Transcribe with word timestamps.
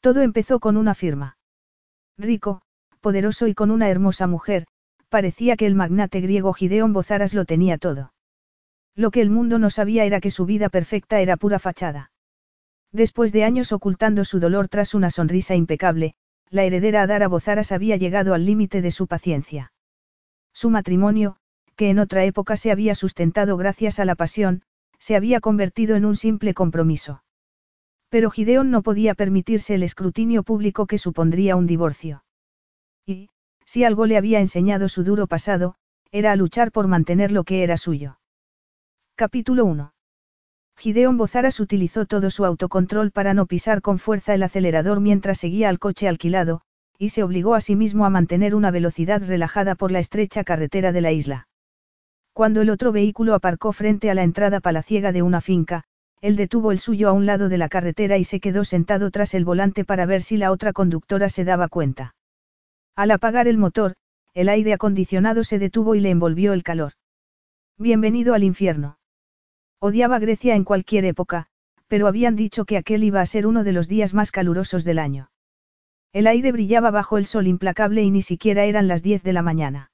Todo 0.00 0.22
empezó 0.22 0.60
con 0.60 0.76
una 0.76 0.94
firma. 0.94 1.38
Rico, 2.18 2.62
poderoso 3.00 3.46
y 3.46 3.54
con 3.54 3.70
una 3.70 3.88
hermosa 3.88 4.26
mujer, 4.26 4.66
parecía 5.08 5.56
que 5.56 5.66
el 5.66 5.74
magnate 5.74 6.20
griego 6.20 6.52
Gideon 6.52 6.92
Bozaras 6.92 7.34
lo 7.34 7.44
tenía 7.44 7.78
todo. 7.78 8.12
Lo 8.94 9.10
que 9.10 9.20
el 9.20 9.30
mundo 9.30 9.58
no 9.58 9.70
sabía 9.70 10.04
era 10.04 10.20
que 10.20 10.30
su 10.30 10.46
vida 10.46 10.68
perfecta 10.68 11.20
era 11.20 11.36
pura 11.36 11.58
fachada. 11.58 12.10
Después 12.92 13.32
de 13.32 13.44
años 13.44 13.72
ocultando 13.72 14.24
su 14.24 14.40
dolor 14.40 14.68
tras 14.68 14.94
una 14.94 15.10
sonrisa 15.10 15.54
impecable, 15.54 16.14
la 16.50 16.64
heredera 16.64 17.02
Adara 17.02 17.28
Bozaras 17.28 17.72
había 17.72 17.96
llegado 17.96 18.32
al 18.32 18.46
límite 18.46 18.80
de 18.80 18.90
su 18.90 19.06
paciencia. 19.06 19.72
Su 20.54 20.70
matrimonio, 20.70 21.36
que 21.76 21.90
en 21.90 21.98
otra 21.98 22.24
época 22.24 22.56
se 22.56 22.70
había 22.70 22.94
sustentado 22.94 23.56
gracias 23.56 23.98
a 23.98 24.04
la 24.06 24.14
pasión, 24.14 24.62
se 24.98 25.14
había 25.14 25.40
convertido 25.40 25.96
en 25.96 26.06
un 26.06 26.16
simple 26.16 26.54
compromiso. 26.54 27.22
Pero 28.08 28.30
Gideon 28.30 28.70
no 28.70 28.82
podía 28.82 29.14
permitirse 29.14 29.74
el 29.74 29.82
escrutinio 29.82 30.42
público 30.42 30.86
que 30.86 30.98
supondría 30.98 31.56
un 31.56 31.66
divorcio. 31.66 32.24
Y, 33.04 33.30
si 33.64 33.84
algo 33.84 34.06
le 34.06 34.16
había 34.16 34.40
enseñado 34.40 34.88
su 34.88 35.04
duro 35.04 35.26
pasado, 35.26 35.74
era 36.12 36.32
a 36.32 36.36
luchar 36.36 36.72
por 36.72 36.86
mantener 36.86 37.32
lo 37.32 37.44
que 37.44 37.62
era 37.62 37.76
suyo. 37.76 38.18
Capítulo 39.16 39.64
1. 39.64 39.92
Gideon 40.78 41.16
Bozaras 41.16 41.58
utilizó 41.58 42.04
todo 42.04 42.30
su 42.30 42.44
autocontrol 42.44 43.10
para 43.10 43.34
no 43.34 43.46
pisar 43.46 43.80
con 43.80 43.98
fuerza 43.98 44.34
el 44.34 44.42
acelerador 44.42 45.00
mientras 45.00 45.38
seguía 45.38 45.68
al 45.68 45.78
coche 45.78 46.06
alquilado, 46.06 46.60
y 46.98 47.08
se 47.10 47.22
obligó 47.22 47.54
a 47.54 47.60
sí 47.60 47.76
mismo 47.76 48.04
a 48.04 48.10
mantener 48.10 48.54
una 48.54 48.70
velocidad 48.70 49.22
relajada 49.26 49.74
por 49.74 49.90
la 49.90 49.98
estrecha 49.98 50.44
carretera 50.44 50.92
de 50.92 51.00
la 51.00 51.12
isla. 51.12 51.48
Cuando 52.32 52.60
el 52.60 52.70
otro 52.70 52.92
vehículo 52.92 53.34
aparcó 53.34 53.72
frente 53.72 54.10
a 54.10 54.14
la 54.14 54.22
entrada 54.22 54.60
palaciega 54.60 55.12
de 55.12 55.22
una 55.22 55.40
finca, 55.40 55.84
él 56.20 56.36
detuvo 56.36 56.72
el 56.72 56.78
suyo 56.78 57.08
a 57.08 57.12
un 57.12 57.26
lado 57.26 57.48
de 57.48 57.58
la 57.58 57.68
carretera 57.68 58.18
y 58.18 58.24
se 58.24 58.40
quedó 58.40 58.64
sentado 58.64 59.10
tras 59.10 59.34
el 59.34 59.44
volante 59.44 59.84
para 59.84 60.06
ver 60.06 60.22
si 60.22 60.36
la 60.36 60.50
otra 60.50 60.72
conductora 60.72 61.28
se 61.28 61.44
daba 61.44 61.68
cuenta. 61.68 62.14
Al 62.94 63.10
apagar 63.10 63.48
el 63.48 63.58
motor, 63.58 63.94
el 64.34 64.48
aire 64.48 64.72
acondicionado 64.72 65.44
se 65.44 65.58
detuvo 65.58 65.94
y 65.94 66.00
le 66.00 66.10
envolvió 66.10 66.52
el 66.52 66.62
calor. 66.62 66.92
Bienvenido 67.78 68.34
al 68.34 68.44
infierno. 68.44 68.98
Odiaba 69.78 70.18
Grecia 70.18 70.54
en 70.54 70.64
cualquier 70.64 71.04
época, 71.04 71.46
pero 71.88 72.06
habían 72.06 72.36
dicho 72.36 72.64
que 72.64 72.76
aquel 72.76 73.04
iba 73.04 73.20
a 73.20 73.26
ser 73.26 73.46
uno 73.46 73.64
de 73.64 73.72
los 73.72 73.88
días 73.88 74.14
más 74.14 74.32
calurosos 74.32 74.84
del 74.84 74.98
año. 74.98 75.30
El 76.12 76.26
aire 76.26 76.52
brillaba 76.52 76.90
bajo 76.90 77.18
el 77.18 77.26
sol 77.26 77.46
implacable 77.46 78.02
y 78.02 78.10
ni 78.10 78.22
siquiera 78.22 78.64
eran 78.64 78.88
las 78.88 79.02
10 79.02 79.22
de 79.22 79.32
la 79.34 79.42
mañana. 79.42 79.90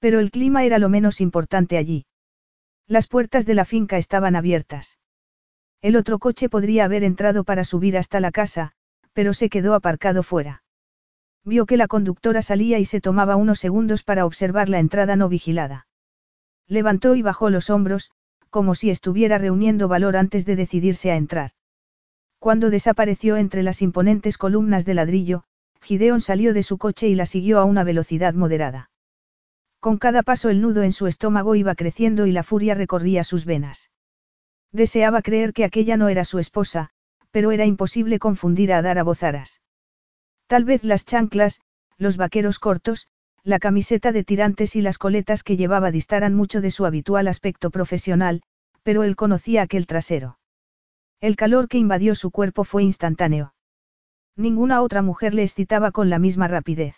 Pero 0.00 0.18
el 0.18 0.30
clima 0.30 0.64
era 0.64 0.78
lo 0.78 0.88
menos 0.88 1.20
importante 1.20 1.76
allí. 1.76 2.06
Las 2.86 3.06
puertas 3.06 3.46
de 3.46 3.54
la 3.54 3.64
finca 3.64 3.98
estaban 3.98 4.34
abiertas. 4.34 4.98
El 5.80 5.96
otro 5.96 6.18
coche 6.18 6.48
podría 6.48 6.84
haber 6.84 7.04
entrado 7.04 7.44
para 7.44 7.62
subir 7.62 7.96
hasta 7.96 8.18
la 8.20 8.32
casa, 8.32 8.72
pero 9.12 9.32
se 9.32 9.48
quedó 9.48 9.74
aparcado 9.74 10.22
fuera. 10.22 10.62
Vio 11.44 11.66
que 11.66 11.76
la 11.76 11.86
conductora 11.86 12.42
salía 12.42 12.78
y 12.78 12.84
se 12.84 13.00
tomaba 13.00 13.36
unos 13.36 13.60
segundos 13.60 14.02
para 14.02 14.26
observar 14.26 14.68
la 14.68 14.80
entrada 14.80 15.14
no 15.16 15.28
vigilada. 15.28 15.86
Levantó 16.66 17.14
y 17.14 17.22
bajó 17.22 17.48
los 17.48 17.70
hombros, 17.70 18.10
como 18.50 18.74
si 18.74 18.90
estuviera 18.90 19.38
reuniendo 19.38 19.88
valor 19.88 20.16
antes 20.16 20.44
de 20.44 20.56
decidirse 20.56 21.10
a 21.10 21.16
entrar. 21.16 21.52
Cuando 22.38 22.70
desapareció 22.70 23.36
entre 23.36 23.62
las 23.62 23.82
imponentes 23.82 24.36
columnas 24.36 24.84
de 24.84 24.94
ladrillo, 24.94 25.44
Gideon 25.80 26.20
salió 26.20 26.54
de 26.54 26.62
su 26.62 26.76
coche 26.76 27.08
y 27.08 27.14
la 27.14 27.26
siguió 27.26 27.58
a 27.58 27.64
una 27.64 27.84
velocidad 27.84 28.34
moderada. 28.34 28.90
Con 29.80 29.98
cada 29.98 30.22
paso 30.22 30.50
el 30.50 30.60
nudo 30.60 30.82
en 30.82 30.92
su 30.92 31.06
estómago 31.06 31.54
iba 31.54 31.74
creciendo 31.74 32.26
y 32.26 32.32
la 32.32 32.42
furia 32.42 32.74
recorría 32.74 33.22
sus 33.22 33.44
venas. 33.44 33.90
Deseaba 34.72 35.22
creer 35.22 35.52
que 35.52 35.64
aquella 35.64 35.96
no 35.96 36.08
era 36.08 36.24
su 36.24 36.38
esposa, 36.38 36.90
pero 37.30 37.52
era 37.52 37.64
imposible 37.64 38.18
confundir 38.18 38.72
a 38.72 38.78
Adara 38.78 39.02
Bozaras. 39.02 39.60
Tal 40.46 40.64
vez 40.64 40.84
las 40.84 41.04
chanclas, 41.04 41.60
los 41.96 42.16
vaqueros 42.16 42.58
cortos, 42.58 43.08
la 43.44 43.58
camiseta 43.58 44.12
de 44.12 44.24
tirantes 44.24 44.76
y 44.76 44.82
las 44.82 44.98
coletas 44.98 45.42
que 45.42 45.56
llevaba 45.56 45.90
distaran 45.90 46.34
mucho 46.34 46.60
de 46.60 46.70
su 46.70 46.84
habitual 46.86 47.28
aspecto 47.28 47.70
profesional, 47.70 48.42
pero 48.82 49.04
él 49.04 49.16
conocía 49.16 49.62
aquel 49.62 49.86
trasero. 49.86 50.38
El 51.20 51.36
calor 51.36 51.68
que 51.68 51.78
invadió 51.78 52.14
su 52.14 52.30
cuerpo 52.30 52.64
fue 52.64 52.84
instantáneo. 52.84 53.54
Ninguna 54.36 54.82
otra 54.82 55.02
mujer 55.02 55.34
le 55.34 55.42
excitaba 55.42 55.90
con 55.90 56.10
la 56.10 56.18
misma 56.18 56.46
rapidez. 56.46 56.94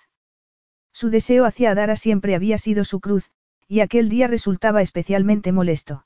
Su 0.92 1.08
deseo 1.08 1.44
hacia 1.44 1.70
Adara 1.70 1.96
siempre 1.96 2.34
había 2.34 2.58
sido 2.58 2.84
su 2.84 3.00
cruz, 3.00 3.30
y 3.66 3.80
aquel 3.80 4.08
día 4.08 4.26
resultaba 4.26 4.82
especialmente 4.82 5.52
molesto. 5.52 6.04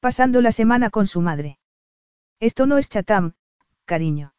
Pasando 0.00 0.40
la 0.40 0.52
semana 0.52 0.90
con 0.90 1.06
su 1.06 1.20
madre. 1.20 1.58
Esto 2.38 2.66
no 2.66 2.78
es 2.78 2.88
Chatham, 2.88 3.32
cariño. 3.86 4.34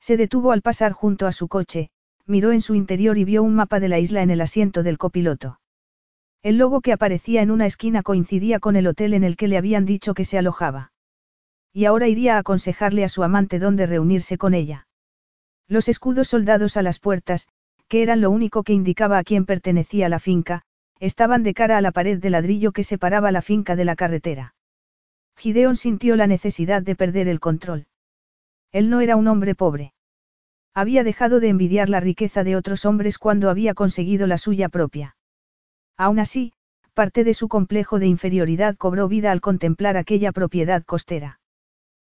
Se 0.00 0.16
detuvo 0.16 0.52
al 0.52 0.62
pasar 0.62 0.92
junto 0.92 1.26
a 1.26 1.32
su 1.32 1.48
coche, 1.48 1.90
miró 2.26 2.52
en 2.52 2.62
su 2.62 2.74
interior 2.74 3.18
y 3.18 3.24
vio 3.24 3.42
un 3.42 3.54
mapa 3.54 3.80
de 3.80 3.88
la 3.88 3.98
isla 3.98 4.22
en 4.22 4.30
el 4.30 4.40
asiento 4.40 4.82
del 4.82 4.96
copiloto. 4.96 5.60
El 6.42 6.56
logo 6.56 6.80
que 6.80 6.92
aparecía 6.92 7.42
en 7.42 7.50
una 7.50 7.66
esquina 7.66 8.02
coincidía 8.02 8.60
con 8.60 8.74
el 8.76 8.86
hotel 8.86 9.12
en 9.12 9.24
el 9.24 9.36
que 9.36 9.48
le 9.48 9.58
habían 9.58 9.84
dicho 9.84 10.14
que 10.14 10.24
se 10.24 10.38
alojaba. 10.38 10.92
Y 11.72 11.84
ahora 11.84 12.08
iría 12.08 12.36
a 12.36 12.38
aconsejarle 12.38 13.04
a 13.04 13.10
su 13.10 13.22
amante 13.22 13.58
dónde 13.58 13.84
reunirse 13.84 14.38
con 14.38 14.54
ella. 14.54 14.88
Los 15.68 15.88
escudos 15.88 16.28
soldados 16.28 16.78
a 16.78 16.82
las 16.82 16.98
puertas, 16.98 17.48
que 17.88 18.02
eran 18.02 18.22
lo 18.22 18.30
único 18.30 18.62
que 18.62 18.72
indicaba 18.72 19.18
a 19.18 19.24
quién 19.24 19.44
pertenecía 19.44 20.08
la 20.08 20.18
finca, 20.18 20.62
estaban 20.98 21.42
de 21.42 21.52
cara 21.52 21.76
a 21.76 21.80
la 21.80 21.92
pared 21.92 22.18
de 22.18 22.30
ladrillo 22.30 22.72
que 22.72 22.84
separaba 22.84 23.30
la 23.30 23.42
finca 23.42 23.76
de 23.76 23.84
la 23.84 23.94
carretera. 23.94 24.54
Gideon 25.40 25.76
sintió 25.76 26.16
la 26.16 26.26
necesidad 26.26 26.82
de 26.82 26.94
perder 26.94 27.26
el 27.26 27.40
control. 27.40 27.86
Él 28.72 28.90
no 28.90 29.00
era 29.00 29.16
un 29.16 29.26
hombre 29.26 29.54
pobre. 29.54 29.94
Había 30.74 31.02
dejado 31.02 31.40
de 31.40 31.48
envidiar 31.48 31.88
la 31.88 31.98
riqueza 31.98 32.44
de 32.44 32.56
otros 32.56 32.84
hombres 32.84 33.16
cuando 33.16 33.48
había 33.48 33.72
conseguido 33.72 34.26
la 34.26 34.36
suya 34.36 34.68
propia. 34.68 35.16
Aún 35.96 36.18
así, 36.18 36.52
parte 36.92 37.24
de 37.24 37.32
su 37.32 37.48
complejo 37.48 37.98
de 37.98 38.06
inferioridad 38.06 38.76
cobró 38.76 39.08
vida 39.08 39.32
al 39.32 39.40
contemplar 39.40 39.96
aquella 39.96 40.30
propiedad 40.30 40.84
costera. 40.84 41.40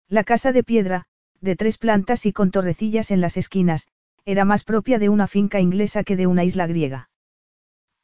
La 0.09 0.25
casa 0.25 0.51
de 0.53 0.65
piedra, 0.65 1.05
de 1.43 1.55
tres 1.55 1.77
plantas 1.77 2.25
y 2.25 2.33
con 2.33 2.51
torrecillas 2.51 3.11
en 3.11 3.21
las 3.21 3.37
esquinas, 3.37 3.89
era 4.25 4.47
más 4.47 4.65
propia 4.65 4.99
de 4.99 5.11
una 5.11 5.27
finca 5.27 5.61
inglesa 5.61 6.03
que 6.03 6.17
de 6.17 6.27
una 6.27 6.45
isla 6.45 6.67
griega. 6.67 7.11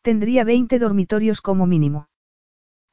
Tendría 0.02 0.44
20 0.44 0.78
dormitorios 0.78 1.40
como 1.40 1.64
mínimo. 1.64 2.08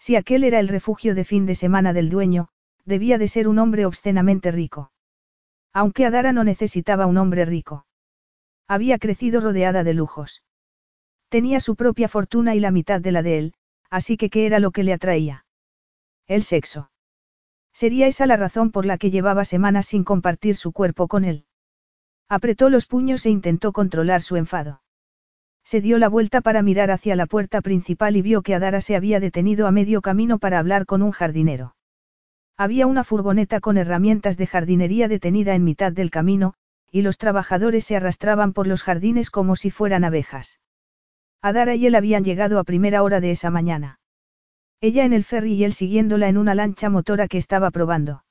Si 0.01 0.15
aquel 0.15 0.43
era 0.43 0.59
el 0.59 0.67
refugio 0.67 1.13
de 1.13 1.23
fin 1.23 1.45
de 1.45 1.53
semana 1.53 1.93
del 1.93 2.09
dueño, 2.09 2.47
debía 2.85 3.19
de 3.19 3.27
ser 3.27 3.47
un 3.47 3.59
hombre 3.59 3.85
obscenamente 3.85 4.49
rico. 4.49 4.91
Aunque 5.73 6.07
Adara 6.07 6.31
no 6.31 6.43
necesitaba 6.43 7.05
un 7.05 7.19
hombre 7.19 7.45
rico. 7.45 7.85
Había 8.67 8.97
crecido 8.97 9.41
rodeada 9.41 9.83
de 9.83 9.93
lujos. 9.93 10.43
Tenía 11.29 11.59
su 11.59 11.75
propia 11.75 12.07
fortuna 12.07 12.55
y 12.55 12.59
la 12.59 12.71
mitad 12.71 12.99
de 12.99 13.11
la 13.11 13.21
de 13.21 13.37
él, 13.37 13.53
así 13.91 14.17
que 14.17 14.31
¿qué 14.31 14.47
era 14.47 14.57
lo 14.57 14.71
que 14.71 14.83
le 14.83 14.93
atraía? 14.93 15.45
El 16.25 16.41
sexo. 16.41 16.89
Sería 17.71 18.07
esa 18.07 18.25
la 18.25 18.37
razón 18.37 18.71
por 18.71 18.87
la 18.87 18.97
que 18.97 19.11
llevaba 19.11 19.45
semanas 19.45 19.85
sin 19.85 20.03
compartir 20.03 20.55
su 20.55 20.71
cuerpo 20.71 21.07
con 21.07 21.25
él. 21.25 21.45
Apretó 22.27 22.71
los 22.71 22.87
puños 22.87 23.23
e 23.27 23.29
intentó 23.29 23.71
controlar 23.71 24.23
su 24.23 24.35
enfado. 24.35 24.80
Se 25.63 25.81
dio 25.81 25.97
la 25.97 26.09
vuelta 26.09 26.41
para 26.41 26.61
mirar 26.61 26.91
hacia 26.91 27.15
la 27.15 27.25
puerta 27.25 27.61
principal 27.61 28.15
y 28.15 28.21
vio 28.21 28.41
que 28.41 28.55
Adara 28.55 28.81
se 28.81 28.95
había 28.95 29.19
detenido 29.19 29.67
a 29.67 29.71
medio 29.71 30.01
camino 30.01 30.39
para 30.39 30.59
hablar 30.59 30.85
con 30.85 31.01
un 31.01 31.11
jardinero. 31.11 31.75
Había 32.57 32.87
una 32.87 33.03
furgoneta 33.03 33.59
con 33.59 33.77
herramientas 33.77 34.37
de 34.37 34.47
jardinería 34.47 35.07
detenida 35.07 35.55
en 35.55 35.63
mitad 35.63 35.91
del 35.91 36.11
camino, 36.11 36.53
y 36.91 37.01
los 37.01 37.17
trabajadores 37.17 37.85
se 37.85 37.95
arrastraban 37.95 38.53
por 38.53 38.67
los 38.67 38.83
jardines 38.83 39.29
como 39.29 39.55
si 39.55 39.71
fueran 39.71 40.03
abejas. 40.03 40.59
Adara 41.41 41.73
y 41.75 41.87
él 41.87 41.95
habían 41.95 42.23
llegado 42.23 42.59
a 42.59 42.63
primera 42.63 43.01
hora 43.01 43.19
de 43.19 43.31
esa 43.31 43.49
mañana. 43.49 43.99
Ella 44.81 45.05
en 45.05 45.13
el 45.13 45.23
ferry 45.23 45.53
y 45.53 45.63
él 45.63 45.73
siguiéndola 45.73 46.27
en 46.27 46.37
una 46.37 46.53
lancha 46.53 46.89
motora 46.89 47.27
que 47.27 47.37
estaba 47.37 47.71
probando. 47.71 48.23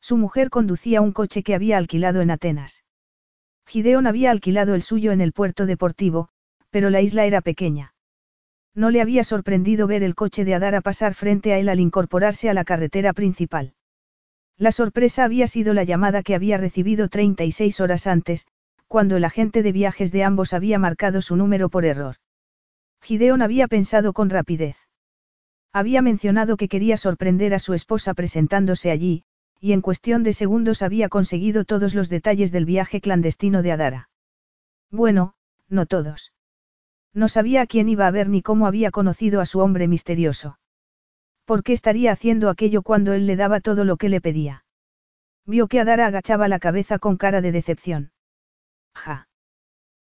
Su 0.00 0.16
mujer 0.16 0.50
conducía 0.50 1.00
un 1.00 1.12
coche 1.12 1.42
que 1.42 1.54
había 1.54 1.78
alquilado 1.78 2.20
en 2.20 2.30
Atenas. 2.30 2.84
Gideon 3.66 4.06
había 4.06 4.30
alquilado 4.30 4.74
el 4.74 4.82
suyo 4.82 5.12
en 5.12 5.20
el 5.20 5.32
puerto 5.32 5.66
deportivo, 5.66 6.28
pero 6.76 6.90
la 6.90 7.00
isla 7.00 7.24
era 7.24 7.40
pequeña. 7.40 7.94
No 8.74 8.90
le 8.90 9.00
había 9.00 9.24
sorprendido 9.24 9.86
ver 9.86 10.02
el 10.02 10.14
coche 10.14 10.44
de 10.44 10.54
Adara 10.54 10.82
pasar 10.82 11.14
frente 11.14 11.54
a 11.54 11.58
él 11.58 11.70
al 11.70 11.80
incorporarse 11.80 12.50
a 12.50 12.52
la 12.52 12.64
carretera 12.64 13.14
principal. 13.14 13.72
La 14.58 14.72
sorpresa 14.72 15.24
había 15.24 15.46
sido 15.46 15.72
la 15.72 15.84
llamada 15.84 16.22
que 16.22 16.34
había 16.34 16.58
recibido 16.58 17.08
36 17.08 17.80
horas 17.80 18.06
antes, 18.06 18.46
cuando 18.88 19.16
el 19.16 19.24
agente 19.24 19.62
de 19.62 19.72
viajes 19.72 20.12
de 20.12 20.22
ambos 20.22 20.52
había 20.52 20.78
marcado 20.78 21.22
su 21.22 21.34
número 21.34 21.70
por 21.70 21.86
error. 21.86 22.16
Gideon 23.00 23.40
había 23.40 23.68
pensado 23.68 24.12
con 24.12 24.28
rapidez. 24.28 24.76
Había 25.72 26.02
mencionado 26.02 26.58
que 26.58 26.68
quería 26.68 26.98
sorprender 26.98 27.54
a 27.54 27.58
su 27.58 27.72
esposa 27.72 28.12
presentándose 28.12 28.90
allí, 28.90 29.24
y 29.60 29.72
en 29.72 29.80
cuestión 29.80 30.22
de 30.24 30.34
segundos 30.34 30.82
había 30.82 31.08
conseguido 31.08 31.64
todos 31.64 31.94
los 31.94 32.10
detalles 32.10 32.52
del 32.52 32.66
viaje 32.66 33.00
clandestino 33.00 33.62
de 33.62 33.72
Adara. 33.72 34.10
Bueno, 34.90 35.36
no 35.70 35.86
todos. 35.86 36.32
No 37.16 37.28
sabía 37.28 37.62
a 37.62 37.66
quién 37.66 37.88
iba 37.88 38.06
a 38.06 38.10
ver 38.10 38.28
ni 38.28 38.42
cómo 38.42 38.66
había 38.66 38.90
conocido 38.90 39.40
a 39.40 39.46
su 39.46 39.60
hombre 39.60 39.88
misterioso. 39.88 40.58
¿Por 41.46 41.62
qué 41.62 41.72
estaría 41.72 42.12
haciendo 42.12 42.50
aquello 42.50 42.82
cuando 42.82 43.14
él 43.14 43.26
le 43.26 43.36
daba 43.36 43.60
todo 43.60 43.84
lo 43.86 43.96
que 43.96 44.10
le 44.10 44.20
pedía? 44.20 44.66
Vio 45.46 45.66
que 45.66 45.80
Adara 45.80 46.08
agachaba 46.08 46.46
la 46.46 46.58
cabeza 46.58 46.98
con 46.98 47.16
cara 47.16 47.40
de 47.40 47.52
decepción. 47.52 48.12
Ja. 48.94 49.28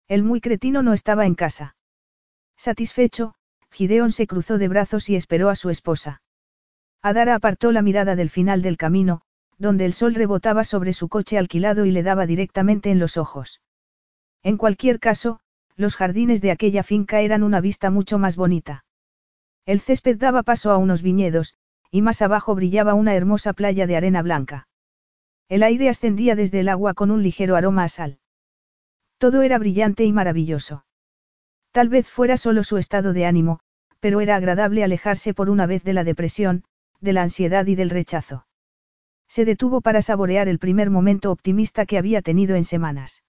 El 0.08 0.24
muy 0.24 0.40
cretino 0.40 0.82
no 0.82 0.92
estaba 0.92 1.24
en 1.24 1.36
casa. 1.36 1.76
Satisfecho, 2.56 3.36
Gideon 3.70 4.10
se 4.10 4.26
cruzó 4.26 4.58
de 4.58 4.66
brazos 4.66 5.08
y 5.08 5.14
esperó 5.14 5.50
a 5.50 5.54
su 5.54 5.70
esposa. 5.70 6.20
Adara 7.00 7.36
apartó 7.36 7.70
la 7.70 7.82
mirada 7.82 8.16
del 8.16 8.28
final 8.28 8.60
del 8.60 8.76
camino, 8.76 9.20
donde 9.56 9.84
el 9.84 9.92
sol 9.92 10.16
rebotaba 10.16 10.64
sobre 10.64 10.92
su 10.92 11.08
coche 11.08 11.38
alquilado 11.38 11.86
y 11.86 11.92
le 11.92 12.02
daba 12.02 12.26
directamente 12.26 12.90
en 12.90 12.98
los 12.98 13.16
ojos. 13.16 13.60
En 14.42 14.56
cualquier 14.56 14.98
caso, 14.98 15.38
los 15.76 15.96
jardines 15.96 16.40
de 16.40 16.50
aquella 16.50 16.82
finca 16.82 17.20
eran 17.20 17.42
una 17.42 17.60
vista 17.60 17.90
mucho 17.90 18.18
más 18.18 18.36
bonita. 18.36 18.84
El 19.66 19.80
césped 19.80 20.18
daba 20.18 20.42
paso 20.42 20.70
a 20.70 20.78
unos 20.78 21.02
viñedos, 21.02 21.54
y 21.90 22.02
más 22.02 22.22
abajo 22.22 22.54
brillaba 22.54 22.94
una 22.94 23.14
hermosa 23.14 23.52
playa 23.52 23.86
de 23.86 23.96
arena 23.96 24.22
blanca. 24.22 24.68
El 25.48 25.62
aire 25.62 25.88
ascendía 25.88 26.34
desde 26.36 26.60
el 26.60 26.68
agua 26.68 26.94
con 26.94 27.10
un 27.10 27.22
ligero 27.22 27.56
aroma 27.56 27.84
a 27.84 27.88
sal. 27.88 28.18
Todo 29.18 29.42
era 29.42 29.58
brillante 29.58 30.04
y 30.04 30.12
maravilloso. 30.12 30.84
Tal 31.72 31.88
vez 31.88 32.08
fuera 32.08 32.36
solo 32.36 32.62
su 32.64 32.78
estado 32.78 33.12
de 33.12 33.26
ánimo, 33.26 33.60
pero 34.00 34.20
era 34.20 34.36
agradable 34.36 34.84
alejarse 34.84 35.34
por 35.34 35.50
una 35.50 35.66
vez 35.66 35.82
de 35.82 35.92
la 35.92 36.04
depresión, 36.04 36.64
de 37.00 37.12
la 37.12 37.22
ansiedad 37.22 37.66
y 37.66 37.74
del 37.74 37.90
rechazo. 37.90 38.46
Se 39.28 39.44
detuvo 39.44 39.80
para 39.80 40.02
saborear 40.02 40.48
el 40.48 40.58
primer 40.58 40.90
momento 40.90 41.30
optimista 41.30 41.86
que 41.86 41.98
había 41.98 42.22
tenido 42.22 42.54
en 42.54 42.64
semanas. 42.64 43.24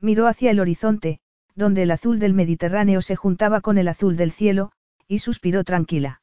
Miró 0.00 0.26
hacia 0.26 0.50
el 0.50 0.60
horizonte, 0.60 1.20
donde 1.58 1.82
el 1.82 1.90
azul 1.90 2.20
del 2.20 2.34
Mediterráneo 2.34 3.02
se 3.02 3.16
juntaba 3.16 3.60
con 3.60 3.78
el 3.78 3.88
azul 3.88 4.16
del 4.16 4.30
cielo, 4.30 4.70
y 5.08 5.18
suspiró 5.18 5.64
tranquila. 5.64 6.22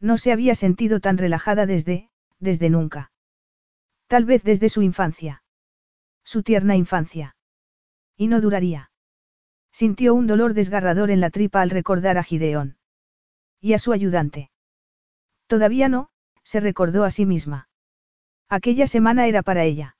No 0.00 0.16
se 0.16 0.32
había 0.32 0.54
sentido 0.54 0.98
tan 0.98 1.18
relajada 1.18 1.66
desde, 1.66 2.08
desde 2.38 2.70
nunca. 2.70 3.12
Tal 4.06 4.24
vez 4.24 4.42
desde 4.44 4.70
su 4.70 4.80
infancia. 4.80 5.42
Su 6.24 6.42
tierna 6.42 6.74
infancia. 6.74 7.36
Y 8.16 8.28
no 8.28 8.40
duraría. 8.40 8.90
Sintió 9.72 10.14
un 10.14 10.26
dolor 10.26 10.54
desgarrador 10.54 11.10
en 11.10 11.20
la 11.20 11.28
tripa 11.28 11.60
al 11.60 11.68
recordar 11.68 12.16
a 12.16 12.22
Gideón. 12.22 12.78
Y 13.60 13.74
a 13.74 13.78
su 13.78 13.92
ayudante. 13.92 14.50
Todavía 15.48 15.90
no, 15.90 16.08
se 16.44 16.60
recordó 16.60 17.04
a 17.04 17.10
sí 17.10 17.26
misma. 17.26 17.68
Aquella 18.48 18.86
semana 18.86 19.26
era 19.26 19.42
para 19.42 19.64
ella. 19.64 19.98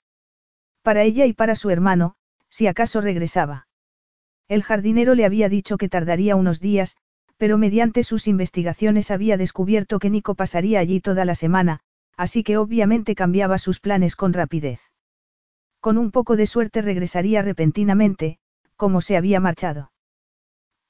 Para 0.80 1.02
ella 1.02 1.26
y 1.26 1.34
para 1.34 1.56
su 1.56 1.68
hermano, 1.68 2.16
si 2.48 2.68
acaso 2.68 3.02
regresaba. 3.02 3.65
El 4.48 4.62
jardinero 4.62 5.14
le 5.14 5.24
había 5.24 5.48
dicho 5.48 5.76
que 5.76 5.88
tardaría 5.88 6.36
unos 6.36 6.60
días, 6.60 6.96
pero 7.36 7.58
mediante 7.58 8.02
sus 8.02 8.28
investigaciones 8.28 9.10
había 9.10 9.36
descubierto 9.36 9.98
que 9.98 10.10
Nico 10.10 10.34
pasaría 10.34 10.80
allí 10.80 11.00
toda 11.00 11.24
la 11.24 11.34
semana, 11.34 11.80
así 12.16 12.42
que 12.42 12.56
obviamente 12.56 13.14
cambiaba 13.14 13.58
sus 13.58 13.80
planes 13.80 14.16
con 14.16 14.32
rapidez. 14.32 14.80
Con 15.80 15.98
un 15.98 16.10
poco 16.10 16.36
de 16.36 16.46
suerte 16.46 16.80
regresaría 16.80 17.42
repentinamente, 17.42 18.38
como 18.76 19.00
se 19.00 19.16
había 19.16 19.40
marchado. 19.40 19.92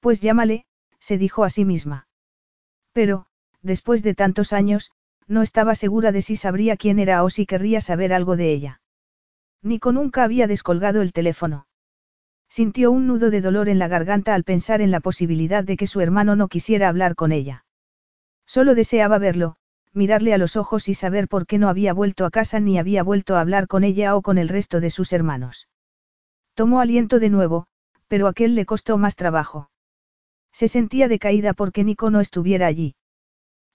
Pues 0.01 0.21
llámale, 0.21 0.67
se 1.01 1.19
dijo 1.19 1.45
a 1.45 1.51
sí 1.51 1.65
misma. 1.65 2.07
Pero, 2.93 3.27
después 3.63 4.03
de 4.03 4.15
tantos 4.15 4.53
años, 4.53 4.93
no 5.27 5.43
estaba 5.43 5.75
segura 5.75 6.13
de 6.13 6.23
si 6.23 6.37
sabría 6.37 6.77
quién 6.77 6.99
era 6.99 7.25
o 7.25 7.31
si 7.31 7.47
querría 7.47 7.81
saber 7.81 8.13
algo 8.13 8.37
de 8.37 8.53
ella. 8.53 8.81
Nico 9.63 9.91
nunca 9.91 10.23
había 10.23 10.47
descolgado 10.47 11.03
el 11.03 11.13
teléfono. 11.13 11.67
Sintió 12.49 12.91
un 12.91 13.07
nudo 13.07 13.31
de 13.31 13.41
dolor 13.41 13.69
en 13.69 13.79
la 13.79 13.89
garganta 13.89 14.35
al 14.35 14.45
pensar 14.45 14.81
en 14.81 14.91
la 14.91 15.01
posibilidad 15.01 15.65
de 15.65 15.77
que 15.77 15.87
su 15.87 16.01
hermano 16.01 16.37
no 16.37 16.49
quisiera 16.49 16.89
hablar 16.89 17.15
con 17.15 17.33
ella. 17.33 17.65
Solo 18.47 18.75
deseaba 18.75 19.19
verlo, 19.19 19.57
mirarle 19.93 20.33
a 20.33 20.39
los 20.39 20.57
ojos 20.57 20.89
y 20.89 20.95
saber 20.95 21.27
por 21.27 21.47
qué 21.47 21.59
no 21.59 21.69
había 21.69 21.93
vuelto 21.93 22.25
a 22.25 22.31
casa 22.31 22.61
ni 22.61 22.79
había 22.79 23.03
vuelto 23.03 23.37
a 23.37 23.41
hablar 23.41 23.67
con 23.67 23.83
ella 23.83 24.15
o 24.15 24.23
con 24.23 24.39
el 24.39 24.49
resto 24.49 24.81
de 24.81 24.91
sus 24.91 25.13
hermanos. 25.13 25.69
Tomó 26.55 26.81
aliento 26.81 27.19
de 27.19 27.31
nuevo, 27.31 27.67
pero 28.09 28.29
aquel 28.29 28.55
le 28.55 28.67
costó 28.67 28.99
más 28.99 29.17
trabajo. 29.17 29.71
Se 30.53 30.69
sentía 30.69 31.09
decaída 31.09 31.53
porque 31.53 31.85
Nico 31.85 32.11
no 32.11 32.21
estuviera 32.21 32.67
allí. 32.67 32.95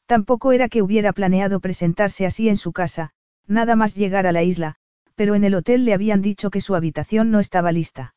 Tampoco 0.06 0.51
era 0.51 0.69
que 0.69 0.81
hubiera 0.81 1.13
planeado 1.13 1.59
presentarse 1.59 2.25
así 2.25 2.50
en 2.50 2.57
su 2.57 2.71
casa, 2.71 3.12
nada 3.47 3.75
más 3.75 3.95
llegar 3.95 4.25
a 4.25 4.31
la 4.31 4.44
isla, 4.44 4.75
pero 5.15 5.35
en 5.35 5.44
el 5.44 5.56
hotel 5.56 5.85
le 5.85 5.94
habían 5.94 6.21
dicho 6.21 6.50
que 6.50 6.62
su 6.62 6.75
habitación 6.75 7.31
no 7.31 7.39
estaba 7.39 7.71
lista. 7.71 8.15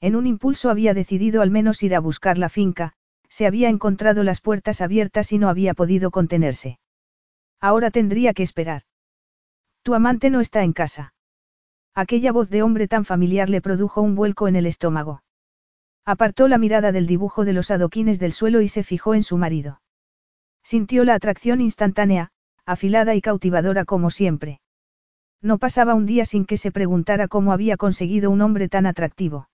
En 0.00 0.16
un 0.16 0.26
impulso 0.26 0.70
había 0.70 0.94
decidido 0.94 1.42
al 1.42 1.50
menos 1.50 1.82
ir 1.82 1.94
a 1.94 2.00
buscar 2.00 2.38
la 2.38 2.48
finca, 2.48 2.92
se 3.28 3.46
había 3.46 3.68
encontrado 3.68 4.22
las 4.22 4.40
puertas 4.40 4.80
abiertas 4.80 5.32
y 5.32 5.38
no 5.38 5.48
había 5.48 5.74
podido 5.74 6.10
contenerse. 6.10 6.78
Ahora 7.60 7.90
tendría 7.90 8.34
que 8.34 8.42
esperar. 8.42 8.82
Tu 9.82 9.94
amante 9.94 10.30
no 10.30 10.40
está 10.40 10.62
en 10.62 10.72
casa. 10.72 11.14
Aquella 11.94 12.32
voz 12.32 12.50
de 12.50 12.62
hombre 12.62 12.88
tan 12.88 13.04
familiar 13.04 13.48
le 13.48 13.62
produjo 13.62 14.02
un 14.02 14.14
vuelco 14.14 14.48
en 14.48 14.56
el 14.56 14.66
estómago. 14.66 15.22
Apartó 16.04 16.46
la 16.46 16.58
mirada 16.58 16.92
del 16.92 17.06
dibujo 17.06 17.44
de 17.44 17.52
los 17.52 17.70
adoquines 17.70 18.20
del 18.20 18.32
suelo 18.32 18.60
y 18.60 18.68
se 18.68 18.84
fijó 18.84 19.14
en 19.14 19.22
su 19.22 19.38
marido. 19.38 19.80
Sintió 20.62 21.04
la 21.04 21.14
atracción 21.14 21.60
instantánea, 21.60 22.30
afilada 22.64 23.14
y 23.14 23.20
cautivadora 23.20 23.84
como 23.84 24.10
siempre. 24.10 24.60
No 25.40 25.58
pasaba 25.58 25.94
un 25.94 26.06
día 26.06 26.24
sin 26.24 26.44
que 26.44 26.56
se 26.56 26.70
preguntara 26.70 27.28
cómo 27.28 27.52
había 27.52 27.76
conseguido 27.76 28.30
un 28.30 28.42
hombre 28.42 28.68
tan 28.68 28.86
atractivo. 28.86 29.48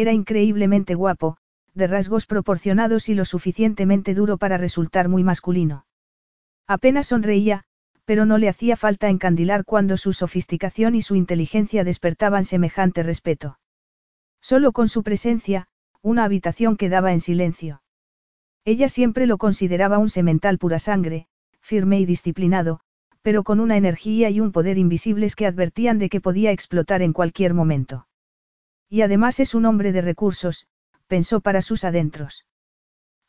Era 0.00 0.14
increíblemente 0.14 0.94
guapo, 0.94 1.36
de 1.74 1.86
rasgos 1.86 2.24
proporcionados 2.24 3.10
y 3.10 3.14
lo 3.14 3.26
suficientemente 3.26 4.14
duro 4.14 4.38
para 4.38 4.56
resultar 4.56 5.10
muy 5.10 5.24
masculino. 5.24 5.84
Apenas 6.66 7.08
sonreía, 7.08 7.64
pero 8.06 8.24
no 8.24 8.38
le 8.38 8.48
hacía 8.48 8.78
falta 8.78 9.10
encandilar 9.10 9.66
cuando 9.66 9.98
su 9.98 10.14
sofisticación 10.14 10.94
y 10.94 11.02
su 11.02 11.16
inteligencia 11.16 11.84
despertaban 11.84 12.46
semejante 12.46 13.02
respeto. 13.02 13.58
Solo 14.40 14.72
con 14.72 14.88
su 14.88 15.02
presencia, 15.02 15.66
una 16.00 16.24
habitación 16.24 16.78
quedaba 16.78 17.12
en 17.12 17.20
silencio. 17.20 17.82
Ella 18.64 18.88
siempre 18.88 19.26
lo 19.26 19.36
consideraba 19.36 19.98
un 19.98 20.08
semental 20.08 20.56
pura 20.56 20.78
sangre, 20.78 21.26
firme 21.60 22.00
y 22.00 22.06
disciplinado, 22.06 22.80
pero 23.20 23.42
con 23.42 23.60
una 23.60 23.76
energía 23.76 24.30
y 24.30 24.40
un 24.40 24.50
poder 24.50 24.78
invisibles 24.78 25.36
que 25.36 25.44
advertían 25.44 25.98
de 25.98 26.08
que 26.08 26.22
podía 26.22 26.52
explotar 26.52 27.02
en 27.02 27.12
cualquier 27.12 27.52
momento. 27.52 28.06
Y 28.90 29.02
además 29.02 29.38
es 29.38 29.54
un 29.54 29.66
hombre 29.66 29.92
de 29.92 30.02
recursos, 30.02 30.66
pensó 31.06 31.40
para 31.40 31.62
sus 31.62 31.84
adentros. 31.84 32.44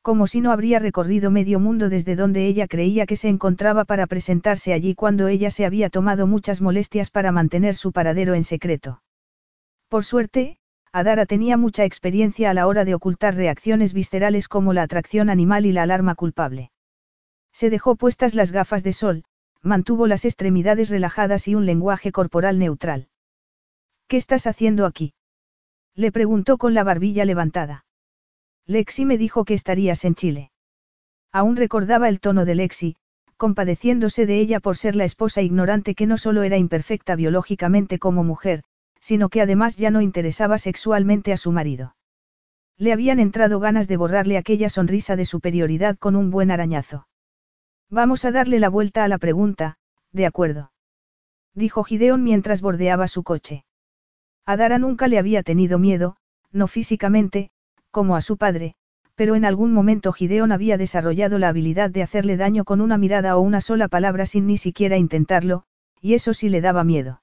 Como 0.02 0.26
si 0.26 0.42
no 0.42 0.52
habría 0.52 0.80
recorrido 0.80 1.30
medio 1.30 1.60
mundo 1.60 1.88
desde 1.88 2.16
donde 2.16 2.48
ella 2.48 2.68
creía 2.68 3.06
que 3.06 3.16
se 3.16 3.30
encontraba 3.30 3.86
para 3.86 4.08
presentarse 4.08 4.74
allí 4.74 4.96
cuando 4.96 5.28
ella 5.28 5.52
se 5.52 5.64
había 5.64 5.92
tomado 5.92 6.26
muchas 6.26 6.62
molestias 6.62 7.12
para 7.12 7.32
mantener 7.32 7.76
su 7.76 7.92
paradero 7.92 8.34
en 8.34 8.44
secreto. 8.44 9.04
Por 9.88 10.04
suerte, 10.04 10.58
Adara 10.92 11.28
tenía 11.28 11.58
mucha 11.58 11.86
experiencia 11.86 12.50
a 12.50 12.56
la 12.56 12.66
hora 12.66 12.84
de 12.84 12.96
ocultar 12.96 13.36
reacciones 13.36 13.94
viscerales 13.94 14.48
como 14.48 14.74
la 14.74 14.82
atracción 14.82 15.30
animal 15.30 15.68
y 15.68 15.72
la 15.72 15.84
alarma 15.84 16.16
culpable. 16.16 16.72
Se 17.54 17.70
dejó 17.70 17.96
puestas 17.96 18.34
las 18.34 18.52
gafas 18.52 18.84
de 18.84 18.94
sol, 18.94 19.24
mantuvo 19.62 20.08
las 20.08 20.26
extremidades 20.26 20.90
relajadas 20.90 21.48
y 21.48 21.54
un 21.54 21.68
lenguaje 21.68 22.12
corporal 22.12 22.58
neutral. 22.58 23.10
¿Qué 24.08 24.18
estás 24.18 24.48
haciendo 24.48 24.88
aquí? 24.88 25.14
Le 25.96 26.12
preguntó 26.12 26.58
con 26.58 26.74
la 26.74 26.84
barbilla 26.84 27.26
levantada. 27.26 27.86
Lexi 28.66 29.06
me 29.06 29.18
dijo 29.18 29.46
que 29.46 29.54
estarías 29.54 30.06
en 30.06 30.16
Chile. 30.16 30.52
Aún 31.32 31.56
recordaba 31.56 32.10
el 32.10 32.20
tono 32.20 32.46
de 32.46 32.56
Lexi, 32.56 32.96
compadeciéndose 33.38 34.26
de 34.26 34.40
ella 34.40 34.60
por 34.60 34.78
ser 34.78 34.96
la 34.96 35.04
esposa 35.04 35.42
ignorante 35.42 35.96
que 35.96 36.06
no 36.06 36.18
solo 36.18 36.44
era 36.44 36.58
imperfecta 36.58 37.16
biológicamente 37.16 38.00
como 38.00 38.24
mujer, 38.24 38.64
sino 39.00 39.30
que 39.30 39.42
además 39.42 39.78
ya 39.78 39.90
no 39.90 40.02
interesaba 40.02 40.58
sexualmente 40.58 41.34
a 41.34 41.38
su 41.38 41.52
marido. 41.52 41.96
Le 42.78 42.94
habían 42.94 43.20
entrado 43.20 43.60
ganas 43.60 43.88
de 43.88 43.98
borrarle 43.98 44.38
aquella 44.38 44.70
sonrisa 44.70 45.16
de 45.16 45.26
superioridad 45.26 45.98
con 45.98 46.16
un 46.16 46.30
buen 46.30 46.52
arañazo. 46.52 47.08
Vamos 47.90 48.26
a 48.26 48.32
darle 48.32 48.60
la 48.60 48.70
vuelta 48.70 49.04
a 49.04 49.08
la 49.08 49.18
pregunta, 49.18 49.78
de 50.12 50.26
acuerdo. 50.26 50.72
Dijo 51.54 51.84
Gideon 51.84 52.24
mientras 52.24 52.62
bordeaba 52.62 53.08
su 53.08 53.24
coche. 53.24 53.66
A 54.46 54.58
Dara 54.58 54.80
nunca 54.80 55.08
le 55.08 55.20
había 55.20 55.44
tenido 55.44 55.80
miedo, 55.80 56.18
no 56.52 56.68
físicamente, 56.68 57.52
como 57.92 58.16
a 58.16 58.22
su 58.22 58.38
padre, 58.38 58.76
pero 59.16 59.36
en 59.36 59.46
algún 59.46 59.74
momento 59.74 60.14
Gideon 60.14 60.52
había 60.52 60.78
desarrollado 60.78 61.38
la 61.38 61.50
habilidad 61.50 61.90
de 61.90 62.04
hacerle 62.04 62.38
daño 62.38 62.64
con 62.66 62.82
una 62.82 62.98
mirada 62.98 63.38
o 63.38 63.42
una 63.42 63.62
sola 63.62 63.88
palabra 63.88 64.26
sin 64.26 64.48
ni 64.48 64.58
siquiera 64.58 64.98
intentarlo, 64.98 65.64
y 66.02 66.16
eso 66.16 66.34
sí 66.34 66.50
le 66.50 66.62
daba 66.62 66.84
miedo. 66.84 67.22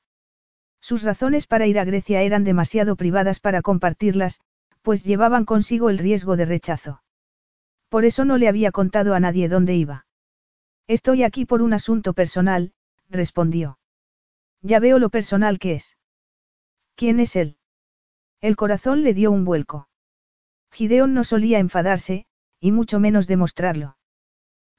Sus 0.81 1.03
razones 1.03 1.47
para 1.47 1.67
ir 1.67 1.79
a 1.79 1.85
Grecia 1.85 2.23
eran 2.23 2.45
demasiado 2.45 2.95
privadas 2.95 3.41
para 3.41 3.63
compartirlas, 3.63 4.41
pues 4.83 5.05
llevaban 5.05 5.45
consigo 5.45 5.91
el 5.91 5.99
riesgo 5.99 6.37
de 6.37 6.45
rechazo. 6.45 7.03
Por 7.89 8.05
eso 8.05 8.25
no 8.25 8.39
le 8.39 8.49
había 8.49 8.71
contado 8.71 9.15
a 9.15 9.21
nadie 9.21 9.49
dónde 9.49 9.75
iba. 9.75 10.07
Estoy 10.87 11.25
aquí 11.25 11.47
por 11.47 11.63
un 11.63 11.73
asunto 11.73 12.13
personal, 12.13 12.73
respondió. 13.11 13.79
Ya 14.63 14.79
veo 14.79 14.99
lo 14.99 15.11
personal 15.11 15.59
que 15.59 15.75
es. 15.75 15.97
¿Quién 16.99 17.21
es 17.21 17.37
él? 17.37 17.59
El 18.41 18.57
corazón 18.57 19.05
le 19.05 19.15
dio 19.15 19.31
un 19.31 19.45
vuelco. 19.45 19.89
Gideón 20.73 21.15
no 21.15 21.23
solía 21.23 21.61
enfadarse, 21.61 22.27
y 22.59 22.73
mucho 22.73 22.99
menos 22.99 23.29
demostrarlo. 23.29 23.97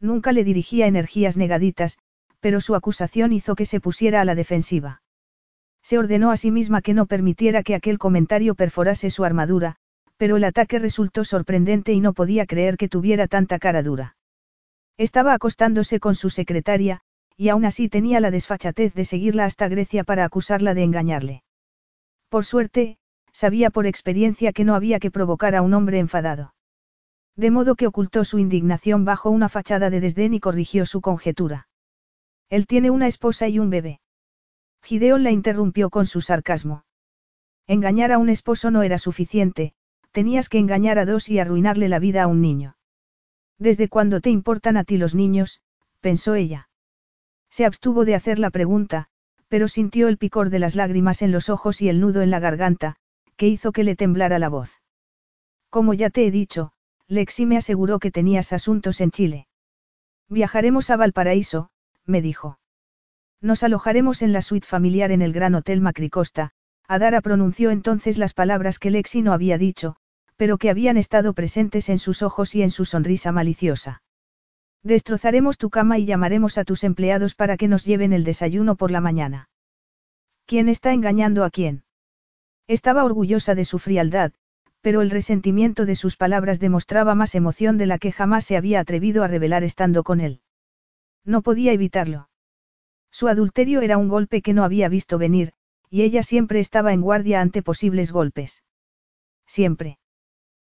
Nunca 0.01 0.33
le 0.33 0.43
dirigía 0.43 0.87
energías 0.87 1.37
negaditas, 1.37 1.97
pero 2.41 2.59
su 2.59 2.75
acusación 2.75 3.31
hizo 3.31 3.55
que 3.55 3.65
se 3.65 3.79
pusiera 3.79 4.19
a 4.19 4.25
la 4.25 4.35
defensiva. 4.35 5.01
Se 5.81 5.97
ordenó 5.97 6.31
a 6.31 6.35
sí 6.35 6.51
misma 6.51 6.81
que 6.81 6.93
no 6.93 7.05
permitiera 7.05 7.63
que 7.63 7.73
aquel 7.73 7.97
comentario 7.97 8.53
perforase 8.53 9.11
su 9.11 9.23
armadura, 9.23 9.77
pero 10.17 10.35
el 10.35 10.43
ataque 10.43 10.77
resultó 10.77 11.23
sorprendente 11.23 11.93
y 11.93 12.01
no 12.01 12.11
podía 12.11 12.45
creer 12.45 12.75
que 12.75 12.89
tuviera 12.89 13.29
tanta 13.29 13.59
cara 13.59 13.81
dura. 13.81 14.17
Estaba 14.97 15.33
acostándose 15.33 16.01
con 16.01 16.15
su 16.15 16.29
secretaria, 16.29 16.99
y 17.37 17.47
aún 17.47 17.63
así 17.63 17.87
tenía 17.87 18.19
la 18.19 18.29
desfachatez 18.29 18.93
de 18.93 19.05
seguirla 19.05 19.45
hasta 19.45 19.69
Grecia 19.69 20.03
para 20.03 20.25
acusarla 20.25 20.73
de 20.73 20.83
engañarle. 20.83 21.43
Por 22.29 22.45
suerte, 22.45 22.97
sabía 23.33 23.69
por 23.69 23.85
experiencia 23.85 24.53
que 24.53 24.63
no 24.63 24.75
había 24.75 24.99
que 24.99 25.11
provocar 25.11 25.55
a 25.55 25.61
un 25.61 25.73
hombre 25.73 25.99
enfadado. 25.99 26.53
De 27.35 27.51
modo 27.51 27.75
que 27.75 27.87
ocultó 27.87 28.23
su 28.23 28.37
indignación 28.37 29.05
bajo 29.05 29.29
una 29.29 29.49
fachada 29.49 29.89
de 29.89 29.99
desdén 29.99 30.33
y 30.33 30.39
corrigió 30.39 30.85
su 30.85 31.01
conjetura. 31.01 31.67
Él 32.49 32.67
tiene 32.67 32.89
una 32.91 33.07
esposa 33.07 33.47
y 33.47 33.59
un 33.59 33.69
bebé. 33.69 34.01
Gideón 34.83 35.23
la 35.23 35.31
interrumpió 35.31 35.89
con 35.89 36.05
su 36.05 36.21
sarcasmo. 36.21 36.83
Engañar 37.67 38.11
a 38.11 38.17
un 38.17 38.29
esposo 38.29 38.71
no 38.71 38.83
era 38.83 38.97
suficiente, 38.97 39.73
tenías 40.11 40.49
que 40.49 40.57
engañar 40.57 40.99
a 40.99 41.05
dos 41.05 41.29
y 41.29 41.39
arruinarle 41.39 41.87
la 41.87 41.99
vida 41.99 42.23
a 42.23 42.27
un 42.27 42.41
niño. 42.41 42.75
¿Desde 43.57 43.89
cuándo 43.89 44.21
te 44.21 44.29
importan 44.29 44.77
a 44.77 44.83
ti 44.83 44.97
los 44.97 45.15
niños? 45.15 45.61
pensó 45.99 46.35
ella. 46.35 46.69
Se 47.49 47.65
abstuvo 47.65 48.05
de 48.05 48.15
hacer 48.15 48.39
la 48.39 48.49
pregunta, 48.49 49.09
pero 49.49 49.67
sintió 49.67 50.07
el 50.07 50.17
picor 50.17 50.49
de 50.49 50.59
las 50.59 50.75
lágrimas 50.75 51.21
en 51.21 51.31
los 51.31 51.49
ojos 51.49 51.81
y 51.81 51.89
el 51.89 51.99
nudo 51.99 52.21
en 52.21 52.29
la 52.29 52.39
garganta, 52.39 52.95
que 53.35 53.47
hizo 53.47 53.71
que 53.71 53.83
le 53.83 53.95
temblara 53.95 54.39
la 54.39 54.49
voz. 54.49 54.81
Como 55.69 55.93
ya 55.93 56.09
te 56.09 56.25
he 56.25 56.31
dicho, 56.31 56.71
Lexi 57.07 57.45
me 57.45 57.57
aseguró 57.57 57.99
que 57.99 58.11
tenías 58.11 58.53
asuntos 58.53 59.01
en 59.01 59.11
Chile. 59.11 59.47
Viajaremos 60.29 60.89
a 60.89 60.97
Valparaíso, 60.97 61.71
me 62.05 62.21
dijo. 62.21 62.59
Nos 63.41 63.63
alojaremos 63.63 64.21
en 64.21 64.33
la 64.33 64.41
suite 64.41 64.67
familiar 64.67 65.11
en 65.11 65.21
el 65.21 65.33
Gran 65.33 65.55
Hotel 65.55 65.81
Macricosta, 65.81 66.51
Adara 66.87 67.21
pronunció 67.21 67.71
entonces 67.71 68.17
las 68.17 68.33
palabras 68.33 68.79
que 68.79 68.91
Lexi 68.91 69.21
no 69.21 69.33
había 69.33 69.57
dicho, 69.57 69.95
pero 70.37 70.57
que 70.57 70.69
habían 70.69 70.97
estado 70.97 71.33
presentes 71.33 71.89
en 71.89 71.99
sus 71.99 72.21
ojos 72.21 72.55
y 72.55 72.61
en 72.61 72.71
su 72.71 72.85
sonrisa 72.85 73.31
maliciosa. 73.31 74.01
Destrozaremos 74.83 75.57
tu 75.57 75.69
cama 75.69 75.97
y 75.97 76.05
llamaremos 76.05 76.57
a 76.57 76.63
tus 76.63 76.83
empleados 76.83 77.35
para 77.35 77.57
que 77.57 77.67
nos 77.67 77.85
lleven 77.85 78.13
el 78.13 78.23
desayuno 78.23 78.75
por 78.75 78.91
la 78.91 79.01
mañana. 79.01 79.49
¿Quién 80.45 80.69
está 80.69 80.93
engañando 80.93 81.43
a 81.43 81.49
quién? 81.49 81.83
Estaba 82.67 83.03
orgullosa 83.03 83.55
de 83.55 83.65
su 83.65 83.79
frialdad, 83.79 84.31
pero 84.81 85.01
el 85.01 85.09
resentimiento 85.09 85.85
de 85.85 85.95
sus 85.95 86.15
palabras 86.15 86.59
demostraba 86.59 87.13
más 87.15 87.35
emoción 87.35 87.77
de 87.77 87.85
la 87.85 87.97
que 87.97 88.11
jamás 88.11 88.45
se 88.45 88.55
había 88.55 88.79
atrevido 88.79 89.23
a 89.23 89.27
revelar 89.27 89.63
estando 89.63 90.03
con 90.03 90.21
él. 90.21 90.41
No 91.25 91.41
podía 91.41 91.73
evitarlo. 91.73 92.29
Su 93.11 93.27
adulterio 93.27 93.81
era 93.81 93.97
un 93.97 94.07
golpe 94.07 94.41
que 94.41 94.53
no 94.53 94.63
había 94.63 94.87
visto 94.87 95.17
venir, 95.17 95.53
y 95.89 96.03
ella 96.03 96.23
siempre 96.23 96.59
estaba 96.59 96.93
en 96.93 97.01
guardia 97.01 97.41
ante 97.41 97.61
posibles 97.61 98.11
golpes. 98.11 98.63
Siempre. 99.45 99.99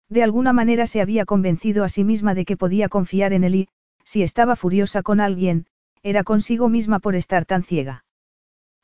De 0.09 0.23
alguna 0.23 0.53
manera 0.53 0.87
se 0.87 1.01
había 1.03 1.27
convencido 1.27 1.85
a 1.85 1.89
sí 1.89 2.05
misma 2.05 2.35
de 2.35 2.45
que 2.45 2.57
podía 2.57 2.89
confiar 2.89 3.33
en 3.33 3.45
él 3.45 3.55
y, 3.55 3.69
si 4.09 4.23
estaba 4.23 4.57
furiosa 4.57 5.03
con 5.03 5.21
alguien, 5.21 5.67
era 6.03 6.25
consigo 6.25 6.71
misma 6.71 6.99
por 6.99 7.15
estar 7.15 7.45
tan 7.45 7.63
ciega. 7.63 8.07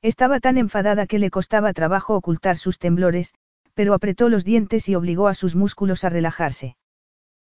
Estaba 0.03 0.39
tan 0.39 0.59
enfadada 0.59 1.07
que 1.07 1.19
le 1.19 1.31
costaba 1.31 1.73
trabajo 1.73 2.15
ocultar 2.15 2.59
sus 2.59 2.79
temblores, 2.79 3.33
pero 3.73 3.95
apretó 3.95 4.29
los 4.29 4.45
dientes 4.45 4.87
y 4.91 4.95
obligó 4.95 5.29
a 5.29 5.33
sus 5.33 5.57
músculos 5.57 6.05
a 6.05 6.11
relajarse. 6.11 6.77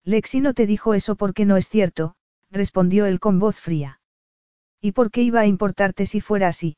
Lexi 0.03 0.41
no 0.41 0.53
te 0.53 0.67
dijo 0.67 0.95
eso 0.95 1.15
porque 1.15 1.45
no 1.45 1.57
es 1.57 1.69
cierto, 1.69 2.17
respondió 2.50 3.07
él 3.07 3.21
con 3.21 3.39
voz 3.39 3.57
fría. 3.57 4.00
¿Y 4.81 4.91
por 4.91 5.12
qué 5.12 5.23
iba 5.23 5.39
a 5.39 5.47
importarte 5.47 6.07
si 6.07 6.21
fuera 6.21 6.49
así? 6.49 6.77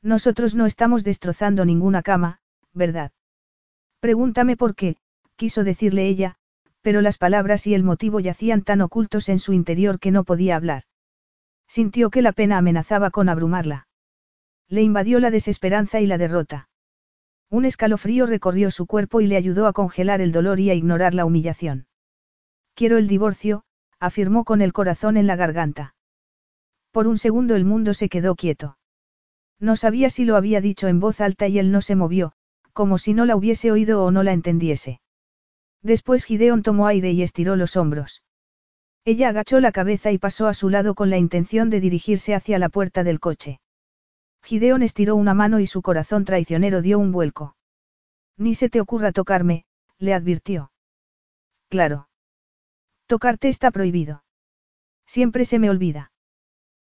Nosotros 0.00 0.54
no 0.54 0.66
estamos 0.66 1.02
destrozando 1.02 1.64
ninguna 1.64 2.02
cama, 2.02 2.38
¿verdad? 2.72 3.10
Pregúntame 3.98 4.56
por 4.56 4.76
qué, 4.76 4.96
quiso 5.34 5.64
decirle 5.64 6.06
ella, 6.06 6.36
pero 6.84 7.00
las 7.00 7.16
palabras 7.16 7.66
y 7.66 7.72
el 7.72 7.82
motivo 7.82 8.20
yacían 8.20 8.60
tan 8.60 8.82
ocultos 8.82 9.30
en 9.30 9.38
su 9.38 9.54
interior 9.54 9.98
que 9.98 10.10
no 10.10 10.22
podía 10.22 10.54
hablar. 10.54 10.82
Sintió 11.66 12.10
que 12.10 12.20
la 12.20 12.32
pena 12.32 12.58
amenazaba 12.58 13.10
con 13.10 13.30
abrumarla. 13.30 13.88
Le 14.68 14.82
invadió 14.82 15.18
la 15.18 15.30
desesperanza 15.30 16.02
y 16.02 16.06
la 16.06 16.18
derrota. 16.18 16.68
Un 17.48 17.64
escalofrío 17.64 18.26
recorrió 18.26 18.70
su 18.70 18.86
cuerpo 18.86 19.22
y 19.22 19.26
le 19.26 19.38
ayudó 19.38 19.66
a 19.66 19.72
congelar 19.72 20.20
el 20.20 20.30
dolor 20.30 20.60
y 20.60 20.68
a 20.68 20.74
ignorar 20.74 21.14
la 21.14 21.24
humillación. 21.24 21.86
Quiero 22.74 22.98
el 22.98 23.08
divorcio, 23.08 23.62
afirmó 23.98 24.44
con 24.44 24.60
el 24.60 24.74
corazón 24.74 25.16
en 25.16 25.26
la 25.26 25.36
garganta. 25.36 25.94
Por 26.90 27.06
un 27.06 27.16
segundo 27.16 27.56
el 27.56 27.64
mundo 27.64 27.94
se 27.94 28.10
quedó 28.10 28.34
quieto. 28.34 28.76
No 29.58 29.76
sabía 29.76 30.10
si 30.10 30.26
lo 30.26 30.36
había 30.36 30.60
dicho 30.60 30.86
en 30.86 31.00
voz 31.00 31.22
alta 31.22 31.48
y 31.48 31.58
él 31.58 31.72
no 31.72 31.80
se 31.80 31.96
movió, 31.96 32.32
como 32.74 32.98
si 32.98 33.14
no 33.14 33.24
la 33.24 33.36
hubiese 33.36 33.72
oído 33.72 34.04
o 34.04 34.10
no 34.10 34.22
la 34.22 34.34
entendiese. 34.34 35.00
Después 35.84 36.24
Gideon 36.24 36.62
tomó 36.62 36.86
aire 36.86 37.12
y 37.12 37.22
estiró 37.22 37.56
los 37.56 37.76
hombros. 37.76 38.22
Ella 39.04 39.28
agachó 39.28 39.60
la 39.60 39.70
cabeza 39.70 40.12
y 40.12 40.18
pasó 40.18 40.48
a 40.48 40.54
su 40.54 40.70
lado 40.70 40.94
con 40.94 41.10
la 41.10 41.18
intención 41.18 41.68
de 41.68 41.78
dirigirse 41.78 42.34
hacia 42.34 42.58
la 42.58 42.70
puerta 42.70 43.04
del 43.04 43.20
coche. 43.20 43.60
Gideon 44.42 44.82
estiró 44.82 45.14
una 45.14 45.34
mano 45.34 45.60
y 45.60 45.66
su 45.66 45.82
corazón 45.82 46.24
traicionero 46.24 46.80
dio 46.80 46.98
un 46.98 47.12
vuelco. 47.12 47.54
Ni 48.38 48.54
se 48.54 48.70
te 48.70 48.80
ocurra 48.80 49.12
tocarme, 49.12 49.66
le 49.98 50.14
advirtió. 50.14 50.72
Claro. 51.68 52.08
Tocarte 53.06 53.50
está 53.50 53.70
prohibido. 53.70 54.24
Siempre 55.06 55.44
se 55.44 55.58
me 55.58 55.68
olvida. 55.68 56.12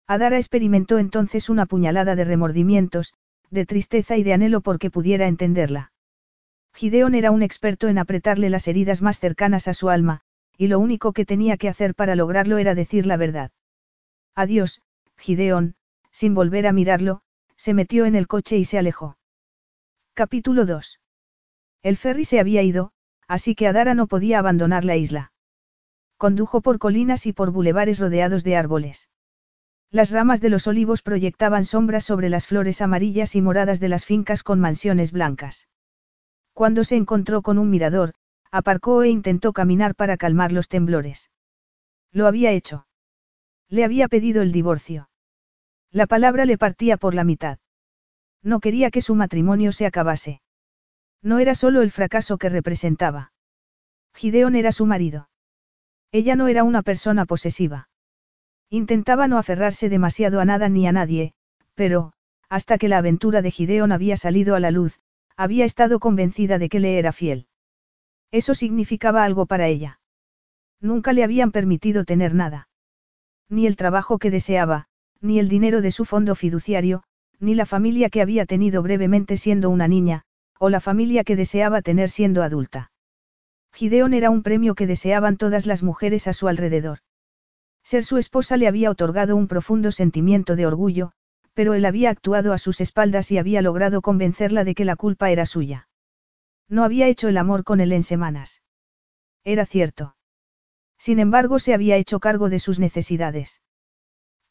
Adara 0.07 0.37
experimentó 0.37 0.99
entonces 0.99 1.49
una 1.49 1.65
puñalada 1.65 2.17
de 2.17 2.25
remordimientos, 2.25 3.13
de 3.49 3.65
tristeza 3.65 4.17
y 4.17 4.23
de 4.23 4.33
anhelo 4.33 4.59
porque 4.59 4.91
pudiera 4.91 5.27
entenderla. 5.27 5.93
Gideón 6.73 7.15
era 7.15 7.31
un 7.31 7.43
experto 7.43 7.87
en 7.87 7.97
apretarle 7.97 8.49
las 8.49 8.67
heridas 8.67 9.01
más 9.01 9.19
cercanas 9.19 9.67
a 9.67 9.73
su 9.73 9.89
alma, 9.89 10.21
y 10.57 10.67
lo 10.67 10.79
único 10.79 11.13
que 11.13 11.25
tenía 11.25 11.57
que 11.57 11.69
hacer 11.69 11.95
para 11.95 12.15
lograrlo 12.15 12.57
era 12.57 12.75
decir 12.75 13.05
la 13.05 13.17
verdad. 13.17 13.51
Adiós, 14.35 14.81
Gideón, 15.17 15.75
sin 16.11 16.33
volver 16.33 16.67
a 16.67 16.73
mirarlo, 16.73 17.21
se 17.55 17.73
metió 17.73 18.05
en 18.05 18.15
el 18.15 18.27
coche 18.27 18.57
y 18.57 18.65
se 18.65 18.77
alejó. 18.77 19.17
Capítulo 20.13 20.65
2. 20.65 20.99
El 21.81 21.97
ferry 21.97 22.25
se 22.25 22.39
había 22.39 22.61
ido, 22.61 22.91
así 23.27 23.55
que 23.55 23.67
Adara 23.67 23.93
no 23.93 24.07
podía 24.07 24.39
abandonar 24.39 24.83
la 24.85 24.95
isla. 24.97 25.31
Condujo 26.17 26.61
por 26.61 26.79
colinas 26.79 27.25
y 27.25 27.31
por 27.33 27.51
bulevares 27.51 27.99
rodeados 27.99 28.43
de 28.43 28.57
árboles. 28.57 29.09
Las 29.91 30.11
ramas 30.11 30.41
de 30.41 30.49
los 30.49 30.67
olivos 30.67 31.01
proyectaban 31.01 31.65
sombras 31.65 32.03
sobre 32.03 32.29
las 32.29 32.45
flores 32.45 32.81
amarillas 32.81 33.35
y 33.35 33.41
moradas 33.41 33.79
de 33.79 33.89
las 33.89 34.05
fincas 34.05 34.43
con 34.43 34.59
mansiones 34.59 35.11
blancas. 35.11 35.67
Cuando 36.59 36.83
se 36.83 36.97
encontró 36.97 37.41
con 37.41 37.57
un 37.57 37.69
mirador, 37.69 38.15
aparcó 38.51 39.01
e 39.03 39.07
intentó 39.07 39.53
caminar 39.53 39.95
para 39.95 40.17
calmar 40.17 40.51
los 40.51 40.67
temblores. 40.67 41.31
Lo 42.11 42.27
había 42.27 42.51
hecho. 42.51 42.85
Le 43.69 43.85
había 43.85 44.09
pedido 44.09 44.41
el 44.41 44.51
divorcio. 44.51 45.09
La 45.89 46.05
palabra 46.05 46.43
le 46.43 46.57
partía 46.57 46.97
por 46.97 47.15
la 47.15 47.23
mitad. 47.23 47.59
No 48.43 48.59
quería 48.59 48.91
que 48.91 49.01
su 49.01 49.15
matrimonio 49.15 49.71
se 49.71 49.85
acabase. 49.85 50.41
No 51.21 51.39
era 51.39 51.55
solo 51.55 51.81
el 51.81 51.91
fracaso 51.91 52.37
que 52.37 52.49
representaba. 52.49 53.31
Gideón 54.13 54.57
era 54.57 54.73
su 54.73 54.85
marido. 54.85 55.29
Ella 56.11 56.35
no 56.35 56.49
era 56.49 56.65
una 56.65 56.81
persona 56.81 57.25
posesiva. 57.25 57.87
Intentaba 58.69 59.29
no 59.29 59.37
aferrarse 59.37 59.87
demasiado 59.87 60.41
a 60.41 60.45
nada 60.45 60.67
ni 60.67 60.87
a 60.87 60.91
nadie, 60.91 61.31
pero, 61.73 62.11
hasta 62.49 62.77
que 62.77 62.89
la 62.89 62.97
aventura 62.97 63.41
de 63.41 63.49
Gideon 63.51 63.93
había 63.93 64.17
salido 64.17 64.55
a 64.55 64.59
la 64.59 64.71
luz, 64.71 64.99
había 65.39 65.63
estado 65.63 66.01
convencida 66.01 66.59
de 66.59 66.67
que 66.67 66.81
le 66.81 66.99
era 66.99 67.13
fiel. 67.13 67.47
Eso 68.29 68.53
significaba 68.53 69.23
algo 69.23 69.45
para 69.45 69.67
ella. 69.67 70.01
Nunca 70.81 71.13
le 71.13 71.23
habían 71.23 71.53
permitido 71.53 72.03
tener 72.03 72.35
nada. 72.35 72.67
Ni 73.47 73.65
el 73.65 73.77
trabajo 73.77 74.17
que 74.17 74.31
deseaba, 74.31 74.87
ni 75.21 75.39
el 75.39 75.47
dinero 75.47 75.81
de 75.81 75.91
su 75.91 76.03
fondo 76.03 76.35
fiduciario, 76.35 77.03
ni 77.39 77.55
la 77.55 77.65
familia 77.65 78.09
que 78.09 78.21
había 78.21 78.45
tenido 78.45 78.83
brevemente 78.83 79.37
siendo 79.37 79.69
una 79.69 79.87
niña, 79.87 80.23
o 80.59 80.67
la 80.69 80.81
familia 80.81 81.23
que 81.23 81.37
deseaba 81.37 81.81
tener 81.81 82.09
siendo 82.09 82.43
adulta. 82.43 82.91
Gideon 83.71 84.13
era 84.13 84.31
un 84.31 84.43
premio 84.43 84.75
que 84.75 84.87
deseaban 84.87 85.37
todas 85.37 85.65
las 85.65 85.83
mujeres 85.83 86.27
a 86.27 86.33
su 86.33 86.49
alrededor. 86.49 86.99
Ser 87.81 88.03
su 88.03 88.17
esposa 88.17 88.57
le 88.57 88.67
había 88.67 88.91
otorgado 88.91 89.37
un 89.37 89.47
profundo 89.47 89.93
sentimiento 89.93 90.57
de 90.57 90.65
orgullo, 90.65 91.13
Pero 91.59 91.73
él 91.73 91.83
había 91.83 92.09
actuado 92.09 92.53
a 92.53 92.57
sus 92.57 92.79
espaldas 92.79 93.31
y 93.31 93.37
había 93.37 93.61
logrado 93.61 94.01
convencerla 94.01 94.63
de 94.63 94.73
que 94.73 94.85
la 94.85 94.95
culpa 94.95 95.29
era 95.29 95.45
suya. 95.45 95.89
No 96.69 96.85
había 96.85 97.07
hecho 97.07 97.27
el 97.27 97.37
amor 97.37 97.65
con 97.65 97.81
él 97.81 97.91
en 97.91 98.03
semanas. 98.03 98.63
Era 99.43 99.65
cierto. 99.65 100.15
Sin 100.97 101.19
embargo, 101.19 101.59
se 101.59 101.73
había 101.73 101.97
hecho 101.97 102.21
cargo 102.21 102.47
de 102.47 102.59
sus 102.59 102.79
necesidades. 102.79 103.61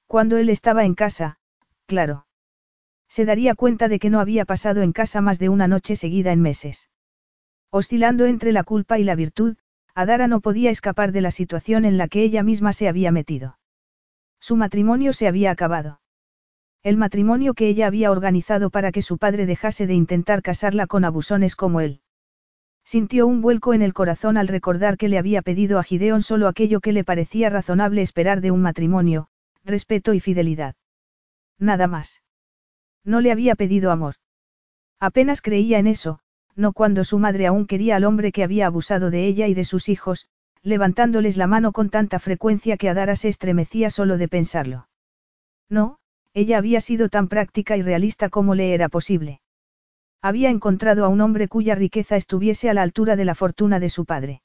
Cuando 0.06 0.36
él 0.36 0.50
estaba 0.50 0.84
en 0.84 0.94
casa, 0.94 1.38
claro. 1.86 2.26
Se 3.08 3.24
daría 3.24 3.54
cuenta 3.54 3.88
de 3.88 3.98
que 4.00 4.10
no 4.10 4.20
había 4.20 4.44
pasado 4.44 4.82
en 4.82 4.92
casa 4.92 5.22
más 5.22 5.38
de 5.38 5.48
una 5.48 5.66
noche 5.66 5.96
seguida 5.96 6.30
en 6.32 6.42
meses. 6.42 6.90
Oscilando 7.70 8.26
entre 8.26 8.52
la 8.52 8.64
culpa 8.64 8.98
y 8.98 9.04
la 9.04 9.14
virtud, 9.14 9.56
Adara 9.94 10.28
no 10.28 10.42
podía 10.42 10.70
escapar 10.70 11.12
de 11.12 11.22
la 11.22 11.30
situación 11.30 11.86
en 11.86 11.96
la 11.96 12.08
que 12.08 12.22
ella 12.22 12.42
misma 12.42 12.74
se 12.74 12.86
había 12.86 13.12
metido. 13.12 13.58
Su 14.40 14.56
matrimonio 14.56 15.14
se 15.14 15.26
había 15.26 15.50
acabado. 15.50 16.02
El 16.82 16.96
matrimonio 16.96 17.54
que 17.54 17.68
ella 17.68 17.86
había 17.86 18.10
organizado 18.10 18.70
para 18.70 18.92
que 18.92 19.02
su 19.02 19.18
padre 19.18 19.46
dejase 19.46 19.86
de 19.86 19.94
intentar 19.94 20.42
casarla 20.42 20.86
con 20.86 21.04
abusones 21.04 21.56
como 21.56 21.80
él. 21.80 22.00
Sintió 22.84 23.26
un 23.26 23.42
vuelco 23.42 23.74
en 23.74 23.82
el 23.82 23.92
corazón 23.92 24.36
al 24.36 24.48
recordar 24.48 24.96
que 24.96 25.08
le 25.08 25.18
había 25.18 25.42
pedido 25.42 25.78
a 25.78 25.82
Gideon 25.82 26.22
solo 26.22 26.48
aquello 26.48 26.80
que 26.80 26.92
le 26.92 27.04
parecía 27.04 27.50
razonable 27.50 28.00
esperar 28.00 28.40
de 28.40 28.50
un 28.50 28.62
matrimonio, 28.62 29.28
respeto 29.64 30.14
y 30.14 30.20
fidelidad. 30.20 30.74
Nada 31.58 31.86
más. 31.86 32.22
No 33.04 33.20
le 33.20 33.32
había 33.32 33.56
pedido 33.56 33.90
amor. 33.90 34.14
Apenas 35.00 35.42
creía 35.42 35.78
en 35.78 35.86
eso, 35.86 36.20
no 36.56 36.72
cuando 36.72 37.04
su 37.04 37.18
madre 37.18 37.46
aún 37.46 37.66
quería 37.66 37.96
al 37.96 38.04
hombre 38.04 38.32
que 38.32 38.42
había 38.42 38.66
abusado 38.66 39.10
de 39.10 39.26
ella 39.26 39.48
y 39.48 39.54
de 39.54 39.64
sus 39.64 39.88
hijos, 39.88 40.26
levantándoles 40.62 41.36
la 41.36 41.46
mano 41.46 41.72
con 41.72 41.90
tanta 41.90 42.18
frecuencia 42.18 42.76
que 42.76 42.88
Adara 42.88 43.16
se 43.16 43.28
estremecía 43.28 43.90
solo 43.90 44.18
de 44.18 44.28
pensarlo. 44.28 44.88
No, 45.68 45.98
ella 46.34 46.58
había 46.58 46.80
sido 46.80 47.08
tan 47.08 47.28
práctica 47.28 47.76
y 47.76 47.82
realista 47.82 48.28
como 48.28 48.54
le 48.54 48.74
era 48.74 48.88
posible. 48.88 49.40
Había 50.20 50.50
encontrado 50.50 51.04
a 51.04 51.08
un 51.08 51.20
hombre 51.20 51.48
cuya 51.48 51.74
riqueza 51.74 52.16
estuviese 52.16 52.68
a 52.68 52.74
la 52.74 52.82
altura 52.82 53.16
de 53.16 53.24
la 53.24 53.34
fortuna 53.34 53.78
de 53.80 53.88
su 53.88 54.04
padre. 54.04 54.42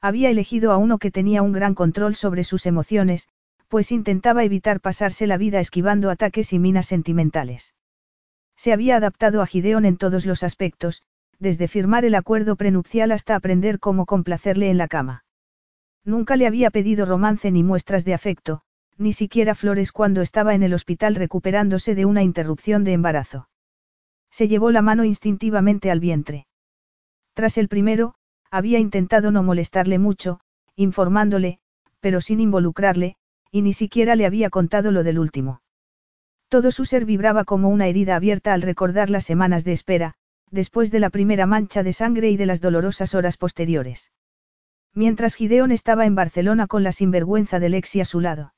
Había 0.00 0.30
elegido 0.30 0.72
a 0.72 0.76
uno 0.78 0.98
que 0.98 1.10
tenía 1.10 1.42
un 1.42 1.52
gran 1.52 1.74
control 1.74 2.14
sobre 2.14 2.44
sus 2.44 2.66
emociones, 2.66 3.28
pues 3.68 3.92
intentaba 3.92 4.44
evitar 4.44 4.80
pasarse 4.80 5.26
la 5.26 5.36
vida 5.36 5.60
esquivando 5.60 6.10
ataques 6.10 6.52
y 6.52 6.58
minas 6.58 6.86
sentimentales. 6.86 7.74
Se 8.56 8.72
había 8.72 8.96
adaptado 8.96 9.42
a 9.42 9.46
Gideon 9.46 9.84
en 9.84 9.96
todos 9.96 10.24
los 10.24 10.42
aspectos, 10.42 11.02
desde 11.38 11.68
firmar 11.68 12.04
el 12.04 12.14
acuerdo 12.14 12.56
prenupcial 12.56 13.12
hasta 13.12 13.34
aprender 13.34 13.78
cómo 13.78 14.06
complacerle 14.06 14.70
en 14.70 14.78
la 14.78 14.88
cama. 14.88 15.24
Nunca 16.04 16.36
le 16.36 16.46
había 16.46 16.70
pedido 16.70 17.04
romance 17.04 17.50
ni 17.50 17.62
muestras 17.62 18.04
de 18.04 18.14
afecto, 18.14 18.62
ni 18.98 19.12
siquiera 19.12 19.54
flores 19.54 19.92
cuando 19.92 20.22
estaba 20.22 20.54
en 20.54 20.62
el 20.62 20.74
hospital 20.74 21.14
recuperándose 21.14 21.94
de 21.94 22.04
una 22.04 22.22
interrupción 22.22 22.84
de 22.84 22.92
embarazo. 22.92 23.48
Se 24.30 24.48
llevó 24.48 24.70
la 24.70 24.82
mano 24.82 25.04
instintivamente 25.04 25.90
al 25.90 26.00
vientre. 26.00 26.46
Tras 27.34 27.58
el 27.58 27.68
primero, 27.68 28.14
había 28.50 28.78
intentado 28.78 29.30
no 29.30 29.42
molestarle 29.42 29.98
mucho, 29.98 30.40
informándole, 30.76 31.58
pero 32.00 32.20
sin 32.20 32.40
involucrarle, 32.40 33.16
y 33.50 33.62
ni 33.62 33.72
siquiera 33.72 34.16
le 34.16 34.26
había 34.26 34.50
contado 34.50 34.90
lo 34.90 35.02
del 35.02 35.18
último. 35.18 35.60
Todo 36.48 36.70
su 36.70 36.84
ser 36.84 37.04
vibraba 37.04 37.44
como 37.44 37.68
una 37.68 37.88
herida 37.88 38.16
abierta 38.16 38.54
al 38.54 38.62
recordar 38.62 39.10
las 39.10 39.24
semanas 39.24 39.64
de 39.64 39.72
espera, 39.72 40.14
después 40.50 40.90
de 40.90 41.00
la 41.00 41.10
primera 41.10 41.46
mancha 41.46 41.82
de 41.82 41.92
sangre 41.92 42.30
y 42.30 42.36
de 42.36 42.46
las 42.46 42.60
dolorosas 42.60 43.14
horas 43.14 43.36
posteriores. 43.36 44.12
Mientras 44.94 45.34
Gideon 45.34 45.72
estaba 45.72 46.06
en 46.06 46.14
Barcelona 46.14 46.66
con 46.66 46.82
la 46.82 46.92
sinvergüenza 46.92 47.58
de 47.58 47.68
Lexi 47.68 48.00
a 48.00 48.04
su 48.04 48.20
lado. 48.20 48.54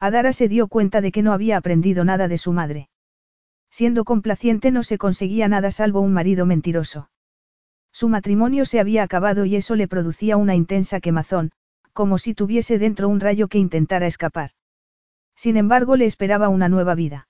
Adara 0.00 0.32
se 0.32 0.48
dio 0.48 0.66
cuenta 0.66 1.02
de 1.02 1.12
que 1.12 1.22
no 1.22 1.34
había 1.34 1.58
aprendido 1.58 2.04
nada 2.04 2.26
de 2.26 2.38
su 2.38 2.52
madre. 2.52 2.88
Siendo 3.70 4.04
complaciente 4.04 4.70
no 4.70 4.82
se 4.82 4.96
conseguía 4.96 5.46
nada 5.46 5.70
salvo 5.70 6.00
un 6.00 6.14
marido 6.14 6.46
mentiroso. 6.46 7.10
Su 7.92 8.08
matrimonio 8.08 8.64
se 8.64 8.80
había 8.80 9.02
acabado 9.02 9.44
y 9.44 9.56
eso 9.56 9.76
le 9.76 9.88
producía 9.88 10.38
una 10.38 10.54
intensa 10.54 11.00
quemazón, 11.00 11.52
como 11.92 12.16
si 12.16 12.34
tuviese 12.34 12.78
dentro 12.78 13.08
un 13.08 13.20
rayo 13.20 13.48
que 13.48 13.58
intentara 13.58 14.06
escapar. 14.06 14.52
Sin 15.36 15.56
embargo, 15.56 15.96
le 15.96 16.06
esperaba 16.06 16.48
una 16.48 16.68
nueva 16.68 16.94
vida. 16.94 17.28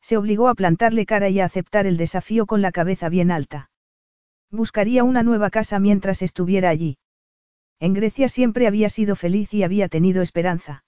Se 0.00 0.16
obligó 0.16 0.48
a 0.48 0.54
plantarle 0.54 1.04
cara 1.04 1.28
y 1.28 1.40
a 1.40 1.44
aceptar 1.44 1.86
el 1.86 1.96
desafío 1.96 2.46
con 2.46 2.62
la 2.62 2.72
cabeza 2.72 3.08
bien 3.08 3.30
alta. 3.30 3.70
Buscaría 4.50 5.04
una 5.04 5.22
nueva 5.22 5.50
casa 5.50 5.78
mientras 5.78 6.22
estuviera 6.22 6.70
allí. 6.70 6.98
En 7.80 7.92
Grecia 7.92 8.28
siempre 8.28 8.66
había 8.66 8.88
sido 8.88 9.14
feliz 9.14 9.52
y 9.54 9.62
había 9.62 9.88
tenido 9.88 10.22
esperanza. 10.22 10.84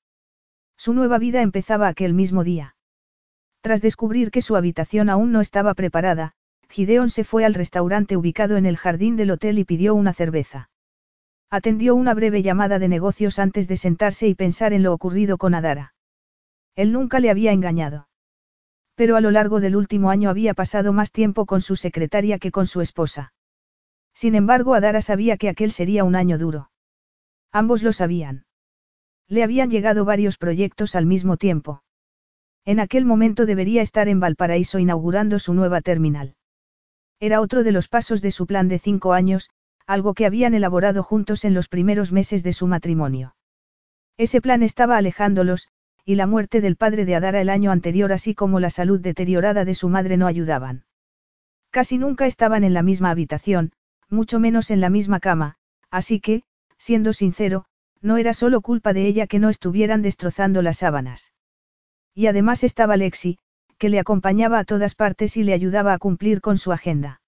Su 0.84 0.92
nueva 0.92 1.16
vida 1.16 1.40
empezaba 1.40 1.88
aquel 1.88 2.12
mismo 2.12 2.44
día. 2.44 2.76
Tras 3.62 3.80
descubrir 3.80 4.30
que 4.30 4.42
su 4.42 4.54
habitación 4.54 5.08
aún 5.08 5.32
no 5.32 5.40
estaba 5.40 5.72
preparada, 5.72 6.32
Gideon 6.68 7.08
se 7.08 7.24
fue 7.24 7.46
al 7.46 7.54
restaurante 7.54 8.18
ubicado 8.18 8.58
en 8.58 8.66
el 8.66 8.76
jardín 8.76 9.16
del 9.16 9.30
hotel 9.30 9.58
y 9.58 9.64
pidió 9.64 9.94
una 9.94 10.12
cerveza. 10.12 10.68
Atendió 11.48 11.94
una 11.94 12.12
breve 12.12 12.42
llamada 12.42 12.78
de 12.78 12.88
negocios 12.88 13.38
antes 13.38 13.66
de 13.66 13.78
sentarse 13.78 14.28
y 14.28 14.34
pensar 14.34 14.74
en 14.74 14.82
lo 14.82 14.92
ocurrido 14.92 15.38
con 15.38 15.54
Adara. 15.54 15.94
Él 16.76 16.92
nunca 16.92 17.18
le 17.18 17.30
había 17.30 17.52
engañado. 17.52 18.10
Pero 18.94 19.16
a 19.16 19.22
lo 19.22 19.30
largo 19.30 19.60
del 19.60 19.76
último 19.76 20.10
año 20.10 20.28
había 20.28 20.52
pasado 20.52 20.92
más 20.92 21.12
tiempo 21.12 21.46
con 21.46 21.62
su 21.62 21.76
secretaria 21.76 22.38
que 22.38 22.50
con 22.50 22.66
su 22.66 22.82
esposa. 22.82 23.32
Sin 24.12 24.34
embargo, 24.34 24.74
Adara 24.74 25.00
sabía 25.00 25.38
que 25.38 25.48
aquel 25.48 25.72
sería 25.72 26.04
un 26.04 26.14
año 26.14 26.36
duro. 26.36 26.68
Ambos 27.52 27.82
lo 27.82 27.94
sabían. 27.94 28.44
Le 29.28 29.42
habían 29.42 29.70
llegado 29.70 30.04
varios 30.04 30.36
proyectos 30.36 30.94
al 30.94 31.06
mismo 31.06 31.36
tiempo. 31.36 31.82
En 32.64 32.80
aquel 32.80 33.04
momento 33.04 33.46
debería 33.46 33.82
estar 33.82 34.08
en 34.08 34.20
Valparaíso 34.20 34.78
inaugurando 34.78 35.38
su 35.38 35.54
nueva 35.54 35.80
terminal. 35.80 36.34
Era 37.20 37.40
otro 37.40 37.62
de 37.62 37.72
los 37.72 37.88
pasos 37.88 38.20
de 38.22 38.30
su 38.30 38.46
plan 38.46 38.68
de 38.68 38.78
cinco 38.78 39.12
años, 39.12 39.50
algo 39.86 40.14
que 40.14 40.26
habían 40.26 40.54
elaborado 40.54 41.02
juntos 41.02 41.44
en 41.44 41.54
los 41.54 41.68
primeros 41.68 42.12
meses 42.12 42.42
de 42.42 42.52
su 42.52 42.66
matrimonio. 42.66 43.36
Ese 44.16 44.40
plan 44.40 44.62
estaba 44.62 44.96
alejándolos, 44.96 45.68
y 46.04 46.14
la 46.14 46.26
muerte 46.26 46.60
del 46.60 46.76
padre 46.76 47.04
de 47.04 47.14
Adara 47.14 47.40
el 47.40 47.48
año 47.48 47.70
anterior 47.70 48.12
así 48.12 48.34
como 48.34 48.60
la 48.60 48.70
salud 48.70 49.00
deteriorada 49.00 49.64
de 49.64 49.74
su 49.74 49.88
madre 49.88 50.16
no 50.16 50.26
ayudaban. 50.26 50.84
Casi 51.70 51.98
nunca 51.98 52.26
estaban 52.26 52.62
en 52.62 52.74
la 52.74 52.82
misma 52.82 53.10
habitación, 53.10 53.72
mucho 54.08 54.38
menos 54.38 54.70
en 54.70 54.80
la 54.80 54.90
misma 54.90 55.18
cama, 55.18 55.56
así 55.90 56.20
que, 56.20 56.42
siendo 56.78 57.12
sincero, 57.12 57.64
no 58.04 58.18
era 58.18 58.34
solo 58.34 58.60
culpa 58.60 58.92
de 58.92 59.06
ella 59.06 59.26
que 59.26 59.38
no 59.38 59.48
estuvieran 59.48 60.02
destrozando 60.02 60.60
las 60.60 60.78
sábanas. 60.78 61.32
Y 62.14 62.26
además 62.26 62.62
estaba 62.62 62.98
Lexi, 62.98 63.38
que 63.78 63.88
le 63.88 63.98
acompañaba 63.98 64.58
a 64.58 64.64
todas 64.64 64.94
partes 64.94 65.38
y 65.38 65.42
le 65.42 65.54
ayudaba 65.54 65.94
a 65.94 65.98
cumplir 65.98 66.42
con 66.42 66.58
su 66.58 66.70
agenda. 66.70 67.22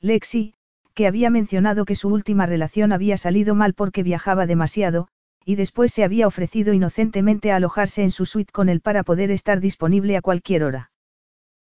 Lexi, 0.00 0.54
que 0.94 1.06
había 1.06 1.30
mencionado 1.30 1.84
que 1.84 1.94
su 1.94 2.08
última 2.08 2.46
relación 2.46 2.92
había 2.92 3.16
salido 3.16 3.54
mal 3.54 3.74
porque 3.74 4.02
viajaba 4.02 4.46
demasiado, 4.46 5.06
y 5.44 5.54
después 5.54 5.92
se 5.92 6.02
había 6.02 6.26
ofrecido 6.26 6.72
inocentemente 6.72 7.52
a 7.52 7.56
alojarse 7.56 8.02
en 8.02 8.10
su 8.10 8.26
suite 8.26 8.52
con 8.52 8.68
él 8.68 8.80
para 8.80 9.04
poder 9.04 9.30
estar 9.30 9.60
disponible 9.60 10.16
a 10.16 10.20
cualquier 10.20 10.64
hora. 10.64 10.90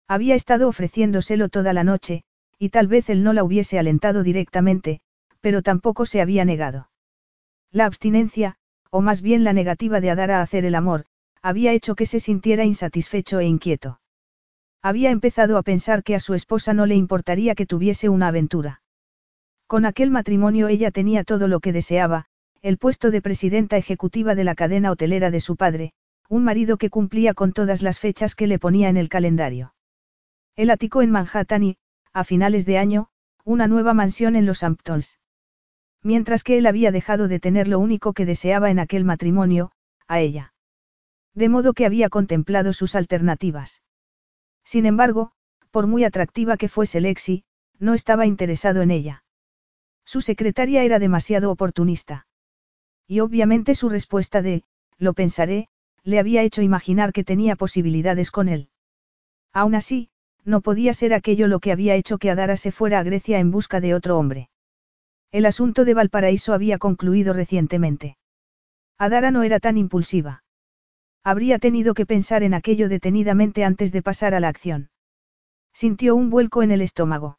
Había 0.06 0.36
estado 0.36 0.68
ofreciéndoselo 0.68 1.48
toda 1.48 1.72
la 1.72 1.82
noche, 1.82 2.22
y 2.56 2.68
tal 2.68 2.86
vez 2.86 3.10
él 3.10 3.24
no 3.24 3.32
la 3.32 3.42
hubiese 3.42 3.80
alentado 3.80 4.22
directamente, 4.22 5.00
pero 5.40 5.62
tampoco 5.62 6.06
se 6.06 6.20
había 6.20 6.44
negado. 6.44 6.88
La 7.70 7.86
abstinencia, 7.86 8.56
o 8.90 9.02
más 9.02 9.20
bien 9.20 9.44
la 9.44 9.52
negativa 9.52 10.00
de 10.00 10.10
Adara 10.10 10.38
a 10.38 10.42
hacer 10.42 10.64
el 10.64 10.74
amor, 10.74 11.04
había 11.42 11.72
hecho 11.72 11.94
que 11.94 12.06
se 12.06 12.20
sintiera 12.20 12.64
insatisfecho 12.64 13.40
e 13.40 13.46
inquieto. 13.46 14.00
Había 14.82 15.10
empezado 15.10 15.58
a 15.58 15.62
pensar 15.62 16.02
que 16.02 16.14
a 16.14 16.20
su 16.20 16.34
esposa 16.34 16.72
no 16.72 16.86
le 16.86 16.94
importaría 16.94 17.54
que 17.54 17.66
tuviese 17.66 18.08
una 18.08 18.28
aventura. 18.28 18.82
Con 19.66 19.84
aquel 19.84 20.10
matrimonio 20.10 20.68
ella 20.68 20.90
tenía 20.90 21.24
todo 21.24 21.46
lo 21.46 21.60
que 21.60 21.72
deseaba, 21.72 22.24
el 22.62 22.78
puesto 22.78 23.10
de 23.10 23.20
presidenta 23.22 23.76
ejecutiva 23.76 24.34
de 24.34 24.44
la 24.44 24.54
cadena 24.54 24.90
hotelera 24.90 25.30
de 25.30 25.40
su 25.40 25.56
padre, 25.56 25.92
un 26.28 26.44
marido 26.44 26.76
que 26.76 26.90
cumplía 26.90 27.34
con 27.34 27.52
todas 27.52 27.82
las 27.82 27.98
fechas 27.98 28.34
que 28.34 28.46
le 28.46 28.58
ponía 28.58 28.88
en 28.88 28.96
el 28.96 29.08
calendario. 29.08 29.74
El 30.56 30.70
ático 30.70 31.02
en 31.02 31.10
Manhattan 31.10 31.62
y, 31.62 31.76
a 32.12 32.24
finales 32.24 32.66
de 32.66 32.78
año, 32.78 33.08
una 33.44 33.68
nueva 33.68 33.94
mansión 33.94 34.36
en 34.36 34.46
los 34.46 34.62
Hamptons. 34.62 35.18
Mientras 36.02 36.44
que 36.44 36.58
él 36.58 36.66
había 36.66 36.92
dejado 36.92 37.28
de 37.28 37.40
tener 37.40 37.68
lo 37.68 37.78
único 37.78 38.12
que 38.12 38.26
deseaba 38.26 38.70
en 38.70 38.78
aquel 38.78 39.04
matrimonio, 39.04 39.72
a 40.06 40.20
ella. 40.20 40.54
De 41.34 41.48
modo 41.48 41.72
que 41.72 41.86
había 41.86 42.08
contemplado 42.08 42.72
sus 42.72 42.94
alternativas. 42.94 43.82
Sin 44.64 44.86
embargo, 44.86 45.32
por 45.70 45.86
muy 45.86 46.04
atractiva 46.04 46.56
que 46.56 46.68
fuese 46.68 47.00
Lexi, 47.00 47.44
no 47.78 47.94
estaba 47.94 48.26
interesado 48.26 48.82
en 48.82 48.90
ella. 48.90 49.24
Su 50.04 50.20
secretaria 50.20 50.82
era 50.84 50.98
demasiado 50.98 51.50
oportunista. 51.50 52.26
Y 53.06 53.20
obviamente 53.20 53.74
su 53.74 53.88
respuesta 53.88 54.42
de, 54.42 54.64
lo 54.98 55.14
pensaré, 55.14 55.68
le 56.02 56.18
había 56.18 56.42
hecho 56.42 56.62
imaginar 56.62 57.12
que 57.12 57.24
tenía 57.24 57.56
posibilidades 57.56 58.30
con 58.30 58.48
él. 58.48 58.70
Aún 59.52 59.74
así, 59.74 60.10
no 60.44 60.60
podía 60.60 60.94
ser 60.94 61.12
aquello 61.12 61.46
lo 61.46 61.60
que 61.60 61.72
había 61.72 61.94
hecho 61.94 62.18
que 62.18 62.30
Adara 62.30 62.56
se 62.56 62.72
fuera 62.72 62.98
a 62.98 63.02
Grecia 63.02 63.38
en 63.38 63.50
busca 63.50 63.80
de 63.80 63.94
otro 63.94 64.18
hombre. 64.18 64.48
El 65.30 65.44
asunto 65.44 65.84
de 65.84 65.94
Valparaíso 65.94 66.54
había 66.54 66.78
concluido 66.78 67.32
recientemente. 67.32 68.16
Adara 68.98 69.30
no 69.30 69.42
era 69.42 69.60
tan 69.60 69.76
impulsiva. 69.76 70.42
Habría 71.22 71.58
tenido 71.58 71.92
que 71.94 72.06
pensar 72.06 72.42
en 72.42 72.54
aquello 72.54 72.88
detenidamente 72.88 73.64
antes 73.64 73.92
de 73.92 74.02
pasar 74.02 74.34
a 74.34 74.40
la 74.40 74.48
acción. 74.48 74.90
Sintió 75.74 76.16
un 76.16 76.30
vuelco 76.30 76.62
en 76.62 76.70
el 76.70 76.80
estómago. 76.80 77.38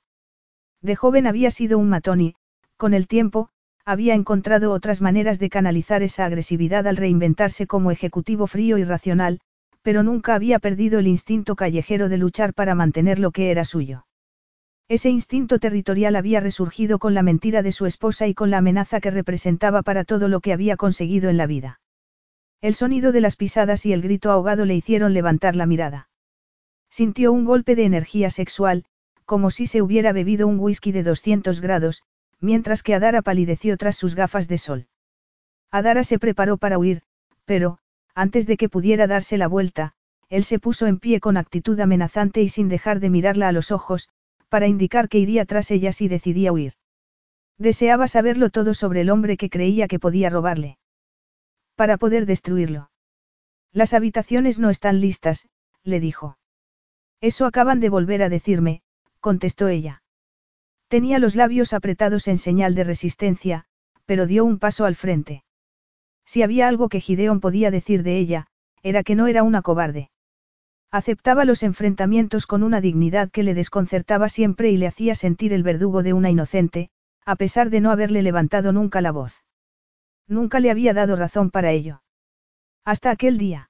De 0.81 0.95
joven 0.95 1.25
había 1.25 1.51
sido 1.51 1.79
un 1.79 1.89
matón 1.89 2.21
y, 2.21 2.35
con 2.77 2.93
el 2.93 3.07
tiempo, 3.07 3.49
había 3.85 4.13
encontrado 4.13 4.71
otras 4.71 5.01
maneras 5.01 5.39
de 5.39 5.49
canalizar 5.49 6.03
esa 6.03 6.25
agresividad 6.25 6.85
al 6.87 6.95
reinventarse 6.95 7.65
como 7.65 7.89
ejecutivo 7.89 8.45
frío 8.45 8.77
y 8.77 8.83
racional, 8.83 9.39
pero 9.81 10.03
nunca 10.03 10.35
había 10.35 10.59
perdido 10.59 10.99
el 10.99 11.07
instinto 11.07 11.55
callejero 11.55 12.07
de 12.07 12.19
luchar 12.19 12.53
para 12.53 12.75
mantener 12.75 13.17
lo 13.17 13.31
que 13.31 13.49
era 13.49 13.65
suyo. 13.65 14.05
Ese 14.89 15.11
instinto 15.11 15.59
territorial 15.59 16.15
había 16.15 16.39
resurgido 16.39 16.97
con 16.97 17.13
la 17.13 17.21
mentira 17.21 17.61
de 17.61 17.71
su 17.71 17.85
esposa 17.85 18.25
y 18.25 18.33
con 18.33 18.49
la 18.49 18.57
amenaza 18.57 18.99
que 18.99 19.11
representaba 19.11 19.83
para 19.83 20.03
todo 20.03 20.27
lo 20.27 20.39
que 20.39 20.51
había 20.51 20.77
conseguido 20.77 21.29
en 21.29 21.37
la 21.37 21.45
vida. 21.45 21.79
El 22.59 22.73
sonido 22.73 23.11
de 23.11 23.21
las 23.21 23.35
pisadas 23.35 23.85
y 23.85 23.93
el 23.93 24.01
grito 24.01 24.31
ahogado 24.31 24.65
le 24.65 24.73
hicieron 24.73 25.13
levantar 25.13 25.55
la 25.55 25.67
mirada. 25.67 26.09
Sintió 26.89 27.31
un 27.31 27.45
golpe 27.45 27.75
de 27.75 27.85
energía 27.85 28.31
sexual, 28.31 28.83
como 29.25 29.51
si 29.51 29.67
se 29.67 29.83
hubiera 29.83 30.11
bebido 30.11 30.47
un 30.47 30.59
whisky 30.59 30.91
de 30.91 31.03
200 31.03 31.61
grados, 31.61 32.01
mientras 32.39 32.81
que 32.81 32.95
Adara 32.95 33.21
palideció 33.21 33.77
tras 33.77 33.95
sus 33.95 34.15
gafas 34.15 34.47
de 34.47 34.57
sol. 34.57 34.87
Adara 35.69 36.03
se 36.03 36.17
preparó 36.17 36.57
para 36.57 36.79
huir, 36.79 37.03
pero, 37.45 37.77
antes 38.15 38.47
de 38.47 38.57
que 38.57 38.69
pudiera 38.69 39.05
darse 39.05 39.37
la 39.37 39.47
vuelta, 39.47 39.93
él 40.29 40.43
se 40.43 40.57
puso 40.57 40.87
en 40.87 40.97
pie 40.97 41.19
con 41.19 41.37
actitud 41.37 41.79
amenazante 41.79 42.41
y 42.41 42.49
sin 42.49 42.69
dejar 42.69 42.99
de 42.99 43.11
mirarla 43.11 43.49
a 43.49 43.51
los 43.51 43.71
ojos, 43.71 44.09
para 44.49 44.67
indicar 44.67 45.09
que 45.09 45.19
iría 45.19 45.45
tras 45.45 45.71
ella 45.71 45.91
si 45.91 46.07
decidía 46.07 46.51
huir. 46.51 46.73
Deseaba 47.57 48.07
saberlo 48.07 48.49
todo 48.49 48.73
sobre 48.73 49.01
el 49.01 49.09
hombre 49.09 49.37
que 49.37 49.49
creía 49.49 49.87
que 49.87 49.99
podía 49.99 50.29
robarle. 50.29 50.77
Para 51.75 51.97
poder 51.97 52.25
destruirlo. 52.25 52.91
Las 53.71 53.93
habitaciones 53.93 54.59
no 54.59 54.69
están 54.69 54.99
listas, 54.99 55.47
le 55.83 55.99
dijo. 55.99 56.37
Eso 57.21 57.45
acaban 57.45 57.79
de 57.79 57.89
volver 57.89 58.23
a 58.23 58.29
decirme, 58.29 58.81
contestó 59.19 59.67
ella. 59.67 60.03
Tenía 60.87 61.19
los 61.19 61.35
labios 61.35 61.73
apretados 61.73 62.27
en 62.27 62.37
señal 62.37 62.73
de 62.75 62.83
resistencia, 62.83 63.65
pero 64.05 64.25
dio 64.25 64.43
un 64.43 64.57
paso 64.57 64.85
al 64.85 64.95
frente. 64.95 65.43
Si 66.25 66.41
había 66.41 66.67
algo 66.67 66.89
que 66.89 67.01
Gideon 67.01 67.39
podía 67.39 67.71
decir 67.71 68.03
de 68.03 68.17
ella, 68.17 68.47
era 68.81 69.03
que 69.03 69.15
no 69.15 69.27
era 69.27 69.43
una 69.43 69.61
cobarde. 69.61 70.09
Aceptaba 70.91 71.45
los 71.45 71.61
enfrentamientos 71.61 72.47
con 72.47 72.63
una 72.63 72.81
dignidad 72.81 73.29
que 73.29 73.43
le 73.43 73.53
desconcertaba 73.53 74.27
siempre 74.27 74.71
y 74.71 74.77
le 74.77 74.87
hacía 74.87 75.13
sentir 75.13 75.53
el 75.53 75.61
verdugo 75.61 76.01
de 76.01 76.13
una 76.13 76.31
inocente, 76.31 76.89
a 77.25 77.35
pesar 77.35 77.69
de 77.69 77.79
no 77.79 77.91
haberle 77.91 78.23
levantado 78.23 78.71
nunca 78.71 78.99
la 79.01 79.11
voz. 79.11 79.43
Nunca 80.27 80.59
le 80.59 80.71
había 80.71 80.95
dado 80.95 81.15
razón 81.15 81.51
para 81.51 81.71
ello. 81.71 82.01
Hasta 82.85 83.11
aquel 83.11 83.37
día. 83.37 83.69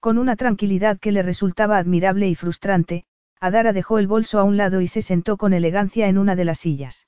Con 0.00 0.18
una 0.18 0.34
tranquilidad 0.34 0.98
que 0.98 1.12
le 1.12 1.22
resultaba 1.22 1.78
admirable 1.78 2.28
y 2.28 2.34
frustrante, 2.34 3.04
Adara 3.40 3.72
dejó 3.72 3.98
el 3.98 4.08
bolso 4.08 4.40
a 4.40 4.44
un 4.44 4.56
lado 4.56 4.80
y 4.80 4.88
se 4.88 5.02
sentó 5.02 5.36
con 5.36 5.52
elegancia 5.52 6.08
en 6.08 6.18
una 6.18 6.34
de 6.34 6.44
las 6.44 6.58
sillas. 6.58 7.06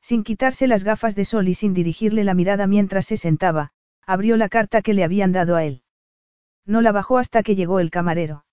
Sin 0.00 0.22
quitarse 0.22 0.68
las 0.68 0.84
gafas 0.84 1.16
de 1.16 1.24
sol 1.24 1.48
y 1.48 1.54
sin 1.54 1.74
dirigirle 1.74 2.22
la 2.22 2.34
mirada 2.34 2.68
mientras 2.68 3.06
se 3.06 3.16
sentaba, 3.16 3.72
abrió 4.06 4.36
la 4.36 4.48
carta 4.48 4.82
que 4.82 4.94
le 4.94 5.02
habían 5.02 5.32
dado 5.32 5.56
a 5.56 5.64
él. 5.64 5.82
No 6.66 6.80
la 6.80 6.92
bajó 6.92 7.18
hasta 7.18 7.42
que 7.42 7.54
llegó 7.54 7.80
el 7.80 7.90
camarero. 7.90 8.44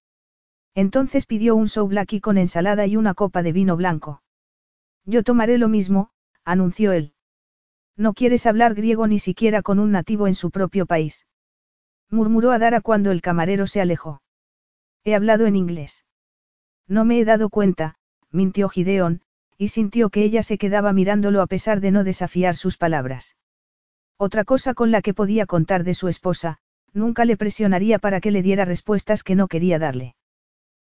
Entonces 0.75 1.25
pidió 1.25 1.55
un 1.55 1.67
souvlaki 1.67 2.21
con 2.21 2.37
ensalada 2.37 2.85
y 2.85 2.95
una 2.95 3.13
copa 3.13 3.43
de 3.43 3.51
vino 3.51 3.75
blanco. 3.75 4.21
Yo 5.05 5.23
tomaré 5.23 5.57
lo 5.57 5.67
mismo, 5.67 6.11
anunció 6.45 6.93
él. 6.93 7.13
No 7.97 8.13
quieres 8.13 8.45
hablar 8.45 8.73
griego 8.73 9.07
ni 9.07 9.19
siquiera 9.19 9.61
con 9.61 9.79
un 9.79 9.91
nativo 9.91 10.27
en 10.27 10.35
su 10.35 10.49
propio 10.49 10.85
país. 10.85 11.27
Murmuró 12.09 12.51
Adara 12.51 12.81
cuando 12.81 13.11
el 13.11 13.21
camarero 13.21 13.67
se 13.67 13.81
alejó. 13.81 14.21
He 15.03 15.15
hablado 15.15 15.45
en 15.45 15.55
inglés. 15.55 16.05
No 16.87 17.05
me 17.05 17.19
he 17.19 17.25
dado 17.25 17.49
cuenta, 17.49 17.95
mintió 18.31 18.69
Gideón, 18.69 19.21
y 19.57 19.69
sintió 19.69 20.09
que 20.09 20.23
ella 20.23 20.43
se 20.43 20.57
quedaba 20.57 20.93
mirándolo 20.93 21.41
a 21.41 21.47
pesar 21.47 21.81
de 21.81 21.91
no 21.91 22.03
desafiar 22.03 22.55
sus 22.55 22.77
palabras. 22.77 23.35
Otra 24.17 24.43
cosa 24.43 24.73
con 24.73 24.91
la 24.91 25.01
que 25.01 25.13
podía 25.13 25.45
contar 25.45 25.83
de 25.83 25.93
su 25.93 26.07
esposa, 26.07 26.59
nunca 26.93 27.25
le 27.25 27.37
presionaría 27.37 27.99
para 27.99 28.21
que 28.21 28.31
le 28.31 28.41
diera 28.41 28.65
respuestas 28.65 29.23
que 29.23 29.35
no 29.35 29.47
quería 29.47 29.79
darle. 29.79 30.15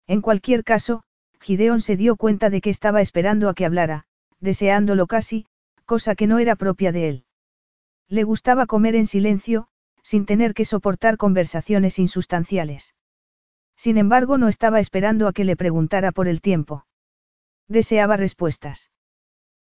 En 0.07 0.21
cualquier 0.21 0.63
caso, 0.63 1.03
Gideón 1.39 1.81
se 1.81 1.97
dio 1.97 2.15
cuenta 2.15 2.49
de 2.49 2.61
que 2.61 2.69
estaba 2.69 3.01
esperando 3.01 3.49
a 3.49 3.53
que 3.53 3.65
hablara, 3.65 4.05
deseándolo 4.39 5.07
casi, 5.07 5.45
cosa 5.85 6.15
que 6.15 6.27
no 6.27 6.39
era 6.39 6.55
propia 6.55 6.91
de 6.91 7.09
él. 7.09 7.25
Le 8.07 8.23
gustaba 8.23 8.65
comer 8.65 8.95
en 8.95 9.07
silencio, 9.07 9.67
sin 10.01 10.25
tener 10.25 10.53
que 10.53 10.65
soportar 10.65 11.17
conversaciones 11.17 11.99
insustanciales. 11.99 12.93
Sin 13.75 13.97
embargo, 13.97 14.37
no 14.37 14.47
estaba 14.47 14.79
esperando 14.79 15.27
a 15.27 15.33
que 15.33 15.45
le 15.45 15.55
preguntara 15.55 16.11
por 16.11 16.27
el 16.27 16.41
tiempo. 16.41 16.85
Deseaba 17.67 18.17
respuestas. 18.17 18.91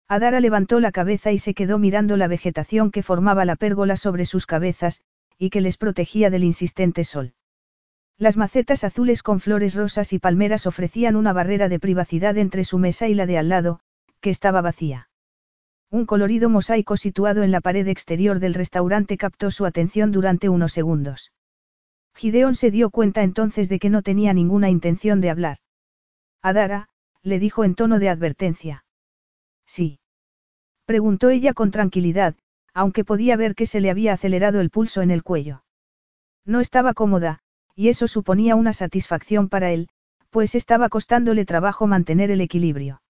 Adara 0.08 0.40
levantó 0.40 0.80
la 0.80 0.92
cabeza 0.92 1.32
y 1.32 1.38
se 1.38 1.54
quedó 1.54 1.78
mirando 1.78 2.18
la 2.18 2.28
vegetación 2.28 2.90
que 2.90 3.04
formaba 3.04 3.46
la 3.46 3.56
pérgola 3.56 3.96
sobre 3.96 4.26
sus 4.26 4.48
cabezas, 4.48 5.02
y 5.40 5.50
que 5.50 5.62
les 5.62 5.78
protegía 5.78 6.30
del 6.30 6.44
insistente 6.44 7.04
sol. 7.04 7.34
Las 8.18 8.36
macetas 8.36 8.84
azules 8.84 9.24
con 9.24 9.40
flores 9.40 9.74
rosas 9.74 10.12
y 10.12 10.20
palmeras 10.20 10.68
ofrecían 10.68 11.16
una 11.16 11.32
barrera 11.32 11.70
de 11.70 11.80
privacidad 11.80 12.38
entre 12.38 12.66
su 12.66 12.78
mesa 12.78 13.08
y 13.08 13.14
la 13.14 13.26
de 13.26 13.38
al 13.38 13.48
lado, 13.48 13.80
que 14.20 14.30
estaba 14.30 14.62
vacía. 14.62 15.10
Un 15.90 16.06
colorido 16.06 16.50
mosaico 16.50 16.98
situado 16.98 17.42
en 17.44 17.52
la 17.52 17.62
pared 17.62 17.88
exterior 17.88 18.40
del 18.40 18.54
restaurante 18.54 19.18
captó 19.18 19.50
su 19.50 19.66
atención 19.66 20.12
durante 20.12 20.50
unos 20.50 20.74
segundos. 20.74 21.32
Gideon 22.14 22.56
se 22.56 22.70
dio 22.70 22.90
cuenta 22.90 23.24
entonces 23.24 23.70
de 23.70 23.80
que 23.80 23.90
no 23.90 24.02
tenía 24.02 24.34
ninguna 24.34 24.70
intención 24.70 25.22
de 25.22 25.30
hablar. 25.30 25.58
Adara, 26.42 26.90
le 27.24 27.40
dijo 27.40 27.64
en 27.64 27.76
tono 27.76 28.00
de 28.00 28.10
advertencia. 28.10 28.84
Sí. 29.66 30.00
Preguntó 30.86 31.30
ella 31.30 31.54
con 31.54 31.72
tranquilidad, 31.72 32.36
aunque 32.80 33.04
podía 33.04 33.36
ver 33.36 33.56
que 33.56 33.66
se 33.66 33.82
le 33.82 33.90
había 33.90 34.14
acelerado 34.14 34.62
el 34.62 34.70
pulso 34.70 35.02
en 35.02 35.12
el 35.12 35.22
cuello. 35.22 35.66
No 36.46 36.62
estaba 36.62 36.94
cómoda, 36.94 37.40
y 37.76 37.90
eso 37.90 38.08
suponía 38.08 38.56
una 38.56 38.72
satisfacción 38.72 39.50
para 39.50 39.72
él, 39.72 39.90
pues 40.30 40.56
estaba 40.56 40.88
costándole 40.88 41.44
trabajo 41.44 41.88
mantener 41.88 42.32
el 42.32 42.40
equilibrio. 42.40 43.02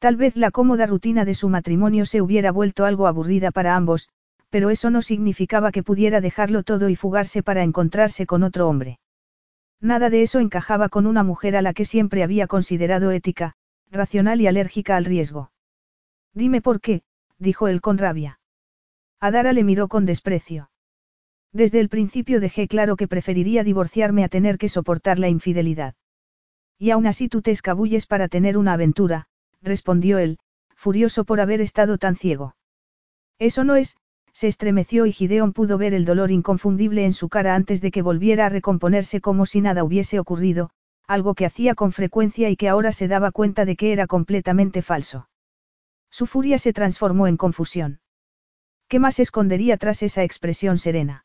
Tal 0.00 0.16
vez 0.16 0.34
la 0.34 0.50
cómoda 0.50 0.86
rutina 0.86 1.24
de 1.24 1.34
su 1.34 1.48
matrimonio 1.48 2.04
se 2.04 2.20
hubiera 2.20 2.50
vuelto 2.50 2.84
algo 2.84 3.06
aburrida 3.06 3.52
para 3.52 3.76
ambos, 3.76 4.08
pero 4.48 4.70
eso 4.70 4.90
no 4.90 5.02
significaba 5.02 5.70
que 5.70 5.84
pudiera 5.84 6.20
dejarlo 6.20 6.64
todo 6.64 6.88
y 6.88 6.96
fugarse 6.96 7.44
para 7.44 7.62
encontrarse 7.62 8.26
con 8.26 8.42
otro 8.42 8.68
hombre. 8.68 8.98
Nada 9.80 10.10
de 10.10 10.22
eso 10.22 10.40
encajaba 10.40 10.88
con 10.88 11.06
una 11.06 11.22
mujer 11.22 11.54
a 11.54 11.62
la 11.62 11.74
que 11.74 11.84
siempre 11.84 12.24
había 12.24 12.48
considerado 12.48 13.12
ética, 13.12 13.54
racional 13.88 14.40
y 14.40 14.48
alérgica 14.48 14.96
al 14.96 15.04
riesgo. 15.04 15.52
Dime 16.34 16.60
por 16.60 16.80
qué, 16.80 17.02
dijo 17.38 17.68
él 17.68 17.80
con 17.80 17.96
rabia. 17.96 18.39
Adara 19.20 19.52
le 19.52 19.64
miró 19.64 19.88
con 19.88 20.06
desprecio. 20.06 20.70
Desde 21.52 21.80
el 21.80 21.90
principio 21.90 22.40
dejé 22.40 22.68
claro 22.68 22.96
que 22.96 23.06
preferiría 23.06 23.64
divorciarme 23.64 24.24
a 24.24 24.28
tener 24.28 24.56
que 24.56 24.70
soportar 24.70 25.18
la 25.18 25.28
infidelidad. 25.28 25.94
Y 26.78 26.90
aún 26.90 27.06
así 27.06 27.28
tú 27.28 27.42
te 27.42 27.50
escabulles 27.50 28.06
para 28.06 28.28
tener 28.28 28.56
una 28.56 28.72
aventura, 28.72 29.26
respondió 29.60 30.18
él, 30.18 30.38
furioso 30.74 31.24
por 31.24 31.40
haber 31.40 31.60
estado 31.60 31.98
tan 31.98 32.16
ciego. 32.16 32.56
Eso 33.38 33.64
no 33.64 33.76
es, 33.76 33.96
se 34.32 34.48
estremeció 34.48 35.04
y 35.04 35.12
Gideon 35.12 35.52
pudo 35.52 35.76
ver 35.76 35.92
el 35.92 36.06
dolor 36.06 36.30
inconfundible 36.30 37.04
en 37.04 37.12
su 37.12 37.28
cara 37.28 37.54
antes 37.54 37.82
de 37.82 37.90
que 37.90 38.00
volviera 38.00 38.46
a 38.46 38.48
recomponerse 38.48 39.20
como 39.20 39.44
si 39.44 39.60
nada 39.60 39.84
hubiese 39.84 40.18
ocurrido, 40.18 40.70
algo 41.06 41.34
que 41.34 41.44
hacía 41.44 41.74
con 41.74 41.92
frecuencia 41.92 42.48
y 42.48 42.56
que 42.56 42.70
ahora 42.70 42.92
se 42.92 43.08
daba 43.08 43.32
cuenta 43.32 43.66
de 43.66 43.76
que 43.76 43.92
era 43.92 44.06
completamente 44.06 44.80
falso. 44.80 45.28
Su 46.10 46.26
furia 46.26 46.56
se 46.56 46.72
transformó 46.72 47.26
en 47.26 47.36
confusión. 47.36 48.00
¿Qué 48.90 48.98
más 48.98 49.20
escondería 49.20 49.76
tras 49.76 50.02
esa 50.02 50.24
expresión 50.24 50.76
serena? 50.76 51.24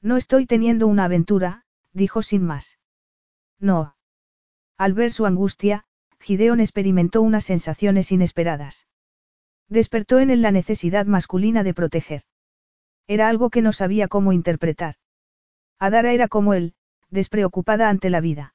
No 0.00 0.16
estoy 0.16 0.46
teniendo 0.46 0.86
una 0.86 1.06
aventura, 1.06 1.64
dijo 1.92 2.22
sin 2.22 2.44
más. 2.44 2.78
No. 3.58 3.96
Al 4.78 4.92
ver 4.92 5.10
su 5.10 5.26
angustia, 5.26 5.84
Gideon 6.20 6.60
experimentó 6.60 7.22
unas 7.22 7.42
sensaciones 7.42 8.12
inesperadas. 8.12 8.86
Despertó 9.68 10.20
en 10.20 10.30
él 10.30 10.42
la 10.42 10.52
necesidad 10.52 11.06
masculina 11.06 11.64
de 11.64 11.74
proteger. 11.74 12.22
Era 13.08 13.28
algo 13.28 13.50
que 13.50 13.62
no 13.62 13.72
sabía 13.72 14.06
cómo 14.06 14.32
interpretar. 14.32 14.94
Adara 15.80 16.12
era 16.12 16.28
como 16.28 16.54
él, 16.54 16.76
despreocupada 17.10 17.88
ante 17.88 18.10
la 18.10 18.20
vida. 18.20 18.54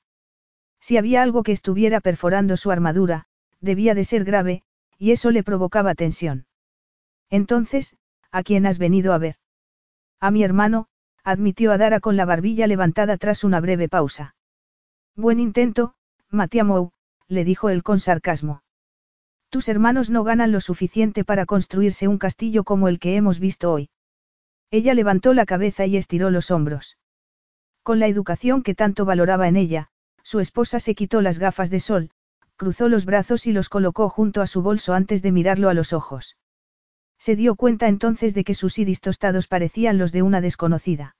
Si 0.79 0.95
había 0.95 1.21
algo 1.21 1.43
que 1.43 1.51
estuviera 1.51 1.99
perforando 1.99 2.55
su 2.55 2.71
armadura, 2.71 3.25
debía 3.59 3.93
de 3.93 4.05
ser 4.05 4.23
grave, 4.23 4.63
y 4.97 5.11
eso 5.11 5.31
le 5.31 5.43
provocaba 5.43 5.95
tensión. 5.95 6.45
Entonces, 7.29 7.97
¿a 8.31 8.43
quién 8.43 8.65
has 8.65 8.77
venido 8.77 9.13
a 9.13 9.17
ver? 9.17 9.35
A 10.19 10.31
mi 10.31 10.43
hermano, 10.43 10.87
admitió 11.23 11.71
Adara 11.71 11.99
con 11.99 12.15
la 12.17 12.25
barbilla 12.25 12.67
levantada 12.67 13.17
tras 13.17 13.43
una 13.43 13.59
breve 13.59 13.89
pausa. 13.89 14.35
Buen 15.15 15.39
intento, 15.39 15.93
Matiamou, 16.29 16.91
le 17.27 17.43
dijo 17.43 17.69
él 17.69 17.83
con 17.83 17.99
sarcasmo. 17.99 18.63
Tus 19.49 19.67
hermanos 19.67 20.09
no 20.09 20.23
ganan 20.23 20.51
lo 20.51 20.61
suficiente 20.61 21.25
para 21.25 21.45
construirse 21.45 22.07
un 22.07 22.17
castillo 22.17 22.63
como 22.63 22.87
el 22.87 22.99
que 22.99 23.15
hemos 23.15 23.39
visto 23.39 23.71
hoy. 23.71 23.89
Ella 24.69 24.93
levantó 24.93 25.33
la 25.33 25.45
cabeza 25.45 25.85
y 25.85 25.97
estiró 25.97 26.31
los 26.31 26.51
hombros. 26.51 26.97
Con 27.83 27.99
la 27.99 28.07
educación 28.07 28.63
que 28.63 28.75
tanto 28.75 29.03
valoraba 29.03 29.49
en 29.49 29.57
ella, 29.57 29.89
su 30.23 30.39
esposa 30.39 30.79
se 30.79 30.95
quitó 30.95 31.21
las 31.21 31.39
gafas 31.39 31.69
de 31.69 31.81
sol, 31.81 32.11
cruzó 32.55 32.87
los 32.87 33.05
brazos 33.05 33.47
y 33.47 33.51
los 33.51 33.67
colocó 33.67 34.07
junto 34.07 34.41
a 34.41 34.47
su 34.47 34.61
bolso 34.61 34.93
antes 34.93 35.21
de 35.21 35.31
mirarlo 35.31 35.67
a 35.67 35.73
los 35.73 35.91
ojos. 35.93 36.37
Se 37.21 37.35
dio 37.35 37.53
cuenta 37.53 37.87
entonces 37.87 38.33
de 38.33 38.43
que 38.43 38.55
sus 38.55 38.79
iris 38.79 38.99
tostados 38.99 39.47
parecían 39.47 39.99
los 39.99 40.11
de 40.11 40.23
una 40.23 40.41
desconocida. 40.41 41.15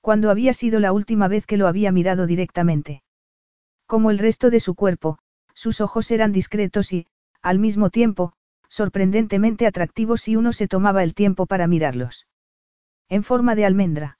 Cuando 0.00 0.30
había 0.30 0.52
sido 0.52 0.80
la 0.80 0.90
última 0.90 1.28
vez 1.28 1.46
que 1.46 1.56
lo 1.56 1.68
había 1.68 1.92
mirado 1.92 2.26
directamente. 2.26 3.04
Como 3.86 4.10
el 4.10 4.18
resto 4.18 4.50
de 4.50 4.58
su 4.58 4.74
cuerpo, 4.74 5.20
sus 5.54 5.80
ojos 5.80 6.10
eran 6.10 6.32
discretos 6.32 6.92
y, 6.92 7.06
al 7.40 7.60
mismo 7.60 7.88
tiempo, 7.88 8.32
sorprendentemente 8.68 9.64
atractivos 9.64 10.22
si 10.22 10.34
uno 10.34 10.52
se 10.52 10.66
tomaba 10.66 11.04
el 11.04 11.14
tiempo 11.14 11.46
para 11.46 11.68
mirarlos. 11.68 12.26
En 13.08 13.22
forma 13.22 13.54
de 13.54 13.64
almendra. 13.64 14.18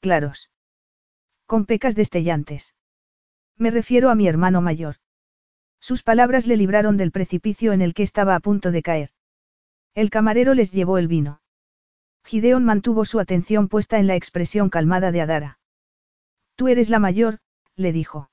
Claros. 0.00 0.48
Con 1.44 1.66
pecas 1.66 1.94
destellantes. 1.94 2.74
Me 3.58 3.70
refiero 3.70 4.08
a 4.08 4.14
mi 4.14 4.26
hermano 4.26 4.62
mayor. 4.62 4.96
Sus 5.80 6.02
palabras 6.02 6.46
le 6.46 6.56
libraron 6.56 6.96
del 6.96 7.12
precipicio 7.12 7.74
en 7.74 7.82
el 7.82 7.92
que 7.92 8.04
estaba 8.04 8.34
a 8.34 8.40
punto 8.40 8.70
de 8.70 8.82
caer. 8.82 9.10
El 9.98 10.10
camarero 10.10 10.54
les 10.54 10.70
llevó 10.70 10.98
el 10.98 11.08
vino. 11.08 11.40
Gideon 12.24 12.64
mantuvo 12.64 13.04
su 13.04 13.18
atención 13.18 13.66
puesta 13.66 13.98
en 13.98 14.06
la 14.06 14.14
expresión 14.14 14.70
calmada 14.70 15.10
de 15.10 15.22
Adara. 15.22 15.58
Tú 16.54 16.68
eres 16.68 16.88
la 16.88 17.00
mayor, 17.00 17.40
le 17.74 17.90
dijo. 17.90 18.30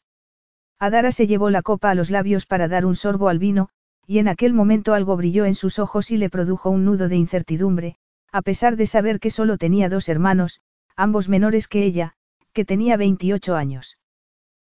Adara 0.77 1.11
se 1.11 1.25
llevó 1.25 1.49
la 1.49 1.63
copa 1.63 1.89
a 1.89 1.95
los 1.95 2.11
labios 2.11 2.45
para 2.45 2.67
dar 2.67 2.85
un 2.85 2.95
sorbo 2.95 3.29
al 3.29 3.39
vino, 3.39 3.69
y 4.05 4.19
en 4.19 4.27
aquel 4.27 4.53
momento 4.53 4.93
algo 4.93 5.17
brilló 5.17 5.45
en 5.45 5.55
sus 5.55 5.79
ojos 5.79 6.11
y 6.11 6.17
le 6.17 6.29
produjo 6.29 6.69
un 6.69 6.85
nudo 6.85 7.09
de 7.09 7.15
incertidumbre, 7.15 7.95
a 8.31 8.43
pesar 8.43 8.75
de 8.75 8.85
saber 8.85 9.19
que 9.19 9.31
solo 9.31 9.57
tenía 9.57 9.89
dos 9.89 10.07
hermanos, 10.07 10.61
ambos 10.95 11.29
menores 11.29 11.67
que 11.67 11.83
ella, 11.83 12.13
que 12.53 12.63
tenía 12.63 12.95
28 12.95 13.55
años. 13.55 13.97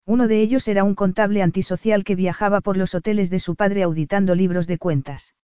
Uno 0.05 0.27
de 0.27 0.41
ellos 0.41 0.67
era 0.67 0.83
un 0.83 0.95
contable 0.95 1.41
antisocial 1.41 2.03
que 2.03 2.15
viajaba 2.15 2.59
por 2.59 2.75
los 2.75 2.95
hoteles 2.95 3.29
de 3.29 3.39
su 3.39 3.55
padre 3.55 3.83
auditando 3.83 4.35
libros 4.35 4.67
de 4.67 4.77
cuentas. 4.77 5.35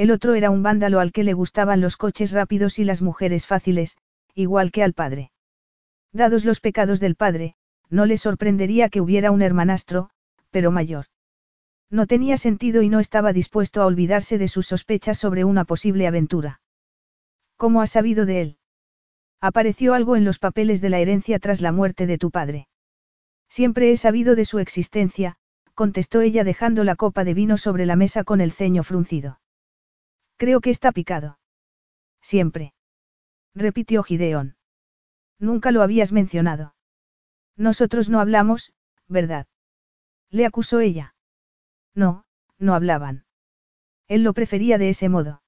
El 0.00 0.10
otro 0.12 0.34
era 0.34 0.48
un 0.48 0.62
vándalo 0.62 0.98
al 0.98 1.12
que 1.12 1.24
le 1.24 1.34
gustaban 1.34 1.82
los 1.82 1.98
coches 1.98 2.32
rápidos 2.32 2.78
y 2.78 2.84
las 2.84 3.02
mujeres 3.02 3.46
fáciles, 3.46 3.98
igual 4.34 4.72
que 4.72 4.82
al 4.82 4.94
padre. 4.94 5.30
Dados 6.10 6.46
los 6.46 6.58
pecados 6.60 7.00
del 7.00 7.16
padre, 7.16 7.54
no 7.90 8.06
le 8.06 8.16
sorprendería 8.16 8.88
que 8.88 9.02
hubiera 9.02 9.30
un 9.30 9.42
hermanastro, 9.42 10.08
pero 10.50 10.70
mayor. 10.70 11.04
No 11.90 12.06
tenía 12.06 12.38
sentido 12.38 12.80
y 12.80 12.88
no 12.88 12.98
estaba 12.98 13.34
dispuesto 13.34 13.82
a 13.82 13.84
olvidarse 13.84 14.38
de 14.38 14.48
sus 14.48 14.68
sospechas 14.68 15.18
sobre 15.18 15.44
una 15.44 15.66
posible 15.66 16.06
aventura. 16.06 16.62
¿Cómo 17.58 17.82
has 17.82 17.90
sabido 17.90 18.24
de 18.24 18.40
él? 18.40 18.58
Apareció 19.38 19.92
algo 19.92 20.16
en 20.16 20.24
los 20.24 20.38
papeles 20.38 20.80
de 20.80 20.88
la 20.88 21.00
herencia 21.00 21.38
tras 21.38 21.60
la 21.60 21.72
muerte 21.72 22.06
de 22.06 22.16
tu 22.16 22.30
padre. 22.30 22.68
Siempre 23.50 23.92
he 23.92 23.98
sabido 23.98 24.34
de 24.34 24.46
su 24.46 24.60
existencia, 24.60 25.36
contestó 25.74 26.22
ella 26.22 26.42
dejando 26.42 26.84
la 26.84 26.96
copa 26.96 27.22
de 27.22 27.34
vino 27.34 27.58
sobre 27.58 27.84
la 27.84 27.96
mesa 27.96 28.24
con 28.24 28.40
el 28.40 28.52
ceño 28.52 28.82
fruncido. 28.82 29.39
Creo 30.40 30.62
que 30.62 30.70
está 30.70 30.90
picado. 30.90 31.38
Siempre. 32.22 32.72
Repitió 33.54 34.02
Gideón. 34.02 34.56
Nunca 35.38 35.70
lo 35.70 35.82
habías 35.82 36.12
mencionado. 36.12 36.74
Nosotros 37.58 38.08
no 38.08 38.20
hablamos, 38.20 38.72
¿verdad? 39.06 39.48
Le 40.30 40.46
acusó 40.46 40.80
ella. 40.80 41.14
No, 41.94 42.24
no 42.58 42.74
hablaban. 42.74 43.26
Él 44.08 44.22
lo 44.22 44.32
prefería 44.32 44.78
de 44.78 44.88
ese 44.88 45.10
modo. 45.10 45.42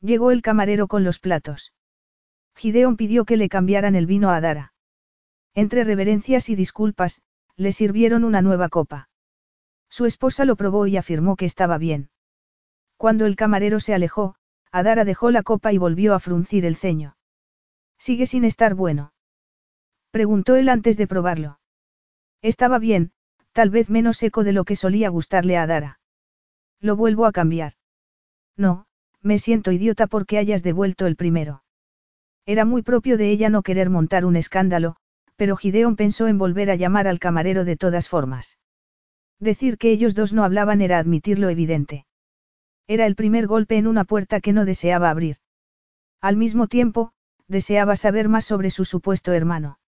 Llegó 0.00 0.30
el 0.30 0.40
camarero 0.40 0.88
con 0.88 1.04
los 1.04 1.18
platos. 1.18 1.74
Gideon 2.54 2.96
pidió 2.96 3.26
que 3.26 3.36
le 3.36 3.50
cambiaran 3.50 3.94
el 3.96 4.06
vino 4.06 4.30
a 4.30 4.40
Dara. 4.40 4.72
Entre 5.52 5.84
reverencias 5.84 6.48
y 6.48 6.56
disculpas, 6.56 7.20
le 7.56 7.70
sirvieron 7.72 8.24
una 8.24 8.40
nueva 8.40 8.70
copa. 8.70 9.10
Su 9.90 10.06
esposa 10.06 10.46
lo 10.46 10.56
probó 10.56 10.86
y 10.86 10.96
afirmó 10.96 11.36
que 11.36 11.44
estaba 11.44 11.76
bien. 11.76 12.08
Cuando 12.96 13.26
el 13.26 13.36
camarero 13.36 13.80
se 13.80 13.94
alejó, 13.94 14.36
Adara 14.72 15.04
dejó 15.04 15.30
la 15.30 15.42
copa 15.42 15.72
y 15.72 15.78
volvió 15.78 16.14
a 16.14 16.20
fruncir 16.20 16.64
el 16.64 16.76
ceño. 16.76 17.16
Sigue 17.98 18.26
sin 18.26 18.44
estar 18.44 18.74
bueno. 18.74 19.12
Preguntó 20.10 20.56
él 20.56 20.68
antes 20.68 20.96
de 20.96 21.06
probarlo. 21.06 21.60
Estaba 22.42 22.78
bien, 22.78 23.12
tal 23.52 23.70
vez 23.70 23.90
menos 23.90 24.18
seco 24.18 24.44
de 24.44 24.52
lo 24.52 24.64
que 24.64 24.76
solía 24.76 25.08
gustarle 25.08 25.56
a 25.56 25.66
Dara. 25.66 26.00
Lo 26.80 26.96
vuelvo 26.96 27.26
a 27.26 27.32
cambiar. 27.32 27.72
No, 28.56 28.86
me 29.22 29.38
siento 29.38 29.72
idiota 29.72 30.06
porque 30.06 30.38
hayas 30.38 30.62
devuelto 30.62 31.06
el 31.06 31.16
primero. 31.16 31.62
Era 32.46 32.64
muy 32.64 32.82
propio 32.82 33.16
de 33.18 33.30
ella 33.30 33.50
no 33.50 33.62
querer 33.62 33.90
montar 33.90 34.24
un 34.24 34.36
escándalo, 34.36 34.96
pero 35.36 35.56
Gideon 35.56 35.96
pensó 35.96 36.28
en 36.28 36.38
volver 36.38 36.70
a 36.70 36.76
llamar 36.76 37.08
al 37.08 37.18
camarero 37.18 37.64
de 37.64 37.76
todas 37.76 38.08
formas. 38.08 38.58
Decir 39.38 39.76
que 39.76 39.90
ellos 39.90 40.14
dos 40.14 40.32
no 40.32 40.44
hablaban 40.44 40.80
era 40.80 40.98
admitir 40.98 41.38
lo 41.38 41.50
evidente. 41.50 42.06
Era 42.88 43.06
el 43.06 43.16
primer 43.16 43.46
golpe 43.46 43.76
en 43.76 43.86
una 43.86 44.04
puerta 44.04 44.40
que 44.40 44.52
no 44.52 44.64
deseaba 44.64 45.10
abrir. 45.10 45.38
Al 46.20 46.36
mismo 46.36 46.66
tiempo, 46.66 47.12
deseaba 47.48 47.96
saber 47.96 48.28
más 48.28 48.44
sobre 48.44 48.70
su 48.70 48.84
supuesto 48.84 49.32
hermano. 49.32 49.78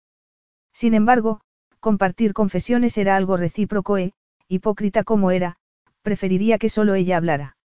Sin 0.73 0.95
embargo, 0.95 1.41
compartir 1.81 2.33
confesiones 2.33 2.99
era 2.99 3.17
algo 3.17 3.37
recíproco 3.37 3.99
e, 3.99 4.15
hipócrita 4.49 5.05
como 5.05 5.31
era, 5.31 5.57
preferiría 6.03 6.59
que 6.59 6.69
solo 6.69 6.95
ella 6.95 7.17
hablara. 7.17 7.57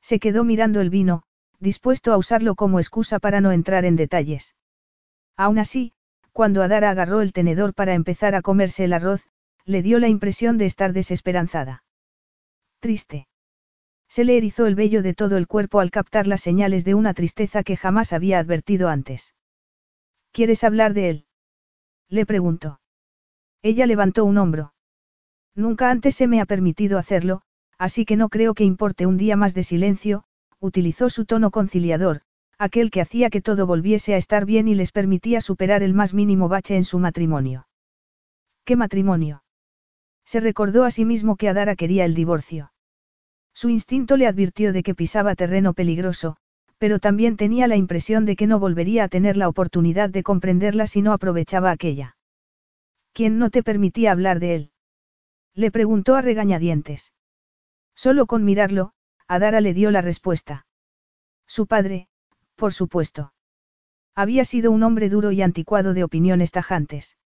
Se 0.00 0.18
quedó 0.18 0.44
mirando 0.44 0.80
el 0.80 0.90
vino, 0.90 1.22
dispuesto 1.58 2.12
a 2.12 2.16
usarlo 2.16 2.54
como 2.54 2.78
excusa 2.78 3.18
para 3.18 3.40
no 3.40 3.52
entrar 3.52 3.84
en 3.84 3.96
detalles. 3.96 4.54
Aún 5.36 5.58
así, 5.58 5.92
cuando 6.32 6.62
Adara 6.62 6.90
agarró 6.90 7.20
el 7.20 7.32
tenedor 7.32 7.74
para 7.74 7.94
empezar 7.94 8.34
a 8.34 8.42
comerse 8.42 8.84
el 8.84 8.92
arroz, 8.92 9.26
le 9.64 9.82
dio 9.82 9.98
la 9.98 10.08
impresión 10.08 10.58
de 10.58 10.66
estar 10.66 10.92
desesperanzada. 10.92 11.84
Triste. 12.80 13.28
Se 14.14 14.24
le 14.24 14.36
erizó 14.36 14.66
el 14.66 14.74
vello 14.74 15.00
de 15.00 15.14
todo 15.14 15.38
el 15.38 15.46
cuerpo 15.46 15.80
al 15.80 15.90
captar 15.90 16.26
las 16.26 16.42
señales 16.42 16.84
de 16.84 16.92
una 16.92 17.14
tristeza 17.14 17.62
que 17.62 17.78
jamás 17.78 18.12
había 18.12 18.38
advertido 18.38 18.90
antes. 18.90 19.34
¿Quieres 20.32 20.64
hablar 20.64 20.92
de 20.92 21.08
él? 21.08 21.26
Le 22.10 22.26
preguntó. 22.26 22.82
Ella 23.62 23.86
levantó 23.86 24.26
un 24.26 24.36
hombro. 24.36 24.74
Nunca 25.54 25.90
antes 25.90 26.14
se 26.14 26.26
me 26.26 26.42
ha 26.42 26.44
permitido 26.44 26.98
hacerlo, 26.98 27.40
así 27.78 28.04
que 28.04 28.16
no 28.16 28.28
creo 28.28 28.52
que 28.52 28.64
importe 28.64 29.06
un 29.06 29.16
día 29.16 29.34
más 29.34 29.54
de 29.54 29.62
silencio, 29.62 30.24
utilizó 30.60 31.08
su 31.08 31.24
tono 31.24 31.50
conciliador, 31.50 32.20
aquel 32.58 32.90
que 32.90 33.00
hacía 33.00 33.30
que 33.30 33.40
todo 33.40 33.66
volviese 33.66 34.12
a 34.12 34.18
estar 34.18 34.44
bien 34.44 34.68
y 34.68 34.74
les 34.74 34.92
permitía 34.92 35.40
superar 35.40 35.82
el 35.82 35.94
más 35.94 36.12
mínimo 36.12 36.50
bache 36.50 36.76
en 36.76 36.84
su 36.84 36.98
matrimonio. 36.98 37.66
¿Qué 38.66 38.76
matrimonio? 38.76 39.42
Se 40.26 40.38
recordó 40.38 40.84
a 40.84 40.90
sí 40.90 41.06
mismo 41.06 41.36
que 41.36 41.48
Adara 41.48 41.76
quería 41.76 42.04
el 42.04 42.14
divorcio. 42.14 42.71
Su 43.62 43.68
instinto 43.68 44.16
le 44.16 44.26
advirtió 44.26 44.72
de 44.72 44.82
que 44.82 44.92
pisaba 44.92 45.36
terreno 45.36 45.72
peligroso, 45.72 46.36
pero 46.78 46.98
también 46.98 47.36
tenía 47.36 47.68
la 47.68 47.76
impresión 47.76 48.24
de 48.24 48.34
que 48.34 48.48
no 48.48 48.58
volvería 48.58 49.04
a 49.04 49.08
tener 49.08 49.36
la 49.36 49.48
oportunidad 49.48 50.10
de 50.10 50.24
comprenderla 50.24 50.88
si 50.88 51.00
no 51.00 51.12
aprovechaba 51.12 51.70
aquella. 51.70 52.16
¿Quién 53.12 53.38
no 53.38 53.50
te 53.50 53.62
permitía 53.62 54.10
hablar 54.10 54.40
de 54.40 54.56
él? 54.56 54.70
Le 55.54 55.70
preguntó 55.70 56.16
a 56.16 56.22
regañadientes. 56.22 57.12
Solo 57.94 58.26
con 58.26 58.44
mirarlo, 58.44 58.94
Adara 59.28 59.60
le 59.60 59.74
dio 59.74 59.92
la 59.92 60.00
respuesta. 60.00 60.66
Su 61.46 61.68
padre, 61.68 62.08
por 62.56 62.72
supuesto. 62.72 63.32
Había 64.16 64.44
sido 64.44 64.72
un 64.72 64.82
hombre 64.82 65.08
duro 65.08 65.30
y 65.30 65.40
anticuado 65.40 65.94
de 65.94 66.02
opiniones 66.02 66.50
tajantes. 66.50 67.16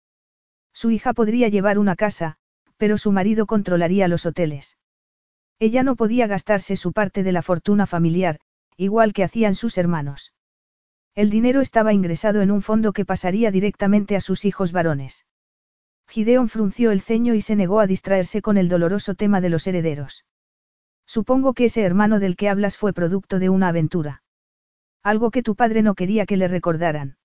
Su 0.75 0.91
hija 0.91 1.15
podría 1.15 1.49
llevar 1.49 1.79
una 1.79 1.97
casa, 1.97 2.37
pero 2.77 2.99
su 2.99 3.11
marido 3.11 3.47
controlaría 3.47 4.07
los 4.07 4.27
hoteles. 4.27 4.77
Ella 5.59 5.83
no 5.83 5.97
podía 5.97 6.27
gastarse 6.27 6.77
su 6.77 6.93
parte 6.93 7.23
de 7.23 7.33
la 7.33 7.43
fortuna 7.43 7.87
familiar, 7.87 8.41
igual 8.77 9.13
que 9.13 9.25
hacían 9.25 9.55
sus 9.55 9.79
hermanos. 9.79 10.33
El 11.15 11.31
dinero 11.31 11.63
estaba 11.63 11.95
ingresado 11.95 12.43
en 12.43 12.51
un 12.51 12.61
fondo 12.61 12.93
que 12.93 13.07
pasaría 13.07 13.51
directamente 13.51 14.17
a 14.17 14.21
sus 14.21 14.45
hijos 14.45 14.71
varones. 14.73 15.25
Gideon 16.09 16.51
frunció 16.51 16.91
el 16.91 17.01
ceño 17.01 17.35
y 17.35 17.41
se 17.41 17.57
negó 17.57 17.81
a 17.81 17.87
distraerse 17.87 18.43
con 18.43 18.59
el 18.59 18.69
doloroso 18.69 19.15
tema 19.15 19.41
de 19.41 19.49
los 19.49 19.67
herederos. 19.67 20.27
Supongo 21.07 21.55
que 21.55 21.67
ese 21.67 21.83
hermano 21.83 22.21
del 22.21 22.37
que 22.37 22.51
hablas 22.51 22.77
fue 22.77 22.93
producto 22.93 23.39
de 23.39 23.49
una 23.49 23.69
aventura. 23.69 24.23
Algo 25.03 25.31
que 25.31 25.43
tu 25.43 25.57
padre 25.57 25.83
no 25.83 25.95
quería 25.95 26.27
que 26.27 26.37
le 26.37 26.49
recordaran. 26.49 27.17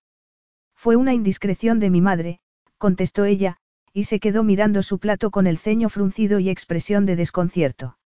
Fue 0.74 0.96
una 0.96 1.14
indiscreción 1.14 1.80
de 1.80 1.90
mi 1.90 2.00
madre, 2.00 2.40
contestó 2.78 3.26
ella, 3.26 3.58
y 3.92 4.06
se 4.06 4.20
quedó 4.20 4.44
mirando 4.44 4.84
su 4.84 5.00
plato 5.00 5.32
con 5.32 5.48
el 5.48 5.58
ceño 5.58 5.90
fruncido 5.90 6.40
y 6.40 6.50
expresión 6.50 7.06
de 7.06 7.18
desconcierto. 7.18 7.98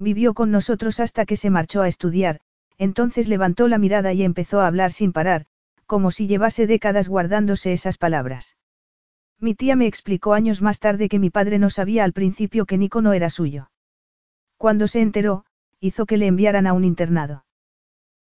Vivió 0.00 0.32
con 0.32 0.50
nosotros 0.50 0.98
hasta 0.98 1.26
que 1.26 1.36
se 1.36 1.50
marchó 1.50 1.82
a 1.82 1.88
estudiar, 1.88 2.40
entonces 2.78 3.28
levantó 3.28 3.68
la 3.68 3.76
mirada 3.76 4.14
y 4.14 4.22
empezó 4.22 4.62
a 4.62 4.66
hablar 4.66 4.92
sin 4.92 5.12
parar, 5.12 5.44
como 5.84 6.10
si 6.10 6.26
llevase 6.26 6.66
décadas 6.66 7.10
guardándose 7.10 7.74
esas 7.74 7.98
palabras. 7.98 8.56
Mi 9.38 9.54
tía 9.54 9.76
me 9.76 9.86
explicó 9.86 10.32
años 10.32 10.62
más 10.62 10.80
tarde 10.80 11.10
que 11.10 11.18
mi 11.18 11.28
padre 11.28 11.58
no 11.58 11.68
sabía 11.68 12.04
al 12.04 12.14
principio 12.14 12.64
que 12.64 12.78
Nico 12.78 13.02
no 13.02 13.12
era 13.12 13.28
suyo. 13.28 13.70
Cuando 14.56 14.88
se 14.88 15.02
enteró, 15.02 15.44
hizo 15.80 16.06
que 16.06 16.16
le 16.16 16.28
enviaran 16.28 16.66
a 16.66 16.72
un 16.72 16.84
internado. 16.84 17.44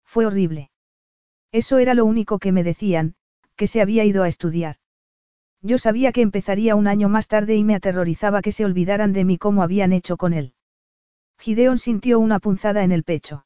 Fue 0.03 0.25
horrible. 0.25 0.71
Eso 1.51 1.77
era 1.77 1.93
lo 1.93 2.05
único 2.05 2.39
que 2.39 2.51
me 2.51 2.63
decían, 2.63 3.13
que 3.55 3.67
se 3.67 3.81
había 3.81 4.03
ido 4.03 4.23
a 4.23 4.27
estudiar. 4.27 4.77
Yo 5.61 5.77
sabía 5.77 6.11
que 6.11 6.21
empezaría 6.21 6.75
un 6.75 6.87
año 6.87 7.07
más 7.07 7.27
tarde 7.27 7.55
y 7.55 7.63
me 7.63 7.75
aterrorizaba 7.75 8.41
que 8.41 8.51
se 8.51 8.65
olvidaran 8.65 9.13
de 9.13 9.25
mí 9.25 9.37
como 9.37 9.61
habían 9.61 9.93
hecho 9.93 10.17
con 10.17 10.33
él. 10.33 10.53
Gideon 11.39 11.77
sintió 11.77 12.19
una 12.19 12.39
punzada 12.39 12.83
en 12.83 12.91
el 12.91 13.03
pecho. 13.03 13.45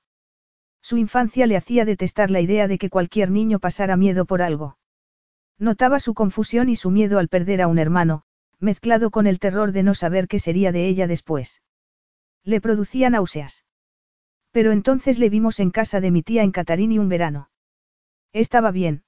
Su 0.81 0.97
infancia 0.97 1.45
le 1.45 1.57
hacía 1.57 1.85
detestar 1.85 2.31
la 2.31 2.41
idea 2.41 2.67
de 2.67 2.77
que 2.77 2.89
cualquier 2.89 3.29
niño 3.29 3.59
pasara 3.59 3.97
miedo 3.97 4.25
por 4.25 4.41
algo. 4.41 4.77
Notaba 5.59 5.99
su 5.99 6.13
confusión 6.13 6.69
y 6.69 6.75
su 6.75 6.89
miedo 6.89 7.19
al 7.19 7.27
perder 7.27 7.61
a 7.61 7.67
un 7.67 7.77
hermano, 7.77 8.23
mezclado 8.59 9.11
con 9.11 9.27
el 9.27 9.39
terror 9.39 9.71
de 9.71 9.83
no 9.83 9.93
saber 9.93 10.27
qué 10.27 10.39
sería 10.39 10.71
de 10.71 10.87
ella 10.87 11.07
después. 11.07 11.61
Le 12.43 12.61
producía 12.61 13.09
náuseas. 13.09 13.63
Pero 14.51 14.71
entonces 14.71 15.19
le 15.19 15.29
vimos 15.29 15.59
en 15.59 15.71
casa 15.71 16.01
de 16.01 16.11
mi 16.11 16.23
tía 16.23 16.43
en 16.43 16.51
Catarini 16.51 16.97
un 16.97 17.09
verano. 17.09 17.49
Estaba 18.33 18.71
bien. 18.71 19.03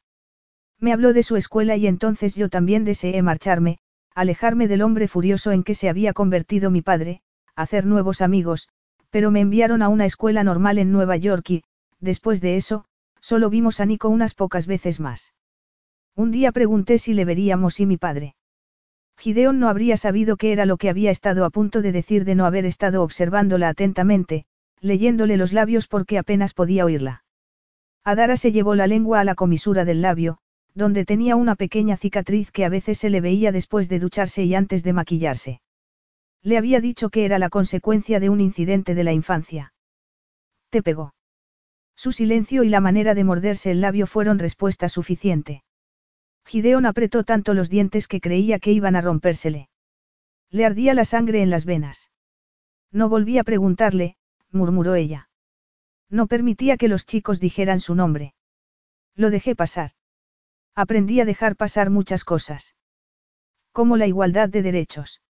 Me 0.80 0.93
habló 0.93 1.13
de 1.13 1.24
su 1.24 1.36
escuela 1.36 1.76
y 1.76 1.88
entonces 1.88 2.36
yo 2.36 2.50
también 2.50 2.86
deseé 2.86 3.22
marcharme, 3.22 3.80
alejarme 4.13 4.67
del 4.67 4.82
hombre 4.82 5.08
furioso 5.08 5.52
en 5.52 5.63
que 5.63 5.76
se 5.76 5.89
había 5.89 6.13
convertido 6.13 6.69
mi 6.69 6.82
padre, 6.82 7.22
hacer 7.56 7.86
nuevos 7.86 8.22
amigos, 8.22 8.70
pero 9.10 9.32
me 9.32 9.42
enviaron 9.42 9.82
a 9.82 9.89
una 9.89 10.06
escuela 10.06 10.44
normal 10.44 10.78
en 10.78 10.92
Nueva 10.92 11.18
York 11.18 11.50
y, 11.50 11.63
después 12.00 12.42
de 12.42 12.56
eso, 12.56 12.86
solo 13.22 13.50
vimos 13.50 13.80
a 13.80 13.86
Nico 13.86 14.10
unas 14.10 14.34
pocas 14.34 14.68
veces 14.68 15.00
más. 15.00 15.34
Un 16.16 16.32
día 16.32 16.52
pregunté 16.52 16.98
si 16.98 17.13
le 17.13 17.26
veríamos 17.26 17.80
y 17.80 17.86
mi 17.86 17.98
padre. 17.98 18.36
Gideon 19.18 19.60
no 19.60 19.70
habría 19.70 19.98
sabido 19.98 20.38
qué 20.38 20.52
era 20.52 20.66
lo 20.66 20.78
que 20.78 20.89
había 20.89 21.12
estado 21.12 21.46
a 21.46 21.50
punto 21.50 21.82
de 21.82 21.92
decir 21.92 22.26
de 22.26 22.36
no 22.36 22.46
haber 22.46 22.66
estado 22.66 23.04
observándola 23.04 23.70
atentamente, 23.70 24.46
leyéndole 24.80 25.38
los 25.38 25.54
labios 25.54 25.88
porque 25.88 26.18
apenas 26.18 26.54
podía 26.54 26.86
oírla. 26.86 27.24
Adara 28.04 28.36
se 28.36 28.52
llevó 28.52 28.76
la 28.76 28.86
lengua 28.86 29.22
a 29.22 29.24
la 29.24 29.36
comisura 29.36 29.86
del 29.86 30.02
labio, 30.02 30.39
donde 30.76 31.06
tenía 31.06 31.36
una 31.36 31.56
pequeña 31.56 31.98
cicatriz 31.98 32.52
que 32.52 32.66
a 32.66 32.70
veces 32.70 32.98
se 32.98 33.10
le 33.10 33.22
veía 33.22 33.52
después 33.52 33.88
de 33.88 34.00
ducharse 34.00 34.44
y 34.44 34.56
antes 34.56 34.84
de 34.84 34.94
maquillarse. 34.94 35.62
Le 36.44 36.58
había 36.58 36.82
dicho 36.82 37.10
que 37.10 37.26
era 37.26 37.40
la 37.40 37.50
consecuencia 37.50 38.20
de 38.20 38.30
un 38.30 38.42
incidente 38.42 38.96
de 38.96 39.04
la 39.06 39.14
infancia. 39.14 39.74
Te 40.70 40.84
pegó. 40.84 41.16
Su 41.96 42.12
silencio 42.12 42.64
y 42.64 42.70
la 42.70 42.82
manera 42.82 43.14
de 43.16 43.24
morderse 43.24 43.72
el 43.72 43.80
labio 43.80 44.08
fueron 44.08 44.40
respuesta 44.40 44.90
suficiente. 44.90 45.64
Gideon 46.46 46.86
apretó 46.86 47.24
tanto 47.24 47.54
los 47.54 47.70
dientes 47.70 48.08
que 48.08 48.20
creía 48.20 48.60
que 48.60 48.72
iban 48.72 48.96
a 48.98 49.02
rompérsele. 49.02 49.70
Le 50.50 50.66
ardía 50.66 50.94
la 50.94 51.06
sangre 51.06 51.42
en 51.42 51.50
las 51.50 51.66
venas. 51.66 52.12
No 52.92 53.10
volví 53.10 53.38
a 53.38 53.44
preguntarle, 53.44 54.18
murmuró 54.52 54.96
ella. 54.96 55.30
No 56.10 56.28
permitía 56.28 56.78
que 56.78 56.90
los 56.90 57.06
chicos 57.06 57.40
dijeran 57.40 57.80
su 57.80 57.96
nombre. 57.96 58.36
Lo 59.16 59.30
dejé 59.30 59.56
pasar. 59.56 59.92
Aprendí 60.76 61.20
a 61.22 61.26
dejar 61.26 61.56
pasar 61.56 61.90
muchas 61.90 62.24
cosas. 62.24 62.76
Como 63.72 63.98
la 63.98 64.06
igualdad 64.06 64.50
de 64.50 64.62
derechos. 64.62 65.23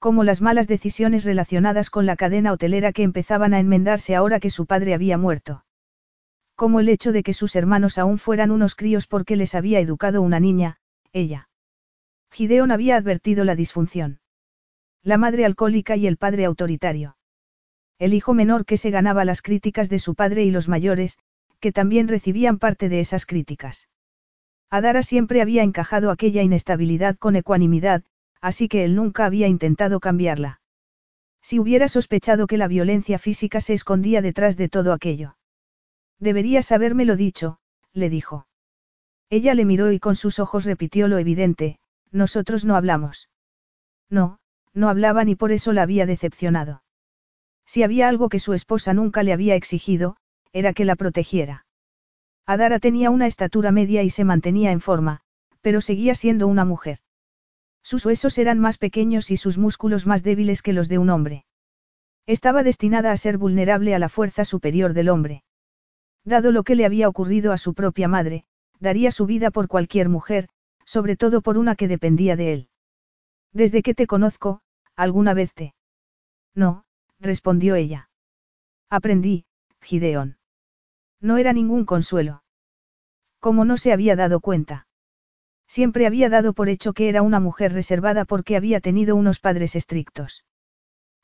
Como 0.00 0.24
las 0.24 0.40
malas 0.40 0.66
decisiones 0.66 1.24
relacionadas 1.24 1.90
con 1.90 2.06
la 2.06 2.16
cadena 2.16 2.50
hotelera 2.52 2.92
que 2.92 3.04
empezaban 3.04 3.54
a 3.54 3.60
enmendarse 3.60 4.16
ahora 4.16 4.40
que 4.40 4.50
su 4.50 4.66
padre 4.66 4.94
había 4.94 5.16
muerto. 5.16 5.64
Como 6.56 6.80
el 6.80 6.88
hecho 6.88 7.12
de 7.12 7.22
que 7.22 7.32
sus 7.32 7.54
hermanos 7.54 7.98
aún 7.98 8.18
fueran 8.18 8.50
unos 8.50 8.74
críos 8.74 9.06
porque 9.06 9.36
les 9.36 9.54
había 9.54 9.78
educado 9.78 10.20
una 10.22 10.40
niña, 10.40 10.78
ella. 11.12 11.48
Gideon 12.32 12.72
había 12.72 12.96
advertido 12.96 13.44
la 13.44 13.54
disfunción. 13.54 14.18
La 15.04 15.18
madre 15.18 15.44
alcohólica 15.44 15.94
y 15.94 16.08
el 16.08 16.16
padre 16.16 16.46
autoritario 16.46 17.14
el 18.00 18.14
hijo 18.14 18.32
menor 18.32 18.64
que 18.64 18.78
se 18.78 18.90
ganaba 18.90 19.26
las 19.26 19.42
críticas 19.42 19.90
de 19.90 19.98
su 19.98 20.14
padre 20.14 20.42
y 20.44 20.50
los 20.50 20.68
mayores, 20.68 21.18
que 21.60 21.70
también 21.70 22.08
recibían 22.08 22.58
parte 22.58 22.88
de 22.88 22.98
esas 22.98 23.26
críticas. 23.26 23.88
Adara 24.70 25.02
siempre 25.02 25.42
había 25.42 25.62
encajado 25.62 26.10
aquella 26.10 26.42
inestabilidad 26.42 27.18
con 27.18 27.36
ecuanimidad, 27.36 28.02
así 28.40 28.68
que 28.68 28.84
él 28.84 28.94
nunca 28.94 29.26
había 29.26 29.48
intentado 29.48 30.00
cambiarla. 30.00 30.60
Si 31.42 31.58
hubiera 31.58 31.88
sospechado 31.88 32.46
que 32.46 32.58
la 32.58 32.68
violencia 32.68 33.18
física 33.18 33.60
se 33.60 33.74
escondía 33.74 34.22
detrás 34.22 34.56
de 34.56 34.68
todo 34.68 34.92
aquello. 34.92 35.36
Deberías 36.18 36.70
habérmelo 36.72 37.16
dicho, 37.16 37.58
le 37.92 38.10
dijo. 38.10 38.46
Ella 39.30 39.54
le 39.54 39.64
miró 39.64 39.90
y 39.92 39.98
con 39.98 40.16
sus 40.16 40.38
ojos 40.38 40.64
repitió 40.64 41.08
lo 41.08 41.18
evidente, 41.18 41.78
nosotros 42.10 42.64
no 42.64 42.76
hablamos. 42.76 43.30
No, 44.10 44.38
no 44.74 44.88
hablaban 44.88 45.28
y 45.28 45.36
por 45.36 45.52
eso 45.52 45.72
la 45.72 45.82
había 45.82 46.04
decepcionado. 46.04 46.82
Si 47.64 47.82
había 47.82 48.08
algo 48.08 48.28
que 48.28 48.40
su 48.40 48.52
esposa 48.52 48.92
nunca 48.92 49.22
le 49.22 49.32
había 49.32 49.54
exigido, 49.54 50.16
era 50.52 50.72
que 50.72 50.84
la 50.84 50.96
protegiera. 50.96 51.66
Adara 52.44 52.80
tenía 52.80 53.10
una 53.10 53.28
estatura 53.28 53.70
media 53.70 54.02
y 54.02 54.10
se 54.10 54.24
mantenía 54.24 54.72
en 54.72 54.80
forma, 54.80 55.20
pero 55.60 55.80
seguía 55.80 56.16
siendo 56.16 56.48
una 56.48 56.64
mujer. 56.64 56.98
Sus 57.82 58.06
huesos 58.06 58.38
eran 58.38 58.58
más 58.58 58.78
pequeños 58.78 59.30
y 59.30 59.36
sus 59.36 59.58
músculos 59.58 60.06
más 60.06 60.22
débiles 60.22 60.62
que 60.62 60.72
los 60.72 60.88
de 60.88 60.98
un 60.98 61.10
hombre. 61.10 61.44
Estaba 62.26 62.62
destinada 62.62 63.12
a 63.12 63.16
ser 63.16 63.38
vulnerable 63.38 63.94
a 63.94 63.98
la 63.98 64.08
fuerza 64.08 64.44
superior 64.44 64.92
del 64.92 65.08
hombre. 65.08 65.42
Dado 66.24 66.52
lo 66.52 66.62
que 66.62 66.74
le 66.74 66.84
había 66.84 67.08
ocurrido 67.08 67.52
a 67.52 67.58
su 67.58 67.74
propia 67.74 68.08
madre, 68.08 68.44
daría 68.78 69.10
su 69.10 69.26
vida 69.26 69.50
por 69.50 69.68
cualquier 69.68 70.08
mujer, 70.08 70.48
sobre 70.84 71.16
todo 71.16 71.40
por 71.40 71.56
una 71.56 71.76
que 71.76 71.88
dependía 71.88 72.36
de 72.36 72.52
él. 72.52 72.68
Desde 73.52 73.82
que 73.82 73.94
te 73.94 74.06
conozco, 74.06 74.60
¿alguna 74.96 75.34
vez 75.34 75.54
te? 75.54 75.74
No, 76.54 76.84
respondió 77.18 77.74
ella. 77.74 78.10
Aprendí, 78.88 79.44
Gideón. 79.80 80.38
No 81.20 81.36
era 81.36 81.52
ningún 81.52 81.84
consuelo. 81.84 82.42
Como 83.38 83.64
no 83.64 83.76
se 83.76 83.92
había 83.92 84.16
dado 84.16 84.40
cuenta. 84.40 84.86
Siempre 85.70 86.04
había 86.04 86.28
dado 86.28 86.52
por 86.52 86.68
hecho 86.68 86.92
que 86.92 87.08
era 87.08 87.22
una 87.22 87.38
mujer 87.38 87.72
reservada 87.72 88.24
porque 88.24 88.56
había 88.56 88.80
tenido 88.80 89.14
unos 89.14 89.38
padres 89.38 89.76
estrictos. 89.76 90.44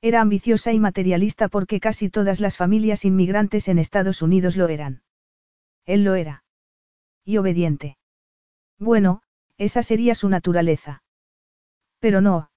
Era 0.00 0.20
ambiciosa 0.20 0.72
y 0.72 0.78
materialista 0.78 1.48
porque 1.48 1.80
casi 1.80 2.11
todas 2.11 2.38
las 2.38 2.56
familias 2.56 3.04
inmigrantes 3.04 3.66
en 3.66 3.80
Estados 3.80 4.22
Unidos 4.22 4.56
lo 4.56 4.68
eran. 4.68 5.02
Él 5.85 6.04
lo 6.04 6.14
era. 6.14 6.44
Y 7.24 7.38
obediente. 7.38 7.98
Bueno, 8.78 9.20
esa 9.59 9.82
sería 9.82 10.14
su 10.14 10.28
naturaleza. 10.28 11.02
Pero 11.98 12.20
no. 12.20 12.52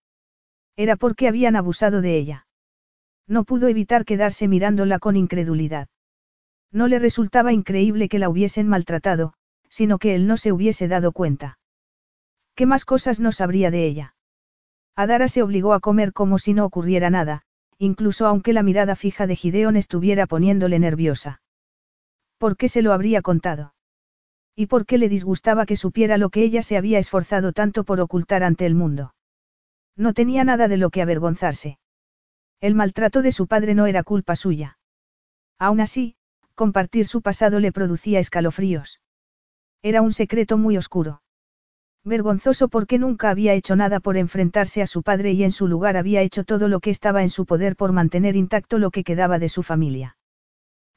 Era 0.76 0.96
porque 0.96 1.28
habían 1.28 1.56
abusado 1.56 2.02
de 2.02 2.18
ella. 2.18 2.46
No 3.26 3.46
pudo 3.46 3.68
evitar 3.68 4.06
quedarse 4.06 4.48
mirándola 4.48 5.00
con 5.00 5.16
incredulidad. 5.16 5.88
No 6.72 6.88
le 6.88 7.00
resultaba 7.00 7.52
increíble 7.52 8.10
que 8.10 8.20
la 8.20 8.30
hubiesen 8.30 8.68
maltratado, 8.68 9.34
sino 9.70 9.98
que 9.98 10.14
él 10.14 10.28
no 10.28 10.38
se 10.38 10.52
hubiese 10.52 10.88
dado 10.88 11.14
cuenta. 11.14 11.59
¿Qué 12.60 12.66
más 12.66 12.84
cosas 12.84 13.22
no 13.22 13.32
sabría 13.32 13.72
de 13.72 13.86
ella? 13.86 14.16
Adara 14.94 15.30
se 15.30 15.42
obligó 15.42 15.72
a 15.72 15.80
comer 15.80 16.12
como 16.12 16.38
si 16.40 16.54
no 16.54 16.66
ocurriera 16.66 17.10
nada, 17.10 17.44
incluso 17.78 18.28
aunque 18.28 18.52
la 18.52 18.64
mirada 18.64 18.98
fija 18.98 19.28
de 19.28 19.38
Gideon 19.38 19.78
estuviera 19.78 20.28
poniéndole 20.28 20.78
nerviosa. 20.78 21.42
¿Por 22.38 22.58
qué 22.58 22.68
se 22.68 22.82
lo 22.82 22.92
habría 22.92 23.22
contado? 23.22 23.76
¿Y 24.58 24.66
por 24.66 24.86
qué 24.86 24.98
le 24.98 25.08
disgustaba 25.08 25.66
que 25.66 25.78
supiera 25.78 26.18
lo 26.18 26.32
que 26.32 26.44
ella 26.44 26.62
se 26.62 26.76
había 26.76 27.00
esforzado 27.00 27.54
tanto 27.54 27.86
por 27.86 28.02
ocultar 28.02 28.44
ante 28.44 28.66
el 28.66 28.76
mundo? 28.76 29.16
No 29.96 30.14
tenía 30.14 30.44
nada 30.44 30.68
de 30.68 30.76
lo 30.76 30.90
que 30.90 31.02
avergonzarse. 31.02 31.80
El 32.60 32.76
maltrato 32.76 33.22
de 33.22 33.32
su 33.32 33.48
padre 33.48 33.74
no 33.74 33.86
era 33.86 34.04
culpa 34.04 34.36
suya. 34.36 34.78
Aún 35.60 35.80
así, 35.80 36.18
compartir 36.56 37.08
su 37.08 37.22
pasado 37.22 37.62
le 37.62 37.72
producía 37.72 38.20
escalofríos. 38.20 39.00
Era 39.82 40.02
un 40.02 40.12
secreto 40.12 40.58
muy 40.58 40.76
oscuro. 40.76 41.22
Vergonzoso 42.06 42.70
porque 42.70 42.98
nunca 42.98 43.30
había 43.30 43.54
hecho 43.54 43.76
nada 43.76 44.00
por 44.00 44.16
enfrentarse 44.16 44.82
a 44.82 44.88
su 44.88 45.04
padre 45.04 45.34
y 45.34 45.44
en 45.44 45.52
su 45.52 45.68
lugar 45.68 45.98
había 45.98 46.22
hecho 46.22 46.44
todo 46.44 46.68
lo 46.68 46.80
que 46.80 46.90
estaba 46.90 47.24
en 47.24 47.30
su 47.30 47.46
poder 47.46 47.76
por 47.76 47.92
mantener 47.92 48.36
intacto 48.36 48.78
lo 48.80 48.90
que 48.90 49.04
quedaba 49.04 49.38
de 49.38 49.50
su 49.50 49.64
familia. 49.64 50.18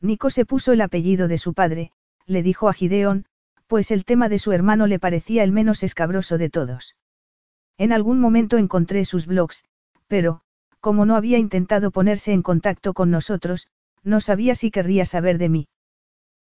Nico 0.00 0.30
se 0.30 0.44
puso 0.44 0.72
el 0.72 0.80
apellido 0.80 1.28
de 1.28 1.38
su 1.38 1.54
padre, 1.54 1.92
le 2.26 2.42
dijo 2.42 2.68
a 2.68 2.72
Gideon, 2.72 3.26
pues 3.66 3.90
el 3.90 4.04
tema 4.04 4.28
de 4.28 4.38
su 4.38 4.52
hermano 4.52 4.86
le 4.86 4.98
parecía 4.98 5.44
el 5.44 5.52
menos 5.52 5.82
escabroso 5.82 6.38
de 6.38 6.50
todos. 6.50 6.96
En 7.78 7.92
algún 7.92 8.20
momento 8.20 8.58
encontré 8.58 9.04
sus 9.04 9.26
blogs, 9.26 9.64
pero, 10.06 10.42
como 10.80 11.06
no 11.06 11.16
había 11.16 11.38
intentado 11.38 11.90
ponerse 11.90 12.32
en 12.32 12.42
contacto 12.42 12.92
con 12.92 13.10
nosotros, 13.10 13.68
no 14.04 14.20
sabía 14.20 14.54
si 14.54 14.70
querría 14.70 15.04
saber 15.04 15.38
de 15.38 15.48
mí. 15.48 15.68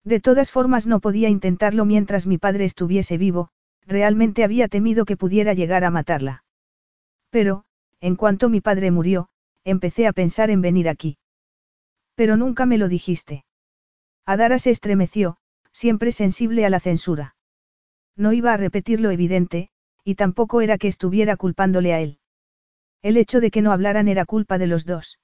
De 0.05 0.21
todas 0.21 0.51
formas 0.51 0.87
no 0.87 1.01
podía 1.01 1.29
intentarlo 1.29 1.85
mientras 1.85 2.27
mi 2.27 2.39
padre 2.39 2.65
estuviese 2.65 3.19
vivo, 3.19 3.51
realmente 3.87 4.45
había 4.45 4.69
temido 4.69 5.05
que 5.05 5.17
pudiera 5.17 5.55
llegar 5.55 5.85
a 5.85 5.91
matarla. 5.91 6.45
Pero, 7.31 7.65
en 8.01 8.17
cuanto 8.17 8.49
mi 8.49 8.61
padre 8.61 8.91
murió, 8.91 9.29
empecé 9.65 10.07
a 10.07 10.13
pensar 10.13 10.51
en 10.51 10.61
venir 10.61 10.89
aquí. 10.89 11.19
Pero 12.15 12.37
nunca 12.37 12.67
me 12.67 12.79
lo 12.79 12.89
dijiste. 12.89 13.45
Adara 14.25 14.59
se 14.59 14.71
estremeció, 14.71 15.37
siempre 15.73 16.13
sensible 16.13 16.65
a 16.65 16.71
la 16.71 16.81
censura. 16.81 17.37
No 18.17 18.33
iba 18.33 18.53
a 18.53 18.57
repetir 18.57 19.01
lo 19.01 19.11
evidente, 19.11 19.69
y 20.03 20.15
tampoco 20.15 20.61
era 20.61 20.79
que 20.79 20.89
estuviera 20.89 21.37
culpándole 21.37 21.93
a 21.93 22.01
él. 22.01 22.19
El 23.03 23.17
hecho 23.17 23.41
de 23.41 23.51
que 23.51 23.63
no 23.63 23.73
hablaran 23.73 24.09
era 24.09 24.25
culpa 24.25 24.59
de 24.59 24.67
los 24.67 24.87
dos. 24.87 25.19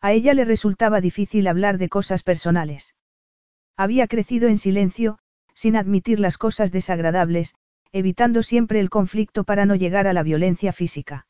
A 0.00 0.12
ella 0.12 0.34
le 0.34 0.44
resultaba 0.44 1.00
difícil 1.00 1.46
hablar 1.46 1.78
de 1.78 1.88
cosas 1.88 2.22
personales. 2.22 2.94
Había 3.76 4.06
crecido 4.06 4.48
en 4.48 4.58
silencio, 4.58 5.18
sin 5.54 5.76
admitir 5.76 6.20
las 6.20 6.38
cosas 6.38 6.72
desagradables, 6.72 7.54
evitando 7.96 8.42
siempre 8.42 8.78
el 8.80 8.90
conflicto 8.90 9.44
para 9.44 9.64
no 9.64 9.74
llegar 9.74 10.06
a 10.06 10.12
la 10.12 10.22
violencia 10.22 10.72
física. 10.72 11.26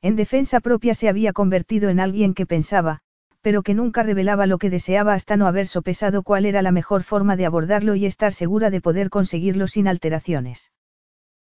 En 0.00 0.14
defensa 0.14 0.60
propia 0.60 0.94
se 0.94 1.08
había 1.08 1.32
convertido 1.32 1.88
en 1.88 1.98
alguien 1.98 2.32
que 2.32 2.46
pensaba, 2.46 3.00
pero 3.40 3.62
que 3.62 3.74
nunca 3.74 4.04
revelaba 4.04 4.46
lo 4.46 4.58
que 4.58 4.70
deseaba 4.70 5.14
hasta 5.14 5.36
no 5.36 5.48
haber 5.48 5.66
sopesado 5.66 6.22
cuál 6.22 6.46
era 6.46 6.62
la 6.62 6.70
mejor 6.70 7.02
forma 7.02 7.36
de 7.36 7.46
abordarlo 7.46 7.96
y 7.96 8.06
estar 8.06 8.32
segura 8.32 8.70
de 8.70 8.80
poder 8.80 9.10
conseguirlo 9.10 9.66
sin 9.66 9.88
alteraciones. 9.88 10.70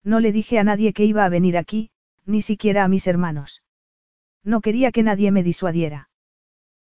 No 0.03 0.19
le 0.19 0.31
dije 0.31 0.57
a 0.57 0.63
nadie 0.63 0.91
que 0.91 1.05
iba 1.05 1.23
a 1.23 1.29
venir 1.29 1.55
aquí, 1.55 1.91
ni 2.25 2.41
siquiera 2.41 2.83
a 2.83 2.87
mis 2.87 3.05
hermanos. 3.05 3.61
No 4.43 4.61
quería 4.61 4.91
que 4.91 5.03
nadie 5.03 5.31
me 5.31 5.43
disuadiera. 5.43 6.09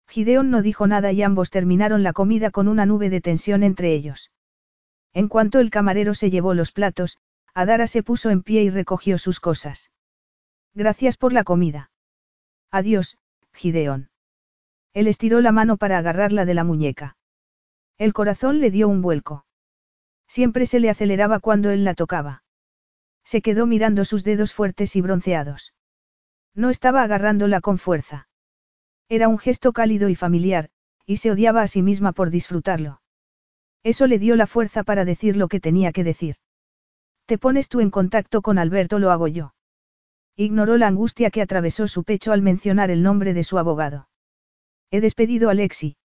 Gideon 0.07 0.51
no 0.51 0.63
dijo 0.63 0.87
nada 0.87 1.11
y 1.11 1.23
ambos 1.23 1.51
terminaron 1.51 2.05
la 2.05 2.13
comida 2.13 2.53
con 2.53 2.69
una 2.69 2.87
nube 2.87 3.11
de 3.11 3.21
tensión 3.21 3.65
entre 3.65 3.93
ellos. 3.93 4.31
En 5.13 5.29
cuanto 5.29 5.59
el 5.59 5.71
camarero 5.71 6.15
se 6.15 6.31
llevó 6.31 6.55
los 6.55 6.71
platos, 6.71 7.19
Adara 7.55 7.87
se 7.87 8.03
puso 8.03 8.31
en 8.31 8.43
pie 8.43 8.63
y 8.63 8.71
recogió 8.71 9.19
sus 9.19 9.41
cosas. 9.41 9.91
Gracias 10.75 11.17
por 11.17 11.33
la 11.33 11.45
comida. 11.45 11.91
Adiós, 12.71 13.19
Gideón. 13.53 14.11
Él 14.95 15.07
estiró 15.09 15.41
la 15.41 15.53
mano 15.53 15.77
para 15.77 15.99
agarrarla 15.99 16.45
de 16.45 16.55
la 16.55 16.65
muñeca. 16.65 17.17
El 17.99 18.13
corazón 18.13 18.61
le 18.61 18.71
dio 18.71 18.89
un 18.89 19.03
vuelco. 19.03 19.45
Siempre 20.29 20.67
se 20.67 20.79
le 20.79 20.91
aceleraba 20.91 21.41
cuando 21.41 21.71
él 21.71 21.85
la 21.85 21.95
tocaba. 21.95 22.45
Se 23.25 23.43
quedó 23.43 23.67
mirando 23.67 24.05
sus 24.05 24.25
dedos 24.25 24.53
fuertes 24.53 24.95
y 24.97 25.01
bronceados. 25.01 25.75
No 26.55 26.71
estaba 26.71 27.03
agarrándola 27.03 27.61
con 27.61 27.79
fuerza. 27.79 28.29
Era 29.09 29.29
un 29.29 29.39
gesto 29.39 29.73
cálido 29.73 30.09
y 30.09 30.15
familiar, 30.15 30.71
y 31.07 31.17
se 31.17 31.31
odiaba 31.31 31.63
a 31.63 31.69
sí 31.69 31.83
misma 31.83 32.13
por 32.13 32.31
disfrutarlo. 32.31 33.01
Eso 33.83 34.07
le 34.07 34.19
dio 34.19 34.37
la 34.37 34.47
fuerza 34.47 34.83
para 34.83 35.05
decir 35.05 35.37
lo 35.37 35.49
que 35.49 35.61
tenía 35.61 35.93
que 35.93 36.05
decir. 36.05 36.37
Te 37.29 37.37
pones 37.37 37.69
tú 37.69 37.81
en 37.81 37.91
contacto 37.91 38.41
con 38.41 38.57
Alberto, 38.57 38.99
lo 38.99 39.11
hago 39.11 39.29
yo. 39.29 39.53
Ignoró 40.35 40.79
la 40.79 40.87
angustia 40.87 41.31
que 41.31 41.43
atravesó 41.43 41.87
su 41.87 42.03
pecho 42.03 42.33
al 42.33 42.41
mencionar 42.41 42.91
el 42.91 43.03
nombre 43.03 43.35
de 43.35 43.45
su 43.45 43.59
abogado. 43.59 44.09
He 44.91 45.03
despedido 45.03 45.51
a 45.51 45.55
Lexi. 45.55 45.99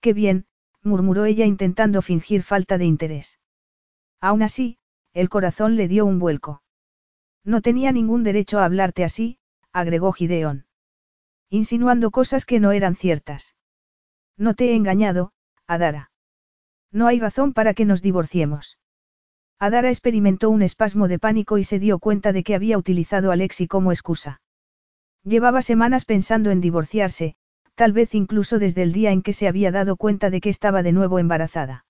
Qué 0.00 0.12
bien, 0.12 0.46
murmuró 0.84 1.24
ella 1.24 1.46
intentando 1.46 2.00
fingir 2.00 2.44
falta 2.44 2.78
de 2.78 2.84
interés. 2.84 3.40
Aún 4.20 4.44
así, 4.44 4.78
el 5.14 5.28
corazón 5.28 5.74
le 5.74 5.88
dio 5.88 6.06
un 6.06 6.20
vuelco. 6.20 6.62
No 7.42 7.60
tenía 7.60 7.90
ningún 7.90 8.22
derecho 8.22 8.60
a 8.60 8.66
hablarte 8.66 9.02
así, 9.02 9.40
agregó 9.72 10.12
Gideón. 10.12 10.66
Insinuando 11.50 12.12
cosas 12.12 12.46
que 12.46 12.60
no 12.60 12.70
eran 12.70 12.94
ciertas. 12.94 13.56
No 14.36 14.54
te 14.54 14.66
he 14.70 14.76
engañado, 14.76 15.32
Adara. 15.66 16.12
No 16.92 17.08
hay 17.08 17.18
razón 17.18 17.52
para 17.52 17.74
que 17.74 17.84
nos 17.84 18.00
divorciemos. 18.00 18.78
Adara 19.58 19.88
experimentó 19.88 20.50
un 20.50 20.62
espasmo 20.62 21.08
de 21.08 21.18
pánico 21.18 21.56
y 21.56 21.64
se 21.64 21.78
dio 21.78 21.98
cuenta 21.98 22.32
de 22.32 22.42
que 22.44 22.54
había 22.54 22.76
utilizado 22.76 23.32
a 23.32 23.36
Lexi 23.36 23.66
como 23.66 23.90
excusa. 23.90 24.42
Llevaba 25.24 25.62
semanas 25.62 26.04
pensando 26.04 26.50
en 26.50 26.60
divorciarse, 26.60 27.36
tal 27.74 27.92
vez 27.92 28.14
incluso 28.14 28.58
desde 28.58 28.82
el 28.82 28.92
día 28.92 29.12
en 29.12 29.22
que 29.22 29.32
se 29.32 29.48
había 29.48 29.72
dado 29.72 29.96
cuenta 29.96 30.28
de 30.28 30.40
que 30.40 30.50
estaba 30.50 30.82
de 30.82 30.92
nuevo 30.92 31.18
embarazada. 31.18 31.86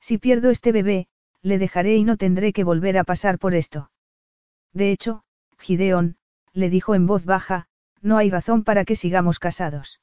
Si 0.00 0.18
pierdo 0.18 0.50
este 0.50 0.72
bebé, 0.72 1.06
le 1.42 1.58
dejaré 1.58 1.96
y 1.96 2.04
no 2.04 2.16
tendré 2.16 2.52
que 2.52 2.64
volver 2.64 2.98
a 2.98 3.04
pasar 3.04 3.38
por 3.38 3.54
esto. 3.54 3.90
De 4.72 4.90
hecho, 4.90 5.22
Gideón, 5.58 6.16
le 6.52 6.70
dijo 6.70 6.94
en 6.94 7.06
voz 7.06 7.24
baja, 7.24 7.68
no 8.02 8.16
hay 8.16 8.30
razón 8.30 8.64
para 8.64 8.84
que 8.84 8.96
sigamos 8.96 9.38
casados. 9.38 10.00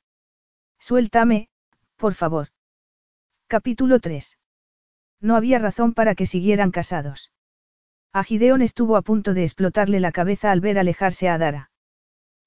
Suéltame, 0.80 1.50
por 1.98 2.14
favor. 2.14 2.50
Capítulo 3.48 4.00
3. 4.00 4.38
No 5.22 5.36
había 5.36 5.60
razón 5.60 5.94
para 5.94 6.16
que 6.16 6.26
siguieran 6.26 6.72
casados. 6.72 7.32
A 8.14 8.24
Gideon 8.24 8.62
estuvo 8.62 8.96
a 8.96 9.02
punto 9.02 9.34
de 9.34 9.44
explotarle 9.44 10.00
la 10.00 10.12
cabeza 10.12 10.52
al 10.52 10.62
ver 10.62 10.80
alejarse 10.80 11.30
a 11.30 11.38
Dara. 11.38 11.72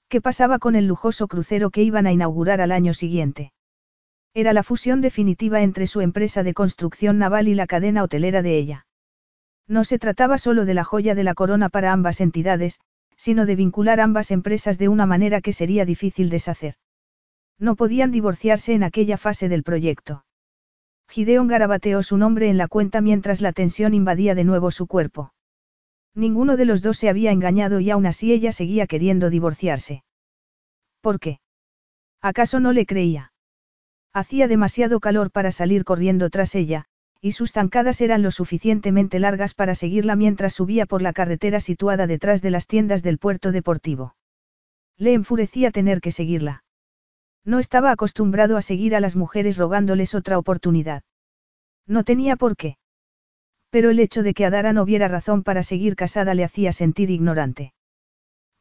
¿Qué 0.08 0.20
pasaba 0.20 0.58
con 0.58 0.74
el 0.74 0.86
lujoso 0.86 1.28
crucero 1.28 1.70
que 1.70 1.82
iban 1.82 2.06
a 2.06 2.12
inaugurar 2.12 2.60
al 2.60 2.72
año 2.72 2.94
siguiente? 2.94 3.52
Era 4.34 4.52
la 4.52 4.62
fusión 4.62 5.00
definitiva 5.00 5.62
entre 5.62 5.86
su 5.86 6.00
empresa 6.00 6.42
de 6.42 6.54
construcción 6.54 7.18
naval 7.18 7.48
y 7.48 7.54
la 7.54 7.66
cadena 7.66 8.02
hotelera 8.02 8.42
de 8.42 8.56
ella. 8.56 8.86
No 9.66 9.84
se 9.84 9.98
trataba 9.98 10.38
solo 10.38 10.64
de 10.64 10.74
la 10.74 10.84
joya 10.84 11.14
de 11.14 11.24
la 11.24 11.34
corona 11.34 11.68
para 11.68 11.92
ambas 11.92 12.20
entidades, 12.20 12.80
sino 13.16 13.46
de 13.46 13.54
vincular 13.54 14.00
ambas 14.00 14.30
empresas 14.30 14.78
de 14.78 14.88
una 14.88 15.06
manera 15.06 15.40
que 15.40 15.52
sería 15.52 15.84
difícil 15.84 16.30
deshacer. 16.30 16.74
No 17.58 17.76
podían 17.76 18.10
divorciarse 18.10 18.72
en 18.72 18.82
aquella 18.82 19.16
fase 19.16 19.48
del 19.48 19.62
proyecto. 19.62 20.24
Gideon 21.10 21.48
garabateó 21.48 22.04
su 22.04 22.16
nombre 22.16 22.48
en 22.50 22.56
la 22.56 22.68
cuenta 22.68 23.00
mientras 23.00 23.40
la 23.40 23.52
tensión 23.52 23.94
invadía 23.94 24.36
de 24.36 24.44
nuevo 24.44 24.70
su 24.70 24.86
cuerpo. 24.86 25.32
Ninguno 26.14 26.56
de 26.56 26.64
los 26.64 26.82
dos 26.82 26.98
se 26.98 27.08
había 27.08 27.32
engañado 27.32 27.80
y 27.80 27.90
aún 27.90 28.06
así 28.06 28.32
ella 28.32 28.52
seguía 28.52 28.86
queriendo 28.86 29.28
divorciarse. 29.28 30.04
¿Por 31.00 31.18
qué? 31.18 31.40
¿Acaso 32.20 32.60
no 32.60 32.72
le 32.72 32.86
creía? 32.86 33.32
Hacía 34.12 34.46
demasiado 34.46 35.00
calor 35.00 35.32
para 35.32 35.50
salir 35.50 35.84
corriendo 35.84 36.30
tras 36.30 36.54
ella, 36.54 36.84
y 37.20 37.32
sus 37.32 37.50
zancadas 37.50 38.00
eran 38.00 38.22
lo 38.22 38.30
suficientemente 38.30 39.18
largas 39.18 39.54
para 39.54 39.74
seguirla 39.74 40.14
mientras 40.14 40.54
subía 40.54 40.86
por 40.86 41.02
la 41.02 41.12
carretera 41.12 41.58
situada 41.58 42.06
detrás 42.06 42.40
de 42.40 42.50
las 42.50 42.68
tiendas 42.68 43.02
del 43.02 43.18
puerto 43.18 43.50
deportivo. 43.50 44.14
Le 44.96 45.14
enfurecía 45.14 45.72
tener 45.72 46.00
que 46.00 46.12
seguirla. 46.12 46.62
No 47.44 47.58
estaba 47.58 47.90
acostumbrado 47.90 48.56
a 48.56 48.62
seguir 48.62 48.94
a 48.94 49.00
las 49.00 49.16
mujeres 49.16 49.56
rogándoles 49.56 50.14
otra 50.14 50.38
oportunidad. 50.38 51.02
No 51.86 52.04
tenía 52.04 52.36
por 52.36 52.56
qué. 52.56 52.76
Pero 53.70 53.90
el 53.90 54.00
hecho 54.00 54.22
de 54.22 54.34
que 54.34 54.44
Adara 54.44 54.72
no 54.72 54.84
viera 54.84 55.08
razón 55.08 55.42
para 55.42 55.62
seguir 55.62 55.96
casada 55.96 56.34
le 56.34 56.44
hacía 56.44 56.72
sentir 56.72 57.10
ignorante. 57.10 57.72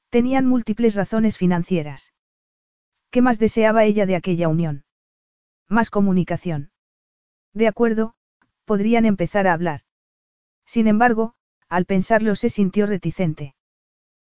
Tenían 0.09 0.45
múltiples 0.45 0.95
razones 0.95 1.37
financieras. 1.37 2.13
¿Qué 3.11 3.21
más 3.21 3.39
deseaba 3.39 3.85
ella 3.85 4.05
de 4.05 4.15
aquella 4.15 4.47
unión? 4.47 4.85
Más 5.67 5.89
comunicación. 5.89 6.71
De 7.53 7.67
acuerdo, 7.67 8.13
podrían 8.65 9.05
empezar 9.05 9.47
a 9.47 9.53
hablar. 9.53 9.81
Sin 10.65 10.87
embargo, 10.87 11.33
al 11.67 11.85
pensarlo 11.85 12.35
se 12.35 12.49
sintió 12.49 12.85
reticente. 12.85 13.55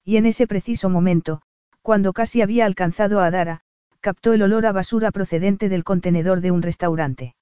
Y 0.03 0.17
en 0.17 0.25
ese 0.25 0.47
preciso 0.47 0.89
momento, 0.89 1.41
cuando 1.81 2.13
casi 2.13 2.41
había 2.41 2.65
alcanzado 2.65 3.19
a 3.19 3.27
Adara, 3.27 3.63
captó 4.07 4.31
el 4.31 4.41
olor 4.41 4.65
a 4.65 4.71
basura 4.71 5.11
procedente 5.11 5.67
del 5.67 5.83
contenedor 5.83 6.39
de 6.39 6.51
un 6.51 6.61
restaurante. 6.61 7.35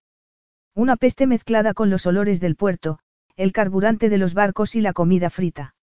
Una 0.73 0.95
peste 0.95 1.27
mezclada 1.27 1.75
con 1.75 1.91
los 1.91 2.07
olores 2.07 2.39
del 2.39 2.55
puerto, 2.55 2.97
el 3.35 3.51
carburante 3.51 4.09
de 4.09 4.17
los 4.17 4.33
barcos 4.33 4.73
y 4.73 4.81
la 4.81 4.91
comida 4.91 5.29
frita. 5.29 5.75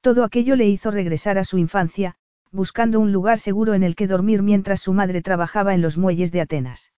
Todo 0.00 0.22
aquello 0.22 0.54
le 0.54 0.68
hizo 0.68 0.92
regresar 0.92 1.38
a 1.38 1.44
su 1.44 1.58
infancia, 1.58 2.14
buscando 2.52 3.00
un 3.00 3.10
lugar 3.10 3.40
seguro 3.40 3.74
en 3.74 3.82
el 3.82 3.96
que 3.96 4.06
dormir 4.06 4.42
mientras 4.42 4.80
su 4.80 4.92
madre 4.92 5.22
trabajaba 5.22 5.74
en 5.74 5.82
los 5.82 5.98
muelles 5.98 6.30
de 6.30 6.42
Atenas. 6.42 6.92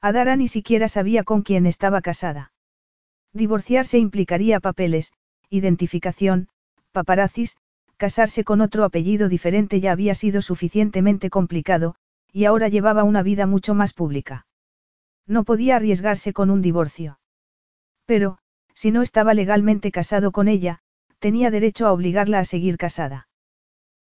Adara 0.00 0.34
ni 0.34 0.48
siquiera 0.48 0.88
sabía 0.88 1.22
con 1.22 1.42
quién 1.42 1.66
estaba 1.66 2.00
casada. 2.00 2.50
Divorciarse 3.32 4.00
implicaría 4.00 4.58
papeles, 4.58 5.12
identificación, 5.50 6.48
paparazzis, 6.90 7.58
casarse 7.96 8.42
con 8.42 8.60
otro 8.60 8.82
apellido 8.82 9.28
diferente 9.28 9.78
ya 9.78 9.92
había 9.92 10.16
sido 10.16 10.42
suficientemente 10.42 11.30
complicado, 11.30 11.94
y 12.34 12.46
ahora 12.46 12.66
llevaba 12.68 13.04
una 13.04 13.22
vida 13.22 13.46
mucho 13.46 13.74
más 13.74 13.92
pública. 13.92 14.44
No 15.24 15.44
podía 15.44 15.76
arriesgarse 15.76 16.32
con 16.32 16.50
un 16.50 16.62
divorcio. 16.62 17.20
Pero, 18.06 18.38
si 18.74 18.90
no 18.90 19.02
estaba 19.02 19.34
legalmente 19.34 19.92
casado 19.92 20.32
con 20.32 20.48
ella, 20.48 20.80
tenía 21.20 21.52
derecho 21.52 21.86
a 21.86 21.92
obligarla 21.92 22.40
a 22.40 22.44
seguir 22.44 22.76
casada. 22.76 23.28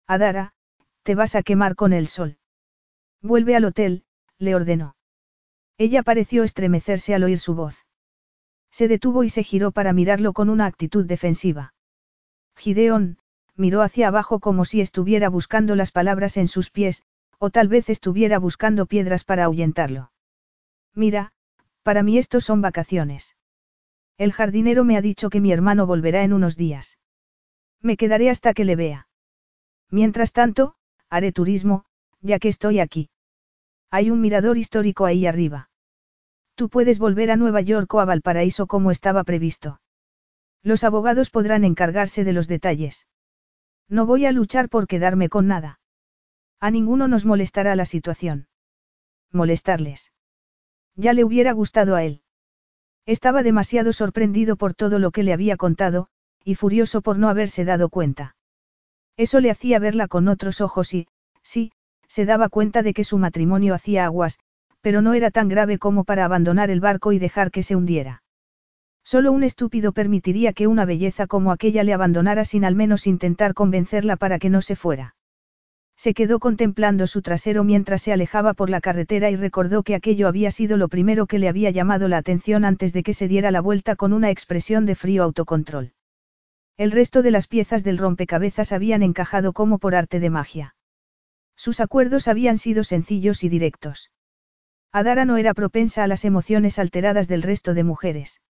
Adara, 0.07 0.53
te 1.03 1.13
vas 1.13 1.36
a 1.36 1.43
quemar 1.43 1.75
con 1.75 1.93
el 1.93 2.07
sol. 2.07 2.39
Vuelve 3.21 3.55
al 3.55 3.65
hotel, 3.65 4.03
le 4.39 4.55
ordenó. 4.55 4.95
Ella 5.77 6.01
pareció 6.01 6.43
estremecerse 6.43 7.13
al 7.13 7.23
oír 7.23 7.38
su 7.38 7.53
voz. 7.53 7.86
Se 8.71 8.88
detuvo 8.88 9.23
y 9.23 9.29
se 9.29 9.43
giró 9.43 9.71
para 9.71 9.93
mirarlo 9.93 10.34
con 10.34 10.49
una 10.49 10.65
actitud 10.65 11.05
defensiva. 11.05 11.75
Gideón, 12.57 13.19
miró 13.55 13.84
hacia 13.84 14.07
abajo 14.07 14.39
como 14.39 14.65
si 14.65 14.81
estuviera 14.81 15.29
buscando 15.29 15.75
las 15.75 15.91
palabras 15.91 16.36
en 16.38 16.47
sus 16.47 16.71
pies, 16.71 17.03
o 17.46 17.50
tal 17.50 17.68
vez 17.68 17.89
estuviera 17.89 18.39
buscando 18.39 18.86
piedras 18.86 19.26
para 19.26 19.44
ahuyentarlo. 19.44 20.14
Mira, 20.96 21.34
para 21.82 22.02
mí 22.02 22.18
estos 22.18 22.46
son 22.46 22.62
vacaciones. 22.62 23.36
El 24.18 24.32
jardinero 24.32 24.86
me 24.86 24.96
ha 24.96 25.02
dicho 25.02 25.30
que 25.30 25.41
mi 25.41 25.52
hermano 25.52 25.86
volverá 25.86 26.24
en 26.24 26.32
unos 26.32 26.56
días. 26.56 26.98
Me 27.82 27.98
quedaré 27.98 28.30
hasta 28.30 28.54
que 28.54 28.64
le 28.64 28.78
vea. 28.78 29.10
Mientras 29.89 30.32
tanto, 30.32 30.76
haré 31.10 31.34
turismo, 31.34 31.84
ya 32.22 32.39
que 32.39 32.48
estoy 32.48 32.80
aquí. 32.80 33.10
Hay 33.91 34.10
un 34.10 34.22
mirador 34.22 34.58
histórico 34.58 35.04
ahí 35.04 35.28
arriba. 35.28 35.70
Tú 36.56 36.70
puedes 36.70 36.98
volver 36.98 37.30
a 37.30 37.36
Nueva 37.36 37.60
York 37.60 37.94
o 37.94 38.00
a 38.00 38.06
Valparaíso 38.06 38.68
como 38.68 38.89
estaba 38.89 39.26
previsto. 39.26 39.82
Los 40.62 40.86
abogados 40.86 41.30
podrán 41.30 41.66
encargarse 41.66 42.24
de 42.24 42.32
los 42.32 42.48
detalles. 42.48 43.06
No 43.89 44.06
voy 44.06 44.28
a 44.28 44.32
luchar 44.32 44.70
por 44.70 44.88
quedarme 44.88 45.28
con 45.28 45.48
nada. 45.48 45.82
A 46.66 46.72
ninguno 46.72 47.09
nos 47.09 47.26
molestará 47.26 47.76
la 47.76 47.84
situación. 47.84 48.47
Molestarles. 49.34 50.14
Ya 50.95 51.11
le 51.11 51.26
hubiera 51.26 51.51
gustado 51.51 51.93
a 51.93 52.05
él. 52.05 52.22
Estaba 53.05 53.43
demasiado 53.43 53.91
sorprendido 53.91 54.55
por 54.55 54.74
todo 54.74 54.97
lo 54.97 55.11
que 55.11 55.24
le 55.24 55.34
había 55.34 55.57
contado, 55.57 56.07
y 56.41 56.55
furioso 56.55 57.01
por 57.01 57.20
no 57.20 57.28
haberse 57.28 57.66
dado 57.66 57.89
cuenta. 57.89 58.38
Eso 59.18 59.41
le 59.41 59.51
hacía 59.51 59.78
verla 59.78 60.07
con 60.07 60.30
otros 60.30 60.61
ojos 60.61 60.93
y, 60.93 61.09
sí, 61.41 61.74
se 62.07 62.24
daba 62.24 62.47
cuenta 62.47 62.82
de 62.82 62.93
que 62.93 63.03
su 63.03 63.18
matrimonio 63.18 63.74
hacía 63.74 64.05
aguas, 64.05 64.39
pero 64.80 65.01
no 65.01 65.16
era 65.16 65.32
tan 65.32 65.49
grave 65.49 65.80
como 65.80 66.05
para 66.05 66.24
abandonar 66.24 66.70
el 66.70 66.80
barco 66.80 67.11
y 67.11 67.20
dejar 67.20 67.51
que 67.51 67.64
se 67.64 67.76
hundiera. 67.76 68.24
Solo 69.03 69.34
un 69.34 69.43
estúpido 69.43 69.91
permitiría 69.91 70.53
que 70.53 70.68
una 70.68 70.86
belleza 70.86 71.28
como 71.28 71.51
aquella 71.51 71.84
le 71.84 71.91
abandonara 71.91 72.45
sin 72.45 72.64
al 72.64 72.76
menos 72.76 73.05
intentar 73.05 73.53
convencerla 73.53 74.16
para 74.16 74.39
que 74.39 74.49
no 74.49 74.61
se 74.61 74.78
fuera. 74.78 75.16
Se 75.96 76.14
quedó 76.14 76.39
contemplando 76.39 77.08
su 77.08 77.22
trasero 77.22 77.64
mientras 77.64 78.02
se 78.02 78.12
alejaba 78.12 78.54
por 78.54 78.70
la 78.70 78.82
carretera 78.82 79.30
y 79.30 79.36
recordó 79.36 79.84
que 79.84 79.96
aquello 79.96 80.28
había 80.28 80.52
sido 80.52 80.78
lo 80.78 80.89
primero 80.89 81.28
que 81.28 81.39
le 81.39 81.48
había 81.48 81.70
llamado 81.70 82.08
la 82.08 82.18
atención 82.18 82.66
antes 82.66 82.94
de 82.94 83.04
que 83.04 83.14
se 83.14 83.28
diera 83.28 83.52
la 83.52 83.62
vuelta 83.62 83.96
con 83.96 84.12
una 84.14 84.30
expresión 84.30 84.86
de 84.86 84.96
frío 84.96 85.24
autocontrol. 85.24 85.94
El 86.76 86.91
resto 86.91 87.22
de 87.22 87.32
las 87.32 87.48
piezas 87.48 87.84
del 87.84 88.00
rompecabezas 88.00 88.72
habían 88.72 89.04
encajado 89.04 89.54
como 89.54 89.78
por 89.78 89.94
arte 89.94 90.20
de 90.20 90.30
magia. 90.30 90.76
Sus 91.56 91.80
acuerdos 91.80 92.28
habían 92.28 92.58
sido 92.58 92.84
sencillos 92.84 93.44
y 93.44 93.50
directos. 93.50 94.10
Adara 94.91 95.26
no 95.26 95.38
era 95.38 95.54
propensa 95.54 96.04
a 96.04 96.08
las 96.08 96.26
emociones 96.26 96.80
alteradas 96.80 97.28
del 97.28 97.44
resto 97.44 97.74
de 97.74 97.84
mujeres. 97.84 98.41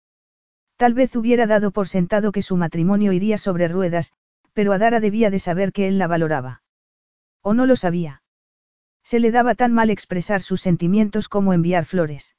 Tal 0.77 0.95
vez 0.95 1.15
hubiera 1.17 1.47
dado 1.47 1.71
por 1.71 1.89
sentado 1.89 2.33
que 2.33 2.43
su 2.43 2.57
matrimonio 2.57 3.13
iría 3.13 3.39
sobre 3.39 3.69
ruedas, 3.69 4.13
pero 4.53 4.73
Adara 4.73 5.01
debía 5.01 5.31
de 5.31 5.39
saber 5.39 5.73
que 5.73 5.89
él 5.89 5.99
la 5.99 6.07
valoraba. 6.07 6.62
¿O 7.43 7.55
no 7.55 7.67
lo 7.67 7.77
sabía? 7.77 8.23
Se 9.03 9.19
le 9.19 9.31
daba 9.31 9.55
tan 9.55 9.73
mal 9.73 9.91
expresar 9.91 10.43
sus 10.43 10.61
sentimientos 10.61 11.29
como 11.29 11.53
enviar 11.53 11.85
flores. 11.85 12.37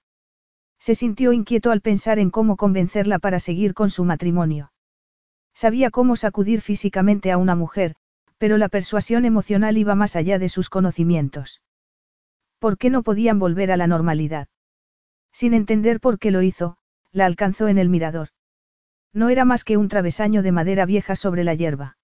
Se 0.79 0.95
sintió 0.95 1.33
inquieto 1.33 1.71
al 1.71 1.81
pensar 1.81 2.19
en 2.19 2.29
cómo 2.29 2.57
convencerla 2.57 3.19
para 3.19 3.39
seguir 3.39 3.73
con 3.73 3.89
su 3.89 4.05
matrimonio. 4.05 4.71
Sabía 5.53 5.91
cómo 5.91 6.15
sacudir 6.15 6.61
físicamente 6.61 7.31
a 7.31 7.37
una 7.37 7.55
mujer, 7.55 7.95
pero 8.37 8.57
la 8.57 8.69
persuasión 8.69 9.25
emocional 9.25 9.77
iba 9.77 9.95
más 9.95 10.15
allá 10.15 10.39
de 10.39 10.49
sus 10.49 10.69
conocimientos. 10.69 11.61
¿Por 12.59 12.77
qué 12.77 12.89
no 12.89 13.03
podían 13.03 13.39
volver 13.39 13.71
a 13.71 13.77
la 13.77 13.87
normalidad? 13.87 14.47
Sin 15.31 15.53
entender 15.53 15.99
por 15.99 16.17
qué 16.17 16.31
lo 16.31 16.41
hizo, 16.41 16.77
la 17.11 17.25
alcanzó 17.25 17.67
en 17.67 17.77
el 17.77 17.89
mirador. 17.89 18.29
No 19.13 19.29
era 19.29 19.45
más 19.45 19.63
que 19.63 19.77
un 19.77 19.89
travesaño 19.89 20.41
de 20.41 20.51
madera 20.51 20.85
vieja 20.85 21.15
sobre 21.15 21.43
la 21.43 21.53
hierba. 21.53 21.97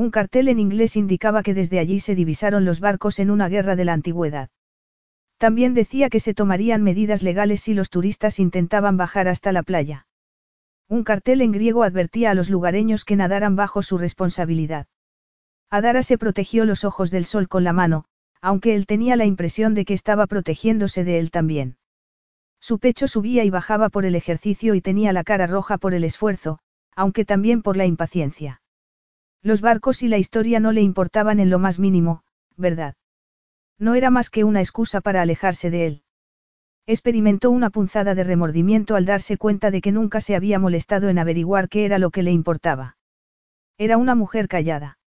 Un 0.00 0.10
cartel 0.10 0.48
en 0.48 0.58
inglés 0.58 0.96
indicaba 0.96 1.42
que 1.42 1.52
desde 1.52 1.78
allí 1.78 2.00
se 2.00 2.14
divisaron 2.14 2.64
los 2.64 2.80
barcos 2.80 3.18
en 3.18 3.30
una 3.30 3.50
guerra 3.50 3.76
de 3.76 3.84
la 3.84 3.92
antigüedad. 3.92 4.48
También 5.36 5.74
decía 5.74 6.08
que 6.08 6.20
se 6.20 6.32
tomarían 6.32 6.82
medidas 6.82 7.22
legales 7.22 7.60
si 7.60 7.74
los 7.74 7.90
turistas 7.90 8.38
intentaban 8.38 8.96
bajar 8.96 9.28
hasta 9.28 9.52
la 9.52 9.62
playa. 9.62 10.06
Un 10.88 11.04
cartel 11.04 11.42
en 11.42 11.52
griego 11.52 11.82
advertía 11.82 12.30
a 12.30 12.34
los 12.34 12.48
lugareños 12.48 13.04
que 13.04 13.14
nadaran 13.14 13.56
bajo 13.56 13.82
su 13.82 13.98
responsabilidad. 13.98 14.86
Adara 15.68 16.02
se 16.02 16.16
protegió 16.16 16.64
los 16.64 16.84
ojos 16.84 17.10
del 17.10 17.26
sol 17.26 17.46
con 17.46 17.62
la 17.62 17.74
mano, 17.74 18.06
aunque 18.40 18.76
él 18.76 18.86
tenía 18.86 19.16
la 19.16 19.26
impresión 19.26 19.74
de 19.74 19.84
que 19.84 19.92
estaba 19.92 20.26
protegiéndose 20.26 21.04
de 21.04 21.18
él 21.18 21.30
también. 21.30 21.76
Su 22.58 22.78
pecho 22.78 23.06
subía 23.06 23.44
y 23.44 23.50
bajaba 23.50 23.90
por 23.90 24.06
el 24.06 24.14
ejercicio 24.14 24.74
y 24.74 24.80
tenía 24.80 25.12
la 25.12 25.24
cara 25.24 25.46
roja 25.46 25.76
por 25.76 25.92
el 25.92 26.04
esfuerzo, 26.04 26.58
aunque 26.96 27.26
también 27.26 27.60
por 27.60 27.76
la 27.76 27.84
impaciencia. 27.84 28.62
Los 29.42 29.60
barcos 29.60 30.02
y 30.02 30.08
la 30.08 30.18
historia 30.18 30.60
no 30.60 30.72
le 30.72 30.82
importaban 30.82 31.40
en 31.40 31.50
lo 31.50 31.58
más 31.58 31.78
mínimo, 31.78 32.24
¿verdad? 32.56 32.94
No 33.78 33.94
era 33.94 34.10
más 34.10 34.28
que 34.28 34.44
una 34.44 34.60
excusa 34.60 35.00
para 35.00 35.22
alejarse 35.22 35.70
de 35.70 35.86
él. 35.86 36.02
Experimentó 36.86 37.50
una 37.50 37.70
punzada 37.70 38.14
de 38.14 38.24
remordimiento 38.24 38.96
al 38.96 39.06
darse 39.06 39.38
cuenta 39.38 39.70
de 39.70 39.80
que 39.80 39.92
nunca 39.92 40.20
se 40.20 40.36
había 40.36 40.58
molestado 40.58 41.08
en 41.08 41.18
averiguar 41.18 41.68
qué 41.68 41.84
era 41.86 41.98
lo 41.98 42.10
que 42.10 42.22
le 42.22 42.32
importaba. 42.32 42.96
Era 43.78 43.96
una 43.96 44.14
mujer 44.14 44.48
callada. 44.48 44.98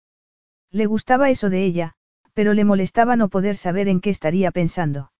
Le 0.70 0.86
gustaba 0.86 1.28
eso 1.28 1.50
de 1.50 1.64
ella, 1.64 1.94
pero 2.32 2.54
le 2.54 2.64
molestaba 2.64 3.16
no 3.16 3.28
poder 3.28 3.56
saber 3.56 3.88
en 3.88 4.00
qué 4.00 4.08
estaría 4.08 4.50
pensando. 4.50 5.12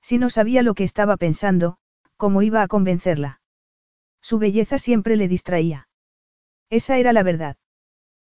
Si 0.00 0.16
no 0.16 0.30
sabía 0.30 0.62
lo 0.62 0.74
que 0.74 0.84
estaba 0.84 1.18
pensando, 1.18 1.76
¿cómo 2.16 2.40
iba 2.40 2.62
a 2.62 2.68
convencerla? 2.68 3.42
Su 4.22 4.38
belleza 4.38 4.78
siempre 4.78 5.16
le 5.16 5.28
distraía. 5.28 5.88
Esa 6.70 6.96
era 6.96 7.12
la 7.12 7.22
verdad. 7.22 7.56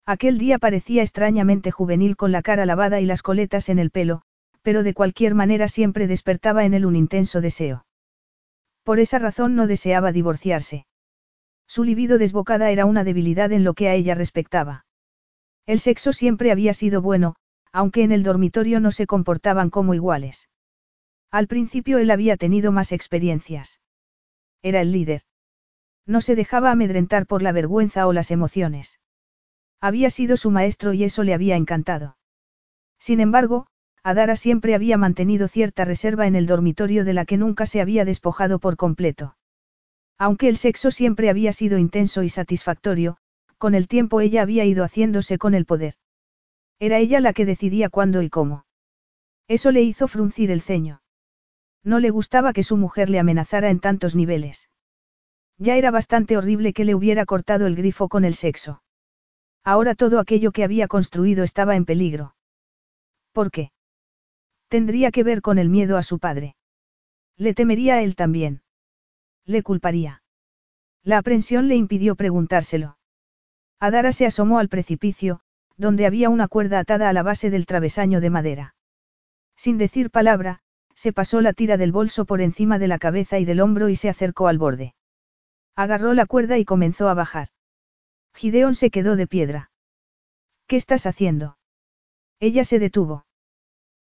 Aquel 0.08 0.38
día 0.38 0.60
parecía 0.60 1.02
extrañamente 1.02 1.72
juvenil 1.72 2.16
con 2.16 2.32
la 2.32 2.44
cara 2.44 2.68
lavada 2.68 3.02
y 3.02 3.06
las 3.06 3.24
coletas 3.24 3.70
en 3.70 3.80
el 3.80 3.90
pelo, 3.90 4.22
pero 4.62 4.84
de 4.84 4.94
cualquier 4.94 5.34
manera 5.34 5.68
siempre 5.68 6.06
despertaba 6.06 6.64
en 6.64 6.76
él 6.76 6.86
un 6.86 6.96
intenso 6.96 7.42
deseo. 7.42 7.86
Por 8.84 9.00
esa 9.00 9.18
razón 9.18 9.56
no 9.56 9.66
deseaba 9.66 10.12
divorciarse. 10.12 10.86
Su 11.68 11.84
libido 11.84 12.20
desbocada 12.20 12.70
era 12.70 12.86
una 12.86 13.04
debilidad 13.04 13.52
en 13.52 13.64
lo 13.64 13.74
que 13.74 13.90
a 13.90 13.96
ella 13.96 14.14
respectaba. 14.14 14.86
El 15.66 15.80
sexo 15.80 16.14
siempre 16.14 16.52
había 16.52 16.76
sido 16.76 17.02
bueno, 17.02 17.36
aunque 17.72 18.04
en 18.04 18.12
el 18.12 18.22
dormitorio 18.22 18.80
no 18.80 18.92
se 18.92 19.08
comportaban 19.08 19.72
como 19.72 19.96
iguales. 19.96 20.50
Al 21.32 21.48
principio 21.48 21.98
él 21.98 22.12
había 22.12 22.38
tenido 22.38 22.72
más 22.72 22.92
experiencias. 22.92 23.82
Era 24.62 24.82
el 24.82 24.92
líder. 24.92 25.24
No 26.06 26.22
se 26.22 26.36
dejaba 26.36 26.70
amedrentar 26.70 27.26
por 27.26 27.42
la 27.42 27.52
vergüenza 27.52 28.06
o 28.06 28.14
las 28.14 28.30
emociones. 28.30 29.00
Había 29.82 30.10
sido 30.10 30.38
su 30.38 30.52
maestro 30.52 30.94
y 30.94 31.04
eso 31.04 31.24
le 31.24 31.34
había 31.34 31.56
encantado. 31.56 32.18
Sin 33.00 33.20
embargo, 33.20 33.68
Adara 34.04 34.36
siempre 34.36 34.76
había 34.76 34.98
mantenido 34.98 35.48
cierta 35.48 35.84
reserva 35.84 36.28
en 36.28 36.36
el 36.36 36.46
dormitorio 36.46 37.06
de 37.06 37.14
la 37.14 37.26
que 37.26 37.38
nunca 37.38 37.66
se 37.66 37.82
había 37.82 38.06
despojado 38.06 38.60
por 38.60 38.78
completo. 38.78 39.36
Aunque 40.18 40.48
el 40.48 40.58
sexo 40.58 40.92
siempre 40.92 41.30
había 41.30 41.54
sido 41.54 41.78
intenso 41.78 42.24
y 42.24 42.30
satisfactorio, 42.30 43.18
con 43.58 43.74
el 43.76 43.88
tiempo 43.88 44.22
ella 44.22 44.44
había 44.44 44.64
ido 44.66 44.84
haciéndose 44.84 45.38
con 45.38 45.54
el 45.54 45.66
poder. 45.66 45.96
Era 46.80 47.00
ella 47.00 47.20
la 47.20 47.34
que 47.34 47.46
decidía 47.46 47.90
cuándo 47.90 48.22
y 48.22 48.30
cómo. 48.30 48.66
Eso 49.48 49.72
le 49.72 49.82
hizo 49.82 50.08
fruncir 50.08 50.52
el 50.52 50.62
ceño. 50.62 51.02
No 51.84 52.00
le 52.00 52.10
gustaba 52.10 52.54
que 52.54 52.64
su 52.64 52.78
mujer 52.78 53.10
le 53.10 53.20
amenazara 53.20 53.70
en 53.70 53.80
tantos 53.80 54.16
niveles. 54.16 54.70
Ya 55.58 55.78
era 55.78 55.92
bastante 55.92 56.38
horrible 56.38 56.74
que 56.74 56.86
le 56.86 56.96
hubiera 56.96 57.26
cortado 57.26 57.66
el 57.68 57.76
grifo 57.76 58.10
con 58.10 58.26
el 58.26 58.36
sexo. 58.36 58.82
Ahora 59.66 59.96
todo 59.96 60.20
aquello 60.20 60.52
que 60.52 60.64
había 60.64 60.88
construido 60.88 61.44
estaba 61.44 61.76
en 61.76 61.86
peligro. 61.86 62.36
¿Por 63.34 63.50
qué? 63.50 63.72
Tendría 64.68 65.10
que 65.10 65.24
ver 65.24 65.42
con 65.42 65.58
el 65.58 65.70
miedo 65.70 65.98
a 65.98 66.04
su 66.04 66.20
padre. 66.20 66.56
Le 67.36 67.56
temería 67.56 67.96
a 67.96 68.04
él 68.04 68.16
también. 68.16 68.62
Le 69.44 69.64
culparía. 69.64 70.22
La 71.04 71.18
aprensión 71.18 71.68
le 71.68 71.76
impidió 71.76 72.16
preguntárselo. 72.16 72.98
Adara 73.80 74.12
se 74.12 74.28
asomó 74.28 74.60
al 74.60 74.70
precipicio, 74.70 75.42
donde 75.78 76.06
había 76.06 76.30
una 76.30 76.48
cuerda 76.48 76.80
atada 76.80 77.10
a 77.10 77.14
la 77.14 77.24
base 77.24 77.50
del 77.50 77.66
travesaño 77.66 78.22
de 78.22 78.30
madera. 78.30 78.76
Sin 79.56 79.80
decir 79.80 80.12
palabra, 80.12 80.60
se 80.94 81.12
pasó 81.12 81.42
la 81.42 81.54
tira 81.54 81.78
del 81.78 81.92
bolso 81.92 82.26
por 82.26 82.40
encima 82.40 82.78
de 82.78 82.88
la 82.88 83.00
cabeza 83.00 83.40
y 83.40 83.46
del 83.46 83.62
hombro 83.62 83.90
y 83.90 83.96
se 83.96 84.10
acercó 84.10 84.48
al 84.48 84.60
borde. 84.60 84.94
Agarró 85.76 86.14
la 86.14 86.28
cuerda 86.28 86.58
y 86.58 86.66
comenzó 86.66 87.10
a 87.10 87.16
bajar. 87.16 87.50
Gideón 88.36 88.76
se 88.76 88.90
quedó 88.90 89.16
de 89.16 89.28
piedra. 89.28 89.72
¿Qué 90.68 90.76
estás 90.76 91.06
haciendo? 91.06 91.58
Ella 92.42 92.66
se 92.66 92.80
detuvo. 92.80 93.26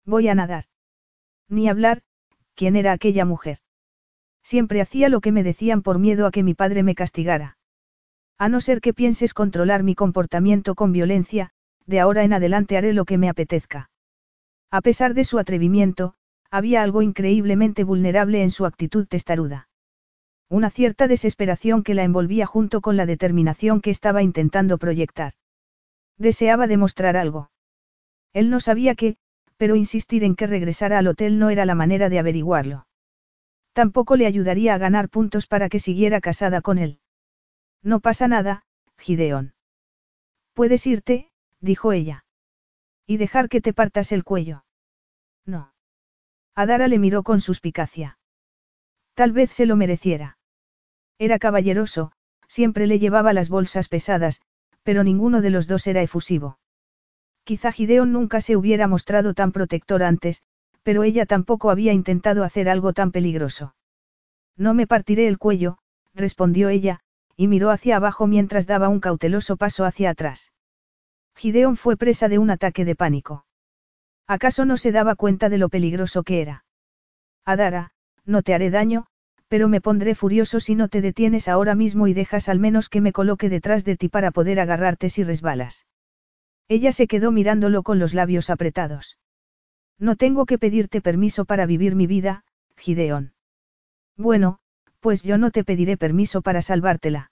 Voy 0.07 0.29
a 0.29 0.35
nadar. 0.35 0.65
Ni 1.49 1.69
hablar, 1.69 2.03
¿quién 2.55 2.75
era 2.75 2.93
aquella 2.93 3.27
mujer? 3.27 3.59
Siempre 4.43 4.81
hacía 4.81 5.11
lo 5.11 5.21
que 5.21 5.33
me 5.33 5.43
decían 5.43 5.83
por 5.83 5.99
miedo 5.99 6.27
a 6.27 6.31
que 6.31 6.43
mi 6.43 6.55
padre 6.55 6.83
me 6.83 6.95
castigara. 6.95 7.59
A 8.39 8.49
no 8.49 8.63
ser 8.63 8.81
que 8.81 8.95
pienses 8.95 9.35
controlar 9.35 9.83
mi 9.83 9.95
comportamiento 9.95 10.75
con 10.75 10.93
violencia, 10.93 11.51
de 11.85 12.01
ahora 12.01 12.25
en 12.25 12.33
adelante 12.33 12.79
haré 12.79 12.95
lo 12.95 13.05
que 13.05 13.19
me 13.19 13.29
apetezca. 13.29 13.91
A 14.71 14.81
pesar 14.81 15.13
de 15.13 15.25
su 15.25 15.39
atrevimiento, 15.39 16.15
había 16.51 16.83
algo 16.83 17.03
increíblemente 17.03 17.85
vulnerable 17.85 18.43
en 18.43 18.51
su 18.51 18.65
actitud 18.65 19.07
testaruda. 19.07 19.69
Una 20.49 20.71
cierta 20.71 21.09
desesperación 21.09 21.83
que 21.83 21.95
la 21.95 22.05
envolvía 22.05 22.47
junto 22.47 22.81
con 22.81 22.97
la 22.97 23.07
determinación 23.07 23.81
que 23.81 23.91
estaba 23.91 24.23
intentando 24.23 24.79
proyectar. 24.79 25.33
Deseaba 26.19 26.67
demostrar 26.67 27.17
algo. 27.17 27.51
Él 28.33 28.51
no 28.51 28.61
sabía 28.61 28.95
qué, 28.95 29.17
pero 29.57 29.77
insistir 29.77 30.25
en 30.25 30.37
que 30.37 30.47
regresara 30.47 30.99
al 30.99 31.07
hotel 31.07 31.39
no 31.39 31.51
era 31.51 31.65
la 31.65 31.75
manera 31.75 32.09
de 32.09 32.19
averiguarlo. 32.19 32.87
Tampoco 33.73 34.17
le 34.17 34.27
ayudaría 34.27 34.75
a 34.75 34.79
ganar 34.79 35.09
puntos 35.09 35.47
para 35.47 35.69
que 35.69 35.79
siguiera 35.79 36.21
casada 36.21 36.61
con 36.61 36.79
él. 36.79 37.01
No 37.83 38.01
pasa 38.01 38.29
nada, 38.29 38.65
Gideón. 38.99 39.55
Puedes 40.53 40.87
irte, 40.87 41.31
dijo 41.61 41.93
ella. 41.93 42.25
Y 43.07 43.17
dejar 43.17 43.49
que 43.49 43.61
te 43.61 43.73
partas 43.73 44.13
el 44.13 44.25
cuello. 44.25 44.65
No. 45.47 45.73
Adara 46.55 46.89
le 46.89 46.99
miró 46.99 47.23
con 47.23 47.41
suspicacia. 47.41 48.19
Tal 49.23 49.31
vez 49.31 49.53
se 49.53 49.67
lo 49.67 49.77
mereciera. 49.77 50.37
Era 51.17 51.39
caballeroso, 51.39 52.11
siempre 52.49 52.89
le 52.89 52.99
llevaba 52.99 53.33
las 53.33 53.51
bolsas 53.51 53.87
pesadas, 53.89 54.41
pero 54.83 55.05
ninguno 55.05 55.43
de 55.43 55.51
los 55.51 55.69
dos 55.69 55.87
era 55.87 56.03
efusivo. 56.03 56.59
Quizá 57.45 57.71
Gideon 57.71 58.11
nunca 58.13 58.41
se 58.41 58.57
hubiera 58.57 58.89
mostrado 58.89 59.33
tan 59.33 59.53
protector 59.53 60.03
antes, 60.03 60.43
pero 60.83 61.05
ella 61.05 61.25
tampoco 61.25 61.71
había 61.71 61.93
intentado 61.93 62.43
hacer 62.43 62.69
algo 62.69 62.95
tan 62.95 63.13
peligroso. 63.13 63.77
No 64.57 64.75
me 64.75 64.89
partiré 64.89 65.29
el 65.29 65.39
cuello, 65.39 65.79
respondió 66.15 66.69
ella, 66.69 66.99
y 67.37 67.47
miró 67.47 67.71
hacia 67.71 67.99
abajo 67.99 68.27
mientras 68.27 68.67
daba 68.67 68.89
un 68.89 68.99
cauteloso 68.99 69.57
paso 69.57 69.85
hacia 69.85 70.11
atrás. 70.11 70.51
Gideon 71.37 71.77
fue 71.77 71.97
presa 71.97 72.29
de 72.29 72.39
un 72.39 72.51
ataque 72.51 72.85
de 72.85 72.97
pánico. 72.97 73.47
¿Acaso 74.27 74.65
no 74.65 74.77
se 74.77 74.91
daba 74.91 75.15
cuenta 75.15 75.49
de 75.49 75.59
lo 75.59 75.69
peligroso 75.69 76.25
que 76.25 76.43
era? 76.43 76.65
Adara, 77.45 77.93
no 78.25 78.43
te 78.43 78.55
haré 78.55 78.71
daño, 78.71 79.07
pero 79.53 79.69
me 79.69 79.83
pondré 79.83 80.15
furioso 80.15 80.61
si 80.61 80.75
no 80.75 80.89
te 80.89 81.03
detienes 81.03 81.47
ahora 81.47 81.75
mismo 81.75 82.07
y 82.07 82.15
dejas 82.15 82.49
al 82.49 82.59
menos 82.59 82.89
que 82.89 83.03
me 83.03 83.13
coloque 83.13 83.51
detrás 83.51 83.85
de 83.85 83.99
ti 83.99 84.09
para 84.09 84.31
poder 84.31 84.59
agarrarte 84.59 85.11
si 85.11 85.25
resbalas. 85.25 85.85
Ella 86.69 86.91
se 86.91 87.07
quedó 87.07 87.33
mirándolo 87.33 87.83
con 87.83 87.99
los 87.99 88.15
labios 88.15 88.49
apretados. 88.49 89.19
No 89.99 90.17
tengo 90.17 90.47
que 90.47 90.57
pedirte 90.57 91.03
permiso 91.03 91.45
para 91.45 91.67
vivir 91.67 91.97
mi 91.97 92.07
vida, 92.07 92.45
Gideón. 92.79 93.35
Bueno, 94.17 94.59
pues 95.01 95.23
yo 95.23 95.37
no 95.37 95.51
te 95.51 95.65
pediré 95.65 95.99
permiso 95.99 96.41
para 96.41 96.63
salvártela. 96.63 97.31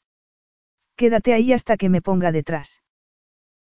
Quédate 0.96 1.32
ahí 1.32 1.54
hasta 1.54 1.78
que 1.78 1.88
me 1.88 2.02
ponga 2.02 2.32
detrás. 2.32 2.82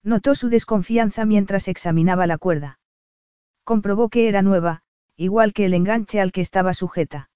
Notó 0.03 0.36
su 0.36 0.49
desconfianza 0.49 1.24
mientras 1.24 1.70
examinaba 1.70 2.28
la 2.28 2.38
cuerda. 2.38 2.78
Comprobó 3.64 4.10
que 4.10 4.28
era 4.28 4.41
nueva, 4.41 4.82
igual 5.16 5.53
que 5.53 5.64
el 5.64 5.74
enganche 5.74 6.20
al 6.20 6.34
que 6.34 6.41
estaba 6.41 6.74
sujeta. 6.74 7.30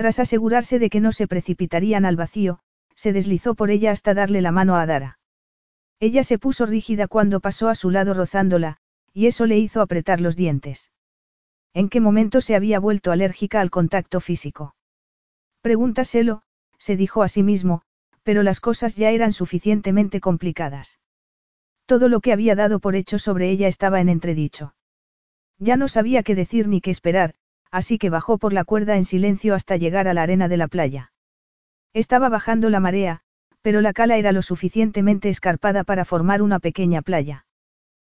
Tras 0.00 0.18
asegurarse 0.18 0.78
de 0.78 0.88
que 0.88 0.98
no 0.98 1.12
se 1.12 1.26
precipitarían 1.26 2.06
al 2.06 2.16
vacío, 2.16 2.60
se 2.94 3.12
deslizó 3.12 3.54
por 3.54 3.70
ella 3.70 3.90
hasta 3.90 4.14
darle 4.14 4.40
la 4.40 4.50
mano 4.50 4.76
a 4.76 4.86
Dara. 4.86 5.18
Ella 5.98 6.24
se 6.24 6.38
puso 6.38 6.64
rígida 6.64 7.06
cuando 7.06 7.40
pasó 7.40 7.68
a 7.68 7.74
su 7.74 7.90
lado 7.90 8.14
rozándola, 8.14 8.78
y 9.12 9.26
eso 9.26 9.44
le 9.44 9.58
hizo 9.58 9.82
apretar 9.82 10.22
los 10.22 10.36
dientes. 10.36 10.90
¿En 11.74 11.90
qué 11.90 12.00
momento 12.00 12.40
se 12.40 12.54
había 12.54 12.80
vuelto 12.80 13.12
alérgica 13.12 13.60
al 13.60 13.70
contacto 13.70 14.20
físico? 14.20 14.74
Pregúntaselo, 15.60 16.44
se 16.78 16.96
dijo 16.96 17.22
a 17.22 17.28
sí 17.28 17.42
mismo, 17.42 17.82
pero 18.22 18.42
las 18.42 18.60
cosas 18.60 18.96
ya 18.96 19.10
eran 19.10 19.34
suficientemente 19.34 20.18
complicadas. 20.22 20.98
Todo 21.84 22.08
lo 22.08 22.20
que 22.20 22.32
había 22.32 22.54
dado 22.54 22.80
por 22.80 22.96
hecho 22.96 23.18
sobre 23.18 23.50
ella 23.50 23.68
estaba 23.68 24.00
en 24.00 24.08
entredicho. 24.08 24.74
Ya 25.58 25.76
no 25.76 25.88
sabía 25.88 26.22
qué 26.22 26.34
decir 26.34 26.68
ni 26.68 26.80
qué 26.80 26.90
esperar, 26.90 27.34
así 27.70 27.98
que 27.98 28.10
bajó 28.10 28.38
por 28.38 28.52
la 28.52 28.64
cuerda 28.64 28.96
en 28.96 29.04
silencio 29.04 29.54
hasta 29.54 29.76
llegar 29.76 30.08
a 30.08 30.14
la 30.14 30.22
arena 30.22 30.48
de 30.48 30.56
la 30.56 30.68
playa. 30.68 31.12
Estaba 31.92 32.28
bajando 32.28 32.70
la 32.70 32.80
marea, 32.80 33.20
pero 33.62 33.80
la 33.80 33.92
cala 33.92 34.16
era 34.16 34.32
lo 34.32 34.42
suficientemente 34.42 35.28
escarpada 35.28 35.84
para 35.84 36.04
formar 36.04 36.42
una 36.42 36.58
pequeña 36.58 37.02
playa. 37.02 37.46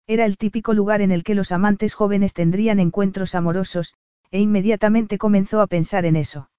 Era 0.07 0.25
el 0.25 0.37
típico 0.37 0.75
lugar 0.75 1.03
en 1.03 1.13
el 1.13 1.23
que 1.23 1.35
los 1.35 1.53
amantes 1.53 1.95
jóvenes 1.95 2.35
tendrían 2.35 2.81
encuentros 2.81 3.35
amorosos, 3.35 3.95
e 4.31 4.41
inmediatamente 4.41 5.19
comenzó 5.19 5.61
a 5.61 5.67
pensar 5.67 6.05
en 6.05 6.17
eso. 6.17 6.51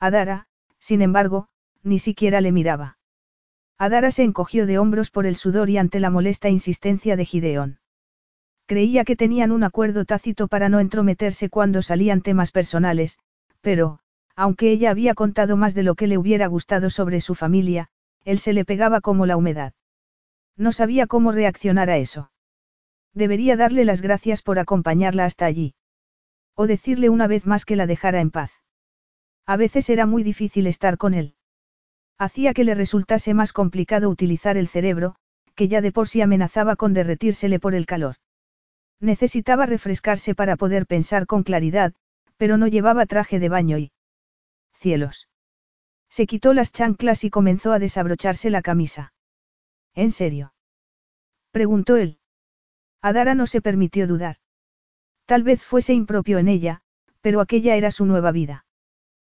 Adara, 0.00 0.46
sin 0.78 1.02
embargo, 1.02 1.48
ni 1.82 1.98
siquiera 1.98 2.40
le 2.40 2.52
miraba. 2.52 2.98
Adara 3.78 4.10
se 4.10 4.24
encogió 4.24 4.66
de 4.66 4.78
hombros 4.78 5.10
por 5.10 5.26
el 5.26 5.36
sudor 5.36 5.70
y 5.70 5.78
ante 5.78 6.00
la 6.00 6.10
molesta 6.10 6.48
insistencia 6.48 7.16
de 7.16 7.24
Gideón. 7.24 7.78
Creía 8.68 9.04
que 9.04 9.16
tenían 9.16 9.50
un 9.50 9.64
acuerdo 9.64 10.04
tácito 10.04 10.46
para 10.46 10.68
no 10.68 10.78
entrometerse 10.78 11.48
cuando 11.48 11.80
salían 11.80 12.20
temas 12.20 12.50
personales, 12.50 13.18
pero, 13.62 14.00
aunque 14.36 14.70
ella 14.70 14.90
había 14.90 15.14
contado 15.14 15.56
más 15.56 15.74
de 15.74 15.82
lo 15.82 15.94
que 15.94 16.06
le 16.06 16.18
hubiera 16.18 16.48
gustado 16.48 16.90
sobre 16.90 17.22
su 17.22 17.34
familia, 17.34 17.88
él 18.26 18.38
se 18.38 18.52
le 18.52 18.66
pegaba 18.66 19.00
como 19.00 19.24
la 19.24 19.38
humedad. 19.38 19.72
No 20.54 20.72
sabía 20.72 21.06
cómo 21.06 21.32
reaccionar 21.32 21.88
a 21.88 21.96
eso. 21.96 22.30
Debería 23.14 23.56
darle 23.56 23.86
las 23.86 24.02
gracias 24.02 24.42
por 24.42 24.58
acompañarla 24.58 25.24
hasta 25.24 25.46
allí. 25.46 25.74
O 26.54 26.66
decirle 26.66 27.08
una 27.08 27.26
vez 27.26 27.46
más 27.46 27.64
que 27.64 27.74
la 27.74 27.86
dejara 27.86 28.20
en 28.20 28.30
paz. 28.30 28.52
A 29.46 29.56
veces 29.56 29.88
era 29.88 30.04
muy 30.04 30.22
difícil 30.22 30.66
estar 30.66 30.98
con 30.98 31.14
él. 31.14 31.36
Hacía 32.18 32.52
que 32.52 32.64
le 32.64 32.74
resultase 32.74 33.32
más 33.32 33.54
complicado 33.54 34.10
utilizar 34.10 34.58
el 34.58 34.68
cerebro, 34.68 35.14
que 35.54 35.68
ya 35.68 35.80
de 35.80 35.90
por 35.90 36.06
sí 36.06 36.20
amenazaba 36.20 36.76
con 36.76 36.92
derretírsele 36.92 37.58
por 37.60 37.74
el 37.74 37.86
calor. 37.86 38.16
Necesitaba 39.00 39.66
refrescarse 39.66 40.34
para 40.34 40.56
poder 40.56 40.86
pensar 40.86 41.26
con 41.26 41.42
claridad, 41.42 41.94
pero 42.36 42.56
no 42.56 42.66
llevaba 42.66 43.06
traje 43.06 43.38
de 43.38 43.48
baño 43.48 43.78
y... 43.78 43.92
Cielos. 44.74 45.28
Se 46.08 46.26
quitó 46.26 46.54
las 46.54 46.72
chanclas 46.72 47.24
y 47.24 47.30
comenzó 47.30 47.72
a 47.72 47.78
desabrocharse 47.78 48.50
la 48.50 48.62
camisa. 48.62 49.12
¿En 49.94 50.10
serio? 50.10 50.54
preguntó 51.50 51.96
él. 51.96 52.18
Adara 53.02 53.34
no 53.34 53.46
se 53.46 53.60
permitió 53.60 54.06
dudar. 54.06 54.36
Tal 55.26 55.42
vez 55.42 55.62
fuese 55.62 55.94
impropio 55.94 56.38
en 56.38 56.48
ella, 56.48 56.80
pero 57.20 57.40
aquella 57.40 57.76
era 57.76 57.90
su 57.90 58.06
nueva 58.06 58.32
vida. 58.32 58.64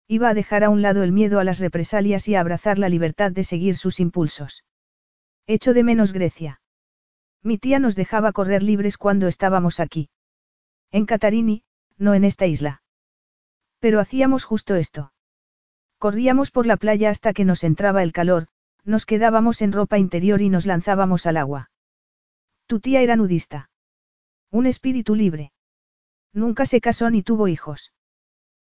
Iba 0.07 0.29
a 0.29 0.35
dejar 0.35 0.65
a 0.65 0.71
un 0.71 0.83
lado 0.83 1.03
el 1.03 1.13
miedo 1.13 1.39
a 1.39 1.45
las 1.45 1.59
represalias 1.59 2.29
y 2.29 2.35
a 2.35 2.41
abrazar 2.41 2.79
la 2.79 2.89
libertad 2.89 3.33
de 3.33 3.45
seguir 3.45 3.77
sus 3.77 4.01
impulsos. 4.01 4.65
Echo 5.47 5.75
de 5.75 5.85
menos 5.85 6.13
Grecia. 6.13 6.60
Mi 7.43 7.59
tía 7.59 7.79
nos 7.79 7.97
dejaba 7.97 8.33
correr 8.33 8.63
libres 8.63 8.99
cuando 8.99 9.27
estábamos 9.27 9.81
aquí. 9.81 10.11
En 10.91 11.07
Catarini, 11.07 11.63
no 11.97 12.15
en 12.15 12.25
esta 12.25 12.47
isla. 12.47 12.83
Pero 13.79 14.01
hacíamos 14.01 14.45
justo 14.45 14.75
esto. 14.75 15.13
Corríamos 15.99 16.51
por 16.51 16.67
la 16.67 16.77
playa 16.77 17.11
hasta 17.11 17.33
que 17.33 17.45
nos 17.45 17.65
entraba 17.65 18.03
el 18.03 18.13
calor, 18.13 18.49
nos 18.85 19.07
quedábamos 19.07 19.63
en 19.63 19.73
ropa 19.73 19.99
interior 19.99 20.41
y 20.41 20.49
nos 20.49 20.67
lanzábamos 20.67 21.27
al 21.27 21.37
agua. 21.37 21.71
Tu 22.67 22.81
tía 22.81 23.03
era 23.03 23.17
nudista. 23.17 23.71
Un 24.51 24.67
espíritu 24.67 25.15
libre. 25.15 25.53
Nunca 26.33 26.67
se 26.67 26.81
casó 26.81 27.11
ni 27.11 27.23
tuvo 27.23 27.49
hijos. 27.49 27.93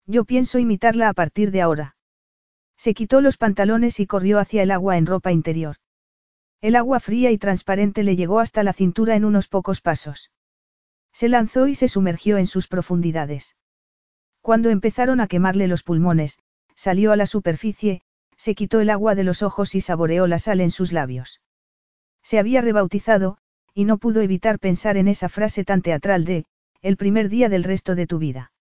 Yo 0.05 0.25
pienso 0.25 0.59
imitarla 0.59 1.09
a 1.09 1.13
partir 1.13 1.51
de 1.51 1.61
ahora. 1.61 1.95
Se 2.77 2.93
quitó 2.93 3.21
los 3.21 3.37
pantalones 3.37 3.99
y 3.99 4.07
corrió 4.07 4.39
hacia 4.39 4.63
el 4.63 4.71
agua 4.71 4.97
en 4.97 5.05
ropa 5.05 5.31
interior. 5.31 5.77
El 6.61 6.75
agua 6.75 6.99
fría 6.99 7.31
y 7.31 7.39
transparente 7.39 8.03
le 8.03 8.15
llegó 8.15 8.39
hasta 8.39 8.61
la 8.61 8.71
cintura 8.71 9.15
en 9.15 9.25
unos 9.25 9.47
pocos 9.47 9.81
pasos. 9.81 10.31
Se 11.11 11.27
lanzó 11.27 11.67
y 11.67 11.73
se 11.73 11.87
sumergió 11.87 12.37
en 12.37 12.45
sus 12.45 12.67
profundidades. 12.67 13.55
Cuando 14.41 14.69
empezaron 14.69 15.21
a 15.21 15.27
quemarle 15.27 15.67
los 15.67 15.81
pulmones, 15.81 16.37
salió 16.75 17.11
a 17.11 17.15
la 17.15 17.25
superficie, 17.25 18.03
se 18.37 18.53
quitó 18.53 18.79
el 18.79 18.91
agua 18.91 19.15
de 19.15 19.23
los 19.23 19.41
ojos 19.41 19.73
y 19.73 19.81
saboreó 19.81 20.27
la 20.27 20.37
sal 20.37 20.61
en 20.61 20.69
sus 20.69 20.91
labios. 20.91 21.41
Se 22.21 22.37
había 22.37 22.61
rebautizado, 22.61 23.39
y 23.73 23.85
no 23.85 23.97
pudo 23.97 24.21
evitar 24.21 24.59
pensar 24.59 24.97
en 24.97 25.07
esa 25.07 25.29
frase 25.29 25.63
tan 25.63 25.81
teatral 25.81 26.25
de, 26.25 26.45
el 26.81 26.95
primer 26.95 27.29
día 27.29 27.49
del 27.49 27.63
resto 27.63 27.95
de 27.95 28.05
tu 28.05 28.19
vida. 28.19 28.51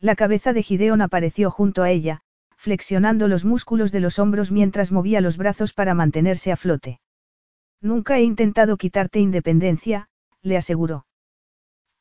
La 0.00 0.16
cabeza 0.16 0.54
de 0.54 0.62
Gideon 0.62 1.02
apareció 1.02 1.50
junto 1.50 1.82
a 1.82 1.90
ella, 1.90 2.22
flexionando 2.56 3.28
los 3.28 3.44
músculos 3.44 3.92
de 3.92 4.00
los 4.00 4.18
hombros 4.18 4.50
mientras 4.50 4.92
movía 4.92 5.20
los 5.20 5.36
brazos 5.36 5.74
para 5.74 5.92
mantenerse 5.92 6.52
a 6.52 6.56
flote. 6.56 7.00
Nunca 7.80 8.18
he 8.18 8.22
intentado 8.22 8.76
quitarte 8.76 9.20
independencia, 9.20 10.08
le 10.42 10.56
aseguró. 10.56 11.06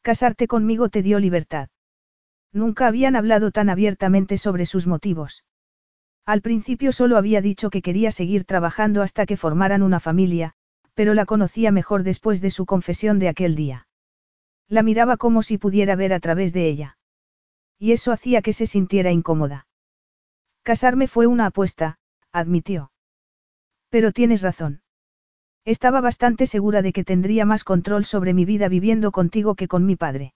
Casarte 0.02 0.48
conmigo 0.48 0.90
te 0.90 1.02
dio 1.02 1.20
libertad. 1.20 1.70
Nunca 2.52 2.88
habían 2.88 3.16
hablado 3.16 3.52
tan 3.52 3.70
abiertamente 3.70 4.38
sobre 4.38 4.66
sus 4.66 4.88
motivos. 4.88 5.44
Al 6.26 6.42
principio 6.42 6.92
solo 6.92 7.18
había 7.18 7.42
dicho 7.42 7.70
que 7.70 7.82
quería 7.82 8.12
seguir 8.12 8.44
trabajando 8.44 9.02
hasta 9.02 9.26
que 9.26 9.38
formaran 9.38 9.84
una 9.84 10.00
familia, 10.00 10.54
pero 10.94 11.14
la 11.14 11.26
conocía 11.26 11.72
mejor 11.72 12.04
después 12.04 12.42
de 12.42 12.50
su 12.50 12.66
confesión 12.66 13.20
de 13.20 13.30
aquel 13.30 13.56
día. 13.56 13.88
La 14.68 14.84
miraba 14.84 15.18
como 15.18 15.44
si 15.44 15.58
pudiera 15.58 15.96
ver 15.96 16.12
a 16.12 16.20
través 16.20 16.54
de 16.54 16.68
ella. 16.68 16.98
Y 17.78 17.92
eso 17.92 18.12
hacía 18.12 18.42
que 18.42 18.54
se 18.54 18.66
sintiera 18.66 19.12
incómoda. 19.12 19.68
Casarme 20.64 21.08
fue 21.08 21.28
una 21.28 21.46
apuesta, 21.46 22.00
admitió. 22.32 22.92
Pero 23.90 24.12
tienes 24.12 24.42
razón. 24.42 24.82
Estaba 25.68 26.00
bastante 26.00 26.48
segura 26.48 26.82
de 26.82 26.94
que 26.94 27.04
tendría 27.04 27.44
más 27.44 27.66
control 27.66 28.06
sobre 28.06 28.34
mi 28.34 28.46
vida 28.46 28.70
viviendo 28.70 29.12
contigo 29.12 29.56
que 29.56 29.68
con 29.68 29.86
mi 29.86 29.98
padre. 29.98 30.34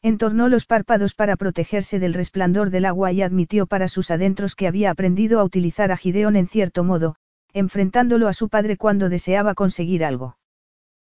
Entornó 0.00 0.48
los 0.48 0.64
párpados 0.64 1.12
para 1.12 1.34
protegerse 1.34 1.98
del 1.98 2.14
resplandor 2.14 2.70
del 2.70 2.84
agua 2.84 3.10
y 3.10 3.22
admitió 3.22 3.66
para 3.66 3.88
sus 3.88 4.12
adentros 4.12 4.54
que 4.54 4.68
había 4.68 4.92
aprendido 4.92 5.40
a 5.40 5.44
utilizar 5.44 5.90
a 5.90 5.96
Gideón 5.96 6.36
en 6.36 6.46
cierto 6.46 6.84
modo, 6.84 7.16
enfrentándolo 7.52 8.28
a 8.28 8.32
su 8.32 8.48
padre 8.48 8.76
cuando 8.76 9.08
deseaba 9.08 9.54
conseguir 9.54 10.04
algo. 10.04 10.38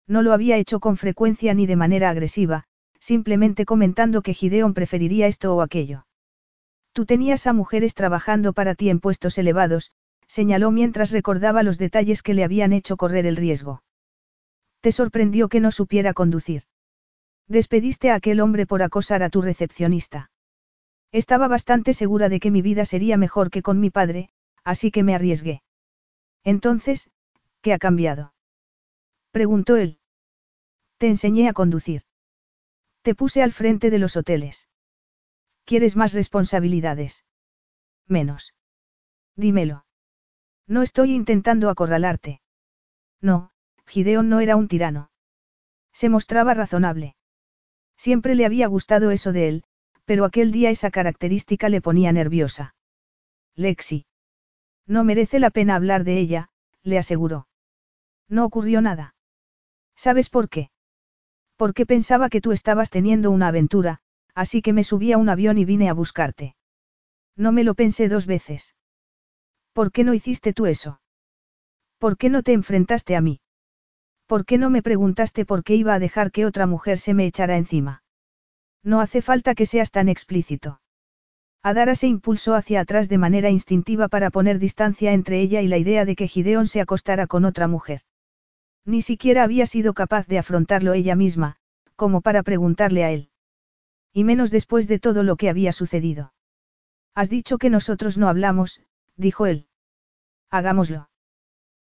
No 0.06 0.22
lo 0.22 0.32
había 0.32 0.56
hecho 0.56 0.78
con 0.78 0.96
frecuencia 0.96 1.52
ni 1.52 1.66
de 1.66 1.74
manera 1.74 2.10
agresiva, 2.10 2.66
simplemente 3.00 3.64
comentando 3.64 4.22
que 4.22 4.34
Gideon 4.34 4.72
preferiría 4.72 5.26
esto 5.26 5.56
o 5.56 5.62
aquello. 5.62 6.06
Tú 6.92 7.06
tenías 7.06 7.48
a 7.48 7.52
mujeres 7.52 7.94
trabajando 7.94 8.52
para 8.52 8.76
ti 8.76 8.88
en 8.88 9.00
puestos 9.00 9.36
elevados, 9.36 9.90
señaló 10.32 10.70
mientras 10.70 11.10
recordaba 11.10 11.62
los 11.62 11.76
detalles 11.76 12.22
que 12.22 12.32
le 12.32 12.42
habían 12.42 12.72
hecho 12.72 12.96
correr 12.96 13.26
el 13.26 13.36
riesgo. 13.36 13.82
Te 14.80 14.90
sorprendió 14.90 15.50
que 15.50 15.60
no 15.60 15.70
supiera 15.70 16.14
conducir. 16.14 16.62
Despediste 17.48 18.10
a 18.10 18.14
aquel 18.14 18.40
hombre 18.40 18.64
por 18.64 18.82
acosar 18.82 19.22
a 19.22 19.28
tu 19.28 19.42
recepcionista. 19.42 20.30
Estaba 21.12 21.48
bastante 21.48 21.92
segura 21.92 22.30
de 22.30 22.40
que 22.40 22.50
mi 22.50 22.62
vida 22.62 22.86
sería 22.86 23.18
mejor 23.18 23.50
que 23.50 23.60
con 23.60 23.78
mi 23.78 23.90
padre, 23.90 24.30
así 24.64 24.90
que 24.90 25.02
me 25.02 25.14
arriesgué. 25.14 25.62
Entonces, 26.44 27.10
¿qué 27.60 27.74
ha 27.74 27.78
cambiado? 27.78 28.32
Preguntó 29.32 29.76
él. 29.76 29.98
Te 30.96 31.08
enseñé 31.08 31.46
a 31.50 31.52
conducir. 31.52 32.04
Te 33.02 33.14
puse 33.14 33.42
al 33.42 33.52
frente 33.52 33.90
de 33.90 33.98
los 33.98 34.16
hoteles. 34.16 34.66
¿Quieres 35.66 35.94
más 35.94 36.14
responsabilidades? 36.14 37.26
Menos. 38.08 38.54
Dímelo. 39.36 39.84
No 40.66 40.82
estoy 40.82 41.14
intentando 41.14 41.70
acorralarte. 41.70 42.40
No, 43.20 43.50
Gideon 43.86 44.28
no 44.28 44.40
era 44.40 44.56
un 44.56 44.68
tirano. 44.68 45.10
Se 45.92 46.08
mostraba 46.08 46.54
razonable. 46.54 47.16
Siempre 47.96 48.34
le 48.34 48.46
había 48.46 48.66
gustado 48.66 49.10
eso 49.10 49.32
de 49.32 49.48
él, 49.48 49.64
pero 50.04 50.24
aquel 50.24 50.50
día 50.50 50.70
esa 50.70 50.90
característica 50.90 51.68
le 51.68 51.80
ponía 51.80 52.12
nerviosa. 52.12 52.74
Lexi. 53.54 54.06
No 54.86 55.04
merece 55.04 55.38
la 55.38 55.50
pena 55.50 55.76
hablar 55.76 56.04
de 56.04 56.18
ella, 56.18 56.48
le 56.82 56.98
aseguró. 56.98 57.46
No 58.28 58.44
ocurrió 58.44 58.80
nada. 58.80 59.14
¿Sabes 59.94 60.28
por 60.30 60.48
qué? 60.48 60.70
Porque 61.56 61.86
pensaba 61.86 62.28
que 62.28 62.40
tú 62.40 62.52
estabas 62.52 62.90
teniendo 62.90 63.30
una 63.30 63.48
aventura, 63.48 64.00
así 64.34 64.62
que 64.62 64.72
me 64.72 64.84
subí 64.84 65.12
a 65.12 65.18
un 65.18 65.28
avión 65.28 65.58
y 65.58 65.64
vine 65.64 65.88
a 65.88 65.92
buscarte. 65.92 66.56
No 67.36 67.52
me 67.52 67.62
lo 67.62 67.74
pensé 67.74 68.08
dos 68.08 68.26
veces. 68.26 68.74
¿Por 69.72 69.92
qué 69.92 70.04
no 70.04 70.14
hiciste 70.14 70.52
tú 70.52 70.66
eso? 70.66 71.00
¿Por 71.98 72.16
qué 72.16 72.28
no 72.30 72.42
te 72.42 72.52
enfrentaste 72.52 73.16
a 73.16 73.20
mí? 73.20 73.40
¿Por 74.26 74.44
qué 74.44 74.58
no 74.58 74.70
me 74.70 74.82
preguntaste 74.82 75.44
por 75.44 75.62
qué 75.64 75.76
iba 75.76 75.94
a 75.94 75.98
dejar 75.98 76.30
que 76.30 76.46
otra 76.46 76.66
mujer 76.66 76.98
se 76.98 77.14
me 77.14 77.26
echara 77.26 77.56
encima? 77.56 78.02
No 78.82 79.00
hace 79.00 79.22
falta 79.22 79.54
que 79.54 79.66
seas 79.66 79.90
tan 79.90 80.08
explícito. 80.08 80.80
Adara 81.62 81.94
se 81.94 82.08
impulsó 82.08 82.54
hacia 82.54 82.80
atrás 82.80 83.08
de 83.08 83.18
manera 83.18 83.50
instintiva 83.50 84.08
para 84.08 84.30
poner 84.30 84.58
distancia 84.58 85.12
entre 85.12 85.40
ella 85.40 85.62
y 85.62 85.68
la 85.68 85.78
idea 85.78 86.04
de 86.04 86.16
que 86.16 86.26
Gideon 86.26 86.66
se 86.66 86.80
acostara 86.80 87.26
con 87.28 87.44
otra 87.44 87.68
mujer. 87.68 88.00
Ni 88.84 89.00
siquiera 89.00 89.44
había 89.44 89.66
sido 89.66 89.94
capaz 89.94 90.26
de 90.26 90.38
afrontarlo 90.38 90.92
ella 90.92 91.14
misma, 91.14 91.56
como 91.94 92.20
para 92.20 92.42
preguntarle 92.42 93.04
a 93.04 93.12
él. 93.12 93.30
Y 94.12 94.24
menos 94.24 94.50
después 94.50 94.88
de 94.88 94.98
todo 94.98 95.22
lo 95.22 95.36
que 95.36 95.48
había 95.48 95.72
sucedido. 95.72 96.32
Has 97.14 97.30
dicho 97.30 97.58
que 97.58 97.70
nosotros 97.70 98.18
no 98.18 98.28
hablamos, 98.28 98.80
dijo 99.16 99.46
él. 99.46 99.68
Hagámoslo. 100.50 101.08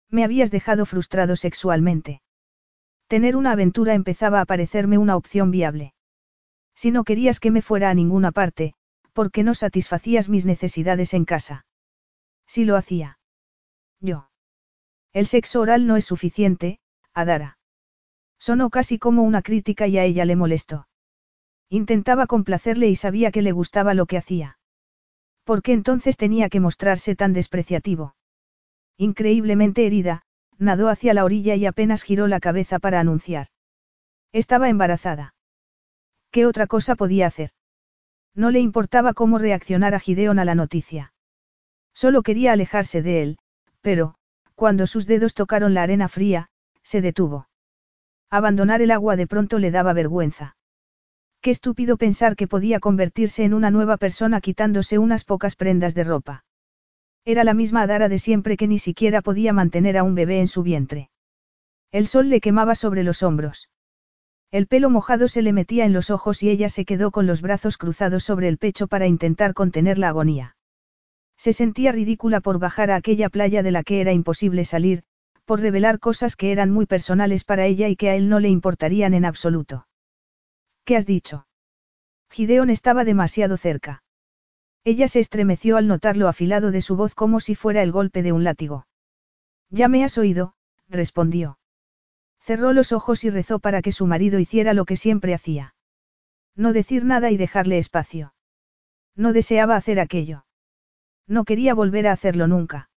Me 0.10 0.24
habías 0.24 0.52
dejado 0.52 0.86
frustrado 0.86 1.36
sexualmente. 1.36 2.22
Tener 3.08 3.36
una 3.36 3.52
aventura 3.52 3.94
empezaba 3.94 4.42
a 4.42 4.46
parecerme 4.46 4.98
una 4.98 5.16
opción 5.16 5.50
viable. 5.50 5.94
Si 6.76 6.92
no 6.92 7.04
querías 7.04 7.40
que 7.40 7.52
me 7.52 7.62
fuera 7.62 7.90
a 7.90 7.94
ninguna 7.94 8.32
parte, 8.32 8.74
¿por 9.14 9.32
qué 9.32 9.44
no 9.44 9.54
satisfacías 9.54 10.30
mis 10.30 10.46
necesidades 10.46 11.14
en 11.14 11.26
casa? 11.26 11.66
Si 12.48 12.66
lo 12.66 12.76
hacía. 12.76 13.20
Yo. 14.00 14.30
El 15.12 15.26
sexo 15.26 15.62
oral 15.62 15.88
no 15.88 15.98
es 15.98 16.06
suficiente, 16.06 16.80
Adara. 17.14 17.58
Sonó 18.40 18.70
casi 18.70 19.00
como 19.00 19.24
una 19.24 19.42
crítica 19.42 19.88
y 19.88 19.98
a 19.98 20.06
ella 20.06 20.24
le 20.26 20.36
molestó. 20.36 20.88
Intentaba 21.70 22.28
complacerle 22.28 22.88
y 22.88 22.96
sabía 22.96 23.32
que 23.32 23.42
le 23.42 23.52
gustaba 23.52 23.94
lo 23.94 24.06
que 24.06 24.18
hacía. 24.18 24.59
¿Por 25.50 25.64
qué 25.64 25.74
entonces 25.74 26.16
tenía 26.16 26.48
que 26.48 26.60
mostrarse 26.60 27.16
tan 27.16 27.34
despreciativo? 27.34 28.14
Increíblemente 29.00 29.88
herida, 29.88 30.22
nadó 30.60 30.90
hacia 30.90 31.16
la 31.16 31.26
orilla 31.26 31.56
y 31.56 31.66
apenas 31.66 32.04
giró 32.04 32.28
la 32.28 32.40
cabeza 32.40 32.78
para 32.78 33.00
anunciar. 33.00 33.48
Estaba 34.32 34.70
embarazada. 34.70 35.34
¿Qué 36.30 36.46
otra 36.46 36.68
cosa 36.68 36.94
podía 36.94 37.26
hacer? 37.26 37.50
No 38.36 38.52
le 38.52 38.60
importaba 38.60 39.16
cómo 39.16 39.40
reaccionara 39.40 40.00
Gideon 40.00 40.38
a 40.38 40.46
la 40.46 40.54
noticia. 40.54 41.14
Solo 41.96 42.22
quería 42.22 42.52
alejarse 42.52 43.02
de 43.02 43.24
él, 43.24 43.40
pero, 43.82 44.14
cuando 44.54 44.86
sus 44.86 45.08
dedos 45.08 45.34
tocaron 45.34 45.74
la 45.74 45.82
arena 45.82 46.10
fría, 46.10 46.50
se 46.84 47.02
detuvo. 47.02 47.50
Abandonar 48.30 48.84
el 48.84 48.92
agua 48.92 49.16
de 49.16 49.26
pronto 49.26 49.58
le 49.58 49.72
daba 49.72 49.94
vergüenza. 49.94 50.58
Qué 51.42 51.52
estúpido 51.52 51.96
pensar 51.96 52.36
que 52.36 52.48
podía 52.48 52.82
convertirse 52.82 53.46
en 53.46 53.54
una 53.54 53.72
nueva 53.72 53.96
persona 53.96 54.42
quitándose 54.42 54.98
unas 54.98 55.24
pocas 55.24 55.56
prendas 55.56 55.96
de 55.96 56.04
ropa. 56.04 56.44
Era 57.24 57.46
la 57.46 57.54
misma 57.54 57.84
Adara 57.84 58.10
de 58.10 58.20
siempre 58.20 58.58
que 58.58 58.68
ni 58.68 58.78
siquiera 58.78 59.22
podía 59.22 59.54
mantener 59.54 59.98
a 59.98 60.04
un 60.04 60.16
bebé 60.16 60.42
en 60.42 60.50
su 60.50 60.64
vientre. 60.64 61.10
El 61.92 62.08
sol 62.08 62.30
le 62.30 62.42
quemaba 62.42 62.76
sobre 62.76 63.04
los 63.04 63.24
hombros. 63.24 63.70
El 64.52 64.68
pelo 64.68 64.90
mojado 64.90 65.28
se 65.28 65.42
le 65.42 65.54
metía 65.54 65.86
en 65.86 65.94
los 65.94 66.10
ojos 66.10 66.44
y 66.44 66.50
ella 66.50 66.68
se 66.70 66.84
quedó 66.84 67.12
con 67.12 67.26
los 67.26 67.42
brazos 67.42 67.78
cruzados 67.78 68.24
sobre 68.24 68.48
el 68.48 68.58
pecho 68.58 68.88
para 68.88 69.08
intentar 69.08 69.54
contener 69.54 69.98
la 69.98 70.10
agonía. 70.10 70.58
Se 71.38 71.54
sentía 71.54 71.92
ridícula 71.92 72.42
por 72.42 72.60
bajar 72.60 72.92
a 72.92 72.96
aquella 72.96 73.30
playa 73.30 73.64
de 73.64 73.72
la 73.72 73.84
que 73.84 74.02
era 74.02 74.12
imposible 74.12 74.66
salir, 74.66 75.04
por 75.46 75.62
revelar 75.62 76.00
cosas 76.00 76.36
que 76.36 76.52
eran 76.52 76.70
muy 76.70 76.86
personales 76.86 77.46
para 77.46 77.66
ella 77.66 77.88
y 77.88 77.96
que 77.96 78.10
a 78.10 78.16
él 78.16 78.28
no 78.28 78.40
le 78.40 78.50
importarían 78.50 79.14
en 79.14 79.24
absoluto. 79.24 79.86
¿Qué 80.90 80.98
has 80.98 81.06
dicho? 81.06 81.46
Gideon 82.32 82.72
estaba 82.72 83.04
demasiado 83.04 83.58
cerca. 83.58 84.02
Ella 84.84 85.08
se 85.08 85.20
estremeció 85.20 85.78
al 85.78 85.86
notar 85.86 86.18
lo 86.18 86.28
afilado 86.28 86.72
de 86.72 86.82
su 86.82 86.96
voz 86.96 87.14
como 87.14 87.40
si 87.40 87.54
fuera 87.54 87.84
el 87.84 87.92
golpe 87.92 88.24
de 88.24 88.32
un 88.32 88.44
látigo. 88.44 88.88
Ya 89.70 89.88
me 89.88 90.04
has 90.04 90.18
oído, 90.18 90.56
respondió. 90.88 91.60
Cerró 92.40 92.74
los 92.74 92.92
ojos 92.92 93.24
y 93.24 93.30
rezó 93.30 93.60
para 93.60 93.84
que 93.84 93.92
su 93.92 94.08
marido 94.08 94.40
hiciera 94.40 94.74
lo 94.74 94.86
que 94.86 94.96
siempre 94.96 95.36
hacía. 95.36 95.76
No 96.56 96.74
decir 96.74 97.06
nada 97.06 97.30
y 97.30 97.38
dejarle 97.38 97.78
espacio. 97.78 98.34
No 99.16 99.32
deseaba 99.32 99.76
hacer 99.76 100.00
aquello. 100.00 100.48
No 101.28 101.44
quería 101.46 101.76
volver 101.76 102.08
a 102.08 102.14
hacerlo 102.14 102.48
nunca. 102.48 102.90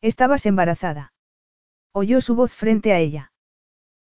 Estabas 0.00 0.46
embarazada. 0.46 1.12
Oyó 1.92 2.22
su 2.22 2.34
voz 2.34 2.54
frente 2.54 2.94
a 2.94 2.98
ella. 2.98 3.29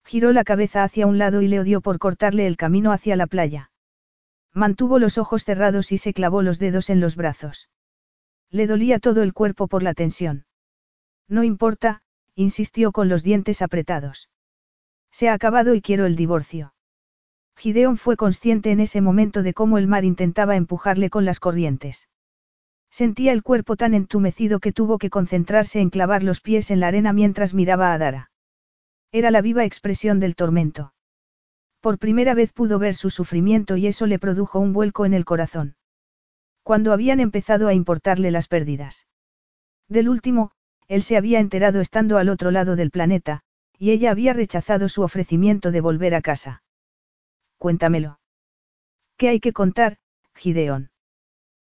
Giró 0.03 0.31
la 0.31 0.43
cabeza 0.43 0.83
hacia 0.83 1.07
un 1.07 1.17
lado 1.17 1.41
y 1.41 1.47
le 1.47 1.59
odió 1.59 1.81
por 1.81 1.99
cortarle 1.99 2.47
el 2.47 2.57
camino 2.57 2.91
hacia 2.91 3.15
la 3.15 3.27
playa. 3.27 3.71
Mantuvo 4.53 4.99
los 4.99 5.17
ojos 5.17 5.45
cerrados 5.45 5.91
y 5.91 5.97
se 5.97 6.13
clavó 6.13 6.41
los 6.41 6.59
dedos 6.59 6.89
en 6.89 6.99
los 6.99 7.15
brazos. 7.15 7.69
Le 8.49 8.67
dolía 8.67 8.99
todo 8.99 9.23
el 9.23 9.33
cuerpo 9.33 9.67
por 9.67 9.81
la 9.81 9.93
tensión. 9.93 10.45
No 11.29 11.43
importa, 11.43 12.01
insistió 12.35 12.91
con 12.91 13.07
los 13.07 13.23
dientes 13.23 13.61
apretados. 13.61 14.29
Se 15.11 15.29
ha 15.29 15.33
acabado 15.33 15.75
y 15.75 15.81
quiero 15.81 16.05
el 16.05 16.15
divorcio. 16.15 16.73
Gideon 17.55 17.97
fue 17.97 18.17
consciente 18.17 18.71
en 18.71 18.79
ese 18.79 19.01
momento 19.01 19.43
de 19.43 19.53
cómo 19.53 19.77
el 19.77 19.87
mar 19.87 20.03
intentaba 20.03 20.55
empujarle 20.55 21.09
con 21.09 21.25
las 21.25 21.39
corrientes. 21.39 22.09
Sentía 22.89 23.31
el 23.31 23.43
cuerpo 23.43 23.77
tan 23.77 23.93
entumecido 23.93 24.59
que 24.59 24.73
tuvo 24.73 24.97
que 24.97 25.09
concentrarse 25.09 25.79
en 25.79 25.89
clavar 25.89 26.23
los 26.23 26.41
pies 26.41 26.71
en 26.71 26.81
la 26.81 26.87
arena 26.87 27.13
mientras 27.13 27.53
miraba 27.53 27.93
a 27.93 27.97
Dara. 27.97 28.30
Era 29.11 29.31
la 29.31 29.41
viva 29.41 29.65
expresión 29.65 30.19
del 30.19 30.35
tormento. 30.35 30.93
Por 31.81 31.97
primera 31.97 32.33
vez 32.33 32.53
pudo 32.53 32.79
ver 32.79 32.95
su 32.95 33.09
sufrimiento 33.09 33.75
y 33.75 33.87
eso 33.87 34.05
le 34.05 34.19
produjo 34.19 34.59
un 34.59 34.71
vuelco 34.71 35.05
en 35.05 35.13
el 35.13 35.25
corazón. 35.25 35.75
Cuando 36.63 36.93
habían 36.93 37.19
empezado 37.19 37.67
a 37.67 37.73
importarle 37.73 38.31
las 38.31 38.47
pérdidas. 38.47 39.07
Del 39.89 40.07
último, 40.07 40.51
él 40.87 41.03
se 41.03 41.17
había 41.17 41.39
enterado 41.39 41.81
estando 41.81 42.17
al 42.17 42.29
otro 42.29 42.51
lado 42.51 42.75
del 42.75 42.91
planeta, 42.91 43.41
y 43.77 43.91
ella 43.91 44.11
había 44.11 44.33
rechazado 44.33 44.87
su 44.89 45.01
ofrecimiento 45.01 45.71
de 45.71 45.81
volver 45.81 46.13
a 46.13 46.21
casa. 46.21 46.63
Cuéntamelo. 47.57 48.19
¿Qué 49.17 49.29
hay 49.29 49.39
que 49.39 49.53
contar, 49.53 49.97
Gideón? 50.35 50.91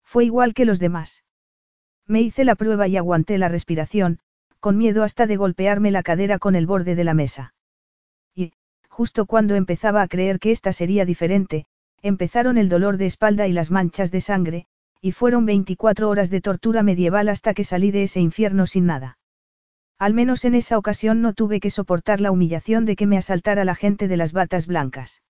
Fue 0.02 0.24
igual 0.24 0.54
que 0.54 0.64
los 0.64 0.80
demás. 0.80 1.24
Me 2.06 2.20
hice 2.20 2.44
la 2.44 2.56
prueba 2.56 2.88
y 2.88 2.96
aguanté 2.96 3.38
la 3.38 3.48
respiración, 3.48 4.18
con 4.60 4.76
miedo 4.76 5.02
hasta 5.02 5.26
de 5.26 5.36
golpearme 5.36 5.90
la 5.90 6.02
cadera 6.02 6.38
con 6.38 6.54
el 6.54 6.66
borde 6.66 6.94
de 6.94 7.04
la 7.04 7.14
mesa. 7.14 7.54
Y, 8.34 8.52
justo 8.88 9.26
cuando 9.26 9.54
empezaba 9.56 10.02
a 10.02 10.08
creer 10.08 10.38
que 10.38 10.52
esta 10.52 10.72
sería 10.72 11.04
diferente, 11.04 11.64
empezaron 12.02 12.58
el 12.58 12.68
dolor 12.68 12.96
de 12.96 13.06
espalda 13.06 13.46
y 13.48 13.52
las 13.52 13.70
manchas 13.70 14.10
de 14.10 14.20
sangre, 14.20 14.66
y 15.00 15.12
fueron 15.12 15.46
24 15.46 16.08
horas 16.08 16.30
de 16.30 16.40
tortura 16.40 16.82
medieval 16.82 17.28
hasta 17.28 17.54
que 17.54 17.64
salí 17.64 17.90
de 17.90 18.02
ese 18.04 18.20
infierno 18.20 18.66
sin 18.66 18.86
nada. 18.86 19.18
Al 19.98 20.14
menos 20.14 20.44
en 20.44 20.54
esa 20.54 20.78
ocasión 20.78 21.20
no 21.20 21.32
tuve 21.34 21.60
que 21.60 21.70
soportar 21.70 22.20
la 22.20 22.30
humillación 22.30 22.84
de 22.84 22.96
que 22.96 23.06
me 23.06 23.18
asaltara 23.18 23.64
la 23.64 23.74
gente 23.74 24.08
de 24.08 24.16
las 24.16 24.32
batas 24.32 24.66
blancas. 24.66 25.22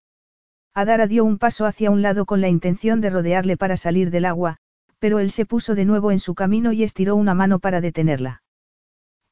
Adara 0.74 1.08
dio 1.08 1.24
un 1.24 1.38
paso 1.38 1.66
hacia 1.66 1.90
un 1.90 2.02
lado 2.02 2.26
con 2.26 2.40
la 2.40 2.48
intención 2.48 3.00
de 3.00 3.10
rodearle 3.10 3.56
para 3.56 3.76
salir 3.76 4.10
del 4.10 4.24
agua, 4.24 4.58
pero 5.00 5.18
él 5.18 5.32
se 5.32 5.46
puso 5.46 5.74
de 5.74 5.84
nuevo 5.84 6.12
en 6.12 6.20
su 6.20 6.34
camino 6.34 6.72
y 6.72 6.84
estiró 6.84 7.16
una 7.16 7.34
mano 7.34 7.58
para 7.58 7.80
detenerla. 7.80 8.42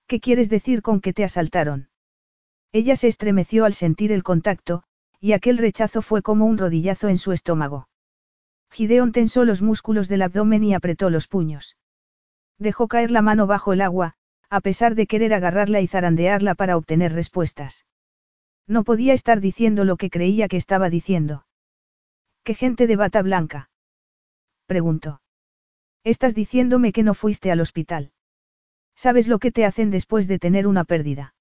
¿Qué 0.09 0.21
quieres 0.21 0.49
decir 0.49 0.81
con 0.81 1.03
que 1.03 1.13
te 1.13 1.23
asaltaron? 1.23 1.91
Ella 2.73 2.97
se 2.97 3.09
estremeció 3.09 3.67
al 3.67 3.75
sentir 3.75 4.11
el 4.11 4.23
contacto, 4.23 4.83
y 5.21 5.33
aquel 5.33 5.59
rechazo 5.59 6.01
fue 6.01 6.23
como 6.23 6.47
un 6.47 6.57
rodillazo 6.57 7.09
en 7.09 7.19
su 7.19 7.33
estómago. 7.33 7.89
Gideon 8.71 9.13
tensó 9.13 9.45
los 9.45 9.61
músculos 9.61 10.09
del 10.09 10.23
abdomen 10.23 10.65
y 10.65 10.73
apretó 10.73 11.11
los 11.11 11.29
puños. 11.29 11.77
Dejó 12.59 12.89
caer 12.89 13.11
la 13.11 13.21
mano 13.21 13.47
bajo 13.47 13.75
el 13.75 13.83
agua, 13.83 14.15
a 14.49 14.61
pesar 14.61 14.95
de 14.95 15.07
querer 15.07 15.35
agarrarla 15.35 15.83
y 15.83 15.87
zarandearla 15.87 16.55
para 16.55 16.79
obtener 16.79 17.13
respuestas. 17.13 17.87
No 18.67 18.85
podía 18.85 19.13
estar 19.13 19.41
diciendo 19.41 19.85
lo 19.85 19.97
que 19.97 20.09
creía 20.09 20.49
que 20.49 20.57
estaba 20.57 20.89
diciendo. 20.89 21.45
¿Qué 22.45 22.55
gente 22.55 22.87
de 22.87 22.97
bata 22.97 23.21
blanca? 23.21 23.71
preguntó. 24.65 25.21
Estás 26.03 26.35
diciéndome 26.35 26.93
que 26.93 27.03
no 27.03 27.13
fuiste 27.13 27.51
al 27.51 27.61
hospital. 27.61 28.13
¿Sabes 28.99 29.28
lo 29.28 29.38
que 29.38 29.53
te 29.53 29.64
hacen 29.64 29.92
después 29.92 30.26
de 30.26 30.40
tener 30.40 30.66
una 30.66 30.82
pérdida? 30.82 31.32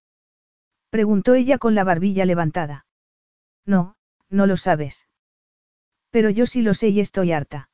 Preguntó 0.92 1.34
ella 1.34 1.58
con 1.58 1.74
la 1.74 1.84
barbilla 1.84 2.24
levantada. 2.24 2.86
No, 3.66 3.96
no 4.30 4.46
lo 4.46 4.58
sabes. 4.58 5.08
Pero 6.12 6.30
yo 6.30 6.46
sí 6.46 6.62
lo 6.62 6.76
sé 6.76 6.90
y 6.90 7.00
estoy 7.00 7.32
harta. 7.32 7.72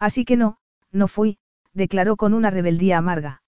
Así 0.00 0.24
que 0.24 0.36
no, 0.36 0.58
no 0.90 1.06
fui, 1.06 1.38
declaró 1.72 2.16
con 2.16 2.34
una 2.34 2.50
rebeldía 2.50 2.98
amarga. 2.98 3.44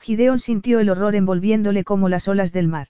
Gideon 0.00 0.40
sintió 0.40 0.80
el 0.80 0.90
horror 0.90 1.14
envolviéndole 1.14 1.84
como 1.84 2.08
las 2.08 2.26
olas 2.26 2.52
del 2.52 2.66
mar. 2.66 2.88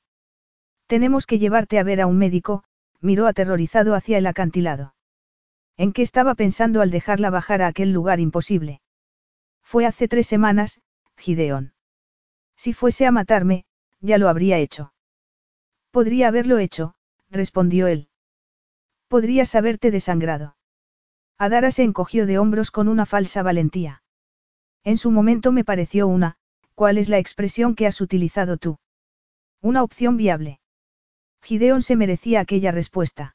Tenemos 0.87 1.27
que 1.27 1.39
llevarte 1.39 1.79
a 1.79 1.83
ver 1.83 2.01
a 2.01 2.07
un 2.07 2.17
médico, 2.17 2.65
miró 3.03 3.27
aterrorizado 3.27 3.95
hacia 3.95 4.17
el 4.17 4.27
acantilado. 4.27 4.95
¿En 5.77 5.93
qué 5.93 6.01
estaba 6.01 6.37
pensando 6.37 6.81
al 6.81 6.91
dejarla 6.91 7.29
bajar 7.29 7.61
a 7.61 7.67
aquel 7.67 7.93
lugar 7.93 8.19
imposible? 8.19 8.81
Fue 9.63 9.85
hace 9.85 10.09
tres 10.09 10.27
semanas, 10.27 10.81
Gideon. 11.19 11.75
Si 12.63 12.73
fuese 12.73 13.07
a 13.07 13.11
matarme, 13.11 13.65
ya 14.01 14.19
lo 14.19 14.29
habría 14.29 14.57
hecho. 14.59 14.93
Podría 15.91 16.29
haberlo 16.29 16.59
hecho, 16.59 16.95
respondió 17.29 17.89
él. 17.89 18.09
Podrías 19.09 19.57
haberte 19.57 19.91
desangrado. 19.91 20.55
Adara 21.39 21.73
se 21.73 21.83
encogió 21.83 22.25
de 22.25 22.39
hombros 22.39 22.71
con 22.71 22.87
una 22.87 23.05
falsa 23.05 23.43
valentía. 23.43 24.05
En 24.85 24.97
su 24.97 25.11
momento 25.11 25.51
me 25.51 25.65
pareció 25.65 26.07
una, 26.07 26.37
¿cuál 26.77 26.99
es 26.99 27.09
la 27.09 27.19
expresión 27.19 27.75
que 27.75 27.89
has 27.89 28.01
utilizado 28.01 28.59
tú? 28.59 28.79
Una 29.61 29.83
opción 29.83 30.17
viable. 30.17 30.61
Gideon 31.43 31.83
se 31.83 31.97
merecía 31.97 32.39
aquella 32.39 32.71
respuesta. 32.71 33.35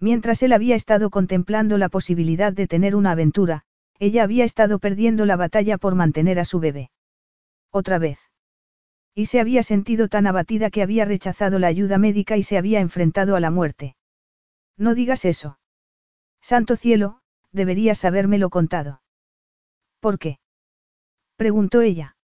Mientras 0.00 0.42
él 0.42 0.52
había 0.52 0.76
estado 0.76 1.08
contemplando 1.08 1.78
la 1.78 1.88
posibilidad 1.88 2.52
de 2.52 2.66
tener 2.66 2.94
una 2.94 3.12
aventura, 3.12 3.64
ella 3.98 4.22
había 4.22 4.44
estado 4.44 4.80
perdiendo 4.80 5.24
la 5.24 5.36
batalla 5.36 5.78
por 5.78 5.94
mantener 5.94 6.38
a 6.38 6.44
su 6.44 6.60
bebé. 6.60 6.90
Otra 7.70 7.98
vez. 7.98 8.18
Y 9.14 9.26
se 9.26 9.40
había 9.40 9.62
sentido 9.62 10.08
tan 10.08 10.26
abatida 10.26 10.70
que 10.70 10.82
había 10.82 11.04
rechazado 11.04 11.58
la 11.58 11.68
ayuda 11.68 11.98
médica 11.98 12.36
y 12.36 12.42
se 12.42 12.58
había 12.58 12.80
enfrentado 12.80 13.36
a 13.36 13.40
la 13.40 13.50
muerte. 13.50 13.96
No 14.76 14.94
digas 14.94 15.24
eso. 15.24 15.58
Santo 16.40 16.76
cielo, 16.76 17.20
deberías 17.52 18.04
habérmelo 18.04 18.50
contado. 18.50 19.02
¿Por 20.00 20.18
qué? 20.18 20.38
preguntó 21.36 21.80
ella. 21.80 22.16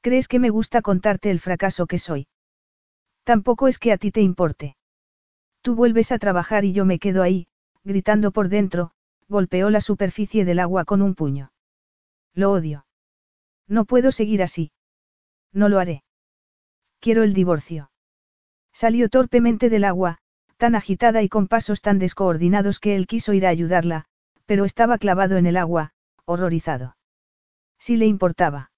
¿Crees 0.00 0.28
que 0.28 0.38
me 0.38 0.50
gusta 0.50 0.82
contarte 0.82 1.30
el 1.30 1.40
fracaso 1.40 1.86
que 1.86 1.98
soy? 1.98 2.28
Tampoco 3.24 3.68
es 3.68 3.78
que 3.78 3.90
a 3.92 3.98
ti 3.98 4.10
te 4.10 4.20
importe. 4.20 4.76
Tú 5.62 5.74
vuelves 5.74 6.12
a 6.12 6.18
trabajar 6.18 6.64
y 6.64 6.72
yo 6.72 6.84
me 6.84 6.98
quedo 6.98 7.22
ahí, 7.22 7.48
gritando 7.84 8.30
por 8.30 8.48
dentro, 8.48 8.92
golpeó 9.28 9.70
la 9.70 9.80
superficie 9.80 10.44
del 10.44 10.60
agua 10.60 10.84
con 10.84 11.02
un 11.02 11.14
puño. 11.14 11.52
Lo 12.34 12.52
odio. 12.52 12.86
No 13.66 13.86
puedo 13.86 14.12
seguir 14.12 14.42
así. 14.42 14.72
No 15.54 15.70
lo 15.70 15.78
haré. 15.78 16.02
Quiero 17.00 17.22
el 17.22 17.32
divorcio. 17.32 17.90
Salió 18.72 19.08
torpemente 19.08 19.70
del 19.70 19.84
agua, 19.84 20.18
tan 20.56 20.74
agitada 20.74 21.22
y 21.22 21.28
con 21.28 21.46
pasos 21.46 21.80
tan 21.80 21.98
descoordinados 21.98 22.80
que 22.80 22.96
él 22.96 23.06
quiso 23.06 23.32
ir 23.32 23.46
a 23.46 23.50
ayudarla, 23.50 24.06
pero 24.46 24.64
estaba 24.64 24.98
clavado 24.98 25.36
en 25.36 25.46
el 25.46 25.56
agua, 25.56 25.92
horrorizado. 26.24 26.96
Si 27.78 27.96
le 27.96 28.06
importaba. 28.06 28.72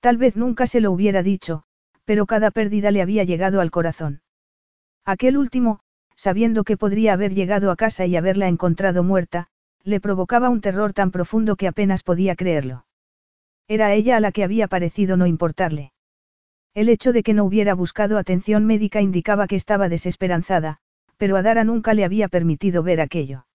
Tal 0.00 0.16
vez 0.18 0.36
nunca 0.36 0.66
se 0.66 0.80
lo 0.80 0.92
hubiera 0.92 1.22
dicho, 1.22 1.64
pero 2.04 2.26
cada 2.26 2.50
pérdida 2.50 2.90
le 2.90 3.02
había 3.02 3.24
llegado 3.24 3.60
al 3.60 3.70
corazón. 3.70 4.22
Aquel 5.04 5.36
último, 5.36 5.80
sabiendo 6.14 6.64
que 6.64 6.76
podría 6.76 7.14
haber 7.14 7.34
llegado 7.34 7.70
a 7.70 7.76
casa 7.76 8.06
y 8.06 8.16
haberla 8.16 8.48
encontrado 8.48 9.02
muerta, 9.02 9.48
le 9.82 10.00
provocaba 10.00 10.48
un 10.48 10.60
terror 10.60 10.92
tan 10.92 11.10
profundo 11.10 11.56
que 11.56 11.68
apenas 11.68 12.02
podía 12.02 12.36
creerlo. 12.36 12.84
Era 13.68 13.92
ella 13.92 14.16
a 14.16 14.20
la 14.20 14.32
que 14.32 14.44
había 14.44 14.66
parecido 14.66 15.16
no 15.18 15.26
importarle. 15.26 15.92
El 16.74 16.88
hecho 16.88 17.12
de 17.12 17.22
que 17.22 17.34
no 17.34 17.44
hubiera 17.44 17.74
buscado 17.74 18.16
atención 18.16 18.64
médica 18.64 19.02
indicaba 19.02 19.46
que 19.46 19.56
estaba 19.56 19.88
desesperanzada, 19.88 20.78
pero 21.18 21.36
a 21.36 21.42
Dara 21.42 21.64
nunca 21.64 21.92
le 21.92 22.04
había 22.04 22.28
permitido 22.28 22.82
ver 22.82 23.00
aquello. 23.00 23.46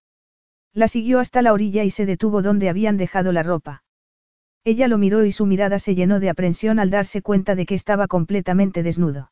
La 0.74 0.88
siguió 0.88 1.20
hasta 1.20 1.42
la 1.42 1.54
orilla 1.54 1.84
y 1.84 1.90
se 1.90 2.06
detuvo 2.06 2.42
donde 2.42 2.70
habían 2.70 2.98
dejado 2.98 3.32
la 3.32 3.44
ropa. 3.44 3.84
Ella 4.64 4.88
lo 4.88 4.98
miró 4.98 5.26
y 5.26 5.32
su 5.32 5.46
mirada 5.46 5.80
se 5.80 5.96
llenó 5.96 6.20
de 6.20 6.30
aprensión 6.30 6.80
al 6.80 6.90
darse 6.90 7.22
cuenta 7.22 7.56
de 7.56 7.66
que 7.66 7.76
estaba 7.76 8.08
completamente 8.08 8.84
desnudo. 8.84 9.32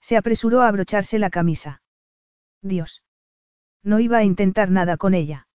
Se 0.00 0.16
apresuró 0.16 0.62
a 0.62 0.68
abrocharse 0.68 1.18
la 1.18 1.30
camisa. 1.30 1.82
Dios. 2.62 3.02
No 3.82 4.00
iba 4.00 4.18
a 4.18 4.24
intentar 4.24 4.70
nada 4.70 4.96
con 4.96 5.14
ella. 5.14 5.46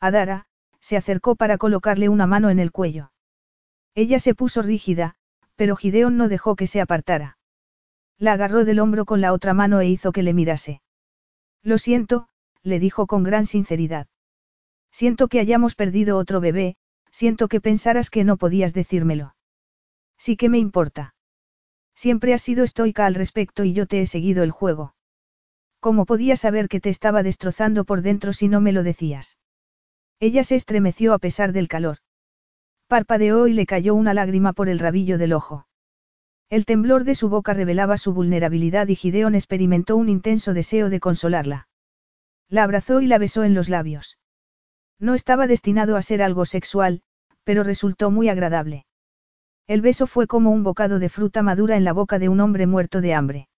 Adara, 0.00 0.46
se 0.80 0.96
acercó 0.96 1.36
para 1.36 1.58
colocarle 1.58 2.08
una 2.08 2.26
mano 2.26 2.50
en 2.50 2.58
el 2.58 2.72
cuello. 2.72 3.11
Ella 3.94 4.18
se 4.18 4.34
puso 4.34 4.62
rígida, 4.62 5.16
pero 5.56 5.76
Gideon 5.76 6.16
no 6.16 6.28
dejó 6.28 6.56
que 6.56 6.66
se 6.66 6.80
apartara. 6.80 7.38
La 8.18 8.32
agarró 8.32 8.64
del 8.64 8.78
hombro 8.78 9.04
con 9.04 9.20
la 9.20 9.32
otra 9.32 9.54
mano 9.54 9.80
e 9.80 9.88
hizo 9.88 10.12
que 10.12 10.22
le 10.22 10.32
mirase. 10.32 10.80
Lo 11.62 11.78
siento, 11.78 12.28
le 12.62 12.78
dijo 12.78 13.06
con 13.06 13.22
gran 13.22 13.46
sinceridad. 13.46 14.06
Siento 14.90 15.28
que 15.28 15.40
hayamos 15.40 15.74
perdido 15.74 16.16
otro 16.16 16.40
bebé, 16.40 16.76
siento 17.10 17.48
que 17.48 17.60
pensaras 17.60 18.10
que 18.10 18.24
no 18.24 18.36
podías 18.36 18.74
decírmelo. 18.74 19.34
Sí 20.18 20.36
que 20.36 20.48
me 20.48 20.58
importa. 20.58 21.14
Siempre 21.94 22.32
has 22.32 22.42
sido 22.42 22.64
estoica 22.64 23.06
al 23.06 23.14
respecto 23.14 23.64
y 23.64 23.72
yo 23.72 23.86
te 23.86 24.00
he 24.00 24.06
seguido 24.06 24.42
el 24.42 24.50
juego. 24.50 24.94
¿Cómo 25.80 26.06
podía 26.06 26.36
saber 26.36 26.68
que 26.68 26.80
te 26.80 26.90
estaba 26.90 27.22
destrozando 27.22 27.84
por 27.84 28.02
dentro 28.02 28.32
si 28.32 28.48
no 28.48 28.60
me 28.60 28.72
lo 28.72 28.82
decías? 28.82 29.38
Ella 30.20 30.44
se 30.44 30.54
estremeció 30.54 31.12
a 31.12 31.18
pesar 31.18 31.52
del 31.52 31.68
calor. 31.68 31.98
Parpadeó 32.92 33.46
y 33.46 33.54
le 33.54 33.64
cayó 33.64 33.94
una 33.94 34.12
lágrima 34.12 34.52
por 34.52 34.68
el 34.68 34.78
rabillo 34.78 35.16
del 35.16 35.32
ojo. 35.32 35.66
El 36.50 36.66
temblor 36.66 37.04
de 37.04 37.14
su 37.14 37.30
boca 37.30 37.54
revelaba 37.54 37.96
su 37.96 38.12
vulnerabilidad 38.12 38.86
y 38.88 38.96
Gideon 38.96 39.34
experimentó 39.34 39.96
un 39.96 40.10
intenso 40.10 40.52
deseo 40.52 40.90
de 40.90 41.00
consolarla. 41.00 41.68
La 42.50 42.64
abrazó 42.64 43.00
y 43.00 43.06
la 43.06 43.16
besó 43.16 43.44
en 43.44 43.54
los 43.54 43.70
labios. 43.70 44.18
No 44.98 45.14
estaba 45.14 45.46
destinado 45.46 45.96
a 45.96 46.02
ser 46.02 46.22
algo 46.22 46.44
sexual, 46.44 47.00
pero 47.44 47.62
resultó 47.62 48.10
muy 48.10 48.28
agradable. 48.28 48.84
El 49.66 49.80
beso 49.80 50.06
fue 50.06 50.26
como 50.26 50.50
un 50.50 50.62
bocado 50.62 50.98
de 50.98 51.08
fruta 51.08 51.42
madura 51.42 51.78
en 51.78 51.84
la 51.84 51.94
boca 51.94 52.18
de 52.18 52.28
un 52.28 52.40
hombre 52.40 52.66
muerto 52.66 53.00
de 53.00 53.14
hambre. 53.14 53.48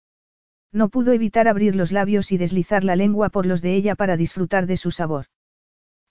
No 0.71 0.87
pudo 0.87 1.11
evitar 1.11 1.49
abrir 1.49 1.75
los 1.75 1.91
labios 1.91 2.31
y 2.31 2.37
deslizar 2.37 2.85
la 2.85 2.95
lengua 2.95 3.27
por 3.27 3.45
los 3.45 3.61
de 3.61 3.75
ella 3.75 3.95
para 3.95 4.15
disfrutar 4.15 4.65
de 4.65 4.77
su 4.77 4.91
sabor. 4.91 5.25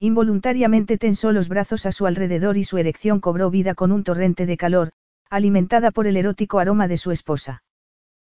Involuntariamente 0.01 0.99
tensó 0.99 1.33
los 1.33 1.49
brazos 1.49 1.87
a 1.87 1.93
su 1.93 2.07
alrededor 2.07 2.57
y 2.57 2.65
su 2.65 2.79
erección 2.79 3.21
cobró 3.21 3.51
vida 3.51 3.75
con 3.75 3.93
un 3.93 4.05
torrente 4.05 4.47
de 4.47 4.57
calor, 4.57 4.93
alimentada 5.31 5.91
por 5.91 6.07
el 6.07 6.17
erótico 6.17 6.59
aroma 6.59 6.89
de 6.89 6.97
su 6.97 7.11
esposa. 7.11 7.63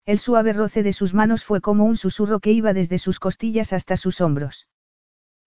El 0.05 0.19
suave 0.19 0.53
roce 0.53 0.83
de 0.83 0.93
sus 0.93 1.13
manos 1.13 1.43
fue 1.43 1.61
como 1.61 1.85
un 1.85 1.97
susurro 1.97 2.39
que 2.39 2.51
iba 2.51 2.73
desde 2.73 2.99
sus 2.99 3.19
costillas 3.19 3.73
hasta 3.73 3.97
sus 3.97 4.21
hombros. 4.21 4.67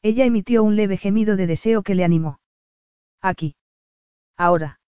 Ella 0.02 0.24
emitió 0.24 0.64
un 0.64 0.76
leve 0.76 0.96
gemido 0.96 1.36
de 1.36 1.46
deseo 1.46 1.82
que 1.82 1.94
le 1.94 2.04
animó. 2.04 2.40
Aquí. 3.20 3.56
Ahora. 4.36 4.80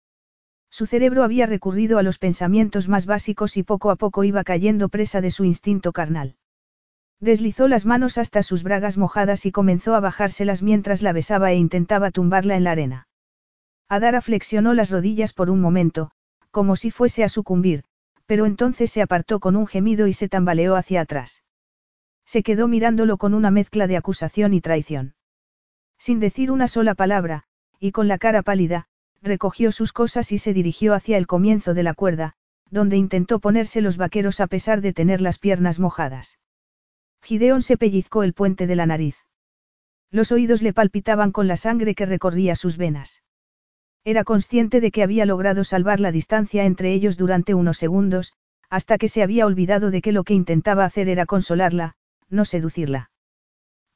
Su 0.70 0.86
cerebro 0.86 1.22
había 1.22 1.46
recurrido 1.46 1.98
a 1.98 2.02
los 2.02 2.18
pensamientos 2.18 2.88
más 2.88 3.06
básicos 3.06 3.56
y 3.56 3.62
poco 3.62 3.90
a 3.90 3.96
poco 3.96 4.24
iba 4.24 4.44
cayendo 4.44 4.88
presa 4.88 5.20
de 5.20 5.30
su 5.30 5.44
instinto 5.44 5.92
carnal. 5.92 6.36
Deslizó 7.20 7.66
las 7.66 7.84
manos 7.84 8.16
hasta 8.16 8.42
sus 8.42 8.62
bragas 8.62 8.96
mojadas 8.96 9.44
y 9.44 9.52
comenzó 9.52 9.94
a 9.94 10.00
bajárselas 10.00 10.62
mientras 10.62 11.02
la 11.02 11.12
besaba 11.12 11.50
e 11.50 11.56
intentaba 11.56 12.10
tumbarla 12.12 12.56
en 12.56 12.64
la 12.64 12.70
arena. 12.70 13.08
Adara 13.88 14.20
flexionó 14.20 14.72
las 14.74 14.90
rodillas 14.90 15.32
por 15.32 15.50
un 15.50 15.60
momento, 15.60 16.12
como 16.50 16.76
si 16.76 16.90
fuese 16.90 17.24
a 17.24 17.28
sucumbir, 17.28 17.84
pero 18.26 18.46
entonces 18.46 18.90
se 18.90 19.02
apartó 19.02 19.40
con 19.40 19.56
un 19.56 19.66
gemido 19.66 20.06
y 20.06 20.12
se 20.12 20.28
tambaleó 20.28 20.76
hacia 20.76 21.00
atrás. 21.00 21.42
Se 22.24 22.42
quedó 22.42 22.68
mirándolo 22.68 23.16
con 23.16 23.34
una 23.34 23.50
mezcla 23.50 23.86
de 23.86 23.96
acusación 23.96 24.54
y 24.54 24.60
traición. 24.60 25.14
Sin 25.98 26.20
decir 26.20 26.50
una 26.52 26.68
sola 26.68 26.94
palabra, 26.94 27.44
y 27.80 27.92
con 27.92 28.06
la 28.06 28.18
cara 28.18 28.42
pálida, 28.42 28.86
recogió 29.22 29.72
sus 29.72 29.92
cosas 29.92 30.30
y 30.30 30.38
se 30.38 30.52
dirigió 30.52 30.94
hacia 30.94 31.16
el 31.16 31.26
comienzo 31.26 31.74
de 31.74 31.82
la 31.82 31.94
cuerda, 31.94 32.34
donde 32.70 32.96
intentó 32.96 33.40
ponerse 33.40 33.80
los 33.80 33.96
vaqueros 33.96 34.40
a 34.40 34.46
pesar 34.46 34.82
de 34.82 34.92
tener 34.92 35.20
las 35.20 35.38
piernas 35.38 35.78
mojadas. 35.78 36.38
Gideón 37.22 37.62
se 37.62 37.76
pellizcó 37.76 38.22
el 38.22 38.32
puente 38.32 38.66
de 38.66 38.76
la 38.76 38.86
nariz. 38.86 39.16
Los 40.10 40.32
oídos 40.32 40.62
le 40.62 40.72
palpitaban 40.72 41.32
con 41.32 41.48
la 41.48 41.56
sangre 41.56 41.94
que 41.94 42.06
recorría 42.06 42.54
sus 42.54 42.76
venas. 42.76 43.22
Era 44.04 44.24
consciente 44.24 44.80
de 44.80 44.90
que 44.90 45.02
había 45.02 45.26
logrado 45.26 45.64
salvar 45.64 46.00
la 46.00 46.12
distancia 46.12 46.64
entre 46.64 46.92
ellos 46.92 47.16
durante 47.16 47.54
unos 47.54 47.76
segundos, 47.76 48.32
hasta 48.70 48.98
que 48.98 49.08
se 49.08 49.22
había 49.22 49.46
olvidado 49.46 49.90
de 49.90 50.00
que 50.00 50.12
lo 50.12 50.24
que 50.24 50.34
intentaba 50.34 50.84
hacer 50.84 51.08
era 51.08 51.26
consolarla, 51.26 51.94
no 52.30 52.44
seducirla. 52.44 53.10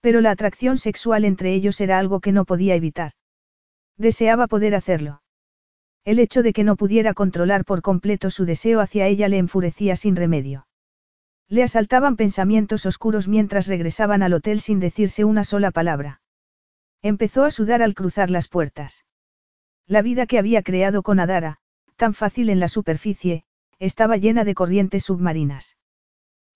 Pero 0.01 0.21
la 0.21 0.33
atracción 0.33 0.79
sexual 0.79 1.25
entre 1.25 1.55
ellos 1.55 1.81
era 1.81 1.99
algo 1.99 2.21
que 2.21 2.33
no 2.33 2.45
podía 2.45 2.75
evitar. 2.75 3.13
Deseaba 3.97 4.49
poder 4.49 4.75
hacerlo. 4.75 5.23
El 6.05 6.19
hecho 6.19 6.43
de 6.43 6.53
que 6.53 6.65
no 6.65 6.77
pudiera 6.77 7.15
controlar 7.15 7.65
por 7.65 7.83
completo 7.83 8.31
su 8.31 8.45
deseo 8.45 8.81
hacia 8.81 9.07
ella 9.07 9.29
le 9.29 9.39
enfurecía 9.39 9.95
sin 9.95 10.17
remedio. 10.17 10.67
Le 11.53 11.63
asaltaban 11.63 12.17
pensamientos 12.17 12.87
oscuros 12.87 13.29
mientras 13.29 13.67
regresaban 13.67 14.23
al 14.23 14.33
hotel 14.33 14.63
sin 14.63 14.81
decirse 14.81 15.27
una 15.27 15.45
sola 15.45 15.71
palabra. 15.71 16.23
Empezó 17.03 17.45
a 17.45 17.51
sudar 17.51 17.83
al 17.83 17.93
cruzar 17.93 18.31
las 18.31 18.49
puertas. 18.49 19.05
La 19.87 20.01
vida 20.01 20.25
que 20.25 20.39
había 20.39 20.63
creado 20.63 21.03
con 21.03 21.21
Adara, 21.21 21.59
tan 21.97 22.15
fácil 22.15 22.49
en 22.49 22.59
la 22.59 22.69
superficie, 22.69 23.45
estaba 23.79 24.17
llena 24.17 24.45
de 24.45 24.55
corrientes 24.55 25.05
submarinas. 25.05 25.77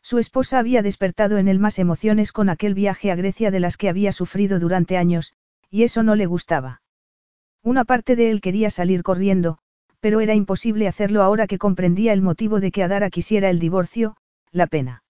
Su 0.00 0.16
esposa 0.16 0.58
había 0.58 0.80
despertado 0.80 1.36
en 1.36 1.48
él 1.48 1.58
más 1.58 1.78
emociones 1.78 2.32
con 2.32 2.48
aquel 2.48 2.72
viaje 2.72 3.10
a 3.10 3.16
Grecia 3.16 3.50
de 3.50 3.60
las 3.60 3.76
que 3.76 3.90
había 3.90 4.12
sufrido 4.12 4.58
durante 4.58 4.96
años, 4.96 5.34
y 5.68 5.82
eso 5.82 6.04
no 6.04 6.14
le 6.14 6.24
gustaba. 6.24 6.80
Una 7.62 7.84
parte 7.84 8.16
de 8.16 8.30
él 8.30 8.40
quería 8.40 8.70
salir 8.70 9.02
corriendo, 9.02 9.58
pero 10.00 10.20
era 10.20 10.34
imposible 10.34 10.88
hacerlo 10.88 11.22
ahora 11.22 11.46
que 11.46 11.58
comprendía 11.58 12.14
el 12.14 12.22
motivo 12.22 12.60
de 12.60 12.70
que 12.70 12.82
Adara 12.82 13.10
quisiera 13.10 13.50
el 13.50 13.58
divorcio, 13.58 14.16
la 14.52 14.66
pena. 14.66 15.02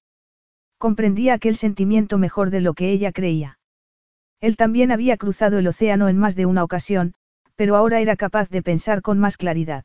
Comprendía 0.78 1.34
aquel 1.34 1.56
sentimiento 1.56 2.18
mejor 2.18 2.50
de 2.50 2.60
lo 2.60 2.74
que 2.74 2.90
ella 2.90 3.12
creía. 3.12 3.58
Él 4.40 4.56
también 4.56 4.92
había 4.92 5.16
cruzado 5.16 5.58
el 5.58 5.66
océano 5.66 6.08
en 6.08 6.18
más 6.18 6.36
de 6.36 6.46
una 6.46 6.62
ocasión, 6.64 7.14
pero 7.54 7.76
ahora 7.76 8.00
era 8.00 8.16
capaz 8.16 8.50
de 8.50 8.62
pensar 8.62 9.02
con 9.02 9.18
más 9.18 9.36
claridad. 9.36 9.84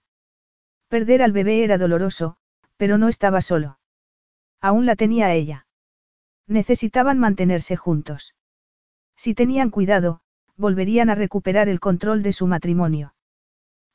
Perder 0.90 1.22
al 1.22 1.32
bebé 1.32 1.64
era 1.64 1.78
doloroso, 1.78 2.36
pero 2.76 2.98
no 2.98 3.08
estaba 3.08 3.42
solo. 3.42 3.80
Aún 4.60 4.86
la 4.86 4.96
tenía 4.96 5.28
a 5.28 5.34
ella. 5.34 5.68
Necesitaban 6.48 7.18
mantenerse 7.18 7.78
juntos. 7.78 8.36
Si 9.16 9.34
tenían 9.34 9.70
cuidado, 9.70 10.20
volverían 10.58 11.10
a 11.10 11.16
recuperar 11.16 11.70
el 11.70 11.80
control 11.80 12.24
de 12.24 12.34
su 12.34 12.46
matrimonio. 12.46 13.16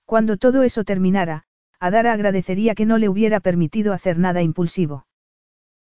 Cuando 0.07 0.37
todo 0.37 0.63
eso 0.63 0.85
terminara, 0.85 1.45
Adara 1.79 2.13
agradecería 2.13 2.75
que 2.75 2.87
no 2.87 2.97
le 2.97 3.09
hubiera 3.09 3.41
permitido 3.41 3.93
hacer 3.93 4.19
nada 4.19 4.41
impulsivo. 4.41 5.07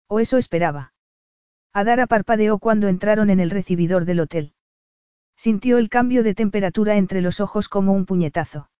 O 0.09 0.21
eso 0.21 0.39
esperaba. 0.39 0.93
Adara 1.73 2.07
parpadeó 2.07 2.59
cuando 2.59 2.89
entraron 2.89 3.31
en 3.31 3.41
el 3.41 3.51
recibidor 3.51 4.05
del 4.05 4.21
hotel. 4.21 4.55
Sintió 5.37 5.79
el 5.79 5.89
cambio 5.89 6.23
de 6.23 6.35
temperatura 6.35 6.97
entre 6.97 7.21
los 7.21 7.41
ojos 7.41 7.69
como 7.69 7.93
un 7.93 8.07
puñetazo. 8.07 8.71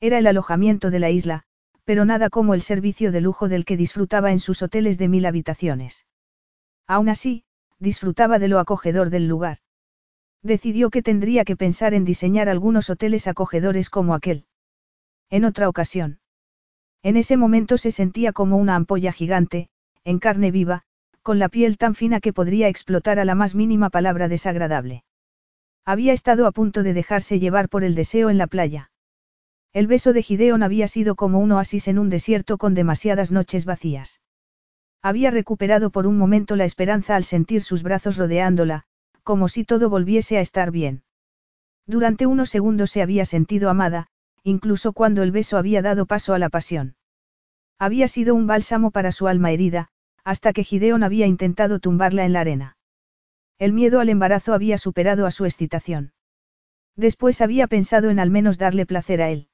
Era 0.00 0.18
el 0.18 0.26
alojamiento 0.26 0.90
de 0.90 0.98
la 0.98 1.10
isla, 1.10 1.44
pero 1.84 2.04
nada 2.04 2.30
como 2.30 2.54
el 2.54 2.62
servicio 2.62 3.12
de 3.12 3.20
lujo 3.20 3.48
del 3.48 3.64
que 3.64 3.76
disfrutaba 3.76 4.32
en 4.32 4.38
sus 4.38 4.62
hoteles 4.62 4.96
de 4.96 5.08
mil 5.08 5.26
habitaciones. 5.26 6.06
Aún 6.86 7.08
así, 7.08 7.44
disfrutaba 7.78 8.38
de 8.38 8.48
lo 8.48 8.58
acogedor 8.58 9.10
del 9.10 9.28
lugar. 9.28 9.58
Decidió 10.42 10.90
que 10.90 11.02
tendría 11.02 11.44
que 11.44 11.56
pensar 11.56 11.94
en 11.94 12.04
diseñar 12.04 12.48
algunos 12.48 12.90
hoteles 12.90 13.26
acogedores 13.26 13.90
como 13.90 14.14
aquel. 14.14 14.46
En 15.30 15.44
otra 15.44 15.68
ocasión. 15.68 16.20
En 17.02 17.16
ese 17.16 17.36
momento 17.36 17.76
se 17.76 17.90
sentía 17.90 18.32
como 18.32 18.56
una 18.56 18.76
ampolla 18.76 19.12
gigante, 19.12 19.68
en 20.04 20.18
carne 20.18 20.50
viva, 20.50 20.82
con 21.22 21.38
la 21.38 21.48
piel 21.48 21.78
tan 21.78 21.94
fina 21.94 22.20
que 22.20 22.32
podría 22.32 22.68
explotar 22.68 23.18
a 23.18 23.24
la 23.24 23.34
más 23.34 23.54
mínima 23.54 23.90
palabra 23.90 24.28
desagradable. 24.28 25.04
Había 25.84 26.12
estado 26.12 26.46
a 26.46 26.52
punto 26.52 26.82
de 26.82 26.94
dejarse 26.94 27.38
llevar 27.38 27.68
por 27.68 27.84
el 27.84 27.94
deseo 27.94 28.30
en 28.30 28.38
la 28.38 28.46
playa. 28.46 28.90
El 29.72 29.86
beso 29.86 30.12
de 30.12 30.22
Gideon 30.22 30.62
había 30.62 30.86
sido 30.86 31.14
como 31.14 31.40
un 31.40 31.52
oasis 31.52 31.88
en 31.88 31.98
un 31.98 32.10
desierto 32.10 32.58
con 32.58 32.74
demasiadas 32.74 33.32
noches 33.32 33.64
vacías. 33.64 34.20
Había 35.02 35.30
recuperado 35.30 35.90
por 35.90 36.06
un 36.06 36.16
momento 36.16 36.56
la 36.56 36.64
esperanza 36.64 37.16
al 37.16 37.24
sentir 37.24 37.62
sus 37.62 37.82
brazos 37.82 38.16
rodeándola, 38.16 38.84
como 39.22 39.48
si 39.48 39.64
todo 39.64 39.90
volviese 39.90 40.38
a 40.38 40.40
estar 40.40 40.70
bien. 40.70 41.02
Durante 41.86 42.26
unos 42.26 42.50
segundos 42.50 42.90
se 42.90 43.02
había 43.02 43.26
sentido 43.26 43.68
amada, 43.68 44.06
incluso 44.42 44.92
cuando 44.92 45.22
el 45.22 45.32
beso 45.32 45.58
había 45.58 45.82
dado 45.82 46.06
paso 46.06 46.34
a 46.34 46.38
la 46.38 46.50
pasión. 46.50 46.96
Había 47.78 48.08
sido 48.08 48.34
un 48.34 48.46
bálsamo 48.46 48.90
para 48.90 49.12
su 49.12 49.26
alma 49.26 49.50
herida, 49.50 49.88
hasta 50.24 50.52
que 50.52 50.64
Gideon 50.64 51.02
había 51.02 51.26
intentado 51.26 51.78
tumbarla 51.78 52.24
en 52.24 52.32
la 52.32 52.40
arena. 52.40 52.76
El 53.58 53.72
miedo 53.72 54.00
al 54.00 54.08
embarazo 54.08 54.54
había 54.54 54.78
superado 54.78 55.26
a 55.26 55.30
su 55.30 55.44
excitación. 55.44 56.12
Después 56.96 57.40
había 57.40 57.66
pensado 57.66 58.10
en 58.10 58.18
al 58.18 58.30
menos 58.30 58.58
darle 58.58 58.86
placer 58.86 59.20
a 59.20 59.30
él. 59.30 59.48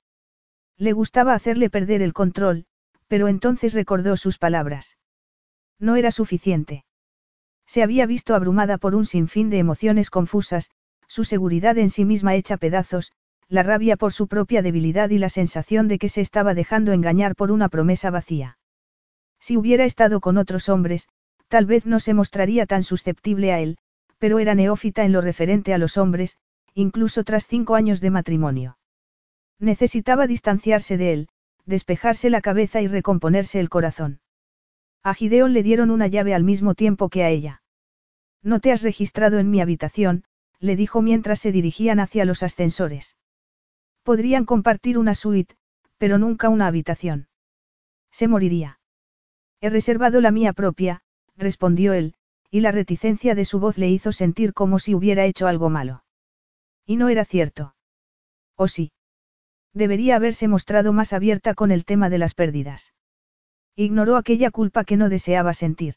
Le 0.79 0.93
gustaba 0.93 1.35
hacerle 1.35 1.69
perder 1.69 2.03
el 2.03 2.13
control, 2.13 2.67
pero 3.09 3.29
entonces 3.29 3.75
recordó 3.75 4.17
sus 4.17 4.39
palabras. 4.39 4.97
No 5.79 5.97
era 5.97 6.11
suficiente. 6.11 6.85
Se 7.67 7.83
había 7.83 8.07
visto 8.07 8.35
abrumada 8.35 8.79
por 8.79 8.95
un 8.95 9.05
sinfín 9.05 9.51
de 9.51 9.59
emociones 9.59 10.11
confusas, 10.11 10.71
su 11.09 11.25
seguridad 11.25 11.77
en 11.79 11.91
sí 11.91 12.05
misma 12.05 12.37
hecha 12.37 12.57
pedazos, 12.57 13.13
la 13.49 13.65
rabia 13.65 13.97
por 13.97 14.13
su 14.13 14.29
propia 14.29 14.63
debilidad 14.63 15.11
y 15.11 15.19
la 15.19 15.29
sensación 15.29 15.89
de 15.89 15.99
que 15.99 16.09
se 16.09 16.21
estaba 16.21 16.55
dejando 16.55 16.93
engañar 16.93 17.35
por 17.35 17.51
una 17.51 17.69
promesa 17.69 18.11
vacía. 18.11 18.60
Si 19.41 19.57
hubiera 19.57 19.85
estado 19.85 20.21
con 20.21 20.37
otros 20.37 20.69
hombres, 20.69 21.09
tal 21.49 21.67
vez 21.67 21.87
no 21.87 21.99
se 21.99 22.15
mostraría 22.15 22.67
tan 22.67 22.83
susceptible 22.83 23.53
a 23.53 23.61
él, 23.61 23.79
pero 24.19 24.39
era 24.39 24.55
neófita 24.55 25.05
en 25.05 25.13
lo 25.13 25.21
referente 25.21 25.73
a 25.75 25.79
los 25.79 25.97
hombres, 25.97 26.37
incluso 26.75 27.25
tras 27.25 27.47
cinco 27.47 27.75
años 27.75 28.01
de 28.01 28.11
matrimonio. 28.11 28.79
Necesitaba 29.59 30.27
distanciarse 30.27 30.97
de 30.97 31.13
él, 31.13 31.29
despejarse 31.67 32.31
la 32.31 32.41
cabeza 32.41 32.81
y 32.81 32.87
recomponerse 32.87 33.61
el 33.61 33.69
corazón. 33.69 34.21
A 35.03 35.15
Gideon 35.15 35.55
le 35.55 35.63
dieron 35.63 35.91
una 35.91 36.07
llave 36.07 36.35
al 36.35 36.45
mismo 36.45 36.75
tiempo 36.75 37.09
que 37.09 37.25
a 37.25 37.31
ella. 37.31 37.63
No 38.43 38.61
te 38.61 38.73
has 38.73 38.83
registrado 38.83 39.39
en 39.39 39.51
mi 39.51 39.61
habitación, 39.61 40.25
le 40.59 40.77
dijo 40.77 41.01
mientras 41.01 41.41
se 41.41 41.53
dirigían 41.53 42.01
hacia 42.01 42.25
los 42.25 42.43
ascensores. 42.43 43.17
Podrían 44.03 44.45
compartir 44.45 44.99
una 44.99 45.15
suite, 45.15 45.57
pero 45.97 46.19
nunca 46.19 46.49
una 46.49 46.67
habitación. 46.67 47.29
Se 48.11 48.29
moriría. 48.29 48.80
He 49.61 49.71
reservado 49.71 50.21
la 50.21 50.31
mía 50.31 50.53
propia, 50.53 51.03
respondió 51.37 51.93
él, 51.93 52.15
y 52.51 52.61
la 52.61 52.73
reticencia 52.73 53.35
de 53.35 53.45
su 53.45 53.61
voz 53.61 53.79
le 53.79 53.89
hizo 53.89 54.13
sentir 54.13 54.53
como 54.55 54.79
si 54.79 54.95
hubiera 54.95 55.25
hecho 55.25 55.47
algo 55.47 55.71
malo. 55.71 56.05
Y 56.87 56.97
no 56.97 57.09
era 57.09 57.25
cierto. 57.25 57.75
¿O 58.57 58.69
sí? 58.69 58.93
Debería 59.73 60.17
haberse 60.17 60.49
mostrado 60.49 60.93
más 60.93 61.13
abierta 61.13 61.55
con 61.55 61.71
el 61.71 61.85
tema 61.85 62.11
de 62.11 62.19
las 62.19 62.35
pérdidas. 62.35 62.93
Ignoró 63.77 64.17
aquella 64.17 64.51
culpa 64.51 64.85
que 64.85 64.97
no 64.97 65.09
deseaba 65.09 65.55
sentir. 65.55 65.95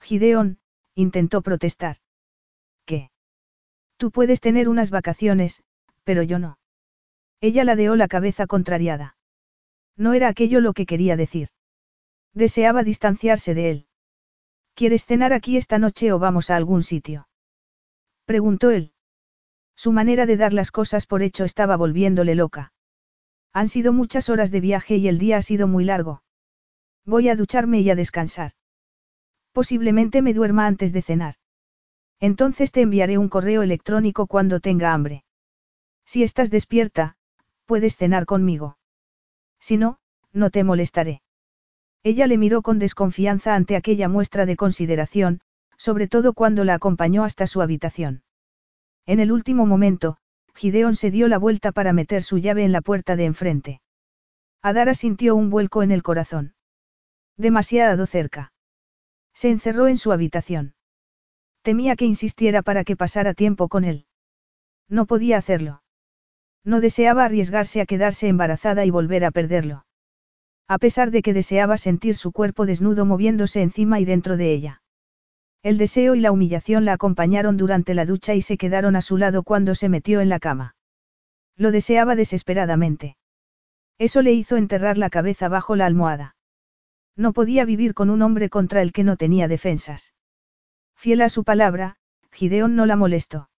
Gideon, 0.00 0.58
intentó 0.94 1.42
protestar. 1.42 1.98
¿Qué? 2.84 3.10
Tú 3.96 4.10
puedes 4.10 4.40
tener 4.40 4.68
unas 4.68 4.90
vacaciones, 4.90 5.62
pero 6.02 6.22
yo 6.22 6.38
no. 6.38 6.58
Ella 7.40 7.64
ladeó 7.64 7.94
la 7.94 8.08
cabeza 8.08 8.46
contrariada. 8.46 9.16
No 9.96 10.14
era 10.14 10.28
aquello 10.28 10.60
lo 10.60 10.72
que 10.72 10.86
quería 10.86 11.16
decir. 11.16 11.50
Deseaba 12.34 12.84
distanciarse 12.84 13.54
de 13.54 13.70
él. 13.70 13.86
¿Quieres 14.74 15.04
cenar 15.04 15.32
aquí 15.32 15.56
esta 15.56 15.78
noche 15.78 16.12
o 16.12 16.18
vamos 16.18 16.50
a 16.50 16.56
algún 16.56 16.82
sitio? 16.82 17.28
Preguntó 18.24 18.70
él. 18.70 18.92
Su 19.76 19.92
manera 19.92 20.26
de 20.26 20.36
dar 20.36 20.52
las 20.52 20.70
cosas 20.70 21.06
por 21.06 21.22
hecho 21.22 21.44
estaba 21.44 21.76
volviéndole 21.76 22.34
loca. 22.34 22.72
Han 23.52 23.68
sido 23.68 23.92
muchas 23.92 24.28
horas 24.28 24.50
de 24.50 24.60
viaje 24.60 24.96
y 24.96 25.08
el 25.08 25.18
día 25.18 25.38
ha 25.38 25.42
sido 25.42 25.66
muy 25.66 25.84
largo. 25.84 26.22
Voy 27.04 27.28
a 27.28 27.34
ducharme 27.34 27.80
y 27.80 27.90
a 27.90 27.96
descansar. 27.96 28.52
Posiblemente 29.52 30.22
me 30.22 30.34
duerma 30.34 30.66
antes 30.66 30.92
de 30.92 31.02
cenar. 31.02 31.34
Entonces 32.20 32.70
te 32.70 32.82
enviaré 32.82 33.18
un 33.18 33.28
correo 33.28 33.62
electrónico 33.62 34.26
cuando 34.26 34.60
tenga 34.60 34.92
hambre. 34.92 35.24
Si 36.04 36.22
estás 36.22 36.50
despierta, 36.50 37.16
puedes 37.64 37.96
cenar 37.96 38.26
conmigo. 38.26 38.78
Si 39.58 39.76
no, 39.76 39.98
no 40.32 40.50
te 40.50 40.62
molestaré. 40.62 41.22
Ella 42.02 42.26
le 42.26 42.38
miró 42.38 42.62
con 42.62 42.78
desconfianza 42.78 43.54
ante 43.54 43.76
aquella 43.76 44.08
muestra 44.08 44.46
de 44.46 44.56
consideración, 44.56 45.40
sobre 45.76 46.08
todo 46.08 46.32
cuando 46.32 46.64
la 46.64 46.74
acompañó 46.74 47.24
hasta 47.24 47.46
su 47.46 47.60
habitación. 47.60 48.22
En 49.06 49.20
el 49.20 49.32
último 49.32 49.66
momento, 49.66 50.16
Gideon 50.54 50.94
se 50.94 51.10
dio 51.10 51.28
la 51.28 51.38
vuelta 51.38 51.72
para 51.72 51.92
meter 51.92 52.22
su 52.22 52.38
llave 52.38 52.64
en 52.64 52.72
la 52.72 52.80
puerta 52.80 53.16
de 53.16 53.24
enfrente. 53.24 53.80
Adara 54.62 54.94
sintió 54.94 55.34
un 55.36 55.50
vuelco 55.50 55.82
en 55.82 55.90
el 55.90 56.02
corazón. 56.02 56.54
Demasiado 57.36 58.06
cerca. 58.06 58.52
Se 59.32 59.50
encerró 59.50 59.88
en 59.88 59.96
su 59.96 60.12
habitación. 60.12 60.74
Temía 61.62 61.96
que 61.96 62.04
insistiera 62.04 62.62
para 62.62 62.84
que 62.84 62.96
pasara 62.96 63.34
tiempo 63.34 63.68
con 63.68 63.84
él. 63.84 64.06
No 64.88 65.06
podía 65.06 65.38
hacerlo. 65.38 65.82
No 66.64 66.80
deseaba 66.80 67.24
arriesgarse 67.24 67.80
a 67.80 67.86
quedarse 67.86 68.28
embarazada 68.28 68.84
y 68.84 68.90
volver 68.90 69.24
a 69.24 69.30
perderlo. 69.30 69.84
A 70.70 70.78
pesar 70.78 71.10
de 71.10 71.22
que 71.22 71.34
deseaba 71.34 71.76
sentir 71.78 72.14
su 72.14 72.30
cuerpo 72.30 72.64
desnudo 72.64 73.04
moviéndose 73.04 73.60
encima 73.60 73.98
y 73.98 74.04
dentro 74.04 74.36
de 74.36 74.52
ella. 74.52 74.82
El 75.64 75.78
deseo 75.78 76.14
y 76.14 76.20
la 76.20 76.30
humillación 76.30 76.84
la 76.84 76.92
acompañaron 76.92 77.56
durante 77.56 77.92
la 77.92 78.06
ducha 78.06 78.36
y 78.36 78.42
se 78.42 78.56
quedaron 78.56 78.94
a 78.94 79.02
su 79.02 79.16
lado 79.16 79.42
cuando 79.42 79.74
se 79.74 79.88
metió 79.88 80.20
en 80.20 80.28
la 80.28 80.38
cama. 80.38 80.76
Lo 81.56 81.72
deseaba 81.72 82.14
desesperadamente. 82.14 83.16
Eso 83.98 84.22
le 84.22 84.32
hizo 84.32 84.56
enterrar 84.56 84.96
la 84.96 85.10
cabeza 85.10 85.48
bajo 85.48 85.74
la 85.74 85.86
almohada. 85.86 86.36
No 87.16 87.32
podía 87.32 87.64
vivir 87.64 87.92
con 87.92 88.08
un 88.08 88.22
hombre 88.22 88.48
contra 88.48 88.80
el 88.80 88.92
que 88.92 89.02
no 89.02 89.16
tenía 89.16 89.48
defensas. 89.48 90.14
Fiel 90.94 91.20
a 91.22 91.30
su 91.30 91.42
palabra, 91.42 91.96
Gideón 92.30 92.76
no 92.76 92.86
la 92.86 92.94
molestó. 92.94 93.50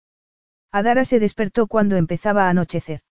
Adara 0.72 1.04
se 1.04 1.20
despertó 1.20 1.68
cuando 1.68 1.98
empezaba 1.98 2.46
a 2.46 2.52
anochecer. 2.52 3.02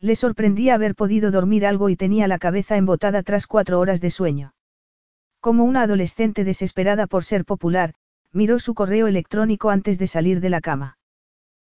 Le 0.00 0.14
sorprendía 0.14 0.74
haber 0.74 0.94
podido 0.94 1.30
dormir 1.30 1.66
algo 1.66 1.88
y 1.88 1.96
tenía 1.96 2.28
la 2.28 2.38
cabeza 2.38 2.76
embotada 2.76 3.22
tras 3.22 3.46
cuatro 3.46 3.80
horas 3.80 4.00
de 4.00 4.10
sueño. 4.10 4.54
Como 5.40 5.64
una 5.64 5.82
adolescente 5.82 6.44
desesperada 6.44 7.06
por 7.06 7.24
ser 7.24 7.44
popular, 7.44 7.94
miró 8.32 8.58
su 8.58 8.74
correo 8.74 9.06
electrónico 9.06 9.70
antes 9.70 9.98
de 9.98 10.06
salir 10.06 10.40
de 10.40 10.50
la 10.50 10.60
cama. 10.60 10.98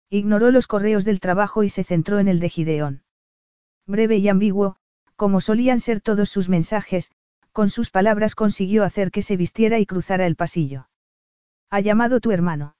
Ignoró 0.09 0.51
los 0.51 0.67
correos 0.67 1.05
del 1.05 1.19
trabajo 1.19 1.63
y 1.63 1.69
se 1.69 1.83
centró 1.83 2.19
en 2.19 2.27
el 2.27 2.39
de 2.39 2.49
Gideón. 2.49 3.03
Breve 3.85 4.17
y 4.17 4.27
ambiguo, 4.27 4.77
como 5.15 5.41
solían 5.41 5.79
ser 5.79 6.01
todos 6.01 6.29
sus 6.29 6.49
mensajes, 6.49 7.11
con 7.51 7.69
sus 7.69 7.89
palabras 7.89 8.35
consiguió 8.35 8.83
hacer 8.83 9.11
que 9.11 9.21
se 9.21 9.37
vistiera 9.37 9.79
y 9.79 9.85
cruzara 9.85 10.27
el 10.27 10.35
pasillo. 10.35 10.89
Ha 11.69 11.79
llamado 11.79 12.19
tu 12.19 12.31
hermano. 12.31 12.75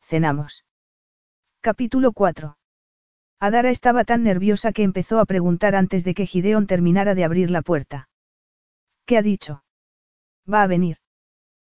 Cenamos. 0.00 0.64
Capítulo 1.60 2.12
4. 2.12 2.56
Adara 3.42 3.70
estaba 3.70 4.04
tan 4.04 4.22
nerviosa 4.22 4.70
que 4.72 4.82
empezó 4.82 5.18
a 5.18 5.24
preguntar 5.24 5.74
antes 5.74 6.04
de 6.04 6.12
que 6.12 6.26
Gideon 6.26 6.66
terminara 6.66 7.14
de 7.14 7.24
abrir 7.24 7.50
la 7.50 7.62
puerta. 7.62 8.10
¿Qué 9.06 9.16
ha 9.16 9.22
dicho? 9.22 9.64
Va 10.52 10.62
a 10.62 10.66
venir. 10.66 10.98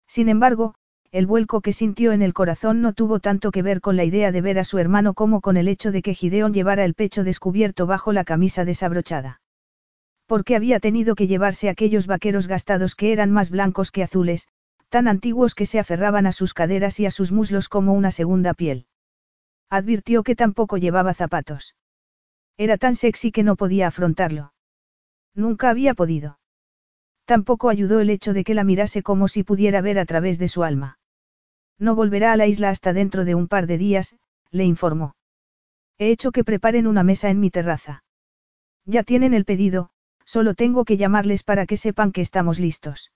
Sin 0.07 0.29
embargo, 0.29 0.75
el 1.11 1.25
vuelco 1.25 1.61
que 1.61 1.73
sintió 1.73 2.11
en 2.11 2.21
el 2.21 2.33
corazón 2.33 2.81
no 2.81 2.93
tuvo 2.93 3.19
tanto 3.19 3.49
que 3.49 3.63
ver 3.63 3.81
con 3.81 3.95
la 3.95 4.03
idea 4.03 4.31
de 4.31 4.41
ver 4.41 4.59
a 4.59 4.63
su 4.63 4.77
hermano 4.77 5.15
como 5.15 5.41
con 5.41 5.57
el 5.57 5.67
hecho 5.67 5.91
de 5.91 6.03
que 6.03 6.13
Gideon 6.13 6.53
llevara 6.53 6.85
el 6.85 6.93
pecho 6.93 7.23
descubierto 7.23 7.87
bajo 7.87 8.13
la 8.13 8.25
camisa 8.25 8.63
desabrochada. 8.63 9.41
Porque 10.27 10.55
había 10.55 10.79
tenido 10.79 11.15
que 11.15 11.25
llevarse 11.25 11.69
aquellos 11.69 12.05
vaqueros 12.05 12.47
gastados 12.47 12.93
que 12.93 13.11
eran 13.11 13.31
más 13.31 13.49
blancos 13.49 13.89
que 13.89 14.03
azules, 14.03 14.47
tan 14.89 15.07
antiguos 15.07 15.55
que 15.55 15.65
se 15.65 15.79
aferraban 15.79 16.27
a 16.27 16.31
sus 16.31 16.53
caderas 16.53 16.99
y 16.99 17.07
a 17.07 17.11
sus 17.11 17.31
muslos 17.31 17.69
como 17.69 17.93
una 17.93 18.11
segunda 18.11 18.53
piel. 18.53 18.85
Advirtió 19.69 20.23
que 20.23 20.35
tampoco 20.35 20.77
llevaba 20.77 21.13
zapatos. 21.13 21.75
Era 22.57 22.77
tan 22.77 22.95
sexy 22.95 23.31
que 23.31 23.43
no 23.43 23.55
podía 23.55 23.87
afrontarlo. 23.87 24.53
Nunca 25.33 25.69
había 25.69 25.93
podido. 25.93 26.39
Tampoco 27.25 27.69
ayudó 27.69 27.99
el 27.99 28.09
hecho 28.09 28.33
de 28.33 28.43
que 28.43 28.53
la 28.53 28.63
mirase 28.63 29.03
como 29.03 29.27
si 29.27 29.43
pudiera 29.43 29.81
ver 29.81 29.99
a 29.99 30.05
través 30.05 30.37
de 30.37 30.47
su 30.47 30.63
alma. 30.63 30.99
No 31.77 31.95
volverá 31.95 32.31
a 32.31 32.37
la 32.37 32.47
isla 32.47 32.69
hasta 32.69 32.93
dentro 32.93 33.25
de 33.25 33.35
un 33.35 33.47
par 33.47 33.67
de 33.67 33.77
días, 33.77 34.15
le 34.51 34.63
informó. 34.63 35.15
He 35.97 36.11
hecho 36.11 36.31
que 36.31 36.43
preparen 36.43 36.87
una 36.87 37.03
mesa 37.03 37.29
en 37.29 37.39
mi 37.39 37.49
terraza. 37.49 38.03
Ya 38.85 39.03
tienen 39.03 39.33
el 39.33 39.45
pedido, 39.45 39.89
solo 40.23 40.53
tengo 40.53 40.85
que 40.85 40.97
llamarles 40.97 41.43
para 41.43 41.65
que 41.65 41.77
sepan 41.77 42.11
que 42.11 42.21
estamos 42.21 42.59
listos. 42.59 43.11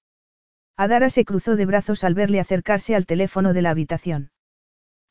Adara 0.76 1.10
se 1.10 1.26
cruzó 1.26 1.56
de 1.56 1.66
brazos 1.66 2.04
al 2.04 2.16
verle 2.16 2.39
acercarse 2.39 2.95
al 2.95 3.06
teléfono 3.06 3.54
de 3.54 3.62
la 3.62 3.70
habitación. 3.70 4.32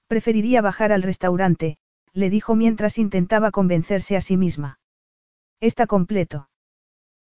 Preferiría 0.09 0.63
bajar 0.63 0.91
al 0.91 1.03
restaurante, 1.03 1.77
le 2.15 2.31
dijo 2.31 2.57
mientras 2.57 2.99
intentaba 2.99 3.51
convencerse 3.51 4.17
a 4.17 4.21
sí 4.21 4.37
misma. 4.37 4.81
Está 5.61 5.87
completo. 5.87 6.49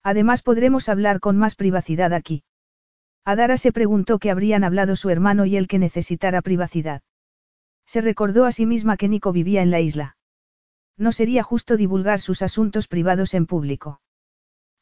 Además 0.02 0.42
podremos 0.42 0.88
hablar 0.88 1.20
con 1.20 1.36
más 1.36 1.56
privacidad 1.56 2.14
aquí. 2.14 2.42
Adara 3.24 3.58
se 3.58 3.70
preguntó 3.70 4.18
qué 4.18 4.30
habrían 4.30 4.64
hablado 4.64 4.96
su 4.96 5.10
hermano 5.10 5.44
y 5.44 5.56
el 5.56 5.68
que 5.68 5.78
necesitara 5.78 6.40
privacidad. 6.40 7.02
Se 7.86 8.00
recordó 8.00 8.46
a 8.46 8.52
sí 8.52 8.64
misma 8.64 8.96
que 8.96 9.08
Nico 9.08 9.30
vivía 9.32 9.62
en 9.62 9.70
la 9.70 9.80
isla. 9.80 10.16
No 10.96 11.12
sería 11.12 11.42
justo 11.42 11.76
divulgar 11.76 12.20
sus 12.20 12.40
asuntos 12.40 12.88
privados 12.88 13.34
en 13.34 13.46
público. 13.46 14.00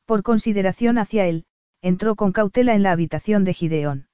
Por 0.05 0.23
consideración 0.23 0.99
hacia 0.99 1.27
él, 1.27 1.47
entró 1.83 2.17
con 2.17 2.33
cautela 2.33 2.75
en 2.75 2.83
la 2.83 2.93
habitación 2.93 3.45
de 3.45 3.55
Gideón. 3.55 4.08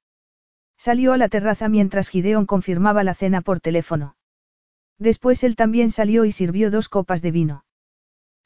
Salió 0.77 1.13
a 1.13 1.17
la 1.17 1.29
terraza 1.29 1.69
mientras 1.69 2.09
Gideón 2.09 2.45
confirmaba 2.45 3.03
la 3.03 3.13
cena 3.13 3.41
por 3.41 3.59
teléfono. 3.59 4.15
Después 4.99 5.43
él 5.43 5.55
también 5.55 5.91
salió 5.91 6.25
y 6.25 6.31
sirvió 6.31 6.71
dos 6.71 6.89
copas 6.89 7.21
de 7.21 7.31
vino. 7.31 7.65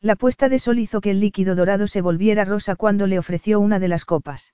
La 0.02 0.16
puesta 0.16 0.50
de 0.50 0.60
sol 0.60 0.80
hizo 0.80 1.02
que 1.02 1.12
el 1.12 1.20
líquido 1.20 1.56
dorado 1.56 1.88
se 1.88 2.02
volviera 2.02 2.46
rosa 2.46 2.76
cuando 2.76 3.06
le 3.06 3.20
ofreció 3.20 3.60
una 3.60 3.80
de 3.80 3.90
las 3.90 4.06
copas. 4.06 4.54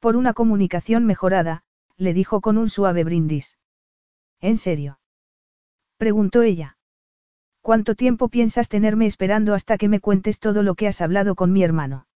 Por 0.00 0.16
una 0.16 0.32
comunicación 0.32 1.04
mejorada, 1.04 1.62
le 1.96 2.12
dijo 2.12 2.40
con 2.40 2.58
un 2.58 2.68
suave 2.68 3.04
brindis. 3.04 3.58
¿En 4.40 4.56
serio? 4.56 4.98
preguntó 5.96 6.42
ella. 6.42 6.76
¿Cuánto 7.60 7.94
tiempo 7.94 8.28
piensas 8.28 8.68
tenerme 8.68 9.06
esperando 9.06 9.54
hasta 9.54 9.78
que 9.78 9.88
me 9.88 10.00
cuentes 10.00 10.40
todo 10.40 10.62
lo 10.62 10.74
que 10.74 10.88
has 10.88 11.00
hablado 11.00 11.34
con 11.34 11.52
mi 11.52 11.62
hermano? 11.62 12.06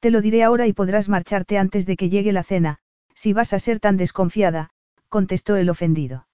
Te 0.00 0.10
lo 0.10 0.20
diré 0.20 0.42
ahora 0.42 0.66
y 0.66 0.72
podrás 0.72 1.08
marcharte 1.08 1.58
antes 1.58 1.86
de 1.86 1.96
que 1.96 2.10
llegue 2.10 2.32
la 2.32 2.42
cena, 2.42 2.80
si 3.14 3.32
vas 3.32 3.52
a 3.52 3.58
ser 3.58 3.80
tan 3.80 3.96
desconfiada, 3.96 4.70
contestó 5.08 5.56
el 5.56 5.70
ofendido. 5.70 6.26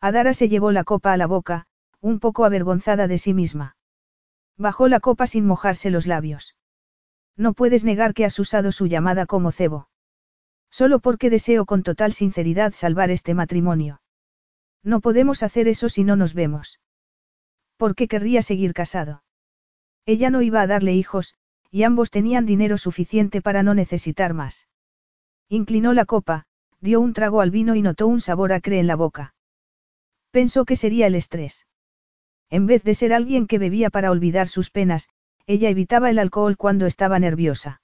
Adara 0.00 0.34
se 0.34 0.48
llevó 0.48 0.72
la 0.72 0.84
copa 0.84 1.12
a 1.12 1.16
la 1.16 1.26
boca, 1.26 1.66
un 2.00 2.20
poco 2.20 2.44
avergonzada 2.44 3.08
de 3.08 3.18
sí 3.18 3.34
misma. 3.34 3.76
Bajó 4.56 4.88
la 4.88 5.00
copa 5.00 5.26
sin 5.26 5.46
mojarse 5.46 5.90
los 5.90 6.06
labios. 6.06 6.54
No 7.36 7.52
puedes 7.52 7.84
negar 7.84 8.14
que 8.14 8.24
has 8.24 8.38
usado 8.38 8.72
su 8.72 8.86
llamada 8.86 9.26
como 9.26 9.52
cebo. 9.52 9.88
Solo 10.70 11.00
porque 11.00 11.30
deseo 11.30 11.66
con 11.66 11.82
total 11.82 12.12
sinceridad 12.12 12.72
salvar 12.72 13.10
este 13.10 13.34
matrimonio. 13.34 14.00
No 14.82 15.00
podemos 15.00 15.42
hacer 15.42 15.68
eso 15.68 15.88
si 15.88 16.04
no 16.04 16.16
nos 16.16 16.32
vemos. 16.32 16.80
¿Por 17.76 17.94
qué 17.94 18.08
querría 18.08 18.40
seguir 18.40 18.72
casado? 18.72 19.22
Ella 20.06 20.30
no 20.30 20.40
iba 20.40 20.60
a 20.62 20.66
darle 20.66 20.94
hijos, 20.94 21.34
y 21.70 21.82
ambos 21.82 22.10
tenían 22.10 22.46
dinero 22.46 22.78
suficiente 22.78 23.42
para 23.42 23.62
no 23.62 23.74
necesitar 23.74 24.32
más. 24.32 24.68
Inclinó 25.48 25.92
la 25.92 26.04
copa, 26.04 26.44
dio 26.80 27.00
un 27.00 27.12
trago 27.12 27.40
al 27.40 27.50
vino 27.50 27.74
y 27.76 27.82
notó 27.82 28.08
un 28.08 28.20
sabor 28.20 28.52
acre 28.52 28.80
en 28.80 28.86
la 28.86 28.96
boca. 28.96 29.34
Pensó 30.32 30.64
que 30.64 30.76
sería 30.76 31.06
el 31.06 31.14
estrés. 31.14 31.66
En 32.50 32.66
vez 32.66 32.82
de 32.82 32.94
ser 32.94 33.12
alguien 33.12 33.46
que 33.46 33.58
bebía 33.58 33.90
para 33.90 34.10
olvidar 34.10 34.48
sus 34.48 34.70
penas, 34.70 35.08
ella 35.46 35.68
evitaba 35.68 36.10
el 36.10 36.18
alcohol 36.18 36.56
cuando 36.56 36.86
estaba 36.86 37.18
nerviosa. 37.18 37.80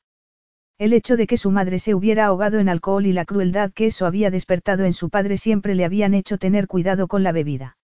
El 0.79 0.93
hecho 0.93 1.17
de 1.17 1.29
que 1.29 1.37
su 1.37 1.53
madre 1.53 1.79
se 1.79 1.95
hubiera 1.95 2.27
ahogado 2.27 2.59
en 2.59 2.69
alcohol 2.69 3.07
y 3.07 3.13
la 3.13 3.25
crueldad 3.25 3.73
que 3.73 3.87
eso 3.87 4.07
había 4.07 4.31
despertado 4.31 4.85
en 4.85 4.93
su 4.93 5.11
padre 5.11 5.37
siempre 5.37 5.77
le 5.77 5.85
habían 5.85 6.15
hecho 6.15 6.39
tener 6.39 6.67
cuidado 6.67 7.07
con 7.07 7.23
la 7.23 7.31
bebida. 7.31 7.77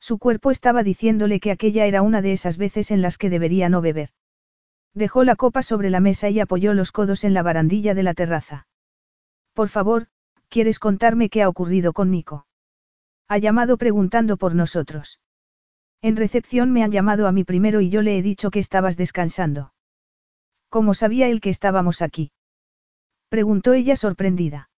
Su 0.00 0.18
cuerpo 0.18 0.50
estaba 0.50 0.82
diciéndole 0.82 1.40
que 1.40 1.50
aquella 1.50 1.84
era 1.84 2.00
una 2.00 2.22
de 2.22 2.32
esas 2.32 2.56
veces 2.56 2.90
en 2.90 3.02
las 3.02 3.18
que 3.18 3.28
debería 3.30 3.68
no 3.68 3.82
beber. 3.82 4.10
Dejó 4.94 5.24
la 5.24 5.36
copa 5.36 5.62
sobre 5.62 5.90
la 5.90 6.00
mesa 6.00 6.30
y 6.30 6.40
apoyó 6.40 6.72
los 6.72 6.92
codos 6.92 7.24
en 7.24 7.34
la 7.34 7.42
barandilla 7.42 7.94
de 7.94 8.02
la 8.02 8.14
terraza. 8.14 8.66
Por 9.54 9.68
favor, 9.68 10.08
¿quieres 10.48 10.78
contarme 10.78 11.30
qué 11.30 11.42
ha 11.42 11.48
ocurrido 11.48 11.92
con 11.92 12.10
Nico? 12.10 12.46
Ha 13.28 13.38
llamado 13.38 13.78
preguntando 13.78 14.36
por 14.36 14.54
nosotros. 14.54 15.20
En 16.02 16.16
recepción 16.16 16.70
me 16.70 16.82
han 16.82 16.90
llamado 16.90 17.26
a 17.26 17.32
mí 17.32 17.44
primero 17.44 17.80
y 17.80 17.88
yo 17.88 18.02
le 18.02 18.18
he 18.18 18.22
dicho 18.22 18.50
que 18.50 18.58
estabas 18.58 18.96
descansando. 18.96 19.72
¿Cómo 20.68 20.92
sabía 20.92 21.28
él 21.28 21.40
que 21.40 21.50
estábamos 21.50 22.02
aquí? 22.02 22.32
Preguntó 23.28 23.72
ella 23.72 23.96
sorprendida. 23.96 24.70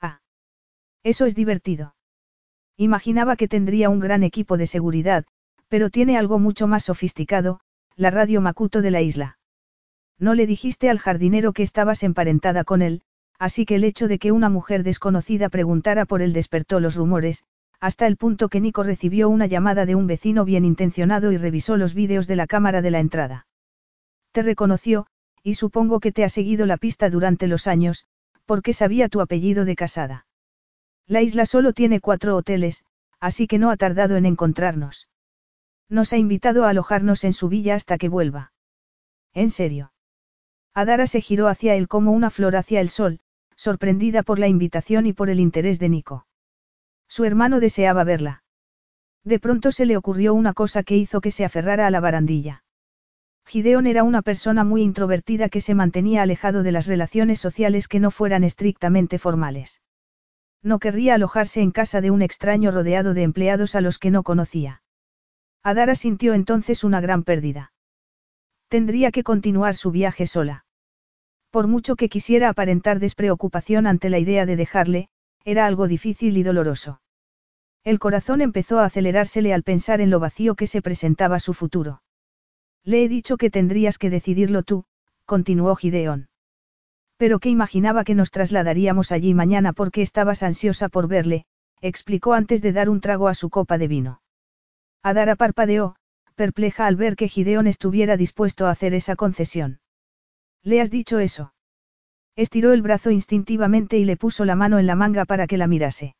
Ah. 0.00 0.20
Eso 1.02 1.26
es 1.26 1.34
divertido. 1.34 1.96
Imaginaba 2.76 3.36
que 3.36 3.48
tendría 3.48 3.88
un 3.88 4.00
gran 4.00 4.22
equipo 4.22 4.56
de 4.56 4.66
seguridad, 4.66 5.24
pero 5.68 5.90
tiene 5.90 6.18
algo 6.18 6.38
mucho 6.38 6.66
más 6.66 6.84
sofisticado, 6.84 7.60
la 7.96 8.10
radio 8.10 8.40
Makuto 8.40 8.82
de 8.82 8.90
la 8.90 9.00
isla. 9.00 9.38
No 10.18 10.34
le 10.34 10.46
dijiste 10.46 10.90
al 10.90 10.98
jardinero 10.98 11.52
que 11.52 11.62
estabas 11.62 12.02
emparentada 12.02 12.64
con 12.64 12.82
él, 12.82 13.02
así 13.38 13.66
que 13.66 13.76
el 13.76 13.84
hecho 13.84 14.08
de 14.08 14.18
que 14.18 14.32
una 14.32 14.48
mujer 14.48 14.82
desconocida 14.82 15.48
preguntara 15.48 16.04
por 16.04 16.22
él 16.22 16.32
despertó 16.32 16.80
los 16.80 16.94
rumores, 16.96 17.44
hasta 17.80 18.06
el 18.06 18.16
punto 18.16 18.48
que 18.48 18.60
Nico 18.60 18.82
recibió 18.82 19.28
una 19.28 19.46
llamada 19.46 19.86
de 19.86 19.94
un 19.94 20.06
vecino 20.06 20.44
bien 20.44 20.64
intencionado 20.64 21.32
y 21.32 21.36
revisó 21.36 21.76
los 21.76 21.94
vídeos 21.94 22.26
de 22.26 22.36
la 22.36 22.46
cámara 22.46 22.80
de 22.80 22.90
la 22.90 23.00
entrada. 23.00 23.46
Te 24.32 24.42
reconoció, 24.42 25.06
y 25.42 25.54
supongo 25.54 26.00
que 26.00 26.10
te 26.10 26.24
ha 26.24 26.28
seguido 26.28 26.64
la 26.64 26.78
pista 26.78 27.10
durante 27.10 27.46
los 27.46 27.66
años, 27.66 28.06
porque 28.46 28.72
sabía 28.72 29.08
tu 29.08 29.20
apellido 29.20 29.64
de 29.64 29.76
casada. 29.76 30.26
La 31.06 31.20
isla 31.20 31.44
solo 31.44 31.72
tiene 31.72 32.00
cuatro 32.00 32.36
hoteles, 32.36 32.84
así 33.20 33.46
que 33.46 33.58
no 33.58 33.70
ha 33.70 33.76
tardado 33.76 34.16
en 34.16 34.26
encontrarnos. 34.26 35.08
Nos 35.88 36.12
ha 36.12 36.16
invitado 36.16 36.64
a 36.64 36.70
alojarnos 36.70 37.24
en 37.24 37.34
su 37.34 37.48
villa 37.48 37.74
hasta 37.74 37.98
que 37.98 38.08
vuelva. 38.08 38.52
¿En 39.34 39.50
serio? 39.50 39.92
Adara 40.72 41.06
se 41.06 41.20
giró 41.20 41.48
hacia 41.48 41.74
él 41.74 41.88
como 41.88 42.12
una 42.12 42.30
flor 42.30 42.56
hacia 42.56 42.80
el 42.80 42.88
sol, 42.88 43.20
sorprendida 43.56 44.22
por 44.22 44.38
la 44.38 44.48
invitación 44.48 45.06
y 45.06 45.12
por 45.12 45.30
el 45.30 45.40
interés 45.40 45.78
de 45.78 45.88
Nico. 45.88 46.26
Su 47.08 47.24
hermano 47.24 47.60
deseaba 47.60 48.04
verla. 48.04 48.42
De 49.24 49.38
pronto 49.38 49.72
se 49.72 49.86
le 49.86 49.96
ocurrió 49.96 50.34
una 50.34 50.52
cosa 50.52 50.82
que 50.82 50.96
hizo 50.96 51.20
que 51.20 51.30
se 51.30 51.44
aferrara 51.44 51.86
a 51.86 51.90
la 51.90 52.00
barandilla. 52.00 52.64
Gideon 53.46 53.86
era 53.86 54.02
una 54.02 54.22
persona 54.22 54.64
muy 54.64 54.82
introvertida 54.82 55.48
que 55.48 55.60
se 55.60 55.74
mantenía 55.74 56.22
alejado 56.22 56.62
de 56.62 56.72
las 56.72 56.86
relaciones 56.86 57.40
sociales 57.40 57.88
que 57.88 58.00
no 58.00 58.10
fueran 58.10 58.42
estrictamente 58.42 59.18
formales. 59.18 59.82
No 60.62 60.78
querría 60.78 61.14
alojarse 61.14 61.60
en 61.60 61.70
casa 61.70 62.00
de 62.00 62.10
un 62.10 62.22
extraño 62.22 62.70
rodeado 62.70 63.12
de 63.12 63.22
empleados 63.22 63.74
a 63.74 63.82
los 63.82 63.98
que 63.98 64.10
no 64.10 64.22
conocía. 64.22 64.82
Adara 65.62 65.94
sintió 65.94 66.32
entonces 66.34 66.84
una 66.84 67.00
gran 67.00 67.22
pérdida. 67.22 67.72
Tendría 68.68 69.10
que 69.10 69.22
continuar 69.22 69.76
su 69.76 69.90
viaje 69.90 70.26
sola. 70.26 70.64
Por 71.54 71.68
mucho 71.68 71.94
que 71.94 72.08
quisiera 72.08 72.48
aparentar 72.48 72.98
despreocupación 72.98 73.86
ante 73.86 74.10
la 74.10 74.18
idea 74.18 74.44
de 74.44 74.56
dejarle, 74.56 75.06
era 75.44 75.66
algo 75.66 75.86
difícil 75.86 76.36
y 76.36 76.42
doloroso. 76.42 77.00
El 77.84 78.00
corazón 78.00 78.40
empezó 78.40 78.80
a 78.80 78.86
acelerársele 78.86 79.54
al 79.54 79.62
pensar 79.62 80.00
en 80.00 80.10
lo 80.10 80.18
vacío 80.18 80.56
que 80.56 80.66
se 80.66 80.82
presentaba 80.82 81.38
su 81.38 81.54
futuro. 81.54 82.02
Le 82.82 83.04
he 83.04 83.08
dicho 83.08 83.36
que 83.36 83.50
tendrías 83.50 83.98
que 83.98 84.10
decidirlo 84.10 84.64
tú, 84.64 84.84
continuó 85.26 85.76
Gideón. 85.76 86.28
Pero 87.18 87.38
que 87.38 87.50
imaginaba 87.50 88.02
que 88.02 88.16
nos 88.16 88.32
trasladaríamos 88.32 89.12
allí 89.12 89.32
mañana 89.32 89.72
porque 89.72 90.02
estabas 90.02 90.42
ansiosa 90.42 90.88
por 90.88 91.06
verle, 91.06 91.44
explicó 91.80 92.32
antes 92.32 92.62
de 92.62 92.72
dar 92.72 92.90
un 92.90 93.00
trago 93.00 93.28
a 93.28 93.34
su 93.34 93.48
copa 93.48 93.78
de 93.78 93.86
vino. 93.86 94.22
Adara 95.04 95.36
parpadeó, 95.36 95.94
perpleja 96.34 96.88
al 96.88 96.96
ver 96.96 97.14
que 97.14 97.28
Gideón 97.28 97.68
estuviera 97.68 98.16
dispuesto 98.16 98.66
a 98.66 98.72
hacer 98.72 98.92
esa 98.92 99.14
concesión. 99.14 99.78
¿Le 100.64 100.80
has 100.80 100.90
dicho 100.90 101.18
eso? 101.18 101.52
Estiró 102.36 102.72
el 102.72 102.82
brazo 102.82 103.10
instintivamente 103.10 103.98
y 103.98 104.04
le 104.04 104.16
puso 104.16 104.44
la 104.44 104.56
mano 104.56 104.78
en 104.78 104.86
la 104.86 104.96
manga 104.96 105.26
para 105.26 105.46
que 105.46 105.58
la 105.58 105.66
mirase. 105.66 106.16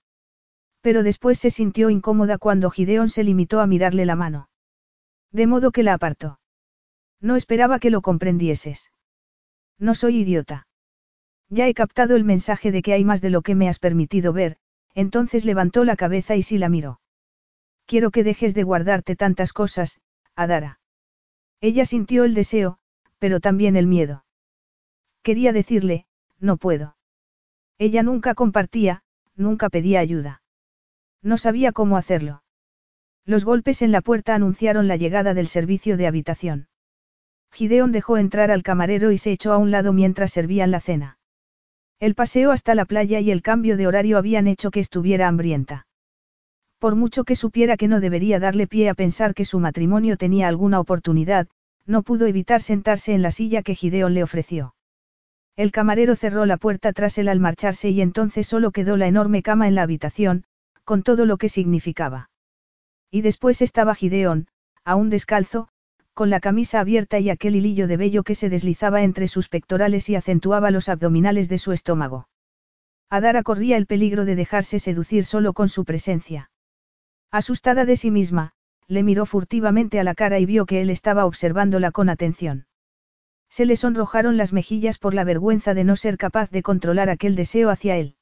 Pero 0.82 1.02
después 1.02 1.38
se 1.38 1.50
sintió 1.50 1.88
incómoda 1.88 2.36
cuando 2.36 2.70
Gideón 2.70 3.08
se 3.08 3.24
limitó 3.24 3.60
a 3.60 3.66
mirarle 3.66 4.04
la 4.04 4.16
mano. 4.16 4.48
De 5.32 5.46
modo 5.46 5.72
que 5.72 5.82
la 5.82 5.94
apartó. 5.94 6.38
No 7.20 7.36
esperaba 7.36 7.78
que 7.78 7.90
lo 7.90 8.02
comprendieses. 8.02 8.92
No 9.78 9.94
soy 9.94 10.18
idiota. 10.18 10.68
Ya 11.48 11.66
he 11.66 11.74
captado 11.74 12.14
el 12.14 12.24
mensaje 12.24 12.70
de 12.70 12.82
que 12.82 12.92
hay 12.92 13.04
más 13.04 13.22
de 13.22 13.30
lo 13.30 13.40
que 13.40 13.54
me 13.54 13.68
has 13.68 13.78
permitido 13.78 14.32
ver, 14.32 14.58
entonces 14.94 15.44
levantó 15.44 15.84
la 15.84 15.96
cabeza 15.96 16.36
y 16.36 16.42
sí 16.42 16.58
la 16.58 16.68
miró. 16.68 17.00
Quiero 17.86 18.10
que 18.10 18.24
dejes 18.24 18.54
de 18.54 18.62
guardarte 18.62 19.16
tantas 19.16 19.52
cosas, 19.52 20.00
Adara. 20.36 20.80
Ella 21.60 21.86
sintió 21.86 22.24
el 22.24 22.34
deseo, 22.34 22.78
pero 23.18 23.40
también 23.40 23.76
el 23.76 23.86
miedo. 23.86 24.23
Quería 25.24 25.54
decirle, 25.54 26.04
no 26.38 26.58
puedo. 26.58 26.96
Ella 27.78 28.02
nunca 28.02 28.34
compartía, 28.34 29.02
nunca 29.34 29.70
pedía 29.70 30.00
ayuda. 30.00 30.42
No 31.22 31.38
sabía 31.38 31.72
cómo 31.72 31.96
hacerlo. 31.96 32.42
Los 33.24 33.46
golpes 33.46 33.80
en 33.80 33.90
la 33.90 34.02
puerta 34.02 34.34
anunciaron 34.34 34.86
la 34.86 34.96
llegada 34.96 35.32
del 35.32 35.48
servicio 35.48 35.96
de 35.96 36.06
habitación. 36.06 36.68
Gideon 37.52 37.90
dejó 37.90 38.18
entrar 38.18 38.50
al 38.50 38.62
camarero 38.62 39.12
y 39.12 39.18
se 39.18 39.32
echó 39.32 39.54
a 39.54 39.56
un 39.56 39.70
lado 39.70 39.94
mientras 39.94 40.30
servían 40.30 40.70
la 40.70 40.80
cena. 40.80 41.18
El 42.00 42.14
paseo 42.14 42.50
hasta 42.50 42.74
la 42.74 42.84
playa 42.84 43.18
y 43.20 43.30
el 43.30 43.40
cambio 43.40 43.78
de 43.78 43.86
horario 43.86 44.18
habían 44.18 44.46
hecho 44.46 44.70
que 44.70 44.80
estuviera 44.80 45.26
hambrienta. 45.26 45.86
Por 46.78 46.96
mucho 46.96 47.24
que 47.24 47.34
supiera 47.34 47.78
que 47.78 47.88
no 47.88 48.00
debería 48.00 48.40
darle 48.40 48.66
pie 48.66 48.90
a 48.90 48.94
pensar 48.94 49.32
que 49.32 49.46
su 49.46 49.58
matrimonio 49.58 50.18
tenía 50.18 50.48
alguna 50.48 50.80
oportunidad, 50.80 51.48
no 51.86 52.02
pudo 52.02 52.26
evitar 52.26 52.60
sentarse 52.60 53.14
en 53.14 53.22
la 53.22 53.30
silla 53.30 53.62
que 53.62 53.74
Gideon 53.74 54.12
le 54.12 54.22
ofreció. 54.22 54.74
El 55.56 55.70
camarero 55.70 56.16
cerró 56.16 56.46
la 56.46 56.56
puerta 56.56 56.92
tras 56.92 57.16
él 57.18 57.28
al 57.28 57.38
marcharse 57.38 57.90
y 57.90 58.00
entonces 58.00 58.46
solo 58.46 58.72
quedó 58.72 58.96
la 58.96 59.06
enorme 59.06 59.42
cama 59.42 59.68
en 59.68 59.76
la 59.76 59.82
habitación, 59.82 60.44
con 60.84 61.02
todo 61.02 61.26
lo 61.26 61.36
que 61.36 61.48
significaba. 61.48 62.30
Y 63.10 63.22
después 63.22 63.62
estaba 63.62 63.94
Gideón, 63.94 64.48
aún 64.84 65.10
descalzo, 65.10 65.68
con 66.12 66.30
la 66.30 66.40
camisa 66.40 66.80
abierta 66.80 67.20
y 67.20 67.30
aquel 67.30 67.56
hilillo 67.56 67.86
de 67.86 67.96
vello 67.96 68.22
que 68.24 68.34
se 68.34 68.48
deslizaba 68.48 69.02
entre 69.02 69.28
sus 69.28 69.48
pectorales 69.48 70.08
y 70.08 70.16
acentuaba 70.16 70.70
los 70.70 70.88
abdominales 70.88 71.48
de 71.48 71.58
su 71.58 71.72
estómago. 71.72 72.28
Adara 73.08 73.42
corría 73.44 73.76
el 73.76 73.86
peligro 73.86 74.24
de 74.24 74.34
dejarse 74.34 74.80
seducir 74.80 75.24
solo 75.24 75.52
con 75.52 75.68
su 75.68 75.84
presencia. 75.84 76.50
Asustada 77.30 77.84
de 77.84 77.96
sí 77.96 78.10
misma, 78.10 78.52
le 78.88 79.02
miró 79.02 79.24
furtivamente 79.26 80.00
a 80.00 80.04
la 80.04 80.14
cara 80.14 80.38
y 80.40 80.46
vio 80.46 80.66
que 80.66 80.80
él 80.80 80.90
estaba 80.90 81.26
observándola 81.26 81.92
con 81.92 82.08
atención. 82.08 82.66
Se 83.54 83.66
le 83.66 83.76
sonrojaron 83.76 84.36
las 84.36 84.52
mejillas 84.52 84.98
por 84.98 85.14
la 85.14 85.22
vergüenza 85.22 85.74
de 85.74 85.84
no 85.84 85.94
ser 85.94 86.18
capaz 86.18 86.50
de 86.50 86.64
controlar 86.64 87.08
aquel 87.08 87.36
deseo 87.36 87.70
hacia 87.70 87.94
él. 87.94 88.16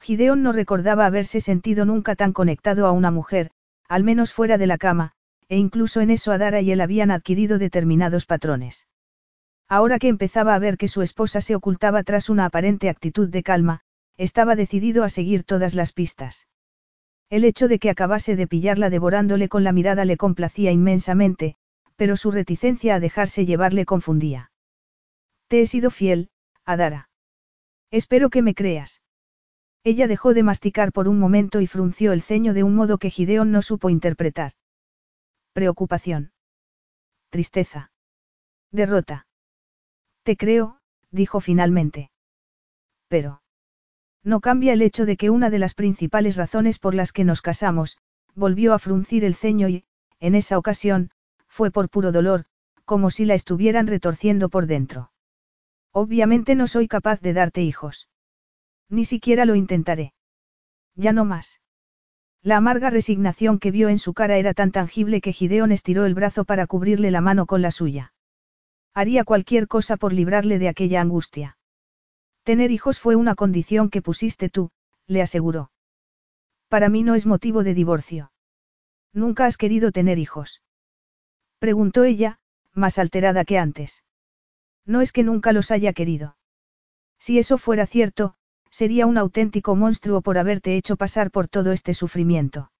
Gideón 0.00 0.44
no 0.44 0.52
recordaba 0.52 1.06
haberse 1.06 1.40
sentido 1.40 1.84
nunca 1.84 2.14
tan 2.14 2.32
conectado 2.32 2.86
a 2.86 2.92
una 2.92 3.10
mujer, 3.10 3.50
al 3.88 4.04
menos 4.04 4.32
fuera 4.32 4.56
de 4.56 4.68
la 4.68 4.78
cama, 4.78 5.10
e 5.48 5.56
incluso 5.56 6.00
en 6.02 6.10
eso 6.10 6.30
Adara 6.30 6.60
y 6.60 6.70
él 6.70 6.80
habían 6.82 7.10
adquirido 7.10 7.58
determinados 7.58 8.26
patrones. 8.26 8.86
Ahora 9.68 9.98
que 9.98 10.06
empezaba 10.06 10.54
a 10.54 10.60
ver 10.60 10.76
que 10.76 10.86
su 10.86 11.02
esposa 11.02 11.40
se 11.40 11.56
ocultaba 11.56 12.04
tras 12.04 12.30
una 12.30 12.44
aparente 12.44 12.88
actitud 12.88 13.28
de 13.28 13.42
calma, 13.42 13.80
estaba 14.16 14.54
decidido 14.54 15.02
a 15.02 15.08
seguir 15.08 15.42
todas 15.42 15.74
las 15.74 15.90
pistas. 15.90 16.46
El 17.28 17.44
hecho 17.44 17.66
de 17.66 17.80
que 17.80 17.90
acabase 17.90 18.36
de 18.36 18.46
pillarla 18.46 18.88
devorándole 18.88 19.48
con 19.48 19.64
la 19.64 19.72
mirada 19.72 20.04
le 20.04 20.16
complacía 20.16 20.70
inmensamente, 20.70 21.56
pero 21.96 22.16
su 22.16 22.30
reticencia 22.30 22.94
a 22.94 23.00
dejarse 23.00 23.46
llevar 23.46 23.72
le 23.72 23.84
confundía. 23.84 24.50
Te 25.48 25.62
he 25.62 25.66
sido 25.66 25.90
fiel, 25.90 26.30
Adara. 26.64 27.08
Espero 27.90 28.30
que 28.30 28.42
me 28.42 28.54
creas. 28.54 29.02
Ella 29.84 30.06
dejó 30.06 30.34
de 30.34 30.42
masticar 30.42 30.92
por 30.92 31.08
un 31.08 31.18
momento 31.18 31.60
y 31.60 31.66
frunció 31.66 32.12
el 32.12 32.22
ceño 32.22 32.54
de 32.54 32.62
un 32.62 32.74
modo 32.74 32.98
que 32.98 33.10
Gideon 33.10 33.52
no 33.52 33.60
supo 33.60 33.90
interpretar. 33.90 34.52
Preocupación. 35.52 36.32
Tristeza. 37.28 37.92
Derrota. 38.72 39.26
Te 40.22 40.36
creo, 40.36 40.80
dijo 41.10 41.40
finalmente. 41.40 42.10
Pero. 43.08 43.42
No 44.24 44.40
cambia 44.40 44.72
el 44.72 44.82
hecho 44.82 45.04
de 45.04 45.16
que 45.18 45.28
una 45.28 45.50
de 45.50 45.58
las 45.58 45.74
principales 45.74 46.36
razones 46.36 46.78
por 46.78 46.94
las 46.94 47.12
que 47.12 47.24
nos 47.24 47.42
casamos, 47.42 47.98
volvió 48.34 48.72
a 48.72 48.78
fruncir 48.78 49.24
el 49.24 49.34
ceño 49.34 49.68
y, 49.68 49.84
en 50.18 50.34
esa 50.34 50.56
ocasión, 50.58 51.10
fue 51.54 51.70
por 51.70 51.88
puro 51.88 52.10
dolor, 52.10 52.46
como 52.84 53.10
si 53.10 53.24
la 53.24 53.34
estuvieran 53.34 53.86
retorciendo 53.86 54.48
por 54.48 54.66
dentro. 54.66 55.12
Obviamente 55.92 56.56
no 56.56 56.66
soy 56.66 56.88
capaz 56.88 57.20
de 57.20 57.32
darte 57.32 57.62
hijos. 57.62 58.08
Ni 58.88 59.04
siquiera 59.04 59.44
lo 59.44 59.54
intentaré. 59.54 60.14
Ya 60.96 61.12
no 61.12 61.24
más. 61.24 61.60
La 62.42 62.56
amarga 62.56 62.90
resignación 62.90 63.60
que 63.60 63.70
vio 63.70 63.88
en 63.88 64.00
su 64.00 64.14
cara 64.14 64.36
era 64.36 64.52
tan 64.52 64.72
tangible 64.72 65.20
que 65.20 65.32
Gideon 65.32 65.70
estiró 65.70 66.06
el 66.06 66.14
brazo 66.14 66.44
para 66.44 66.66
cubrirle 66.66 67.12
la 67.12 67.20
mano 67.20 67.46
con 67.46 67.62
la 67.62 67.70
suya. 67.70 68.12
Haría 68.92 69.22
cualquier 69.22 69.68
cosa 69.68 69.96
por 69.96 70.12
librarle 70.12 70.58
de 70.58 70.68
aquella 70.68 71.00
angustia. 71.00 71.56
Tener 72.42 72.72
hijos 72.72 72.98
fue 72.98 73.14
una 73.14 73.36
condición 73.36 73.90
que 73.90 74.02
pusiste 74.02 74.48
tú, 74.48 74.72
le 75.06 75.22
aseguró. 75.22 75.70
Para 76.66 76.88
mí 76.88 77.04
no 77.04 77.14
es 77.14 77.26
motivo 77.26 77.62
de 77.62 77.74
divorcio. 77.74 78.32
¿Nunca 79.12 79.46
has 79.46 79.56
querido 79.56 79.92
tener 79.92 80.18
hijos? 80.18 80.63
Preguntó 81.64 82.04
ella, 82.04 82.40
más 82.74 82.98
alterada 82.98 83.46
que 83.46 83.56
antes. 83.56 84.04
No 84.84 85.00
es 85.00 85.12
que 85.12 85.22
nunca 85.22 85.54
los 85.54 85.70
haya 85.70 85.94
querido. 85.94 86.36
Si 87.18 87.38
eso 87.38 87.56
fuera 87.56 87.86
cierto, 87.86 88.34
sería 88.68 89.06
un 89.06 89.16
auténtico 89.16 89.74
monstruo 89.74 90.20
por 90.20 90.36
haberte 90.36 90.76
hecho 90.76 90.96
pasar 90.96 91.30
por 91.30 91.48
todo 91.48 91.72
este 91.72 91.94
sufrimiento. 91.94 92.70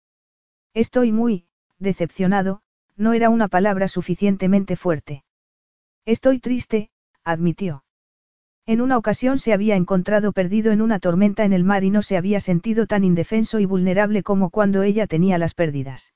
Estoy 0.74 1.12
muy, 1.12 1.46
decepcionado, 1.78 2.60
no 2.94 3.14
era 3.14 3.30
una 3.30 3.48
palabra 3.48 3.88
suficientemente 3.88 4.76
fuerte. 4.76 5.24
Estoy 6.04 6.38
triste, 6.38 6.90
admitió. 7.24 7.86
En 8.66 8.82
una 8.82 8.98
ocasión 8.98 9.38
se 9.38 9.54
había 9.54 9.76
encontrado 9.76 10.32
perdido 10.32 10.72
en 10.72 10.82
una 10.82 10.98
tormenta 10.98 11.46
en 11.46 11.54
el 11.54 11.64
mar 11.64 11.84
y 11.84 11.90
no 11.90 12.02
se 12.02 12.18
había 12.18 12.38
sentido 12.40 12.86
tan 12.86 13.02
indefenso 13.02 13.60
y 13.60 13.64
vulnerable 13.64 14.22
como 14.22 14.50
cuando 14.50 14.82
ella 14.82 15.06
tenía 15.06 15.38
las 15.38 15.54
pérdidas. 15.54 16.12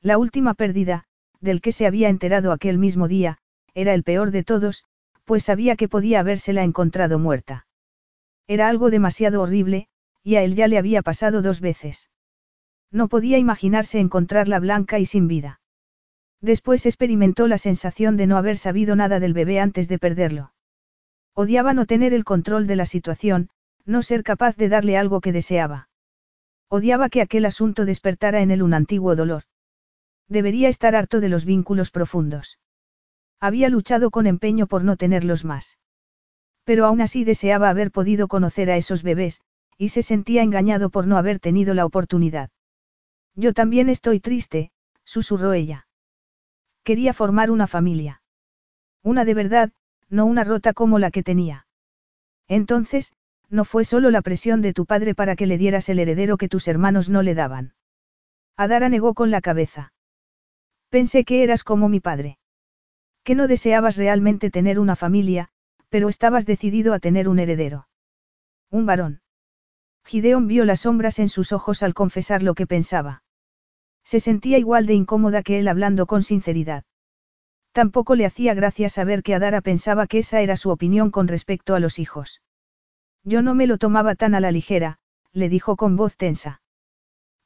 La 0.00 0.18
última 0.18 0.54
pérdida, 0.54 1.08
del 1.40 1.60
que 1.60 1.72
se 1.72 1.86
había 1.86 2.08
enterado 2.08 2.52
aquel 2.52 2.78
mismo 2.78 3.08
día, 3.08 3.38
era 3.74 3.94
el 3.94 4.02
peor 4.02 4.30
de 4.30 4.44
todos, 4.44 4.84
pues 5.24 5.44
sabía 5.44 5.76
que 5.76 5.88
podía 5.88 6.20
habérsela 6.20 6.62
encontrado 6.62 7.18
muerta. 7.18 7.66
Era 8.46 8.68
algo 8.68 8.90
demasiado 8.90 9.42
horrible, 9.42 9.88
y 10.22 10.36
a 10.36 10.42
él 10.42 10.54
ya 10.54 10.68
le 10.68 10.78
había 10.78 11.02
pasado 11.02 11.40
dos 11.40 11.60
veces. 11.60 12.10
No 12.90 13.08
podía 13.08 13.38
imaginarse 13.38 14.00
encontrarla 14.00 14.58
blanca 14.58 14.98
y 14.98 15.06
sin 15.06 15.28
vida. 15.28 15.60
Después 16.40 16.86
experimentó 16.86 17.46
la 17.46 17.58
sensación 17.58 18.16
de 18.16 18.26
no 18.26 18.36
haber 18.36 18.56
sabido 18.56 18.96
nada 18.96 19.20
del 19.20 19.34
bebé 19.34 19.60
antes 19.60 19.88
de 19.88 19.98
perderlo. 19.98 20.52
Odiaba 21.34 21.74
no 21.74 21.86
tener 21.86 22.12
el 22.12 22.24
control 22.24 22.66
de 22.66 22.76
la 22.76 22.86
situación, 22.86 23.50
no 23.84 24.02
ser 24.02 24.22
capaz 24.22 24.56
de 24.56 24.68
darle 24.68 24.96
algo 24.96 25.20
que 25.20 25.32
deseaba. 25.32 25.88
Odiaba 26.68 27.08
que 27.08 27.22
aquel 27.22 27.44
asunto 27.44 27.84
despertara 27.84 28.42
en 28.42 28.50
él 28.50 28.62
un 28.62 28.74
antiguo 28.74 29.16
dolor. 29.16 29.44
Debería 30.30 30.68
estar 30.68 30.94
harto 30.94 31.20
de 31.20 31.28
los 31.28 31.44
vínculos 31.44 31.90
profundos. 31.90 32.60
Había 33.40 33.68
luchado 33.68 34.10
con 34.10 34.28
empeño 34.28 34.68
por 34.68 34.84
no 34.84 34.96
tenerlos 34.96 35.44
más. 35.44 35.78
Pero 36.62 36.86
aún 36.86 37.00
así 37.00 37.24
deseaba 37.24 37.68
haber 37.68 37.90
podido 37.90 38.28
conocer 38.28 38.70
a 38.70 38.76
esos 38.76 39.02
bebés, 39.02 39.42
y 39.76 39.88
se 39.88 40.02
sentía 40.02 40.42
engañado 40.42 40.88
por 40.88 41.08
no 41.08 41.18
haber 41.18 41.40
tenido 41.40 41.74
la 41.74 41.84
oportunidad. 41.84 42.50
Yo 43.34 43.52
también 43.52 43.88
estoy 43.88 44.20
triste, 44.20 44.70
susurró 45.04 45.52
ella. 45.52 45.88
Quería 46.84 47.12
formar 47.12 47.50
una 47.50 47.66
familia. 47.66 48.22
Una 49.02 49.24
de 49.24 49.34
verdad, 49.34 49.72
no 50.08 50.26
una 50.26 50.44
rota 50.44 50.74
como 50.74 51.00
la 51.00 51.10
que 51.10 51.24
tenía. 51.24 51.66
Entonces, 52.46 53.12
no 53.48 53.64
fue 53.64 53.84
solo 53.84 54.10
la 54.10 54.22
presión 54.22 54.62
de 54.62 54.74
tu 54.74 54.86
padre 54.86 55.16
para 55.16 55.34
que 55.34 55.46
le 55.46 55.58
dieras 55.58 55.88
el 55.88 55.98
heredero 55.98 56.36
que 56.36 56.48
tus 56.48 56.68
hermanos 56.68 57.08
no 57.08 57.22
le 57.22 57.34
daban. 57.34 57.74
Adara 58.56 58.88
negó 58.88 59.14
con 59.14 59.32
la 59.32 59.40
cabeza. 59.40 59.92
Pensé 60.90 61.24
que 61.24 61.42
eras 61.44 61.64
como 61.64 61.88
mi 61.88 62.00
padre. 62.00 62.38
Que 63.24 63.34
no 63.34 63.46
deseabas 63.46 63.96
realmente 63.96 64.50
tener 64.50 64.78
una 64.78 64.96
familia, 64.96 65.48
pero 65.88 66.08
estabas 66.08 66.46
decidido 66.46 66.92
a 66.92 66.98
tener 66.98 67.28
un 67.28 67.38
heredero. 67.38 67.88
Un 68.70 68.86
varón. 68.86 69.22
Gideon 70.04 70.46
vio 70.48 70.64
las 70.64 70.80
sombras 70.80 71.18
en 71.18 71.28
sus 71.28 71.52
ojos 71.52 71.82
al 71.82 71.94
confesar 71.94 72.42
lo 72.42 72.54
que 72.54 72.66
pensaba. 72.66 73.22
Se 74.04 74.18
sentía 74.18 74.58
igual 74.58 74.86
de 74.86 74.94
incómoda 74.94 75.42
que 75.42 75.60
él 75.60 75.68
hablando 75.68 76.06
con 76.06 76.22
sinceridad. 76.22 76.84
Tampoco 77.72 78.16
le 78.16 78.26
hacía 78.26 78.54
gracia 78.54 78.88
saber 78.88 79.22
que 79.22 79.34
Adara 79.34 79.60
pensaba 79.60 80.08
que 80.08 80.18
esa 80.18 80.40
era 80.40 80.56
su 80.56 80.70
opinión 80.70 81.10
con 81.10 81.28
respecto 81.28 81.76
a 81.76 81.80
los 81.80 82.00
hijos. 82.00 82.42
Yo 83.22 83.42
no 83.42 83.54
me 83.54 83.68
lo 83.68 83.78
tomaba 83.78 84.16
tan 84.16 84.34
a 84.34 84.40
la 84.40 84.50
ligera, 84.50 84.98
le 85.32 85.48
dijo 85.48 85.76
con 85.76 85.96
voz 85.96 86.16
tensa. 86.16 86.62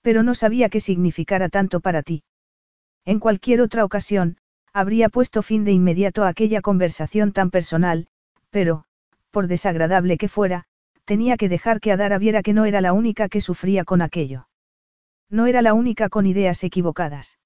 Pero 0.00 0.22
no 0.22 0.34
sabía 0.34 0.70
qué 0.70 0.80
significara 0.80 1.50
tanto 1.50 1.80
para 1.80 2.02
ti. 2.02 2.22
En 3.04 3.18
cualquier 3.20 3.60
otra 3.60 3.84
ocasión, 3.84 4.38
habría 4.72 5.08
puesto 5.08 5.42
fin 5.42 5.64
de 5.64 5.72
inmediato 5.72 6.24
a 6.24 6.28
aquella 6.28 6.60
conversación 6.60 7.32
tan 7.32 7.50
personal, 7.50 8.06
pero, 8.50 8.84
por 9.30 9.46
desagradable 9.46 10.16
que 10.16 10.28
fuera, 10.28 10.64
tenía 11.04 11.36
que 11.36 11.48
dejar 11.48 11.80
que 11.80 11.92
Adara 11.92 12.18
viera 12.18 12.42
que 12.42 12.54
no 12.54 12.64
era 12.64 12.80
la 12.80 12.92
única 12.92 13.28
que 13.28 13.40
sufría 13.40 13.84
con 13.84 14.00
aquello. 14.00 14.48
No 15.28 15.46
era 15.46 15.62
la 15.62 15.74
única 15.74 16.08
con 16.08 16.26
ideas 16.26 16.64
equivocadas. 16.64 17.38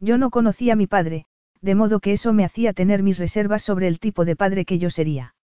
Yo 0.00 0.18
no 0.18 0.30
conocía 0.30 0.72
a 0.72 0.76
mi 0.76 0.86
padre, 0.86 1.26
de 1.60 1.74
modo 1.74 2.00
que 2.00 2.12
eso 2.12 2.32
me 2.32 2.44
hacía 2.44 2.72
tener 2.72 3.02
mis 3.02 3.18
reservas 3.18 3.62
sobre 3.62 3.86
el 3.86 4.00
tipo 4.00 4.24
de 4.24 4.34
padre 4.34 4.64
que 4.64 4.78
yo 4.78 4.90
sería. 4.90 5.34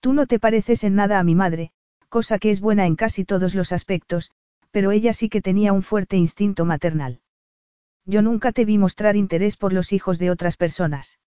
Tú 0.00 0.12
no 0.12 0.26
te 0.26 0.38
pareces 0.38 0.84
en 0.84 0.94
nada 0.94 1.18
a 1.18 1.24
mi 1.24 1.34
madre, 1.34 1.72
cosa 2.08 2.38
que 2.38 2.50
es 2.50 2.60
buena 2.60 2.86
en 2.86 2.94
casi 2.94 3.24
todos 3.24 3.54
los 3.54 3.72
aspectos, 3.72 4.30
pero 4.70 4.92
ella 4.92 5.12
sí 5.12 5.28
que 5.28 5.42
tenía 5.42 5.72
un 5.72 5.82
fuerte 5.82 6.16
instinto 6.16 6.64
maternal. 6.64 7.20
Yo 8.04 8.22
nunca 8.22 8.52
te 8.52 8.64
vi 8.64 8.78
mostrar 8.78 9.16
interés 9.16 9.56
por 9.56 9.72
los 9.72 9.92
hijos 9.92 10.18
de 10.18 10.30
otras 10.30 10.56
personas. 10.56 11.18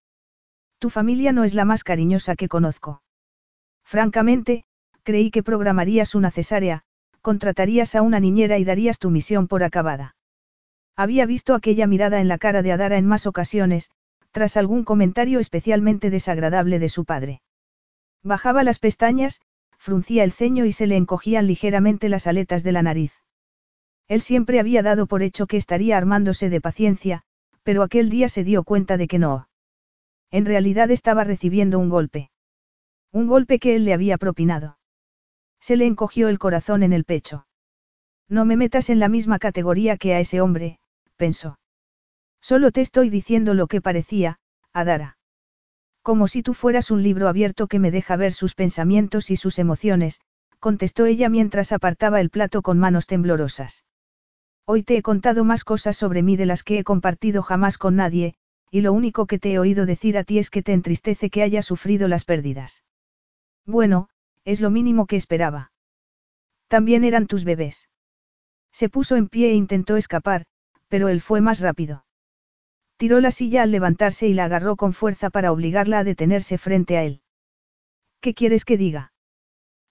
Tu 0.79 0.89
familia 0.89 1.31
no 1.31 1.43
es 1.43 1.53
la 1.53 1.65
más 1.65 1.83
cariñosa 1.83 2.35
que 2.35 2.49
conozco. 2.49 3.01
Francamente, 3.83 4.65
creí 5.03 5.31
que 5.31 5.43
programarías 5.43 6.15
una 6.15 6.31
cesárea, 6.31 6.83
contratarías 7.21 7.95
a 7.95 8.01
una 8.01 8.19
niñera 8.19 8.57
y 8.57 8.65
darías 8.65 8.99
tu 8.99 9.09
misión 9.09 9.47
por 9.47 9.63
acabada. 9.63 10.15
Había 10.95 11.25
visto 11.25 11.55
aquella 11.55 11.87
mirada 11.87 12.21
en 12.21 12.27
la 12.27 12.37
cara 12.37 12.61
de 12.61 12.71
Adara 12.71 12.97
en 12.97 13.05
más 13.05 13.25
ocasiones, 13.25 13.89
tras 14.31 14.57
algún 14.57 14.83
comentario 14.83 15.39
especialmente 15.39 16.09
desagradable 16.09 16.79
de 16.79 16.89
su 16.89 17.05
padre. 17.05 17.41
Bajaba 18.21 18.63
las 18.63 18.79
pestañas, 18.79 19.41
fruncía 19.77 20.23
el 20.23 20.31
ceño 20.31 20.65
y 20.65 20.71
se 20.71 20.87
le 20.87 20.97
encogían 20.97 21.47
ligeramente 21.47 22.09
las 22.09 22.27
aletas 22.27 22.63
de 22.63 22.71
la 22.71 22.81
nariz. 22.81 23.24
Él 24.07 24.21
siempre 24.21 24.59
había 24.59 24.83
dado 24.83 25.07
por 25.07 25.23
hecho 25.23 25.47
que 25.47 25.57
estaría 25.57 25.97
armándose 25.97 26.49
de 26.49 26.61
paciencia, 26.61 27.23
pero 27.63 27.81
aquel 27.81 28.09
día 28.09 28.29
se 28.29 28.43
dio 28.43 28.63
cuenta 28.63 28.97
de 28.97 29.07
que 29.07 29.19
no. 29.19 29.49
En 30.29 30.45
realidad 30.45 30.91
estaba 30.91 31.23
recibiendo 31.23 31.79
un 31.79 31.89
golpe. 31.89 32.29
Un 33.11 33.27
golpe 33.27 33.59
que 33.59 33.75
él 33.75 33.85
le 33.85 33.93
había 33.93 34.17
propinado. 34.17 34.77
Se 35.59 35.75
le 35.75 35.85
encogió 35.85 36.27
el 36.29 36.37
corazón 36.37 36.83
en 36.83 36.93
el 36.93 37.05
pecho. 37.05 37.47
No 38.29 38.45
me 38.45 38.57
metas 38.57 38.89
en 38.89 38.99
la 38.99 39.09
misma 39.09 39.39
categoría 39.39 39.97
que 39.97 40.13
a 40.13 40.19
ese 40.19 40.41
hombre, 40.41 40.79
pensó. 41.15 41.57
Solo 42.41 42.71
te 42.71 42.81
estoy 42.81 43.09
diciendo 43.09 43.55
lo 43.55 43.65
que 43.65 43.81
parecía, 43.81 44.37
Adara. 44.73 45.17
Como 46.03 46.27
si 46.27 46.43
tú 46.43 46.53
fueras 46.53 46.91
un 46.91 47.01
libro 47.01 47.27
abierto 47.27 47.65
que 47.65 47.79
me 47.79 47.89
deja 47.89 48.15
ver 48.15 48.33
sus 48.33 48.53
pensamientos 48.53 49.31
y 49.31 49.37
sus 49.37 49.57
emociones, 49.57 50.19
contestó 50.59 51.07
ella 51.07 51.29
mientras 51.29 51.71
apartaba 51.71 52.21
el 52.21 52.29
plato 52.29 52.61
con 52.61 52.77
manos 52.77 53.07
temblorosas. 53.07 53.83
Hoy 54.67 54.81
te 54.81 54.97
he 54.97 55.03
contado 55.03 55.43
más 55.43 55.63
cosas 55.63 55.95
sobre 55.95 56.23
mí 56.23 56.37
de 56.37 56.47
las 56.47 56.63
que 56.63 56.79
he 56.79 56.83
compartido 56.83 57.43
jamás 57.43 57.77
con 57.77 57.95
nadie, 57.95 58.33
y 58.71 58.81
lo 58.81 58.93
único 58.93 59.27
que 59.27 59.37
te 59.37 59.53
he 59.53 59.59
oído 59.59 59.85
decir 59.85 60.17
a 60.17 60.23
ti 60.23 60.39
es 60.39 60.49
que 60.49 60.63
te 60.63 60.73
entristece 60.73 61.29
que 61.29 61.43
haya 61.43 61.61
sufrido 61.61 62.07
las 62.07 62.25
pérdidas. 62.25 62.83
Bueno, 63.65 64.09
es 64.43 64.61
lo 64.61 64.71
mínimo 64.71 65.05
que 65.05 65.17
esperaba. 65.17 65.71
También 66.67 67.03
eran 67.03 67.27
tus 67.27 67.45
bebés. 67.45 67.89
Se 68.71 68.89
puso 68.89 69.15
en 69.15 69.27
pie 69.27 69.51
e 69.51 69.53
intentó 69.53 69.97
escapar, 69.97 70.45
pero 70.87 71.09
él 71.09 71.21
fue 71.21 71.41
más 71.41 71.59
rápido. 71.59 72.05
Tiró 72.97 73.19
la 73.19 73.29
silla 73.29 73.61
al 73.61 73.71
levantarse 73.71 74.27
y 74.27 74.33
la 74.33 74.45
agarró 74.45 74.77
con 74.77 74.93
fuerza 74.93 75.29
para 75.29 75.51
obligarla 75.51 75.99
a 75.99 76.03
detenerse 76.03 76.57
frente 76.57 76.97
a 76.97 77.03
él. 77.03 77.21
¿Qué 78.19 78.33
quieres 78.33 78.65
que 78.65 78.77
diga? 78.77 79.13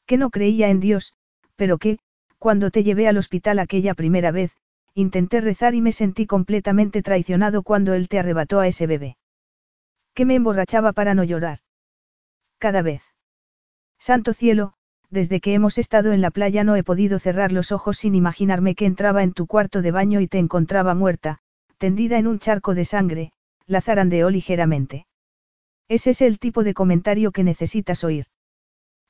Que 0.05 0.17
no 0.17 0.31
creía 0.31 0.69
en 0.69 0.81
Dios, 0.81 1.15
pero 1.55 1.79
que, 1.79 1.99
cuando 2.39 2.71
te 2.71 2.83
llevé 2.83 3.07
al 3.07 3.19
hospital 3.19 3.59
aquella 3.61 3.95
primera 3.95 4.33
vez, 4.33 4.57
intenté 4.95 5.41
rezar 5.41 5.75
y 5.75 5.81
me 5.81 5.93
sentí 5.93 6.27
completamente 6.27 7.03
traicionado 7.03 7.63
cuando 7.63 7.95
él 7.95 8.09
te 8.09 8.19
arrebató 8.19 8.61
a 8.61 8.69
ese 8.69 8.87
bebé. 8.87 9.17
Que 10.15 10.25
me 10.25 10.37
emborrachaba 10.37 10.93
para 10.93 11.15
no 11.15 11.25
llorar. 11.25 11.59
Cada 12.59 12.83
vez. 12.83 13.03
Santo 13.99 14.33
cielo, 14.33 14.75
desde 15.11 15.41
que 15.41 15.55
hemos 15.55 15.79
estado 15.79 16.13
en 16.13 16.21
la 16.21 16.31
playa 16.31 16.65
no 16.65 16.77
he 16.77 16.85
podido 16.85 17.19
cerrar 17.19 17.53
los 17.53 17.73
ojos 17.73 17.99
sin 17.99 18.15
imaginarme 18.15 18.75
que 18.75 18.87
entraba 18.87 19.23
en 19.23 19.33
tu 19.33 19.47
cuarto 19.47 19.83
de 19.83 19.91
baño 19.91 20.21
y 20.21 20.29
te 20.29 20.39
encontraba 20.39 20.95
muerta, 20.95 21.39
tendida 21.79 22.19
en 22.19 22.27
un 22.27 22.39
charco 22.39 22.75
de 22.75 22.85
sangre, 22.85 23.33
la 23.67 23.81
zarandeó 23.81 24.31
ligeramente. 24.31 25.07
Ese 25.89 26.11
es 26.11 26.23
el 26.23 26.39
tipo 26.39 26.65
de 26.65 26.75
comentario 26.75 27.33
que 27.33 27.45
necesitas 27.45 28.05
oír. 28.05 28.27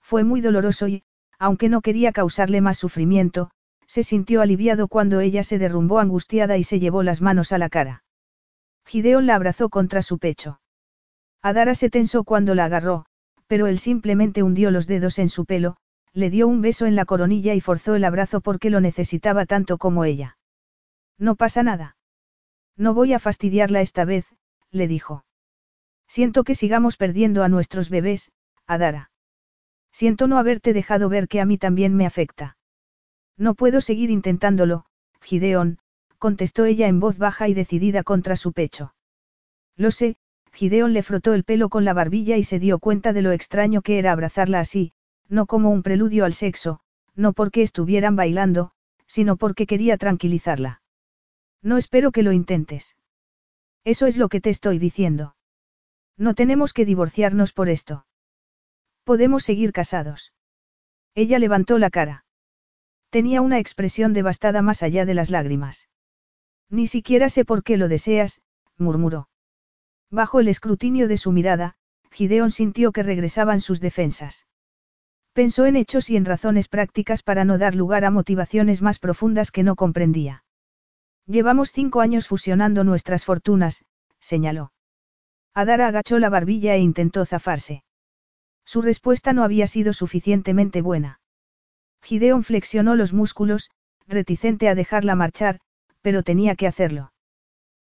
Fue 0.00 0.24
muy 0.24 0.40
doloroso 0.40 0.88
y, 0.88 1.02
aunque 1.38 1.68
no 1.68 1.80
quería 1.80 2.12
causarle 2.12 2.60
más 2.60 2.78
sufrimiento, 2.78 3.50
se 3.86 4.02
sintió 4.02 4.42
aliviado 4.42 4.88
cuando 4.88 5.20
ella 5.20 5.42
se 5.42 5.58
derrumbó 5.58 5.98
angustiada 5.98 6.56
y 6.56 6.64
se 6.64 6.80
llevó 6.80 7.02
las 7.02 7.20
manos 7.20 7.52
a 7.52 7.58
la 7.58 7.68
cara. 7.68 8.04
Gideon 8.86 9.26
la 9.26 9.34
abrazó 9.34 9.68
contra 9.68 10.02
su 10.02 10.18
pecho. 10.18 10.60
Adara 11.42 11.74
se 11.74 11.90
tensó 11.90 12.24
cuando 12.24 12.54
la 12.54 12.66
agarró, 12.66 13.06
pero 13.46 13.66
él 13.66 13.78
simplemente 13.78 14.42
hundió 14.42 14.70
los 14.70 14.86
dedos 14.86 15.18
en 15.18 15.28
su 15.28 15.44
pelo, 15.44 15.76
le 16.12 16.30
dio 16.30 16.48
un 16.48 16.60
beso 16.60 16.86
en 16.86 16.96
la 16.96 17.04
coronilla 17.04 17.54
y 17.54 17.60
forzó 17.60 17.94
el 17.96 18.04
abrazo 18.04 18.40
porque 18.40 18.70
lo 18.70 18.80
necesitaba 18.80 19.46
tanto 19.46 19.78
como 19.78 20.04
ella. 20.04 20.38
No 21.18 21.34
pasa 21.36 21.62
nada. 21.62 21.96
No 22.76 22.94
voy 22.94 23.12
a 23.12 23.18
fastidiarla 23.18 23.80
esta 23.80 24.04
vez, 24.04 24.26
le 24.70 24.88
dijo. 24.88 25.24
Siento 26.08 26.44
que 26.44 26.54
sigamos 26.54 26.96
perdiendo 26.96 27.42
a 27.42 27.48
nuestros 27.48 27.90
bebés, 27.90 28.30
Adara. 28.66 29.10
Siento 29.92 30.26
no 30.26 30.38
haberte 30.38 30.72
dejado 30.72 31.08
ver 31.08 31.28
que 31.28 31.40
a 31.40 31.46
mí 31.46 31.58
también 31.58 31.94
me 31.94 32.06
afecta. 32.06 32.56
No 33.36 33.54
puedo 33.54 33.80
seguir 33.80 34.10
intentándolo, 34.10 34.86
Gideón, 35.20 35.78
contestó 36.18 36.64
ella 36.64 36.88
en 36.88 37.00
voz 37.00 37.18
baja 37.18 37.48
y 37.48 37.54
decidida 37.54 38.02
contra 38.02 38.36
su 38.36 38.52
pecho. 38.52 38.94
Lo 39.76 39.90
sé, 39.90 40.16
Gideón 40.52 40.92
le 40.92 41.02
frotó 41.02 41.34
el 41.34 41.44
pelo 41.44 41.68
con 41.68 41.84
la 41.84 41.94
barbilla 41.94 42.36
y 42.36 42.44
se 42.44 42.58
dio 42.58 42.78
cuenta 42.78 43.12
de 43.12 43.22
lo 43.22 43.32
extraño 43.32 43.82
que 43.82 43.98
era 43.98 44.12
abrazarla 44.12 44.60
así, 44.60 44.92
no 45.28 45.46
como 45.46 45.70
un 45.70 45.82
preludio 45.82 46.24
al 46.24 46.32
sexo, 46.32 46.80
no 47.16 47.32
porque 47.32 47.62
estuvieran 47.62 48.16
bailando, 48.16 48.70
sino 49.06 49.36
porque 49.36 49.66
quería 49.66 49.96
tranquilizarla. 49.96 50.82
No 51.62 51.76
espero 51.76 52.12
que 52.12 52.22
lo 52.22 52.32
intentes. 52.32 52.96
Eso 53.84 54.06
es 54.06 54.16
lo 54.16 54.28
que 54.28 54.40
te 54.40 54.50
estoy 54.50 54.78
diciendo. 54.78 55.36
No 56.16 56.34
tenemos 56.34 56.72
que 56.72 56.84
divorciarnos 56.84 57.52
por 57.52 57.68
esto. 57.68 58.06
Podemos 59.02 59.42
seguir 59.42 59.72
casados. 59.72 60.32
Ella 61.14 61.38
levantó 61.38 61.78
la 61.78 61.90
cara. 61.90 62.23
Tenía 63.14 63.42
una 63.42 63.60
expresión 63.60 64.12
devastada 64.12 64.60
más 64.60 64.82
allá 64.82 65.06
de 65.06 65.14
las 65.14 65.30
lágrimas. 65.30 65.88
Ni 66.68 66.88
siquiera 66.88 67.28
sé 67.28 67.44
por 67.44 67.62
qué 67.62 67.76
lo 67.76 67.86
deseas, 67.86 68.42
murmuró. 68.76 69.28
Bajo 70.10 70.40
el 70.40 70.48
escrutinio 70.48 71.06
de 71.06 71.16
su 71.16 71.30
mirada, 71.30 71.76
Gideon 72.10 72.50
sintió 72.50 72.90
que 72.90 73.04
regresaban 73.04 73.60
sus 73.60 73.80
defensas. 73.80 74.48
Pensó 75.32 75.64
en 75.66 75.76
hechos 75.76 76.10
y 76.10 76.16
en 76.16 76.24
razones 76.24 76.66
prácticas 76.66 77.22
para 77.22 77.44
no 77.44 77.56
dar 77.56 77.76
lugar 77.76 78.04
a 78.04 78.10
motivaciones 78.10 78.82
más 78.82 78.98
profundas 78.98 79.52
que 79.52 79.62
no 79.62 79.76
comprendía. 79.76 80.42
Llevamos 81.24 81.70
cinco 81.70 82.00
años 82.00 82.26
fusionando 82.26 82.82
nuestras 82.82 83.24
fortunas, 83.24 83.84
señaló. 84.18 84.72
Adara 85.54 85.86
agachó 85.86 86.18
la 86.18 86.30
barbilla 86.30 86.74
e 86.74 86.80
intentó 86.80 87.24
zafarse. 87.24 87.84
Su 88.64 88.82
respuesta 88.82 89.32
no 89.32 89.44
había 89.44 89.68
sido 89.68 89.92
suficientemente 89.92 90.82
buena. 90.82 91.20
Gideon 92.04 92.44
flexionó 92.44 92.94
los 92.96 93.14
músculos, 93.14 93.70
reticente 94.06 94.68
a 94.68 94.74
dejarla 94.74 95.14
marchar, 95.14 95.60
pero 96.02 96.22
tenía 96.22 96.54
que 96.54 96.66
hacerlo. 96.66 97.12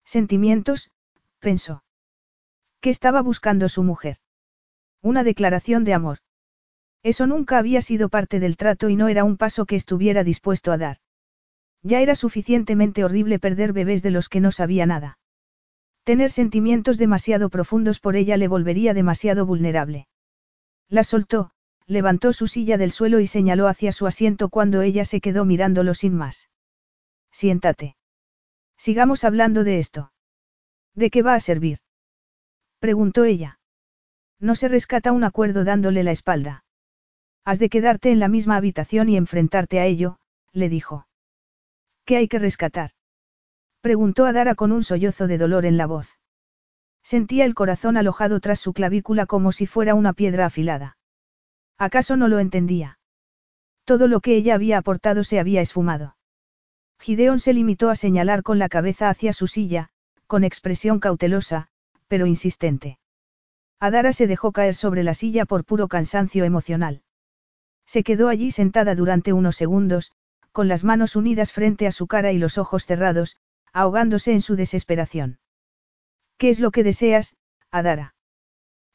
Sentimientos, 0.04 0.90
pensó. 1.40 1.82
¿Qué 2.80 2.90
estaba 2.90 3.22
buscando 3.22 3.68
su 3.68 3.82
mujer? 3.82 4.18
Una 5.02 5.24
declaración 5.24 5.82
de 5.84 5.94
amor. 5.94 6.18
Eso 7.02 7.26
nunca 7.26 7.58
había 7.58 7.80
sido 7.80 8.08
parte 8.08 8.38
del 8.38 8.56
trato 8.56 8.88
y 8.88 8.96
no 8.96 9.08
era 9.08 9.24
un 9.24 9.36
paso 9.36 9.66
que 9.66 9.76
estuviera 9.76 10.22
dispuesto 10.22 10.70
a 10.70 10.78
dar. 10.78 10.98
Ya 11.82 12.00
era 12.00 12.14
suficientemente 12.14 13.04
horrible 13.04 13.38
perder 13.38 13.72
bebés 13.72 14.02
de 14.02 14.12
los 14.12 14.28
que 14.28 14.40
no 14.40 14.52
sabía 14.52 14.86
nada. 14.86 15.18
Tener 16.04 16.30
sentimientos 16.30 16.98
demasiado 16.98 17.48
profundos 17.48 17.98
por 17.98 18.14
ella 18.14 18.36
le 18.36 18.46
volvería 18.46 18.94
demasiado 18.94 19.44
vulnerable. 19.44 20.06
La 20.88 21.02
soltó, 21.02 21.50
levantó 21.86 22.32
su 22.32 22.46
silla 22.46 22.78
del 22.78 22.90
suelo 22.90 23.20
y 23.20 23.26
señaló 23.26 23.68
hacia 23.68 23.92
su 23.92 24.06
asiento 24.06 24.48
cuando 24.48 24.82
ella 24.82 25.04
se 25.04 25.20
quedó 25.20 25.44
mirándolo 25.44 25.94
sin 25.94 26.14
más. 26.14 26.50
Siéntate. 27.30 27.96
Sigamos 28.76 29.24
hablando 29.24 29.64
de 29.64 29.78
esto. 29.78 30.12
¿De 30.94 31.10
qué 31.10 31.22
va 31.22 31.34
a 31.34 31.40
servir? 31.40 31.78
preguntó 32.78 33.24
ella. 33.24 33.58
No 34.38 34.54
se 34.54 34.68
rescata 34.68 35.12
un 35.12 35.24
acuerdo 35.24 35.64
dándole 35.64 36.02
la 36.02 36.12
espalda. 36.12 36.64
Has 37.44 37.58
de 37.58 37.68
quedarte 37.68 38.10
en 38.10 38.20
la 38.20 38.28
misma 38.28 38.56
habitación 38.56 39.08
y 39.08 39.16
enfrentarte 39.16 39.80
a 39.80 39.86
ello, 39.86 40.18
le 40.52 40.68
dijo. 40.68 41.06
¿Qué 42.04 42.16
hay 42.16 42.28
que 42.28 42.38
rescatar? 42.38 42.92
Preguntó 43.80 44.24
a 44.24 44.32
Dara 44.32 44.54
con 44.54 44.72
un 44.72 44.82
sollozo 44.82 45.26
de 45.26 45.38
dolor 45.38 45.66
en 45.66 45.76
la 45.76 45.86
voz. 45.86 46.18
Sentía 47.02 47.44
el 47.44 47.54
corazón 47.54 47.98
alojado 47.98 48.40
tras 48.40 48.60
su 48.60 48.72
clavícula 48.72 49.26
como 49.26 49.52
si 49.52 49.66
fuera 49.66 49.94
una 49.94 50.14
piedra 50.14 50.46
afilada. 50.46 50.96
¿Acaso 51.78 52.16
no 52.16 52.28
lo 52.28 52.38
entendía? 52.38 52.98
Todo 53.84 54.06
lo 54.06 54.20
que 54.20 54.36
ella 54.36 54.54
había 54.54 54.78
aportado 54.78 55.24
se 55.24 55.38
había 55.38 55.60
esfumado. 55.60 56.16
Gideon 57.00 57.40
se 57.40 57.52
limitó 57.52 57.90
a 57.90 57.96
señalar 57.96 58.42
con 58.42 58.58
la 58.58 58.68
cabeza 58.68 59.10
hacia 59.10 59.32
su 59.32 59.46
silla, 59.46 59.90
con 60.26 60.44
expresión 60.44 61.00
cautelosa, 61.00 61.68
pero 62.08 62.26
insistente. 62.26 62.98
Adara 63.80 64.12
se 64.12 64.26
dejó 64.26 64.52
caer 64.52 64.74
sobre 64.74 65.02
la 65.02 65.14
silla 65.14 65.44
por 65.44 65.64
puro 65.64 65.88
cansancio 65.88 66.44
emocional. 66.44 67.02
Se 67.86 68.02
quedó 68.02 68.28
allí 68.28 68.50
sentada 68.50 68.94
durante 68.94 69.32
unos 69.32 69.56
segundos, 69.56 70.12
con 70.52 70.68
las 70.68 70.84
manos 70.84 71.16
unidas 71.16 71.52
frente 71.52 71.86
a 71.86 71.92
su 71.92 72.06
cara 72.06 72.32
y 72.32 72.38
los 72.38 72.56
ojos 72.56 72.86
cerrados, 72.86 73.36
ahogándose 73.72 74.32
en 74.32 74.40
su 74.40 74.56
desesperación. 74.56 75.40
¿Qué 76.38 76.48
es 76.48 76.60
lo 76.60 76.70
que 76.70 76.84
deseas, 76.84 77.36
Adara? 77.70 78.13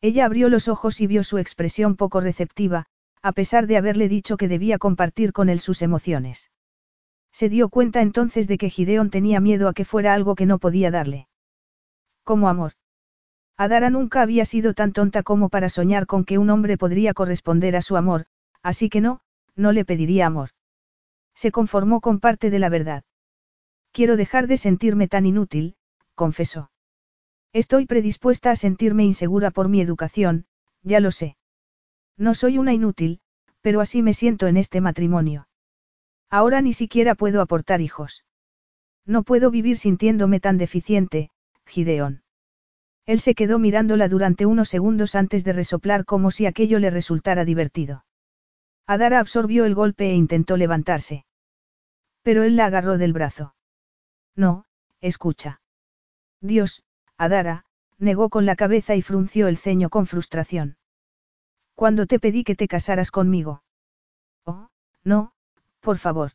Ella 0.02 0.26
abrió 0.26 0.50
los 0.50 0.68
ojos 0.68 1.02
y 1.02 1.08
vio 1.08 1.24
su 1.24 1.38
expresión 1.38 1.96
poco 1.96 2.22
receptiva, 2.22 2.86
a 3.22 3.32
pesar 3.34 3.68
de 3.68 3.78
haberle 3.78 4.08
dicho 4.08 4.38
que 4.38 4.48
debía 4.48 4.78
compartir 4.78 5.34
con 5.34 5.50
él 5.50 5.60
sus 5.60 5.82
emociones. 5.82 6.52
Se 7.32 7.50
dio 7.50 7.70
cuenta 7.70 8.02
entonces 8.02 8.48
de 8.48 8.58
que 8.58 8.70
Gideon 8.70 9.10
tenía 9.10 9.40
miedo 9.40 9.68
a 9.68 9.74
que 9.74 9.86
fuera 9.86 10.14
algo 10.14 10.36
que 10.36 10.46
no 10.46 10.58
podía 10.58 10.90
darle. 10.90 11.28
Como 12.24 12.48
amor. 12.50 12.74
Adara 13.58 13.90
nunca 13.90 14.22
había 14.22 14.46
sido 14.46 14.74
tan 14.74 14.94
tonta 14.94 15.22
como 15.22 15.50
para 15.50 15.68
soñar 15.68 16.06
con 16.06 16.24
que 16.24 16.38
un 16.38 16.50
hombre 16.50 16.78
podría 16.78 17.14
corresponder 17.14 17.76
a 17.76 17.82
su 17.82 17.98
amor, 17.98 18.26
así 18.64 18.90
que 18.90 19.02
no, 19.02 19.20
no 19.56 19.74
le 19.74 19.84
pediría 19.84 20.28
amor. 20.28 20.52
Se 21.36 21.52
conformó 21.52 22.00
con 22.00 22.20
parte 22.20 22.50
de 22.50 22.60
la 22.60 22.70
verdad. 22.70 23.04
Quiero 23.92 24.16
dejar 24.16 24.48
de 24.48 24.58
sentirme 24.58 25.08
tan 25.10 25.26
inútil, 25.26 25.76
confesó. 26.16 26.72
Estoy 27.54 27.86
predispuesta 27.86 28.52
a 28.52 28.56
sentirme 28.56 29.04
insegura 29.04 29.52
por 29.52 29.70
mi 29.70 29.82
educación, 29.82 30.46
ya 30.84 31.00
lo 31.00 31.12
sé. 31.12 31.36
No 32.18 32.36
soy 32.36 32.58
una 32.58 32.74
inútil, 32.74 33.22
pero 33.62 33.82
así 33.82 34.02
me 34.02 34.14
siento 34.14 34.48
en 34.48 34.58
este 34.58 34.82
matrimonio. 34.82 35.48
Ahora 36.30 36.62
ni 36.62 36.74
siquiera 36.74 37.16
puedo 37.16 37.42
aportar 37.42 37.82
hijos. 37.82 38.24
No 39.06 39.24
puedo 39.24 39.50
vivir 39.50 39.78
sintiéndome 39.78 40.40
tan 40.40 40.58
deficiente, 40.58 41.32
Gideón. 41.66 42.22
Él 43.08 43.20
se 43.20 43.34
quedó 43.34 43.58
mirándola 43.58 44.08
durante 44.08 44.46
unos 44.46 44.70
segundos 44.70 45.16
antes 45.16 45.44
de 45.44 45.54
resoplar 45.54 46.06
como 46.06 46.30
si 46.30 46.46
aquello 46.46 46.78
le 46.78 46.92
resultara 46.92 47.46
divertido. 47.46 48.06
Adara 48.86 49.20
absorbió 49.20 49.66
el 49.66 49.74
golpe 49.74 50.12
e 50.12 50.14
intentó 50.14 50.58
levantarse. 50.58 51.26
Pero 52.22 52.44
él 52.44 52.56
la 52.56 52.66
agarró 52.66 53.00
del 53.00 53.14
brazo. 53.14 53.56
No, 54.36 54.66
escucha. 55.02 55.62
Dios, 56.42 56.84
Adara, 57.20 57.66
negó 57.98 58.30
con 58.30 58.46
la 58.46 58.56
cabeza 58.56 58.96
y 58.96 59.02
frunció 59.02 59.50
el 59.50 59.58
ceño 59.58 59.90
con 59.90 60.08
frustración. 60.08 60.78
Cuando 61.76 62.08
te 62.08 62.18
pedí 62.18 62.46
que 62.46 62.56
te 62.56 62.70
casaras 62.70 63.12
conmigo. 63.12 63.62
Oh, 64.46 64.70
no, 65.04 65.34
por 65.82 65.98
favor. 65.98 66.32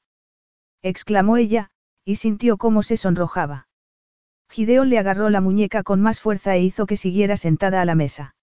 exclamó 0.83 1.39
ella, 1.39 1.71
y 2.05 2.17
sintió 2.17 2.59
cómo 2.59 2.83
se 2.83 2.99
sonrojaba. 2.99 3.67
Gideón 4.51 4.91
le 4.91 4.99
agarró 4.99 5.31
la 5.31 5.41
muñeca 5.41 5.83
con 5.83 6.03
más 6.03 6.21
fuerza 6.21 6.55
e 6.55 6.61
hizo 6.61 6.85
que 6.85 6.99
siguiera 6.99 7.39
sentada 7.39 7.81
a 7.81 7.87
la 7.87 7.95
mesa. 7.95 8.37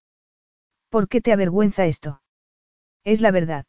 ¿Por 0.88 1.08
qué 1.08 1.20
te 1.20 1.32
avergüenza 1.32 1.86
esto? 1.86 2.22
Es 3.04 3.20
la 3.20 3.30
verdad. 3.30 3.66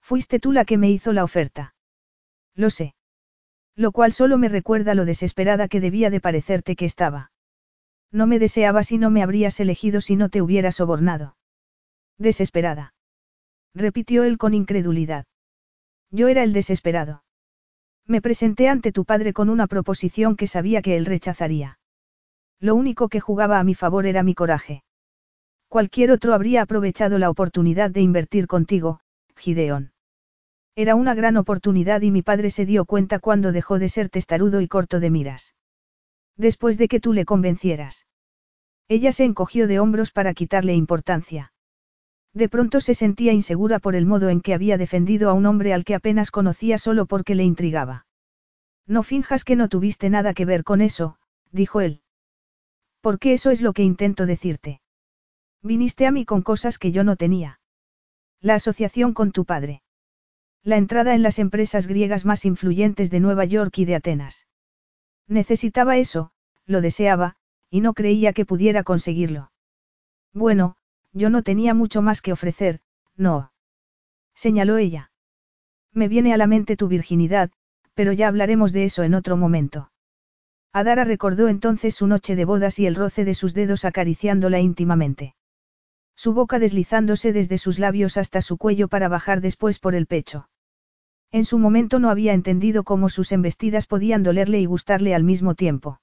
Fuiste 0.00 0.40
tú 0.40 0.50
la 0.50 0.64
que 0.64 0.78
me 0.78 0.90
hizo 0.90 1.12
la 1.12 1.22
oferta. 1.22 1.76
Lo 2.56 2.70
sé. 2.70 2.96
Lo 3.76 3.92
cual 3.92 4.12
solo 4.12 4.36
me 4.36 4.48
recuerda 4.48 4.94
lo 4.94 5.04
desesperada 5.04 5.68
que 5.68 5.80
debía 5.80 6.10
de 6.10 6.20
parecerte 6.20 6.74
que 6.74 6.86
estaba. 6.86 7.30
No 8.14 8.28
me 8.28 8.38
deseabas 8.38 8.92
y 8.92 8.98
no 8.98 9.10
me 9.10 9.24
habrías 9.24 9.58
elegido 9.58 10.00
si 10.00 10.14
no 10.14 10.28
te 10.28 10.40
hubiera 10.40 10.70
sobornado. 10.70 11.36
Desesperada. 12.16 12.94
Repitió 13.74 14.22
él 14.22 14.38
con 14.38 14.54
incredulidad. 14.54 15.24
Yo 16.12 16.28
era 16.28 16.44
el 16.44 16.52
desesperado. 16.52 17.24
Me 18.06 18.22
presenté 18.22 18.68
ante 18.68 18.92
tu 18.92 19.04
padre 19.04 19.32
con 19.32 19.48
una 19.48 19.66
proposición 19.66 20.36
que 20.36 20.46
sabía 20.46 20.80
que 20.80 20.96
él 20.96 21.06
rechazaría. 21.06 21.80
Lo 22.60 22.76
único 22.76 23.08
que 23.08 23.18
jugaba 23.18 23.58
a 23.58 23.64
mi 23.64 23.74
favor 23.74 24.06
era 24.06 24.22
mi 24.22 24.34
coraje. 24.34 24.84
Cualquier 25.66 26.12
otro 26.12 26.34
habría 26.34 26.62
aprovechado 26.62 27.18
la 27.18 27.30
oportunidad 27.30 27.90
de 27.90 28.00
invertir 28.00 28.46
contigo, 28.46 29.00
Gideón. 29.34 29.90
Era 30.76 30.94
una 30.94 31.14
gran 31.14 31.36
oportunidad 31.36 32.02
y 32.02 32.12
mi 32.12 32.22
padre 32.22 32.52
se 32.52 32.64
dio 32.64 32.84
cuenta 32.84 33.18
cuando 33.18 33.50
dejó 33.50 33.80
de 33.80 33.88
ser 33.88 34.08
testarudo 34.08 34.60
y 34.60 34.68
corto 34.68 35.00
de 35.00 35.10
miras. 35.10 35.52
Después 36.36 36.78
de 36.78 36.88
que 36.88 37.00
tú 37.00 37.12
le 37.12 37.24
convencieras. 37.24 38.06
Ella 38.88 39.12
se 39.12 39.24
encogió 39.24 39.66
de 39.66 39.80
hombros 39.80 40.10
para 40.10 40.34
quitarle 40.34 40.74
importancia. 40.74 41.52
De 42.34 42.48
pronto 42.48 42.80
se 42.80 42.94
sentía 42.94 43.32
insegura 43.32 43.78
por 43.78 43.94
el 43.94 44.06
modo 44.06 44.28
en 44.28 44.40
que 44.40 44.54
había 44.54 44.76
defendido 44.76 45.30
a 45.30 45.32
un 45.32 45.46
hombre 45.46 45.72
al 45.72 45.84
que 45.84 45.94
apenas 45.94 46.30
conocía 46.30 46.78
solo 46.78 47.06
porque 47.06 47.34
le 47.36 47.44
intrigaba. 47.44 48.06
No 48.86 49.02
finjas 49.02 49.44
que 49.44 49.56
no 49.56 49.68
tuviste 49.68 50.10
nada 50.10 50.34
que 50.34 50.44
ver 50.44 50.64
con 50.64 50.80
eso, 50.80 51.16
dijo 51.52 51.80
él. 51.80 52.02
Porque 53.00 53.32
eso 53.32 53.50
es 53.50 53.62
lo 53.62 53.72
que 53.72 53.82
intento 53.82 54.26
decirte. 54.26 54.80
Viniste 55.62 56.06
a 56.06 56.10
mí 56.10 56.24
con 56.24 56.42
cosas 56.42 56.78
que 56.78 56.90
yo 56.90 57.04
no 57.04 57.16
tenía. 57.16 57.60
La 58.40 58.56
asociación 58.56 59.14
con 59.14 59.30
tu 59.32 59.44
padre. 59.44 59.82
La 60.62 60.76
entrada 60.76 61.14
en 61.14 61.22
las 61.22 61.38
empresas 61.38 61.86
griegas 61.86 62.24
más 62.24 62.44
influyentes 62.44 63.10
de 63.10 63.20
Nueva 63.20 63.44
York 63.44 63.78
y 63.78 63.84
de 63.84 63.94
Atenas. 63.94 64.46
Necesitaba 65.28 65.96
eso, 65.96 66.30
lo 66.66 66.80
deseaba, 66.80 67.36
y 67.70 67.80
no 67.80 67.94
creía 67.94 68.32
que 68.32 68.44
pudiera 68.44 68.84
conseguirlo. 68.84 69.50
Bueno, 70.32 70.76
yo 71.12 71.30
no 71.30 71.42
tenía 71.42 71.74
mucho 71.74 72.02
más 72.02 72.20
que 72.20 72.32
ofrecer, 72.32 72.80
no. 73.16 73.52
Señaló 74.34 74.76
ella. 74.78 75.10
Me 75.92 76.08
viene 76.08 76.34
a 76.34 76.36
la 76.36 76.46
mente 76.46 76.76
tu 76.76 76.88
virginidad, 76.88 77.50
pero 77.94 78.12
ya 78.12 78.28
hablaremos 78.28 78.72
de 78.72 78.84
eso 78.84 79.02
en 79.04 79.14
otro 79.14 79.36
momento. 79.36 79.92
Adara 80.72 81.04
recordó 81.04 81.48
entonces 81.48 81.94
su 81.94 82.08
noche 82.08 82.34
de 82.34 82.44
bodas 82.44 82.80
y 82.80 82.86
el 82.86 82.96
roce 82.96 83.24
de 83.24 83.34
sus 83.34 83.54
dedos 83.54 83.84
acariciándola 83.84 84.58
íntimamente. 84.58 85.36
Su 86.16 86.32
boca 86.32 86.58
deslizándose 86.58 87.32
desde 87.32 87.58
sus 87.58 87.78
labios 87.78 88.16
hasta 88.16 88.40
su 88.40 88.56
cuello 88.56 88.88
para 88.88 89.08
bajar 89.08 89.40
después 89.40 89.78
por 89.78 89.94
el 89.94 90.06
pecho. 90.06 90.48
En 91.32 91.44
su 91.44 91.58
momento 91.58 91.98
no 91.98 92.10
había 92.10 92.32
entendido 92.32 92.84
cómo 92.84 93.08
sus 93.08 93.32
embestidas 93.32 93.86
podían 93.86 94.22
dolerle 94.22 94.60
y 94.60 94.66
gustarle 94.66 95.14
al 95.14 95.24
mismo 95.24 95.54
tiempo. 95.54 96.00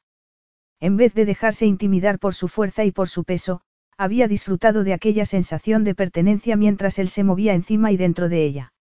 En 0.79 0.97
vez 0.97 1.13
de 1.13 1.25
dejarse 1.25 1.65
intimidar 1.65 2.19
por 2.19 2.33
su 2.33 2.47
fuerza 2.47 2.83
y 2.83 2.91
por 2.91 3.07
su 3.07 3.23
peso, 3.23 3.61
había 3.97 4.27
disfrutado 4.27 4.83
de 4.83 4.93
aquella 4.93 5.25
sensación 5.25 5.83
de 5.83 5.95
pertenencia 5.95 6.57
mientras 6.57 6.97
él 6.97 7.07
se 7.07 7.23
movía 7.23 7.53
encima 7.53 7.91
y 7.91 7.97
dentro 7.97 8.29
de 8.29 8.43
ella. 8.43 8.73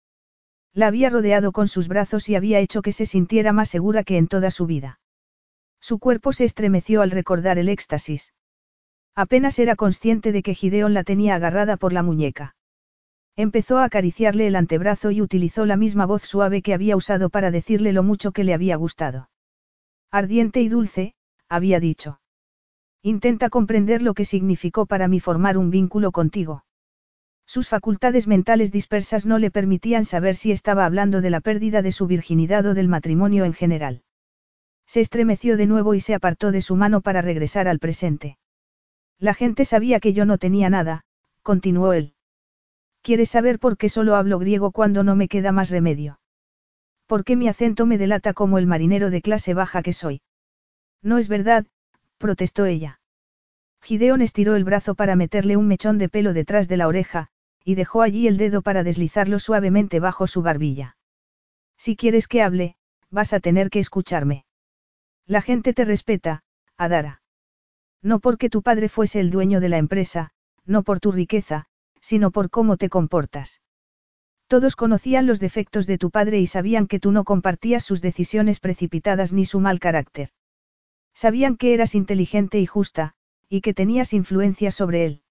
La 0.73 0.87
había 0.87 1.11
rodeado 1.11 1.53
con 1.53 1.69
sus 1.69 1.89
brazos 1.89 2.29
y 2.29 2.37
había 2.37 2.59
hecho 2.61 2.81
que 2.81 2.93
se 2.93 3.05
sintiera 3.05 3.53
más 3.53 3.69
segura 3.69 4.05
que 4.05 4.17
en 4.17 4.29
toda 4.29 4.51
su 4.51 4.67
vida. 4.67 5.01
Su 5.81 5.99
cuerpo 5.99 6.33
se 6.33 6.45
estremeció 6.45 7.03
al 7.03 7.11
recordar 7.11 7.59
el 7.59 7.69
éxtasis. 7.69 8.33
Apenas 9.15 9.59
era 9.59 9.77
consciente 9.77 10.33
de 10.33 10.43
que 10.43 10.55
Gideón 10.55 10.95
la 10.95 11.05
tenía 11.05 11.35
agarrada 11.35 11.77
por 11.77 11.93
la 11.93 12.03
muñeca. 12.03 12.55
Empezó 13.41 13.79
a 13.79 13.85
acariciarle 13.85 14.47
el 14.49 14.55
antebrazo 14.55 15.11
y 15.11 15.23
utilizó 15.23 15.65
la 15.65 15.79
misma 15.79 16.05
voz 16.05 16.25
suave 16.25 16.61
que 16.61 16.75
había 16.75 16.95
usado 16.95 17.31
para 17.31 17.51
decirle 17.51 17.95
lo 17.95 18.03
mucho 18.03 18.33
que 18.33 18.45
le 18.45 18.53
había 18.53 18.77
gustado. 18.77 19.31
Ardiente 20.11 20.61
y 20.61 20.69
dulce, 20.69 21.15
había 21.49 21.81
dicho. 21.81 22.21
Intenta 23.03 23.49
comprender 23.49 24.03
lo 24.03 24.13
que 24.13 24.27
significó 24.27 24.85
para 24.85 25.09
mí 25.09 25.21
formar 25.21 25.57
un 25.57 25.71
vínculo 25.71 26.13
contigo. 26.13 26.67
Sus 27.47 27.71
facultades 27.71 28.27
mentales 28.27 28.73
dispersas 28.73 29.25
no 29.25 29.39
le 29.39 29.51
permitían 29.51 30.05
saber 30.05 30.37
si 30.37 30.53
estaba 30.53 30.85
hablando 30.85 31.23
de 31.23 31.31
la 31.31 31.41
pérdida 31.41 31.81
de 31.81 31.93
su 31.93 32.07
virginidad 32.07 32.67
o 32.67 32.75
del 32.75 32.89
matrimonio 32.89 33.47
en 33.47 33.55
general. 33.55 34.03
Se 34.85 35.01
estremeció 35.01 35.57
de 35.57 35.67
nuevo 35.67 35.95
y 35.95 36.01
se 36.01 36.13
apartó 36.15 36.53
de 36.53 36.61
su 36.61 36.77
mano 36.77 37.01
para 37.01 37.23
regresar 37.23 37.69
al 37.69 37.79
presente. 37.79 38.37
La 39.19 39.33
gente 39.33 39.65
sabía 39.65 39.99
que 39.99 40.13
yo 40.13 40.27
no 40.27 40.37
tenía 40.37 40.69
nada, 40.69 41.07
continuó 41.43 41.95
él. 41.95 42.13
¿Quieres 43.03 43.31
saber 43.31 43.59
por 43.59 43.77
qué 43.77 43.89
solo 43.89 44.15
hablo 44.15 44.39
griego 44.39 44.73
cuando 44.73 45.03
no 45.03 45.17
me 45.17 45.29
queda 45.29 45.53
más 45.53 45.71
remedio? 45.71 46.21
¿Por 47.07 47.25
qué 47.25 47.35
mi 47.35 47.49
acento 47.49 47.87
me 47.87 47.99
delata 47.99 48.35
como 48.35 48.59
el 48.59 48.67
marinero 48.67 49.11
de 49.11 49.23
clase 49.23 49.55
baja 49.55 49.83
que 49.83 49.93
soy? 49.93 50.23
No 51.03 51.19
es 51.19 51.29
verdad, 51.29 51.67
protestó 52.19 52.67
ella. 52.67 53.01
Gideón 53.83 54.21
estiró 54.21 54.55
el 54.55 54.65
brazo 54.65 54.95
para 54.95 55.17
meterle 55.17 55.57
un 55.57 55.67
mechón 55.67 55.99
de 55.99 56.09
pelo 56.09 56.35
detrás 56.35 56.69
de 56.69 56.77
la 56.77 56.87
oreja, 56.87 57.29
y 57.65 57.75
dejó 57.75 58.03
allí 58.03 58.27
el 58.27 58.37
dedo 58.37 58.63
para 58.63 58.83
deslizarlo 58.83 59.39
suavemente 59.39 60.01
bajo 60.01 60.27
su 60.27 60.43
barbilla. 60.43 60.97
Si 61.79 61.97
quieres 61.97 62.29
que 62.29 62.43
hable, 62.43 62.77
vas 63.11 63.33
a 63.33 63.41
tener 63.41 63.71
que 63.71 63.79
escucharme. 63.79 64.45
La 65.27 65.41
gente 65.41 65.73
te 65.73 65.85
respeta, 65.85 66.43
Adara. 66.77 67.23
No 68.03 68.21
porque 68.21 68.51
tu 68.51 68.63
padre 68.63 68.89
fuese 68.89 69.21
el 69.21 69.31
dueño 69.31 69.61
de 69.61 69.69
la 69.69 69.79
empresa, 69.79 70.31
no 70.65 70.83
por 70.83 71.01
tu 71.01 71.13
riqueza, 71.13 71.67
sino 72.01 72.31
por 72.31 72.51
cómo 72.51 72.77
te 72.77 72.89
comportas. 72.89 73.61
Todos 74.47 74.75
conocían 74.75 75.27
los 75.27 75.39
defectos 75.39 75.87
de 75.87 75.97
tu 75.97 76.11
padre 76.11 76.41
y 76.41 76.47
sabían 76.47 76.89
que 76.89 76.99
tú 76.99 77.13
no 77.13 77.25
compartías 77.25 77.85
sus 77.85 78.03
decisiones 78.03 78.59
precipitadas 78.59 79.33
ni 79.33 79.45
su 79.45 79.61
mal 79.61 79.79
carácter. 79.79 80.31
Sabían 81.15 81.57
que 81.57 81.73
eras 81.75 81.95
inteligente 81.95 82.59
y 82.59 82.67
justa, 82.67 83.15
y 83.49 83.61
que 83.61 83.75
tenías 83.75 84.13
influencia 84.13 84.71
sobre 84.71 85.05
él. 85.05 85.23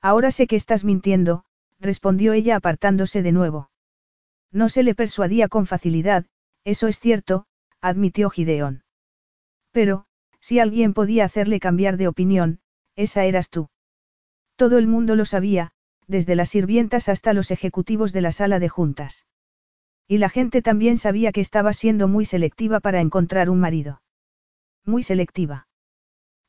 Ahora 0.00 0.30
sé 0.30 0.46
que 0.46 0.56
estás 0.56 0.84
mintiendo, 0.84 1.44
respondió 1.80 2.32
ella 2.32 2.56
apartándose 2.56 3.22
de 3.22 3.32
nuevo. 3.32 3.70
No 4.52 4.68
se 4.68 4.82
le 4.82 4.94
persuadía 4.94 5.48
con 5.48 5.66
facilidad, 5.66 6.26
eso 6.64 6.88
es 6.88 7.00
cierto, 7.00 7.46
admitió 7.80 8.30
Gideón. 8.30 8.84
Pero, 9.72 10.06
si 10.40 10.60
alguien 10.60 10.94
podía 10.94 11.24
hacerle 11.24 11.60
cambiar 11.60 11.96
de 11.96 12.08
opinión, 12.08 12.60
esa 12.94 13.24
eras 13.24 13.50
tú. 13.50 13.68
Todo 14.56 14.78
el 14.78 14.86
mundo 14.86 15.16
lo 15.16 15.24
sabía, 15.24 15.72
desde 16.06 16.34
las 16.34 16.50
sirvientas 16.50 17.08
hasta 17.08 17.32
los 17.32 17.50
ejecutivos 17.50 18.12
de 18.12 18.20
la 18.20 18.32
sala 18.32 18.58
de 18.58 18.68
juntas. 18.68 19.26
Y 20.08 20.18
la 20.18 20.28
gente 20.28 20.62
también 20.62 20.98
sabía 20.98 21.32
que 21.32 21.40
estaba 21.40 21.72
siendo 21.72 22.06
muy 22.06 22.24
selectiva 22.24 22.80
para 22.80 23.00
encontrar 23.00 23.50
un 23.50 23.58
marido. 23.58 24.02
Muy 24.84 25.02
selectiva. 25.02 25.66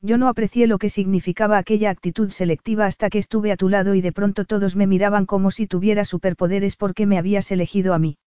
Yo 0.00 0.16
no 0.16 0.28
aprecié 0.28 0.68
lo 0.68 0.78
que 0.78 0.90
significaba 0.90 1.58
aquella 1.58 1.90
actitud 1.90 2.30
selectiva 2.30 2.86
hasta 2.86 3.10
que 3.10 3.18
estuve 3.18 3.50
a 3.50 3.56
tu 3.56 3.68
lado 3.68 3.96
y 3.96 4.00
de 4.00 4.12
pronto 4.12 4.44
todos 4.44 4.76
me 4.76 4.86
miraban 4.86 5.26
como 5.26 5.50
si 5.50 5.66
tuviera 5.66 6.04
superpoderes 6.04 6.76
porque 6.76 7.04
me 7.04 7.18
habías 7.18 7.50
elegido 7.50 7.94
a 7.94 7.98
mí. 7.98 8.18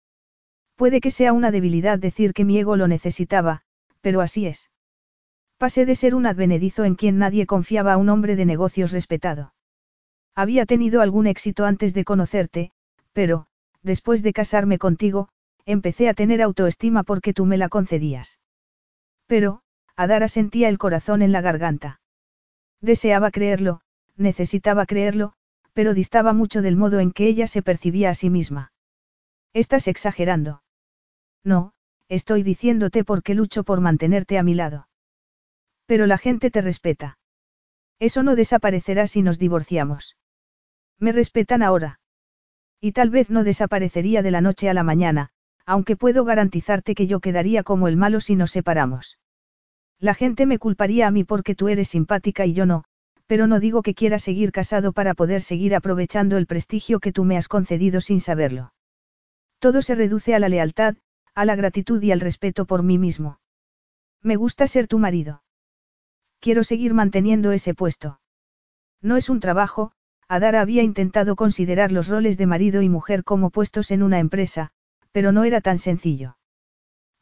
Puede 0.74 1.00
que 1.00 1.12
sea 1.12 1.32
una 1.32 1.52
debilidad 1.52 1.98
decir 1.98 2.32
que 2.32 2.44
mi 2.44 2.58
ego 2.58 2.74
lo 2.74 2.88
necesitaba, 2.88 3.62
pero 4.00 4.20
así 4.20 4.46
es. 4.46 4.70
Pasé 5.58 5.86
de 5.86 5.94
ser 5.94 6.16
un 6.16 6.26
advenedizo 6.26 6.84
en 6.84 6.96
quien 6.96 7.18
nadie 7.18 7.46
confiaba 7.46 7.92
a 7.92 7.98
un 7.98 8.08
hombre 8.08 8.34
de 8.34 8.46
negocios 8.46 8.90
respetado. 8.90 9.52
Había 10.40 10.64
tenido 10.64 11.02
algún 11.02 11.26
éxito 11.26 11.66
antes 11.66 11.92
de 11.92 12.02
conocerte, 12.02 12.70
pero, 13.12 13.46
después 13.82 14.22
de 14.22 14.32
casarme 14.32 14.78
contigo, 14.78 15.28
empecé 15.66 16.08
a 16.08 16.14
tener 16.14 16.40
autoestima 16.40 17.02
porque 17.02 17.34
tú 17.34 17.44
me 17.44 17.58
la 17.58 17.68
concedías. 17.68 18.38
Pero, 19.26 19.60
Adara 19.96 20.28
sentía 20.28 20.70
el 20.70 20.78
corazón 20.78 21.20
en 21.20 21.32
la 21.32 21.42
garganta. 21.42 22.00
Deseaba 22.80 23.30
creerlo, 23.30 23.82
necesitaba 24.16 24.86
creerlo, 24.86 25.34
pero 25.74 25.92
distaba 25.92 26.32
mucho 26.32 26.62
del 26.62 26.78
modo 26.78 27.00
en 27.00 27.12
que 27.12 27.26
ella 27.26 27.46
se 27.46 27.60
percibía 27.60 28.08
a 28.08 28.14
sí 28.14 28.30
misma. 28.30 28.72
Estás 29.52 29.88
exagerando. 29.88 30.62
No, 31.44 31.74
estoy 32.08 32.42
diciéndote 32.42 33.04
porque 33.04 33.34
lucho 33.34 33.62
por 33.62 33.82
mantenerte 33.82 34.38
a 34.38 34.42
mi 34.42 34.54
lado. 34.54 34.88
Pero 35.84 36.06
la 36.06 36.16
gente 36.16 36.50
te 36.50 36.62
respeta. 36.62 37.18
Eso 37.98 38.22
no 38.22 38.36
desaparecerá 38.36 39.06
si 39.06 39.20
nos 39.20 39.38
divorciamos. 39.38 40.16
Me 41.00 41.12
respetan 41.12 41.62
ahora. 41.62 41.98
Y 42.80 42.92
tal 42.92 43.10
vez 43.10 43.30
no 43.30 43.42
desaparecería 43.42 44.22
de 44.22 44.30
la 44.30 44.40
noche 44.40 44.68
a 44.68 44.74
la 44.74 44.84
mañana, 44.84 45.30
aunque 45.66 45.96
puedo 45.96 46.24
garantizarte 46.24 46.94
que 46.94 47.06
yo 47.06 47.20
quedaría 47.20 47.62
como 47.62 47.88
el 47.88 47.96
malo 47.96 48.20
si 48.20 48.36
nos 48.36 48.50
separamos. 48.50 49.18
La 49.98 50.14
gente 50.14 50.46
me 50.46 50.58
culparía 50.58 51.06
a 51.06 51.10
mí 51.10 51.24
porque 51.24 51.54
tú 51.54 51.68
eres 51.68 51.88
simpática 51.88 52.46
y 52.46 52.52
yo 52.52 52.66
no, 52.66 52.84
pero 53.26 53.46
no 53.46 53.60
digo 53.60 53.82
que 53.82 53.94
quiera 53.94 54.18
seguir 54.18 54.52
casado 54.52 54.92
para 54.92 55.14
poder 55.14 55.42
seguir 55.42 55.74
aprovechando 55.74 56.36
el 56.36 56.46
prestigio 56.46 57.00
que 57.00 57.12
tú 57.12 57.24
me 57.24 57.36
has 57.36 57.48
concedido 57.48 58.00
sin 58.00 58.20
saberlo. 58.20 58.72
Todo 59.58 59.82
se 59.82 59.94
reduce 59.94 60.34
a 60.34 60.38
la 60.38 60.48
lealtad, 60.48 60.96
a 61.34 61.44
la 61.44 61.54
gratitud 61.54 62.02
y 62.02 62.12
al 62.12 62.20
respeto 62.20 62.64
por 62.64 62.82
mí 62.82 62.98
mismo. 62.98 63.38
Me 64.22 64.36
gusta 64.36 64.66
ser 64.66 64.88
tu 64.88 64.98
marido. 64.98 65.42
Quiero 66.40 66.64
seguir 66.64 66.94
manteniendo 66.94 67.52
ese 67.52 67.74
puesto. 67.74 68.20
No 69.02 69.16
es 69.16 69.30
un 69.30 69.40
trabajo, 69.40 69.92
Adara 70.30 70.60
había 70.60 70.84
intentado 70.84 71.34
considerar 71.34 71.90
los 71.90 72.06
roles 72.06 72.38
de 72.38 72.46
marido 72.46 72.82
y 72.82 72.88
mujer 72.88 73.24
como 73.24 73.50
puestos 73.50 73.90
en 73.90 74.04
una 74.04 74.20
empresa, 74.20 74.70
pero 75.10 75.32
no 75.32 75.42
era 75.42 75.60
tan 75.60 75.76
sencillo. 75.76 76.36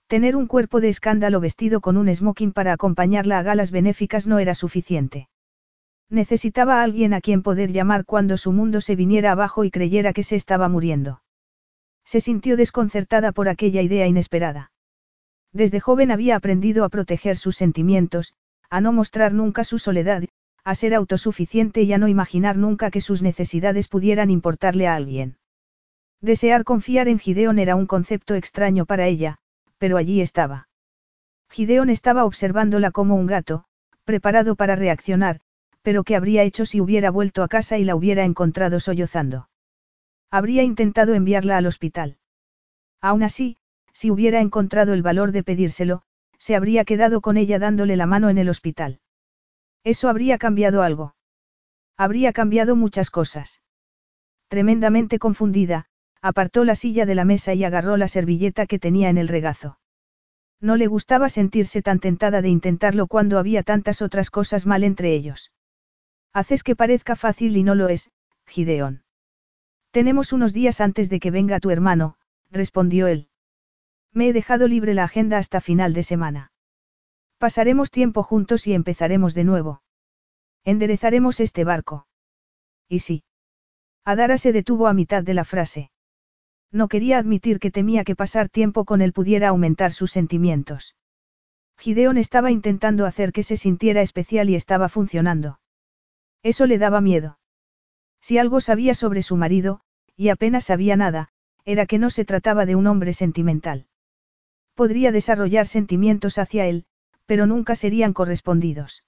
Tener 0.09 0.37
un 0.37 0.47
cuerpo 0.47 0.83
de 0.83 0.91
escándalo 0.91 1.41
vestido 1.41 1.81
con 1.81 1.97
un 1.97 2.15
smoking 2.15 2.53
para 2.53 2.75
acompañarla 2.75 3.39
a 3.39 3.43
galas 3.43 3.71
benéficas 3.71 4.27
no 4.27 4.39
era 4.41 4.55
suficiente. 4.55 5.31
Necesitaba 6.11 6.81
a 6.81 6.83
alguien 6.83 7.15
a 7.15 7.23
quien 7.23 7.43
poder 7.43 7.73
llamar 7.73 8.05
cuando 8.05 8.37
su 8.37 8.53
mundo 8.53 8.83
se 8.83 8.95
viniera 8.95 9.33
abajo 9.33 9.65
y 9.65 9.71
creyera 9.71 10.13
que 10.13 10.23
se 10.23 10.37
estaba 10.37 10.69
muriendo. 10.69 11.23
Se 12.05 12.21
sintió 12.21 12.59
desconcertada 12.59 13.33
por 13.33 13.49
aquella 13.49 13.81
idea 13.81 14.07
inesperada. 14.07 14.71
Desde 15.55 15.81
joven 15.81 16.11
había 16.11 16.37
aprendido 16.37 16.85
a 16.85 16.91
proteger 16.91 17.39
sus 17.39 17.57
sentimientos, 17.57 18.35
a 18.69 18.83
no 18.83 18.93
mostrar 18.93 19.33
nunca 19.33 19.65
su 19.65 19.79
soledad, 19.79 20.25
a 20.69 20.75
ser 20.75 20.95
autosuficiente 20.95 21.81
y 21.81 21.95
a 21.95 21.99
no 21.99 22.09
imaginar 22.09 22.59
nunca 22.59 22.91
que 22.91 23.01
sus 23.01 23.23
necesidades 23.23 23.89
pudieran 23.89 24.29
importarle 24.29 24.87
a 24.87 24.97
alguien. 24.97 25.39
Desear 26.21 26.63
confiar 26.65 27.09
en 27.09 27.19
Gideon 27.19 27.59
era 27.59 27.75
un 27.75 27.87
concepto 27.87 28.35
extraño 28.35 28.85
para 28.85 29.07
ella, 29.07 29.39
pero 29.79 29.97
allí 29.97 30.21
estaba. 30.21 30.69
Gideon 31.49 31.89
estaba 31.89 32.27
observándola 32.27 32.91
como 32.91 33.17
un 33.17 33.27
gato, 33.27 33.65
preparado 34.05 34.57
para 34.57 34.77
reaccionar, 34.77 35.41
pero 35.81 36.05
¿qué 36.05 36.17
habría 36.17 36.43
hecho 36.43 36.67
si 36.67 36.83
hubiera 36.83 37.11
vuelto 37.11 37.43
a 37.43 37.49
casa 37.49 37.79
y 37.79 37.85
la 37.85 37.97
hubiera 37.97 38.25
encontrado 38.25 38.79
sollozando? 38.79 39.49
Habría 40.31 40.65
intentado 40.65 41.15
enviarla 41.15 41.57
al 41.57 41.65
hospital. 41.65 42.19
Aún 43.01 43.23
así, 43.23 43.57
si 43.95 44.11
hubiera 44.11 44.43
encontrado 44.43 44.93
el 44.93 45.01
valor 45.01 45.33
de 45.33 45.43
pedírselo, 45.43 46.03
se 46.37 46.57
habría 46.57 46.85
quedado 46.85 47.23
con 47.23 47.39
ella 47.39 47.59
dándole 47.59 47.97
la 47.97 48.05
mano 48.05 48.29
en 48.29 48.37
el 48.37 48.51
hospital. 48.51 49.01
Eso 49.89 50.11
habría 50.11 50.37
cambiado 50.37 50.83
algo. 50.83 51.15
Habría 51.97 52.35
cambiado 52.35 52.77
muchas 52.77 53.09
cosas. 53.09 53.63
Tremendamente 54.49 55.19
confundida, 55.19 55.87
apartó 56.21 56.67
la 56.67 56.75
silla 56.75 57.07
de 57.07 57.15
la 57.15 57.25
mesa 57.25 57.55
y 57.55 57.65
agarró 57.65 57.97
la 57.97 58.07
servilleta 58.07 58.67
que 58.67 58.79
tenía 58.79 59.09
en 59.09 59.17
el 59.17 59.29
regazo. 59.29 59.79
No 60.61 60.77
le 60.77 60.89
gustaba 60.89 61.31
sentirse 61.31 61.81
tan 61.81 62.01
tentada 62.01 62.43
de 62.43 62.51
intentarlo 62.51 63.07
cuando 63.07 63.39
había 63.39 63.63
tantas 63.63 64.03
otras 64.03 64.29
cosas 64.29 64.67
mal 64.67 64.85
entre 64.85 65.15
ellos. 65.15 65.53
Haces 66.35 66.63
que 66.63 66.77
parezca 66.77 67.17
fácil 67.17 67.57
y 67.57 67.63
no 67.63 67.75
lo 67.75 67.89
es, 67.89 68.11
Gideón. 68.47 69.05
Tenemos 69.91 70.35
unos 70.35 70.53
días 70.53 70.83
antes 70.83 71.09
de 71.09 71.19
que 71.19 71.31
venga 71.31 71.61
tu 71.61 71.71
hermano, 71.71 72.17
respondió 72.51 73.07
él. 73.07 73.31
Me 74.13 74.29
he 74.29 74.33
dejado 74.35 74.69
libre 74.69 74.93
la 74.93 75.05
agenda 75.05 75.39
hasta 75.39 75.63
final 75.63 75.95
de 75.95 76.03
semana. 76.03 76.53
Pasaremos 77.39 77.93
tiempo 77.93 78.25
juntos 78.25 78.67
y 78.67 78.75
empezaremos 78.75 79.33
de 79.35 79.45
nuevo. 79.45 79.83
Enderezaremos 80.65 81.39
este 81.39 81.65
barco. 81.65 82.07
¿Y 82.89 82.99
sí? 82.99 83.23
Adara 84.05 84.39
se 84.39 84.53
detuvo 84.53 84.89
a 84.89 84.93
mitad 84.93 85.23
de 85.23 85.35
la 85.35 85.45
frase. 85.45 85.93
No 86.73 86.89
quería 86.89 87.19
admitir 87.19 87.61
que 87.61 87.71
temía 87.71 88.05
que 88.05 88.17
pasar 88.17 88.49
tiempo 88.49 88.85
con 88.85 89.01
él 89.01 89.13
pudiera 89.13 89.49
aumentar 89.49 89.93
sus 89.93 90.11
sentimientos. 90.11 90.97
Gideon 91.79 92.19
estaba 92.19 92.51
intentando 92.51 93.07
hacer 93.07 93.33
que 93.33 93.45
se 93.45 93.57
sintiera 93.57 94.03
especial 94.03 94.51
y 94.51 94.57
estaba 94.57 94.89
funcionando. 94.89 95.61
Eso 96.43 96.67
le 96.67 96.79
daba 96.79 97.01
miedo. 97.01 97.39
Si 98.21 98.37
algo 98.37 98.61
sabía 98.61 98.95
sobre 98.95 99.23
su 99.23 99.37
marido, 99.37 99.81
y 100.17 100.31
apenas 100.31 100.65
sabía 100.65 100.97
nada, 100.97 101.29
era 101.65 101.87
que 101.87 101.99
no 101.99 102.11
se 102.11 102.25
trataba 102.25 102.67
de 102.67 102.75
un 102.75 102.89
hombre 102.89 103.13
sentimental. 103.13 103.87
Podría 104.75 105.13
desarrollar 105.13 105.67
sentimientos 105.67 106.39
hacia 106.39 106.67
él, 106.67 106.87
pero 107.29 107.47
nunca 107.47 107.77
serían 107.77 108.15
correspondidos. 108.15 109.05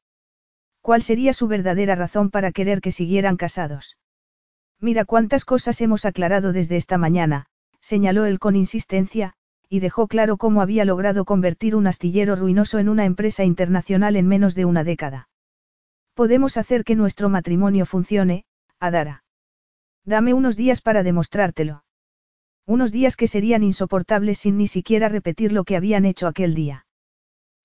¿Cuál 0.83 1.01
sería 1.01 1.33
su 1.33 1.49
verdadera 1.49 1.95
razón 1.95 2.29
para 2.29 2.53
querer 2.53 2.83
que 2.83 2.93
siguieran 2.93 3.39
casados? 3.39 3.97
Mira 4.79 5.07
cuántas 5.07 5.47
cosas 5.47 5.81
hemos 5.81 6.05
aclarado 6.05 6.53
desde 6.53 6.77
esta 6.77 6.99
mañana, 6.99 7.47
señaló 7.81 8.27
él 8.27 8.39
con 8.39 8.57
insistencia, 8.57 9.33
y 9.71 9.81
dejó 9.81 10.07
claro 10.07 10.37
cómo 10.37 10.61
había 10.61 10.85
logrado 10.85 11.25
convertir 11.25 11.75
un 11.75 11.87
astillero 11.87 12.37
ruinoso 12.37 12.79
en 12.79 12.91
una 12.91 13.07
empresa 13.07 13.45
internacional 13.45 14.17
en 14.17 14.29
menos 14.29 14.55
de 14.55 14.67
una 14.67 14.85
década. 14.85 15.31
Podemos 16.13 16.59
hacer 16.59 16.85
que 16.85 16.97
nuestro 16.97 17.31
matrimonio 17.31 17.87
funcione, 17.87 18.45
Adara. 18.81 19.25
Dame 20.05 20.35
unos 20.35 20.57
días 20.57 20.83
para 20.83 21.03
demostrártelo. 21.03 21.85
Unos 22.67 22.93
días 22.93 23.17
que 23.17 23.29
serían 23.29 23.63
insoportables 23.63 24.39
sin 24.41 24.59
ni 24.59 24.67
siquiera 24.67 25.09
repetir 25.09 25.53
lo 25.53 25.65
que 25.65 25.77
habían 25.77 26.05
hecho 26.05 26.27
aquel 26.27 26.55
día. 26.55 26.85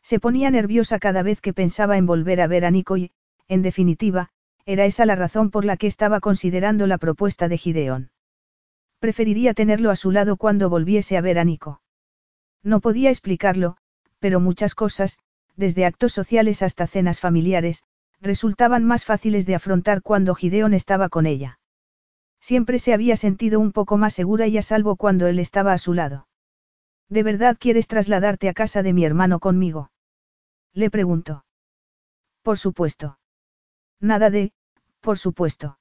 Se 0.05 0.19
ponía 0.19 0.51
nerviosa 0.51 0.99
cada 0.99 1.23
vez 1.23 1.41
que 1.41 1.51
pensaba 1.51 1.97
en 1.97 2.05
volver 2.05 2.39
a 2.39 2.45
ver 2.45 2.63
a 2.63 2.69
Nico 2.69 2.95
y, 2.95 3.09
en 3.47 3.63
definitiva, 3.63 4.29
era 4.63 4.85
esa 4.85 5.03
la 5.03 5.15
razón 5.15 5.49
por 5.49 5.65
la 5.65 5.77
que 5.77 5.87
estaba 5.87 6.19
considerando 6.19 6.85
la 6.85 6.99
propuesta 6.99 7.47
de 7.47 7.57
Gideon. 7.57 8.11
Preferiría 8.99 9.55
tenerlo 9.55 9.89
a 9.89 9.95
su 9.95 10.11
lado 10.11 10.37
cuando 10.37 10.69
volviese 10.69 11.17
a 11.17 11.21
ver 11.21 11.39
a 11.39 11.43
Nico. 11.43 11.81
No 12.61 12.81
podía 12.81 13.09
explicarlo, 13.09 13.77
pero 14.19 14.39
muchas 14.39 14.75
cosas, 14.75 15.17
desde 15.55 15.85
actos 15.85 16.13
sociales 16.13 16.61
hasta 16.61 16.85
cenas 16.85 17.19
familiares, 17.19 17.81
resultaban 18.21 18.83
más 18.83 19.05
fáciles 19.05 19.47
de 19.47 19.55
afrontar 19.55 20.03
cuando 20.03 20.35
Gideon 20.35 20.75
estaba 20.75 21.09
con 21.09 21.25
ella. 21.25 21.57
Siempre 22.39 22.77
se 22.77 22.93
había 22.93 23.15
sentido 23.15 23.59
un 23.59 23.71
poco 23.71 23.97
más 23.97 24.13
segura 24.13 24.45
y 24.45 24.59
a 24.59 24.61
salvo 24.61 24.97
cuando 24.97 25.25
él 25.25 25.39
estaba 25.39 25.73
a 25.73 25.79
su 25.79 25.93
lado. 25.93 26.27
¿De 27.09 27.23
verdad 27.23 27.57
quieres 27.59 27.87
trasladarte 27.87 28.49
a 28.49 28.53
casa 28.53 28.83
de 28.83 28.93
mi 28.93 29.03
hermano 29.03 29.39
conmigo? 29.39 29.89
Le 30.75 30.89
preguntó. 30.89 31.45
Por 32.43 32.59
supuesto. 32.59 33.17
Nada 34.01 34.29
de, 34.29 34.51
por 34.99 35.17
supuesto. 35.17 35.79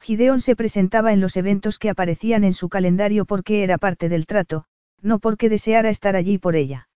Gideon 0.00 0.40
se 0.40 0.54
presentaba 0.54 1.12
en 1.12 1.20
los 1.20 1.36
eventos 1.36 1.78
que 1.78 1.90
aparecían 1.90 2.44
en 2.44 2.54
su 2.54 2.68
calendario 2.68 3.24
porque 3.24 3.64
era 3.64 3.76
parte 3.76 4.08
del 4.08 4.26
trato, 4.26 4.66
no 5.02 5.18
porque 5.18 5.48
deseara 5.48 5.90
estar 5.90 6.14
allí 6.14 6.38
por 6.38 6.54
ella. 6.54 6.88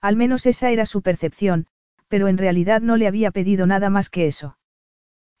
Al 0.00 0.14
menos 0.14 0.46
esa 0.46 0.70
era 0.70 0.86
su 0.86 1.02
percepción, 1.02 1.66
pero 2.06 2.28
en 2.28 2.38
realidad 2.38 2.80
no 2.80 2.96
le 2.96 3.08
había 3.08 3.32
pedido 3.32 3.66
nada 3.66 3.90
más 3.90 4.08
que 4.08 4.28
eso. 4.28 4.56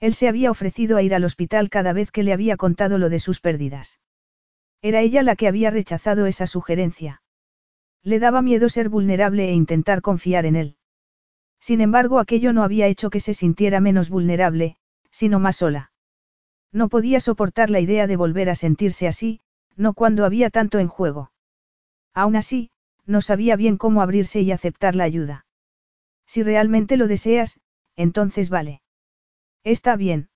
Él 0.00 0.12
se 0.14 0.28
había 0.28 0.50
ofrecido 0.50 0.96
a 0.96 1.02
ir 1.02 1.14
al 1.14 1.24
hospital 1.24 1.70
cada 1.70 1.92
vez 1.92 2.10
que 2.10 2.24
le 2.24 2.32
había 2.32 2.56
contado 2.56 2.98
lo 2.98 3.10
de 3.10 3.20
sus 3.20 3.40
pérdidas. 3.40 4.00
Era 4.82 5.02
ella 5.02 5.22
la 5.22 5.36
que 5.36 5.46
había 5.46 5.70
rechazado 5.70 6.26
esa 6.26 6.48
sugerencia. 6.48 7.22
Le 8.02 8.18
daba 8.18 8.42
miedo 8.42 8.68
ser 8.68 8.88
vulnerable 8.88 9.48
e 9.48 9.52
intentar 9.52 10.02
confiar 10.02 10.46
en 10.46 10.56
él. 10.56 10.75
Sin 11.66 11.80
embargo, 11.80 12.20
aquello 12.20 12.52
no 12.52 12.62
había 12.62 12.86
hecho 12.86 13.10
que 13.10 13.18
se 13.18 13.34
sintiera 13.34 13.80
menos 13.80 14.08
vulnerable, 14.08 14.76
sino 15.10 15.40
más 15.40 15.56
sola. 15.56 15.90
No 16.70 16.88
podía 16.88 17.18
soportar 17.18 17.70
la 17.70 17.80
idea 17.80 18.06
de 18.06 18.14
volver 18.14 18.50
a 18.50 18.54
sentirse 18.54 19.08
así, 19.08 19.40
no 19.74 19.92
cuando 19.92 20.24
había 20.24 20.48
tanto 20.50 20.78
en 20.78 20.86
juego. 20.86 21.32
Aún 22.14 22.36
así, 22.36 22.70
no 23.04 23.20
sabía 23.20 23.56
bien 23.56 23.78
cómo 23.78 24.00
abrirse 24.00 24.42
y 24.42 24.52
aceptar 24.52 24.94
la 24.94 25.02
ayuda. 25.02 25.44
Si 26.24 26.44
realmente 26.44 26.96
lo 26.96 27.08
deseas, 27.08 27.58
entonces 27.96 28.48
vale. 28.48 28.80
Está 29.64 29.96
bien. 29.96 30.28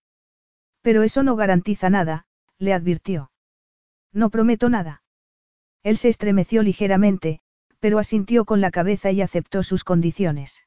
Pero 0.82 1.04
eso 1.04 1.22
no 1.22 1.36
garantiza 1.36 1.90
nada, 1.90 2.26
le 2.58 2.72
advirtió. 2.72 3.30
No 4.12 4.30
prometo 4.30 4.68
nada. 4.68 5.04
Él 5.84 5.96
se 5.96 6.08
estremeció 6.08 6.64
ligeramente, 6.64 7.38
pero 7.78 8.00
asintió 8.00 8.44
con 8.44 8.60
la 8.60 8.72
cabeza 8.72 9.12
y 9.12 9.22
aceptó 9.22 9.62
sus 9.62 9.84
condiciones. 9.84 10.64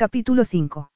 Capítulo 0.00 0.46
5. 0.46 0.90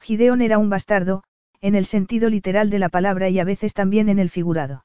Gideon 0.00 0.40
era 0.40 0.58
un 0.58 0.68
bastardo, 0.68 1.22
en 1.60 1.76
el 1.76 1.86
sentido 1.86 2.28
literal 2.28 2.70
de 2.70 2.80
la 2.80 2.88
palabra 2.88 3.28
y 3.28 3.38
a 3.38 3.44
veces 3.44 3.72
también 3.72 4.08
en 4.08 4.18
el 4.18 4.30
figurado. 4.30 4.84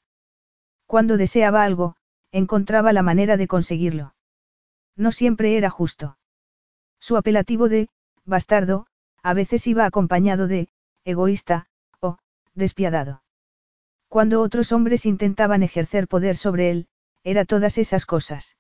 Cuando 0.86 1.18
deseaba 1.18 1.64
algo, 1.64 1.96
encontraba 2.32 2.94
la 2.94 3.02
manera 3.02 3.38
de 3.38 3.48
conseguirlo. 3.48 4.14
No 4.96 5.12
siempre 5.12 5.58
era 5.58 5.72
justo. 5.72 6.20
Su 7.00 7.18
apelativo 7.18 7.68
de, 7.68 7.90
bastardo, 8.26 8.86
a 9.24 9.34
veces 9.34 9.66
iba 9.66 9.88
acompañado 9.88 10.48
de, 10.48 10.70
egoísta, 11.04 11.66
o, 12.00 12.20
despiadado. 12.54 13.24
Cuando 14.08 14.42
otros 14.42 14.72
hombres 14.72 15.08
intentaban 15.08 15.64
ejercer 15.64 16.08
poder 16.08 16.38
sobre 16.38 16.70
él, 16.70 16.88
era 17.24 17.46
todas 17.46 17.80
esas 17.80 18.06
cosas. 18.06 18.56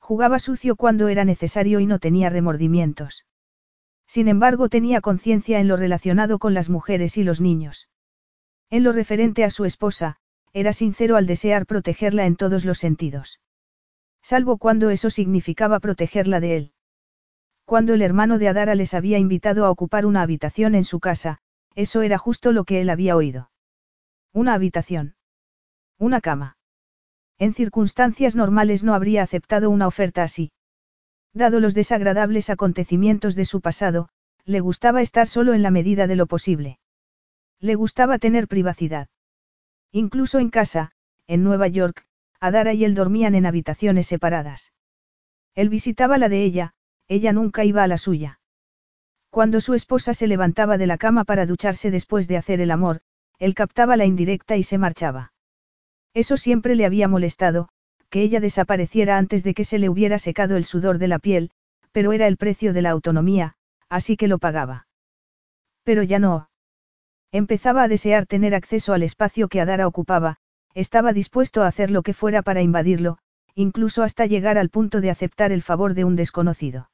Jugaba 0.00 0.40
sucio 0.40 0.74
cuando 0.74 1.06
era 1.06 1.24
necesario 1.24 1.78
y 1.78 1.86
no 1.86 2.00
tenía 2.00 2.30
remordimientos. 2.30 3.24
Sin 4.12 4.28
embargo, 4.28 4.68
tenía 4.68 5.00
conciencia 5.00 5.58
en 5.58 5.68
lo 5.68 5.76
relacionado 5.78 6.38
con 6.38 6.52
las 6.52 6.68
mujeres 6.68 7.16
y 7.16 7.24
los 7.24 7.40
niños. 7.40 7.88
En 8.68 8.82
lo 8.82 8.92
referente 8.92 9.42
a 9.42 9.48
su 9.48 9.64
esposa, 9.64 10.16
era 10.52 10.74
sincero 10.74 11.16
al 11.16 11.26
desear 11.26 11.64
protegerla 11.64 12.26
en 12.26 12.36
todos 12.36 12.66
los 12.66 12.76
sentidos. 12.76 13.40
Salvo 14.20 14.58
cuando 14.58 14.90
eso 14.90 15.08
significaba 15.08 15.80
protegerla 15.80 16.40
de 16.40 16.56
él. 16.58 16.72
Cuando 17.64 17.94
el 17.94 18.02
hermano 18.02 18.36
de 18.36 18.48
Adara 18.48 18.74
les 18.74 18.92
había 18.92 19.16
invitado 19.16 19.64
a 19.64 19.70
ocupar 19.70 20.04
una 20.04 20.20
habitación 20.20 20.74
en 20.74 20.84
su 20.84 21.00
casa, 21.00 21.38
eso 21.74 22.02
era 22.02 22.18
justo 22.18 22.52
lo 22.52 22.64
que 22.64 22.82
él 22.82 22.90
había 22.90 23.16
oído. 23.16 23.50
Una 24.34 24.52
habitación. 24.52 25.14
Una 25.98 26.20
cama. 26.20 26.58
En 27.38 27.54
circunstancias 27.54 28.36
normales 28.36 28.84
no 28.84 28.92
habría 28.92 29.22
aceptado 29.22 29.70
una 29.70 29.86
oferta 29.86 30.22
así. 30.22 30.52
Dado 31.34 31.60
los 31.60 31.74
desagradables 31.74 32.50
acontecimientos 32.50 33.34
de 33.34 33.44
su 33.44 33.60
pasado, 33.60 34.08
le 34.44 34.60
gustaba 34.60 35.00
estar 35.00 35.28
solo 35.28 35.54
en 35.54 35.62
la 35.62 35.70
medida 35.70 36.06
de 36.06 36.16
lo 36.16 36.26
posible. 36.26 36.78
Le 37.58 37.74
gustaba 37.74 38.18
tener 38.18 38.48
privacidad. 38.48 39.08
Incluso 39.92 40.38
en 40.38 40.50
casa, 40.50 40.92
en 41.26 41.44
Nueva 41.44 41.68
York, 41.68 42.06
Adara 42.40 42.74
y 42.74 42.84
él 42.84 42.94
dormían 42.94 43.34
en 43.34 43.46
habitaciones 43.46 44.06
separadas. 44.06 44.72
Él 45.54 45.68
visitaba 45.68 46.18
la 46.18 46.28
de 46.28 46.42
ella, 46.42 46.74
ella 47.08 47.32
nunca 47.32 47.64
iba 47.64 47.82
a 47.82 47.86
la 47.86 47.98
suya. 47.98 48.40
Cuando 49.30 49.60
su 49.60 49.74
esposa 49.74 50.12
se 50.12 50.26
levantaba 50.26 50.76
de 50.76 50.86
la 50.86 50.98
cama 50.98 51.24
para 51.24 51.46
ducharse 51.46 51.90
después 51.90 52.28
de 52.28 52.36
hacer 52.36 52.60
el 52.60 52.70
amor, 52.70 53.00
él 53.38 53.54
captaba 53.54 53.96
la 53.96 54.04
indirecta 54.04 54.56
y 54.56 54.62
se 54.62 54.76
marchaba. 54.76 55.32
Eso 56.14 56.36
siempre 56.36 56.74
le 56.74 56.84
había 56.84 57.08
molestado, 57.08 57.68
que 58.12 58.20
ella 58.20 58.40
desapareciera 58.40 59.16
antes 59.16 59.42
de 59.42 59.54
que 59.54 59.64
se 59.64 59.78
le 59.78 59.88
hubiera 59.88 60.18
secado 60.18 60.58
el 60.58 60.66
sudor 60.66 60.98
de 60.98 61.08
la 61.08 61.18
piel, 61.18 61.50
pero 61.92 62.12
era 62.12 62.26
el 62.26 62.36
precio 62.36 62.74
de 62.74 62.82
la 62.82 62.90
autonomía, 62.90 63.54
así 63.88 64.18
que 64.18 64.28
lo 64.28 64.38
pagaba. 64.38 64.86
Pero 65.82 66.02
ya 66.02 66.18
no. 66.18 66.50
Empezaba 67.32 67.82
a 67.82 67.88
desear 67.88 68.26
tener 68.26 68.54
acceso 68.54 68.92
al 68.92 69.02
espacio 69.02 69.48
que 69.48 69.62
Adara 69.62 69.86
ocupaba, 69.86 70.36
estaba 70.74 71.14
dispuesto 71.14 71.62
a 71.62 71.68
hacer 71.68 71.90
lo 71.90 72.02
que 72.02 72.12
fuera 72.12 72.42
para 72.42 72.60
invadirlo, 72.60 73.16
incluso 73.54 74.02
hasta 74.02 74.26
llegar 74.26 74.58
al 74.58 74.68
punto 74.68 75.00
de 75.00 75.08
aceptar 75.08 75.50
el 75.50 75.62
favor 75.62 75.94
de 75.94 76.04
un 76.04 76.14
desconocido. 76.14 76.90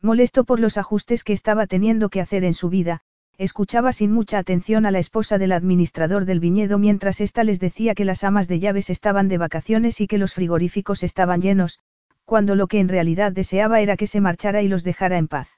Molesto 0.00 0.44
por 0.44 0.58
los 0.58 0.78
ajustes 0.78 1.22
que 1.22 1.34
estaba 1.34 1.66
teniendo 1.66 2.08
que 2.08 2.22
hacer 2.22 2.44
en 2.44 2.54
su 2.54 2.70
vida, 2.70 3.02
escuchaba 3.40 3.94
sin 3.94 4.12
mucha 4.12 4.36
atención 4.36 4.84
a 4.84 4.90
la 4.90 4.98
esposa 4.98 5.38
del 5.38 5.52
administrador 5.52 6.26
del 6.26 6.40
viñedo 6.40 6.78
mientras 6.78 7.22
ésta 7.22 7.42
les 7.42 7.58
decía 7.58 7.94
que 7.94 8.04
las 8.04 8.22
amas 8.22 8.48
de 8.48 8.60
llaves 8.60 8.90
estaban 8.90 9.28
de 9.28 9.38
vacaciones 9.38 10.02
y 10.02 10.06
que 10.06 10.18
los 10.18 10.34
frigoríficos 10.34 11.02
estaban 11.02 11.40
llenos, 11.40 11.78
cuando 12.26 12.54
lo 12.54 12.66
que 12.66 12.80
en 12.80 12.90
realidad 12.90 13.32
deseaba 13.32 13.80
era 13.80 13.96
que 13.96 14.06
se 14.06 14.20
marchara 14.20 14.60
y 14.60 14.68
los 14.68 14.84
dejara 14.84 15.16
en 15.16 15.26
paz. 15.26 15.48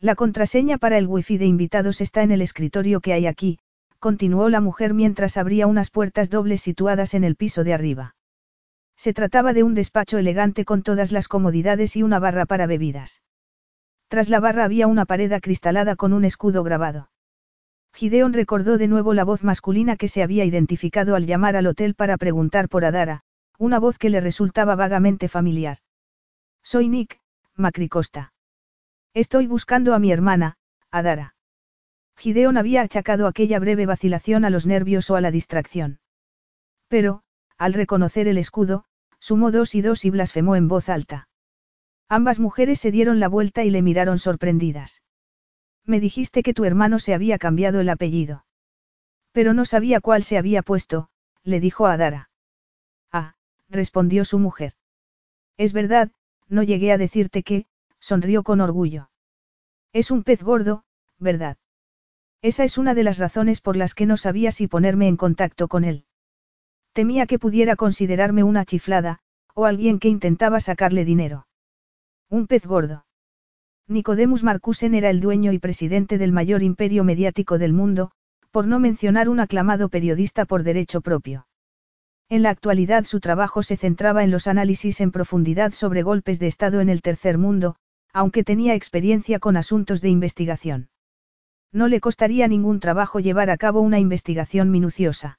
La 0.00 0.14
contraseña 0.14 0.78
para 0.78 0.96
el 0.96 1.06
wifi 1.06 1.36
de 1.36 1.44
invitados 1.44 2.00
está 2.00 2.22
en 2.22 2.30
el 2.30 2.40
escritorio 2.40 3.00
que 3.00 3.12
hay 3.12 3.26
aquí, 3.26 3.58
continuó 3.98 4.48
la 4.48 4.62
mujer 4.62 4.94
mientras 4.94 5.36
abría 5.36 5.66
unas 5.66 5.90
puertas 5.90 6.30
dobles 6.30 6.62
situadas 6.62 7.12
en 7.12 7.24
el 7.24 7.36
piso 7.36 7.62
de 7.62 7.74
arriba. 7.74 8.14
Se 8.96 9.12
trataba 9.12 9.52
de 9.52 9.64
un 9.64 9.74
despacho 9.74 10.16
elegante 10.16 10.64
con 10.64 10.82
todas 10.82 11.12
las 11.12 11.28
comodidades 11.28 11.94
y 11.94 12.02
una 12.02 12.20
barra 12.20 12.46
para 12.46 12.66
bebidas. 12.66 13.20
Tras 14.08 14.28
la 14.28 14.40
barra 14.40 14.64
había 14.64 14.86
una 14.86 15.04
pared 15.04 15.32
acristalada 15.32 15.96
con 15.96 16.12
un 16.12 16.24
escudo 16.24 16.62
grabado. 16.62 17.10
Gideon 17.92 18.32
recordó 18.32 18.78
de 18.78 18.88
nuevo 18.88 19.14
la 19.14 19.24
voz 19.24 19.42
masculina 19.42 19.96
que 19.96 20.08
se 20.08 20.22
había 20.22 20.44
identificado 20.44 21.16
al 21.16 21.26
llamar 21.26 21.56
al 21.56 21.66
hotel 21.66 21.94
para 21.94 22.16
preguntar 22.16 22.68
por 22.68 22.84
Adara, 22.84 23.22
una 23.58 23.78
voz 23.78 23.98
que 23.98 24.10
le 24.10 24.20
resultaba 24.20 24.76
vagamente 24.76 25.28
familiar. 25.28 25.78
Soy 26.62 26.88
Nick, 26.88 27.20
Macricosta. 27.54 28.32
Estoy 29.14 29.46
buscando 29.46 29.94
a 29.94 29.98
mi 29.98 30.12
hermana, 30.12 30.58
Adara. 30.90 31.34
Gideon 32.18 32.58
había 32.58 32.82
achacado 32.82 33.26
aquella 33.26 33.58
breve 33.58 33.86
vacilación 33.86 34.44
a 34.44 34.50
los 34.50 34.66
nervios 34.66 35.10
o 35.10 35.16
a 35.16 35.20
la 35.20 35.30
distracción. 35.30 36.00
Pero, 36.88 37.22
al 37.58 37.72
reconocer 37.72 38.28
el 38.28 38.38
escudo, 38.38 38.84
sumó 39.18 39.50
dos 39.50 39.74
y 39.74 39.80
dos 39.80 40.04
y 40.04 40.10
blasfemó 40.10 40.54
en 40.54 40.68
voz 40.68 40.88
alta. 40.88 41.28
Ambas 42.08 42.38
mujeres 42.38 42.78
se 42.78 42.90
dieron 42.90 43.18
la 43.18 43.28
vuelta 43.28 43.64
y 43.64 43.70
le 43.70 43.82
miraron 43.82 44.18
sorprendidas. 44.18 45.02
Me 45.84 46.00
dijiste 46.00 46.42
que 46.42 46.54
tu 46.54 46.64
hermano 46.64 46.98
se 46.98 47.14
había 47.14 47.38
cambiado 47.38 47.80
el 47.80 47.88
apellido. 47.88 48.44
Pero 49.32 49.54
no 49.54 49.64
sabía 49.64 50.00
cuál 50.00 50.22
se 50.22 50.38
había 50.38 50.62
puesto, 50.62 51.08
le 51.42 51.60
dijo 51.60 51.86
a 51.86 51.96
Dara. 51.96 52.30
Ah, 53.12 53.34
respondió 53.68 54.24
su 54.24 54.38
mujer. 54.38 54.74
Es 55.56 55.72
verdad, 55.72 56.10
no 56.48 56.62
llegué 56.62 56.92
a 56.92 56.98
decirte 56.98 57.42
que, 57.42 57.66
sonrió 57.98 58.42
con 58.42 58.60
orgullo. 58.60 59.10
Es 59.92 60.10
un 60.10 60.22
pez 60.22 60.42
gordo, 60.42 60.84
¿verdad? 61.18 61.56
Esa 62.42 62.64
es 62.64 62.78
una 62.78 62.94
de 62.94 63.02
las 63.02 63.18
razones 63.18 63.60
por 63.60 63.76
las 63.76 63.94
que 63.94 64.06
no 64.06 64.16
sabía 64.16 64.52
si 64.52 64.68
ponerme 64.68 65.08
en 65.08 65.16
contacto 65.16 65.68
con 65.68 65.84
él. 65.84 66.04
Temía 66.92 67.26
que 67.26 67.38
pudiera 67.38 67.76
considerarme 67.76 68.42
una 68.42 68.64
chiflada, 68.64 69.20
o 69.54 69.64
alguien 69.64 69.98
que 69.98 70.08
intentaba 70.08 70.60
sacarle 70.60 71.04
dinero. 71.04 71.46
Un 72.28 72.48
pez 72.48 72.66
gordo. 72.66 73.06
Nicodemus 73.88 74.42
Marcusen 74.42 74.94
era 74.94 75.10
el 75.10 75.20
dueño 75.20 75.52
y 75.52 75.60
presidente 75.60 76.18
del 76.18 76.32
mayor 76.32 76.64
imperio 76.64 77.04
mediático 77.04 77.56
del 77.56 77.72
mundo, 77.72 78.10
por 78.50 78.66
no 78.66 78.80
mencionar 78.80 79.28
un 79.28 79.38
aclamado 79.38 79.88
periodista 79.88 80.44
por 80.44 80.64
derecho 80.64 81.02
propio. 81.02 81.46
En 82.28 82.42
la 82.42 82.50
actualidad 82.50 83.04
su 83.04 83.20
trabajo 83.20 83.62
se 83.62 83.76
centraba 83.76 84.24
en 84.24 84.32
los 84.32 84.48
análisis 84.48 85.00
en 85.00 85.12
profundidad 85.12 85.70
sobre 85.70 86.02
golpes 86.02 86.40
de 86.40 86.48
Estado 86.48 86.80
en 86.80 86.88
el 86.88 87.00
tercer 87.00 87.38
mundo, 87.38 87.76
aunque 88.12 88.42
tenía 88.42 88.74
experiencia 88.74 89.38
con 89.38 89.56
asuntos 89.56 90.00
de 90.00 90.08
investigación. 90.08 90.88
No 91.72 91.86
le 91.86 92.00
costaría 92.00 92.48
ningún 92.48 92.80
trabajo 92.80 93.20
llevar 93.20 93.50
a 93.50 93.56
cabo 93.56 93.80
una 93.82 94.00
investigación 94.00 94.72
minuciosa. 94.72 95.38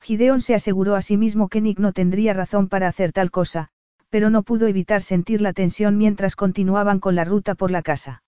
Gideon 0.00 0.40
se 0.40 0.54
aseguró 0.54 0.94
a 0.94 1.02
sí 1.02 1.16
mismo 1.16 1.48
que 1.48 1.60
Nick 1.60 1.80
no 1.80 1.92
tendría 1.92 2.32
razón 2.32 2.68
para 2.68 2.86
hacer 2.86 3.12
tal 3.12 3.32
cosa, 3.32 3.70
pero 4.10 4.30
no 4.30 4.42
pudo 4.42 4.66
evitar 4.66 5.02
sentir 5.02 5.40
la 5.40 5.52
tensión 5.52 5.98
mientras 5.98 6.36
continuaban 6.36 7.00
con 7.00 7.14
la 7.14 7.24
ruta 7.24 7.54
por 7.54 7.70
la 7.70 7.82
casa. 7.82 8.22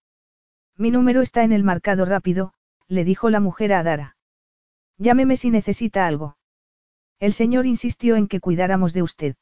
Mi 0.76 0.90
número 0.90 1.22
está 1.22 1.44
en 1.44 1.52
el 1.52 1.64
marcado 1.64 2.04
rápido, 2.04 2.52
le 2.88 3.04
dijo 3.04 3.30
la 3.30 3.40
mujer 3.40 3.72
a 3.72 3.80
Adara. 3.80 4.16
Llámeme 4.96 5.36
si 5.36 5.50
necesita 5.50 6.06
algo. 6.06 6.36
El 7.20 7.32
señor 7.32 7.66
insistió 7.66 8.16
en 8.16 8.28
que 8.28 8.40
cuidáramos 8.40 8.92
de 8.92 9.02
usted. 9.02 9.36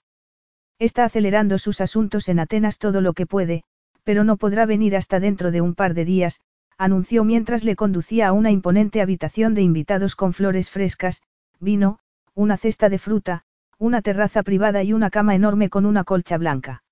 Está 0.78 1.04
acelerando 1.04 1.58
sus 1.58 1.80
asuntos 1.80 2.28
en 2.28 2.38
Atenas 2.38 2.78
todo 2.78 3.00
lo 3.00 3.14
que 3.14 3.26
puede, 3.26 3.64
pero 4.04 4.24
no 4.24 4.36
podrá 4.36 4.66
venir 4.66 4.94
hasta 4.96 5.20
dentro 5.20 5.50
de 5.50 5.60
un 5.60 5.74
par 5.74 5.94
de 5.94 6.04
días, 6.04 6.40
anunció 6.78 7.24
mientras 7.24 7.64
le 7.64 7.76
conducía 7.76 8.28
a 8.28 8.32
una 8.32 8.50
imponente 8.50 9.00
habitación 9.00 9.54
de 9.54 9.62
invitados 9.62 10.14
con 10.14 10.34
flores 10.34 10.70
frescas, 10.70 11.22
vino, 11.58 11.98
una 12.34 12.58
cesta 12.58 12.90
de 12.90 12.98
fruta, 12.98 13.44
una 13.78 14.03
terraza 14.03 14.43
privada 14.43 14.82
y 14.82 14.93
una 14.93 15.11
cama 15.11 15.35
enorme 15.35 15.69
con 15.69 15.86
una 15.86 16.05
colcha 16.05 16.39
blanca. 16.39 16.82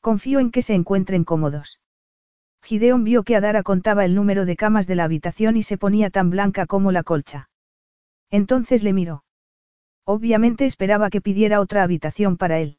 Confío 0.00 0.38
en 0.38 0.50
que 0.50 0.62
se 0.62 0.74
encuentren 0.74 1.24
cómodos. 1.24 1.80
Gideon 2.62 3.04
vio 3.04 3.22
que 3.24 3.36
Adara 3.36 3.62
contaba 3.62 4.04
el 4.04 4.14
número 4.14 4.44
de 4.44 4.56
camas 4.56 4.86
de 4.86 4.94
la 4.94 5.04
habitación 5.04 5.56
y 5.56 5.62
se 5.62 5.78
ponía 5.78 6.10
tan 6.10 6.30
blanca 6.30 6.66
como 6.66 6.92
la 6.92 7.02
colcha. 7.02 7.50
Entonces 8.30 8.82
le 8.82 8.92
miró. 8.92 9.24
Obviamente 10.04 10.66
esperaba 10.66 11.10
que 11.10 11.20
pidiera 11.20 11.60
otra 11.60 11.82
habitación 11.82 12.36
para 12.36 12.58
él. 12.58 12.78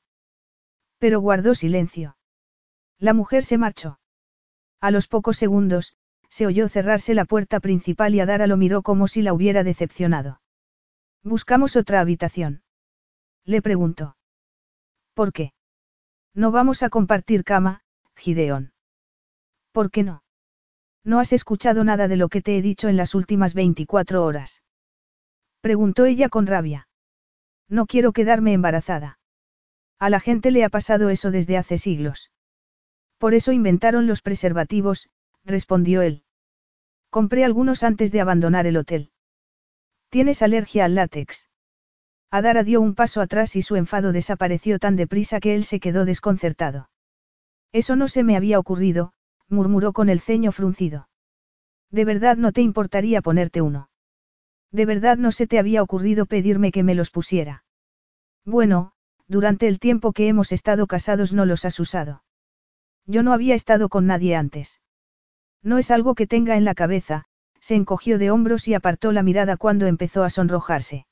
Pero 0.98 1.20
guardó 1.20 1.56
silencio. 1.56 2.18
La 3.00 3.14
mujer 3.14 3.44
se 3.44 3.58
marchó. 3.58 4.00
A 4.82 4.92
los 4.92 5.08
pocos 5.08 5.38
segundos, 5.38 5.94
se 6.30 6.46
oyó 6.46 6.68
cerrarse 6.70 7.14
la 7.14 7.26
puerta 7.26 7.60
principal 7.60 8.16
y 8.16 8.20
Adara 8.20 8.48
lo 8.48 8.58
miró 8.58 8.82
como 8.82 9.08
si 9.08 9.22
la 9.22 9.34
hubiera 9.34 9.64
decepcionado. 9.64 10.42
Buscamos 11.24 11.76
otra 11.76 12.00
habitación. 12.00 12.62
Le 13.50 13.64
preguntó. 13.64 14.16
¿Por 15.16 15.34
qué? 15.34 15.54
No 16.36 16.52
vamos 16.52 16.84
a 16.84 16.90
compartir 16.90 17.44
cama, 17.44 17.82
Gideón. 18.16 18.74
¿Por 19.72 19.90
qué 19.90 20.04
no? 20.04 20.22
¿No 21.04 21.20
has 21.20 21.34
escuchado 21.34 21.84
nada 21.84 22.08
de 22.08 22.16
lo 22.16 22.30
que 22.30 22.44
te 22.44 22.56
he 22.56 22.62
dicho 22.62 22.90
en 22.90 22.96
las 22.96 23.16
últimas 23.16 23.56
24 23.56 24.24
horas? 24.24 24.62
Preguntó 25.62 26.06
ella 26.06 26.30
con 26.30 26.46
rabia. 26.46 26.88
No 27.68 27.88
quiero 27.88 28.12
quedarme 28.12 28.54
embarazada. 28.54 29.18
A 29.98 30.12
la 30.12 30.20
gente 30.20 30.52
le 30.52 30.64
ha 30.64 30.70
pasado 30.70 31.10
eso 31.10 31.32
desde 31.32 31.58
hace 31.58 31.80
siglos. 31.80 32.30
Por 33.18 33.34
eso 33.34 33.52
inventaron 33.52 34.06
los 34.06 34.22
preservativos, 34.22 35.10
respondió 35.44 36.04
él. 36.04 36.24
Compré 37.10 37.46
algunos 37.46 37.82
antes 37.82 38.12
de 38.12 38.22
abandonar 38.22 38.68
el 38.68 38.78
hotel. 38.78 39.12
¿Tienes 40.10 40.44
alergia 40.44 40.86
al 40.86 40.94
látex? 40.94 41.50
Adara 42.32 42.64
dio 42.64 42.80
un 42.80 42.94
paso 42.94 43.22
atrás 43.22 43.56
y 43.56 43.62
su 43.62 43.76
enfado 43.76 44.12
desapareció 44.12 44.78
tan 44.78 44.96
deprisa 44.96 45.40
que 45.40 45.56
él 45.56 45.64
se 45.64 45.80
quedó 45.80 46.06
desconcertado. 46.06 46.90
Eso 47.72 47.96
no 47.96 48.08
se 48.08 48.24
me 48.24 48.38
había 48.38 48.60
ocurrido, 48.60 49.14
murmuró 49.48 49.94
con 49.94 50.10
el 50.10 50.20
ceño 50.20 50.52
fruncido. 50.52 51.10
¿De 51.90 52.06
verdad 52.06 52.38
no 52.38 52.52
te 52.52 52.62
importaría 52.62 53.22
ponerte 53.22 53.62
uno? 53.62 53.90
¿De 54.72 54.86
verdad 54.86 55.18
no 55.18 55.32
se 55.32 55.48
te 55.48 55.58
había 55.58 55.82
ocurrido 55.82 56.28
pedirme 56.28 56.72
que 56.72 56.84
me 56.84 56.94
los 56.94 57.10
pusiera? 57.10 57.64
Bueno, 58.46 58.92
durante 59.28 59.68
el 59.68 59.80
tiempo 59.80 60.14
que 60.14 60.28
hemos 60.28 60.52
estado 60.52 60.86
casados 60.86 61.34
no 61.34 61.46
los 61.46 61.66
has 61.66 61.80
usado. 61.80 62.24
Yo 63.08 63.24
no 63.24 63.34
había 63.34 63.56
estado 63.56 63.90
con 63.90 64.06
nadie 64.06 64.36
antes. 64.36 64.82
No 65.64 65.80
es 65.80 65.90
algo 65.90 66.14
que 66.14 66.28
tenga 66.28 66.58
en 66.58 66.66
la 66.66 66.76
cabeza, 66.76 67.26
se 67.60 67.74
encogió 67.74 68.20
de 68.20 68.30
hombros 68.30 68.68
y 68.68 68.76
apartó 68.76 69.12
la 69.12 69.24
mirada 69.24 69.58
cuando 69.58 69.88
empezó 69.88 70.24
a 70.24 70.30
sonrojarse. 70.30 71.08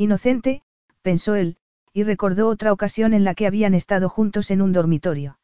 Inocente, 0.00 0.62
pensó 1.02 1.34
él, 1.34 1.56
y 1.92 2.04
recordó 2.04 2.46
otra 2.46 2.72
ocasión 2.72 3.14
en 3.14 3.24
la 3.24 3.34
que 3.34 3.48
habían 3.48 3.74
estado 3.74 4.08
juntos 4.08 4.52
en 4.52 4.62
un 4.62 4.72
dormitorio. 4.72 5.40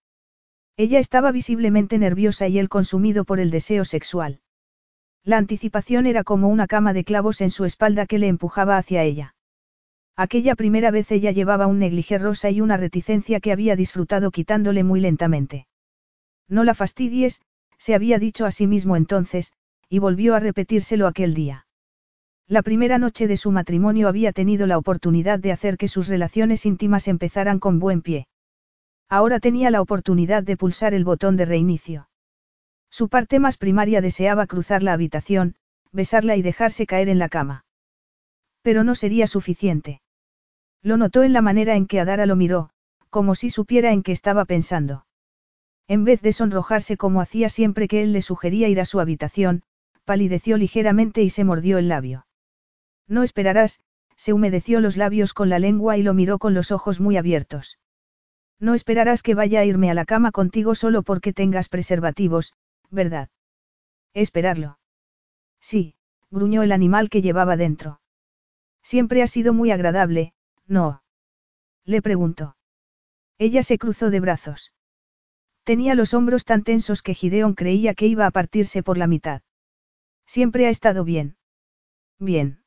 Ella 0.77 1.01
estaba 1.01 1.33
visiblemente 1.33 1.99
nerviosa 1.99 2.47
y 2.47 2.61
él 2.61 2.69
consumido 2.69 3.25
por 3.25 3.41
el 3.41 3.51
deseo 3.51 3.85
sexual. 3.85 4.43
La 5.25 5.39
anticipación 5.39 6.07
era 6.07 6.23
como 6.23 6.47
una 6.47 6.69
cama 6.69 6.93
de 6.93 7.03
clavos 7.03 7.41
en 7.41 7.51
su 7.51 7.65
espalda 7.65 8.07
que 8.07 8.21
le 8.21 8.29
empujaba 8.29 8.77
hacia 8.77 9.03
ella. 9.03 9.35
Aquella 10.15 10.55
primera 10.55 10.93
vez 10.93 11.11
ella 11.11 11.33
llevaba 11.33 11.67
un 11.67 11.81
negligé 11.81 12.19
rosa 12.19 12.49
y 12.51 12.61
una 12.61 12.77
reticencia 12.77 13.41
que 13.41 13.51
había 13.51 13.75
disfrutado 13.75 14.31
quitándole 14.31 14.85
muy 14.85 15.01
lentamente. 15.01 15.67
No 16.49 16.63
la 16.63 16.75
fastidies, 16.75 17.41
se 17.79 17.97
había 17.97 18.21
dicho 18.21 18.47
a 18.47 18.53
sí 18.53 18.69
mismo 18.69 18.95
entonces, 18.95 19.53
y 19.89 19.99
volvió 19.99 20.37
a 20.37 20.39
repetírselo 20.39 21.09
aquel 21.09 21.35
día. 21.35 21.67
La 22.47 22.61
primera 22.61 22.99
noche 22.99 23.27
de 23.27 23.39
su 23.39 23.51
matrimonio 23.51 24.07
había 24.07 24.33
tenido 24.33 24.67
la 24.67 24.77
oportunidad 24.77 25.39
de 25.39 25.51
hacer 25.51 25.79
que 25.79 25.89
sus 25.89 26.09
relaciones 26.09 26.67
íntimas 26.67 27.09
empezaran 27.09 27.59
con 27.59 27.79
buen 27.79 28.03
pie. 28.03 28.27
Ahora 29.09 29.41
tenía 29.41 29.71
la 29.71 29.81
oportunidad 29.81 30.43
de 30.43 30.59
pulsar 30.59 30.93
el 30.93 31.05
botón 31.05 31.39
de 31.39 31.47
reinicio. 31.47 32.09
Su 32.91 33.09
parte 33.09 33.41
más 33.41 33.57
primaria 33.57 34.03
deseaba 34.03 34.47
cruzar 34.47 34.83
la 34.83 34.93
habitación, 34.93 35.55
besarla 35.91 36.37
y 36.37 36.43
dejarse 36.43 36.85
caer 36.87 37.09
en 37.09 37.19
la 37.19 37.31
cama. 37.31 37.65
Pero 38.61 38.85
no 38.85 38.95
sería 38.95 39.27
suficiente. 39.27 40.03
Lo 40.83 40.99
notó 40.99 41.23
en 41.23 41.33
la 41.33 41.41
manera 41.41 41.77
en 41.77 41.87
que 41.87 41.99
Adara 41.99 42.27
lo 42.27 42.37
miró, 42.37 42.71
como 43.09 43.35
si 43.35 43.49
supiera 43.49 43.91
en 43.93 44.03
qué 44.03 44.13
estaba 44.13 44.45
pensando. 44.45 45.07
En 45.89 46.05
vez 46.05 46.21
de 46.21 46.33
sonrojarse 46.33 46.99
como 46.99 47.23
hacía 47.23 47.49
siempre 47.49 47.89
que 47.89 48.03
él 48.03 48.13
le 48.13 48.21
sugería 48.21 48.69
ir 48.69 48.81
a 48.81 48.85
su 48.85 49.01
habitación, 49.01 49.63
palideció 50.05 50.59
ligeramente 50.59 51.23
y 51.23 51.31
se 51.31 51.45
mordió 51.45 51.79
el 51.79 51.89
labio. 51.89 52.27
No 53.09 53.23
esperarás, 53.23 53.81
se 54.17 54.33
humedeció 54.33 54.81
los 54.81 54.97
labios 54.97 55.35
con 55.35 55.49
la 55.49 55.59
lengua 55.59 55.97
y 55.97 56.03
lo 56.03 56.15
miró 56.15 56.39
con 56.39 56.55
los 56.55 56.73
ojos 56.73 57.01
muy 57.01 57.17
abiertos. 57.17 57.79
No 58.61 58.75
esperarás 58.75 59.23
que 59.23 59.35
vaya 59.35 59.61
a 59.61 59.65
irme 59.65 59.91
a 59.91 59.95
la 59.95 60.05
cama 60.05 60.31
contigo 60.31 60.75
solo 60.75 61.03
porque 61.03 61.33
tengas 61.33 61.69
preservativos, 61.69 62.55
¿verdad? 62.91 63.29
Esperarlo. 64.15 64.79
Sí, 65.61 65.97
gruñó 66.31 66.63
el 66.63 66.73
animal 66.73 67.11
que 67.11 67.23
llevaba 67.23 67.57
dentro. 67.57 68.01
Siempre 68.83 69.23
ha 69.23 69.27
sido 69.27 69.53
muy 69.53 69.71
agradable, 69.71 70.33
¿no? 70.67 71.03
Le 71.85 72.01
preguntó. 72.01 72.57
Ella 73.39 73.63
se 73.63 73.79
cruzó 73.79 74.11
de 74.11 74.21
brazos. 74.21 74.73
Tenía 75.65 75.95
los 75.95 76.15
hombros 76.15 76.45
tan 76.45 76.63
tensos 76.63 77.03
que 77.03 77.15
Gideon 77.15 77.55
creía 77.55 77.95
que 77.95 78.07
iba 78.07 78.27
a 78.27 78.31
partirse 78.31 78.83
por 78.83 78.99
la 78.99 79.07
mitad. 79.07 79.43
Siempre 80.27 80.67
ha 80.67 80.71
estado 80.71 81.05
bien. 81.05 81.37
Bien. 82.19 82.64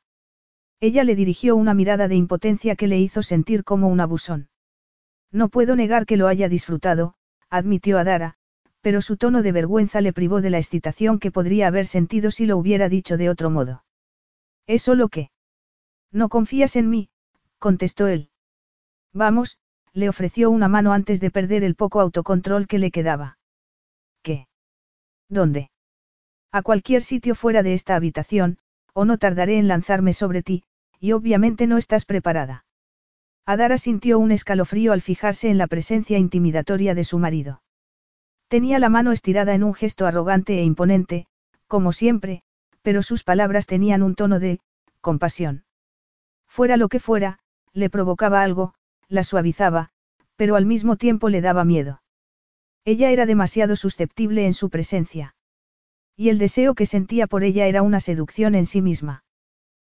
Ella 0.80 1.02
le 1.02 1.16
dirigió 1.16 1.56
una 1.56 1.74
mirada 1.74 2.06
de 2.06 2.14
impotencia 2.14 2.76
que 2.76 2.86
le 2.86 2.98
hizo 2.98 3.22
sentir 3.22 3.64
como 3.64 3.88
un 3.88 4.00
abusón. 4.00 4.48
No 5.32 5.48
puedo 5.48 5.74
negar 5.74 6.06
que 6.06 6.16
lo 6.16 6.28
haya 6.28 6.48
disfrutado, 6.48 7.14
admitió 7.50 7.98
Adara, 7.98 8.34
pero 8.80 9.02
su 9.02 9.16
tono 9.16 9.42
de 9.42 9.52
vergüenza 9.52 10.00
le 10.00 10.12
privó 10.12 10.40
de 10.40 10.50
la 10.50 10.58
excitación 10.58 11.18
que 11.18 11.32
podría 11.32 11.66
haber 11.66 11.86
sentido 11.86 12.30
si 12.30 12.46
lo 12.46 12.56
hubiera 12.56 12.88
dicho 12.88 13.16
de 13.16 13.28
otro 13.28 13.50
modo. 13.50 13.84
¿Es 14.66 14.82
solo 14.82 15.08
que? 15.08 15.30
No 16.12 16.28
confías 16.28 16.76
en 16.76 16.88
mí, 16.88 17.10
contestó 17.58 18.06
él. 18.06 18.30
Vamos, 19.12 19.58
le 19.92 20.08
ofreció 20.08 20.50
una 20.50 20.68
mano 20.68 20.92
antes 20.92 21.20
de 21.20 21.30
perder 21.30 21.64
el 21.64 21.74
poco 21.74 22.00
autocontrol 22.00 22.68
que 22.68 22.78
le 22.78 22.92
quedaba. 22.92 23.38
¿Qué? 24.22 24.46
¿Dónde? 25.28 25.70
A 26.52 26.62
cualquier 26.62 27.02
sitio 27.02 27.34
fuera 27.34 27.62
de 27.62 27.74
esta 27.74 27.96
habitación, 27.96 28.58
o 28.94 29.04
no 29.04 29.18
tardaré 29.18 29.58
en 29.58 29.68
lanzarme 29.68 30.12
sobre 30.12 30.42
ti, 30.42 30.64
y 31.00 31.12
obviamente 31.12 31.66
no 31.66 31.78
estás 31.78 32.04
preparada. 32.04 32.64
Adara 33.46 33.78
sintió 33.78 34.18
un 34.18 34.30
escalofrío 34.30 34.92
al 34.92 35.00
fijarse 35.00 35.48
en 35.48 35.58
la 35.58 35.66
presencia 35.66 36.18
intimidatoria 36.18 36.94
de 36.94 37.04
su 37.04 37.18
marido. 37.18 37.62
Tenía 38.48 38.78
la 38.78 38.88
mano 38.88 39.12
estirada 39.12 39.54
en 39.54 39.62
un 39.62 39.74
gesto 39.74 40.06
arrogante 40.06 40.58
e 40.58 40.64
imponente, 40.64 41.26
como 41.66 41.92
siempre, 41.92 42.42
pero 42.82 43.02
sus 43.02 43.24
palabras 43.24 43.66
tenían 43.66 44.02
un 44.02 44.14
tono 44.14 44.38
de 44.38 44.60
compasión. 45.00 45.64
Fuera 46.46 46.76
lo 46.76 46.88
que 46.88 47.00
fuera, 47.00 47.38
le 47.72 47.90
provocaba 47.90 48.42
algo, 48.42 48.74
la 49.08 49.22
suavizaba, 49.22 49.90
pero 50.36 50.56
al 50.56 50.66
mismo 50.66 50.96
tiempo 50.96 51.28
le 51.28 51.40
daba 51.40 51.64
miedo. 51.64 52.02
Ella 52.84 53.10
era 53.10 53.26
demasiado 53.26 53.76
susceptible 53.76 54.46
en 54.46 54.54
su 54.54 54.70
presencia. 54.70 55.34
Y 56.16 56.30
el 56.30 56.38
deseo 56.38 56.74
que 56.74 56.86
sentía 56.86 57.26
por 57.26 57.44
ella 57.44 57.66
era 57.66 57.82
una 57.82 58.00
seducción 58.00 58.54
en 58.54 58.66
sí 58.66 58.82
misma. 58.82 59.24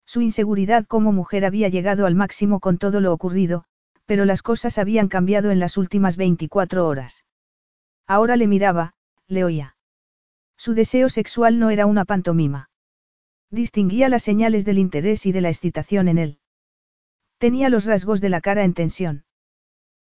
Su 0.10 0.22
inseguridad 0.22 0.88
como 0.88 1.12
mujer 1.12 1.46
había 1.46 1.70
llegado 1.70 2.08
al 2.08 2.16
máximo 2.16 2.60
con 2.60 2.80
todo 2.80 3.00
lo 3.00 3.14
ocurrido, 3.14 3.66
pero 4.08 4.26
las 4.26 4.42
cosas 4.42 4.80
habían 4.80 5.08
cambiado 5.08 5.52
en 5.52 5.60
las 5.60 5.78
últimas 5.78 6.18
24 6.18 6.88
horas. 6.88 7.26
Ahora 8.08 8.36
le 8.36 8.48
miraba, 8.48 8.96
le 9.28 9.44
oía. 9.44 9.76
Su 10.58 10.74
deseo 10.74 11.10
sexual 11.10 11.60
no 11.60 11.70
era 11.70 11.86
una 11.86 12.06
pantomima. 12.06 12.72
Distinguía 13.52 14.10
las 14.10 14.24
señales 14.24 14.66
del 14.66 14.80
interés 14.80 15.28
y 15.28 15.32
de 15.32 15.42
la 15.42 15.50
excitación 15.50 16.08
en 16.08 16.18
él. 16.18 16.40
Tenía 17.38 17.70
los 17.70 17.86
rasgos 17.86 18.20
de 18.20 18.30
la 18.30 18.42
cara 18.42 18.64
en 18.64 18.74
tensión. 18.74 19.26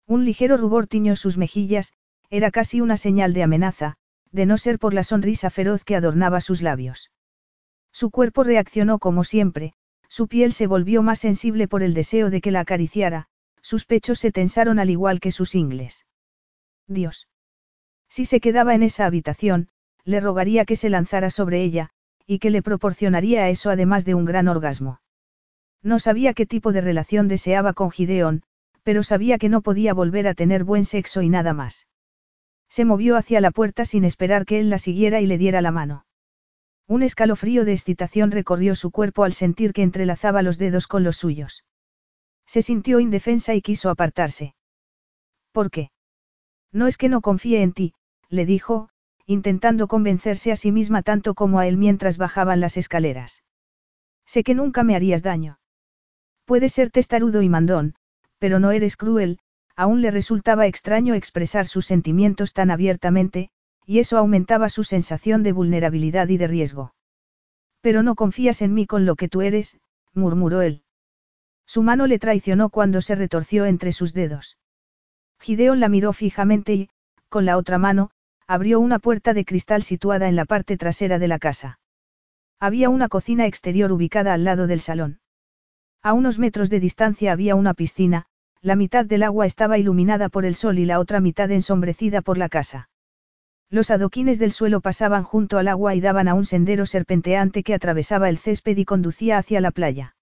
Un 0.07 0.25
ligero 0.25 0.57
rubor 0.57 0.87
tiñó 0.87 1.17
sus 1.17 1.37
mejillas, 1.37 1.93
era 2.31 2.51
casi 2.51 2.81
una 2.81 2.97
señal 2.97 3.35
de 3.35 3.43
amenaza, 3.43 3.99
de 4.33 4.47
no 4.47 4.57
ser 4.57 4.79
por 4.79 4.95
la 4.95 5.05
sonrisa 5.05 5.51
feroz 5.51 5.85
que 5.85 5.97
adornaba 5.97 6.41
sus 6.41 6.63
labios. 6.63 7.11
Su 7.93 8.11
cuerpo 8.11 8.43
reaccionó 8.43 8.99
como 8.99 9.23
siempre, 9.23 9.75
su 10.19 10.27
piel 10.27 10.53
se 10.53 10.67
volvió 10.67 11.05
más 11.05 11.21
sensible 11.21 11.69
por 11.69 11.85
el 11.85 11.95
deseo 11.95 12.29
de 12.29 12.41
que 12.41 12.51
la 12.51 12.59
acariciara, 12.59 13.29
sus 13.63 13.85
pechos 13.85 14.19
se 14.19 14.33
tensaron 14.33 14.81
al 14.81 14.91
igual 14.91 15.21
que 15.21 15.31
sus 15.31 15.55
ingles. 15.55 16.07
Dios. 16.89 17.29
Si 18.09 18.25
se 18.25 18.41
quedaba 18.41 18.75
en 18.75 18.83
esa 18.83 19.07
habitación, 19.07 19.69
le 20.03 20.19
rogaría 20.19 20.65
que 20.65 20.75
se 20.75 20.91
lanzara 20.91 21.31
sobre 21.31 21.63
ella, 21.63 21.91
y 22.27 22.41
que 22.41 22.51
le 22.51 22.63
proporcionaría 22.63 23.49
eso 23.49 23.71
además 23.71 24.05
de 24.05 24.15
un 24.17 24.25
gran 24.25 24.49
orgasmo. 24.49 25.01
No 25.85 26.01
sabía 26.01 26.35
qué 26.35 26.47
tipo 26.47 26.73
de 26.73 26.81
relación 26.81 27.29
deseaba 27.29 27.73
con 27.73 27.93
Gideon, 27.93 28.43
pero 28.83 29.05
sabía 29.05 29.39
que 29.39 29.49
no 29.49 29.61
podía 29.63 29.95
volver 29.95 30.27
a 30.27 30.35
tener 30.35 30.65
buen 30.65 30.85
sexo 30.85 31.23
y 31.23 31.29
nada 31.29 31.53
más. 31.53 31.87
Se 32.69 32.85
movió 32.85 33.17
hacia 33.17 33.41
la 33.41 33.53
puerta 33.53 33.85
sin 33.85 34.03
esperar 34.03 34.47
que 34.47 34.59
él 34.59 34.69
la 34.69 34.79
siguiera 34.79 35.21
y 35.21 35.27
le 35.27 35.39
diera 35.39 35.61
la 35.63 35.71
mano. 35.71 36.07
Un 36.89 37.03
escalofrío 37.03 37.67
de 37.67 37.75
excitación 37.75 38.31
recorrió 38.31 38.75
su 38.75 38.91
cuerpo 38.91 39.25
al 39.25 39.35
sentir 39.35 39.75
que 39.75 39.83
entrelazaba 39.83 40.41
los 40.41 40.57
dedos 40.57 40.87
con 40.87 41.05
los 41.05 41.19
suyos. 41.19 41.65
Se 42.47 42.63
sintió 42.63 42.99
indefensa 42.99 43.55
y 43.55 43.61
quiso 43.61 43.91
apartarse. 43.91 44.55
¿Por 45.53 45.71
qué? 45.71 45.91
No 46.73 46.87
es 46.87 46.97
que 46.97 47.11
no 47.11 47.21
confíe 47.21 47.63
en 47.63 47.75
ti, 47.75 47.93
le 48.31 48.47
dijo, 48.47 48.89
intentando 49.27 49.87
convencerse 49.87 50.51
a 50.51 50.57
sí 50.57 50.73
misma 50.73 51.03
tanto 51.03 51.35
como 51.35 51.59
a 51.59 51.67
él 51.67 51.77
mientras 51.77 52.17
bajaban 52.17 52.61
las 52.61 52.79
escaleras. 52.79 53.45
Sé 54.25 54.43
que 54.43 54.55
nunca 54.55 54.83
me 54.83 54.97
harías 54.97 55.23
daño. 55.23 55.61
Puedes 56.47 56.73
ser 56.73 56.91
testarudo 56.91 57.43
y 57.43 57.51
mandón, 57.51 57.97
pero 58.39 58.61
no 58.61 58.71
eres 58.71 58.97
cruel, 58.97 59.41
aún 59.77 60.01
le 60.01 60.11
resultaba 60.11 60.67
extraño 60.67 61.13
expresar 61.13 61.67
sus 61.67 61.85
sentimientos 61.85 62.55
tan 62.55 62.71
abiertamente, 62.71 63.51
y 63.89 64.01
eso 64.01 64.19
aumentaba 64.19 64.69
su 64.69 64.85
sensación 64.85 65.43
de 65.43 65.53
vulnerabilidad 65.53 66.29
y 66.29 66.37
de 66.37 66.47
riesgo. 66.47 66.93
Pero 67.81 68.03
no 68.03 68.17
confías 68.17 68.61
en 68.61 68.75
mí 68.75 68.87
con 68.87 69.07
lo 69.07 69.17
que 69.17 69.31
tú 69.31 69.41
eres, 69.41 69.79
murmuró 70.13 70.61
él. 70.61 70.83
Su 71.67 71.83
mano 71.83 72.07
le 72.07 72.19
traicionó 72.19 72.69
cuando 72.69 73.01
se 73.01 73.15
retorció 73.15 73.65
entre 73.65 73.93
sus 73.93 74.13
dedos. 74.13 74.59
Gideon 75.41 75.81
la 75.81 75.89
miró 75.89 76.13
fijamente 76.13 76.75
y, 76.75 76.91
con 77.31 77.47
la 77.47 77.57
otra 77.57 77.79
mano, 77.79 78.11
abrió 78.47 78.79
una 78.79 78.99
puerta 78.99 79.33
de 79.33 79.47
cristal 79.47 79.83
situada 79.83 80.29
en 80.29 80.37
la 80.37 80.45
parte 80.45 80.77
trasera 80.77 81.19
de 81.19 81.29
la 81.29 81.39
casa. 81.39 81.81
Había 82.61 82.91
una 82.91 83.09
cocina 83.09 83.47
exterior 83.47 83.91
ubicada 83.91 84.35
al 84.35 84.45
lado 84.45 84.67
del 84.67 84.83
salón. 84.83 85.21
A 86.03 86.13
unos 86.13 86.39
metros 86.39 86.69
de 86.69 86.81
distancia 86.81 87.33
había 87.33 87.55
una 87.55 87.73
piscina, 87.73 88.27
la 88.61 88.77
mitad 88.77 89.07
del 89.07 89.23
agua 89.23 89.47
estaba 89.47 89.79
iluminada 89.79 90.29
por 90.29 90.45
el 90.45 90.57
sol 90.57 90.79
y 90.79 90.85
la 90.85 90.99
otra 91.01 91.21
mitad 91.21 91.51
ensombrecida 91.51 92.21
por 92.21 92.37
la 92.37 92.51
casa. 92.51 92.91
Los 93.71 93.91
adoquines 93.91 94.39
del 94.39 94.53
suelo 94.53 94.81
pasaban 94.81 95.25
junto 95.25 95.59
al 95.59 95.69
agua 95.69 95.95
y 95.95 96.01
daban 96.01 96.27
a 96.29 96.35
un 96.35 96.47
sendero 96.47 96.87
serpenteante 96.87 97.63
que 97.63 97.75
atravesaba 97.75 98.31
el 98.31 98.39
césped 98.39 98.77
y 98.77 98.85
conducía 98.85 99.37
hacia 99.37 99.61
la 99.61 99.71
playa. 99.71 100.17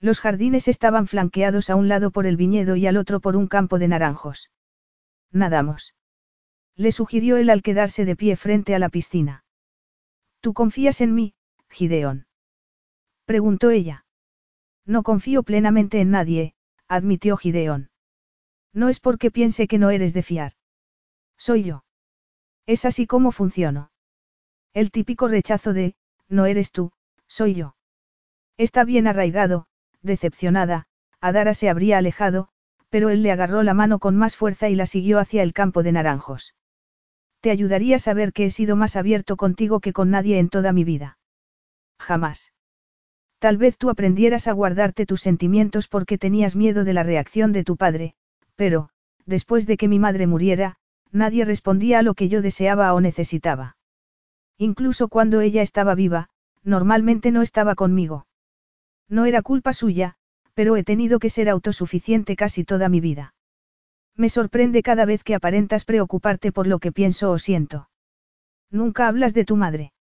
Los 0.00 0.20
jardines 0.20 0.68
estaban 0.68 1.06
flanqueados 1.06 1.68
a 1.68 1.76
un 1.76 1.88
lado 1.88 2.10
por 2.10 2.26
el 2.26 2.36
viñedo 2.36 2.76
y 2.76 2.86
al 2.86 2.96
otro 2.96 3.20
por 3.20 3.36
un 3.36 3.46
campo 3.46 3.78
de 3.78 3.88
naranjos. 3.88 4.50
Nadamos. 5.30 5.94
Le 6.74 6.92
sugirió 6.92 7.36
él 7.36 7.50
al 7.50 7.62
quedarse 7.62 8.04
de 8.04 8.16
pie 8.16 8.36
frente 8.36 8.74
a 8.74 8.78
la 8.78 8.88
piscina. 8.88 9.44
¿Tú 10.40 10.54
confías 10.54 11.00
en 11.02 11.14
mí, 11.14 11.34
Gideón? 11.68 12.26
Preguntó 13.26 13.70
ella. 13.70 14.04
No 14.86 15.02
confío 15.02 15.42
plenamente 15.42 16.00
en 16.00 16.10
nadie, 16.10 16.54
admitió 16.88 17.36
Gideón. 17.36 17.90
No 18.72 18.88
es 18.88 18.98
porque 18.98 19.30
piense 19.30 19.68
que 19.68 19.78
no 19.78 19.90
eres 19.90 20.14
de 20.14 20.22
fiar. 20.22 20.52
Soy 21.36 21.62
yo. 21.62 21.84
Es 22.66 22.84
así 22.84 23.06
como 23.06 23.32
funciono. 23.32 23.90
El 24.74 24.90
típico 24.90 25.28
rechazo 25.28 25.72
de, 25.72 25.94
no 26.28 26.46
eres 26.46 26.72
tú, 26.72 26.92
soy 27.26 27.54
yo. 27.54 27.76
Está 28.56 28.84
bien 28.84 29.06
arraigado, 29.06 29.66
decepcionada, 30.02 30.86
Adara 31.20 31.54
se 31.54 31.68
habría 31.68 31.98
alejado, 31.98 32.48
pero 32.88 33.10
él 33.10 33.22
le 33.22 33.32
agarró 33.32 33.62
la 33.62 33.74
mano 33.74 33.98
con 33.98 34.16
más 34.16 34.36
fuerza 34.36 34.68
y 34.68 34.74
la 34.74 34.86
siguió 34.86 35.18
hacia 35.18 35.42
el 35.42 35.52
campo 35.52 35.82
de 35.82 35.92
naranjos. 35.92 36.54
Te 37.40 37.50
ayudaría 37.50 37.96
a 37.96 37.98
saber 37.98 38.32
que 38.32 38.46
he 38.46 38.50
sido 38.50 38.76
más 38.76 38.96
abierto 38.96 39.36
contigo 39.36 39.80
que 39.80 39.92
con 39.92 40.10
nadie 40.10 40.38
en 40.38 40.48
toda 40.48 40.72
mi 40.72 40.84
vida. 40.84 41.18
Jamás. 41.98 42.52
Tal 43.38 43.56
vez 43.56 43.76
tú 43.76 43.90
aprendieras 43.90 44.46
a 44.46 44.52
guardarte 44.52 45.06
tus 45.06 45.20
sentimientos 45.20 45.88
porque 45.88 46.18
tenías 46.18 46.54
miedo 46.54 46.84
de 46.84 46.92
la 46.92 47.02
reacción 47.02 47.52
de 47.52 47.64
tu 47.64 47.76
padre, 47.76 48.14
pero, 48.54 48.90
después 49.26 49.66
de 49.66 49.76
que 49.76 49.88
mi 49.88 49.98
madre 49.98 50.26
muriera, 50.26 50.76
nadie 51.12 51.44
respondía 51.44 52.00
a 52.00 52.02
lo 52.02 52.14
que 52.14 52.28
yo 52.28 52.42
deseaba 52.42 52.92
o 52.94 53.00
necesitaba. 53.00 53.76
Incluso 54.58 55.08
cuando 55.08 55.40
ella 55.40 55.62
estaba 55.62 55.94
viva, 55.94 56.28
normalmente 56.62 57.30
no 57.30 57.42
estaba 57.42 57.74
conmigo. 57.74 58.26
No 59.08 59.26
era 59.26 59.42
culpa 59.42 59.72
suya, 59.72 60.16
pero 60.54 60.76
he 60.76 60.84
tenido 60.84 61.18
que 61.18 61.30
ser 61.30 61.48
autosuficiente 61.48 62.36
casi 62.36 62.64
toda 62.64 62.88
mi 62.88 63.00
vida. 63.00 63.34
Me 64.16 64.28
sorprende 64.28 64.82
cada 64.82 65.04
vez 65.04 65.24
que 65.24 65.34
aparentas 65.34 65.84
preocuparte 65.84 66.52
por 66.52 66.66
lo 66.66 66.78
que 66.78 66.92
pienso 66.92 67.30
o 67.30 67.38
siento. 67.38 67.88
Nunca 68.70 69.08
hablas 69.08 69.34
de 69.34 69.44
tu 69.44 69.56
madre. 69.56 69.92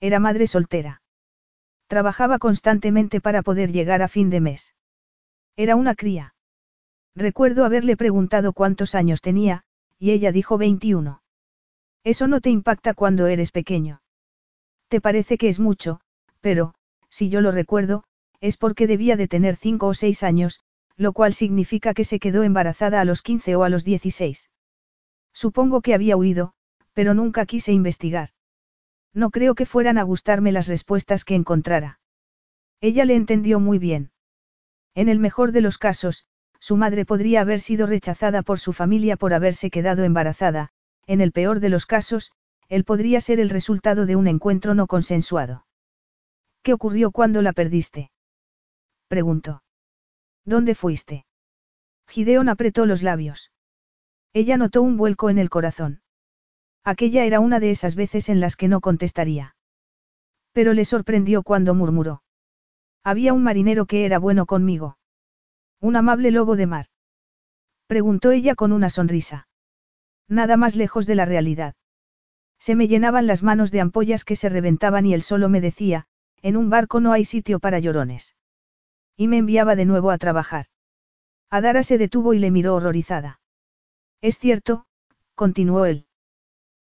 Era 0.00 0.20
madre 0.20 0.46
soltera. 0.46 1.02
Trabajaba 1.86 2.38
constantemente 2.38 3.20
para 3.20 3.42
poder 3.42 3.72
llegar 3.72 4.02
a 4.02 4.08
fin 4.08 4.30
de 4.30 4.40
mes. 4.40 4.74
Era 5.56 5.74
una 5.74 5.94
cría. 5.94 6.34
Recuerdo 7.16 7.64
haberle 7.64 7.96
preguntado 7.96 8.52
cuántos 8.52 8.94
años 8.94 9.20
tenía, 9.20 9.64
y 9.98 10.12
ella 10.12 10.32
dijo 10.32 10.58
21. 10.58 11.22
Eso 12.04 12.26
no 12.26 12.40
te 12.40 12.50
impacta 12.50 12.94
cuando 12.94 13.26
eres 13.26 13.50
pequeño. 13.50 14.02
Te 14.88 15.00
parece 15.00 15.36
que 15.36 15.48
es 15.48 15.58
mucho, 15.58 16.00
pero, 16.40 16.74
si 17.10 17.28
yo 17.28 17.40
lo 17.40 17.52
recuerdo, 17.52 18.04
es 18.40 18.56
porque 18.56 18.86
debía 18.86 19.16
de 19.16 19.28
tener 19.28 19.56
5 19.56 19.86
o 19.86 19.94
6 19.94 20.22
años, 20.22 20.60
lo 20.96 21.12
cual 21.12 21.34
significa 21.34 21.94
que 21.94 22.04
se 22.04 22.18
quedó 22.18 22.42
embarazada 22.42 23.00
a 23.00 23.04
los 23.04 23.22
15 23.22 23.56
o 23.56 23.64
a 23.64 23.68
los 23.68 23.84
16. 23.84 24.50
Supongo 25.32 25.80
que 25.80 25.94
había 25.94 26.16
huido, 26.16 26.54
pero 26.92 27.14
nunca 27.14 27.46
quise 27.46 27.72
investigar. 27.72 28.30
No 29.14 29.30
creo 29.30 29.54
que 29.54 29.66
fueran 29.66 29.98
a 29.98 30.02
gustarme 30.02 30.52
las 30.52 30.68
respuestas 30.68 31.24
que 31.24 31.34
encontrara. 31.34 32.00
Ella 32.80 33.04
le 33.04 33.14
entendió 33.14 33.60
muy 33.60 33.78
bien. 33.78 34.10
En 34.94 35.08
el 35.08 35.18
mejor 35.18 35.52
de 35.52 35.60
los 35.60 35.78
casos, 35.78 36.26
su 36.60 36.76
madre 36.76 37.04
podría 37.04 37.40
haber 37.40 37.60
sido 37.60 37.86
rechazada 37.86 38.42
por 38.42 38.58
su 38.58 38.72
familia 38.72 39.16
por 39.16 39.32
haberse 39.32 39.70
quedado 39.70 40.04
embarazada, 40.04 40.70
en 41.06 41.20
el 41.20 41.32
peor 41.32 41.60
de 41.60 41.68
los 41.68 41.86
casos, 41.86 42.32
él 42.68 42.84
podría 42.84 43.20
ser 43.20 43.40
el 43.40 43.50
resultado 43.50 44.06
de 44.06 44.16
un 44.16 44.26
encuentro 44.26 44.74
no 44.74 44.86
consensuado. 44.86 45.66
¿Qué 46.62 46.72
ocurrió 46.72 47.10
cuando 47.10 47.40
la 47.40 47.52
perdiste? 47.52 48.10
preguntó. 49.08 49.62
¿Dónde 50.44 50.74
fuiste? 50.74 51.24
Gideon 52.08 52.48
apretó 52.48 52.86
los 52.86 53.02
labios. 53.02 53.52
Ella 54.32 54.56
notó 54.56 54.82
un 54.82 54.96
vuelco 54.96 55.30
en 55.30 55.38
el 55.38 55.50
corazón. 55.50 56.02
Aquella 56.84 57.24
era 57.24 57.40
una 57.40 57.60
de 57.60 57.70
esas 57.70 57.94
veces 57.94 58.28
en 58.28 58.40
las 58.40 58.56
que 58.56 58.68
no 58.68 58.80
contestaría. 58.80 59.56
Pero 60.52 60.72
le 60.74 60.84
sorprendió 60.84 61.42
cuando 61.42 61.74
murmuró. 61.74 62.22
Había 63.04 63.32
un 63.32 63.42
marinero 63.42 63.86
que 63.86 64.04
era 64.04 64.18
bueno 64.18 64.46
conmigo. 64.46 64.98
Un 65.80 65.96
amable 65.96 66.30
lobo 66.30 66.56
de 66.56 66.66
mar. 66.66 66.86
Preguntó 67.86 68.32
ella 68.32 68.54
con 68.54 68.72
una 68.72 68.90
sonrisa. 68.90 69.48
Nada 70.28 70.56
más 70.56 70.76
lejos 70.76 71.06
de 71.06 71.14
la 71.14 71.24
realidad. 71.24 71.74
Se 72.58 72.74
me 72.74 72.88
llenaban 72.88 73.26
las 73.26 73.42
manos 73.42 73.70
de 73.70 73.80
ampollas 73.80 74.24
que 74.24 74.36
se 74.36 74.48
reventaban 74.48 75.06
y 75.06 75.14
él 75.14 75.22
solo 75.22 75.48
me 75.48 75.60
decía, 75.60 76.06
en 76.42 76.56
un 76.56 76.70
barco 76.70 77.00
no 77.00 77.12
hay 77.12 77.24
sitio 77.24 77.60
para 77.60 77.78
llorones. 77.78 78.36
Y 79.16 79.28
me 79.28 79.38
enviaba 79.38 79.76
de 79.76 79.84
nuevo 79.84 80.10
a 80.10 80.18
trabajar. 80.18 80.66
Adara 81.50 81.82
se 81.82 81.98
detuvo 81.98 82.34
y 82.34 82.38
le 82.38 82.50
miró 82.50 82.74
horrorizada. 82.74 83.40
Es 84.20 84.38
cierto, 84.38 84.86
continuó 85.34 85.86
él. 85.86 86.06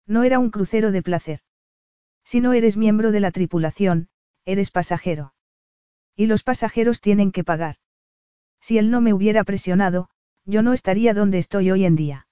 No 0.07 0.23
era 0.23 0.39
un 0.39 0.49
crucero 0.49 0.91
de 0.91 1.03
placer. 1.03 1.41
Si 2.23 2.39
no 2.39 2.53
eres 2.53 2.77
miembro 2.77 3.11
de 3.11 3.19
la 3.19 3.31
tripulación, 3.31 4.09
eres 4.45 4.71
pasajero. 4.71 5.33
Y 6.15 6.27
los 6.27 6.43
pasajeros 6.43 7.01
tienen 7.01 7.31
que 7.31 7.43
pagar. 7.43 7.75
Si 8.65 8.79
él 8.79 8.89
no 8.89 8.99
me 8.99 9.13
hubiera 9.13 9.43
presionado, 9.43 10.09
yo 10.43 10.63
no 10.63 10.73
estaría 10.73 11.13
donde 11.13 11.37
estoy 11.37 11.69
hoy 11.69 11.85
en 11.85 11.95
día. 11.95 12.27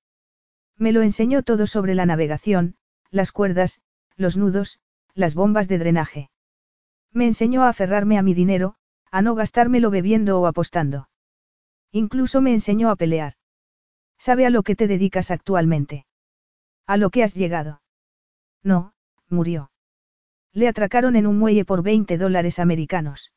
Me 0.79 0.91
lo 0.91 1.03
enseñó 1.03 1.43
todo 1.43 1.67
sobre 1.67 1.93
la 1.93 2.07
navegación, 2.07 2.75
las 3.11 3.31
cuerdas, 3.31 3.83
los 4.15 4.35
nudos, 4.35 4.79
las 5.13 5.35
bombas 5.35 5.67
de 5.67 5.77
drenaje. 5.77 6.31
Me 7.11 7.27
enseñó 7.27 7.61
a 7.61 7.69
aferrarme 7.69 8.17
a 8.17 8.23
mi 8.23 8.33
dinero, 8.33 8.77
a 9.11 9.21
no 9.21 9.35
gastármelo 9.35 9.91
bebiendo 9.91 10.41
o 10.41 10.47
apostando. 10.47 11.07
Incluso 11.91 12.41
me 12.41 12.51
enseñó 12.51 12.89
a 12.89 12.95
pelear. 12.95 13.33
¿Sabe 14.17 14.47
a 14.47 14.49
lo 14.49 14.63
que 14.63 14.75
te 14.75 14.87
dedicas 14.87 15.29
actualmente? 15.29 16.07
¿A 16.87 16.97
lo 16.97 17.11
que 17.11 17.21
has 17.21 17.35
llegado? 17.35 17.83
No, 18.63 18.95
murió. 19.29 19.69
Le 20.51 20.67
atracaron 20.67 21.15
en 21.15 21.27
un 21.27 21.37
muelle 21.37 21.63
por 21.63 21.83
20 21.83 22.17
dólares 22.17 22.57
americanos. 22.57 23.31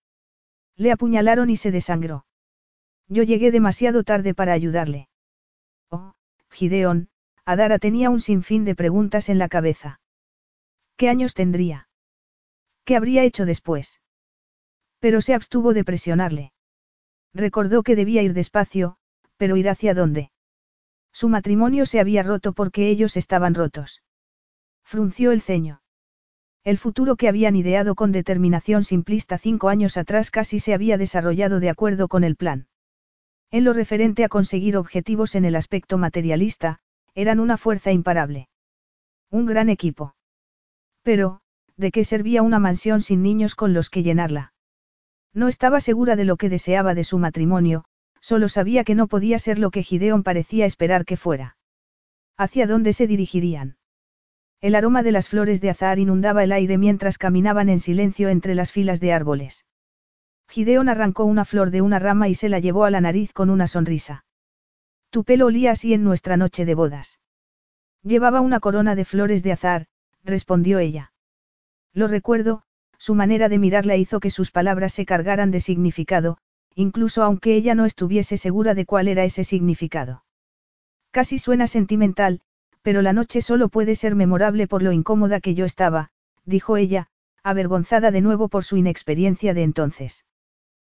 Le 0.76 0.92
apuñalaron 0.92 1.50
y 1.50 1.56
se 1.56 1.70
desangró. 1.70 2.24
Yo 3.08 3.22
llegué 3.22 3.50
demasiado 3.50 4.02
tarde 4.02 4.34
para 4.34 4.52
ayudarle. 4.52 5.08
Oh, 5.90 6.14
Gideón, 6.50 7.08
Adara 7.44 7.78
tenía 7.78 8.10
un 8.10 8.20
sinfín 8.20 8.64
de 8.64 8.74
preguntas 8.74 9.28
en 9.28 9.38
la 9.38 9.48
cabeza. 9.48 10.00
¿Qué 10.96 11.08
años 11.08 11.34
tendría? 11.34 11.88
¿Qué 12.84 12.96
habría 12.96 13.22
hecho 13.22 13.44
después? 13.44 14.00
Pero 14.98 15.20
se 15.20 15.34
abstuvo 15.34 15.74
de 15.74 15.84
presionarle. 15.84 16.52
Recordó 17.32 17.82
que 17.82 17.96
debía 17.96 18.22
ir 18.22 18.32
despacio, 18.32 18.96
pero 19.36 19.56
ir 19.56 19.68
hacia 19.68 19.94
dónde. 19.94 20.30
Su 21.12 21.28
matrimonio 21.28 21.86
se 21.86 22.00
había 22.00 22.22
roto 22.22 22.52
porque 22.52 22.88
ellos 22.88 23.16
estaban 23.16 23.54
rotos. 23.54 24.02
Frunció 24.82 25.32
el 25.32 25.42
ceño. 25.42 25.82
El 26.64 26.78
futuro 26.78 27.16
que 27.16 27.28
habían 27.28 27.54
ideado 27.54 27.94
con 27.94 28.10
determinación 28.10 28.82
simplista 28.82 29.38
cinco 29.38 29.68
años 29.68 29.96
atrás 29.96 30.30
casi 30.30 30.58
se 30.58 30.74
había 30.74 30.98
desarrollado 30.98 31.60
de 31.60 31.70
acuerdo 31.70 32.08
con 32.08 32.24
el 32.24 32.36
plan. 32.36 32.66
En 33.50 33.64
lo 33.64 33.72
referente 33.72 34.24
a 34.24 34.28
conseguir 34.28 34.76
objetivos 34.76 35.34
en 35.34 35.44
el 35.44 35.56
aspecto 35.56 35.98
materialista, 35.98 36.78
eran 37.14 37.40
una 37.40 37.56
fuerza 37.56 37.92
imparable. 37.92 38.48
Un 39.30 39.46
gran 39.46 39.68
equipo. 39.68 40.14
Pero, 41.02 41.40
¿de 41.76 41.90
qué 41.90 42.04
servía 42.04 42.42
una 42.42 42.58
mansión 42.58 43.02
sin 43.02 43.22
niños 43.22 43.54
con 43.54 43.72
los 43.72 43.90
que 43.90 44.02
llenarla? 44.02 44.52
No 45.32 45.48
estaba 45.48 45.80
segura 45.80 46.16
de 46.16 46.24
lo 46.24 46.36
que 46.36 46.48
deseaba 46.48 46.94
de 46.94 47.04
su 47.04 47.18
matrimonio, 47.18 47.84
solo 48.20 48.48
sabía 48.48 48.84
que 48.84 48.94
no 48.94 49.06
podía 49.06 49.38
ser 49.38 49.58
lo 49.58 49.70
que 49.70 49.82
Gideon 49.82 50.22
parecía 50.22 50.64
esperar 50.64 51.04
que 51.04 51.18
fuera. 51.18 51.58
¿Hacia 52.38 52.66
dónde 52.66 52.94
se 52.94 53.06
dirigirían? 53.06 53.76
El 54.60 54.74
aroma 54.74 55.02
de 55.02 55.12
las 55.12 55.28
flores 55.28 55.60
de 55.60 55.70
azahar 55.70 55.98
inundaba 55.98 56.42
el 56.42 56.52
aire 56.52 56.78
mientras 56.78 57.18
caminaban 57.18 57.68
en 57.68 57.80
silencio 57.80 58.30
entre 58.30 58.54
las 58.54 58.72
filas 58.72 58.98
de 58.98 59.12
árboles. 59.12 59.65
Gideon 60.48 60.88
arrancó 60.88 61.24
una 61.24 61.44
flor 61.44 61.70
de 61.70 61.82
una 61.82 61.98
rama 61.98 62.28
y 62.28 62.34
se 62.34 62.48
la 62.48 62.58
llevó 62.60 62.84
a 62.84 62.90
la 62.90 63.00
nariz 63.00 63.32
con 63.32 63.50
una 63.50 63.66
sonrisa. 63.66 64.24
Tu 65.10 65.24
pelo 65.24 65.46
olía 65.46 65.72
así 65.72 65.92
en 65.92 66.02
nuestra 66.02 66.36
noche 66.36 66.64
de 66.64 66.74
bodas. 66.74 67.18
Llevaba 68.02 68.40
una 68.40 68.60
corona 68.60 68.94
de 68.94 69.04
flores 69.04 69.42
de 69.42 69.52
azar, 69.52 69.86
respondió 70.24 70.78
ella. 70.78 71.12
Lo 71.92 72.08
recuerdo, 72.08 72.62
su 72.98 73.14
manera 73.14 73.48
de 73.48 73.58
mirarla 73.58 73.96
hizo 73.96 74.20
que 74.20 74.30
sus 74.30 74.50
palabras 74.50 74.92
se 74.94 75.04
cargaran 75.04 75.50
de 75.50 75.60
significado, 75.60 76.38
incluso 76.74 77.22
aunque 77.22 77.54
ella 77.54 77.74
no 77.74 77.84
estuviese 77.84 78.36
segura 78.36 78.74
de 78.74 78.86
cuál 78.86 79.08
era 79.08 79.24
ese 79.24 79.44
significado. 79.44 80.24
Casi 81.10 81.38
suena 81.38 81.66
sentimental, 81.66 82.40
Pero 82.86 83.02
la 83.02 83.12
noche 83.12 83.42
solo 83.42 83.68
puede 83.68 83.96
ser 83.96 84.14
memorable 84.14 84.68
por 84.68 84.80
lo 84.80 84.92
incómoda 84.92 85.40
que 85.40 85.54
yo 85.54 85.64
estaba, 85.64 86.10
dijo 86.44 86.76
ella, 86.76 87.08
avergonzada 87.42 88.12
de 88.12 88.20
nuevo 88.20 88.48
por 88.48 88.62
su 88.62 88.76
inexperiencia 88.76 89.54
de 89.54 89.64
entonces. 89.64 90.24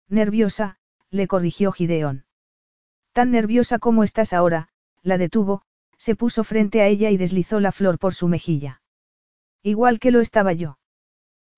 Nerviosa, 0.08 0.78
le 1.10 1.26
corrigió 1.26 1.72
Gideón. 1.72 2.24
Tan 3.12 3.30
nerviosa 3.30 3.78
como 3.78 4.04
estás 4.04 4.32
ahora, 4.32 4.68
la 5.02 5.18
detuvo, 5.18 5.62
se 5.96 6.14
puso 6.14 6.44
frente 6.44 6.80
a 6.80 6.86
ella 6.86 7.10
y 7.10 7.16
deslizó 7.16 7.60
la 7.60 7.72
flor 7.72 7.98
por 7.98 8.14
su 8.14 8.28
mejilla. 8.28 8.80
Igual 9.62 9.98
que 9.98 10.10
lo 10.10 10.20
estaba 10.20 10.52
yo. 10.52 10.78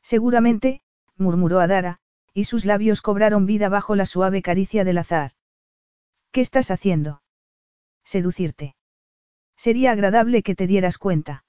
Seguramente, 0.02 0.82
murmuró 1.16 1.60
Adara, 1.60 2.01
y 2.32 2.44
sus 2.44 2.64
labios 2.64 3.02
cobraron 3.02 3.47
vida 3.47 3.68
bajo 3.68 3.94
la 3.94 4.06
suave 4.06 4.43
caricia 4.43 4.85
del 4.85 4.98
azar. 4.98 5.32
¿Qué 6.32 6.40
estás 6.40 6.70
haciendo? 6.70 7.22
Seducirte. 8.05 8.77
Sería 9.56 9.93
agradable 9.93 10.43
que 10.43 10.55
te 10.55 10.66
dieras 10.66 10.97
cuenta. 10.97 11.44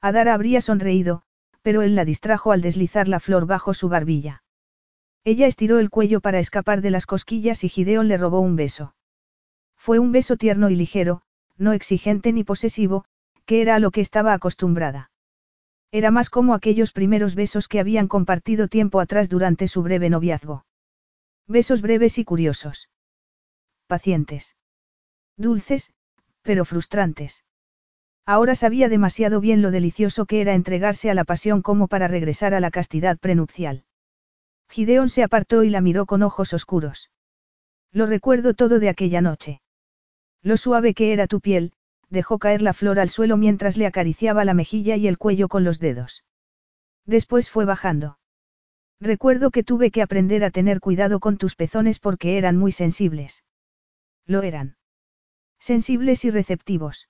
Adara 0.00 0.34
habría 0.34 0.60
sonreído, 0.60 1.22
pero 1.62 1.82
él 1.82 1.94
la 1.94 2.04
distrajo 2.04 2.52
al 2.52 2.62
deslizar 2.62 3.08
la 3.08 3.20
flor 3.20 3.46
bajo 3.46 3.74
su 3.74 3.88
barbilla. 3.88 4.42
Ella 5.26 5.48
estiró 5.48 5.80
el 5.80 5.90
cuello 5.90 6.20
para 6.20 6.38
escapar 6.38 6.82
de 6.82 6.92
las 6.92 7.04
cosquillas 7.04 7.64
y 7.64 7.68
Gideon 7.68 8.06
le 8.06 8.16
robó 8.16 8.38
un 8.38 8.54
beso. 8.54 8.94
Fue 9.76 9.98
un 9.98 10.12
beso 10.12 10.36
tierno 10.36 10.70
y 10.70 10.76
ligero, 10.76 11.22
no 11.58 11.72
exigente 11.72 12.32
ni 12.32 12.44
posesivo, 12.44 13.04
que 13.44 13.60
era 13.60 13.74
a 13.74 13.80
lo 13.80 13.90
que 13.90 14.00
estaba 14.00 14.34
acostumbrada. 14.34 15.10
Era 15.90 16.12
más 16.12 16.30
como 16.30 16.54
aquellos 16.54 16.92
primeros 16.92 17.34
besos 17.34 17.66
que 17.66 17.80
habían 17.80 18.06
compartido 18.06 18.68
tiempo 18.68 19.00
atrás 19.00 19.28
durante 19.28 19.66
su 19.66 19.82
breve 19.82 20.10
noviazgo. 20.10 20.64
Besos 21.48 21.82
breves 21.82 22.18
y 22.18 22.24
curiosos. 22.24 22.88
Pacientes. 23.88 24.54
Dulces, 25.36 25.92
pero 26.42 26.64
frustrantes. 26.64 27.42
Ahora 28.26 28.54
sabía 28.54 28.88
demasiado 28.88 29.40
bien 29.40 29.60
lo 29.60 29.72
delicioso 29.72 30.24
que 30.26 30.40
era 30.40 30.54
entregarse 30.54 31.10
a 31.10 31.14
la 31.14 31.24
pasión 31.24 31.62
como 31.62 31.88
para 31.88 32.06
regresar 32.06 32.54
a 32.54 32.60
la 32.60 32.70
castidad 32.70 33.18
prenupcial. 33.18 33.82
Gideón 34.68 35.08
se 35.08 35.22
apartó 35.22 35.62
y 35.64 35.70
la 35.70 35.80
miró 35.80 36.06
con 36.06 36.22
ojos 36.22 36.52
oscuros. 36.52 37.10
Lo 37.92 38.06
recuerdo 38.06 38.54
todo 38.54 38.78
de 38.78 38.88
aquella 38.88 39.20
noche. 39.20 39.60
Lo 40.42 40.56
suave 40.56 40.94
que 40.94 41.12
era 41.12 41.26
tu 41.26 41.40
piel, 41.40 41.72
dejó 42.10 42.38
caer 42.38 42.62
la 42.62 42.72
flor 42.72 42.98
al 42.98 43.08
suelo 43.08 43.36
mientras 43.36 43.76
le 43.76 43.86
acariciaba 43.86 44.44
la 44.44 44.54
mejilla 44.54 44.96
y 44.96 45.08
el 45.08 45.18
cuello 45.18 45.48
con 45.48 45.64
los 45.64 45.78
dedos. 45.80 46.24
Después 47.04 47.50
fue 47.50 47.64
bajando. 47.64 48.18
Recuerdo 49.00 49.50
que 49.50 49.62
tuve 49.62 49.90
que 49.90 50.02
aprender 50.02 50.44
a 50.44 50.50
tener 50.50 50.80
cuidado 50.80 51.20
con 51.20 51.36
tus 51.36 51.54
pezones 51.54 51.98
porque 51.98 52.38
eran 52.38 52.56
muy 52.56 52.72
sensibles. 52.72 53.44
Lo 54.26 54.42
eran. 54.42 54.76
Sensibles 55.58 56.24
y 56.24 56.30
receptivos. 56.30 57.08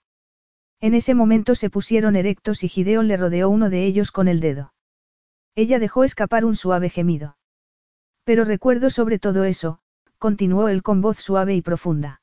En 0.80 0.94
ese 0.94 1.14
momento 1.14 1.54
se 1.54 1.70
pusieron 1.70 2.16
erectos 2.16 2.62
y 2.62 2.68
Gideon 2.68 3.08
le 3.08 3.16
rodeó 3.16 3.48
uno 3.48 3.70
de 3.70 3.84
ellos 3.84 4.12
con 4.12 4.28
el 4.28 4.40
dedo. 4.40 4.74
Ella 5.54 5.78
dejó 5.78 6.04
escapar 6.04 6.44
un 6.44 6.54
suave 6.54 6.90
gemido. 6.90 7.36
Pero 8.26 8.44
recuerdo 8.44 8.90
sobre 8.90 9.20
todo 9.20 9.44
eso, 9.44 9.78
continuó 10.18 10.66
él 10.66 10.82
con 10.82 11.00
voz 11.00 11.18
suave 11.18 11.54
y 11.54 11.62
profunda. 11.62 12.22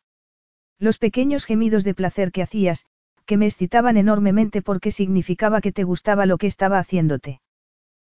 Los 0.77 0.97
pequeños 0.97 1.45
gemidos 1.45 1.85
de 1.85 1.93
placer 1.93 2.33
que 2.33 2.41
hacías, 2.41 2.85
que 3.25 3.37
me 3.37 3.45
excitaban 3.45 3.95
enormemente 3.95 4.61
porque 4.61 4.91
significaba 4.91 5.61
que 5.61 5.71
te 5.71 5.85
gustaba 5.85 6.25
lo 6.25 6.37
que 6.37 6.47
estaba 6.47 6.77
haciéndote. 6.77 7.39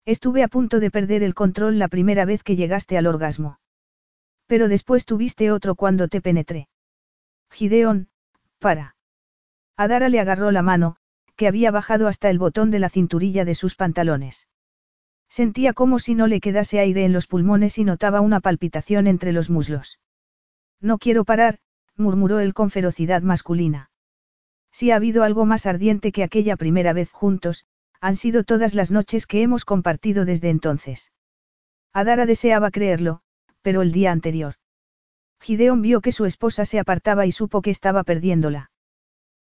Estuve 0.05 0.43
a 0.43 0.49
punto 0.49 0.81
de 0.81 0.91
perder 0.91 1.23
el 1.23 1.35
control 1.35 1.79
la 1.79 1.87
primera 1.87 2.25
vez 2.25 2.43
que 2.43 2.57
llegaste 2.57 2.99
al 2.99 3.07
orgasmo. 3.07 3.61
Pero 4.49 4.67
después 4.67 5.05
tuviste 5.05 5.53
otro 5.53 5.77
cuando 5.77 6.09
te 6.09 6.21
penetré. 6.21 6.69
Gideón, 7.53 8.09
para. 8.59 8.97
Adara 9.77 10.09
le 10.09 10.19
agarró 10.19 10.51
la 10.51 10.63
mano, 10.63 10.97
que 11.37 11.47
había 11.47 11.71
bajado 11.71 12.09
hasta 12.09 12.31
el 12.31 12.41
botón 12.41 12.73
de 12.73 12.81
la 12.81 12.89
cinturilla 12.89 13.45
de 13.45 13.55
sus 13.55 13.77
pantalones. 13.77 14.49
Sentía 15.29 15.73
como 15.73 15.99
si 15.99 16.15
no 16.15 16.27
le 16.27 16.41
quedase 16.41 16.79
aire 16.79 17.05
en 17.05 17.13
los 17.13 17.27
pulmones 17.27 17.79
y 17.79 17.85
notaba 17.85 18.21
una 18.21 18.41
palpitación 18.41 19.07
entre 19.07 19.33
los 19.33 19.51
muslos. 19.51 20.01
No 20.81 20.99
quiero 20.99 21.25
parar, 21.25 21.59
murmuró 21.97 22.39
él 22.41 22.55
con 22.55 22.71
ferocidad 22.71 23.23
masculina. 23.23 23.91
Si 24.71 24.91
ha 24.91 24.97
habido 24.97 25.23
algo 25.23 25.47
más 25.47 25.67
ardiente 25.67 26.13
que 26.13 26.23
aquella 26.23 26.57
primera 26.57 26.93
vez 26.93 27.11
juntos, 27.11 27.67
han 28.01 28.17
sido 28.17 28.45
todas 28.45 28.75
las 28.75 28.91
noches 28.91 29.27
que 29.27 29.43
hemos 29.43 29.65
compartido 29.65 30.25
desde 30.25 30.51
entonces. 30.51 31.13
Adara 31.93 32.27
deseaba 32.27 32.71
creerlo, 32.71 33.23
pero 33.63 33.83
el 33.83 33.93
día 33.93 34.13
anterior. 34.13 34.55
Gideon 35.41 35.81
vio 35.83 36.01
que 36.01 36.13
su 36.13 36.25
esposa 36.25 36.65
se 36.65 36.79
apartaba 36.79 37.27
y 37.27 37.33
supo 37.33 37.63
que 37.63 37.71
estaba 37.71 38.05
perdiéndola. 38.05 38.71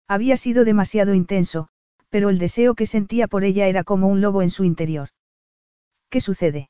Había 0.07 0.37
sido 0.37 0.65
demasiado 0.65 1.15
intenso, 1.15 1.69
pero 2.11 2.29
el 2.29 2.39
deseo 2.39 2.75
que 2.75 2.87
sentía 2.87 3.27
por 3.27 3.45
ella 3.45 3.67
era 3.69 3.85
como 3.85 4.09
un 4.09 4.21
lobo 4.21 4.43
en 4.43 4.51
su 4.51 4.65
interior. 4.65 5.09
¿Qué 6.13 6.21
sucede? 6.21 6.69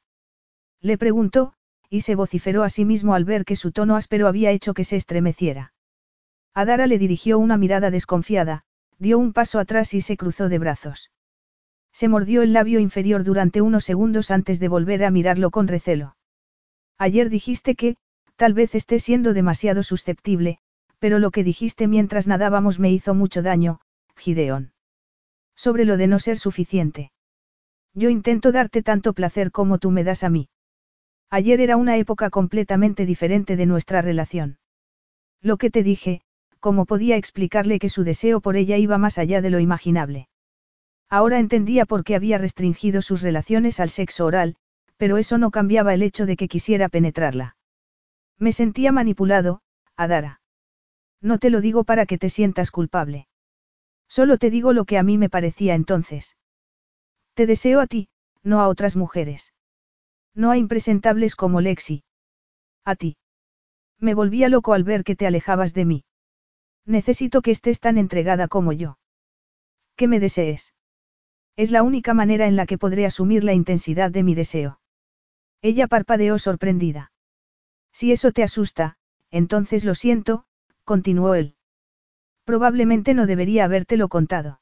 Le 0.81 0.97
preguntó, 0.97 1.55
y 1.91 2.03
se 2.03 2.15
vociferó 2.15 2.63
a 2.63 2.71
sí 2.71 2.85
mismo 2.85 3.13
al 3.13 3.25
ver 3.25 3.45
que 3.45 3.57
su 3.57 3.73
tono 3.73 3.97
áspero 3.97 4.29
había 4.29 4.53
hecho 4.53 4.73
que 4.73 4.85
se 4.85 4.95
estremeciera. 4.95 5.75
Adara 6.55 6.87
le 6.87 6.97
dirigió 6.97 7.41
una 7.41 7.57
mirada 7.57 7.91
desconfiada, 7.91 8.63
dio 9.01 9.19
un 9.19 9.33
paso 9.33 9.59
atrás 9.59 9.95
y 9.95 10.01
se 10.01 10.17
cruzó 10.17 10.49
de 10.49 10.61
brazos. 10.61 11.11
Se 11.91 12.07
mordió 12.07 12.43
el 12.43 12.53
labio 12.53 12.79
inferior 12.79 13.25
durante 13.25 13.63
unos 13.63 13.83
segundos 13.83 14.31
antes 14.31 14.61
de 14.61 14.69
volver 14.69 15.03
a 15.05 15.11
mirarlo 15.11 15.51
con 15.51 15.67
recelo. 15.67 16.15
Ayer 16.97 17.29
dijiste 17.29 17.75
que, 17.75 17.97
tal 18.37 18.55
vez 18.55 18.77
esté 18.77 19.01
siendo 19.01 19.35
demasiado 19.35 19.83
susceptible, 19.83 20.59
pero 21.01 21.19
lo 21.19 21.33
que 21.33 21.43
dijiste 21.43 21.89
mientras 21.89 22.29
nadábamos 22.29 22.79
me 22.79 22.93
hizo 22.93 23.13
mucho 23.13 23.43
daño, 23.43 23.81
Gideón. 24.15 24.73
Sobre 25.57 25.85
lo 25.85 25.97
de 25.97 26.07
no 26.07 26.21
ser 26.21 26.39
suficiente. 26.39 27.11
Yo 27.95 28.09
intento 28.09 28.53
darte 28.53 28.83
tanto 28.83 29.13
placer 29.13 29.51
como 29.51 29.79
tú 29.79 29.91
me 29.91 30.05
das 30.05 30.25
a 30.25 30.31
mí. 30.31 30.49
Ayer 31.31 31.61
era 31.61 31.77
una 31.77 31.97
época 31.97 32.31
completamente 32.31 33.07
diferente 33.07 33.57
de 33.57 33.67
nuestra 33.67 34.03
relación. 34.03 34.59
Lo 35.41 35.57
que 35.57 35.71
te 35.71 35.83
dije, 35.83 36.21
cómo 36.61 36.87
podía 36.87 37.17
explicarle 37.17 37.79
que 37.79 37.89
su 37.89 38.05
deseo 38.05 38.41
por 38.41 38.57
ella 38.57 38.77
iba 38.77 38.99
más 38.99 39.19
allá 39.19 39.41
de 39.41 39.51
lo 39.51 39.59
imaginable. 39.59 40.29
Ahora 41.09 41.39
entendía 41.39 41.85
por 41.85 42.05
qué 42.05 42.15
había 42.15 42.39
restringido 42.39 43.03
sus 43.03 43.21
relaciones 43.23 43.81
al 43.81 43.91
sexo 43.91 44.25
oral, 44.25 44.57
pero 44.97 45.19
eso 45.19 45.37
no 45.37 45.51
cambiaba 45.51 45.93
el 45.93 46.03
hecho 46.03 46.25
de 46.27 46.37
que 46.37 46.49
quisiera 46.49 46.89
penetrarla. 46.89 47.57
Me 48.39 48.53
sentía 48.53 48.93
manipulado, 48.93 49.61
Adara. 49.97 50.41
No 51.21 51.39
te 51.39 51.51
lo 51.51 51.61
digo 51.61 51.85
para 51.85 52.07
que 52.07 52.19
te 52.19 52.29
sientas 52.29 52.71
culpable. 52.71 53.27
Solo 54.09 54.39
te 54.39 54.51
digo 54.51 54.73
lo 54.73 54.85
que 54.85 54.99
a 54.99 55.03
mí 55.03 55.19
me 55.19 55.29
parecía 55.29 55.75
entonces. 55.75 56.37
Te 57.35 57.47
deseo 57.47 57.81
a 57.81 57.87
ti, 57.87 58.09
no 58.43 58.61
a 58.61 58.69
otras 58.69 58.97
mujeres. 58.97 59.53
No 60.35 60.51
a 60.51 60.57
impresentables 60.57 61.37
como 61.37 61.61
Lexi. 61.61 62.05
A 62.85 62.95
ti. 62.95 63.17
Me 63.99 64.15
volvía 64.15 64.49
loco 64.49 64.73
al 64.75 64.85
ver 64.85 65.05
que 65.05 65.17
te 65.17 65.27
alejabas 65.27 65.75
de 65.75 65.85
mí. 65.85 66.05
Necesito 66.85 67.43
que 67.43 67.53
estés 67.53 67.81
tan 67.81 67.97
entregada 67.99 68.49
como 68.49 68.73
yo. 68.73 68.99
Que 69.97 70.09
me 70.09 70.21
desees. 70.21 70.75
Es 71.57 71.71
la 71.71 71.83
única 71.83 72.15
manera 72.15 72.47
en 72.47 72.57
la 72.57 72.67
que 72.67 72.79
podré 72.79 73.07
asumir 73.07 73.45
la 73.45 73.53
intensidad 73.53 74.11
de 74.11 74.23
mi 74.23 74.35
deseo. 74.35 74.81
Ella 75.61 75.87
parpadeó 75.87 76.39
sorprendida. 76.39 77.13
Si 77.93 78.11
eso 78.11 78.33
te 78.33 78.43
asusta, 78.43 78.97
entonces 79.31 79.85
lo 79.85 79.95
siento, 79.95 80.45
continuó 80.85 81.35
él. 81.35 81.57
Probablemente 82.45 83.15
no 83.15 83.27
debería 83.27 83.65
habértelo 83.65 84.09
contado. 84.09 84.61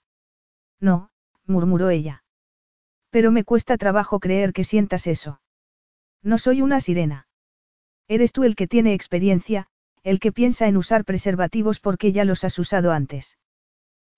No, 0.80 1.10
murmuró 1.46 1.90
ella. 1.90 2.24
Pero 3.10 3.32
me 3.32 3.44
cuesta 3.44 3.76
trabajo 3.76 4.20
creer 4.20 4.52
que 4.52 4.64
sientas 4.64 5.06
eso. 5.06 5.40
No 6.22 6.38
soy 6.38 6.62
una 6.62 6.80
sirena. 6.80 7.26
Eres 8.08 8.32
tú 8.32 8.44
el 8.44 8.56
que 8.56 8.66
tiene 8.66 8.94
experiencia, 8.94 9.66
el 10.02 10.20
que 10.20 10.32
piensa 10.32 10.66
en 10.66 10.76
usar 10.76 11.04
preservativos 11.04 11.80
porque 11.80 12.12
ya 12.12 12.24
los 12.24 12.44
has 12.44 12.58
usado 12.58 12.92
antes. 12.92 13.38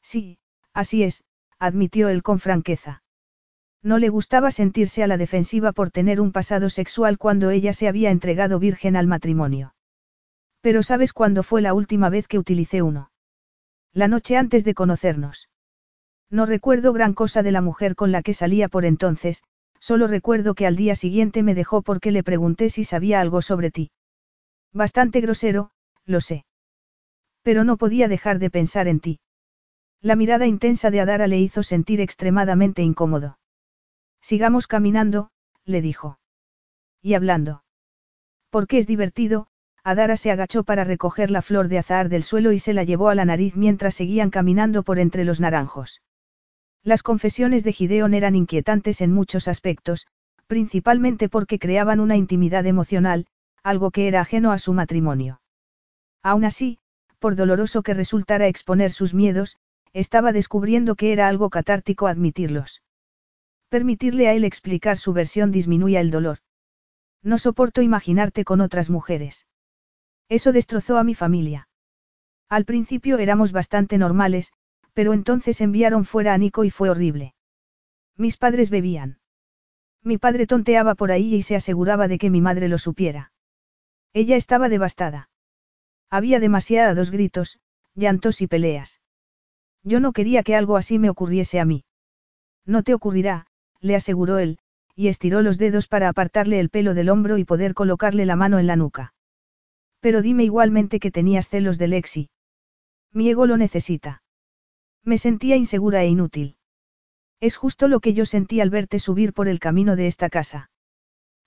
Sí, 0.02 0.38
así 0.72 1.02
es, 1.02 1.24
admitió 1.58 2.08
él 2.08 2.22
con 2.22 2.38
franqueza. 2.38 3.02
No 3.82 3.98
le 3.98 4.08
gustaba 4.08 4.50
sentirse 4.50 5.02
a 5.02 5.06
la 5.06 5.16
defensiva 5.16 5.72
por 5.72 5.90
tener 5.90 6.20
un 6.20 6.32
pasado 6.32 6.70
sexual 6.70 7.18
cuando 7.18 7.50
ella 7.50 7.72
se 7.72 7.88
había 7.88 8.10
entregado 8.10 8.58
virgen 8.58 8.96
al 8.96 9.08
matrimonio. 9.08 9.74
Pero 10.60 10.82
¿sabes 10.82 11.12
cuándo 11.12 11.42
fue 11.42 11.62
la 11.62 11.74
última 11.74 12.08
vez 12.08 12.28
que 12.28 12.38
utilicé 12.38 12.82
uno? 12.82 13.10
La 13.92 14.06
noche 14.06 14.36
antes 14.36 14.64
de 14.64 14.74
conocernos. 14.74 15.48
No 16.32 16.46
recuerdo 16.46 16.94
gran 16.94 17.12
cosa 17.12 17.42
de 17.42 17.52
la 17.52 17.60
mujer 17.60 17.94
con 17.94 18.10
la 18.10 18.22
que 18.22 18.32
salía 18.32 18.70
por 18.70 18.86
entonces, 18.86 19.42
solo 19.80 20.06
recuerdo 20.06 20.54
que 20.54 20.66
al 20.66 20.76
día 20.76 20.94
siguiente 20.94 21.42
me 21.42 21.54
dejó 21.54 21.82
porque 21.82 22.10
le 22.10 22.22
pregunté 22.22 22.70
si 22.70 22.84
sabía 22.84 23.20
algo 23.20 23.42
sobre 23.42 23.70
ti. 23.70 23.90
Bastante 24.72 25.20
grosero, 25.20 25.72
lo 26.06 26.22
sé. 26.22 26.46
Pero 27.42 27.64
no 27.64 27.76
podía 27.76 28.08
dejar 28.08 28.38
de 28.38 28.48
pensar 28.48 28.88
en 28.88 29.00
ti. 29.00 29.20
La 30.00 30.16
mirada 30.16 30.46
intensa 30.46 30.90
de 30.90 31.02
Adara 31.02 31.26
le 31.26 31.38
hizo 31.38 31.62
sentir 31.62 32.00
extremadamente 32.00 32.80
incómodo. 32.80 33.38
Sigamos 34.22 34.66
caminando, 34.66 35.30
le 35.66 35.82
dijo. 35.82 36.18
Y 37.02 37.12
hablando. 37.12 37.62
Porque 38.48 38.78
es 38.78 38.86
divertido, 38.86 39.48
Adara 39.84 40.16
se 40.16 40.30
agachó 40.30 40.64
para 40.64 40.84
recoger 40.84 41.30
la 41.30 41.42
flor 41.42 41.68
de 41.68 41.76
azahar 41.76 42.08
del 42.08 42.22
suelo 42.22 42.52
y 42.52 42.58
se 42.58 42.72
la 42.72 42.84
llevó 42.84 43.10
a 43.10 43.14
la 43.14 43.26
nariz 43.26 43.54
mientras 43.54 43.94
seguían 43.94 44.30
caminando 44.30 44.82
por 44.82 44.98
entre 44.98 45.24
los 45.24 45.38
naranjos. 45.38 46.00
Las 46.84 47.02
confesiones 47.02 47.62
de 47.62 47.72
Gideon 47.72 48.12
eran 48.12 48.34
inquietantes 48.34 49.00
en 49.00 49.12
muchos 49.12 49.46
aspectos, 49.46 50.06
principalmente 50.48 51.28
porque 51.28 51.58
creaban 51.58 52.00
una 52.00 52.16
intimidad 52.16 52.66
emocional, 52.66 53.26
algo 53.62 53.92
que 53.92 54.08
era 54.08 54.20
ajeno 54.20 54.50
a 54.50 54.58
su 54.58 54.72
matrimonio. 54.72 55.40
Aún 56.22 56.44
así, 56.44 56.78
por 57.20 57.36
doloroso 57.36 57.82
que 57.82 57.94
resultara 57.94 58.48
exponer 58.48 58.90
sus 58.90 59.14
miedos, 59.14 59.58
estaba 59.92 60.32
descubriendo 60.32 60.96
que 60.96 61.12
era 61.12 61.28
algo 61.28 61.50
catártico 61.50 62.08
admitirlos. 62.08 62.82
Permitirle 63.68 64.26
a 64.28 64.34
él 64.34 64.44
explicar 64.44 64.98
su 64.98 65.12
versión 65.12 65.52
disminuía 65.52 66.00
el 66.00 66.10
dolor. 66.10 66.38
No 67.22 67.38
soporto 67.38 67.80
imaginarte 67.80 68.44
con 68.44 68.60
otras 68.60 68.90
mujeres. 68.90 69.46
Eso 70.28 70.50
destrozó 70.50 70.98
a 70.98 71.04
mi 71.04 71.14
familia. 71.14 71.68
Al 72.48 72.64
principio 72.64 73.18
éramos 73.18 73.52
bastante 73.52 73.98
normales, 73.98 74.52
pero 74.92 75.12
entonces 75.12 75.60
enviaron 75.60 76.04
fuera 76.04 76.34
a 76.34 76.38
Nico 76.38 76.64
y 76.64 76.70
fue 76.70 76.90
horrible. 76.90 77.34
Mis 78.16 78.36
padres 78.36 78.70
bebían. 78.70 79.18
Mi 80.02 80.18
padre 80.18 80.46
tonteaba 80.46 80.94
por 80.94 81.12
ahí 81.12 81.34
y 81.34 81.42
se 81.42 81.56
aseguraba 81.56 82.08
de 82.08 82.18
que 82.18 82.30
mi 82.30 82.40
madre 82.40 82.68
lo 82.68 82.78
supiera. 82.78 83.32
Ella 84.12 84.36
estaba 84.36 84.68
devastada. 84.68 85.30
Había 86.10 86.40
demasiados 86.40 87.10
gritos, 87.10 87.58
llantos 87.94 88.42
y 88.42 88.46
peleas. 88.46 89.00
Yo 89.82 90.00
no 90.00 90.12
quería 90.12 90.42
que 90.42 90.54
algo 90.54 90.76
así 90.76 90.98
me 90.98 91.08
ocurriese 91.08 91.60
a 91.60 91.64
mí. 91.64 91.84
No 92.66 92.82
te 92.82 92.94
ocurrirá, 92.94 93.46
le 93.80 93.96
aseguró 93.96 94.38
él, 94.38 94.58
y 94.94 95.08
estiró 95.08 95.42
los 95.42 95.58
dedos 95.58 95.88
para 95.88 96.08
apartarle 96.08 96.60
el 96.60 96.68
pelo 96.68 96.94
del 96.94 97.08
hombro 97.08 97.38
y 97.38 97.44
poder 97.44 97.74
colocarle 97.74 98.26
la 98.26 98.36
mano 98.36 98.58
en 98.58 98.66
la 98.66 98.76
nuca. 98.76 99.14
Pero 100.00 100.20
dime 100.20 100.44
igualmente 100.44 101.00
que 101.00 101.10
tenías 101.10 101.48
celos 101.48 101.78
de 101.78 101.88
Lexi. 101.88 102.30
Mi 103.12 103.30
ego 103.30 103.46
lo 103.46 103.56
necesita. 103.56 104.21
Me 105.04 105.18
sentía 105.18 105.56
insegura 105.56 106.02
e 106.02 106.08
inútil. 106.08 106.56
Es 107.40 107.56
justo 107.56 107.88
lo 107.88 107.98
que 108.00 108.14
yo 108.14 108.24
sentí 108.24 108.60
al 108.60 108.70
verte 108.70 109.00
subir 109.00 109.32
por 109.32 109.48
el 109.48 109.58
camino 109.58 109.96
de 109.96 110.06
esta 110.06 110.30
casa. 110.30 110.70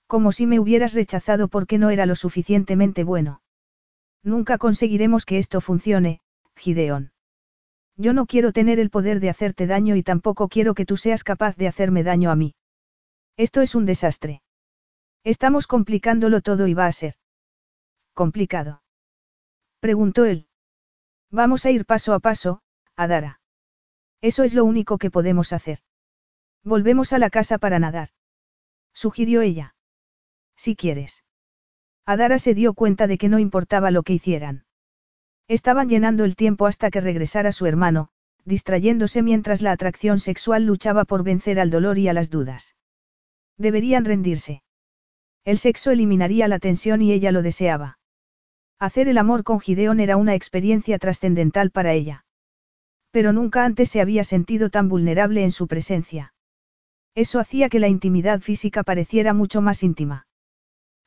Como 0.07 0.31
si 0.31 0.45
me 0.45 0.59
hubieras 0.59 0.93
rechazado 0.93 1.47
porque 1.47 1.77
no 1.77 1.89
era 1.89 2.05
lo 2.05 2.15
suficientemente 2.15 3.03
bueno. 3.03 3.41
Nunca 4.23 4.57
conseguiremos 4.57 5.25
que 5.25 5.37
esto 5.37 5.61
funcione, 5.61 6.19
Gideon. 6.57 7.13
Yo 7.95 8.11
no 8.11 8.25
quiero 8.25 8.51
tener 8.51 8.79
el 8.79 8.89
poder 8.89 9.21
de 9.21 9.29
hacerte 9.29 9.67
daño 9.67 9.95
y 9.95 10.03
tampoco 10.03 10.49
quiero 10.49 10.73
que 10.73 10.85
tú 10.85 10.97
seas 10.97 11.23
capaz 11.23 11.55
de 11.55 11.69
hacerme 11.69 12.03
daño 12.03 12.29
a 12.29 12.35
mí. 12.35 12.55
Esto 13.37 13.61
es 13.61 13.73
un 13.73 13.85
desastre. 13.85 14.41
Estamos 15.23 15.65
complicándolo 15.65 16.41
todo 16.41 16.67
y 16.67 16.73
va 16.73 16.87
a 16.87 16.91
ser. 16.91 17.15
¿Complicado? 18.13 18.83
Preguntó 19.79 20.25
él. 20.25 20.47
Vamos 21.31 21.65
a 21.65 21.71
ir 21.71 21.85
paso 21.85 22.13
a 22.13 22.19
paso, 22.19 22.61
Adara. 22.95 23.39
Eso 24.25 24.43
es 24.43 24.55
lo 24.55 24.65
único 24.65 24.97
que 24.97 25.11
podemos 25.11 25.53
hacer. 25.53 25.81
Volvemos 26.63 27.13
a 27.13 27.19
la 27.19 27.29
casa 27.29 27.59
para 27.59 27.77
nadar. 27.77 28.09
Sugirió 28.91 29.43
ella. 29.43 29.75
Si 30.55 30.75
quieres. 30.75 31.23
Adara 32.07 32.39
se 32.39 32.55
dio 32.55 32.73
cuenta 32.73 33.05
de 33.05 33.19
que 33.19 33.29
no 33.29 33.37
importaba 33.37 33.91
lo 33.91 34.01
que 34.01 34.13
hicieran. 34.13 34.65
Estaban 35.47 35.89
llenando 35.89 36.23
el 36.23 36.35
tiempo 36.35 36.65
hasta 36.65 36.89
que 36.89 37.01
regresara 37.01 37.51
su 37.51 37.67
hermano, 37.67 38.09
distrayéndose 38.45 39.21
mientras 39.21 39.61
la 39.61 39.71
atracción 39.73 40.17
sexual 40.17 40.65
luchaba 40.65 41.05
por 41.05 41.21
vencer 41.21 41.59
al 41.59 41.69
dolor 41.69 41.99
y 41.99 42.07
a 42.07 42.13
las 42.13 42.31
dudas. 42.31 42.73
Deberían 43.59 44.05
rendirse. 44.05 44.63
El 45.43 45.59
sexo 45.59 45.91
eliminaría 45.91 46.47
la 46.47 46.57
tensión 46.57 47.03
y 47.03 47.11
ella 47.11 47.31
lo 47.31 47.43
deseaba. 47.43 47.99
Hacer 48.79 49.07
el 49.07 49.19
amor 49.19 49.43
con 49.43 49.59
Gideon 49.59 49.99
era 49.99 50.17
una 50.17 50.33
experiencia 50.33 50.97
trascendental 50.97 51.69
para 51.69 51.93
ella. 51.93 52.24
Pero 53.15 53.31
nunca 53.31 53.63
antes 53.63 53.87
se 53.87 54.01
había 54.01 54.25
sentido 54.25 54.69
tan 54.69 54.89
vulnerable 54.89 55.45
en 55.45 55.51
su 55.51 55.67
presencia. 55.67 56.33
Eso 57.15 57.39
hacía 57.39 57.69
que 57.69 57.79
la 57.79 57.87
intimidad 57.87 58.41
física 58.41 58.83
pareciera 58.83 59.33
mucho 59.33 59.61
más 59.61 59.83
íntima. 59.83 60.27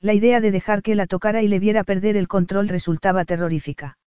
La 0.00 0.14
idea 0.14 0.40
de 0.40 0.50
dejar 0.50 0.80
que 0.80 0.94
la 0.94 1.06
tocara 1.06 1.42
y 1.42 1.48
le 1.48 1.58
viera 1.58 1.84
perder 1.84 2.16
el 2.16 2.26
control 2.26 2.70
resultaba 2.70 3.26
terrorífica. 3.26 3.98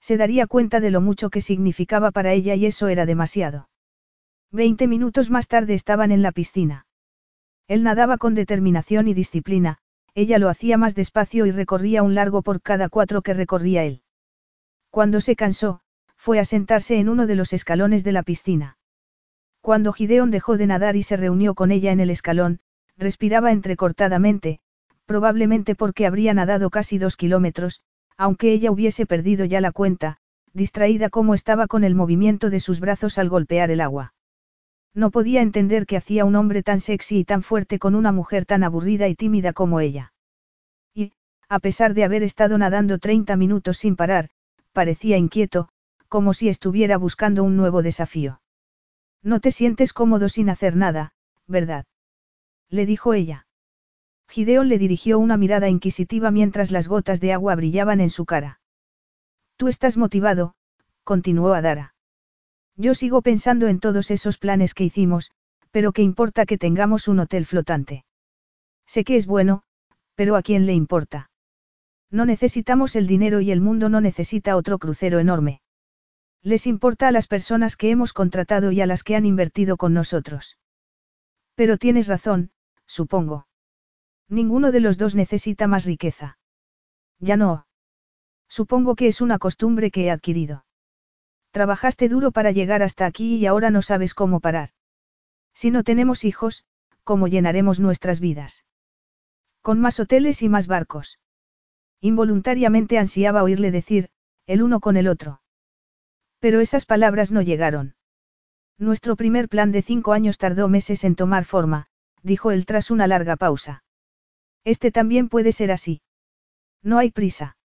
Se 0.00 0.16
daría 0.16 0.48
cuenta 0.48 0.80
de 0.80 0.90
lo 0.90 1.00
mucho 1.00 1.30
que 1.30 1.40
significaba 1.40 2.10
para 2.10 2.32
ella 2.32 2.56
y 2.56 2.66
eso 2.66 2.88
era 2.88 3.06
demasiado. 3.06 3.68
Veinte 4.50 4.88
minutos 4.88 5.30
más 5.30 5.46
tarde 5.46 5.74
estaban 5.74 6.10
en 6.10 6.22
la 6.22 6.32
piscina. 6.32 6.86
Él 7.68 7.84
nadaba 7.84 8.18
con 8.18 8.34
determinación 8.34 9.06
y 9.06 9.14
disciplina, 9.14 9.78
ella 10.16 10.40
lo 10.40 10.48
hacía 10.48 10.76
más 10.76 10.96
despacio 10.96 11.46
y 11.46 11.52
recorría 11.52 12.02
un 12.02 12.16
largo 12.16 12.42
por 12.42 12.60
cada 12.60 12.88
cuatro 12.88 13.22
que 13.22 13.34
recorría 13.34 13.84
él. 13.84 14.02
Cuando 14.90 15.20
se 15.20 15.36
cansó, 15.36 15.82
fue 16.20 16.38
a 16.38 16.44
sentarse 16.44 16.98
en 16.98 17.08
uno 17.08 17.26
de 17.26 17.34
los 17.34 17.54
escalones 17.54 18.04
de 18.04 18.12
la 18.12 18.22
piscina. 18.22 18.76
Cuando 19.62 19.94
Gideon 19.94 20.30
dejó 20.30 20.58
de 20.58 20.66
nadar 20.66 20.94
y 20.94 21.02
se 21.02 21.16
reunió 21.16 21.54
con 21.54 21.70
ella 21.70 21.92
en 21.92 22.00
el 22.00 22.10
escalón, 22.10 22.60
respiraba 22.98 23.52
entrecortadamente, 23.52 24.60
probablemente 25.06 25.74
porque 25.74 26.04
habría 26.04 26.34
nadado 26.34 26.68
casi 26.68 26.98
dos 26.98 27.16
kilómetros, 27.16 27.80
aunque 28.18 28.52
ella 28.52 28.70
hubiese 28.70 29.06
perdido 29.06 29.46
ya 29.46 29.62
la 29.62 29.72
cuenta, 29.72 30.18
distraída 30.52 31.08
como 31.08 31.32
estaba 31.32 31.66
con 31.66 31.84
el 31.84 31.94
movimiento 31.94 32.50
de 32.50 32.60
sus 32.60 32.80
brazos 32.80 33.16
al 33.16 33.30
golpear 33.30 33.70
el 33.70 33.80
agua. 33.80 34.12
No 34.92 35.10
podía 35.10 35.40
entender 35.40 35.86
que 35.86 35.96
hacía 35.96 36.26
un 36.26 36.36
hombre 36.36 36.62
tan 36.62 36.80
sexy 36.80 37.20
y 37.20 37.24
tan 37.24 37.42
fuerte 37.42 37.78
con 37.78 37.94
una 37.94 38.12
mujer 38.12 38.44
tan 38.44 38.62
aburrida 38.62 39.08
y 39.08 39.14
tímida 39.14 39.54
como 39.54 39.80
ella. 39.80 40.12
Y, 40.92 41.12
a 41.48 41.60
pesar 41.60 41.94
de 41.94 42.04
haber 42.04 42.22
estado 42.22 42.58
nadando 42.58 42.98
30 42.98 43.36
minutos 43.36 43.78
sin 43.78 43.96
parar, 43.96 44.28
parecía 44.74 45.16
inquieto, 45.16 45.70
como 46.10 46.34
si 46.34 46.48
estuviera 46.48 46.98
buscando 46.98 47.44
un 47.44 47.56
nuevo 47.56 47.82
desafío. 47.82 48.42
No 49.22 49.38
te 49.38 49.52
sientes 49.52 49.92
cómodo 49.92 50.28
sin 50.28 50.50
hacer 50.50 50.74
nada, 50.74 51.12
¿verdad? 51.46 51.86
Le 52.68 52.84
dijo 52.84 53.14
ella. 53.14 53.46
Gideon 54.28 54.68
le 54.68 54.76
dirigió 54.78 55.20
una 55.20 55.36
mirada 55.36 55.68
inquisitiva 55.68 56.32
mientras 56.32 56.72
las 56.72 56.88
gotas 56.88 57.20
de 57.20 57.32
agua 57.32 57.54
brillaban 57.54 58.00
en 58.00 58.10
su 58.10 58.26
cara. 58.26 58.60
Tú 59.56 59.68
estás 59.68 59.96
motivado, 59.96 60.54
continuó 61.04 61.54
Adara. 61.54 61.94
Yo 62.76 62.94
sigo 62.94 63.22
pensando 63.22 63.68
en 63.68 63.78
todos 63.78 64.10
esos 64.10 64.36
planes 64.36 64.74
que 64.74 64.84
hicimos, 64.84 65.30
pero 65.70 65.92
¿qué 65.92 66.02
importa 66.02 66.44
que 66.44 66.58
tengamos 66.58 67.06
un 67.06 67.20
hotel 67.20 67.46
flotante? 67.46 68.04
Sé 68.84 69.04
que 69.04 69.14
es 69.14 69.26
bueno, 69.26 69.62
pero 70.16 70.34
¿a 70.34 70.42
quién 70.42 70.66
le 70.66 70.74
importa? 70.74 71.30
No 72.10 72.24
necesitamos 72.24 72.96
el 72.96 73.06
dinero 73.06 73.40
y 73.40 73.52
el 73.52 73.60
mundo 73.60 73.88
no 73.88 74.00
necesita 74.00 74.56
otro 74.56 74.80
crucero 74.80 75.20
enorme. 75.20 75.60
Les 76.42 76.66
importa 76.66 77.08
a 77.08 77.12
las 77.12 77.26
personas 77.26 77.76
que 77.76 77.90
hemos 77.90 78.12
contratado 78.12 78.72
y 78.72 78.80
a 78.80 78.86
las 78.86 79.02
que 79.02 79.14
han 79.14 79.26
invertido 79.26 79.76
con 79.76 79.92
nosotros. 79.92 80.58
Pero 81.54 81.76
tienes 81.76 82.08
razón, 82.08 82.50
supongo. 82.86 83.46
Ninguno 84.28 84.72
de 84.72 84.80
los 84.80 84.96
dos 84.96 85.14
necesita 85.14 85.66
más 85.66 85.84
riqueza. 85.84 86.38
Ya 87.18 87.36
no. 87.36 87.66
Supongo 88.48 88.96
que 88.96 89.08
es 89.08 89.20
una 89.20 89.38
costumbre 89.38 89.90
que 89.90 90.04
he 90.04 90.10
adquirido. 90.10 90.64
Trabajaste 91.50 92.08
duro 92.08 92.30
para 92.30 92.52
llegar 92.52 92.82
hasta 92.82 93.06
aquí 93.06 93.36
y 93.36 93.46
ahora 93.46 93.70
no 93.70 93.82
sabes 93.82 94.14
cómo 94.14 94.40
parar. 94.40 94.70
Si 95.52 95.70
no 95.70 95.82
tenemos 95.82 96.24
hijos, 96.24 96.64
¿cómo 97.04 97.28
llenaremos 97.28 97.80
nuestras 97.80 98.20
vidas? 98.20 98.64
Con 99.60 99.80
más 99.80 100.00
hoteles 100.00 100.42
y 100.42 100.48
más 100.48 100.68
barcos. 100.68 101.18
Involuntariamente 102.00 102.98
ansiaba 102.98 103.42
oírle 103.42 103.70
decir, 103.70 104.08
el 104.46 104.62
uno 104.62 104.80
con 104.80 104.96
el 104.96 105.06
otro. 105.06 105.42
Pero 106.40 106.60
esas 106.60 106.86
palabras 106.86 107.30
no 107.30 107.42
llegaron. 107.42 107.94
Nuestro 108.78 109.14
primer 109.14 109.48
plan 109.48 109.72
de 109.72 109.82
cinco 109.82 110.12
años 110.12 110.38
tardó 110.38 110.68
meses 110.68 111.04
en 111.04 111.14
tomar 111.14 111.44
forma, 111.44 111.86
dijo 112.22 112.50
él 112.50 112.64
tras 112.64 112.90
una 112.90 113.06
larga 113.06 113.36
pausa. 113.36 113.84
Este 114.64 114.90
también 114.90 115.28
puede 115.28 115.52
ser 115.52 115.70
así. 115.70 116.00
No 116.82 116.98
hay 116.98 117.10
prisa. 117.10 117.58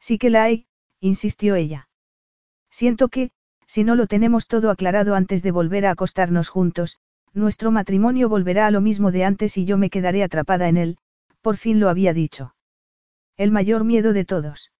Sí 0.00 0.18
que 0.18 0.30
la 0.30 0.42
hay, 0.42 0.66
insistió 1.00 1.54
ella. 1.54 1.88
Siento 2.70 3.08
que, 3.08 3.30
si 3.66 3.84
no 3.84 3.94
lo 3.94 4.08
tenemos 4.08 4.48
todo 4.48 4.70
aclarado 4.70 5.14
antes 5.14 5.44
de 5.44 5.52
volver 5.52 5.86
a 5.86 5.92
acostarnos 5.92 6.48
juntos, 6.48 6.98
nuestro 7.32 7.70
matrimonio 7.70 8.28
volverá 8.28 8.66
a 8.66 8.72
lo 8.72 8.80
mismo 8.80 9.12
de 9.12 9.24
antes 9.24 9.56
y 9.56 9.64
yo 9.64 9.78
me 9.78 9.90
quedaré 9.90 10.24
atrapada 10.24 10.68
en 10.68 10.76
él, 10.76 10.98
por 11.40 11.56
fin 11.56 11.78
lo 11.78 11.88
había 11.88 12.12
dicho. 12.12 12.54
El 13.36 13.52
mayor 13.52 13.84
miedo 13.84 14.12
de 14.12 14.24
todos. 14.24 14.71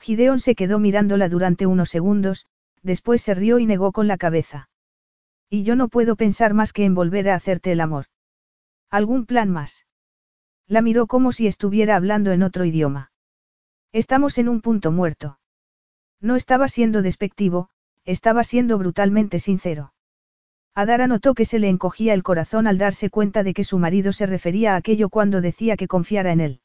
Gideon 0.00 0.40
se 0.40 0.54
quedó 0.54 0.78
mirándola 0.78 1.28
durante 1.28 1.66
unos 1.66 1.90
segundos, 1.90 2.46
después 2.82 3.22
se 3.22 3.34
rió 3.34 3.58
y 3.58 3.66
negó 3.66 3.92
con 3.92 4.06
la 4.06 4.16
cabeza. 4.16 4.68
Y 5.50 5.62
yo 5.62 5.76
no 5.76 5.88
puedo 5.88 6.16
pensar 6.16 6.54
más 6.54 6.72
que 6.72 6.84
en 6.84 6.94
volver 6.94 7.28
a 7.28 7.34
hacerte 7.34 7.72
el 7.72 7.80
amor. 7.80 8.06
¿Algún 8.90 9.26
plan 9.26 9.50
más? 9.50 9.86
La 10.66 10.82
miró 10.82 11.06
como 11.06 11.32
si 11.32 11.46
estuviera 11.46 11.96
hablando 11.96 12.30
en 12.32 12.42
otro 12.42 12.64
idioma. 12.64 13.10
Estamos 13.92 14.38
en 14.38 14.48
un 14.48 14.60
punto 14.60 14.92
muerto. 14.92 15.38
No 16.20 16.36
estaba 16.36 16.68
siendo 16.68 17.00
despectivo, 17.00 17.70
estaba 18.04 18.44
siendo 18.44 18.78
brutalmente 18.78 19.38
sincero. 19.38 19.94
Adara 20.74 21.06
notó 21.06 21.34
que 21.34 21.44
se 21.44 21.58
le 21.58 21.68
encogía 21.68 22.14
el 22.14 22.22
corazón 22.22 22.66
al 22.66 22.78
darse 22.78 23.10
cuenta 23.10 23.42
de 23.42 23.54
que 23.54 23.64
su 23.64 23.78
marido 23.78 24.12
se 24.12 24.26
refería 24.26 24.74
a 24.74 24.76
aquello 24.76 25.08
cuando 25.08 25.40
decía 25.40 25.76
que 25.76 25.88
confiara 25.88 26.32
en 26.32 26.40
él. 26.40 26.60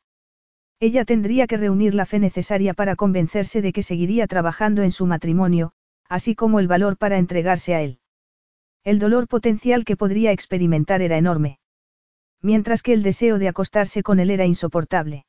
Ella 0.88 1.06
tendría 1.06 1.48
que 1.48 1.56
reunir 1.56 1.96
la 1.96 2.06
fe 2.06 2.20
necesaria 2.20 2.74
para 2.74 2.98
convencerse 2.98 3.62
de 3.62 3.72
que 3.72 3.84
seguiría 3.84 4.28
trabajando 4.28 4.84
en 4.84 4.92
su 4.92 5.06
matrimonio, 5.06 5.72
así 6.10 6.36
como 6.36 6.60
el 6.60 6.68
valor 6.68 6.98
para 6.98 7.20
entregarse 7.20 7.74
a 7.74 7.82
él. 7.82 8.00
El 8.84 9.00
dolor 9.00 9.30
potencial 9.30 9.86
que 9.86 9.96
podría 9.96 10.34
experimentar 10.34 11.02
era 11.02 11.18
enorme. 11.18 11.58
Mientras 12.42 12.84
que 12.84 12.92
el 12.92 13.02
deseo 13.02 13.40
de 13.40 13.48
acostarse 13.48 14.04
con 14.04 14.20
él 14.20 14.30
era 14.30 14.46
insoportable. 14.46 15.26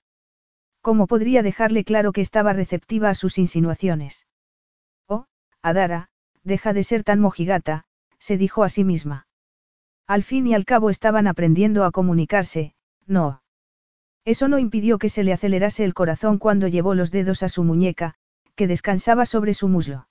¿Cómo 0.81 1.07
podría 1.07 1.45
dejarle 1.45 1.85
claro 1.85 2.11
que 2.11 2.21
estaba 2.21 2.53
receptiva 2.53 3.11
a 3.11 3.15
sus 3.15 3.39
insinuaciones? 3.39 4.27
Oh, 5.07 5.27
Adara, 5.63 6.09
deja 6.43 6.73
de 6.73 6.83
ser 6.83 7.05
tan 7.05 7.21
mojigata, 7.21 7.85
se 8.19 8.37
dijo 8.37 8.65
a 8.65 8.69
sí 8.69 8.83
misma. 8.83 9.29
Al 10.09 10.25
fin 10.25 10.49
y 10.49 10.55
al 10.55 10.65
cabo 10.65 10.91
estaban 10.91 11.29
aprendiendo 11.29 11.85
a 11.85 11.93
comunicarse, 11.93 12.75
no. 13.07 13.44
Eso 14.25 14.49
no 14.49 14.59
impidió 14.59 14.99
que 14.99 15.09
se 15.09 15.23
le 15.23 15.33
acelerase 15.33 15.85
el 15.85 15.95
corazón 15.95 16.39
cuando 16.39 16.69
llevó 16.69 16.95
los 16.95 17.11
dedos 17.11 17.43
a 17.43 17.49
su 17.49 17.63
muñeca, 17.63 18.15
que 18.55 18.67
descansaba 18.67 19.27
sobre 19.27 19.53
su 19.55 19.69
muslo. 19.69 20.09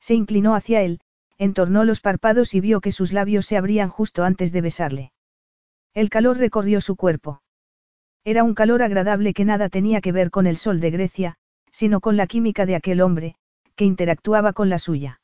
Se 0.00 0.14
inclinó 0.14 0.54
hacia 0.54 0.82
él, 0.82 1.00
entornó 1.38 1.84
los 1.84 2.00
párpados 2.00 2.54
y 2.54 2.60
vio 2.60 2.80
que 2.80 2.92
sus 2.92 3.12
labios 3.12 3.46
se 3.46 3.56
abrían 3.56 3.88
justo 3.88 4.22
antes 4.22 4.52
de 4.52 4.60
besarle. 4.60 5.12
El 5.94 6.10
calor 6.10 6.38
recorrió 6.38 6.80
su 6.80 6.96
cuerpo. 6.96 7.42
Era 8.24 8.44
un 8.44 8.54
calor 8.54 8.82
agradable 8.82 9.34
que 9.34 9.44
nada 9.44 9.68
tenía 9.68 10.00
que 10.00 10.12
ver 10.12 10.30
con 10.30 10.46
el 10.46 10.56
sol 10.56 10.80
de 10.80 10.90
Grecia, 10.90 11.36
sino 11.70 12.00
con 12.00 12.16
la 12.16 12.26
química 12.26 12.66
de 12.66 12.76
aquel 12.76 13.00
hombre, 13.00 13.34
que 13.74 13.84
interactuaba 13.84 14.52
con 14.52 14.68
la 14.68 14.78
suya. 14.78 15.20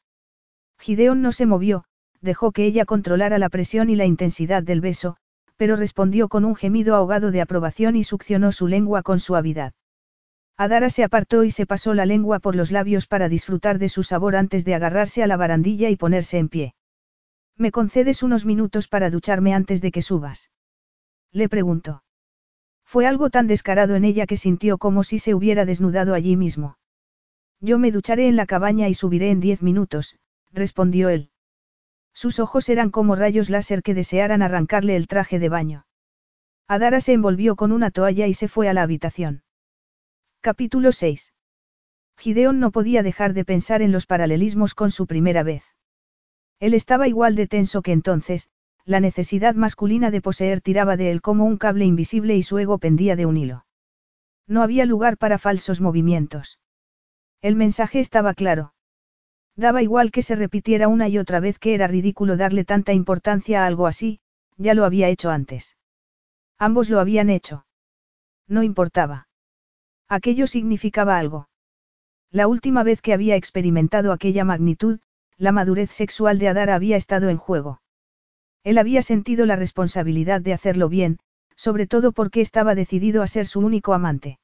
Gideón 0.79 1.23
no 1.23 1.33
se 1.33 1.47
movió, 1.47 1.85
dejó 2.21 2.53
que 2.53 2.65
ella 2.65 2.85
controlara 2.85 3.39
la 3.39 3.49
presión 3.49 3.89
y 3.89 3.97
la 3.97 4.07
intensidad 4.07 4.63
del 4.63 4.81
beso, 4.81 5.17
pero 5.61 5.77
respondió 5.77 6.31
con 6.31 6.47
un 6.47 6.57
gemido 6.57 6.95
ahogado 6.95 7.31
de 7.31 7.43
aprobación 7.43 7.95
y 7.95 8.03
succionó 8.03 8.51
su 8.51 8.67
lengua 8.67 9.03
con 9.03 9.21
suavidad. 9.21 9.75
Adara 10.57 10.89
se 10.89 11.05
apartó 11.05 11.45
y 11.45 11.51
se 11.51 11.67
pasó 11.67 11.93
la 11.93 12.07
lengua 12.07 12.39
por 12.39 12.57
los 12.57 12.73
labios 12.73 13.07
para 13.07 13.29
disfrutar 13.29 13.79
de 13.79 13.91
su 13.91 14.03
sabor 14.03 14.37
antes 14.37 14.65
de 14.65 14.75
agarrarse 14.75 15.23
a 15.23 15.27
la 15.27 15.37
barandilla 15.37 15.91
y 15.91 15.97
ponerse 15.97 16.39
en 16.39 16.49
pie. 16.49 16.75
¿Me 17.59 17.73
concedes 17.73 18.23
unos 18.23 18.47
minutos 18.47 18.89
para 18.89 19.11
ducharme 19.11 19.53
antes 19.53 19.83
de 19.83 19.91
que 19.93 20.01
subas? 20.01 20.51
Le 21.31 21.47
preguntó. 21.51 22.05
Fue 22.83 23.07
algo 23.07 23.29
tan 23.29 23.47
descarado 23.47 23.97
en 23.97 24.07
ella 24.07 24.27
que 24.27 24.39
sintió 24.39 24.79
como 24.79 25.05
si 25.05 25.19
se 25.19 25.35
hubiera 25.35 25.67
desnudado 25.67 26.15
allí 26.15 26.39
mismo. 26.39 26.79
Yo 27.61 27.79
me 27.79 27.93
ducharé 27.93 28.29
en 28.29 28.37
la 28.37 28.47
cabaña 28.47 28.89
y 28.89 28.95
subiré 28.95 29.31
en 29.31 29.41
diez 29.41 29.61
minutos, 29.61 30.17
respondió 30.53 31.11
él. 31.11 31.30
Sus 32.21 32.39
ojos 32.39 32.69
eran 32.69 32.91
como 32.91 33.17
rayos 33.17 33.49
láser 33.49 33.83
que 33.83 33.95
desearan 33.95 34.43
arrancarle 34.43 34.95
el 34.95 35.07
traje 35.07 35.39
de 35.39 35.49
baño. 35.49 35.87
Adara 36.69 37.01
se 37.01 37.15
envolvió 37.15 37.57
con 37.57 37.73
una 37.73 37.91
toalla 37.91 38.27
y 38.27 38.35
se 38.35 38.47
fue 38.47 38.69
a 38.69 38.75
la 38.75 38.83
habitación. 38.83 39.43
Capítulo 40.43 40.93
6. 40.93 41.33
Gideón 42.19 42.61
no 42.61 42.73
podía 42.73 43.03
dejar 43.03 43.33
de 43.33 43.47
pensar 43.47 43.81
en 43.81 43.91
los 43.91 44.05
paralelismos 44.05 44.75
con 44.75 44.91
su 44.91 45.07
primera 45.07 45.43
vez. 45.43 45.65
Él 46.59 46.75
estaba 46.75 47.09
igual 47.09 47.37
de 47.37 47.47
tenso 47.47 47.81
que 47.81 47.93
entonces, 47.93 48.51
la 48.85 49.01
necesidad 49.01 49.55
masculina 49.55 50.11
de 50.11 50.21
poseer 50.21 50.61
tiraba 50.61 50.99
de 50.99 51.13
él 51.13 51.23
como 51.23 51.47
un 51.47 51.57
cable 51.57 51.87
invisible 51.87 52.37
y 52.37 52.43
su 52.43 52.59
ego 52.59 52.77
pendía 52.77 53.17
de 53.17 53.25
un 53.25 53.39
hilo. 53.39 53.65
No 54.47 54.63
había 54.63 54.85
lugar 54.85 55.17
para 55.17 55.39
falsos 55.39 55.81
movimientos. 55.81 56.61
El 57.41 57.57
mensaje 57.57 57.99
estaba 57.99 58.35
claro. 58.35 58.75
Daba 59.57 59.83
igual 59.83 60.11
que 60.11 60.23
se 60.23 60.37
repitiera 60.37 60.89
una 60.89 61.09
y 61.09 61.19
otra 61.19 61.41
vez 61.41 61.59
que 61.59 61.75
era 61.75 61.87
ridículo 61.87 62.37
darle 62.37 62.65
tanta 62.65 62.93
importancia 62.93 63.63
a 63.63 63.67
algo 63.67 63.87
así, 63.87 64.21
ya 64.57 64.75
lo 64.75 64.85
había 64.85 65.09
hecho 65.09 65.31
antes. 65.31 65.77
Ambos 66.59 66.91
lo 66.91 67.01
habían 67.01 67.31
hecho. 67.31 67.67
No 68.47 68.63
importaba. 68.63 69.29
Aquello 70.09 70.47
significaba 70.47 71.19
algo. 71.19 71.49
La 72.31 72.47
última 72.47 72.83
vez 72.83 73.03
que 73.03 73.13
había 73.13 73.37
experimentado 73.37 74.13
aquella 74.13 74.45
magnitud, 74.45 75.01
la 75.37 75.53
madurez 75.53 75.91
sexual 75.91 76.39
de 76.39 76.49
Adara 76.49 76.75
había 76.75 76.97
estado 76.97 77.29
en 77.29 77.39
juego. 77.39 77.81
Él 78.63 78.79
había 78.79 79.03
sentido 79.03 79.47
la 79.47 79.57
responsabilidad 79.57 80.41
de 80.41 80.53
hacerlo 80.53 80.89
bien, 80.89 81.19
sobre 81.57 81.87
todo 81.87 82.13
porque 82.13 82.41
estaba 82.41 82.75
decidido 82.75 83.23
a 83.23 83.27
ser 83.27 83.47
su 83.47 83.61
único 83.61 83.95
amante. 83.95 84.39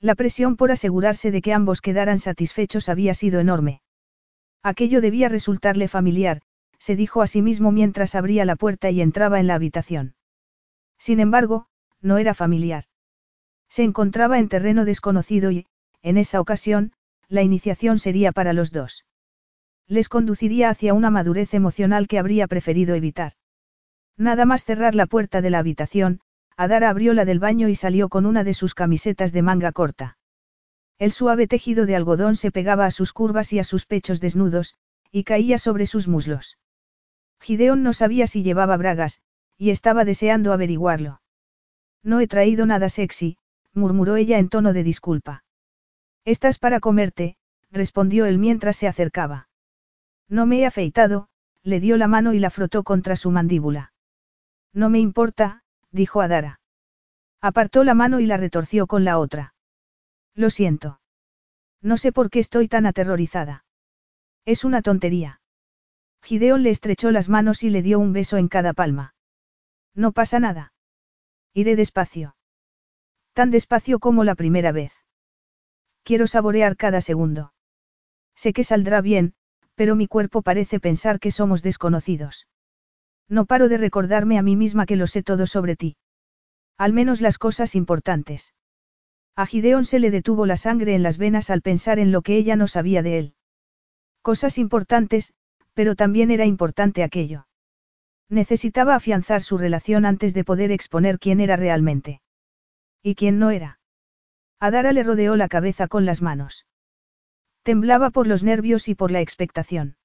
La 0.00 0.14
presión 0.14 0.56
por 0.56 0.70
asegurarse 0.70 1.30
de 1.30 1.42
que 1.42 1.52
ambos 1.52 1.80
quedaran 1.80 2.18
satisfechos 2.18 2.88
había 2.88 3.14
sido 3.14 3.40
enorme. 3.40 3.80
Aquello 4.62 5.00
debía 5.00 5.28
resultarle 5.28 5.88
familiar, 5.88 6.42
se 6.78 6.96
dijo 6.96 7.22
a 7.22 7.26
sí 7.26 7.42
mismo 7.42 7.72
mientras 7.72 8.14
abría 8.14 8.44
la 8.44 8.56
puerta 8.56 8.90
y 8.90 9.00
entraba 9.00 9.40
en 9.40 9.46
la 9.46 9.54
habitación. 9.54 10.14
Sin 10.98 11.20
embargo, 11.20 11.66
no 12.00 12.18
era 12.18 12.34
familiar. 12.34 12.84
Se 13.68 13.82
encontraba 13.82 14.38
en 14.38 14.48
terreno 14.48 14.84
desconocido 14.84 15.50
y, 15.50 15.66
en 16.02 16.16
esa 16.16 16.40
ocasión, 16.40 16.92
la 17.28 17.42
iniciación 17.42 17.98
sería 17.98 18.32
para 18.32 18.52
los 18.52 18.72
dos. 18.72 19.06
Les 19.86 20.08
conduciría 20.08 20.70
hacia 20.70 20.94
una 20.94 21.10
madurez 21.10 21.54
emocional 21.54 22.06
que 22.06 22.18
habría 22.18 22.46
preferido 22.46 22.94
evitar. 22.94 23.32
Nada 24.16 24.44
más 24.44 24.64
cerrar 24.64 24.94
la 24.94 25.06
puerta 25.06 25.40
de 25.40 25.50
la 25.50 25.58
habitación, 25.58 26.20
Adara 26.56 26.90
abrió 26.90 27.14
la 27.14 27.24
del 27.24 27.38
baño 27.38 27.68
y 27.68 27.74
salió 27.74 28.08
con 28.08 28.26
una 28.26 28.44
de 28.44 28.54
sus 28.54 28.74
camisetas 28.74 29.32
de 29.32 29.42
manga 29.42 29.72
corta. 29.72 30.18
El 31.00 31.12
suave 31.12 31.46
tejido 31.46 31.86
de 31.86 31.96
algodón 31.96 32.36
se 32.36 32.50
pegaba 32.50 32.84
a 32.84 32.90
sus 32.90 33.14
curvas 33.14 33.54
y 33.54 33.58
a 33.58 33.64
sus 33.64 33.86
pechos 33.86 34.20
desnudos, 34.20 34.74
y 35.10 35.24
caía 35.24 35.56
sobre 35.56 35.86
sus 35.86 36.08
muslos. 36.08 36.58
Gideón 37.40 37.82
no 37.82 37.94
sabía 37.94 38.26
si 38.26 38.42
llevaba 38.42 38.76
bragas, 38.76 39.22
y 39.56 39.70
estaba 39.70 40.04
deseando 40.04 40.52
averiguarlo. 40.52 41.22
No 42.02 42.20
he 42.20 42.26
traído 42.26 42.66
nada 42.66 42.90
sexy, 42.90 43.38
murmuró 43.72 44.16
ella 44.16 44.38
en 44.38 44.50
tono 44.50 44.74
de 44.74 44.84
disculpa. 44.84 45.42
Estás 46.26 46.58
para 46.58 46.80
comerte, 46.80 47.38
respondió 47.70 48.26
él 48.26 48.36
mientras 48.36 48.76
se 48.76 48.86
acercaba. 48.86 49.48
No 50.28 50.44
me 50.44 50.58
he 50.58 50.66
afeitado, 50.66 51.28
le 51.62 51.80
dio 51.80 51.96
la 51.96 52.08
mano 52.08 52.34
y 52.34 52.40
la 52.40 52.50
frotó 52.50 52.84
contra 52.84 53.16
su 53.16 53.30
mandíbula. 53.30 53.94
No 54.74 54.90
me 54.90 54.98
importa, 54.98 55.62
dijo 55.90 56.20
Adara. 56.20 56.60
Apartó 57.40 57.84
la 57.84 57.94
mano 57.94 58.20
y 58.20 58.26
la 58.26 58.36
retorció 58.36 58.86
con 58.86 59.04
la 59.04 59.18
otra. 59.18 59.54
Lo 60.40 60.48
siento. 60.48 61.02
No 61.82 61.98
sé 61.98 62.12
por 62.12 62.30
qué 62.30 62.38
estoy 62.38 62.66
tan 62.66 62.86
aterrorizada. 62.86 63.66
Es 64.46 64.64
una 64.64 64.80
tontería. 64.80 65.42
Gideón 66.22 66.62
le 66.62 66.70
estrechó 66.70 67.10
las 67.10 67.28
manos 67.28 67.62
y 67.62 67.68
le 67.68 67.82
dio 67.82 67.98
un 67.98 68.14
beso 68.14 68.38
en 68.38 68.48
cada 68.48 68.72
palma. 68.72 69.14
No 69.94 70.12
pasa 70.12 70.40
nada. 70.40 70.72
Iré 71.52 71.76
despacio. 71.76 72.36
Tan 73.34 73.50
despacio 73.50 73.98
como 73.98 74.24
la 74.24 74.34
primera 74.34 74.72
vez. 74.72 74.94
Quiero 76.04 76.26
saborear 76.26 76.74
cada 76.78 77.02
segundo. 77.02 77.52
Sé 78.34 78.54
que 78.54 78.64
saldrá 78.64 79.02
bien, 79.02 79.34
pero 79.74 79.94
mi 79.94 80.06
cuerpo 80.06 80.40
parece 80.40 80.80
pensar 80.80 81.20
que 81.20 81.32
somos 81.32 81.62
desconocidos. 81.62 82.48
No 83.28 83.44
paro 83.44 83.68
de 83.68 83.76
recordarme 83.76 84.38
a 84.38 84.42
mí 84.42 84.56
misma 84.56 84.86
que 84.86 84.96
lo 84.96 85.06
sé 85.06 85.22
todo 85.22 85.46
sobre 85.46 85.76
ti. 85.76 85.98
Al 86.78 86.94
menos 86.94 87.20
las 87.20 87.36
cosas 87.36 87.74
importantes. 87.74 88.54
A 89.36 89.46
Gideón 89.46 89.84
se 89.84 89.98
le 89.98 90.10
detuvo 90.10 90.46
la 90.46 90.56
sangre 90.56 90.94
en 90.94 91.02
las 91.02 91.18
venas 91.18 91.50
al 91.50 91.62
pensar 91.62 91.98
en 91.98 92.12
lo 92.12 92.22
que 92.22 92.36
ella 92.36 92.56
no 92.56 92.68
sabía 92.68 93.02
de 93.02 93.18
él. 93.18 93.34
Cosas 94.22 94.58
importantes, 94.58 95.32
pero 95.72 95.94
también 95.94 96.30
era 96.30 96.44
importante 96.44 97.02
aquello. 97.02 97.46
Necesitaba 98.28 98.94
afianzar 98.94 99.42
su 99.42 99.58
relación 99.58 100.04
antes 100.04 100.34
de 100.34 100.44
poder 100.44 100.70
exponer 100.70 101.18
quién 101.18 101.40
era 101.40 101.56
realmente. 101.56 102.20
¿Y 103.02 103.14
quién 103.14 103.38
no 103.38 103.50
era? 103.50 103.80
Adara 104.60 104.92
le 104.92 105.02
rodeó 105.02 105.36
la 105.36 105.48
cabeza 105.48 105.88
con 105.88 106.04
las 106.04 106.20
manos. 106.20 106.66
Temblaba 107.62 108.10
por 108.10 108.26
los 108.26 108.42
nervios 108.42 108.88
y 108.88 108.94
por 108.94 109.10
la 109.10 109.20
expectación. 109.20 109.96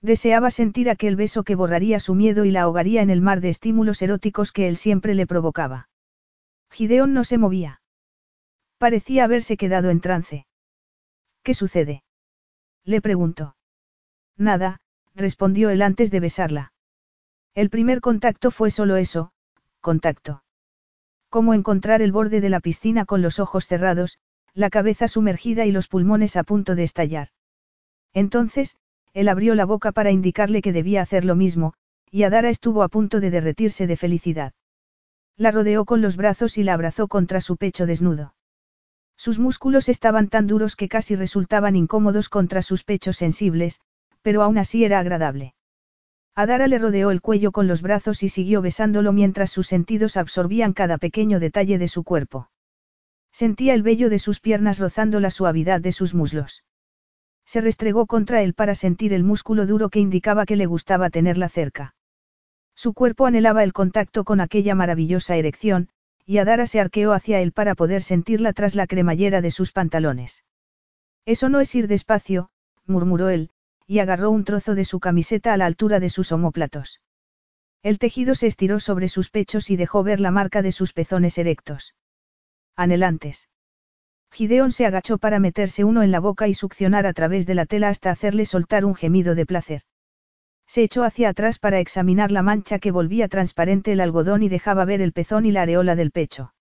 Deseaba 0.00 0.50
sentir 0.50 0.88
aquel 0.88 1.14
beso 1.14 1.44
que 1.44 1.54
borraría 1.54 2.00
su 2.00 2.14
miedo 2.14 2.44
y 2.44 2.50
la 2.50 2.62
ahogaría 2.62 3.02
en 3.02 3.10
el 3.10 3.20
mar 3.20 3.40
de 3.40 3.50
estímulos 3.50 4.02
eróticos 4.02 4.50
que 4.50 4.68
él 4.68 4.76
siempre 4.76 5.14
le 5.14 5.26
provocaba. 5.26 5.88
Gideón 6.70 7.12
no 7.12 7.24
se 7.24 7.38
movía. 7.38 7.81
Parecía 8.82 9.22
haberse 9.22 9.56
quedado 9.56 9.90
en 9.90 10.00
trance. 10.00 10.44
¿Qué 11.44 11.54
sucede? 11.54 12.02
Le 12.84 13.00
preguntó. 13.00 13.54
Nada, 14.36 14.80
respondió 15.14 15.70
él 15.70 15.82
antes 15.82 16.10
de 16.10 16.18
besarla. 16.18 16.72
El 17.54 17.70
primer 17.70 18.00
contacto 18.00 18.50
fue 18.50 18.72
solo 18.72 18.96
eso, 18.96 19.30
contacto. 19.80 20.42
Cómo 21.28 21.54
encontrar 21.54 22.02
el 22.02 22.10
borde 22.10 22.40
de 22.40 22.48
la 22.50 22.58
piscina 22.58 23.04
con 23.04 23.22
los 23.22 23.38
ojos 23.38 23.68
cerrados, 23.68 24.18
la 24.52 24.68
cabeza 24.68 25.06
sumergida 25.06 25.64
y 25.64 25.70
los 25.70 25.86
pulmones 25.86 26.34
a 26.34 26.42
punto 26.42 26.74
de 26.74 26.82
estallar. 26.82 27.28
Entonces, 28.12 28.74
él 29.12 29.28
abrió 29.28 29.54
la 29.54 29.64
boca 29.64 29.92
para 29.92 30.10
indicarle 30.10 30.60
que 30.60 30.72
debía 30.72 31.02
hacer 31.02 31.24
lo 31.24 31.36
mismo, 31.36 31.74
y 32.10 32.24
Adara 32.24 32.48
estuvo 32.48 32.82
a 32.82 32.88
punto 32.88 33.20
de 33.20 33.30
derretirse 33.30 33.86
de 33.86 33.96
felicidad. 33.96 34.54
La 35.36 35.52
rodeó 35.52 35.84
con 35.84 36.02
los 36.02 36.16
brazos 36.16 36.58
y 36.58 36.64
la 36.64 36.74
abrazó 36.74 37.06
contra 37.06 37.40
su 37.40 37.56
pecho 37.56 37.86
desnudo. 37.86 38.34
Sus 39.24 39.38
músculos 39.38 39.88
estaban 39.88 40.26
tan 40.26 40.48
duros 40.48 40.74
que 40.74 40.88
casi 40.88 41.14
resultaban 41.14 41.76
incómodos 41.76 42.28
contra 42.28 42.60
sus 42.60 42.82
pechos 42.82 43.18
sensibles, 43.18 43.78
pero 44.20 44.42
aún 44.42 44.58
así 44.58 44.84
era 44.84 44.98
agradable. 44.98 45.54
Adara 46.34 46.66
le 46.66 46.76
rodeó 46.76 47.12
el 47.12 47.20
cuello 47.20 47.52
con 47.52 47.68
los 47.68 47.82
brazos 47.82 48.24
y 48.24 48.28
siguió 48.28 48.62
besándolo 48.62 49.12
mientras 49.12 49.52
sus 49.52 49.68
sentidos 49.68 50.16
absorbían 50.16 50.72
cada 50.72 50.98
pequeño 50.98 51.38
detalle 51.38 51.78
de 51.78 51.86
su 51.86 52.02
cuerpo. 52.02 52.50
Sentía 53.30 53.74
el 53.74 53.84
vello 53.84 54.10
de 54.10 54.18
sus 54.18 54.40
piernas 54.40 54.80
rozando 54.80 55.20
la 55.20 55.30
suavidad 55.30 55.80
de 55.80 55.92
sus 55.92 56.14
muslos. 56.14 56.64
Se 57.44 57.60
restregó 57.60 58.06
contra 58.06 58.42
él 58.42 58.54
para 58.54 58.74
sentir 58.74 59.12
el 59.12 59.22
músculo 59.22 59.66
duro 59.66 59.88
que 59.88 60.00
indicaba 60.00 60.46
que 60.46 60.56
le 60.56 60.66
gustaba 60.66 61.10
tenerla 61.10 61.48
cerca. 61.48 61.94
Su 62.74 62.92
cuerpo 62.92 63.26
anhelaba 63.26 63.62
el 63.62 63.72
contacto 63.72 64.24
con 64.24 64.40
aquella 64.40 64.74
maravillosa 64.74 65.36
erección, 65.36 65.90
y 66.26 66.38
Adara 66.38 66.66
se 66.66 66.80
arqueó 66.80 67.12
hacia 67.12 67.40
él 67.40 67.52
para 67.52 67.74
poder 67.74 68.02
sentirla 68.02 68.52
tras 68.52 68.74
la 68.74 68.86
cremallera 68.86 69.40
de 69.40 69.50
sus 69.50 69.72
pantalones. 69.72 70.44
Eso 71.26 71.48
no 71.48 71.60
es 71.60 71.74
ir 71.74 71.88
despacio, 71.88 72.50
murmuró 72.86 73.28
él, 73.28 73.50
y 73.86 73.98
agarró 73.98 74.30
un 74.30 74.44
trozo 74.44 74.74
de 74.74 74.84
su 74.84 75.00
camiseta 75.00 75.52
a 75.52 75.56
la 75.56 75.66
altura 75.66 76.00
de 76.00 76.10
sus 76.10 76.32
omóplatos. 76.32 77.00
El 77.82 77.98
tejido 77.98 78.34
se 78.34 78.46
estiró 78.46 78.78
sobre 78.80 79.08
sus 79.08 79.30
pechos 79.30 79.70
y 79.70 79.76
dejó 79.76 80.02
ver 80.02 80.20
la 80.20 80.30
marca 80.30 80.62
de 80.62 80.72
sus 80.72 80.92
pezones 80.92 81.36
erectos. 81.38 81.94
Anhelantes. 82.76 83.48
Gideón 84.30 84.72
se 84.72 84.86
agachó 84.86 85.18
para 85.18 85.40
meterse 85.40 85.84
uno 85.84 86.02
en 86.02 86.10
la 86.10 86.20
boca 86.20 86.48
y 86.48 86.54
succionar 86.54 87.06
a 87.06 87.12
través 87.12 87.44
de 87.46 87.54
la 87.54 87.66
tela 87.66 87.88
hasta 87.88 88.10
hacerle 88.10 88.46
soltar 88.46 88.84
un 88.84 88.94
gemido 88.94 89.34
de 89.34 89.46
placer. 89.46 89.82
Se 90.66 90.82
echó 90.82 91.04
hacia 91.04 91.28
atrás 91.28 91.58
para 91.58 91.80
examinar 91.80 92.30
la 92.30 92.42
mancha 92.42 92.78
que 92.78 92.90
volvía 92.90 93.28
transparente 93.28 93.92
el 93.92 94.00
algodón 94.00 94.42
y 94.42 94.48
dejaba 94.48 94.84
ver 94.84 95.00
el 95.00 95.12
pezón 95.12 95.44
y 95.46 95.52
la 95.52 95.62
areola 95.62 95.96
del 95.96 96.10
pecho. 96.10 96.54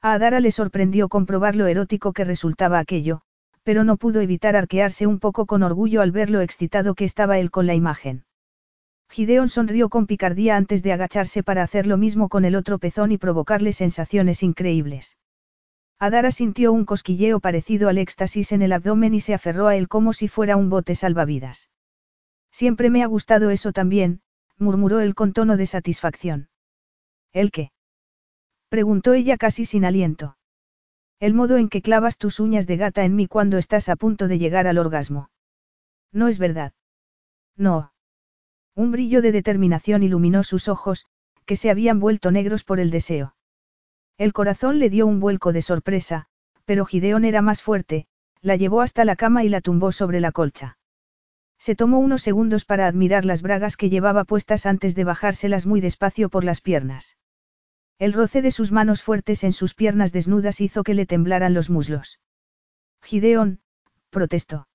A 0.00 0.12
Adara 0.12 0.40
le 0.40 0.52
sorprendió 0.52 1.08
comprobar 1.08 1.56
lo 1.56 1.66
erótico 1.66 2.12
que 2.12 2.24
resultaba 2.24 2.78
aquello, 2.78 3.22
pero 3.62 3.84
no 3.84 3.96
pudo 3.96 4.20
evitar 4.20 4.56
arquearse 4.56 5.06
un 5.06 5.18
poco 5.18 5.44
con 5.46 5.62
orgullo 5.62 6.00
al 6.00 6.12
ver 6.12 6.30
lo 6.30 6.40
excitado 6.40 6.94
que 6.94 7.04
estaba 7.04 7.38
él 7.38 7.50
con 7.50 7.66
la 7.66 7.74
imagen. 7.74 8.24
Gideon 9.10 9.48
sonrió 9.48 9.88
con 9.88 10.06
picardía 10.06 10.56
antes 10.56 10.82
de 10.82 10.92
agacharse 10.92 11.42
para 11.42 11.62
hacer 11.62 11.86
lo 11.86 11.96
mismo 11.96 12.28
con 12.28 12.44
el 12.44 12.54
otro 12.54 12.78
pezón 12.78 13.10
y 13.10 13.18
provocarle 13.18 13.72
sensaciones 13.72 14.42
increíbles. 14.42 15.16
Adara 15.98 16.30
sintió 16.30 16.72
un 16.72 16.84
cosquilleo 16.84 17.40
parecido 17.40 17.88
al 17.88 17.98
éxtasis 17.98 18.52
en 18.52 18.62
el 18.62 18.72
abdomen 18.72 19.14
y 19.14 19.20
se 19.20 19.34
aferró 19.34 19.66
a 19.66 19.76
él 19.76 19.88
como 19.88 20.12
si 20.12 20.28
fuera 20.28 20.56
un 20.56 20.70
bote 20.70 20.94
salvavidas. 20.94 21.70
Siempre 22.50 22.90
me 22.90 23.02
ha 23.02 23.06
gustado 23.06 23.50
eso 23.50 23.72
también, 23.72 24.20
murmuró 24.56 25.00
él 25.00 25.14
con 25.14 25.32
tono 25.32 25.56
de 25.56 25.66
satisfacción. 25.66 26.48
¿El 27.32 27.50
qué? 27.50 27.72
preguntó 28.68 29.14
ella 29.14 29.36
casi 29.36 29.64
sin 29.64 29.84
aliento. 29.84 30.36
El 31.20 31.34
modo 31.34 31.56
en 31.56 31.68
que 31.68 31.82
clavas 31.82 32.18
tus 32.18 32.38
uñas 32.38 32.66
de 32.66 32.76
gata 32.76 33.04
en 33.04 33.16
mí 33.16 33.26
cuando 33.26 33.58
estás 33.58 33.88
a 33.88 33.96
punto 33.96 34.28
de 34.28 34.38
llegar 34.38 34.66
al 34.66 34.78
orgasmo. 34.78 35.30
No 36.12 36.28
es 36.28 36.38
verdad. 36.38 36.72
No. 37.56 37.92
Un 38.74 38.92
brillo 38.92 39.20
de 39.22 39.32
determinación 39.32 40.02
iluminó 40.02 40.44
sus 40.44 40.68
ojos, 40.68 41.06
que 41.44 41.56
se 41.56 41.70
habían 41.70 41.98
vuelto 41.98 42.30
negros 42.30 42.62
por 42.62 42.78
el 42.78 42.90
deseo. 42.90 43.34
El 44.16 44.32
corazón 44.32 44.78
le 44.78 44.90
dio 44.90 45.06
un 45.06 45.18
vuelco 45.18 45.52
de 45.52 45.62
sorpresa, 45.62 46.26
pero 46.64 46.84
Gideón 46.84 47.24
era 47.24 47.42
más 47.42 47.62
fuerte, 47.62 48.06
la 48.40 48.56
llevó 48.56 48.82
hasta 48.82 49.04
la 49.04 49.16
cama 49.16 49.42
y 49.44 49.48
la 49.48 49.60
tumbó 49.60 49.90
sobre 49.90 50.20
la 50.20 50.32
colcha. 50.32 50.77
Se 51.58 51.74
tomó 51.74 51.98
unos 51.98 52.22
segundos 52.22 52.64
para 52.64 52.86
admirar 52.86 53.24
las 53.24 53.42
bragas 53.42 53.76
que 53.76 53.90
llevaba 53.90 54.24
puestas 54.24 54.64
antes 54.64 54.94
de 54.94 55.04
bajárselas 55.04 55.66
muy 55.66 55.80
despacio 55.80 56.28
por 56.28 56.44
las 56.44 56.60
piernas. 56.60 57.16
El 57.98 58.12
roce 58.12 58.42
de 58.42 58.52
sus 58.52 58.70
manos 58.70 59.02
fuertes 59.02 59.42
en 59.42 59.52
sus 59.52 59.74
piernas 59.74 60.12
desnudas 60.12 60.60
hizo 60.60 60.84
que 60.84 60.94
le 60.94 61.04
temblaran 61.04 61.54
los 61.54 61.68
muslos. 61.68 62.20
Gideón, 63.02 63.60
protestó. 64.10 64.68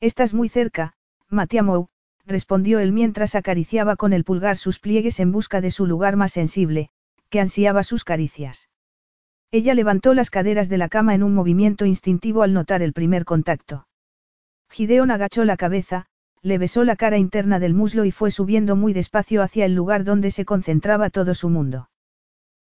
Estás 0.00 0.32
muy 0.32 0.48
cerca, 0.48 0.94
Matiamou, 1.28 1.88
respondió 2.24 2.78
él 2.78 2.92
mientras 2.92 3.34
acariciaba 3.34 3.96
con 3.96 4.12
el 4.12 4.24
pulgar 4.24 4.56
sus 4.56 4.78
pliegues 4.78 5.20
en 5.20 5.32
busca 5.32 5.60
de 5.60 5.70
su 5.70 5.86
lugar 5.86 6.16
más 6.16 6.32
sensible, 6.32 6.90
que 7.28 7.40
ansiaba 7.40 7.82
sus 7.82 8.04
caricias. 8.04 8.70
Ella 9.50 9.74
levantó 9.74 10.14
las 10.14 10.30
caderas 10.30 10.68
de 10.68 10.78
la 10.78 10.88
cama 10.88 11.14
en 11.14 11.22
un 11.22 11.34
movimiento 11.34 11.84
instintivo 11.84 12.42
al 12.42 12.54
notar 12.54 12.82
el 12.82 12.92
primer 12.92 13.24
contacto. 13.24 13.87
Gideon 14.70 15.10
agachó 15.10 15.44
la 15.44 15.56
cabeza, 15.56 16.06
le 16.42 16.58
besó 16.58 16.84
la 16.84 16.96
cara 16.96 17.18
interna 17.18 17.58
del 17.58 17.74
muslo 17.74 18.04
y 18.04 18.10
fue 18.10 18.30
subiendo 18.30 18.76
muy 18.76 18.92
despacio 18.92 19.42
hacia 19.42 19.64
el 19.64 19.74
lugar 19.74 20.04
donde 20.04 20.30
se 20.30 20.44
concentraba 20.44 21.10
todo 21.10 21.34
su 21.34 21.48
mundo. 21.48 21.90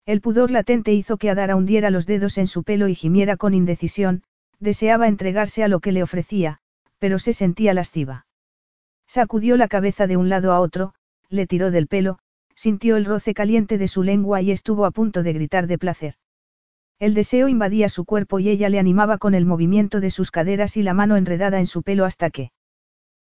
El 0.05 0.21
pudor 0.21 0.51
latente 0.51 0.93
hizo 0.93 1.17
que 1.17 1.31
Adara 1.31 1.57
hundiera 1.57 1.91
los 1.91 2.07
dedos 2.07 2.37
en 2.39 2.47
su 2.47 2.65
pelo 2.65 2.89
y 2.89 2.95
gimiera 2.95 3.37
con 3.37 3.55
indecisión, 3.55 4.25
deseaba 4.59 5.09
entregarse 5.09 5.63
a 5.63 5.69
lo 5.69 5.81
que 5.81 5.93
le 5.93 6.03
ofrecía, 6.03 6.59
pero 6.99 7.19
se 7.19 7.33
sentía 7.33 7.73
lasciva. 7.75 8.27
Sacudió 9.07 9.57
la 9.57 9.69
cabeza 9.69 10.07
de 10.07 10.17
un 10.17 10.29
lado 10.29 10.53
a 10.53 10.61
otro, 10.61 10.95
le 11.29 11.47
tiró 11.47 11.71
del 11.71 11.87
pelo, 11.87 12.19
sintió 12.55 12.97
el 12.97 13.05
roce 13.05 13.35
caliente 13.35 13.79
de 13.79 13.89
su 13.89 14.03
lengua 14.03 14.41
y 14.41 14.51
estuvo 14.51 14.87
a 14.87 14.91
punto 14.91 15.23
de 15.23 15.33
gritar 15.33 15.67
de 15.67 15.79
placer. 15.79 16.15
El 17.03 17.15
deseo 17.15 17.49
invadía 17.49 17.89
su 17.89 18.05
cuerpo 18.05 18.39
y 18.39 18.49
ella 18.49 18.69
le 18.69 18.79
animaba 18.79 19.19
con 19.19 19.35
el 19.35 19.45
movimiento 19.45 19.99
de 19.99 20.09
sus 20.09 20.31
caderas 20.31 20.77
y 20.77 20.85
la 20.85 20.95
mano 20.95 21.17
enredada 21.17 21.59
en 21.59 21.67
su 21.67 21.83
pelo 21.83 22.05
hasta 22.05 22.31
que. 22.31 22.53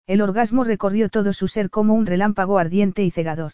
El 0.07 0.21
orgasmo 0.21 0.63
recorrió 0.63 1.09
todo 1.09 1.33
su 1.33 1.49
ser 1.49 1.69
como 1.69 1.93
un 1.93 2.05
relámpago 2.05 2.57
ardiente 2.57 3.03
y 3.03 3.11
cegador. 3.11 3.51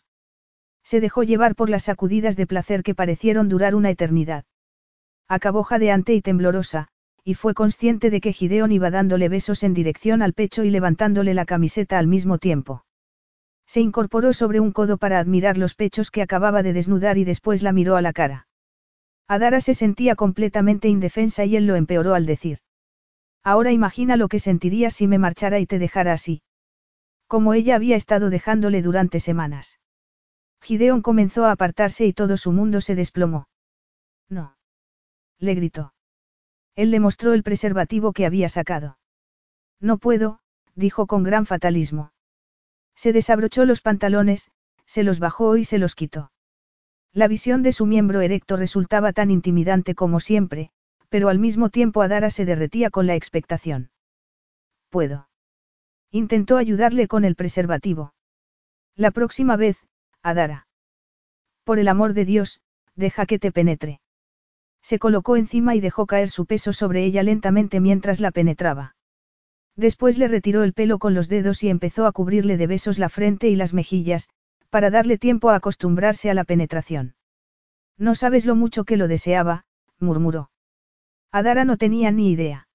Se 0.84 1.02
dejó 1.02 1.23
llevar 1.23 1.56
por 1.56 1.72
las 1.72 1.85
sacudidas 1.85 2.38
de 2.38 2.45
placer 2.45 2.84
que 2.84 2.93
parecieron 2.93 3.49
durar 3.49 3.73
una 3.73 3.89
eternidad. 3.89 4.45
Acabó 5.27 5.64
jadeante 5.64 6.14
y 6.14 6.22
temblorosa, 6.22 6.89
y 7.23 7.34
fue 7.34 7.56
consciente 7.56 8.11
de 8.11 8.22
que 8.22 8.31
Gideon 8.31 8.72
iba 8.72 8.91
dándole 8.91 9.27
besos 9.27 9.64
en 9.64 9.73
dirección 9.73 10.22
al 10.22 10.34
pecho 10.34 10.64
y 10.64 10.69
levantándole 10.69 11.34
la 11.34 11.45
camiseta 11.45 11.98
al 11.98 12.06
mismo 12.06 12.38
tiempo. 12.38 12.85
Se 13.65 13.81
incorporó 13.81 14.34
sobre 14.34 14.60
un 14.60 14.72
codo 14.72 14.98
para 14.98 15.18
admirar 15.18 15.57
los 15.57 15.73
pechos 15.73 16.11
que 16.11 16.22
acababa 16.22 16.61
de 16.61 16.73
desnudar 16.73 17.18
y 17.18 17.23
después 17.23 17.64
la 17.64 17.72
miró 17.72 17.95
a 17.95 18.03
la 18.03 18.14
cara. 18.14 18.45
Adara 19.27 19.61
se 19.61 19.73
sentía 19.73 20.15
completamente 20.15 20.88
indefensa 20.88 21.45
y 21.45 21.56
él 21.56 21.68
lo 21.68 21.76
empeoró 21.76 22.14
al 22.14 22.26
decir. 22.26 22.60
Ahora 23.43 23.72
imagina 23.72 24.18
lo 24.18 24.27
que 24.27 24.39
sentiría 24.39 24.91
si 24.91 25.07
me 25.07 25.18
marchara 25.18 25.60
y 25.60 25.65
te 25.65 25.80
dejara 25.80 26.14
así. 26.14 26.43
Como 27.27 27.53
ella 27.53 27.76
había 27.76 27.95
estado 27.95 28.30
dejándole 28.30 28.81
durante 28.81 29.19
semanas. 29.19 29.80
Gideon 30.61 31.02
comenzó 31.02 31.45
a 31.45 31.52
apartarse 31.52 32.06
y 32.06 32.14
todo 32.14 32.38
su 32.38 32.52
mundo 32.52 32.81
se 32.81 32.93
desplomó. 32.93 33.48
No. 34.30 34.57
Le 35.39 35.56
gritó. 35.56 35.93
Él 36.76 36.91
le 36.91 36.99
mostró 36.99 37.34
el 37.34 37.43
preservativo 37.43 38.14
que 38.14 38.26
había 38.26 38.48
sacado. 38.48 38.99
No 39.80 39.98
puedo, 39.98 40.39
dijo 40.76 41.07
con 41.07 41.23
gran 41.23 41.45
fatalismo. 41.45 42.14
Se 42.95 43.14
desabrochó 43.14 43.65
los 43.65 43.81
pantalones, 43.81 44.52
se 44.85 45.03
los 45.03 45.19
bajó 45.19 45.57
y 45.57 45.65
se 45.65 45.80
los 45.80 45.95
quitó. 45.95 46.31
La 47.14 47.28
visión 47.28 47.62
de 47.62 47.74
su 47.74 47.86
miembro 47.86 48.22
erecto 48.22 48.56
resultaba 48.56 49.12
tan 49.12 49.32
intimidante 49.32 49.96
como 49.96 50.20
siempre, 50.20 50.72
pero 51.10 51.28
al 51.28 51.40
mismo 51.40 51.70
tiempo 51.70 52.02
Adara 52.02 52.30
se 52.30 52.46
derretía 52.46 52.90
con 52.90 53.06
la 53.06 53.16
expectación. 53.16 53.92
Puedo. 54.90 55.28
Intentó 56.10 56.58
ayudarle 56.58 57.08
con 57.08 57.26
el 57.26 57.36
preservativo. 57.36 58.14
La 58.96 59.12
próxima 59.12 59.58
vez, 59.58 59.78
Adara. 60.24 60.68
Por 61.66 61.80
el 61.80 61.90
amor 61.90 62.14
de 62.14 62.26
Dios, 62.26 62.62
deja 62.96 63.26
que 63.26 63.40
te 63.40 63.52
penetre. 63.52 64.00
Se 64.82 64.98
colocó 64.98 65.36
encima 65.36 65.76
y 65.76 65.82
dejó 65.82 66.06
caer 66.06 66.30
su 66.30 66.46
peso 66.46 66.74
sobre 66.74 67.04
ella 67.04 67.24
lentamente 67.24 67.80
mientras 67.80 68.20
la 68.20 68.32
penetraba. 68.32 68.96
Después 69.76 70.18
le 70.18 70.28
retiró 70.28 70.64
el 70.64 70.74
pelo 70.74 70.98
con 70.98 71.14
los 71.14 71.30
dedos 71.30 71.64
y 71.64 71.70
empezó 71.70 72.06
a 72.06 72.12
cubrirle 72.12 72.58
de 72.58 72.68
besos 72.68 73.00
la 73.00 73.10
frente 73.10 73.48
y 73.50 73.56
las 73.56 73.74
mejillas, 73.74 74.30
para 74.72 74.89
darle 74.89 75.18
tiempo 75.18 75.49
a 75.49 75.56
acostumbrarse 75.56 76.31
a 76.31 76.34
la 76.34 76.45
penetración. 76.45 77.14
No 77.98 78.15
sabes 78.15 78.45
lo 78.45 78.56
mucho 78.56 78.85
que 78.85 78.98
lo 78.98 79.07
deseaba, 79.07 79.65
murmuró. 79.99 80.49
Adara 81.31 81.65
no 81.65 81.77
tenía 81.77 82.10
ni 82.11 82.31
idea. 82.31 82.68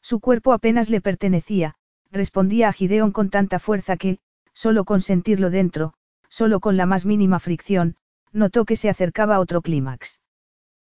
Su 0.00 0.20
cuerpo 0.20 0.52
apenas 0.52 0.90
le 0.90 1.00
pertenecía, 1.00 1.76
respondía 2.12 2.68
a 2.68 2.72
Gideon 2.72 3.10
con 3.10 3.30
tanta 3.30 3.58
fuerza 3.58 3.96
que, 3.96 4.18
solo 4.52 4.84
con 4.84 5.00
sentirlo 5.00 5.50
dentro, 5.50 5.94
solo 6.28 6.60
con 6.60 6.76
la 6.76 6.86
más 6.86 7.06
mínima 7.06 7.38
fricción, 7.40 7.96
notó 8.32 8.66
que 8.66 8.76
se 8.76 8.90
acercaba 8.90 9.36
a 9.36 9.40
otro 9.40 9.62
clímax. 9.62 10.20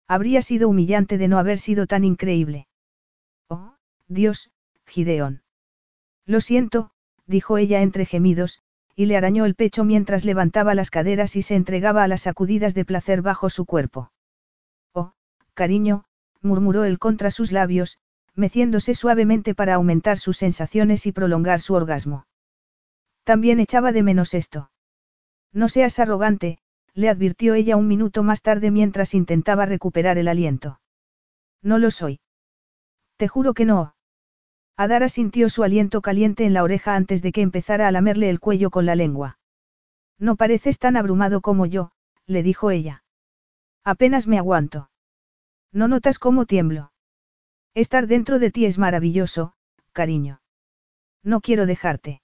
Habría 0.08 0.42
sido 0.42 0.70
humillante 0.70 1.18
de 1.18 1.28
no 1.28 1.40
haber 1.40 1.58
sido 1.60 1.88
tan 1.88 2.04
increíble. 2.04 2.68
Oh, 3.48 3.74
Dios, 4.08 4.52
Gideón. 4.86 5.42
Lo 6.26 6.40
siento, 6.40 6.92
dijo 7.26 7.58
ella 7.58 7.82
entre 7.82 8.06
gemidos, 8.06 8.62
y 9.00 9.06
le 9.06 9.16
arañó 9.16 9.46
el 9.46 9.56
pecho 9.56 9.86
mientras 9.86 10.26
levantaba 10.26 10.76
las 10.76 10.92
caderas 10.92 11.38
y 11.38 11.42
se 11.42 11.56
entregaba 11.56 12.04
a 12.04 12.10
las 12.10 12.24
sacudidas 12.24 12.74
de 12.74 12.84
placer 12.84 13.22
bajo 13.22 13.50
su 13.50 13.64
cuerpo. 13.64 14.12
Oh, 14.94 15.14
cariño, 15.54 16.04
murmuró 16.42 16.84
él 16.84 17.00
contra 17.00 17.32
sus 17.32 17.54
labios, 17.54 17.98
meciéndose 18.36 18.96
suavemente 18.96 19.56
para 19.56 19.76
aumentar 19.76 20.18
sus 20.18 20.36
sensaciones 20.36 21.06
y 21.06 21.14
prolongar 21.14 21.62
su 21.62 21.76
orgasmo. 21.76 22.26
También 23.24 23.62
echaba 23.62 23.94
de 23.94 24.04
menos 24.04 24.34
esto. 24.34 24.70
No 25.54 25.70
seas 25.70 25.98
arrogante, 26.00 26.58
le 26.94 27.08
advirtió 27.08 27.54
ella 27.54 27.78
un 27.78 27.88
minuto 27.88 28.22
más 28.22 28.42
tarde 28.42 28.70
mientras 28.70 29.14
intentaba 29.14 29.66
recuperar 29.66 30.18
el 30.18 30.28
aliento. 30.28 30.82
No 31.64 31.78
lo 31.78 31.90
soy. 31.90 32.20
Te 33.16 33.30
juro 33.30 33.54
que 33.54 33.64
no. 33.64 33.94
Adara 34.80 35.10
sintió 35.10 35.50
su 35.50 35.66
aliento 35.66 36.02
caliente 36.02 36.46
en 36.46 36.54
la 36.54 36.64
oreja 36.64 36.96
antes 36.96 37.22
de 37.22 37.34
que 37.34 37.42
empezara 37.42 37.86
a 37.86 37.92
lamerle 37.92 38.30
el 38.30 38.40
cuello 38.40 38.70
con 38.70 38.86
la 38.86 38.96
lengua. 38.96 39.38
No 40.18 40.38
pareces 40.38 40.80
tan 40.80 40.96
abrumado 40.96 41.42
como 41.42 41.66
yo, 41.66 41.92
le 42.26 42.44
dijo 42.44 42.72
ella. 42.72 43.04
Apenas 43.84 44.26
me 44.26 44.38
aguanto. 44.38 44.90
No 45.74 45.90
notas 45.90 46.18
cómo 46.18 46.46
tiemblo. 46.46 46.94
Estar 47.74 48.08
dentro 48.08 48.40
de 48.40 48.52
ti 48.52 48.66
es 48.66 48.78
maravilloso, 48.78 49.52
cariño. 49.92 50.40
No 51.24 51.42
quiero 51.42 51.66
dejarte. 51.66 52.22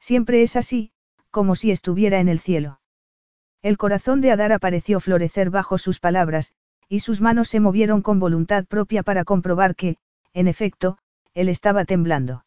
Siempre 0.00 0.40
es 0.42 0.56
así, 0.56 0.92
como 1.30 1.56
si 1.56 1.72
estuviera 1.72 2.20
en 2.20 2.30
el 2.30 2.38
cielo. 2.38 2.80
El 3.60 3.76
corazón 3.76 4.22
de 4.22 4.30
Adara 4.30 4.58
pareció 4.58 4.98
florecer 4.98 5.50
bajo 5.50 5.76
sus 5.76 6.00
palabras, 6.00 6.52
y 6.88 7.00
sus 7.00 7.20
manos 7.20 7.48
se 7.48 7.60
movieron 7.60 8.00
con 8.00 8.18
voluntad 8.18 8.64
propia 8.64 9.02
para 9.02 9.24
comprobar 9.24 9.76
que, 9.76 9.98
en 10.32 10.48
efecto, 10.48 10.96
él 11.36 11.50
estaba 11.50 11.84
temblando. 11.84 12.46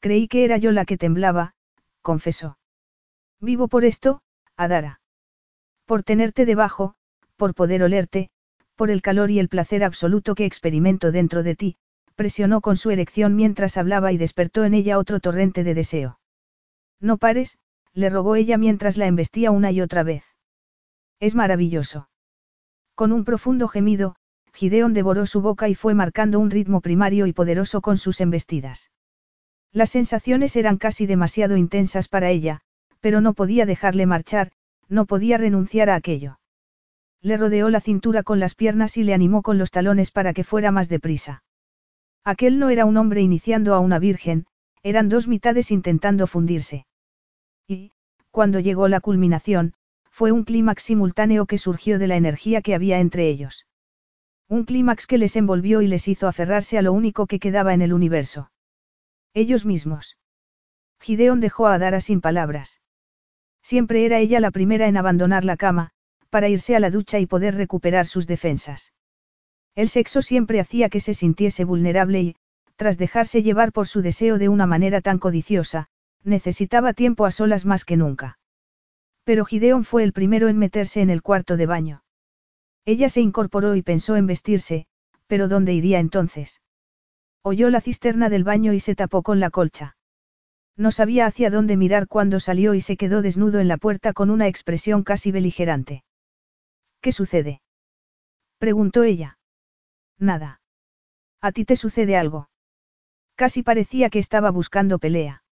Creí 0.00 0.26
que 0.26 0.44
era 0.44 0.58
yo 0.58 0.72
la 0.72 0.84
que 0.84 0.98
temblaba, 0.98 1.54
confesó. 2.02 2.58
Vivo 3.40 3.68
por 3.68 3.84
esto, 3.84 4.20
Adara. 4.56 5.00
Por 5.86 6.02
tenerte 6.02 6.44
debajo, 6.44 6.96
por 7.36 7.54
poder 7.54 7.84
olerte, 7.84 8.30
por 8.74 8.90
el 8.90 9.00
calor 9.00 9.30
y 9.30 9.38
el 9.38 9.48
placer 9.48 9.84
absoluto 9.84 10.34
que 10.34 10.44
experimento 10.44 11.12
dentro 11.12 11.44
de 11.44 11.54
ti, 11.54 11.76
presionó 12.16 12.60
con 12.60 12.76
su 12.76 12.90
erección 12.90 13.36
mientras 13.36 13.76
hablaba 13.76 14.10
y 14.10 14.16
despertó 14.16 14.64
en 14.64 14.74
ella 14.74 14.98
otro 14.98 15.20
torrente 15.20 15.62
de 15.62 15.74
deseo. 15.74 16.18
No 17.00 17.16
pares, 17.16 17.58
le 17.92 18.10
rogó 18.10 18.34
ella 18.34 18.58
mientras 18.58 18.96
la 18.96 19.06
embestía 19.06 19.52
una 19.52 19.70
y 19.70 19.80
otra 19.80 20.02
vez. 20.02 20.24
Es 21.20 21.36
maravilloso. 21.36 22.08
Con 22.96 23.12
un 23.12 23.24
profundo 23.24 23.68
gemido, 23.68 24.16
Gideon 24.54 24.94
devoró 24.94 25.26
su 25.26 25.40
boca 25.42 25.68
y 25.68 25.74
fue 25.74 25.94
marcando 25.94 26.38
un 26.38 26.50
ritmo 26.50 26.80
primario 26.80 27.26
y 27.26 27.32
poderoso 27.32 27.80
con 27.80 27.98
sus 27.98 28.20
embestidas. 28.20 28.90
Las 29.72 29.90
sensaciones 29.90 30.54
eran 30.54 30.78
casi 30.78 31.06
demasiado 31.06 31.56
intensas 31.56 32.06
para 32.06 32.30
ella, 32.30 32.60
pero 33.00 33.20
no 33.20 33.34
podía 33.34 33.66
dejarle 33.66 34.06
marchar, 34.06 34.52
no 34.88 35.06
podía 35.06 35.38
renunciar 35.38 35.90
a 35.90 35.96
aquello. 35.96 36.38
Le 37.20 37.36
rodeó 37.36 37.68
la 37.68 37.80
cintura 37.80 38.22
con 38.22 38.38
las 38.38 38.54
piernas 38.54 38.96
y 38.96 39.02
le 39.02 39.12
animó 39.12 39.42
con 39.42 39.58
los 39.58 39.72
talones 39.72 40.12
para 40.12 40.32
que 40.32 40.44
fuera 40.44 40.70
más 40.70 40.88
deprisa. 40.88 41.42
Aquel 42.22 42.58
no 42.60 42.70
era 42.70 42.84
un 42.84 42.96
hombre 42.96 43.22
iniciando 43.22 43.74
a 43.74 43.80
una 43.80 43.98
virgen, 43.98 44.46
eran 44.84 45.08
dos 45.08 45.26
mitades 45.26 45.72
intentando 45.72 46.28
fundirse. 46.28 46.86
Y, 47.66 47.90
cuando 48.30 48.60
llegó 48.60 48.86
la 48.86 49.00
culminación, 49.00 49.74
fue 50.10 50.30
un 50.30 50.44
clímax 50.44 50.84
simultáneo 50.84 51.46
que 51.46 51.58
surgió 51.58 51.98
de 51.98 52.06
la 52.06 52.16
energía 52.16 52.62
que 52.62 52.74
había 52.74 53.00
entre 53.00 53.28
ellos. 53.28 53.66
Un 54.48 54.64
clímax 54.64 55.06
que 55.06 55.18
les 55.18 55.36
envolvió 55.36 55.80
y 55.82 55.86
les 55.86 56.06
hizo 56.06 56.28
aferrarse 56.28 56.78
a 56.78 56.82
lo 56.82 56.92
único 56.92 57.26
que 57.26 57.38
quedaba 57.38 57.74
en 57.74 57.82
el 57.82 57.92
universo. 57.92 58.50
Ellos 59.32 59.64
mismos. 59.64 60.18
Gideon 61.00 61.40
dejó 61.40 61.66
a 61.66 61.78
Dara 61.78 62.00
sin 62.00 62.20
palabras. 62.20 62.80
Siempre 63.62 64.04
era 64.04 64.18
ella 64.18 64.40
la 64.40 64.50
primera 64.50 64.86
en 64.86 64.96
abandonar 64.96 65.44
la 65.44 65.56
cama, 65.56 65.90
para 66.30 66.48
irse 66.48 66.76
a 66.76 66.80
la 66.80 66.90
ducha 66.90 67.18
y 67.18 67.26
poder 67.26 67.54
recuperar 67.54 68.06
sus 68.06 68.26
defensas. 68.26 68.92
El 69.74 69.88
sexo 69.88 70.22
siempre 70.22 70.60
hacía 70.60 70.88
que 70.88 71.00
se 71.00 71.14
sintiese 71.14 71.64
vulnerable 71.64 72.20
y, 72.20 72.36
tras 72.76 72.98
dejarse 72.98 73.42
llevar 73.42 73.72
por 73.72 73.88
su 73.88 74.02
deseo 74.02 74.38
de 74.38 74.48
una 74.48 74.66
manera 74.66 75.00
tan 75.00 75.18
codiciosa, 75.18 75.88
necesitaba 76.22 76.92
tiempo 76.92 77.24
a 77.24 77.30
solas 77.30 77.64
más 77.64 77.84
que 77.84 77.96
nunca. 77.96 78.38
Pero 79.24 79.44
Gideon 79.44 79.84
fue 79.84 80.04
el 80.04 80.12
primero 80.12 80.48
en 80.48 80.58
meterse 80.58 81.00
en 81.00 81.10
el 81.10 81.22
cuarto 81.22 81.56
de 81.56 81.66
baño. 81.66 82.03
Ella 82.84 83.08
se 83.08 83.20
incorporó 83.20 83.76
y 83.76 83.82
pensó 83.82 84.16
en 84.16 84.26
vestirse, 84.26 84.86
pero 85.26 85.48
¿dónde 85.48 85.72
iría 85.72 86.00
entonces? 86.00 86.60
Oyó 87.42 87.70
la 87.70 87.80
cisterna 87.80 88.28
del 88.28 88.44
baño 88.44 88.72
y 88.72 88.80
se 88.80 88.94
tapó 88.94 89.22
con 89.22 89.40
la 89.40 89.50
colcha. 89.50 89.96
No 90.76 90.90
sabía 90.90 91.26
hacia 91.26 91.50
dónde 91.50 91.76
mirar 91.76 92.08
cuando 92.08 92.40
salió 92.40 92.74
y 92.74 92.80
se 92.80 92.96
quedó 92.96 93.22
desnudo 93.22 93.60
en 93.60 93.68
la 93.68 93.76
puerta 93.76 94.12
con 94.12 94.30
una 94.30 94.48
expresión 94.48 95.02
casi 95.04 95.30
beligerante. 95.30 96.04
¿Qué 97.00 97.12
sucede? 97.12 97.60
preguntó 98.58 99.02
ella. 99.02 99.38
Nada. 100.18 100.60
¿A 101.40 101.52
ti 101.52 101.64
te 101.64 101.76
sucede 101.76 102.16
algo? 102.16 102.48
Casi 103.36 103.62
parecía 103.62 104.10
que 104.10 104.18
estaba 104.18 104.50
buscando 104.50 104.98
pelea. 104.98 105.44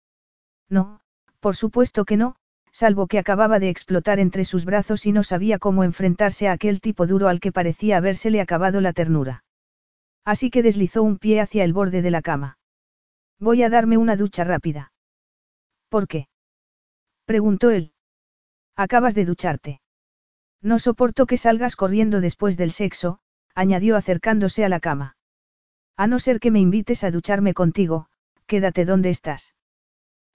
No, 0.68 1.00
por 1.40 1.56
supuesto 1.56 2.04
que 2.04 2.16
no, 2.16 2.36
salvo 2.72 3.06
que 3.06 3.18
acababa 3.18 3.58
de 3.58 3.68
explotar 3.68 4.18
entre 4.18 4.44
sus 4.44 4.64
brazos 4.64 5.06
y 5.06 5.12
no 5.12 5.22
sabía 5.22 5.58
cómo 5.58 5.84
enfrentarse 5.84 6.48
a 6.48 6.52
aquel 6.52 6.80
tipo 6.80 7.06
duro 7.06 7.28
al 7.28 7.40
que 7.40 7.52
parecía 7.52 7.96
habérsele 7.96 8.40
acabado 8.40 8.80
la 8.80 8.92
ternura. 8.92 9.44
Así 10.24 10.50
que 10.50 10.62
deslizó 10.62 11.02
un 11.02 11.18
pie 11.18 11.40
hacia 11.40 11.64
el 11.64 11.72
borde 11.72 12.02
de 12.02 12.10
la 12.10 12.22
cama. 12.22 12.58
Voy 13.38 13.62
a 13.62 13.70
darme 13.70 13.96
una 13.96 14.16
ducha 14.16 14.44
rápida. 14.44 14.92
¿Por 15.88 16.06
qué? 16.06 16.28
preguntó 17.24 17.70
él. 17.70 17.92
Acabas 18.76 19.14
de 19.14 19.24
ducharte. 19.24 19.80
No 20.62 20.78
soporto 20.78 21.26
que 21.26 21.36
salgas 21.36 21.74
corriendo 21.74 22.20
después 22.20 22.56
del 22.56 22.70
sexo, 22.70 23.20
añadió 23.54 23.96
acercándose 23.96 24.64
a 24.64 24.68
la 24.68 24.80
cama. 24.80 25.16
A 25.96 26.06
no 26.06 26.18
ser 26.18 26.38
que 26.38 26.50
me 26.50 26.60
invites 26.60 27.02
a 27.02 27.10
ducharme 27.10 27.54
contigo, 27.54 28.06
quédate 28.46 28.84
donde 28.84 29.10
estás. 29.10 29.54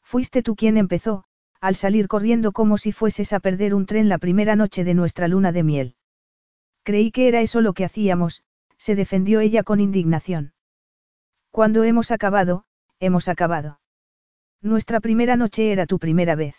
Fuiste 0.02 0.44
tú 0.44 0.56
quien 0.56 0.78
empezó, 0.78 1.26
al 1.62 1.76
salir 1.76 2.08
corriendo 2.08 2.52
como 2.52 2.78
si 2.78 2.92
fueses 2.92 3.34
a 3.34 3.40
perder 3.40 3.74
un 3.74 3.86
tren 3.86 4.10
la 4.10 4.18
primera 4.18 4.56
noche 4.56 4.84
de 4.84 4.94
nuestra 4.94 5.28
luna 5.28 5.52
de 5.52 5.64
miel. 5.64 5.96
Creí 6.84 7.12
que 7.12 7.28
era 7.28 7.42
eso 7.42 7.62
lo 7.62 7.74
que 7.74 7.86
hacíamos, 7.86 8.44
se 8.78 8.96
defendió 8.96 9.40
ella 9.40 9.64
con 9.64 9.80
indignación. 9.80 10.54
Cuando 11.52 11.84
hemos 11.84 12.12
acabado, 12.12 12.66
hemos 13.00 13.28
acabado. 13.28 13.80
Nuestra 14.62 15.00
primera 15.00 15.36
noche 15.36 15.72
era 15.72 15.86
tu 15.86 16.00
primera 16.00 16.36
vez. 16.36 16.56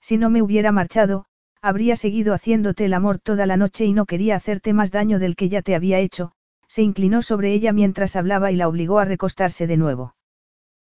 Si 0.00 0.18
no 0.18 0.30
me 0.30 0.42
hubiera 0.42 0.72
marchado, 0.72 1.26
habría 1.62 1.96
seguido 1.96 2.34
haciéndote 2.34 2.84
el 2.84 2.94
amor 2.94 3.18
toda 3.18 3.46
la 3.46 3.56
noche 3.56 3.86
y 3.86 3.94
no 3.94 4.04
quería 4.04 4.36
hacerte 4.36 4.72
más 4.74 4.90
daño 4.90 5.18
del 5.18 5.34
que 5.34 5.48
ya 5.48 5.62
te 5.62 5.74
había 5.74 5.98
hecho, 5.98 6.32
se 6.68 6.82
inclinó 6.82 7.22
sobre 7.22 7.52
ella 7.52 7.72
mientras 7.72 8.16
hablaba 8.16 8.50
y 8.50 8.56
la 8.56 8.68
obligó 8.68 8.98
a 8.98 9.04
recostarse 9.04 9.66
de 9.66 9.76
nuevo. 9.76 10.14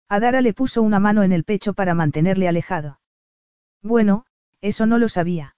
Adara 0.09 0.40
le 0.40 0.52
puso 0.52 0.82
una 0.82 1.01
mano 1.01 1.22
en 1.22 1.32
el 1.32 1.44
pecho 1.44 1.74
para 1.74 1.94
mantenerle 1.94 2.48
alejado. 2.48 3.01
Bueno, 3.82 4.24
eso 4.60 4.86
no 4.86 4.98
lo 4.98 5.08
sabía. 5.08 5.56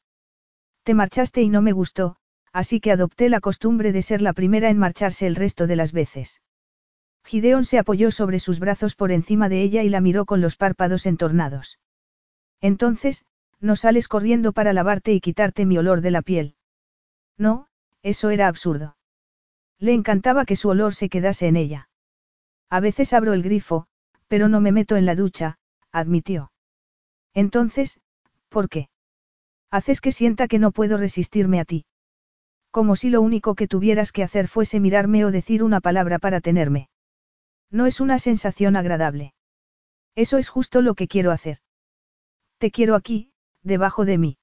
Te 0.83 0.95
marchaste 0.95 1.43
y 1.43 1.49
no 1.49 1.63
me 1.63 1.73
gustó, 1.73 2.17
así 2.53 2.81
que 2.81 2.93
adopté 2.93 3.29
la 3.29 3.41
costumbre 3.41 3.93
de 3.93 4.03
ser 4.03 4.23
la 4.23 4.33
primera 4.33 4.71
en 4.71 4.79
marcharse 4.79 5.27
el 5.27 5.37
resto 5.37 5.67
de 5.67 5.77
las 5.77 5.93
veces. 5.93 6.43
Gideon 7.25 7.65
se 7.65 7.79
apoyó 7.79 8.11
sobre 8.11 8.39
sus 8.39 8.59
brazos 8.59 8.95
por 8.95 9.13
encima 9.13 9.49
de 9.49 9.63
ella 9.63 9.83
y 9.83 9.91
la 9.91 10.01
miró 10.01 10.25
con 10.25 10.41
los 10.41 10.57
párpados 10.57 11.05
entornados. 11.05 11.79
Entonces, 12.61 13.27
no 13.61 13.77
sales 13.77 14.09
corriendo 14.09 14.53
para 14.53 14.73
lavarte 14.73 15.13
y 15.13 15.21
quitarte 15.21 15.67
mi 15.67 15.77
olor 15.79 16.01
de 16.01 16.11
la 16.11 16.23
piel. 16.23 16.57
No, 17.37 17.67
eso 18.03 18.31
era 18.31 18.49
absurdo. 18.49 18.97
Le 19.79 19.93
encantaba 19.93 20.45
que 20.45 20.57
su 20.57 20.69
olor 20.69 20.95
se 20.95 21.09
quedase 21.09 21.47
en 21.47 21.57
ella. 21.57 21.89
A 22.71 22.81
veces 22.81 23.13
abro 23.13 23.33
el 23.33 23.43
grifo, 23.43 23.87
pero 24.27 24.49
no 24.49 24.61
me 24.61 24.73
meto 24.73 24.97
en 24.97 25.07
la 25.07 25.15
ducha, 25.15 25.59
admitió. 25.93 26.53
Entonces, 27.35 28.01
¿por 28.49 28.69
qué? 28.69 28.89
Haces 29.71 30.01
que 30.01 30.13
sienta 30.13 30.49
que 30.49 30.59
no 30.59 30.73
puedo 30.73 30.97
resistirme 30.97 31.61
a 31.61 31.65
ti. 31.65 31.85
Como 32.71 32.97
si 32.97 33.11
lo 33.11 33.21
único 33.21 33.55
que 33.55 33.69
tuvieras 33.69 34.13
que 34.13 34.23
hacer 34.23 34.49
fuese 34.49 34.81
mirarme 34.81 35.25
o 35.25 35.31
decir 35.31 35.63
una 35.63 35.81
palabra 35.81 36.19
para 36.19 36.41
tenerme. 36.41 36.89
No 37.71 37.87
es 37.87 38.01
una 38.01 38.19
sensación 38.19 38.77
agradable. 38.77 39.35
Eso 40.15 40.39
es 40.39 40.49
justo 40.49 40.81
lo 40.81 40.95
que 40.95 41.07
quiero 41.07 41.31
hacer. 41.31 41.59
Te 42.59 42.71
quiero 42.71 42.95
aquí, 42.95 43.31
debajo 43.63 44.05
de 44.05 44.19
mí. 44.19 44.39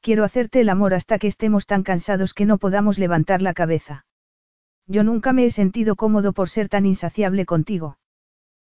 Quiero 0.00 0.24
hacerte 0.24 0.60
el 0.60 0.68
amor 0.68 0.94
hasta 0.94 1.18
que 1.18 1.26
estemos 1.26 1.66
tan 1.66 1.82
cansados 1.82 2.32
que 2.32 2.46
no 2.46 2.58
podamos 2.58 2.98
levantar 2.98 3.42
la 3.42 3.54
cabeza. 3.54 4.06
Yo 4.86 5.02
nunca 5.02 5.32
me 5.32 5.44
he 5.44 5.50
sentido 5.50 5.96
cómodo 5.96 6.32
por 6.32 6.48
ser 6.48 6.68
tan 6.68 6.86
insaciable 6.86 7.44
contigo. 7.44 7.98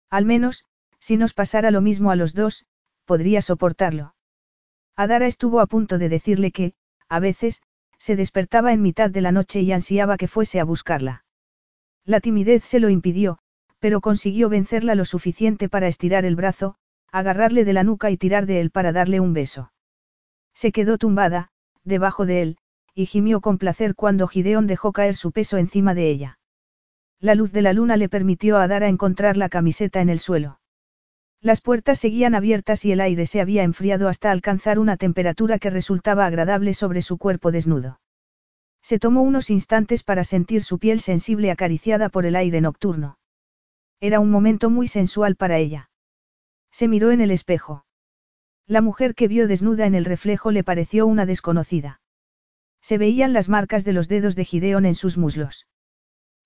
Al 0.08 0.24
menos, 0.24 0.64
si 0.98 1.16
nos 1.16 1.34
pasara 1.34 1.70
lo 1.70 1.82
mismo 1.82 2.10
a 2.10 2.16
los 2.16 2.32
dos, 2.32 2.64
podría 3.04 3.42
soportarlo. 3.42 4.15
Adara 4.96 5.26
estuvo 5.26 5.60
a 5.60 5.66
punto 5.66 5.98
de 5.98 6.08
decirle 6.08 6.52
que, 6.52 6.72
a 7.08 7.20
veces, 7.20 7.62
se 7.98 8.16
despertaba 8.16 8.72
en 8.72 8.82
mitad 8.82 9.10
de 9.10 9.20
la 9.20 9.30
noche 9.30 9.60
y 9.60 9.72
ansiaba 9.72 10.16
que 10.16 10.28
fuese 10.28 10.58
a 10.58 10.64
buscarla. 10.64 11.24
La 12.04 12.20
timidez 12.20 12.64
se 12.64 12.80
lo 12.80 12.88
impidió, 12.88 13.38
pero 13.78 14.00
consiguió 14.00 14.48
vencerla 14.48 14.94
lo 14.94 15.04
suficiente 15.04 15.68
para 15.68 15.88
estirar 15.88 16.24
el 16.24 16.36
brazo, 16.36 16.76
agarrarle 17.12 17.64
de 17.64 17.72
la 17.72 17.82
nuca 17.82 18.10
y 18.10 18.16
tirar 18.16 18.46
de 18.46 18.60
él 18.60 18.70
para 18.70 18.92
darle 18.92 19.20
un 19.20 19.32
beso. 19.32 19.72
Se 20.54 20.72
quedó 20.72 20.96
tumbada, 20.96 21.50
debajo 21.84 22.24
de 22.24 22.42
él, 22.42 22.58
y 22.94 23.06
gimió 23.06 23.40
con 23.40 23.58
placer 23.58 23.94
cuando 23.94 24.26
Gideón 24.26 24.66
dejó 24.66 24.92
caer 24.92 25.14
su 25.14 25.30
peso 25.30 25.58
encima 25.58 25.94
de 25.94 26.08
ella. 26.08 26.38
La 27.20 27.34
luz 27.34 27.52
de 27.52 27.62
la 27.62 27.74
luna 27.74 27.96
le 27.96 28.08
permitió 28.08 28.56
a 28.56 28.66
Dara 28.66 28.88
encontrar 28.88 29.36
la 29.36 29.50
camiseta 29.50 30.00
en 30.00 30.08
el 30.08 30.18
suelo. 30.18 30.60
Las 31.40 31.60
puertas 31.60 31.98
seguían 31.98 32.34
abiertas 32.34 32.84
y 32.84 32.92
el 32.92 33.00
aire 33.00 33.26
se 33.26 33.40
había 33.40 33.62
enfriado 33.62 34.08
hasta 34.08 34.30
alcanzar 34.30 34.78
una 34.78 34.96
temperatura 34.96 35.58
que 35.58 35.70
resultaba 35.70 36.26
agradable 36.26 36.74
sobre 36.74 37.02
su 37.02 37.18
cuerpo 37.18 37.52
desnudo. 37.52 38.00
Se 38.82 38.98
tomó 38.98 39.22
unos 39.22 39.50
instantes 39.50 40.02
para 40.02 40.24
sentir 40.24 40.62
su 40.62 40.78
piel 40.78 41.00
sensible 41.00 41.50
acariciada 41.50 42.08
por 42.08 42.24
el 42.24 42.36
aire 42.36 42.60
nocturno. 42.60 43.18
Era 44.00 44.20
un 44.20 44.30
momento 44.30 44.70
muy 44.70 44.88
sensual 44.88 45.36
para 45.36 45.58
ella. 45.58 45.90
Se 46.70 46.88
miró 46.88 47.10
en 47.10 47.20
el 47.20 47.30
espejo. 47.30 47.84
La 48.66 48.80
mujer 48.80 49.14
que 49.14 49.28
vio 49.28 49.48
desnuda 49.48 49.86
en 49.86 49.94
el 49.94 50.04
reflejo 50.04 50.50
le 50.50 50.64
pareció 50.64 51.06
una 51.06 51.26
desconocida. 51.26 52.00
Se 52.80 52.98
veían 52.98 53.32
las 53.32 53.48
marcas 53.48 53.84
de 53.84 53.92
los 53.92 54.08
dedos 54.08 54.36
de 54.36 54.44
Gideon 54.44 54.86
en 54.86 54.94
sus 54.94 55.16
muslos. 55.16 55.66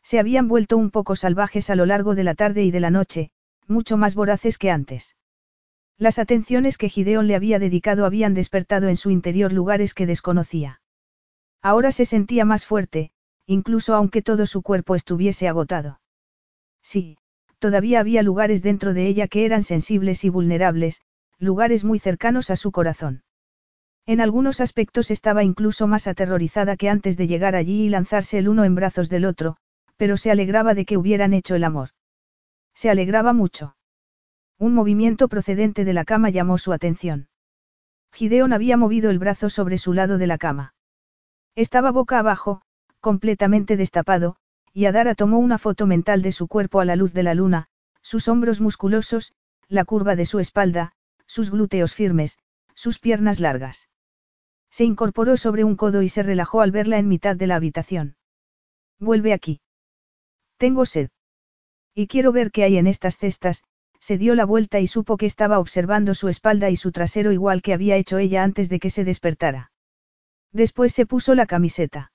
Se 0.03 0.19
habían 0.19 0.49
vuelto 0.49 0.77
un 0.77 0.91
poco 0.91 1.17
salvajes 1.17 1.69
a 1.71 1.75
lo 1.75 1.87
largo 1.87 2.15
de 2.15 2.25
la 2.25 2.35
tarde 2.35 2.65
y 2.65 2.71
de 2.71 2.81
la 2.81 2.91
noche, 2.91 3.31
mucho 3.71 3.97
más 3.97 4.15
voraces 4.15 4.59
que 4.59 4.71
antes. 4.71 5.17
Las 5.97 6.19
atenciones 6.19 6.79
que 6.79 6.89
Gideon 6.89 7.27
le 7.27 7.37
había 7.37 7.59
dedicado 7.59 8.05
habían 8.05 8.35
despertado 8.35 8.89
en 8.89 8.97
su 8.97 9.11
interior 9.11 9.53
lugares 9.53 9.95
que 9.95 10.07
desconocía. 10.07 10.81
Ahora 11.63 11.93
se 11.93 12.05
sentía 12.05 12.45
más 12.45 12.65
fuerte, 12.65 13.13
incluso 13.47 13.95
aunque 13.95 14.23
todo 14.23 14.47
su 14.47 14.63
cuerpo 14.63 14.95
estuviese 14.95 15.47
agotado. 15.49 16.01
Sí, 16.83 17.19
todavía 17.59 18.01
había 18.01 18.23
lugares 18.23 18.63
dentro 18.63 18.95
de 18.95 19.07
ella 19.07 19.29
que 19.29 19.45
eran 19.45 19.63
sensibles 19.63 20.25
y 20.25 20.31
vulnerables, 20.31 21.03
lugares 21.39 21.85
muy 21.85 21.99
cercanos 21.99 22.51
a 22.51 22.57
su 22.57 22.73
corazón. 22.73 23.23
En 24.07 24.21
algunos 24.21 24.61
aspectos 24.61 25.11
estaba 25.11 25.45
incluso 25.45 25.87
más 25.87 26.07
aterrorizada 26.07 26.77
que 26.77 26.89
antes 26.89 27.17
de 27.17 27.27
llegar 27.27 27.55
allí 27.55 27.83
y 27.83 27.89
lanzarse 27.91 28.39
el 28.39 28.49
uno 28.49 28.65
en 28.65 28.75
brazos 28.75 29.09
del 29.09 29.25
otro, 29.25 29.57
pero 29.97 30.17
se 30.17 30.31
alegraba 30.31 30.75
de 30.75 30.87
que 30.87 30.97
hubieran 30.97 31.35
hecho 31.35 31.55
el 31.55 31.65
amor. 31.65 31.91
Se 32.81 32.89
alegraba 32.89 33.35
mucho. 33.35 33.77
Un 34.59 34.73
movimiento 34.73 35.29
procedente 35.29 35.85
de 35.85 35.93
la 35.93 36.07
cama 36.07 36.31
llamó 36.31 36.57
su 36.57 36.73
atención. 36.73 37.29
Gideon 38.11 38.55
había 38.55 38.79
movido 38.79 39.11
el 39.11 39.19
brazo 39.19 39.51
sobre 39.51 39.77
su 39.77 39.93
lado 39.93 40.17
de 40.17 40.27
la 40.27 40.39
cama. 40.39 40.73
Estaba 41.55 41.91
boca 41.91 42.19
abajo, 42.19 42.63
completamente 43.01 43.77
destapado, 43.77 44.37
y 44.73 44.87
Adara 44.87 45.15
tomó 45.15 45.41
una 45.41 45.59
foto 45.59 45.87
mental 45.87 46.23
de 46.23 46.33
su 46.33 46.49
cuerpo 46.49 46.81
a 46.81 46.87
la 46.87 46.97
luz 46.97 47.13
de 47.13 47.23
la 47.23 47.35
luna, 47.35 47.69
sus 48.01 48.29
hombros 48.29 48.63
musculosos, 48.63 49.35
la 49.69 49.85
curva 49.85 50.17
de 50.17 50.25
su 50.25 50.39
espalda, 50.39 50.95
sus 51.27 51.51
glúteos 51.51 51.93
firmes, 51.93 52.39
sus 52.73 52.99
piernas 52.99 53.41
largas. 53.41 53.91
Se 54.71 54.87
incorporó 54.87 55.37
sobre 55.37 55.65
un 55.65 55.77
codo 55.77 56.01
y 56.01 56.09
se 56.09 56.23
relajó 56.23 56.63
al 56.63 56.71
verla 56.71 56.97
en 56.97 57.09
mitad 57.09 57.37
de 57.37 57.47
la 57.47 57.57
habitación. 57.57 58.17
Vuelve 58.99 59.35
aquí. 59.35 59.61
Tengo 60.57 60.87
sed. 60.87 61.11
Y 62.01 62.07
quiero 62.07 62.33
ver 62.33 62.51
qué 62.51 62.65
hay 62.65 62.79
en 62.79 62.87
estas 62.87 63.19
cestas, 63.19 63.63
se 63.99 64.17
dio 64.17 64.35
la 64.35 64.47
vuelta 64.47 64.81
y 64.81 64.87
supo 64.87 65.19
que 65.19 65.27
estaba 65.27 65.59
observando 65.59 66.15
su 66.15 66.31
espalda 66.31 66.71
y 66.71 66.77
su 66.77 66.93
trasero 66.93 67.31
igual 67.31 67.61
que 67.61 67.75
había 67.75 67.97
hecho 67.97 68.17
ella 68.17 68.43
antes 68.43 68.71
de 68.71 68.81
que 68.81 68.89
se 68.89 69.05
despertara. 69.05 69.71
Después 70.51 70.95
se 70.95 71.05
puso 71.05 71.35
la 71.35 71.45
camiseta. 71.45 72.11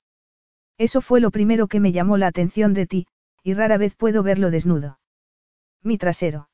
Eso 0.80 1.02
fue 1.02 1.22
lo 1.22 1.30
primero 1.30 1.68
que 1.68 1.80
me 1.80 1.92
llamó 1.92 2.18
la 2.18 2.26
atención 2.26 2.74
de 2.74 2.88
ti, 2.88 3.06
y 3.44 3.54
rara 3.54 3.78
vez 3.78 3.94
puedo 3.94 4.24
verlo 4.24 4.50
desnudo. 4.50 4.98
Mi 5.84 6.00
trasero. 6.00 6.50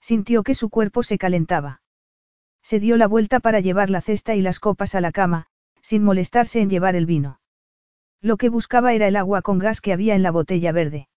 Sintió 0.00 0.44
que 0.44 0.54
su 0.54 0.70
cuerpo 0.70 1.02
se 1.02 1.18
calentaba. 1.18 1.82
Se 2.62 2.78
dio 2.78 2.96
la 2.96 3.08
vuelta 3.08 3.40
para 3.40 3.58
llevar 3.58 3.90
la 3.90 4.00
cesta 4.00 4.36
y 4.36 4.42
las 4.42 4.60
copas 4.60 4.94
a 4.94 5.00
la 5.00 5.10
cama, 5.10 5.48
sin 5.82 6.04
molestarse 6.04 6.60
en 6.60 6.70
llevar 6.70 6.94
el 6.94 7.06
vino. 7.06 7.40
Lo 8.20 8.36
que 8.36 8.48
buscaba 8.48 8.94
era 8.94 9.08
el 9.08 9.16
agua 9.16 9.42
con 9.42 9.58
gas 9.58 9.80
que 9.80 9.92
había 9.92 10.14
en 10.14 10.22
la 10.22 10.30
botella 10.30 10.70
verde. 10.70 11.08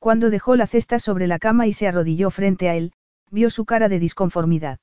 Cuando 0.00 0.30
dejó 0.30 0.56
la 0.56 0.66
cesta 0.66 0.98
sobre 0.98 1.26
la 1.26 1.38
cama 1.38 1.66
y 1.66 1.74
se 1.74 1.86
arrodilló 1.86 2.30
frente 2.30 2.70
a 2.70 2.74
él, 2.74 2.92
vio 3.30 3.50
su 3.50 3.66
cara 3.66 3.90
de 3.90 3.98
disconformidad. 3.98 4.80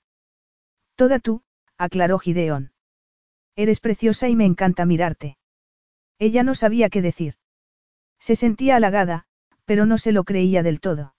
Toda 0.95 1.17
tú, 1.17 1.41
aclaró 1.75 2.19
Gideón. 2.19 2.71
Eres 3.55 3.79
preciosa 3.79 4.29
y 4.29 4.35
me 4.35 4.45
encanta 4.45 4.85
mirarte. 4.85 5.37
Ella 6.19 6.43
no 6.43 6.53
sabía 6.53 6.89
qué 6.89 7.01
decir. 7.01 7.33
Se 8.19 8.35
sentía 8.35 8.75
halagada, 8.75 9.25
pero 9.65 9.87
no 9.87 9.97
se 9.97 10.11
lo 10.11 10.23
creía 10.23 10.61
del 10.61 10.79
todo. 10.79 11.15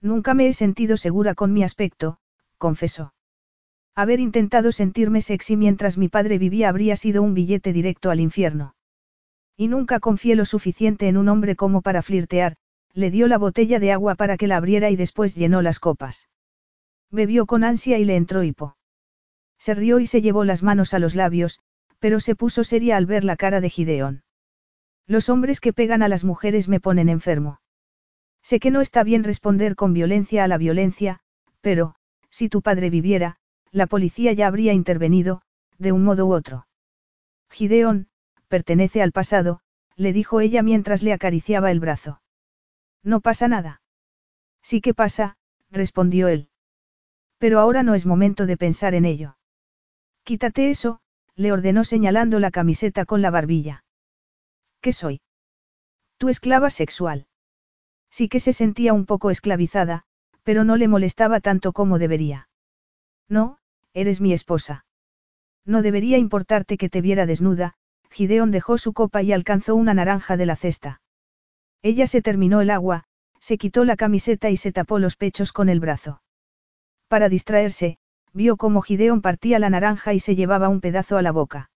Nunca 0.00 0.34
me 0.34 0.48
he 0.48 0.52
sentido 0.52 0.96
segura 0.96 1.36
con 1.36 1.52
mi 1.52 1.62
aspecto, 1.62 2.18
confesó. 2.58 3.14
Haber 3.94 4.18
intentado 4.18 4.72
sentirme 4.72 5.20
sexy 5.20 5.56
mientras 5.56 5.96
mi 5.96 6.08
padre 6.08 6.38
vivía 6.38 6.68
habría 6.68 6.96
sido 6.96 7.22
un 7.22 7.34
billete 7.34 7.72
directo 7.72 8.10
al 8.10 8.18
infierno. 8.18 8.74
Y 9.56 9.68
nunca 9.68 10.00
confié 10.00 10.34
lo 10.34 10.44
suficiente 10.44 11.06
en 11.06 11.16
un 11.16 11.28
hombre 11.28 11.54
como 11.54 11.82
para 11.82 12.02
flirtear, 12.02 12.56
le 12.94 13.10
dio 13.10 13.26
la 13.28 13.38
botella 13.38 13.78
de 13.78 13.92
agua 13.92 14.14
para 14.14 14.36
que 14.36 14.46
la 14.46 14.56
abriera 14.56 14.90
y 14.90 14.96
después 14.96 15.34
llenó 15.34 15.62
las 15.62 15.78
copas. 15.78 16.28
Bebió 17.10 17.46
con 17.46 17.64
ansia 17.64 17.98
y 17.98 18.04
le 18.04 18.16
entró 18.16 18.42
hipo. 18.42 18.76
Se 19.58 19.74
rió 19.74 20.00
y 20.00 20.06
se 20.06 20.22
llevó 20.22 20.44
las 20.44 20.62
manos 20.62 20.94
a 20.94 20.98
los 20.98 21.14
labios, 21.14 21.60
pero 21.98 22.20
se 22.20 22.34
puso 22.34 22.64
seria 22.64 22.96
al 22.96 23.06
ver 23.06 23.24
la 23.24 23.36
cara 23.36 23.60
de 23.60 23.70
Gideón. 23.70 24.24
Los 25.06 25.28
hombres 25.28 25.60
que 25.60 25.72
pegan 25.72 26.02
a 26.02 26.08
las 26.08 26.24
mujeres 26.24 26.68
me 26.68 26.80
ponen 26.80 27.08
enfermo. 27.08 27.60
Sé 28.42 28.58
que 28.58 28.70
no 28.70 28.80
está 28.80 29.04
bien 29.04 29.24
responder 29.24 29.76
con 29.76 29.92
violencia 29.92 30.42
a 30.42 30.48
la 30.48 30.58
violencia, 30.58 31.20
pero, 31.60 31.94
si 32.28 32.48
tu 32.48 32.62
padre 32.62 32.90
viviera, 32.90 33.36
la 33.70 33.86
policía 33.86 34.32
ya 34.32 34.46
habría 34.46 34.72
intervenido, 34.72 35.42
de 35.78 35.92
un 35.92 36.02
modo 36.02 36.26
u 36.26 36.32
otro. 36.32 36.66
Gideón, 37.50 38.08
pertenece 38.48 39.02
al 39.02 39.12
pasado, 39.12 39.60
le 39.96 40.12
dijo 40.12 40.40
ella 40.40 40.62
mientras 40.62 41.02
le 41.02 41.12
acariciaba 41.12 41.70
el 41.70 41.80
brazo. 41.80 42.21
No 43.02 43.20
pasa 43.20 43.48
nada. 43.48 43.82
Sí 44.62 44.80
que 44.80 44.94
pasa, 44.94 45.36
respondió 45.70 46.28
él. 46.28 46.48
Pero 47.38 47.58
ahora 47.58 47.82
no 47.82 47.94
es 47.94 48.06
momento 48.06 48.46
de 48.46 48.56
pensar 48.56 48.94
en 48.94 49.04
ello. 49.04 49.36
Quítate 50.22 50.70
eso, 50.70 51.00
le 51.34 51.52
ordenó 51.52 51.82
señalando 51.84 52.38
la 52.38 52.50
camiseta 52.50 53.04
con 53.04 53.22
la 53.22 53.30
barbilla. 53.30 53.84
¿Qué 54.80 54.92
soy? 54.92 55.20
Tu 56.18 56.28
esclava 56.28 56.70
sexual. 56.70 57.26
Sí 58.10 58.28
que 58.28 58.38
se 58.38 58.52
sentía 58.52 58.92
un 58.92 59.06
poco 59.06 59.30
esclavizada, 59.30 60.04
pero 60.44 60.64
no 60.64 60.76
le 60.76 60.88
molestaba 60.88 61.40
tanto 61.40 61.72
como 61.72 61.98
debería. 61.98 62.48
No, 63.28 63.58
eres 63.94 64.20
mi 64.20 64.32
esposa. 64.32 64.84
No 65.64 65.82
debería 65.82 66.18
importarte 66.18 66.76
que 66.76 66.88
te 66.88 67.00
viera 67.00 67.26
desnuda, 67.26 67.74
Gideon 68.10 68.50
dejó 68.50 68.78
su 68.78 68.92
copa 68.92 69.22
y 69.22 69.32
alcanzó 69.32 69.74
una 69.74 69.94
naranja 69.94 70.36
de 70.36 70.46
la 70.46 70.56
cesta. 70.56 71.01
Ella 71.82 72.06
se 72.06 72.22
terminó 72.22 72.60
el 72.60 72.70
agua, 72.70 73.04
se 73.40 73.58
quitó 73.58 73.84
la 73.84 73.96
camiseta 73.96 74.50
y 74.50 74.56
se 74.56 74.72
tapó 74.72 74.98
los 74.98 75.16
pechos 75.16 75.52
con 75.52 75.68
el 75.68 75.80
brazo. 75.80 76.22
Para 77.08 77.28
distraerse, 77.28 77.98
vio 78.32 78.56
cómo 78.56 78.82
Gideon 78.82 79.20
partía 79.20 79.58
la 79.58 79.68
naranja 79.68 80.14
y 80.14 80.20
se 80.20 80.36
llevaba 80.36 80.68
un 80.68 80.80
pedazo 80.80 81.16
a 81.16 81.22
la 81.22 81.32
boca. 81.32 81.70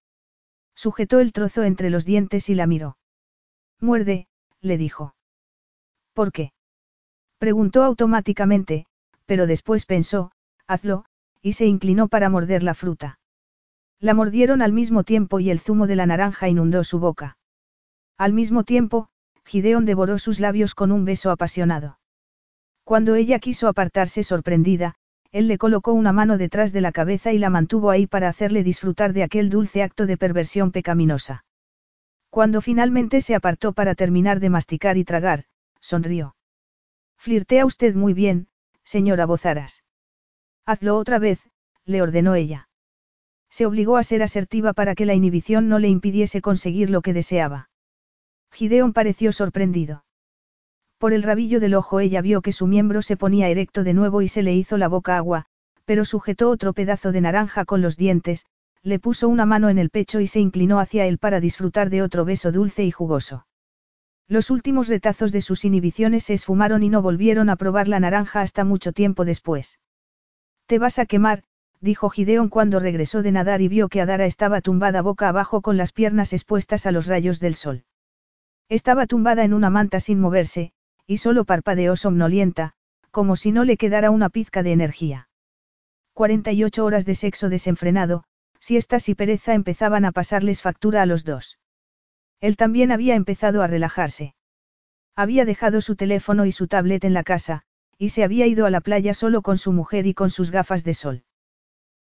Sujetó 0.75 1.21
el 1.21 1.33
trozo 1.33 1.65
entre 1.65 1.91
los 1.91 2.05
dientes 2.05 2.49
y 2.49 2.55
la 2.55 2.67
miró. 2.67 2.99
Muerde, 3.81 4.29
le 4.61 4.79
dijo. 4.79 5.15
¿Por 6.13 6.33
qué? 6.33 6.53
Preguntó 7.39 7.83
automáticamente, 7.83 8.87
pero 9.27 9.47
después 9.47 9.87
pensó, 9.87 10.33
hazlo, 10.67 11.05
y 11.43 11.55
se 11.55 11.67
inclinó 11.67 12.09
para 12.09 12.31
morder 12.31 12.63
la 12.63 12.75
fruta. 12.75 13.19
La 13.99 14.15
mordieron 14.15 14.63
al 14.63 14.73
mismo 14.73 15.05
tiempo 15.05 15.41
y 15.41 15.51
el 15.51 15.61
zumo 15.61 15.87
de 15.87 15.97
la 15.97 16.07
naranja 16.07 16.49
inundó 16.49 16.85
su 16.85 16.99
boca. 16.99 17.39
Al 18.17 18.33
mismo 18.33 18.65
tiempo, 18.65 19.09
Gideon 19.47 19.85
devoró 19.85 20.19
sus 20.19 20.41
labios 20.41 20.75
con 20.75 20.91
un 20.91 21.05
beso 21.05 21.31
apasionado. 21.31 21.99
Cuando 22.85 23.15
ella 23.15 23.39
quiso 23.39 23.69
apartarse 23.69 24.25
sorprendida, 24.25 24.97
él 25.31 25.49
le 25.49 25.59
colocó 25.59 25.93
una 25.93 26.13
mano 26.13 26.37
detrás 26.37 26.73
de 26.73 26.81
la 26.81 26.93
cabeza 26.93 27.33
y 27.33 27.39
la 27.39 27.51
mantuvo 27.51 27.91
ahí 27.91 28.07
para 28.07 28.29
hacerle 28.29 28.63
disfrutar 28.63 29.13
de 29.13 29.23
aquel 29.23 29.49
dulce 29.49 29.83
acto 29.83 30.07
de 30.07 30.17
perversión 30.17 30.73
pecaminosa. 30.73 31.45
Cuando 32.31 32.61
finalmente 32.61 33.21
se 33.21 33.35
apartó 33.35 33.73
para 33.73 33.95
terminar 33.95 34.41
de 34.41 34.51
masticar 34.51 34.97
y 34.97 35.05
tragar, 35.05 35.45
sonrió. 35.81 36.37
Flirtea 37.17 37.65
usted 37.65 37.95
muy 37.95 38.15
bien, 38.15 38.49
señora 38.85 39.27
Bozaras. 39.27 39.85
Hazlo 40.65 40.97
otra 40.97 41.19
vez, 41.19 41.41
le 41.85 42.03
ordenó 42.03 42.35
ella. 42.35 42.69
Se 43.49 43.65
obligó 43.65 43.97
a 43.97 44.03
ser 44.03 44.23
asertiva 44.23 44.73
para 44.73 44.95
que 44.95 45.07
la 45.07 45.15
inhibición 45.15 45.69
no 45.69 45.79
le 45.79 45.89
impidiese 45.89 46.43
conseguir 46.43 46.91
lo 46.91 47.01
que 47.01 47.13
deseaba. 47.13 47.71
Gideon 48.57 48.95
pareció 48.95 49.33
sorprendido. 49.33 50.07
Por 50.97 51.13
el 51.13 51.23
rabillo 51.23 51.61
del 51.61 51.75
ojo 51.75 52.01
ella 52.01 52.23
vio 52.23 52.41
que 52.41 52.53
su 52.53 52.67
miembro 52.67 53.03
se 53.03 53.19
ponía 53.19 53.51
erecto 53.51 53.85
de 53.85 53.93
nuevo 53.93 54.23
y 54.23 54.29
se 54.29 54.43
le 54.43 54.55
hizo 54.55 54.79
la 54.79 54.89
boca 54.89 55.19
agua, 55.19 55.45
pero 55.85 56.07
sujetó 56.07 56.49
otro 56.49 56.73
pedazo 56.73 57.13
de 57.13 57.21
naranja 57.21 57.67
con 57.67 57.83
los 57.83 57.99
dientes, 57.99 58.47
le 58.83 58.99
puso 58.99 59.29
una 59.29 59.45
mano 59.45 59.69
en 59.69 59.77
el 59.77 59.91
pecho 59.91 60.21
y 60.21 60.27
se 60.27 60.41
inclinó 60.41 60.81
hacia 60.81 61.05
él 61.05 61.19
para 61.19 61.39
disfrutar 61.39 61.91
de 61.91 62.01
otro 62.01 62.25
beso 62.25 62.51
dulce 62.51 62.83
y 62.83 62.91
jugoso. 62.91 63.47
Los 64.27 64.49
últimos 64.49 64.89
retazos 64.89 65.33
de 65.33 65.43
sus 65.43 65.67
inhibiciones 65.67 66.25
se 66.25 66.33
esfumaron 66.33 66.83
y 66.83 66.89
no 66.89 67.03
volvieron 67.03 67.51
a 67.51 67.57
probar 67.57 67.89
la 67.89 68.01
naranja 68.01 68.41
hasta 68.41 68.65
mucho 68.65 68.93
tiempo 68.93 69.27
después. 69.27 69.81
Te 70.65 70.79
vas 70.79 70.99
a 70.99 71.05
quemar, 71.05 71.43
dijo 71.83 72.09
Gideon 72.09 72.49
cuando 72.49 72.81
regresó 72.81 73.23
de 73.23 73.33
nadar 73.33 73.61
y 73.61 73.69
vio 73.69 73.91
que 73.91 74.01
Adara 74.01 74.25
estaba 74.25 74.63
tumbada 74.63 75.03
boca 75.03 75.29
abajo 75.29 75.61
con 75.61 75.77
las 75.77 75.93
piernas 75.93 76.33
expuestas 76.33 76.87
a 76.87 76.91
los 76.91 77.07
rayos 77.07 77.39
del 77.39 77.55
sol. 77.55 77.85
Estaba 78.69 79.07
tumbada 79.07 79.45
en 79.45 79.55
una 79.55 79.71
manta 79.71 80.01
sin 80.01 80.21
moverse, 80.21 80.73
y 81.07 81.19
solo 81.19 81.45
parpadeó 81.45 81.97
somnolienta, 81.97 82.73
como 83.11 83.37
si 83.37 83.53
no 83.53 83.65
le 83.65 83.77
quedara 83.77 84.11
una 84.11 84.29
pizca 84.29 84.63
de 84.63 84.73
energía. 84.73 85.29
48 86.15 86.85
horas 86.85 87.07
de 87.07 87.15
sexo 87.15 87.49
desenfrenado, 87.49 88.25
siestas 88.59 89.09
y 89.09 89.15
pereza 89.15 89.55
empezaban 89.55 90.05
a 90.05 90.13
pasarles 90.13 90.63
factura 90.63 91.03
a 91.03 91.07
los 91.07 91.25
dos. 91.25 91.59
Él 92.41 92.57
también 92.57 92.91
había 92.91 93.15
empezado 93.15 93.63
a 93.63 93.67
relajarse. 93.67 94.35
Había 95.15 95.45
dejado 95.45 95.81
su 95.81 95.97
teléfono 95.97 96.45
y 96.45 96.53
su 96.53 96.67
tablet 96.67 97.05
en 97.05 97.15
la 97.15 97.23
casa, 97.23 97.63
y 97.99 98.11
se 98.11 98.25
había 98.25 98.47
ido 98.47 98.67
a 98.67 98.71
la 98.71 98.81
playa 98.81 99.15
solo 99.15 99.43
con 99.43 99.57
su 99.57 99.73
mujer 99.73 100.07
y 100.07 100.15
con 100.15 100.31
sus 100.31 100.51
gafas 100.51 100.85
de 100.85 100.95
sol. 100.95 101.25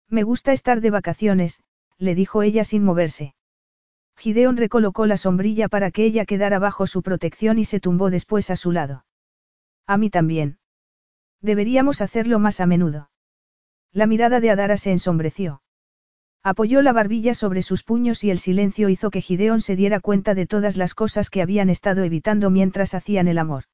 Me 0.08 0.22
gusta 0.22 0.52
estar 0.52 0.80
de 0.80 0.90
vacaciones, 0.90 1.60
le 1.98 2.14
dijo 2.14 2.42
ella 2.42 2.64
sin 2.64 2.84
moverse. 2.84 3.34
Gideon 4.16 4.56
recolocó 4.56 5.06
la 5.06 5.16
sombrilla 5.16 5.68
para 5.68 5.90
que 5.90 6.04
ella 6.04 6.24
quedara 6.24 6.58
bajo 6.58 6.86
su 6.86 7.02
protección 7.02 7.58
y 7.58 7.64
se 7.64 7.80
tumbó 7.80 8.10
después 8.10 8.50
a 8.50 8.56
su 8.56 8.72
lado. 8.72 9.04
A 9.86 9.98
mí 9.98 10.10
también. 10.10 10.58
Deberíamos 11.42 12.00
hacerlo 12.00 12.38
más 12.38 12.60
a 12.60 12.66
menudo. 12.66 13.10
La 13.92 14.06
mirada 14.06 14.40
de 14.40 14.50
Adara 14.50 14.76
se 14.76 14.90
ensombreció. 14.92 15.62
Apoyó 16.42 16.80
la 16.80 16.92
barbilla 16.92 17.34
sobre 17.34 17.62
sus 17.62 17.82
puños 17.82 18.22
y 18.24 18.30
el 18.30 18.38
silencio 18.38 18.88
hizo 18.88 19.10
que 19.10 19.20
Gideon 19.20 19.60
se 19.60 19.76
diera 19.76 20.00
cuenta 20.00 20.34
de 20.34 20.46
todas 20.46 20.76
las 20.76 20.94
cosas 20.94 21.28
que 21.28 21.42
habían 21.42 21.70
estado 21.70 22.04
evitando 22.04 22.50
mientras 22.50 22.94
hacían 22.94 23.28
el 23.28 23.38
amor. 23.38 23.64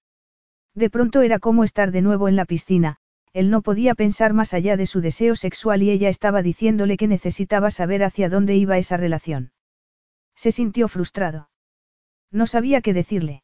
De 0.75 0.89
pronto 0.89 1.21
era 1.21 1.39
como 1.39 1.65
estar 1.65 1.93
de 1.93 2.03
nuevo 2.03 2.29
en 2.29 2.37
la 2.37 2.47
piscina, 2.47 2.97
él 3.33 3.51
no 3.51 3.63
podía 3.63 3.95
pensar 3.95 4.33
más 4.33 4.55
allá 4.55 4.77
de 4.77 4.87
su 4.87 5.01
deseo 5.01 5.37
sexual 5.37 5.83
y 5.83 5.91
ella 5.91 6.09
estaba 6.09 6.43
diciéndole 6.43 6.97
que 6.97 7.09
necesitaba 7.09 7.71
saber 7.71 8.05
hacia 8.05 8.29
dónde 8.29 8.57
iba 8.57 8.79
esa 8.79 8.97
relación. 8.97 9.52
Se 10.35 10.53
sintió 10.53 10.89
frustrado. 10.89 11.51
No 12.31 12.47
sabía 12.47 12.81
qué 12.81 12.93
decirle. 12.93 13.43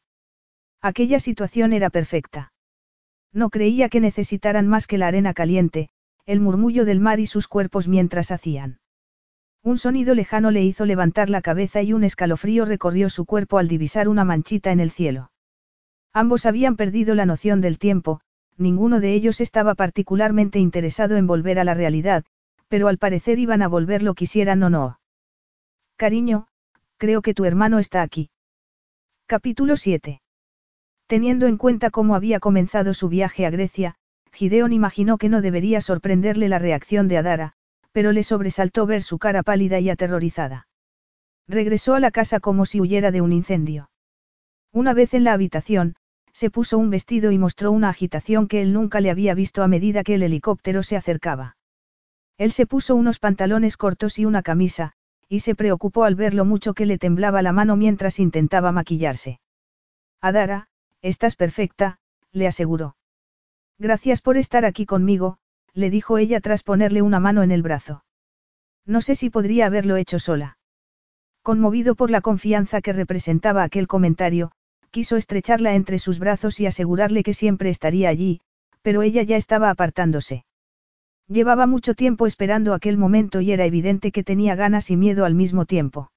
Aquella 0.81 1.19
situación 1.19 1.73
era 1.73 1.89
perfecta. 1.89 2.53
No 3.31 3.49
creía 3.49 3.89
que 3.89 3.99
necesitaran 3.99 4.67
más 4.67 4.87
que 4.87 4.97
la 4.97 5.07
arena 5.07 5.33
caliente, 5.33 5.89
el 6.25 6.39
murmullo 6.39 6.85
del 6.85 6.99
mar 6.99 7.19
y 7.19 7.25
sus 7.25 7.47
cuerpos 7.47 7.87
mientras 7.87 8.31
hacían. 8.31 8.79
Un 9.61 9.77
sonido 9.77 10.15
lejano 10.15 10.51
le 10.51 10.63
hizo 10.63 10.85
levantar 10.85 11.29
la 11.29 11.41
cabeza 11.41 11.81
y 11.81 11.93
un 11.93 12.03
escalofrío 12.03 12.65
recorrió 12.65 13.09
su 13.09 13.25
cuerpo 13.25 13.57
al 13.57 13.67
divisar 13.67 14.07
una 14.07 14.23
manchita 14.23 14.71
en 14.71 14.79
el 14.79 14.89
cielo. 14.89 15.31
Ambos 16.13 16.45
habían 16.45 16.75
perdido 16.75 17.13
la 17.13 17.25
noción 17.25 17.61
del 17.61 17.77
tiempo, 17.77 18.21
ninguno 18.57 18.99
de 18.99 19.13
ellos 19.13 19.41
estaba 19.41 19.75
particularmente 19.75 20.59
interesado 20.59 21.17
en 21.17 21.27
volver 21.27 21.59
a 21.59 21.63
la 21.63 21.73
realidad, 21.73 22.25
pero 22.67 22.87
al 22.87 22.97
parecer 22.97 23.37
iban 23.37 23.61
a 23.61 23.67
volver 23.67 24.01
lo 24.01 24.13
quisieran 24.13 24.63
o 24.63 24.69
no. 24.69 24.99
Cariño, 25.97 26.47
creo 26.99 27.21
que 27.21 27.33
tu 27.33 27.45
hermano 27.45 27.79
está 27.79 28.01
aquí. 28.01 28.29
Capítulo 29.25 29.77
7. 29.77 30.21
Teniendo 31.07 31.47
en 31.47 31.57
cuenta 31.57 31.89
cómo 31.89 32.13
había 32.13 32.39
comenzado 32.39 32.93
su 32.93 33.07
viaje 33.07 33.45
a 33.45 33.49
Grecia, 33.49 33.95
Gideon 34.33 34.73
imaginó 34.73 35.17
que 35.17 35.29
no 35.29 35.41
debería 35.41 35.81
sorprenderle 35.81 36.49
la 36.49 36.59
reacción 36.59 37.07
de 37.07 37.17
Adara, 37.17 37.53
pero 37.93 38.11
le 38.11 38.23
sobresaltó 38.23 38.85
ver 38.85 39.01
su 39.01 39.17
cara 39.17 39.43
pálida 39.43 39.79
y 39.79 39.89
aterrorizada. 39.89 40.67
Regresó 41.47 41.95
a 41.95 41.99
la 41.99 42.11
casa 42.11 42.39
como 42.39 42.65
si 42.65 42.81
huyera 42.81 43.11
de 43.11 43.21
un 43.21 43.31
incendio. 43.31 43.89
Una 44.71 44.93
vez 44.93 45.13
en 45.13 45.23
la 45.23 45.33
habitación, 45.33 45.95
se 46.33 46.51
puso 46.51 46.77
un 46.77 46.89
vestido 46.89 47.31
y 47.31 47.37
mostró 47.37 47.71
una 47.71 47.89
agitación 47.89 48.47
que 48.47 48.61
él 48.61 48.73
nunca 48.73 48.99
le 48.99 49.09
había 49.09 49.33
visto 49.33 49.63
a 49.63 49.67
medida 49.67 50.03
que 50.03 50.15
el 50.15 50.23
helicóptero 50.23 50.83
se 50.83 50.97
acercaba. 50.97 51.55
Él 52.37 52.51
se 52.51 52.67
puso 52.67 52.95
unos 52.95 53.19
pantalones 53.19 53.77
cortos 53.77 54.19
y 54.19 54.25
una 54.25 54.43
camisa, 54.43 54.93
y 55.29 55.41
se 55.41 55.55
preocupó 55.55 56.03
al 56.03 56.15
ver 56.15 56.33
lo 56.33 56.43
mucho 56.43 56.73
que 56.73 56.87
le 56.87 56.97
temblaba 56.97 57.41
la 57.43 57.53
mano 57.53 57.75
mientras 57.75 58.19
intentaba 58.19 58.71
maquillarse. 58.71 59.39
Adara, 60.19 60.67
estás 61.01 61.35
perfecta, 61.35 61.99
le 62.31 62.47
aseguró. 62.47 62.97
Gracias 63.77 64.21
por 64.21 64.35
estar 64.37 64.65
aquí 64.65 64.85
conmigo, 64.85 65.37
le 65.73 65.89
dijo 65.89 66.17
ella 66.17 66.41
tras 66.41 66.63
ponerle 66.63 67.01
una 67.03 67.19
mano 67.19 67.43
en 67.43 67.51
el 67.51 67.61
brazo. 67.61 68.03
No 68.85 69.01
sé 69.01 69.15
si 69.15 69.29
podría 69.29 69.67
haberlo 69.67 69.95
hecho 69.97 70.17
sola. 70.19 70.57
Conmovido 71.43 71.95
por 71.95 72.09
la 72.09 72.21
confianza 72.21 72.81
que 72.81 72.91
representaba 72.91 73.63
aquel 73.63 73.87
comentario, 73.87 74.51
quiso 74.89 75.15
estrecharla 75.15 75.75
entre 75.75 75.99
sus 75.99 76.19
brazos 76.19 76.59
y 76.59 76.65
asegurarle 76.65 77.23
que 77.23 77.33
siempre 77.33 77.69
estaría 77.69 78.09
allí, 78.09 78.41
pero 78.81 79.03
ella 79.03 79.21
ya 79.21 79.37
estaba 79.37 79.69
apartándose. 79.69 80.43
Llevaba 81.29 81.67
mucho 81.67 81.93
tiempo 81.93 82.25
esperando 82.25 82.73
aquel 82.73 82.97
momento 82.97 83.39
y 83.39 83.51
era 83.51 83.63
evidente 83.65 84.11
que 84.11 84.23
tenía 84.23 84.55
ganas 84.55 84.89
y 84.89 84.97
miedo 84.97 85.25
al 85.25 85.35
mismo 85.35 85.65
tiempo. 85.65 86.11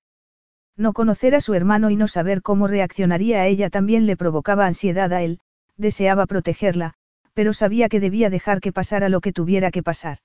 No 0.74 0.94
conocer 0.94 1.34
a 1.34 1.42
su 1.42 1.52
hermano 1.52 1.90
y 1.90 1.96
no 1.96 2.08
saber 2.08 2.40
cómo 2.40 2.66
reaccionaría 2.66 3.42
a 3.42 3.46
ella 3.46 3.68
también 3.68 4.06
le 4.06 4.16
provocaba 4.16 4.66
ansiedad 4.66 5.12
a 5.12 5.20
él, 5.20 5.38
deseaba 5.76 6.24
protegerla, 6.24 6.94
pero 7.34 7.52
sabía 7.52 7.90
que 7.90 8.00
debía 8.00 8.30
dejar 8.30 8.60
que 8.60 8.72
pasara 8.72 9.10
lo 9.10 9.20
que 9.20 9.34
tuviera 9.34 9.70
que 9.70 9.82
pasar. 9.82 10.18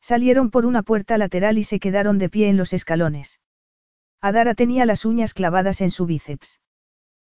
Salieron 0.00 0.50
por 0.50 0.66
una 0.66 0.82
puerta 0.82 1.16
lateral 1.16 1.56
y 1.56 1.62
se 1.62 1.78
quedaron 1.78 2.18
de 2.18 2.28
pie 2.28 2.48
en 2.48 2.56
los 2.56 2.72
escalones. 2.72 3.38
Adara 4.20 4.54
tenía 4.54 4.86
las 4.86 5.04
uñas 5.04 5.34
clavadas 5.34 5.80
en 5.80 5.92
su 5.92 6.06
bíceps. 6.06 6.60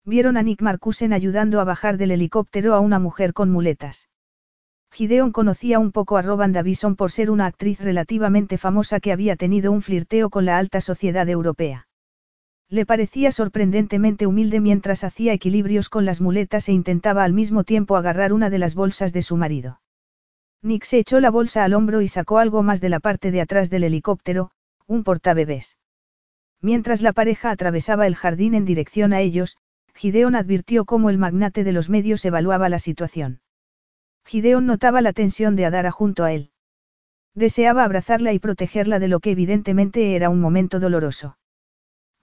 Vieron 0.07 0.39
a 0.39 0.43
Nick 0.43 0.63
Marcusen 0.63 1.13
ayudando 1.13 1.61
a 1.61 1.65
bajar 1.65 1.99
del 1.99 2.13
helicóptero 2.13 2.75
a 2.75 2.81
una 2.81 2.99
mujer 2.99 3.35
con 3.35 3.51
muletas. 3.51 4.09
Gideon 4.93 5.33
conocía 5.33 5.79
un 5.79 5.91
poco 5.91 6.19
a 6.19 6.23
Roban 6.23 6.53
Davison 6.53 6.97
por 6.97 7.11
ser 7.11 7.31
una 7.31 7.47
actriz 7.47 7.81
relativamente 7.81 8.59
famosa 8.59 9.01
que 9.01 9.11
había 9.11 9.37
tenido 9.37 9.73
un 9.73 9.81
flirteo 9.81 10.29
con 10.29 10.45
la 10.45 10.59
alta 10.59 10.83
sociedad 10.83 11.27
europea. 11.31 11.89
Le 12.69 12.85
parecía 12.85 13.33
sorprendentemente 13.33 14.27
humilde 14.27 14.61
mientras 14.61 15.03
hacía 15.03 15.33
equilibrios 15.33 15.89
con 15.89 16.05
las 16.05 16.21
muletas 16.21 16.69
e 16.69 16.73
intentaba 16.73 17.25
al 17.25 17.33
mismo 17.33 17.65
tiempo 17.65 17.97
agarrar 17.97 18.35
una 18.35 18.51
de 18.51 18.59
las 18.59 18.75
bolsas 18.75 19.15
de 19.15 19.23
su 19.23 19.39
marido. 19.39 19.81
Nick 20.61 20.85
se 20.85 20.99
echó 20.99 21.21
la 21.21 21.31
bolsa 21.31 21.65
al 21.65 21.73
hombro 21.73 22.03
y 22.03 22.09
sacó 22.09 22.37
algo 22.37 22.63
más 22.63 22.83
de 22.83 22.91
la 22.91 23.01
parte 23.01 23.31
de 23.31 23.41
atrás 23.41 23.71
del 23.71 23.85
helicóptero, 23.85 24.51
un 24.87 25.05
portabebés. 25.05 25.79
Mientras 26.61 27.01
la 27.01 27.15
pareja 27.15 27.51
atravesaba 27.51 28.07
el 28.07 28.15
jardín 28.15 28.55
en 28.55 28.67
dirección 28.67 29.15
a 29.15 29.21
ellos, 29.21 29.57
Gideon 29.95 30.35
advirtió 30.35 30.85
cómo 30.85 31.09
el 31.09 31.17
magnate 31.17 31.65
de 31.65 31.73
los 31.73 31.89
medios 31.89 32.25
evaluaba 32.27 32.69
la 32.69 32.79
situación. 32.79 33.41
Gideon 34.25 34.67
notaba 34.67 35.01
la 35.01 35.13
tensión 35.13 35.57
de 35.57 35.67
Adara 35.67 35.91
junto 35.91 36.25
a 36.25 36.33
él. 36.33 36.51
Deseaba 37.35 37.85
abrazarla 37.85 38.33
y 38.33 38.39
protegerla 38.39 38.99
de 38.99 39.09
lo 39.09 39.21
que 39.21 39.31
evidentemente 39.31 40.15
era 40.15 40.31
un 40.31 40.41
momento 40.41 40.81
doloroso. 40.81 41.39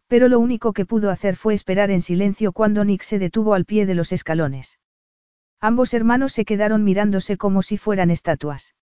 Pero 0.07 0.27
lo 0.27 0.39
único 0.39 0.73
que 0.73 0.85
pudo 0.85 1.09
hacer 1.11 1.35
fue 1.35 1.53
esperar 1.53 1.91
en 1.91 2.01
silencio 2.01 2.51
cuando 2.51 2.83
Nick 2.83 3.03
se 3.03 3.19
detuvo 3.19 3.53
al 3.53 3.65
pie 3.65 3.85
de 3.85 3.95
los 3.95 4.11
escalones. 4.11 4.79
Ambos 5.59 5.93
hermanos 5.93 6.31
se 6.31 6.45
quedaron 6.45 6.83
mirándose 6.83 7.37
como 7.37 7.61
si 7.61 7.77
fueran 7.77 8.11
estatuas. 8.11 8.75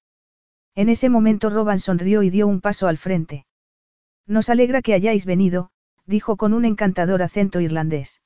En 0.75 0.89
ese 0.89 1.09
momento 1.09 1.49
Roban 1.49 1.79
sonrió 1.79 2.23
y 2.23 2.29
dio 2.29 2.47
un 2.47 2.61
paso 2.61 2.87
al 2.87 2.97
frente. 2.97 3.45
Nos 4.27 4.49
alegra 4.49 4.81
que 4.81 4.93
hayáis 4.93 5.25
venido, 5.25 5.71
dijo 6.05 6.37
con 6.37 6.53
un 6.53 6.65
encantador 6.65 7.23
acento 7.23 7.59
irlandés. 7.61 8.21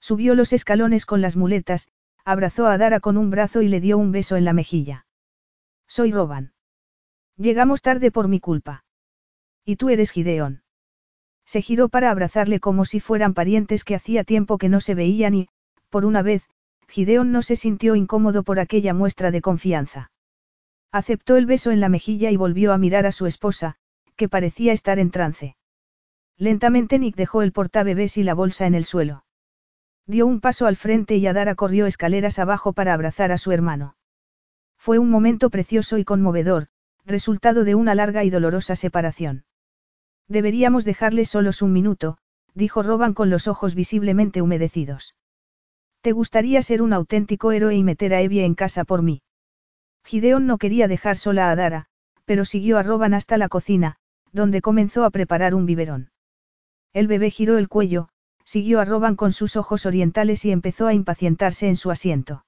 Subió 0.00 0.34
los 0.34 0.52
escalones 0.52 1.06
con 1.06 1.20
las 1.20 1.36
muletas, 1.36 1.88
abrazó 2.24 2.66
a 2.66 2.78
Dara 2.78 3.00
con 3.00 3.16
un 3.16 3.30
brazo 3.30 3.62
y 3.62 3.68
le 3.68 3.80
dio 3.80 3.98
un 3.98 4.12
beso 4.12 4.36
en 4.36 4.44
la 4.44 4.52
mejilla. 4.52 5.06
Soy 5.86 6.10
Roban. 6.10 6.52
Llegamos 7.36 7.82
tarde 7.82 8.10
por 8.10 8.28
mi 8.28 8.40
culpa. 8.40 8.84
Y 9.64 9.76
tú 9.76 9.90
eres 9.90 10.10
Gideón. 10.10 10.62
Se 11.44 11.60
giró 11.60 11.88
para 11.88 12.10
abrazarle 12.10 12.60
como 12.60 12.84
si 12.84 13.00
fueran 13.00 13.34
parientes 13.34 13.84
que 13.84 13.94
hacía 13.94 14.24
tiempo 14.24 14.56
que 14.56 14.68
no 14.68 14.80
se 14.80 14.94
veían 14.94 15.34
y, 15.34 15.48
por 15.90 16.04
una 16.04 16.22
vez, 16.22 16.48
Gideón 16.88 17.32
no 17.32 17.42
se 17.42 17.56
sintió 17.56 17.96
incómodo 17.96 18.42
por 18.42 18.58
aquella 18.58 18.94
muestra 18.94 19.30
de 19.30 19.40
confianza. 19.40 20.10
Aceptó 20.90 21.36
el 21.36 21.46
beso 21.46 21.70
en 21.70 21.80
la 21.80 21.88
mejilla 21.88 22.30
y 22.30 22.36
volvió 22.36 22.72
a 22.72 22.78
mirar 22.78 23.04
a 23.04 23.12
su 23.12 23.26
esposa, 23.26 23.76
que 24.16 24.28
parecía 24.28 24.72
estar 24.72 24.98
en 24.98 25.10
trance. 25.10 25.56
Lentamente 26.36 26.98
Nick 26.98 27.16
dejó 27.16 27.42
el 27.42 27.52
portabebés 27.52 28.16
y 28.16 28.22
la 28.22 28.34
bolsa 28.34 28.66
en 28.66 28.74
el 28.74 28.84
suelo. 28.84 29.23
Dio 30.06 30.26
un 30.26 30.40
paso 30.40 30.66
al 30.66 30.76
frente 30.76 31.16
y 31.16 31.26
Adara 31.26 31.54
corrió 31.54 31.86
escaleras 31.86 32.38
abajo 32.38 32.72
para 32.72 32.92
abrazar 32.92 33.32
a 33.32 33.38
su 33.38 33.52
hermano. 33.52 33.96
Fue 34.76 34.98
un 34.98 35.08
momento 35.08 35.48
precioso 35.48 35.96
y 35.96 36.04
conmovedor, 36.04 36.68
resultado 37.06 37.64
de 37.64 37.74
una 37.74 37.94
larga 37.94 38.22
y 38.24 38.30
dolorosa 38.30 38.76
separación. 38.76 39.44
Deberíamos 40.28 40.84
dejarles 40.84 41.30
solos 41.30 41.62
un 41.62 41.72
minuto, 41.72 42.18
dijo 42.54 42.82
Roban 42.82 43.14
con 43.14 43.30
los 43.30 43.48
ojos 43.48 43.74
visiblemente 43.74 44.42
humedecidos. 44.42 45.14
¿Te 46.02 46.12
gustaría 46.12 46.60
ser 46.60 46.82
un 46.82 46.92
auténtico 46.92 47.52
héroe 47.52 47.74
y 47.74 47.82
meter 47.82 48.12
a 48.12 48.20
Evie 48.20 48.44
en 48.44 48.54
casa 48.54 48.84
por 48.84 49.02
mí? 49.02 49.22
Gideon 50.04 50.46
no 50.46 50.58
quería 50.58 50.86
dejar 50.86 51.16
sola 51.16 51.48
a 51.48 51.52
Adara, 51.52 51.86
pero 52.26 52.44
siguió 52.44 52.76
a 52.76 52.82
Roban 52.82 53.14
hasta 53.14 53.38
la 53.38 53.48
cocina, 53.48 53.96
donde 54.32 54.60
comenzó 54.60 55.04
a 55.04 55.10
preparar 55.10 55.54
un 55.54 55.64
biberón. 55.64 56.10
El 56.92 57.06
bebé 57.06 57.30
giró 57.30 57.56
el 57.56 57.68
cuello, 57.68 58.08
siguió 58.44 58.80
a 58.80 58.84
Roban 58.84 59.16
con 59.16 59.32
sus 59.32 59.56
ojos 59.56 59.86
orientales 59.86 60.44
y 60.44 60.50
empezó 60.50 60.86
a 60.86 60.94
impacientarse 60.94 61.68
en 61.68 61.76
su 61.76 61.90
asiento. 61.90 62.44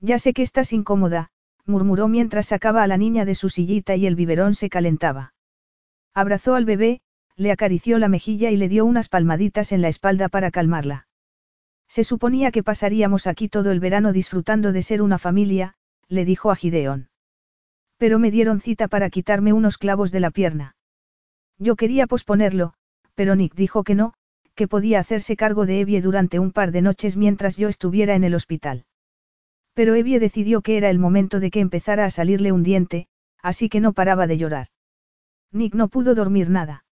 Ya 0.00 0.18
sé 0.18 0.32
que 0.32 0.42
estás 0.42 0.72
incómoda, 0.72 1.30
murmuró 1.64 2.08
mientras 2.08 2.46
sacaba 2.46 2.82
a 2.82 2.86
la 2.86 2.96
niña 2.96 3.24
de 3.24 3.34
su 3.34 3.48
sillita 3.48 3.96
y 3.96 4.06
el 4.06 4.14
biberón 4.14 4.54
se 4.54 4.68
calentaba. 4.68 5.34
Abrazó 6.14 6.54
al 6.54 6.64
bebé, 6.64 7.00
le 7.36 7.52
acarició 7.52 7.98
la 7.98 8.08
mejilla 8.08 8.50
y 8.50 8.56
le 8.56 8.68
dio 8.68 8.84
unas 8.84 9.08
palmaditas 9.08 9.72
en 9.72 9.82
la 9.82 9.88
espalda 9.88 10.28
para 10.28 10.50
calmarla. 10.50 11.06
Se 11.88 12.04
suponía 12.04 12.50
que 12.50 12.62
pasaríamos 12.62 13.26
aquí 13.26 13.48
todo 13.48 13.70
el 13.70 13.80
verano 13.80 14.12
disfrutando 14.12 14.72
de 14.72 14.82
ser 14.82 15.02
una 15.02 15.18
familia, 15.18 15.74
le 16.08 16.24
dijo 16.24 16.50
a 16.50 16.56
Gideón. 16.56 17.08
Pero 17.98 18.18
me 18.18 18.30
dieron 18.30 18.60
cita 18.60 18.88
para 18.88 19.10
quitarme 19.10 19.52
unos 19.52 19.78
clavos 19.78 20.12
de 20.12 20.20
la 20.20 20.30
pierna. 20.30 20.76
Yo 21.58 21.76
quería 21.76 22.06
posponerlo, 22.06 22.74
pero 23.14 23.34
Nick 23.36 23.54
dijo 23.54 23.84
que 23.84 23.94
no, 23.94 24.14
que 24.56 24.66
podía 24.66 24.98
hacerse 24.98 25.36
cargo 25.36 25.66
de 25.66 25.80
Evie 25.80 26.00
durante 26.00 26.40
un 26.40 26.50
par 26.50 26.72
de 26.72 26.82
noches 26.82 27.16
mientras 27.16 27.56
yo 27.56 27.68
estuviera 27.68 28.16
en 28.16 28.24
el 28.24 28.34
hospital. 28.34 28.86
Pero 29.74 29.94
Evie 29.94 30.18
decidió 30.18 30.62
que 30.62 30.78
era 30.78 30.90
el 30.90 30.98
momento 30.98 31.38
de 31.38 31.50
que 31.50 31.60
empezara 31.60 32.06
a 32.06 32.10
salirle 32.10 32.50
un 32.50 32.62
diente, 32.62 33.06
así 33.42 33.68
que 33.68 33.80
no 33.80 33.92
paraba 33.92 34.26
de 34.26 34.38
llorar. 34.38 34.68
Nick 35.52 35.74
no 35.74 35.88
pudo 35.88 36.14
dormir 36.14 36.50
nada. 36.50 36.84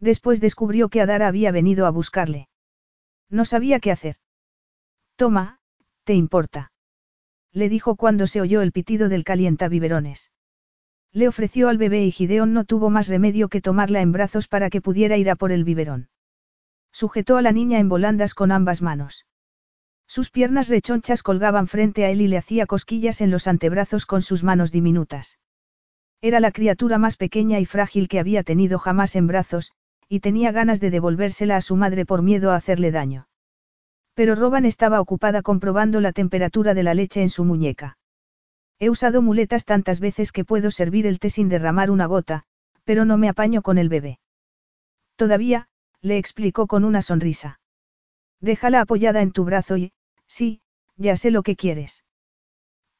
Después 0.00 0.40
descubrió 0.40 0.88
que 0.88 1.00
Adara 1.00 1.28
había 1.28 1.52
venido 1.52 1.86
a 1.86 1.90
buscarle. 1.90 2.48
No 3.30 3.44
sabía 3.44 3.78
qué 3.80 3.92
hacer. 3.92 4.16
Toma, 5.16 5.60
¿te 6.04 6.14
importa? 6.14 6.72
Le 7.52 7.68
dijo 7.68 7.96
cuando 7.96 8.26
se 8.26 8.40
oyó 8.40 8.62
el 8.62 8.72
pitido 8.72 9.08
del 9.08 9.24
calientabiberones. 9.24 10.30
Le 11.12 11.28
ofreció 11.28 11.68
al 11.68 11.78
bebé 11.78 12.04
y 12.04 12.10
Gideón 12.10 12.52
no 12.52 12.64
tuvo 12.64 12.90
más 12.90 13.08
remedio 13.08 13.48
que 13.48 13.60
tomarla 13.60 14.00
en 14.00 14.12
brazos 14.12 14.48
para 14.48 14.70
que 14.70 14.80
pudiera 14.80 15.16
ir 15.16 15.30
a 15.30 15.36
por 15.36 15.52
el 15.52 15.64
biberón. 15.64 16.08
Sujetó 16.92 17.36
a 17.36 17.42
la 17.42 17.52
niña 17.52 17.78
en 17.78 17.88
volandas 17.88 18.34
con 18.34 18.52
ambas 18.52 18.82
manos. 18.82 19.26
Sus 20.06 20.30
piernas 20.30 20.68
rechonchas 20.68 21.22
colgaban 21.22 21.68
frente 21.68 22.04
a 22.04 22.10
él 22.10 22.20
y 22.20 22.28
le 22.28 22.36
hacía 22.36 22.66
cosquillas 22.66 23.20
en 23.20 23.30
los 23.30 23.46
antebrazos 23.46 24.06
con 24.06 24.22
sus 24.22 24.42
manos 24.42 24.72
diminutas. 24.72 25.38
Era 26.20 26.40
la 26.40 26.50
criatura 26.50 26.98
más 26.98 27.16
pequeña 27.16 27.60
y 27.60 27.64
frágil 27.64 28.08
que 28.08 28.18
había 28.18 28.42
tenido 28.42 28.78
jamás 28.78 29.16
en 29.16 29.26
brazos, 29.26 29.72
y 30.08 30.20
tenía 30.20 30.50
ganas 30.50 30.80
de 30.80 30.90
devolvérsela 30.90 31.56
a 31.56 31.60
su 31.60 31.76
madre 31.76 32.04
por 32.04 32.22
miedo 32.22 32.50
a 32.50 32.56
hacerle 32.56 32.90
daño. 32.90 33.28
Pero 34.14 34.34
Roban 34.34 34.66
estaba 34.66 35.00
ocupada 35.00 35.40
comprobando 35.40 36.00
la 36.00 36.12
temperatura 36.12 36.74
de 36.74 36.82
la 36.82 36.94
leche 36.94 37.22
en 37.22 37.30
su 37.30 37.44
muñeca. 37.44 37.96
He 38.80 38.90
usado 38.90 39.22
muletas 39.22 39.64
tantas 39.64 40.00
veces 40.00 40.32
que 40.32 40.44
puedo 40.44 40.70
servir 40.70 41.06
el 41.06 41.20
té 41.20 41.30
sin 41.30 41.48
derramar 41.48 41.90
una 41.90 42.06
gota, 42.06 42.42
pero 42.84 43.04
no 43.04 43.16
me 43.16 43.28
apaño 43.28 43.62
con 43.62 43.78
el 43.78 43.88
bebé. 43.88 44.18
Todavía, 45.16 45.68
le 46.02 46.18
explicó 46.18 46.66
con 46.66 46.84
una 46.84 47.02
sonrisa. 47.02 47.60
Déjala 48.40 48.80
apoyada 48.80 49.22
en 49.22 49.32
tu 49.32 49.44
brazo 49.44 49.76
y, 49.76 49.92
sí, 50.26 50.62
ya 50.96 51.16
sé 51.16 51.30
lo 51.30 51.42
que 51.42 51.56
quieres. 51.56 52.04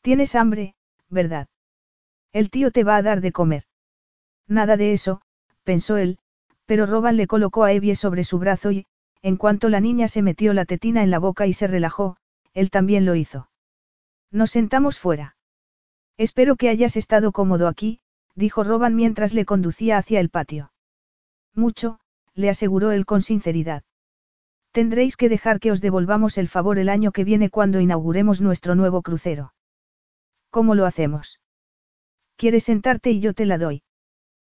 Tienes 0.02 0.34
hambre, 0.34 0.74
¿verdad? 1.08 1.48
El 2.32 2.50
tío 2.50 2.70
te 2.70 2.84
va 2.84 2.96
a 2.96 3.02
dar 3.02 3.20
de 3.20 3.32
comer. 3.32 3.64
Nada 4.46 4.76
de 4.76 4.92
eso, 4.92 5.22
pensó 5.64 5.96
él, 5.96 6.18
pero 6.66 6.86
Roban 6.86 7.16
le 7.16 7.26
colocó 7.26 7.64
a 7.64 7.72
Evie 7.72 7.96
sobre 7.96 8.24
su 8.24 8.38
brazo 8.38 8.70
y, 8.70 8.86
en 9.22 9.36
cuanto 9.36 9.68
la 9.68 9.80
niña 9.80 10.08
se 10.08 10.22
metió 10.22 10.52
la 10.52 10.64
tetina 10.64 11.02
en 11.02 11.10
la 11.10 11.18
boca 11.18 11.46
y 11.46 11.52
se 11.52 11.66
relajó, 11.66 12.16
él 12.54 12.70
también 12.70 13.04
lo 13.04 13.14
hizo. 13.14 13.50
Nos 14.30 14.50
sentamos 14.50 14.98
fuera. 14.98 15.36
Espero 16.16 16.56
que 16.56 16.68
hayas 16.68 16.96
estado 16.96 17.32
cómodo 17.32 17.66
aquí, 17.66 18.00
dijo 18.34 18.62
Roban 18.62 18.94
mientras 18.94 19.34
le 19.34 19.44
conducía 19.44 19.98
hacia 19.98 20.20
el 20.20 20.30
patio. 20.30 20.72
Mucho, 21.54 21.98
le 22.34 22.50
aseguró 22.50 22.90
él 22.90 23.06
con 23.06 23.22
sinceridad. 23.22 23.82
Tendréis 24.72 25.16
que 25.16 25.28
dejar 25.28 25.58
que 25.58 25.72
os 25.72 25.80
devolvamos 25.80 26.38
el 26.38 26.48
favor 26.48 26.78
el 26.78 26.88
año 26.88 27.10
que 27.12 27.24
viene 27.24 27.50
cuando 27.50 27.80
inauguremos 27.80 28.40
nuestro 28.40 28.74
nuevo 28.74 29.02
crucero. 29.02 29.52
¿Cómo 30.50 30.74
lo 30.74 30.86
hacemos? 30.86 31.40
¿Quieres 32.36 32.64
sentarte 32.64 33.10
y 33.10 33.20
yo 33.20 33.34
te 33.34 33.46
la 33.46 33.58
doy? 33.58 33.82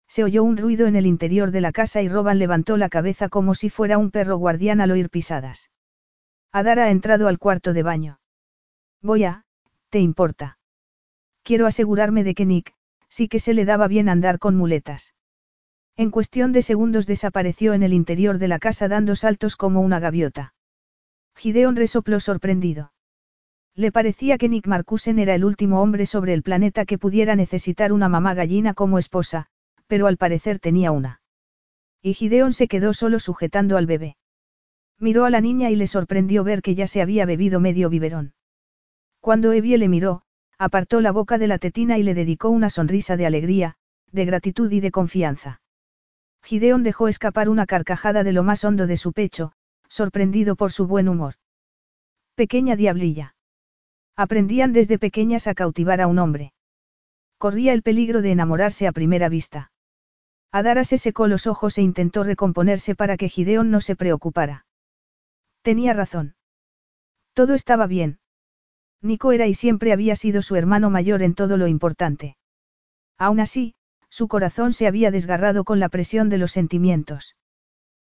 Se 0.06 0.22
oyó 0.22 0.44
un 0.44 0.56
ruido 0.56 0.86
en 0.86 0.96
el 0.96 1.06
interior 1.06 1.50
de 1.50 1.60
la 1.60 1.72
casa 1.72 2.02
y 2.02 2.08
Roban 2.08 2.38
levantó 2.38 2.76
la 2.76 2.88
cabeza 2.88 3.28
como 3.28 3.54
si 3.54 3.70
fuera 3.70 3.98
un 3.98 4.10
perro 4.10 4.36
guardián 4.36 4.80
al 4.80 4.90
oír 4.90 5.10
pisadas. 5.10 5.70
Adara 6.52 6.84
ha 6.84 6.90
entrado 6.90 7.26
al 7.26 7.38
cuarto 7.38 7.72
de 7.72 7.82
baño. 7.82 8.20
Voy 9.02 9.24
a, 9.24 9.44
¿te 9.90 9.98
importa? 9.98 10.58
Quiero 11.42 11.66
asegurarme 11.66 12.22
de 12.22 12.34
que 12.34 12.46
Nick, 12.46 12.74
sí 13.08 13.28
que 13.28 13.38
se 13.38 13.54
le 13.54 13.64
daba 13.64 13.88
bien 13.88 14.08
andar 14.08 14.38
con 14.38 14.56
muletas. 14.56 15.14
En 15.96 16.10
cuestión 16.10 16.52
de 16.52 16.62
segundos 16.62 17.06
desapareció 17.06 17.72
en 17.72 17.84
el 17.84 17.92
interior 17.92 18.38
de 18.38 18.48
la 18.48 18.58
casa 18.58 18.88
dando 18.88 19.14
saltos 19.14 19.54
como 19.54 19.80
una 19.80 20.00
gaviota. 20.00 20.54
Gideon 21.36 21.76
resopló 21.76 22.18
sorprendido. 22.18 22.92
Le 23.76 23.92
parecía 23.92 24.36
que 24.36 24.48
Nick 24.48 24.66
Marcusen 24.66 25.20
era 25.20 25.34
el 25.36 25.44
último 25.44 25.80
hombre 25.80 26.06
sobre 26.06 26.34
el 26.34 26.42
planeta 26.42 26.84
que 26.84 26.98
pudiera 26.98 27.36
necesitar 27.36 27.92
una 27.92 28.08
mamá 28.08 28.34
gallina 28.34 28.74
como 28.74 28.98
esposa, 28.98 29.46
pero 29.86 30.08
al 30.08 30.16
parecer 30.16 30.58
tenía 30.58 30.90
una. 30.90 31.20
Y 32.02 32.14
Gideon 32.14 32.52
se 32.52 32.66
quedó 32.66 32.92
solo 32.92 33.20
sujetando 33.20 33.76
al 33.76 33.86
bebé. 33.86 34.16
Miró 34.98 35.24
a 35.24 35.30
la 35.30 35.40
niña 35.40 35.70
y 35.70 35.76
le 35.76 35.86
sorprendió 35.86 36.44
ver 36.44 36.62
que 36.62 36.74
ya 36.74 36.86
se 36.86 37.02
había 37.02 37.24
bebido 37.24 37.60
medio 37.60 37.88
biberón. 37.88 38.34
Cuando 39.20 39.52
Evie 39.52 39.78
le 39.78 39.88
miró, 39.88 40.22
apartó 40.58 41.00
la 41.00 41.12
boca 41.12 41.38
de 41.38 41.46
la 41.46 41.58
tetina 41.58 41.98
y 41.98 42.02
le 42.02 42.14
dedicó 42.14 42.50
una 42.50 42.70
sonrisa 42.70 43.16
de 43.16 43.26
alegría, 43.26 43.76
de 44.12 44.24
gratitud 44.24 44.70
y 44.70 44.80
de 44.80 44.90
confianza. 44.90 45.60
Gideon 46.44 46.82
dejó 46.82 47.08
escapar 47.08 47.48
una 47.48 47.64
carcajada 47.64 48.22
de 48.22 48.32
lo 48.32 48.42
más 48.42 48.64
hondo 48.64 48.86
de 48.86 48.98
su 48.98 49.14
pecho, 49.14 49.52
sorprendido 49.88 50.56
por 50.56 50.72
su 50.72 50.86
buen 50.86 51.08
humor. 51.08 51.34
Pequeña 52.34 52.76
diablilla. 52.76 53.34
Aprendían 54.14 54.74
desde 54.74 54.98
pequeñas 54.98 55.46
a 55.46 55.54
cautivar 55.54 56.02
a 56.02 56.06
un 56.06 56.18
hombre. 56.18 56.52
Corría 57.38 57.72
el 57.72 57.82
peligro 57.82 58.20
de 58.20 58.32
enamorarse 58.32 58.86
a 58.86 58.92
primera 58.92 59.30
vista. 59.30 59.72
Adara 60.52 60.84
se 60.84 60.98
secó 60.98 61.26
los 61.28 61.46
ojos 61.46 61.78
e 61.78 61.82
intentó 61.82 62.24
recomponerse 62.24 62.94
para 62.94 63.16
que 63.16 63.30
Gideon 63.30 63.70
no 63.70 63.80
se 63.80 63.96
preocupara. 63.96 64.66
Tenía 65.62 65.94
razón. 65.94 66.36
Todo 67.32 67.54
estaba 67.54 67.86
bien. 67.86 68.18
Nico 69.00 69.32
era 69.32 69.46
y 69.46 69.54
siempre 69.54 69.92
había 69.92 70.14
sido 70.14 70.42
su 70.42 70.56
hermano 70.56 70.90
mayor 70.90 71.22
en 71.22 71.34
todo 71.34 71.56
lo 71.56 71.66
importante. 71.66 72.36
Aún 73.18 73.40
así, 73.40 73.74
su 74.14 74.28
corazón 74.28 74.72
se 74.72 74.86
había 74.86 75.10
desgarrado 75.10 75.64
con 75.64 75.80
la 75.80 75.88
presión 75.88 76.28
de 76.28 76.38
los 76.38 76.52
sentimientos. 76.52 77.34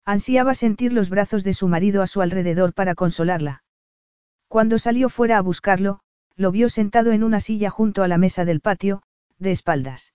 Ansiaba 0.05 0.57
sentir 0.57 0.93
los 0.93 1.11
brazos 1.11 1.45
de 1.45 1.55
su 1.55 1.69
marido 1.69 2.03
a 2.03 2.09
su 2.09 2.23
alrededor 2.23 2.75
para 2.75 2.97
consolarla. 2.97 3.63
Cuando 4.49 4.81
salió 4.81 5.09
fuera 5.09 5.39
a 5.39 5.43
buscarlo, 5.43 6.01
lo 6.35 6.51
vio 6.51 6.71
sentado 6.71 7.13
en 7.13 7.23
una 7.23 7.39
silla 7.39 7.71
junto 7.71 8.03
a 8.03 8.09
la 8.09 8.19
mesa 8.19 8.45
del 8.45 8.59
patio, 8.59 9.05
de 9.39 9.53
espaldas. 9.53 10.13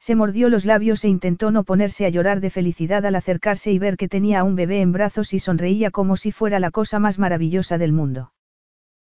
Se 0.00 0.16
mordió 0.16 0.48
los 0.48 0.64
labios 0.64 1.04
e 1.04 1.08
intentó 1.08 1.52
no 1.52 1.62
ponerse 1.62 2.04
a 2.04 2.08
llorar 2.08 2.40
de 2.40 2.50
felicidad 2.50 3.06
al 3.06 3.14
acercarse 3.14 3.70
y 3.70 3.78
ver 3.78 3.96
que 3.96 4.08
tenía 4.08 4.40
a 4.40 4.44
un 4.44 4.56
bebé 4.56 4.80
en 4.80 4.90
brazos 4.90 5.32
y 5.34 5.38
sonreía 5.38 5.92
como 5.92 6.16
si 6.16 6.32
fuera 6.32 6.58
la 6.58 6.72
cosa 6.72 6.98
más 6.98 7.20
maravillosa 7.20 7.78
del 7.78 7.92
mundo. 7.92 8.32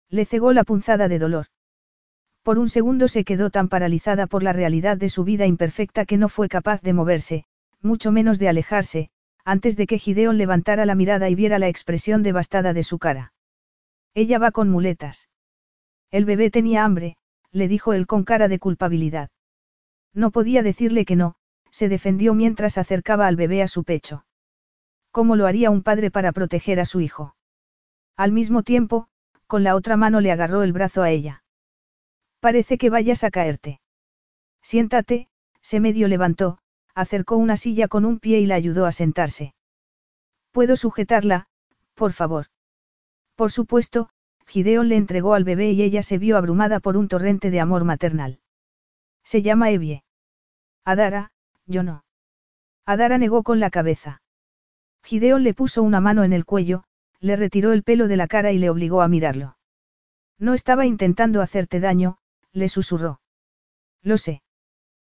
Le 0.10 0.26
cegó 0.26 0.52
la 0.52 0.64
punzada 0.64 1.08
de 1.08 1.20
dolor. 1.20 1.46
Por 2.44 2.58
un 2.58 2.70
segundo 2.70 3.08
se 3.08 3.24
quedó 3.24 3.50
tan 3.52 3.68
paralizada 3.70 4.26
por 4.26 4.42
la 4.42 4.54
realidad 4.54 4.98
de 4.98 5.10
su 5.10 5.24
vida 5.24 5.46
imperfecta 5.46 6.06
que 6.06 6.18
no 6.18 6.28
fue 6.28 6.50
capaz 6.50 6.82
de 6.82 6.94
moverse, 6.94 7.46
mucho 7.82 8.12
menos 8.12 8.40
de 8.40 8.50
alejarse, 8.50 9.10
antes 9.46 9.78
de 9.78 9.88
que 9.88 10.00
Gideon 10.00 10.38
levantara 10.38 10.86
la 10.86 10.96
mirada 10.96 11.30
y 11.30 11.36
viera 11.36 11.60
la 11.60 11.68
expresión 11.68 12.24
devastada 12.24 12.74
de 12.74 12.84
su 12.84 13.00
cara. 13.00 13.34
Ella 14.14 14.40
va 14.40 14.52
con 14.52 14.70
muletas. 14.70 15.30
El 16.10 16.26
bebé 16.26 16.50
tenía 16.50 16.84
hambre, 16.84 17.16
le 17.52 17.68
dijo 17.68 17.94
él 17.94 18.08
con 18.08 18.24
cara 18.24 18.48
de 18.48 18.60
culpabilidad. 18.60 19.30
No 20.14 20.32
podía 20.32 20.64
decirle 20.64 21.06
que 21.06 21.16
no, 21.16 21.36
se 21.70 21.90
defendió 21.90 22.34
mientras 22.34 22.78
acercaba 22.78 23.28
al 23.28 23.36
bebé 23.36 23.62
a 23.62 23.68
su 23.68 23.84
pecho. 23.84 24.26
¿Cómo 25.12 25.36
lo 25.36 25.46
haría 25.46 25.70
un 25.70 25.84
padre 25.84 26.12
para 26.12 26.32
proteger 26.32 26.80
a 26.80 26.86
su 26.86 27.02
hijo? 27.02 27.36
Al 28.18 28.32
mismo 28.32 28.64
tiempo, 28.64 29.08
con 29.48 29.64
la 29.64 29.76
otra 29.76 29.96
mano 29.96 30.22
le 30.22 30.32
agarró 30.32 30.64
el 30.64 30.74
brazo 30.74 31.02
a 31.02 31.10
ella. 31.10 31.41
Parece 32.42 32.80
que 32.80 32.90
vayas 32.90 33.24
a 33.24 33.30
caerte. 33.30 33.80
Siéntate, 34.64 35.30
se 35.62 35.80
medio 35.80 36.08
levantó, 36.08 36.58
acercó 36.96 37.38
una 37.38 37.56
silla 37.56 37.88
con 37.88 38.04
un 38.04 38.20
pie 38.20 38.40
y 38.40 38.48
la 38.48 38.56
ayudó 38.56 38.88
a 38.88 38.92
sentarse. 38.92 39.54
¿Puedo 40.52 40.76
sujetarla, 40.76 41.48
por 41.94 42.14
favor? 42.14 42.48
Por 43.36 43.52
supuesto, 43.52 44.10
Gideon 44.48 44.90
le 44.90 44.96
entregó 44.98 45.36
al 45.36 45.44
bebé 45.44 45.72
y 45.72 45.84
ella 45.84 46.02
se 46.02 46.18
vio 46.18 46.36
abrumada 46.36 46.80
por 46.80 46.98
un 46.98 47.08
torrente 47.08 47.52
de 47.52 47.60
amor 47.60 47.84
maternal. 47.84 48.40
Se 49.24 49.44
llama 49.44 49.70
Evie. 49.70 50.04
Adara, 50.84 51.32
yo 51.68 51.84
no. 51.84 52.04
Adara 52.88 53.20
negó 53.20 53.44
con 53.44 53.60
la 53.60 53.70
cabeza. 53.70 54.24
Gideon 55.04 55.44
le 55.44 55.54
puso 55.54 55.84
una 55.84 56.02
mano 56.02 56.24
en 56.24 56.34
el 56.34 56.46
cuello, 56.46 56.86
le 57.20 57.36
retiró 57.36 57.72
el 57.72 57.84
pelo 57.84 58.08
de 58.08 58.18
la 58.18 58.28
cara 58.28 58.52
y 58.52 58.58
le 58.58 58.72
obligó 58.72 59.04
a 59.04 59.08
mirarlo. 59.08 59.58
No 60.40 60.56
estaba 60.56 60.88
intentando 60.88 61.42
hacerte 61.42 61.80
daño, 61.80 62.18
le 62.54 62.70
susurró. 62.70 63.22
Lo 64.02 64.18
sé. 64.18 64.42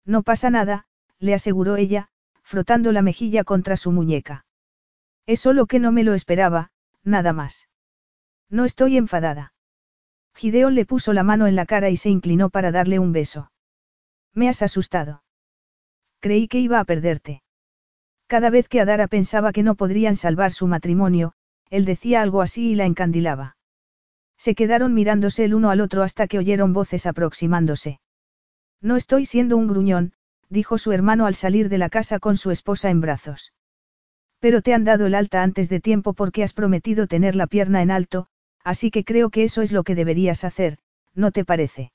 No 0.05 0.23
pasa 0.23 0.49
nada, 0.49 0.85
le 1.19 1.33
aseguró 1.33 1.75
ella, 1.75 2.09
frotando 2.41 2.91
la 2.91 3.01
mejilla 3.01 3.43
contra 3.43 3.77
su 3.77 3.91
muñeca. 3.91 4.45
Es 5.25 5.39
solo 5.39 5.65
que 5.65 5.79
no 5.79 5.91
me 5.91 6.03
lo 6.03 6.13
esperaba, 6.13 6.71
nada 7.03 7.33
más. 7.33 7.69
No 8.49 8.65
estoy 8.65 8.97
enfadada. 8.97 9.53
Gideon 10.35 10.75
le 10.75 10.85
puso 10.85 11.13
la 11.13 11.23
mano 11.23 11.47
en 11.47 11.55
la 11.55 11.65
cara 11.65 11.89
y 11.89 11.97
se 11.97 12.09
inclinó 12.09 12.49
para 12.49 12.71
darle 12.71 12.99
un 12.99 13.13
beso. 13.13 13.51
Me 14.33 14.49
has 14.49 14.61
asustado. 14.61 15.23
Creí 16.19 16.47
que 16.47 16.59
iba 16.59 16.79
a 16.79 16.85
perderte. 16.85 17.43
Cada 18.27 18.49
vez 18.49 18.67
que 18.67 18.81
Adara 18.81 19.07
pensaba 19.07 19.51
que 19.53 19.63
no 19.63 19.75
podrían 19.75 20.15
salvar 20.15 20.51
su 20.51 20.67
matrimonio, 20.67 21.33
él 21.69 21.85
decía 21.85 22.21
algo 22.21 22.41
así 22.41 22.71
y 22.71 22.75
la 22.75 22.85
encandilaba. 22.85 23.57
Se 24.37 24.55
quedaron 24.55 24.93
mirándose 24.93 25.45
el 25.45 25.53
uno 25.53 25.69
al 25.69 25.81
otro 25.81 26.03
hasta 26.03 26.27
que 26.27 26.37
oyeron 26.37 26.73
voces 26.73 27.05
aproximándose. 27.05 27.99
No 28.81 28.97
estoy 28.97 29.25
siendo 29.25 29.55
un 29.57 29.67
gruñón, 29.67 30.13
dijo 30.49 30.77
su 30.77 30.91
hermano 30.91 31.25
al 31.25 31.35
salir 31.35 31.69
de 31.69 31.77
la 31.77 31.89
casa 31.89 32.19
con 32.19 32.37
su 32.37 32.51
esposa 32.51 32.89
en 32.89 33.01
brazos. 33.01 33.53
Pero 34.39 34.61
te 34.61 34.73
han 34.73 34.83
dado 34.83 35.05
el 35.05 35.15
alta 35.15 35.41
antes 35.41 35.69
de 35.69 35.79
tiempo 35.79 36.13
porque 36.13 36.43
has 36.43 36.53
prometido 36.53 37.07
tener 37.07 37.35
la 37.35 37.47
pierna 37.47 37.81
en 37.81 37.91
alto, 37.91 38.27
así 38.63 38.91
que 38.91 39.05
creo 39.05 39.29
que 39.29 39.43
eso 39.43 39.61
es 39.61 39.71
lo 39.71 39.83
que 39.83 39.95
deberías 39.95 40.43
hacer, 40.43 40.79
¿no 41.15 41.31
te 41.31 41.45
parece? 41.45 41.91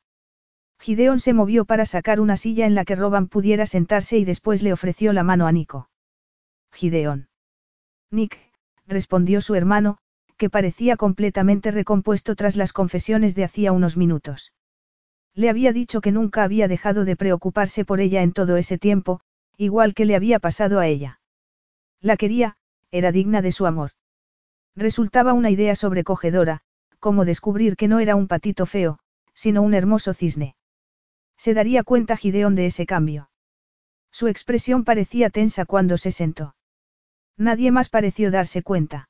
Gideon 0.81 1.21
se 1.21 1.35
movió 1.35 1.65
para 1.65 1.85
sacar 1.87 2.21
una 2.21 2.37
silla 2.37 2.67
en 2.67 2.75
la 2.75 2.85
que 2.85 2.97
Roban 2.97 3.29
pudiera 3.29 3.67
sentarse 3.67 4.17
y 4.17 4.25
después 4.25 4.63
le 4.63 4.73
ofreció 4.73 5.13
la 5.13 5.25
mano 5.25 5.47
a 5.47 5.53
Nico. 5.53 5.91
Gideón. 6.73 7.29
Nick, 8.11 8.39
respondió 8.87 9.41
su 9.41 9.55
hermano, 9.55 9.99
que 10.39 10.49
parecía 10.49 10.97
completamente 10.97 11.71
recompuesto 11.71 12.35
tras 12.37 12.57
las 12.57 12.73
confesiones 12.73 13.35
de 13.35 13.45
hacía 13.45 13.73
unos 13.73 13.97
minutos. 13.97 14.53
Le 15.35 15.51
había 15.51 15.73
dicho 15.73 16.01
que 16.01 16.13
nunca 16.13 16.45
había 16.45 16.69
dejado 16.69 17.05
de 17.05 17.17
preocuparse 17.17 17.85
por 17.85 18.01
ella 18.01 18.23
en 18.23 18.33
todo 18.33 18.57
ese 18.57 18.79
tiempo, 18.79 19.21
igual 19.57 19.95
que 19.95 20.07
le 20.07 20.17
había 20.17 20.39
pasado 20.39 20.81
a 20.81 20.87
ella. 20.87 21.21
La 22.01 22.17
quería, 22.17 22.57
era 22.91 23.13
digna 23.13 23.43
de 23.43 23.53
su 23.53 23.67
amor. 23.67 23.91
Resultaba 24.75 25.33
una 25.33 25.51
idea 25.51 25.75
sobrecogedora, 25.75 26.61
como 27.01 27.25
descubrir 27.25 27.77
que 27.77 27.89
no 27.89 27.99
era 27.99 28.15
un 28.17 28.29
patito 28.29 28.65
feo, 28.65 29.01
sino 29.35 29.63
un 29.63 29.75
hermoso 29.75 30.15
cisne. 30.15 30.57
Se 31.37 31.55
daría 31.55 31.83
cuenta 31.83 32.17
Gideón 32.17 32.55
de 32.55 32.67
ese 32.67 32.87
cambio. 32.87 33.31
Su 34.11 34.29
expresión 34.29 34.85
parecía 34.85 35.31
tensa 35.31 35.65
cuando 35.65 35.99
se 35.99 36.11
sentó. 36.11 36.55
Nadie 37.37 37.71
más 37.71 37.89
pareció 37.89 38.31
darse 38.31 38.63
cuenta. 38.63 39.09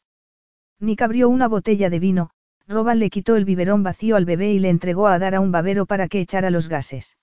Nick 0.81 1.03
abrió 1.03 1.29
una 1.29 1.49
botella 1.49 1.91
de 1.91 1.99
vino, 1.99 2.31
Roban 2.67 2.99
le 2.99 3.11
quitó 3.11 3.37
el 3.37 3.45
biberón 3.45 3.83
vacío 3.83 4.17
al 4.17 4.25
bebé 4.25 4.53
y 4.53 4.59
le 4.59 4.69
entregó 4.69 5.09
a 5.09 5.19
dar 5.19 5.35
a 5.35 5.41
un 5.41 5.51
babero 5.51 5.87
para 5.87 6.07
que 6.09 6.21
echara 6.21 6.51
los 6.51 6.69
gases. 6.69 7.17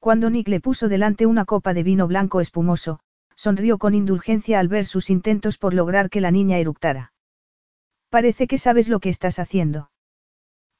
Cuando 0.00 0.30
Nick 0.30 0.48
le 0.48 0.60
puso 0.60 0.88
delante 0.88 1.26
una 1.26 1.44
copa 1.44 1.74
de 1.74 1.82
vino 1.82 2.08
blanco 2.08 2.40
espumoso, 2.40 3.00
sonrió 3.36 3.78
con 3.78 3.94
indulgencia 3.94 4.58
al 4.58 4.68
ver 4.68 4.86
sus 4.86 5.10
intentos 5.10 5.58
por 5.58 5.74
lograr 5.74 6.10
que 6.10 6.20
la 6.20 6.30
niña 6.30 6.58
eructara. 6.58 7.12
Parece 8.08 8.46
que 8.46 8.58
sabes 8.58 8.88
lo 8.88 9.00
que 9.00 9.08
estás 9.08 9.38
haciendo. 9.38 9.90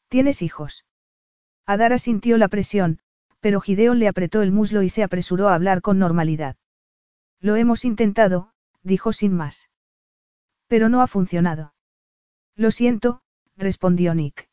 ¿Tienes 0.08 0.42
hijos? 0.42 0.84
Adara 1.66 1.98
sintió 1.98 2.38
la 2.38 2.48
presión, 2.48 3.00
pero 3.40 3.60
Gideon 3.60 3.98
le 3.98 4.08
apretó 4.08 4.42
el 4.42 4.52
muslo 4.52 4.82
y 4.82 4.88
se 4.88 5.02
apresuró 5.02 5.48
a 5.48 5.54
hablar 5.54 5.82
con 5.82 5.98
normalidad. 5.98 6.56
Lo 7.40 7.56
hemos 7.56 7.84
intentado, 7.84 8.50
dijo 8.82 9.12
sin 9.12 9.34
más. 9.34 9.68
Pero 10.68 10.88
no 10.88 11.02
ha 11.02 11.06
funcionado. 11.06 11.73
Lo 12.56 12.70
siento, 12.70 13.20
respondió 13.56 14.14
Nick. 14.14 14.48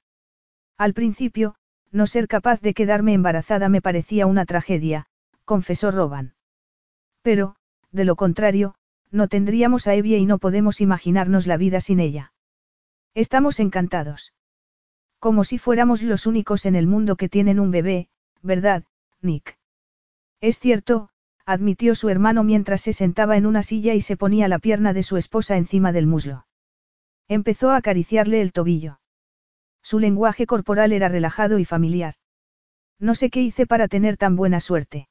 Al 0.77 0.93
principio, 0.93 1.55
no 1.91 2.07
ser 2.07 2.27
capaz 2.27 2.61
de 2.61 2.73
quedarme 2.73 3.13
embarazada 3.13 3.69
me 3.69 3.81
parecía 3.81 4.25
una 4.25 4.45
tragedia, 4.45 5.07
confesó 5.45 5.91
Roban. 5.91 6.33
Pero, 7.21 7.55
de 7.91 8.05
lo 8.05 8.15
contrario, 8.15 8.75
no 9.11 9.27
tendríamos 9.27 9.87
a 9.87 9.93
Evie 9.93 10.17
y 10.17 10.25
no 10.25 10.39
podemos 10.39 10.81
imaginarnos 10.81 11.45
la 11.45 11.57
vida 11.57 11.81
sin 11.81 11.99
ella. 11.99 12.33
Estamos 13.13 13.59
encantados. 13.59 14.33
Como 15.19 15.43
si 15.43 15.57
fuéramos 15.57 16.01
los 16.01 16.25
únicos 16.25 16.65
en 16.65 16.75
el 16.75 16.87
mundo 16.87 17.15
que 17.15 17.29
tienen 17.29 17.59
un 17.59 17.69
bebé, 17.69 18.07
¿verdad, 18.41 18.85
Nick? 19.21 19.59
Es 20.39 20.57
cierto, 20.57 21.09
admitió 21.45 21.93
su 21.93 22.09
hermano 22.09 22.43
mientras 22.43 22.81
se 22.81 22.93
sentaba 22.93 23.37
en 23.37 23.45
una 23.45 23.61
silla 23.61 23.93
y 23.93 24.01
se 24.01 24.17
ponía 24.17 24.47
la 24.47 24.57
pierna 24.57 24.93
de 24.93 25.03
su 25.03 25.17
esposa 25.17 25.57
encima 25.57 25.91
del 25.91 26.07
muslo. 26.07 26.47
Empezó 27.31 27.71
a 27.71 27.77
acariciarle 27.77 28.41
el 28.41 28.51
tobillo. 28.51 28.99
Su 29.81 29.99
lenguaje 29.99 30.45
corporal 30.45 30.91
era 30.91 31.07
relajado 31.07 31.59
y 31.59 31.63
familiar. 31.63 32.15
No 32.99 33.15
sé 33.15 33.29
qué 33.29 33.41
hice 33.41 33.65
para 33.65 33.87
tener 33.87 34.17
tan 34.17 34.35
buena 34.35 34.59
suerte. 34.59 35.07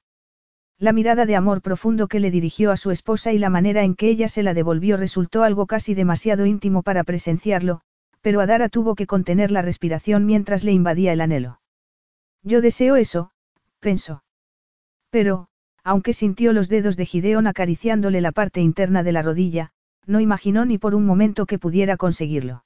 La 0.77 0.93
mirada 0.93 1.25
de 1.25 1.35
amor 1.35 1.63
profundo 1.63 2.09
que 2.09 2.21
le 2.21 2.31
dirigió 2.31 2.73
a 2.73 2.77
su 2.77 2.91
esposa 2.91 3.33
y 3.33 3.39
la 3.39 3.49
manera 3.49 3.85
en 3.85 3.95
que 3.95 4.11
ella 4.11 4.29
se 4.29 4.43
la 4.43 4.53
devolvió 4.53 4.99
resultó 4.99 5.45
algo 5.45 5.67
casi 5.67 5.95
demasiado 5.95 6.45
íntimo 6.45 6.83
para 6.83 7.05
presenciarlo, 7.05 7.81
pero 8.21 8.43
Adara 8.43 8.69
tuvo 8.69 8.97
que 8.97 9.07
contener 9.07 9.51
la 9.51 9.63
respiración 9.63 10.27
mientras 10.27 10.63
le 10.63 10.73
invadía 10.73 11.15
el 11.15 11.23
anhelo. 11.23 11.63
Yo 12.43 12.61
deseo 12.61 12.97
eso, 12.97 13.31
pensó. 13.79 14.25
Pero, 15.09 15.49
aunque 15.85 16.13
sintió 16.13 16.53
los 16.53 16.69
dedos 16.69 16.99
de 16.99 17.07
Gideon 17.07 17.47
acariciándole 17.47 18.21
la 18.21 18.33
parte 18.33 18.61
interna 18.61 19.03
de 19.03 19.13
la 19.13 19.23
rodilla, 19.23 19.73
no 20.07 20.21
imaginó 20.21 20.65
ni 20.65 20.79
por 20.79 20.95
un 20.95 21.07
momento 21.07 21.47
que 21.47 21.59
pudiera 21.59 21.97
conseguirlo. 21.97 22.65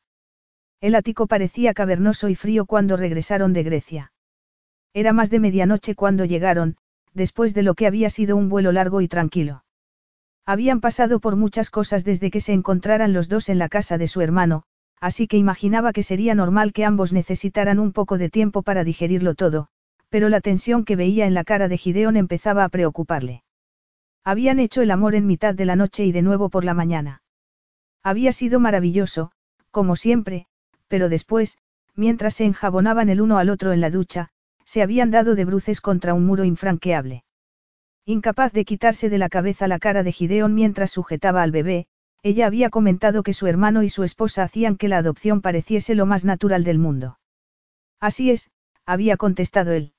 El 0.80 0.94
ático 0.94 1.26
parecía 1.26 1.74
cavernoso 1.74 2.28
y 2.28 2.34
frío 2.34 2.66
cuando 2.66 2.96
regresaron 2.96 3.52
de 3.52 3.62
Grecia. 3.62 4.12
Era 4.92 5.12
más 5.12 5.30
de 5.30 5.40
medianoche 5.40 5.94
cuando 5.94 6.24
llegaron, 6.24 6.76
después 7.14 7.54
de 7.54 7.62
lo 7.62 7.74
que 7.74 7.86
había 7.86 8.10
sido 8.10 8.36
un 8.36 8.48
vuelo 8.48 8.70
largo 8.70 9.00
y 9.00 9.08
tranquilo. 9.08 9.64
Habían 10.46 10.80
pasado 10.80 11.20
por 11.20 11.36
muchas 11.36 11.70
cosas 11.70 12.04
desde 12.04 12.30
que 12.30 12.40
se 12.40 12.52
encontraran 12.52 13.12
los 13.12 13.28
dos 13.28 13.48
en 13.48 13.58
la 13.58 13.68
casa 13.68 13.96
de 13.96 14.08
su 14.08 14.20
hermano, 14.20 14.64
así 15.00 15.26
que 15.26 15.38
imaginaba 15.38 15.92
que 15.92 16.02
sería 16.02 16.34
normal 16.34 16.72
que 16.72 16.84
ambos 16.84 17.12
necesitaran 17.12 17.78
un 17.78 17.92
poco 17.92 18.18
de 18.18 18.28
tiempo 18.28 18.62
para 18.62 18.84
digerirlo 18.84 19.34
todo, 19.34 19.68
pero 20.10 20.28
la 20.28 20.40
tensión 20.40 20.84
que 20.84 20.96
veía 20.96 21.26
en 21.26 21.34
la 21.34 21.44
cara 21.44 21.68
de 21.68 21.78
Gideón 21.78 22.16
empezaba 22.16 22.62
a 22.62 22.68
preocuparle. 22.68 23.42
Habían 24.22 24.58
hecho 24.58 24.82
el 24.82 24.90
amor 24.90 25.14
en 25.14 25.26
mitad 25.26 25.54
de 25.54 25.64
la 25.64 25.76
noche 25.76 26.04
y 26.04 26.12
de 26.12 26.22
nuevo 26.22 26.50
por 26.50 26.64
la 26.64 26.74
mañana. 26.74 27.23
Había 28.04 28.32
sido 28.32 28.60
maravilloso, 28.60 29.32
como 29.70 29.96
siempre, 29.96 30.46
pero 30.88 31.08
después, 31.08 31.56
mientras 31.96 32.34
se 32.34 32.44
enjabonaban 32.44 33.08
el 33.08 33.22
uno 33.22 33.38
al 33.38 33.48
otro 33.48 33.72
en 33.72 33.80
la 33.80 33.90
ducha, 33.90 34.28
se 34.64 34.82
habían 34.82 35.10
dado 35.10 35.34
de 35.34 35.46
bruces 35.46 35.80
contra 35.80 36.12
un 36.12 36.26
muro 36.26 36.44
infranqueable. 36.44 37.24
Incapaz 38.04 38.52
de 38.52 38.66
quitarse 38.66 39.08
de 39.08 39.16
la 39.16 39.30
cabeza 39.30 39.66
la 39.66 39.78
cara 39.78 40.02
de 40.02 40.12
Gideón 40.12 40.54
mientras 40.54 40.90
sujetaba 40.90 41.42
al 41.42 41.50
bebé, 41.50 41.86
ella 42.22 42.46
había 42.46 42.68
comentado 42.68 43.22
que 43.22 43.32
su 43.32 43.46
hermano 43.46 43.82
y 43.82 43.88
su 43.88 44.02
esposa 44.02 44.42
hacían 44.42 44.76
que 44.76 44.88
la 44.88 44.98
adopción 44.98 45.40
pareciese 45.40 45.94
lo 45.94 46.04
más 46.04 46.24
natural 46.24 46.62
del 46.64 46.78
mundo. 46.78 47.18
Así 48.00 48.30
es, 48.30 48.50
había 48.84 49.16
contestado 49.16 49.72
él. 49.72 49.94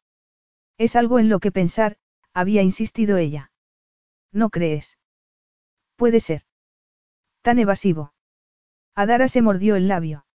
Es 0.78 0.96
algo 0.96 1.18
en 1.18 1.30
lo 1.30 1.40
que 1.40 1.52
pensar, 1.52 1.98
había 2.34 2.62
insistido 2.62 3.18
ella. 3.18 3.52
¿No 4.32 4.50
crees? 4.50 4.98
Puede 5.96 6.20
ser. 6.20 6.44
Tan 7.46 7.60
evasivo. 7.60 8.12
Adara 8.96 9.28
se 9.28 9.44
mordió 9.44 9.76
el 9.76 9.88
labio. 9.88 10.26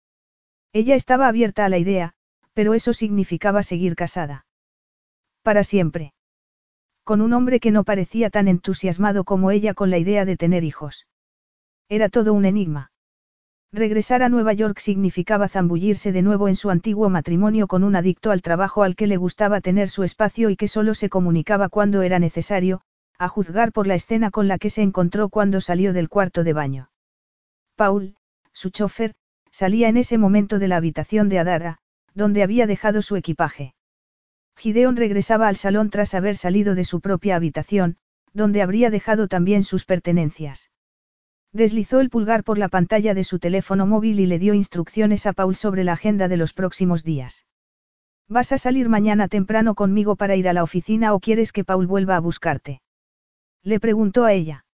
Ella 0.72 0.94
estaba 0.94 1.26
abierta 1.26 1.64
a 1.64 1.68
la 1.68 1.76
idea, 1.76 2.12
pero 2.54 2.72
eso 2.72 2.92
significaba 2.92 3.64
seguir 3.64 3.96
casada. 3.96 4.46
Para 5.42 5.64
siempre. 5.64 6.14
Con 7.02 7.20
un 7.20 7.32
hombre 7.32 7.58
que 7.58 7.72
no 7.72 7.82
parecía 7.82 8.30
tan 8.30 8.46
entusiasmado 8.46 9.24
como 9.24 9.50
ella 9.50 9.74
con 9.74 9.90
la 9.90 9.98
idea 9.98 10.24
de 10.24 10.36
tener 10.36 10.62
hijos. 10.62 11.08
Era 11.88 12.10
todo 12.10 12.32
un 12.32 12.44
enigma. 12.44 12.92
Regresar 13.72 14.22
a 14.22 14.28
Nueva 14.28 14.52
York 14.52 14.78
significaba 14.78 15.48
zambullirse 15.48 16.12
de 16.12 16.22
nuevo 16.22 16.46
en 16.46 16.54
su 16.54 16.70
antiguo 16.70 17.10
matrimonio 17.10 17.66
con 17.66 17.82
un 17.82 17.96
adicto 17.96 18.30
al 18.30 18.40
trabajo 18.40 18.84
al 18.84 18.94
que 18.94 19.08
le 19.08 19.16
gustaba 19.16 19.60
tener 19.60 19.88
su 19.88 20.04
espacio 20.04 20.48
y 20.48 20.54
que 20.54 20.68
solo 20.68 20.94
se 20.94 21.08
comunicaba 21.08 21.70
cuando 21.70 22.02
era 22.02 22.20
necesario, 22.20 22.82
a 23.18 23.26
juzgar 23.26 23.72
por 23.72 23.88
la 23.88 23.96
escena 23.96 24.30
con 24.30 24.46
la 24.46 24.58
que 24.58 24.70
se 24.70 24.82
encontró 24.82 25.28
cuando 25.28 25.60
salió 25.60 25.92
del 25.92 26.08
cuarto 26.08 26.44
de 26.44 26.52
baño. 26.52 26.89
Paul, 27.80 28.14
su 28.52 28.68
chofer, 28.68 29.14
salía 29.50 29.88
en 29.88 29.96
ese 29.96 30.18
momento 30.18 30.58
de 30.58 30.68
la 30.68 30.76
habitación 30.76 31.30
de 31.30 31.38
Adara, 31.38 31.78
donde 32.12 32.42
había 32.42 32.66
dejado 32.66 33.00
su 33.00 33.16
equipaje. 33.16 33.72
Gideon 34.54 34.96
regresaba 34.96 35.48
al 35.48 35.56
salón 35.56 35.88
tras 35.88 36.12
haber 36.12 36.36
salido 36.36 36.74
de 36.74 36.84
su 36.84 37.00
propia 37.00 37.36
habitación, 37.36 37.96
donde 38.34 38.60
habría 38.60 38.90
dejado 38.90 39.28
también 39.28 39.64
sus 39.64 39.86
pertenencias. 39.86 40.70
Deslizó 41.54 42.00
el 42.00 42.10
pulgar 42.10 42.44
por 42.44 42.58
la 42.58 42.68
pantalla 42.68 43.14
de 43.14 43.24
su 43.24 43.38
teléfono 43.38 43.86
móvil 43.86 44.20
y 44.20 44.26
le 44.26 44.38
dio 44.38 44.52
instrucciones 44.52 45.24
a 45.24 45.32
Paul 45.32 45.54
sobre 45.54 45.82
la 45.82 45.94
agenda 45.94 46.28
de 46.28 46.36
los 46.36 46.52
próximos 46.52 47.02
días. 47.02 47.46
¿Vas 48.28 48.52
a 48.52 48.58
salir 48.58 48.90
mañana 48.90 49.26
temprano 49.26 49.74
conmigo 49.74 50.16
para 50.16 50.36
ir 50.36 50.50
a 50.50 50.52
la 50.52 50.64
oficina 50.64 51.14
o 51.14 51.18
quieres 51.18 51.50
que 51.50 51.64
Paul 51.64 51.86
vuelva 51.86 52.16
a 52.16 52.20
buscarte? 52.20 52.82
Le 53.62 53.80
preguntó 53.80 54.26
a 54.26 54.34
ella. 54.34 54.66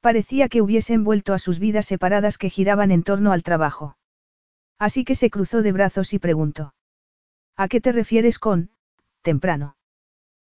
Parecía 0.00 0.48
que 0.48 0.62
hubiesen 0.62 1.04
vuelto 1.04 1.34
a 1.34 1.38
sus 1.38 1.58
vidas 1.58 1.86
separadas 1.86 2.38
que 2.38 2.50
giraban 2.50 2.90
en 2.90 3.02
torno 3.02 3.32
al 3.32 3.42
trabajo. 3.42 3.96
Así 4.78 5.04
que 5.04 5.14
se 5.14 5.28
cruzó 5.28 5.60
de 5.62 5.72
brazos 5.72 6.14
y 6.14 6.18
preguntó. 6.18 6.74
¿A 7.56 7.68
qué 7.68 7.82
te 7.82 7.92
refieres 7.92 8.38
con, 8.38 8.70
temprano? 9.20 9.76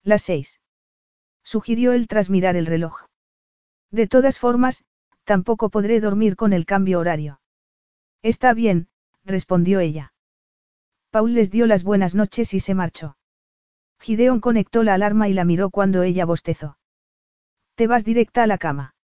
Las 0.01 0.23
seis. 0.23 0.61
Sugirió 1.43 1.93
él 1.93 2.07
tras 2.07 2.31
mirar 2.31 2.55
el 2.55 2.65
reloj. 2.65 3.05
De 3.91 4.07
todas 4.07 4.39
formas, 4.39 4.83
tampoco 5.25 5.69
podré 5.69 5.99
dormir 5.99 6.35
con 6.35 6.51
el 6.51 6.65
cambio 6.65 6.99
horario. 6.99 7.39
Está 8.23 8.55
bien, 8.55 8.87
respondió 9.23 9.79
ella. 9.79 10.13
Paul 11.11 11.35
les 11.35 11.51
dio 11.51 11.67
las 11.67 11.83
buenas 11.83 12.15
noches 12.15 12.55
y 12.55 12.59
se 12.59 12.73
marchó. 12.73 13.15
Gideon 13.99 14.39
conectó 14.39 14.81
la 14.81 14.95
alarma 14.95 15.29
y 15.29 15.33
la 15.33 15.45
miró 15.45 15.69
cuando 15.69 16.01
ella 16.01 16.25
bostezó. 16.25 16.79
Te 17.75 17.85
vas 17.85 18.03
directa 18.03 18.41
a 18.41 18.47
la 18.47 18.57
cama. 18.57 18.94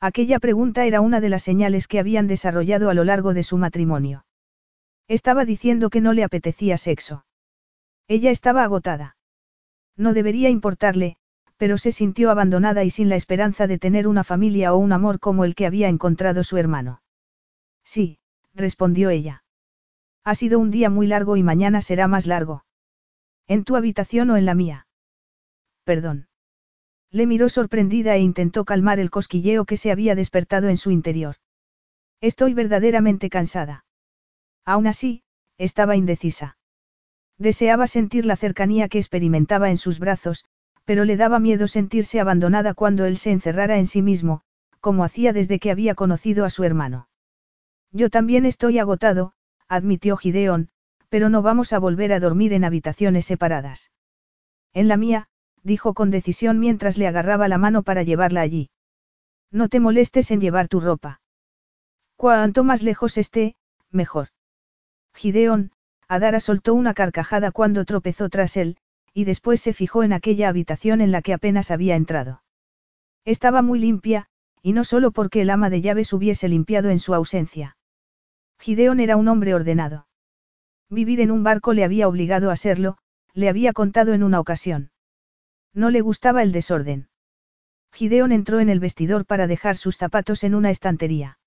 Aquella 0.00 0.38
pregunta 0.38 0.86
era 0.86 1.02
una 1.02 1.20
de 1.20 1.28
las 1.28 1.42
señales 1.42 1.86
que 1.86 1.98
habían 1.98 2.26
desarrollado 2.26 2.88
a 2.88 2.94
lo 2.94 3.04
largo 3.04 3.34
de 3.34 3.42
su 3.42 3.58
matrimonio. 3.58 4.24
Estaba 5.08 5.44
diciendo 5.44 5.90
que 5.90 6.00
no 6.00 6.14
le 6.14 6.24
apetecía 6.24 6.78
sexo. 6.78 7.26
Ella 8.08 8.30
estaba 8.30 8.64
agotada. 8.64 9.16
No 9.96 10.14
debería 10.14 10.48
importarle, 10.48 11.16
pero 11.58 11.76
se 11.76 11.92
sintió 11.92 12.30
abandonada 12.30 12.82
y 12.84 12.90
sin 12.90 13.10
la 13.10 13.16
esperanza 13.16 13.66
de 13.66 13.78
tener 13.78 14.08
una 14.08 14.24
familia 14.24 14.72
o 14.72 14.78
un 14.78 14.92
amor 14.92 15.20
como 15.20 15.44
el 15.44 15.54
que 15.54 15.66
había 15.66 15.88
encontrado 15.88 16.42
su 16.44 16.56
hermano. 16.56 17.02
Sí, 17.84 18.18
respondió 18.54 19.10
ella. 19.10 19.44
Ha 20.24 20.34
sido 20.34 20.58
un 20.58 20.70
día 20.70 20.88
muy 20.88 21.06
largo 21.06 21.36
y 21.36 21.42
mañana 21.42 21.82
será 21.82 22.08
más 22.08 22.26
largo. 22.26 22.64
¿En 23.46 23.64
tu 23.64 23.76
habitación 23.76 24.30
o 24.30 24.38
en 24.38 24.46
la 24.46 24.54
mía? 24.54 24.86
Perdón. 25.84 26.29
Le 27.12 27.26
miró 27.26 27.48
sorprendida 27.48 28.14
e 28.14 28.20
intentó 28.20 28.64
calmar 28.64 29.00
el 29.00 29.10
cosquilleo 29.10 29.64
que 29.64 29.76
se 29.76 29.90
había 29.90 30.14
despertado 30.14 30.68
en 30.68 30.76
su 30.76 30.90
interior. 30.90 31.36
Estoy 32.20 32.54
verdaderamente 32.54 33.30
cansada. 33.30 33.84
Aún 34.64 34.86
así, 34.86 35.22
estaba 35.58 35.96
indecisa. 35.96 36.56
Deseaba 37.38 37.86
sentir 37.86 38.26
la 38.26 38.36
cercanía 38.36 38.88
que 38.88 38.98
experimentaba 38.98 39.70
en 39.70 39.78
sus 39.78 39.98
brazos, 39.98 40.44
pero 40.84 41.04
le 41.04 41.16
daba 41.16 41.38
miedo 41.38 41.68
sentirse 41.68 42.20
abandonada 42.20 42.74
cuando 42.74 43.06
él 43.06 43.16
se 43.16 43.30
encerrara 43.30 43.78
en 43.78 43.86
sí 43.86 44.02
mismo, 44.02 44.42
como 44.80 45.04
hacía 45.04 45.32
desde 45.32 45.58
que 45.58 45.70
había 45.70 45.94
conocido 45.94 46.44
a 46.44 46.50
su 46.50 46.64
hermano. 46.64 47.08
Yo 47.92 48.10
también 48.10 48.46
estoy 48.46 48.78
agotado, 48.78 49.32
admitió 49.68 50.16
Gideón, 50.16 50.68
pero 51.08 51.28
no 51.28 51.42
vamos 51.42 51.72
a 51.72 51.78
volver 51.78 52.12
a 52.12 52.20
dormir 52.20 52.52
en 52.52 52.64
habitaciones 52.64 53.24
separadas. 53.26 53.90
En 54.72 54.86
la 54.86 54.96
mía, 54.96 55.28
dijo 55.62 55.94
con 55.94 56.10
decisión 56.10 56.58
mientras 56.58 56.98
le 56.98 57.06
agarraba 57.06 57.48
la 57.48 57.58
mano 57.58 57.82
para 57.82 58.02
llevarla 58.02 58.40
allí. 58.40 58.70
No 59.50 59.68
te 59.68 59.80
molestes 59.80 60.30
en 60.30 60.40
llevar 60.40 60.68
tu 60.68 60.80
ropa. 60.80 61.20
Cuanto 62.16 62.64
más 62.64 62.82
lejos 62.82 63.18
esté, 63.18 63.56
mejor. 63.90 64.28
Gideón, 65.14 65.72
Adara 66.08 66.40
soltó 66.40 66.74
una 66.74 66.94
carcajada 66.94 67.50
cuando 67.50 67.84
tropezó 67.84 68.28
tras 68.28 68.56
él, 68.56 68.76
y 69.12 69.24
después 69.24 69.60
se 69.60 69.72
fijó 69.72 70.02
en 70.02 70.12
aquella 70.12 70.48
habitación 70.48 71.00
en 71.00 71.12
la 71.12 71.22
que 71.22 71.32
apenas 71.32 71.70
había 71.70 71.96
entrado. 71.96 72.42
Estaba 73.24 73.62
muy 73.62 73.78
limpia, 73.78 74.26
y 74.62 74.72
no 74.72 74.84
solo 74.84 75.10
porque 75.10 75.42
el 75.42 75.50
ama 75.50 75.70
de 75.70 75.80
llaves 75.80 76.12
hubiese 76.12 76.48
limpiado 76.48 76.90
en 76.90 76.98
su 76.98 77.14
ausencia. 77.14 77.76
Gideón 78.58 79.00
era 79.00 79.16
un 79.16 79.28
hombre 79.28 79.54
ordenado. 79.54 80.06
Vivir 80.90 81.20
en 81.20 81.30
un 81.30 81.42
barco 81.42 81.72
le 81.72 81.84
había 81.84 82.08
obligado 82.08 82.50
a 82.50 82.56
serlo, 82.56 82.98
le 83.32 83.48
había 83.48 83.72
contado 83.72 84.12
en 84.12 84.22
una 84.22 84.40
ocasión. 84.40 84.90
No 85.74 85.90
le 85.90 86.00
gustaba 86.00 86.42
el 86.42 86.52
desorden. 86.52 87.08
Gideón 87.92 88.32
entró 88.32 88.60
en 88.60 88.68
el 88.68 88.80
vestidor 88.80 89.26
para 89.26 89.46
dejar 89.46 89.76
sus 89.76 89.96
zapatos 89.96 90.44
en 90.44 90.54
una 90.54 90.70
estantería. 90.70 91.38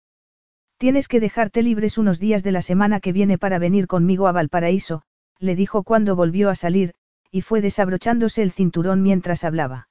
Tienes 0.78 1.08
que 1.08 1.20
dejarte 1.20 1.62
libres 1.62 1.98
unos 1.98 2.20
días 2.20 2.44
de 2.44 2.52
la 2.52 2.62
semana 2.62 3.00
que 3.00 3.14
viene 3.14 3.38
para 3.38 3.60
venir 3.60 3.88
conmigo 3.88 4.28
a 4.28 4.32
Valparaíso, 4.32 5.04
le 5.40 5.56
dijo 5.56 5.84
cuando 5.84 6.16
volvió 6.16 6.50
a 6.50 6.56
salir, 6.56 6.94
y 7.32 7.42
fue 7.42 7.62
desabrochándose 7.62 8.42
el 8.42 8.52
cinturón 8.52 9.02
mientras 9.02 9.44
hablaba. 9.44 9.88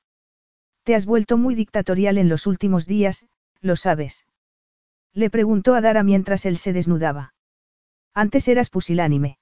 Te 0.85 0.95
has 0.95 1.07
vuelto 1.07 1.39
muy 1.39 1.55
dictatorial 1.55 2.19
en 2.19 2.29
los 2.29 2.47
últimos 2.47 2.87
días, 2.87 3.27
lo 3.61 3.77
sabes. 3.77 4.27
Le 5.15 5.31
preguntó 5.31 5.75
a 5.75 5.81
Dara 5.81 6.03
mientras 6.03 6.47
él 6.47 6.57
se 6.57 6.73
desnudaba. 6.73 7.35
Antes 8.15 8.49
eras 8.49 8.71
pusilánime. 8.71 9.39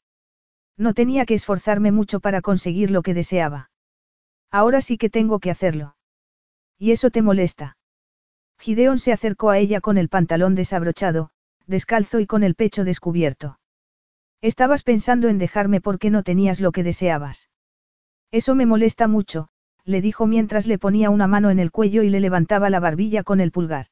No 0.76 0.94
tenía 0.94 1.26
que 1.26 1.34
esforzarme 1.34 1.92
mucho 1.92 2.20
para 2.20 2.40
conseguir 2.40 2.90
lo 2.90 3.02
que 3.02 3.14
deseaba. 3.14 3.69
Ahora 4.50 4.80
sí 4.80 4.98
que 4.98 5.10
tengo 5.10 5.38
que 5.38 5.50
hacerlo. 5.50 5.96
¿Y 6.78 6.92
eso 6.92 7.10
te 7.10 7.22
molesta? 7.22 7.76
Gideón 8.58 8.98
se 8.98 9.12
acercó 9.12 9.50
a 9.50 9.58
ella 9.58 9.80
con 9.80 9.96
el 9.96 10.08
pantalón 10.08 10.54
desabrochado, 10.54 11.30
descalzo 11.66 12.20
y 12.20 12.26
con 12.26 12.42
el 12.42 12.54
pecho 12.54 12.84
descubierto. 12.84 13.58
Estabas 14.42 14.82
pensando 14.82 15.28
en 15.28 15.38
dejarme 15.38 15.80
porque 15.80 16.10
no 16.10 16.22
tenías 16.22 16.60
lo 16.60 16.72
que 16.72 16.82
deseabas. 16.82 17.48
Eso 18.30 18.54
me 18.54 18.66
molesta 18.66 19.08
mucho, 19.08 19.48
le 19.84 20.00
dijo 20.00 20.26
mientras 20.26 20.66
le 20.66 20.78
ponía 20.78 21.10
una 21.10 21.26
mano 21.26 21.50
en 21.50 21.58
el 21.58 21.70
cuello 21.70 22.02
y 22.02 22.10
le 22.10 22.20
levantaba 22.20 22.70
la 22.70 22.80
barbilla 22.80 23.22
con 23.22 23.40
el 23.40 23.52
pulgar. 23.52 23.86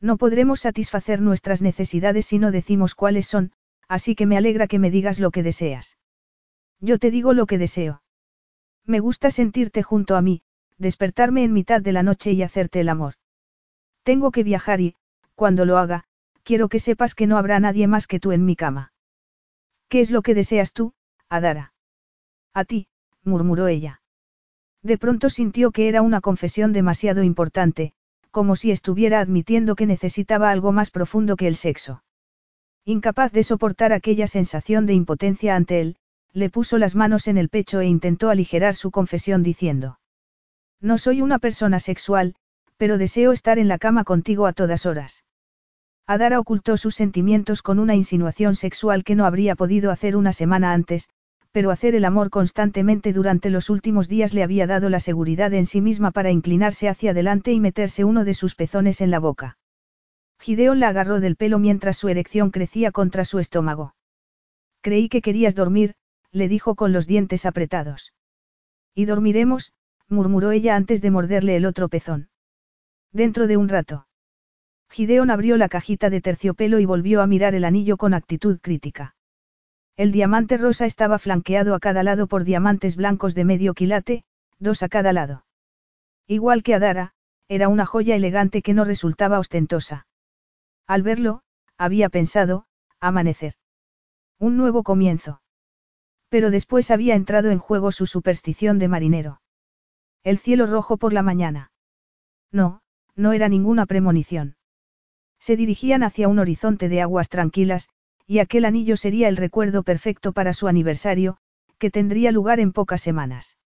No 0.00 0.16
podremos 0.16 0.60
satisfacer 0.60 1.20
nuestras 1.20 1.62
necesidades 1.62 2.26
si 2.26 2.38
no 2.38 2.50
decimos 2.50 2.94
cuáles 2.94 3.26
son, 3.26 3.52
así 3.88 4.14
que 4.14 4.26
me 4.26 4.36
alegra 4.36 4.66
que 4.66 4.78
me 4.78 4.90
digas 4.90 5.20
lo 5.20 5.30
que 5.30 5.42
deseas. 5.42 5.98
Yo 6.80 6.98
te 6.98 7.10
digo 7.10 7.34
lo 7.34 7.46
que 7.46 7.58
deseo. 7.58 8.02
Me 8.90 8.98
gusta 8.98 9.30
sentirte 9.30 9.84
junto 9.84 10.16
a 10.16 10.20
mí, 10.20 10.42
despertarme 10.76 11.44
en 11.44 11.52
mitad 11.52 11.80
de 11.80 11.92
la 11.92 12.02
noche 12.02 12.32
y 12.32 12.42
hacerte 12.42 12.80
el 12.80 12.88
amor. 12.88 13.14
Tengo 14.02 14.32
que 14.32 14.42
viajar 14.42 14.80
y, 14.80 14.96
cuando 15.36 15.64
lo 15.64 15.78
haga, 15.78 16.02
quiero 16.42 16.68
que 16.68 16.80
sepas 16.80 17.14
que 17.14 17.28
no 17.28 17.38
habrá 17.38 17.60
nadie 17.60 17.86
más 17.86 18.08
que 18.08 18.18
tú 18.18 18.32
en 18.32 18.44
mi 18.44 18.56
cama. 18.56 18.92
¿Qué 19.88 20.00
es 20.00 20.10
lo 20.10 20.22
que 20.22 20.34
deseas 20.34 20.72
tú, 20.72 20.92
Adara? 21.28 21.72
A 22.52 22.64
ti, 22.64 22.88
murmuró 23.22 23.68
ella. 23.68 24.02
De 24.82 24.98
pronto 24.98 25.30
sintió 25.30 25.70
que 25.70 25.88
era 25.88 26.02
una 26.02 26.20
confesión 26.20 26.72
demasiado 26.72 27.22
importante, 27.22 27.92
como 28.32 28.56
si 28.56 28.72
estuviera 28.72 29.20
admitiendo 29.20 29.76
que 29.76 29.86
necesitaba 29.86 30.50
algo 30.50 30.72
más 30.72 30.90
profundo 30.90 31.36
que 31.36 31.46
el 31.46 31.54
sexo. 31.54 32.02
Incapaz 32.84 33.30
de 33.30 33.44
soportar 33.44 33.92
aquella 33.92 34.26
sensación 34.26 34.84
de 34.86 34.94
impotencia 34.94 35.54
ante 35.54 35.80
él, 35.80 35.96
le 36.32 36.50
puso 36.50 36.78
las 36.78 36.94
manos 36.94 37.28
en 37.28 37.38
el 37.38 37.48
pecho 37.48 37.80
e 37.80 37.86
intentó 37.86 38.30
aligerar 38.30 38.74
su 38.74 38.90
confesión 38.90 39.42
diciendo. 39.42 39.98
No 40.80 40.98
soy 40.98 41.20
una 41.20 41.38
persona 41.38 41.80
sexual, 41.80 42.34
pero 42.76 42.98
deseo 42.98 43.32
estar 43.32 43.58
en 43.58 43.68
la 43.68 43.78
cama 43.78 44.04
contigo 44.04 44.46
a 44.46 44.52
todas 44.52 44.86
horas. 44.86 45.24
Adara 46.06 46.40
ocultó 46.40 46.76
sus 46.76 46.94
sentimientos 46.94 47.62
con 47.62 47.78
una 47.78 47.94
insinuación 47.94 48.54
sexual 48.54 49.04
que 49.04 49.14
no 49.14 49.26
habría 49.26 49.54
podido 49.54 49.90
hacer 49.90 50.16
una 50.16 50.32
semana 50.32 50.72
antes, 50.72 51.08
pero 51.52 51.70
hacer 51.70 51.94
el 51.94 52.04
amor 52.04 52.30
constantemente 52.30 53.12
durante 53.12 53.50
los 53.50 53.70
últimos 53.70 54.08
días 54.08 54.34
le 54.34 54.42
había 54.42 54.66
dado 54.66 54.88
la 54.88 55.00
seguridad 55.00 55.52
en 55.52 55.66
sí 55.66 55.80
misma 55.80 56.10
para 56.10 56.30
inclinarse 56.30 56.88
hacia 56.88 57.10
adelante 57.10 57.52
y 57.52 57.60
meterse 57.60 58.04
uno 58.04 58.24
de 58.24 58.34
sus 58.34 58.54
pezones 58.54 59.00
en 59.00 59.10
la 59.10 59.18
boca. 59.18 59.58
Gideón 60.38 60.80
la 60.80 60.88
agarró 60.88 61.20
del 61.20 61.36
pelo 61.36 61.58
mientras 61.58 61.98
su 61.98 62.08
erección 62.08 62.50
crecía 62.50 62.92
contra 62.92 63.24
su 63.24 63.38
estómago. 63.38 63.94
Creí 64.80 65.08
que 65.08 65.20
querías 65.20 65.54
dormir, 65.54 65.94
le 66.32 66.48
dijo 66.48 66.74
con 66.74 66.92
los 66.92 67.06
dientes 67.06 67.46
apretados. 67.46 68.14
Y 68.94 69.04
dormiremos, 69.04 69.72
murmuró 70.08 70.50
ella 70.50 70.76
antes 70.76 71.00
de 71.02 71.10
morderle 71.10 71.56
el 71.56 71.66
otro 71.66 71.88
pezón. 71.88 72.28
Dentro 73.12 73.46
de 73.46 73.56
un 73.56 73.68
rato. 73.68 74.06
Gideón 74.88 75.30
abrió 75.30 75.56
la 75.56 75.68
cajita 75.68 76.10
de 76.10 76.20
terciopelo 76.20 76.80
y 76.80 76.84
volvió 76.84 77.22
a 77.22 77.26
mirar 77.26 77.54
el 77.54 77.64
anillo 77.64 77.96
con 77.96 78.12
actitud 78.12 78.58
crítica. 78.60 79.14
El 79.96 80.12
diamante 80.12 80.56
rosa 80.56 80.86
estaba 80.86 81.18
flanqueado 81.18 81.74
a 81.74 81.80
cada 81.80 82.02
lado 82.02 82.26
por 82.26 82.44
diamantes 82.44 82.96
blancos 82.96 83.34
de 83.34 83.44
medio 83.44 83.74
quilate, 83.74 84.24
dos 84.58 84.82
a 84.82 84.88
cada 84.88 85.12
lado. 85.12 85.44
Igual 86.26 86.62
que 86.62 86.74
Adara, 86.74 87.12
era 87.48 87.68
una 87.68 87.86
joya 87.86 88.16
elegante 88.16 88.62
que 88.62 88.74
no 88.74 88.84
resultaba 88.84 89.38
ostentosa. 89.38 90.06
Al 90.86 91.02
verlo, 91.02 91.42
había 91.76 92.08
pensado, 92.08 92.66
amanecer. 93.00 93.54
Un 94.38 94.56
nuevo 94.56 94.82
comienzo. 94.82 95.40
Pero 96.30 96.50
después 96.50 96.90
había 96.90 97.16
entrado 97.16 97.50
en 97.50 97.58
juego 97.58 97.92
su 97.92 98.06
superstición 98.06 98.78
de 98.78 98.88
marinero. 98.88 99.42
El 100.24 100.38
cielo 100.38 100.66
rojo 100.66 100.96
por 100.96 101.12
la 101.12 101.22
mañana. 101.22 101.72
No, 102.50 102.80
no 103.14 103.32
era 103.32 103.48
ninguna 103.48 103.84
premonición. 103.84 104.56
Se 105.38 105.56
dirigían 105.56 106.02
hacia 106.02 106.28
un 106.28 106.38
horizonte 106.38 106.88
de 106.88 107.02
aguas 107.02 107.28
tranquilas, 107.28 107.88
y 108.26 108.38
aquel 108.38 108.64
anillo 108.64 108.96
sería 108.96 109.28
el 109.28 109.36
recuerdo 109.36 109.82
perfecto 109.82 110.32
para 110.32 110.52
su 110.52 110.68
aniversario, 110.68 111.36
que 111.78 111.90
tendría 111.90 112.30
lugar 112.30 112.60
en 112.60 112.72
pocas 112.72 113.00
semanas. 113.00 113.58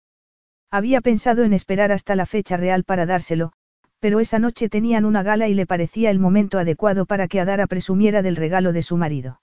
Había 0.70 1.00
pensado 1.00 1.42
en 1.42 1.52
esperar 1.52 1.90
hasta 1.92 2.14
la 2.14 2.26
fecha 2.26 2.56
real 2.56 2.84
para 2.84 3.06
dárselo, 3.06 3.52
pero 3.98 4.20
esa 4.20 4.38
noche 4.38 4.68
tenían 4.68 5.04
una 5.04 5.22
gala 5.22 5.48
y 5.48 5.54
le 5.54 5.66
parecía 5.66 6.10
el 6.10 6.18
momento 6.18 6.58
adecuado 6.58 7.06
para 7.06 7.28
que 7.28 7.40
Adara 7.40 7.66
presumiera 7.66 8.22
del 8.22 8.36
regalo 8.36 8.72
de 8.72 8.82
su 8.82 8.96
marido. 8.96 9.40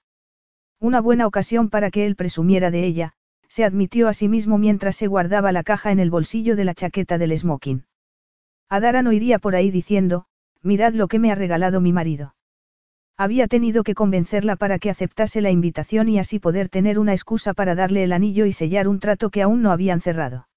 Una 0.81 1.01
buena 1.01 1.27
ocasión 1.27 1.69
para 1.69 1.91
que 1.91 2.05
él 2.05 2.15
presumiera 2.15 2.71
de 2.71 2.85
ella, 2.85 3.13
se 3.49 3.65
admitió 3.65 4.07
a 4.07 4.13
sí 4.13 4.29
mismo 4.29 4.57
mientras 4.57 4.95
se 4.95 5.07
guardaba 5.07 5.51
la 5.51 5.63
caja 5.63 5.91
en 5.91 5.99
el 5.99 6.09
bolsillo 6.09 6.55
de 6.55 6.63
la 6.63 6.73
chaqueta 6.73 7.17
del 7.17 7.37
smoking. 7.37 7.83
Adara 8.69 9.01
no 9.01 9.11
iría 9.11 9.39
por 9.39 9.55
ahí 9.55 9.71
diciendo, 9.71 10.25
mirad 10.61 10.93
lo 10.93 11.07
que 11.07 11.19
me 11.19 11.31
ha 11.31 11.35
regalado 11.35 11.81
mi 11.81 11.91
marido. 11.91 12.35
Había 13.17 13.49
tenido 13.49 13.83
que 13.83 13.95
convencerla 13.95 14.55
para 14.55 14.79
que 14.79 14.89
aceptase 14.89 15.41
la 15.41 15.51
invitación 15.51 16.07
y 16.07 16.19
así 16.19 16.39
poder 16.39 16.69
tener 16.69 16.97
una 16.97 17.11
excusa 17.11 17.53
para 17.53 17.75
darle 17.75 18.03
el 18.03 18.13
anillo 18.13 18.45
y 18.45 18.53
sellar 18.53 18.87
un 18.87 19.01
trato 19.01 19.29
que 19.31 19.41
aún 19.41 19.61
no 19.61 19.73
habían 19.73 19.99
cerrado. 19.99 20.47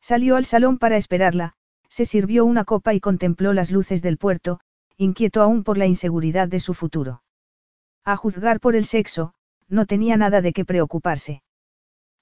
Salió 0.00 0.36
al 0.36 0.44
salón 0.44 0.78
para 0.78 0.96
esperarla, 0.96 1.54
se 1.88 2.06
sirvió 2.06 2.44
una 2.44 2.64
copa 2.64 2.94
y 2.94 3.00
contempló 3.00 3.52
las 3.52 3.72
luces 3.72 4.02
del 4.02 4.18
puerto, 4.18 4.60
inquieto 4.96 5.42
aún 5.42 5.64
por 5.64 5.76
la 5.76 5.86
inseguridad 5.86 6.46
de 6.46 6.60
su 6.60 6.74
futuro. 6.74 7.22
A 8.04 8.16
juzgar 8.16 8.60
por 8.60 8.76
el 8.76 8.84
sexo, 8.84 9.34
no 9.70 9.86
tenía 9.86 10.16
nada 10.16 10.42
de 10.42 10.52
qué 10.52 10.64
preocuparse. 10.64 11.42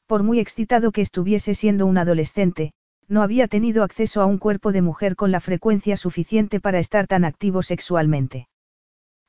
Por 0.07 0.23
muy 0.23 0.39
excitado 0.39 0.93
que 0.93 1.01
estuviese 1.01 1.55
siendo 1.55 1.87
un 1.87 1.99
adolescente, 1.99 2.73
no 3.09 3.23
había 3.23 3.49
tenido 3.49 3.83
acceso 3.83 4.21
a 4.21 4.27
un 4.27 4.39
cuerpo 4.39 4.71
de 4.71 4.83
mujer 4.83 5.17
con 5.17 5.33
la 5.33 5.41
frecuencia 5.41 5.97
suficiente 5.97 6.61
para 6.61 6.79
estar 6.79 7.07
tan 7.07 7.25
activo 7.25 7.63
sexualmente. 7.63 8.49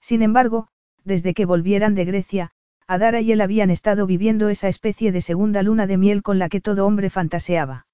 Sin 0.02 0.22
embargo, 0.22 0.68
desde 1.04 1.34
que 1.34 1.46
volvieran 1.46 1.96
de 1.96 2.06
Grecia, 2.06 2.52
Adara 2.88 3.22
y 3.22 3.32
él 3.32 3.42
habían 3.42 3.70
estado 3.70 4.06
viviendo 4.06 4.50
esa 4.50 4.68
especie 4.68 5.12
de 5.12 5.22
segunda 5.22 5.64
luna 5.64 5.88
de 5.88 5.98
miel 5.98 6.24
con 6.24 6.40
la 6.40 6.50
que 6.50 6.60
todo 6.60 6.86
hombre 6.86 7.10
fantaseaba. 7.10 7.88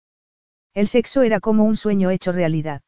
El 0.74 0.88
sexo 0.88 1.22
era 1.22 1.40
como 1.40 1.66
un 1.66 1.76
sueño 1.76 2.10
hecho 2.10 2.32
realidad. 2.32 2.82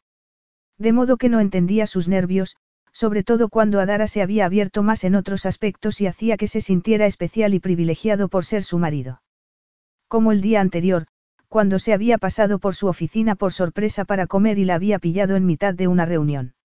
De 0.78 0.94
modo 0.94 1.18
que 1.18 1.30
no 1.30 1.40
entendía 1.40 1.88
sus 1.88 2.08
nervios, 2.08 2.56
sobre 2.98 3.22
todo 3.22 3.50
cuando 3.50 3.80
Adara 3.80 4.08
se 4.08 4.24
había 4.24 4.48
abierto 4.48 4.82
más 4.82 5.04
en 5.04 5.14
otros 5.14 5.46
aspectos 5.46 6.02
y 6.02 6.08
hacía 6.08 6.36
que 6.36 6.48
se 6.48 6.62
sintiera 6.62 7.06
especial 7.06 7.54
y 7.54 7.60
privilegiado 7.60 8.28
por 8.28 8.44
ser 8.44 8.64
su 8.64 8.80
marido. 8.80 9.22
Como 10.08 10.32
el 10.32 10.42
día 10.42 10.62
anterior, 10.62 11.06
cuando 11.48 11.78
se 11.78 11.94
había 11.94 12.18
pasado 12.18 12.58
por 12.58 12.74
su 12.74 12.88
oficina 12.88 13.36
por 13.36 13.54
sorpresa 13.54 14.04
para 14.04 14.26
comer 14.26 14.58
y 14.58 14.66
la 14.66 14.74
había 14.74 14.98
pillado 14.98 15.36
en 15.36 15.46
mitad 15.46 15.76
de 15.76 15.88
una 15.88 16.06
reunión. 16.06 16.56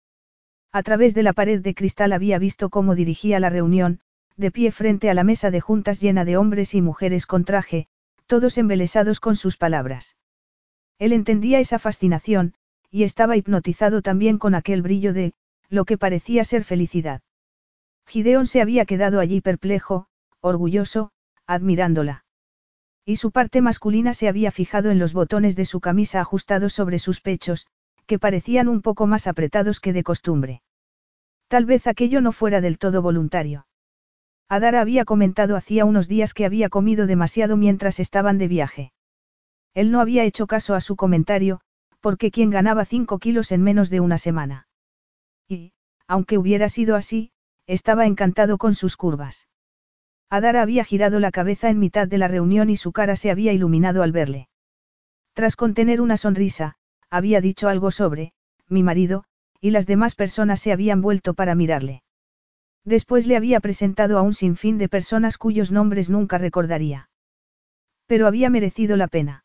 A 0.73 0.83
través 0.83 1.12
de 1.12 1.23
la 1.23 1.35
pared 1.35 1.61
de 1.61 1.75
cristal 1.75 2.15
había 2.15 2.39
visto 2.39 2.70
cómo 2.70 2.94
dirigía 2.94 3.39
la 3.39 3.51
reunión, 3.51 4.01
de 4.39 4.51
pie 4.51 4.73
frente 4.73 5.11
a 5.11 5.15
la 5.15 5.25
mesa 5.25 5.51
de 5.51 5.61
juntas 5.61 6.01
llena 6.01 6.25
de 6.25 6.39
hombres 6.39 6.73
y 6.75 6.81
mujeres 6.81 7.27
con 7.27 7.44
traje, 7.44 7.89
todos 8.27 8.57
embelesados 8.57 9.20
con 9.20 9.36
sus 9.36 9.59
palabras. 9.59 10.17
Él 10.99 11.12
entendía 11.12 11.61
esa 11.61 11.78
fascinación, 11.78 12.55
y 12.91 13.02
estaba 13.02 13.36
hipnotizado 13.36 14.01
también 14.01 14.39
con 14.39 14.55
aquel 14.55 14.81
brillo 14.81 15.12
de, 15.12 15.35
lo 15.73 15.86
que 15.86 15.97
parecía 15.97 16.44
ser 16.44 16.65
felicidad. 16.65 17.23
Gideon 18.07 18.47
se 18.47 18.60
había 18.60 18.84
quedado 18.84 19.20
allí 19.20 19.41
perplejo, 19.41 20.07
orgulloso, 20.42 21.12
admirándola. 21.47 22.26
Y 23.07 23.17
su 23.17 23.33
parte 23.33 23.62
masculina 23.62 24.12
se 24.12 24.28
había 24.28 24.51
fijado 24.51 24.91
en 24.91 24.99
los 24.99 25.15
botones 25.15 25.57
de 25.57 25.65
su 25.65 25.81
camisa 25.81 26.20
ajustados 26.20 26.75
sobre 26.75 26.99
sus 26.99 27.23
pechos, 27.23 27.68
que 28.07 28.18
parecían 28.18 28.68
un 28.68 28.83
poco 28.83 29.07
más 29.07 29.26
apretados 29.26 29.81
que 29.81 29.94
de 29.94 30.02
costumbre. 30.02 30.62
Tal 31.49 31.65
vez 31.65 31.86
aquello 31.86 32.20
no 32.20 32.33
fuera 32.33 32.60
del 32.60 32.76
todo 32.76 33.01
voluntario. 33.01 33.67
Adara 34.51 34.83
había 34.83 35.07
comentado 35.07 35.57
hacía 35.57 35.86
unos 35.86 36.07
días 36.07 36.34
que 36.34 36.44
había 36.44 36.68
comido 36.68 37.07
demasiado 37.07 37.57
mientras 37.57 37.99
estaban 37.99 38.36
de 38.36 38.49
viaje. 38.49 38.92
Él 39.73 39.91
no 39.91 40.02
había 40.02 40.25
hecho 40.25 40.47
caso 40.47 40.75
a 40.75 40.83
su 40.83 40.97
comentario, 40.97 41.62
porque 42.01 42.31
quien 42.31 42.51
ganaba 42.51 42.84
cinco 42.84 43.18
kilos 43.18 43.52
en 43.52 43.62
menos 43.62 43.89
de 43.89 44.01
una 44.01 44.18
semana. 44.18 44.67
Y, 45.48 45.72
aunque 46.06 46.38
hubiera 46.38 46.68
sido 46.68 46.96
así, 46.96 47.32
estaba 47.66 48.06
encantado 48.06 48.58
con 48.58 48.74
sus 48.74 48.96
curvas. 48.96 49.48
Adara 50.30 50.62
había 50.62 50.84
girado 50.84 51.20
la 51.20 51.30
cabeza 51.30 51.68
en 51.68 51.78
mitad 51.78 52.08
de 52.08 52.18
la 52.18 52.28
reunión 52.28 52.70
y 52.70 52.76
su 52.76 52.92
cara 52.92 53.16
se 53.16 53.30
había 53.30 53.52
iluminado 53.52 54.02
al 54.02 54.12
verle. 54.12 54.48
Tras 55.34 55.56
contener 55.56 56.00
una 56.00 56.16
sonrisa, 56.16 56.76
había 57.10 57.40
dicho 57.40 57.68
algo 57.68 57.90
sobre, 57.90 58.32
mi 58.68 58.82
marido, 58.82 59.24
y 59.60 59.70
las 59.70 59.86
demás 59.86 60.14
personas 60.14 60.60
se 60.60 60.72
habían 60.72 61.02
vuelto 61.02 61.34
para 61.34 61.54
mirarle. 61.54 62.02
Después 62.84 63.26
le 63.26 63.36
había 63.36 63.60
presentado 63.60 64.18
a 64.18 64.22
un 64.22 64.34
sinfín 64.34 64.78
de 64.78 64.88
personas 64.88 65.38
cuyos 65.38 65.70
nombres 65.70 66.10
nunca 66.10 66.38
recordaría. 66.38 67.10
Pero 68.06 68.26
había 68.26 68.50
merecido 68.50 68.96
la 68.96 69.08
pena. 69.08 69.44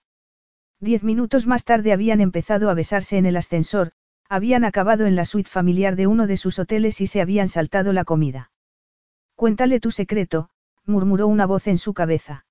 Diez 0.79 1.03
minutos 1.03 1.47
más 1.47 1.63
tarde 1.63 1.93
habían 1.93 2.21
empezado 2.21 2.69
a 2.69 2.73
besarse 2.73 3.17
en 3.17 3.25
el 3.25 3.37
ascensor, 3.37 3.91
habían 4.29 4.65
acabado 4.65 5.05
en 5.05 5.15
la 5.15 5.25
suite 5.25 5.49
familiar 5.49 5.95
de 5.95 6.07
uno 6.07 6.27
de 6.27 6.37
sus 6.37 6.59
hoteles 6.59 7.01
y 7.01 7.07
se 7.07 7.21
habían 7.21 7.47
saltado 7.47 7.93
la 7.93 8.03
comida. 8.03 8.51
Cuéntale 9.35 9.79
tu 9.79 9.91
secreto, 9.91 10.49
murmuró 10.85 11.27
una 11.27 11.45
voz 11.45 11.67
en 11.67 11.77
su 11.77 11.93
cabeza. 11.93 12.45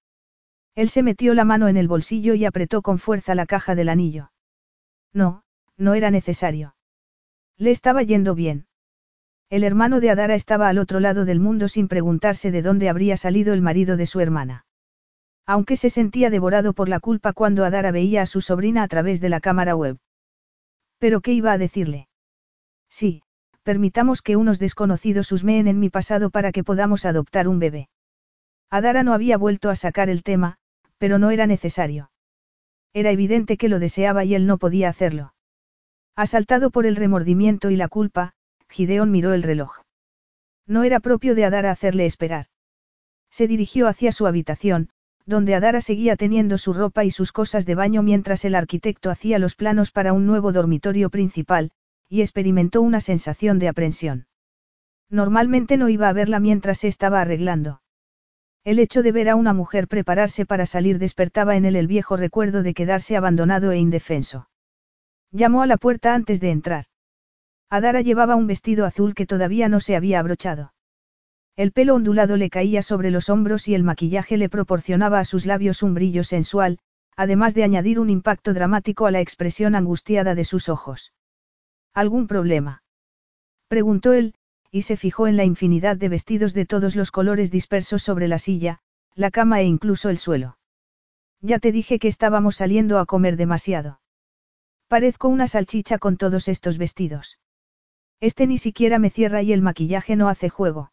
Él 0.75 0.89
se 0.91 1.03
metió 1.03 1.35
la 1.35 1.45
mano 1.45 1.69
en 1.69 1.77
el 1.77 1.89
bolsillo 1.89 2.35
y 2.35 2.45
apretó 2.45 2.83
con 2.83 2.99
fuerza 2.99 3.35
la 3.35 3.47
caja 3.47 3.75
del 3.75 3.89
anillo. 3.89 4.31
No, 5.13 5.43
no 5.77 5.95
era 5.95 6.11
necesario. 6.11 6.77
Le 7.57 7.71
estaba 7.71 8.03
yendo 8.03 8.35
bien. 8.35 8.67
El 9.49 9.65
hermano 9.65 10.01
de 10.01 10.11
Adara 10.11 10.35
estaba 10.35 10.69
al 10.69 10.79
otro 10.79 11.01
lado 11.01 11.25
del 11.25 11.41
mundo 11.41 11.69
sin 11.69 11.89
preguntarse 11.89 12.51
de 12.51 12.63
dónde 12.63 12.89
habría 12.89 13.17
salido 13.17 13.55
el 13.55 13.63
marido 13.63 13.97
de 13.97 14.07
su 14.07 14.21
hermana. 14.21 14.67
Aunque 15.47 15.77
se 15.77 15.89
sentía 15.89 16.29
devorado 16.29 16.73
por 16.73 16.89
la 16.89 17.01
culpa 17.01 17.33
cuando 17.33 17.65
Adara 17.65 17.93
veía 17.93 18.23
a 18.23 18.27
su 18.27 18.41
sobrina 18.41 18.83
a 18.83 18.89
través 18.89 19.21
de 19.21 19.29
la 19.29 19.41
cámara 19.41 19.77
web. 19.77 19.99
¿Pero 20.99 21.21
qué 21.21 21.33
iba 21.33 21.53
a 21.53 21.59
decirle? 21.59 22.09
Sí, 22.89 23.23
permitamos 23.63 24.23
que 24.23 24.37
unos 24.37 24.59
desconocidos 24.59 25.33
husmeen 25.33 25.69
en 25.69 25.79
mi 25.79 25.91
pasado 25.91 26.31
para 26.31 26.53
que 26.53 26.65
podamos 26.65 27.05
adoptar 27.05 27.49
un 27.49 27.59
bebé. 27.59 27.89
Adara 28.71 29.03
no 29.03 29.13
había 29.13 29.37
vuelto 29.37 29.71
a 29.71 29.77
sacar 29.77 30.09
el 30.09 30.23
tema, 30.23 30.57
pero 30.99 31.19
no 31.19 31.31
era 31.31 31.47
necesario. 31.47 32.11
Era 32.93 33.11
evidente 33.11 33.57
que 33.57 33.69
lo 33.69 33.79
deseaba 33.79 34.25
y 34.25 34.35
él 34.35 34.47
no 34.47 34.59
podía 34.59 34.89
hacerlo. 34.89 35.35
Asaltado 36.17 36.71
por 36.71 36.87
el 36.87 36.97
remordimiento 36.97 37.71
y 37.71 37.77
la 37.77 37.89
culpa, 37.89 38.33
Gideon 38.71 39.11
miró 39.11 39.35
el 39.35 39.43
reloj. 39.43 39.83
No 40.67 40.83
era 40.83 41.01
propio 41.01 41.35
de 41.35 41.45
Adara 41.45 41.71
hacerle 41.71 42.07
esperar. 42.07 42.47
Se 43.31 43.47
dirigió 43.47 43.87
hacia 43.87 44.13
su 44.13 44.27
habitación, 44.27 44.89
donde 45.27 45.57
Adara 45.57 45.81
seguía 45.81 46.17
teniendo 46.17 46.57
su 46.57 46.73
ropa 46.73 47.05
y 47.05 47.11
sus 47.11 47.33
cosas 47.33 47.67
de 47.67 47.75
baño 47.75 48.03
mientras 48.03 48.45
el 48.45 48.55
arquitecto 48.55 49.11
hacía 49.11 49.41
los 49.41 49.57
planos 49.57 49.91
para 49.91 50.13
un 50.13 50.25
nuevo 50.25 50.53
dormitorio 50.53 51.11
principal, 51.11 51.73
y 52.09 52.21
experimentó 52.21 52.81
una 52.81 53.01
sensación 53.01 53.59
de 53.59 53.69
aprensión. 53.69 54.27
Normalmente 55.11 55.77
no 55.77 55.89
iba 55.89 56.09
a 56.09 56.13
verla 56.13 56.39
mientras 56.39 56.79
se 56.79 56.89
estaba 56.89 57.21
arreglando. 57.21 57.83
El 58.65 58.79
hecho 58.79 59.03
de 59.03 59.13
ver 59.13 59.29
a 59.29 59.37
una 59.37 59.53
mujer 59.53 59.89
prepararse 59.89 60.47
para 60.47 60.67
salir 60.67 60.99
despertaba 60.99 61.57
en 61.57 61.65
él 61.65 61.77
el 61.77 61.87
viejo 61.87 62.17
recuerdo 62.17 62.63
de 62.63 62.75
quedarse 62.75 63.17
abandonado 63.17 63.73
e 63.73 63.79
indefenso. 63.79 64.49
Llamó 65.33 65.63
a 65.63 65.67
la 65.67 65.77
puerta 65.77 66.15
antes 66.15 66.41
de 66.41 66.51
entrar. 66.51 66.87
Adara 67.69 68.01
llevaba 68.01 68.37
un 68.37 68.47
vestido 68.47 68.85
azul 68.85 69.15
que 69.15 69.27
todavía 69.27 69.69
no 69.69 69.81
se 69.81 69.97
había 69.97 70.21
abrochado. 70.21 70.73
El 71.57 71.73
pelo 71.73 71.95
ondulado 71.95 72.37
le 72.37 72.51
caía 72.51 72.83
sobre 72.83 73.11
los 73.11 73.31
hombros 73.31 73.67
y 73.67 73.75
el 73.75 73.83
maquillaje 73.83 74.37
le 74.37 74.51
proporcionaba 74.51 75.21
a 75.21 75.25
sus 75.25 75.47
labios 75.47 75.83
un 75.83 75.95
brillo 75.95 76.23
sensual, 76.23 76.79
además 77.17 77.55
de 77.55 77.65
añadir 77.65 77.99
un 77.99 78.11
impacto 78.11 78.53
dramático 78.53 79.07
a 79.07 79.11
la 79.11 79.21
expresión 79.21 79.75
angustiada 79.75 80.35
de 80.35 80.45
sus 80.45 80.69
ojos. 80.69 81.15
¿Algún 81.95 82.27
problema? 82.27 82.83
preguntó 83.69 84.13
él, 84.13 84.35
y 84.71 84.83
se 84.83 84.99
fijó 84.99 85.27
en 85.27 85.39
la 85.39 85.45
infinidad 85.45 85.97
de 85.97 86.11
vestidos 86.11 86.53
de 86.53 86.67
todos 86.67 86.95
los 86.95 87.11
colores 87.11 87.51
dispersos 87.51 88.03
sobre 88.03 88.29
la 88.29 88.39
silla, 88.39 88.81
la 89.15 89.31
cama 89.31 89.63
e 89.63 89.65
incluso 89.65 90.11
el 90.11 90.19
suelo. 90.19 90.59
Ya 91.41 91.59
te 91.59 91.73
dije 91.73 91.99
que 91.99 92.09
estábamos 92.09 92.57
saliendo 92.57 92.99
a 92.99 93.07
comer 93.07 93.39
demasiado. 93.39 94.01
Parezco 94.89 95.29
una 95.29 95.47
salchicha 95.47 95.97
con 95.97 96.19
todos 96.19 96.49
estos 96.49 96.77
vestidos. 96.77 97.39
Este 98.21 98.47
ni 98.47 98.59
siquiera 98.59 98.99
me 98.99 99.09
cierra 99.09 99.41
y 99.41 99.55
el 99.55 99.63
maquillaje 99.63 100.17
no 100.17 100.29
hace 100.29 100.51
juego. 100.51 100.91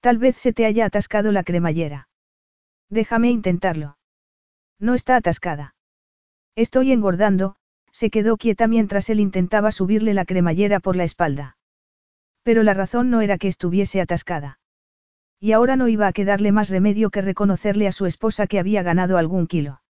Tal 0.00 0.18
vez 0.18 0.36
se 0.36 0.52
te 0.52 0.66
haya 0.66 0.86
atascado 0.86 1.32
la 1.32 1.42
cremallera. 1.42 2.08
Déjame 2.88 3.30
intentarlo. 3.30 3.98
No 4.78 4.94
está 4.94 5.16
atascada. 5.16 5.74
Estoy 6.54 6.92
engordando, 6.92 7.56
se 7.92 8.10
quedó 8.10 8.36
quieta 8.36 8.68
mientras 8.68 9.10
él 9.10 9.20
intentaba 9.20 9.72
subirle 9.72 10.14
la 10.14 10.24
cremallera 10.24 10.80
por 10.80 10.96
la 10.96 11.04
espalda. 11.04 11.56
Pero 12.42 12.62
la 12.62 12.74
razón 12.74 13.10
no 13.10 13.20
era 13.20 13.38
que 13.38 13.48
estuviese 13.48 14.00
atascada. 14.00 14.60
Y 15.40 15.52
ahora 15.52 15.76
no 15.76 15.88
iba 15.88 16.06
a 16.06 16.12
quedarle 16.12 16.52
más 16.52 16.68
remedio 16.68 17.10
que 17.10 17.22
reconocerle 17.22 17.86
a 17.86 17.92
su 17.92 18.06
esposa 18.06 18.46
que 18.46 18.58
había 18.58 18.82
ganado 18.82 19.18
algún 19.18 19.46
kilo. 19.46 19.82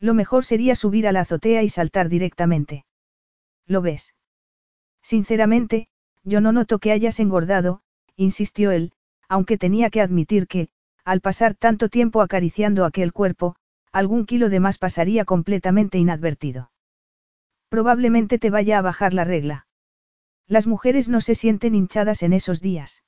Lo 0.00 0.14
mejor 0.14 0.44
sería 0.44 0.74
subir 0.74 1.06
a 1.06 1.12
la 1.12 1.20
azotea 1.20 1.62
y 1.62 1.68
saltar 1.68 2.08
directamente. 2.08 2.84
¿Lo 3.66 3.82
ves? 3.82 4.14
Sinceramente, 5.02 5.88
yo 6.22 6.40
no 6.40 6.52
noto 6.52 6.78
que 6.78 6.92
hayas 6.92 7.20
engordado, 7.20 7.82
insistió 8.16 8.70
él, 8.70 8.92
aunque 9.28 9.58
tenía 9.58 9.90
que 9.90 10.00
admitir 10.00 10.46
que, 10.46 10.68
al 11.04 11.20
pasar 11.20 11.54
tanto 11.54 11.88
tiempo 11.88 12.22
acariciando 12.22 12.84
aquel 12.84 13.12
cuerpo, 13.12 13.56
algún 13.92 14.26
kilo 14.26 14.48
de 14.48 14.60
más 14.60 14.78
pasaría 14.78 15.24
completamente 15.24 15.98
inadvertido. 15.98 16.70
Probablemente 17.68 18.38
te 18.38 18.50
vaya 18.50 18.78
a 18.78 18.82
bajar 18.82 19.14
la 19.14 19.24
regla. 19.24 19.66
Las 20.46 20.66
mujeres 20.66 21.08
no 21.08 21.20
se 21.20 21.34
sienten 21.34 21.74
hinchadas 21.74 22.22
en 22.22 22.32
esos 22.32 22.60
días. 22.60 23.02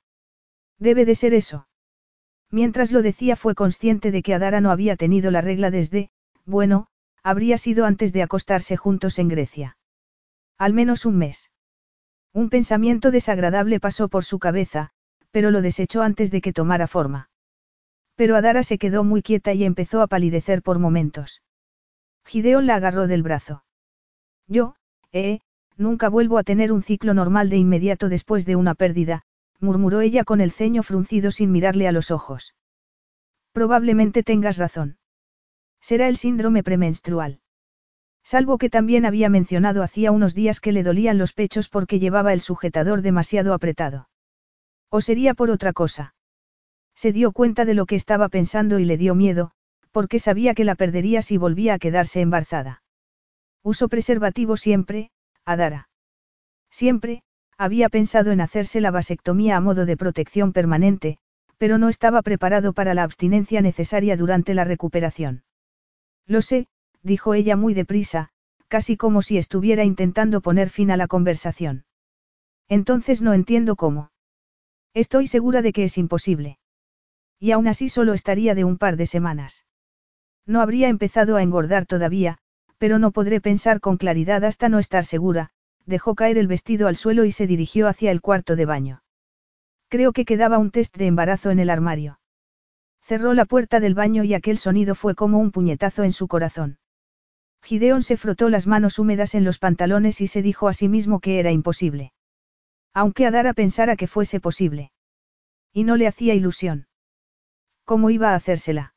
Debe 0.79 1.05
de 1.05 1.15
ser 1.15 1.33
eso. 1.33 1.67
Mientras 2.51 2.91
lo 2.91 3.01
decía 3.01 3.35
fue 3.35 3.55
consciente 3.55 4.11
de 4.11 4.23
que 4.23 4.33
Adara 4.33 4.61
no 4.61 4.71
había 4.71 4.95
tenido 4.95 5.31
la 5.31 5.41
regla 5.41 5.71
desde, 5.71 6.09
bueno, 6.45 6.87
habría 7.23 7.57
sido 7.57 7.85
antes 7.85 8.13
de 8.13 8.23
acostarse 8.23 8.77
juntos 8.77 9.19
en 9.19 9.27
Grecia. 9.27 9.77
Al 10.57 10.73
menos 10.73 11.05
un 11.05 11.17
mes. 11.17 11.51
Un 12.33 12.49
pensamiento 12.49 13.11
desagradable 13.11 13.79
pasó 13.79 14.07
por 14.07 14.23
su 14.23 14.39
cabeza, 14.39 14.91
pero 15.31 15.51
lo 15.51 15.61
desechó 15.61 16.01
antes 16.01 16.31
de 16.31 16.41
que 16.41 16.53
tomara 16.53 16.87
forma. 16.87 17.29
Pero 18.15 18.35
Adara 18.35 18.63
se 18.63 18.77
quedó 18.77 19.03
muy 19.03 19.21
quieta 19.21 19.53
y 19.53 19.63
empezó 19.63 20.01
a 20.01 20.07
palidecer 20.07 20.61
por 20.61 20.79
momentos. 20.79 21.41
Gideon 22.25 22.65
la 22.65 22.75
agarró 22.75 23.07
del 23.07 23.23
brazo. 23.23 23.63
Yo, 24.47 24.75
eh, 25.11 25.39
Nunca 25.77 26.09
vuelvo 26.09 26.39
a 26.39 26.43
tener 26.43 26.71
un 26.71 26.81
ciclo 26.81 27.13
normal 27.13 27.49
de 27.49 27.57
inmediato 27.57 28.09
después 28.09 28.45
de 28.45 28.55
una 28.55 28.73
pérdida, 28.73 29.21
murmuró 29.59 30.01
ella 30.01 30.23
con 30.23 30.41
el 30.41 30.51
ceño 30.51 30.81
fruncido 30.81 31.29
sin 31.29 31.51
mirarle 31.51 31.87
a 31.87 31.91
los 31.91 32.09
ojos. 32.09 32.55
Probablemente 33.51 34.23
tengas 34.23 34.57
razón. 34.57 34.97
Será 35.79 36.07
el 36.07 36.17
síndrome 36.17 36.63
premenstrual. 36.63 37.41
Salvo 38.23 38.57
que 38.57 38.69
también 38.69 39.05
había 39.05 39.29
mencionado 39.29 39.83
hacía 39.83 40.11
unos 40.11 40.33
días 40.33 40.59
que 40.59 40.71
le 40.71 40.83
dolían 40.83 41.19
los 41.19 41.33
pechos 41.33 41.69
porque 41.69 41.99
llevaba 41.99 42.33
el 42.33 42.41
sujetador 42.41 43.01
demasiado 43.03 43.53
apretado. 43.53 44.09
O 44.89 45.01
sería 45.01 45.33
por 45.33 45.49
otra 45.49 45.73
cosa. 45.73 46.15
Se 46.95 47.11
dio 47.11 47.31
cuenta 47.31 47.65
de 47.65 47.73
lo 47.73 47.85
que 47.85 47.95
estaba 47.95 48.29
pensando 48.29 48.79
y 48.79 48.85
le 48.85 48.97
dio 48.97 49.15
miedo, 49.15 49.51
porque 49.91 50.19
sabía 50.19 50.53
que 50.53 50.63
la 50.63 50.75
perdería 50.75 51.21
si 51.21 51.37
volvía 51.37 51.75
a 51.75 51.79
quedarse 51.79 52.21
embarazada. 52.21 52.81
Uso 53.63 53.89
preservativo 53.89 54.57
siempre, 54.57 55.11
Adara. 55.45 55.89
Siempre, 56.69 57.23
había 57.57 57.89
pensado 57.89 58.31
en 58.31 58.41
hacerse 58.41 58.81
la 58.81 58.91
vasectomía 58.91 59.57
a 59.57 59.61
modo 59.61 59.85
de 59.85 59.97
protección 59.97 60.53
permanente, 60.53 61.17
pero 61.57 61.77
no 61.77 61.89
estaba 61.89 62.21
preparado 62.21 62.73
para 62.73 62.93
la 62.93 63.03
abstinencia 63.03 63.61
necesaria 63.61 64.15
durante 64.15 64.53
la 64.53 64.63
recuperación. 64.63 65.43
Lo 66.27 66.41
sé, 66.41 66.67
dijo 67.01 67.33
ella 67.33 67.55
muy 67.55 67.73
deprisa, 67.73 68.29
casi 68.67 68.97
como 68.97 69.21
si 69.21 69.37
estuviera 69.37 69.83
intentando 69.83 70.41
poner 70.41 70.69
fin 70.69 70.91
a 70.91 70.97
la 70.97 71.07
conversación. 71.07 71.85
Entonces 72.67 73.21
no 73.21 73.33
entiendo 73.33 73.75
cómo. 73.75 74.11
Estoy 74.97 75.27
segura 75.27 75.61
de 75.61 75.73
que 75.73 75.83
es 75.83 75.99
imposible. 75.99 76.57
Y 77.39 77.51
aún 77.51 77.67
así 77.67 77.87
solo 77.87 78.15
estaría 78.15 78.55
de 78.55 78.63
un 78.63 78.79
par 78.79 78.97
de 78.97 79.05
semanas. 79.05 79.63
No 80.47 80.59
habría 80.59 80.87
empezado 80.87 81.35
a 81.35 81.43
engordar 81.43 81.85
todavía, 81.85 82.39
pero 82.79 82.97
no 82.97 83.11
podré 83.11 83.39
pensar 83.39 83.79
con 83.79 83.97
claridad 83.97 84.43
hasta 84.43 84.69
no 84.69 84.79
estar 84.79 85.05
segura, 85.05 85.51
dejó 85.85 86.15
caer 86.15 86.39
el 86.39 86.47
vestido 86.47 86.87
al 86.87 86.95
suelo 86.95 87.25
y 87.25 87.31
se 87.31 87.45
dirigió 87.45 87.87
hacia 87.87 88.09
el 88.09 88.21
cuarto 88.21 88.55
de 88.55 88.65
baño. 88.65 89.03
Creo 89.87 90.13
que 90.13 90.25
quedaba 90.25 90.57
un 90.57 90.71
test 90.71 90.97
de 90.97 91.05
embarazo 91.05 91.51
en 91.51 91.59
el 91.59 91.69
armario. 91.69 92.19
Cerró 93.03 93.35
la 93.35 93.45
puerta 93.45 93.79
del 93.79 93.93
baño 93.93 94.23
y 94.23 94.33
aquel 94.33 94.57
sonido 94.57 94.95
fue 94.95 95.13
como 95.13 95.37
un 95.37 95.51
puñetazo 95.51 96.05
en 96.05 96.11
su 96.11 96.27
corazón. 96.27 96.79
Gideon 97.61 98.01
se 98.01 98.17
frotó 98.17 98.49
las 98.49 98.65
manos 98.65 98.97
húmedas 98.97 99.35
en 99.35 99.43
los 99.43 99.59
pantalones 99.59 100.21
y 100.21 100.27
se 100.27 100.41
dijo 100.41 100.67
a 100.67 100.73
sí 100.73 100.89
mismo 100.89 101.19
que 101.19 101.39
era 101.39 101.51
imposible. 101.51 102.13
Aunque 102.99 103.27
Adara 103.27 103.53
pensara 103.53 103.95
que 103.95 104.07
fuese 104.07 104.39
posible. 104.39 104.91
Y 105.71 105.83
no 105.83 105.97
le 105.97 106.07
hacía 106.07 106.33
ilusión. 106.33 106.87
¿Cómo 107.85 108.09
iba 108.09 108.31
a 108.31 108.35
hacérsela? 108.35 108.95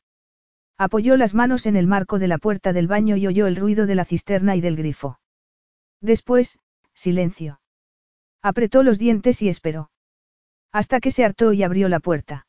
Apoyó 0.78 1.18
las 1.18 1.34
manos 1.34 1.66
en 1.66 1.76
el 1.76 1.86
marco 1.86 2.18
de 2.18 2.26
la 2.26 2.38
puerta 2.38 2.72
del 2.72 2.86
baño 2.86 3.18
y 3.18 3.26
oyó 3.26 3.46
el 3.46 3.56
ruido 3.56 3.84
de 3.84 3.94
la 3.94 4.06
cisterna 4.06 4.56
y 4.56 4.62
del 4.62 4.76
grifo. 4.76 5.20
Después, 6.00 6.58
silencio. 6.94 7.60
Apretó 8.40 8.82
los 8.82 8.98
dientes 8.98 9.42
y 9.42 9.50
esperó. 9.50 9.90
Hasta 10.72 11.00
que 11.00 11.10
se 11.10 11.26
hartó 11.26 11.52
y 11.52 11.62
abrió 11.62 11.90
la 11.90 12.00
puerta. 12.00 12.46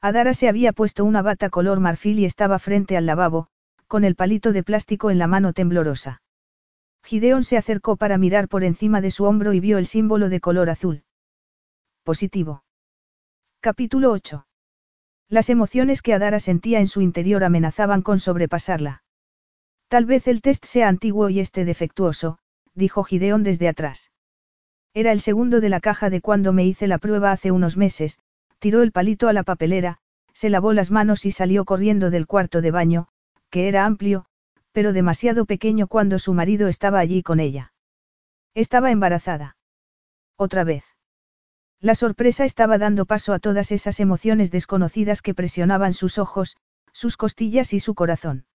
Adara 0.00 0.34
se 0.34 0.48
había 0.48 0.72
puesto 0.72 1.04
una 1.04 1.22
bata 1.22 1.50
color 1.50 1.78
marfil 1.78 2.18
y 2.18 2.24
estaba 2.24 2.58
frente 2.58 2.96
al 2.96 3.06
lavabo, 3.06 3.46
con 3.86 4.02
el 4.02 4.16
palito 4.16 4.50
de 4.50 4.64
plástico 4.64 5.12
en 5.12 5.20
la 5.20 5.28
mano 5.28 5.52
temblorosa. 5.52 6.23
Gideon 7.04 7.44
se 7.44 7.58
acercó 7.58 7.96
para 7.96 8.16
mirar 8.16 8.48
por 8.48 8.64
encima 8.64 9.02
de 9.02 9.10
su 9.10 9.24
hombro 9.24 9.52
y 9.52 9.60
vio 9.60 9.76
el 9.76 9.86
símbolo 9.86 10.30
de 10.30 10.40
color 10.40 10.70
azul. 10.70 11.04
Positivo. 12.02 12.64
Capítulo 13.60 14.10
8. 14.10 14.46
Las 15.28 15.50
emociones 15.50 16.00
que 16.00 16.14
Adara 16.14 16.40
sentía 16.40 16.80
en 16.80 16.88
su 16.88 17.02
interior 17.02 17.44
amenazaban 17.44 18.00
con 18.00 18.20
sobrepasarla. 18.20 19.02
Tal 19.88 20.06
vez 20.06 20.26
el 20.28 20.40
test 20.40 20.64
sea 20.64 20.88
antiguo 20.88 21.28
y 21.28 21.40
esté 21.40 21.66
defectuoso, 21.66 22.38
dijo 22.74 23.04
Gideon 23.04 23.42
desde 23.42 23.68
atrás. 23.68 24.10
Era 24.94 25.12
el 25.12 25.20
segundo 25.20 25.60
de 25.60 25.68
la 25.68 25.80
caja 25.80 26.08
de 26.08 26.22
cuando 26.22 26.54
me 26.54 26.64
hice 26.64 26.86
la 26.86 26.96
prueba 26.96 27.32
hace 27.32 27.50
unos 27.50 27.76
meses, 27.76 28.18
tiró 28.58 28.80
el 28.80 28.92
palito 28.92 29.28
a 29.28 29.34
la 29.34 29.42
papelera, 29.42 29.98
se 30.32 30.48
lavó 30.48 30.72
las 30.72 30.90
manos 30.90 31.26
y 31.26 31.32
salió 31.32 31.66
corriendo 31.66 32.10
del 32.10 32.26
cuarto 32.26 32.62
de 32.62 32.70
baño, 32.70 33.08
que 33.50 33.68
era 33.68 33.84
amplio, 33.84 34.24
pero 34.74 34.92
demasiado 34.92 35.46
pequeño 35.46 35.86
cuando 35.86 36.18
su 36.18 36.34
marido 36.34 36.66
estaba 36.66 36.98
allí 36.98 37.22
con 37.22 37.38
ella. 37.38 37.72
Estaba 38.54 38.90
embarazada. 38.90 39.56
Otra 40.36 40.64
vez. 40.64 40.84
La 41.80 41.94
sorpresa 41.94 42.44
estaba 42.44 42.76
dando 42.76 43.06
paso 43.06 43.32
a 43.32 43.38
todas 43.38 43.70
esas 43.70 44.00
emociones 44.00 44.50
desconocidas 44.50 45.22
que 45.22 45.32
presionaban 45.32 45.94
sus 45.94 46.18
ojos, 46.18 46.56
sus 46.92 47.16
costillas 47.16 47.72
y 47.72 47.78
su 47.78 47.94
corazón. 47.94 48.46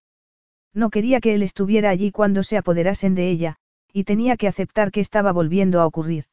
No 0.73 0.89
quería 0.89 1.21
que 1.21 1.35
él 1.35 1.41
estuviera 1.41 1.89
allí 1.89 2.11
cuando 2.11 2.43
se 2.43 2.57
apoderasen 2.57 3.15
de 3.15 3.29
ella, 3.29 3.55
y 3.93 4.03
tenía 4.03 4.35
que 4.35 4.49
aceptar 4.49 4.91
que 4.91 4.99
estaba 4.99 5.31
volviendo 5.31 5.79
a 5.79 5.85
ocurrir. 5.85 6.25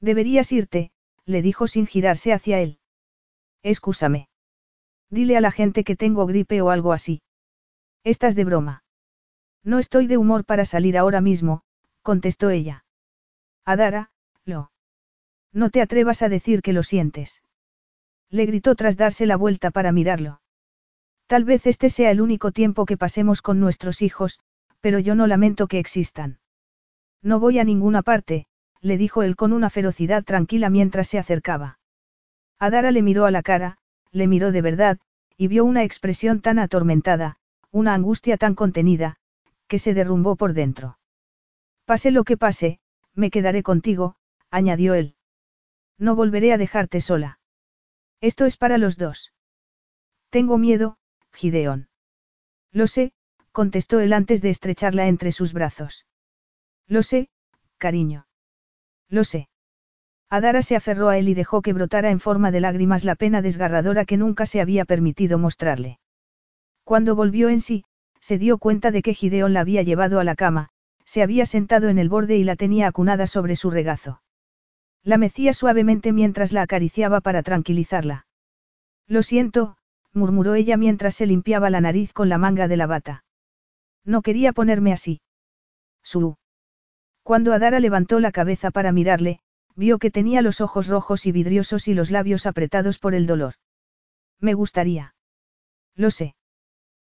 Deberías 0.00 0.52
irte, 0.52 0.92
le 1.24 1.42
dijo 1.42 1.66
sin 1.66 1.88
girarse 1.88 2.32
hacia 2.32 2.60
él. 2.60 2.78
Excúsame. 3.64 4.28
Dile 5.10 5.36
a 5.36 5.40
la 5.40 5.50
gente 5.50 5.82
que 5.82 5.96
tengo 5.96 6.26
gripe 6.26 6.62
o 6.62 6.70
algo 6.70 6.92
así. 6.92 7.22
Estás 8.04 8.36
de 8.36 8.44
broma. 8.44 8.84
No 9.64 9.78
estoy 9.78 10.06
de 10.06 10.16
humor 10.16 10.44
para 10.44 10.64
salir 10.64 10.96
ahora 10.96 11.20
mismo, 11.20 11.62
contestó 12.02 12.50
ella. 12.50 12.84
Adara, 13.64 14.10
lo. 14.44 14.72
No 15.52 15.70
te 15.70 15.82
atrevas 15.82 16.22
a 16.22 16.28
decir 16.28 16.62
que 16.62 16.72
lo 16.72 16.82
sientes. 16.82 17.42
Le 18.30 18.46
gritó 18.46 18.74
tras 18.74 18.96
darse 18.96 19.26
la 19.26 19.36
vuelta 19.36 19.70
para 19.70 19.92
mirarlo. 19.92 20.40
Tal 21.26 21.44
vez 21.44 21.66
este 21.66 21.90
sea 21.90 22.10
el 22.10 22.20
único 22.20 22.52
tiempo 22.52 22.86
que 22.86 22.96
pasemos 22.96 23.42
con 23.42 23.60
nuestros 23.60 24.02
hijos, 24.02 24.40
pero 24.80 24.98
yo 24.98 25.14
no 25.14 25.26
lamento 25.26 25.66
que 25.66 25.78
existan. 25.78 26.38
No 27.22 27.38
voy 27.38 27.58
a 27.58 27.64
ninguna 27.64 28.02
parte, 28.02 28.46
le 28.80 28.96
dijo 28.96 29.22
él 29.22 29.36
con 29.36 29.52
una 29.52 29.70
ferocidad 29.70 30.24
tranquila 30.24 30.70
mientras 30.70 31.08
se 31.08 31.18
acercaba. 31.18 31.78
Adara 32.58 32.90
le 32.90 33.02
miró 33.02 33.26
a 33.26 33.30
la 33.30 33.42
cara, 33.42 33.78
le 34.10 34.26
miró 34.26 34.52
de 34.52 34.62
verdad, 34.62 34.98
y 35.36 35.48
vio 35.48 35.64
una 35.64 35.84
expresión 35.84 36.40
tan 36.40 36.58
atormentada, 36.58 37.36
una 37.70 37.94
angustia 37.94 38.36
tan 38.36 38.54
contenida, 38.54 39.19
que 39.70 39.78
se 39.78 39.94
derrumbó 39.94 40.34
por 40.34 40.52
dentro. 40.52 40.98
Pase 41.84 42.10
lo 42.10 42.24
que 42.24 42.36
pase, 42.36 42.80
me 43.14 43.30
quedaré 43.30 43.62
contigo, 43.62 44.16
añadió 44.50 44.94
él. 44.94 45.14
No 45.96 46.16
volveré 46.16 46.52
a 46.52 46.58
dejarte 46.58 47.00
sola. 47.00 47.38
Esto 48.20 48.46
es 48.46 48.56
para 48.56 48.78
los 48.78 48.98
dos. 48.98 49.32
Tengo 50.28 50.58
miedo, 50.58 50.98
Gideón. 51.32 51.88
Lo 52.72 52.88
sé, 52.88 53.12
contestó 53.52 54.00
él 54.00 54.12
antes 54.12 54.42
de 54.42 54.50
estrecharla 54.50 55.06
entre 55.06 55.30
sus 55.30 55.52
brazos. 55.52 56.04
Lo 56.88 57.04
sé, 57.04 57.30
cariño. 57.78 58.26
Lo 59.08 59.22
sé. 59.22 59.48
Adara 60.28 60.62
se 60.62 60.74
aferró 60.74 61.10
a 61.10 61.18
él 61.18 61.28
y 61.28 61.34
dejó 61.34 61.62
que 61.62 61.72
brotara 61.72 62.10
en 62.10 62.18
forma 62.18 62.50
de 62.50 62.60
lágrimas 62.60 63.04
la 63.04 63.14
pena 63.14 63.40
desgarradora 63.40 64.04
que 64.04 64.16
nunca 64.16 64.46
se 64.46 64.60
había 64.60 64.84
permitido 64.84 65.38
mostrarle. 65.38 66.00
Cuando 66.82 67.14
volvió 67.14 67.48
en 67.50 67.60
sí, 67.60 67.84
se 68.20 68.38
dio 68.38 68.58
cuenta 68.58 68.90
de 68.90 69.02
que 69.02 69.14
Gideón 69.14 69.52
la 69.52 69.60
había 69.60 69.82
llevado 69.82 70.20
a 70.20 70.24
la 70.24 70.34
cama, 70.34 70.68
se 71.04 71.22
había 71.22 71.46
sentado 71.46 71.88
en 71.88 71.98
el 71.98 72.08
borde 72.08 72.36
y 72.36 72.44
la 72.44 72.56
tenía 72.56 72.86
acunada 72.86 73.26
sobre 73.26 73.56
su 73.56 73.70
regazo. 73.70 74.22
La 75.02 75.16
mecía 75.16 75.54
suavemente 75.54 76.12
mientras 76.12 76.52
la 76.52 76.62
acariciaba 76.62 77.20
para 77.20 77.42
tranquilizarla. 77.42 78.26
Lo 79.06 79.22
siento, 79.22 79.76
murmuró 80.12 80.54
ella 80.54 80.76
mientras 80.76 81.14
se 81.14 81.26
limpiaba 81.26 81.70
la 81.70 81.80
nariz 81.80 82.12
con 82.12 82.28
la 82.28 82.38
manga 82.38 82.68
de 82.68 82.76
la 82.76 82.86
bata. 82.86 83.24
No 84.04 84.22
quería 84.22 84.52
ponerme 84.52 84.92
así. 84.92 85.20
Su. 86.02 86.36
Cuando 87.22 87.52
Adara 87.52 87.80
levantó 87.80 88.20
la 88.20 88.32
cabeza 88.32 88.70
para 88.70 88.92
mirarle, 88.92 89.40
vio 89.76 89.98
que 89.98 90.10
tenía 90.10 90.42
los 90.42 90.60
ojos 90.60 90.88
rojos 90.88 91.26
y 91.26 91.32
vidriosos 91.32 91.88
y 91.88 91.94
los 91.94 92.10
labios 92.10 92.46
apretados 92.46 92.98
por 92.98 93.14
el 93.14 93.26
dolor. 93.26 93.54
Me 94.38 94.54
gustaría. 94.54 95.14
Lo 95.94 96.10
sé. 96.10 96.34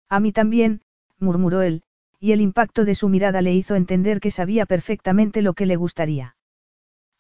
A 0.10 0.20
mí 0.20 0.32
también, 0.32 0.82
murmuró 1.24 1.64
él, 1.64 1.82
y 2.20 2.32
el 2.32 2.42
impacto 2.42 2.86
de 2.86 2.96
su 2.96 3.10
mirada 3.10 3.42
le 3.42 3.54
hizo 3.54 3.76
entender 3.76 4.20
que 4.20 4.32
sabía 4.32 4.66
perfectamente 4.66 5.42
lo 5.42 5.54
que 5.54 5.66
le 5.66 5.76
gustaría. 5.76 6.36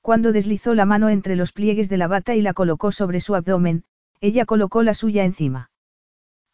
Cuando 0.02 0.32
deslizó 0.32 0.76
la 0.76 0.86
mano 0.86 1.10
entre 1.10 1.36
los 1.36 1.52
pliegues 1.52 1.90
de 1.90 1.98
la 1.98 2.08
bata 2.08 2.36
y 2.36 2.42
la 2.42 2.54
colocó 2.54 2.92
sobre 2.92 3.20
su 3.20 3.36
abdomen, 3.36 3.86
ella 4.22 4.46
colocó 4.46 4.84
la 4.84 4.94
suya 4.94 5.24
encima. 5.24 5.72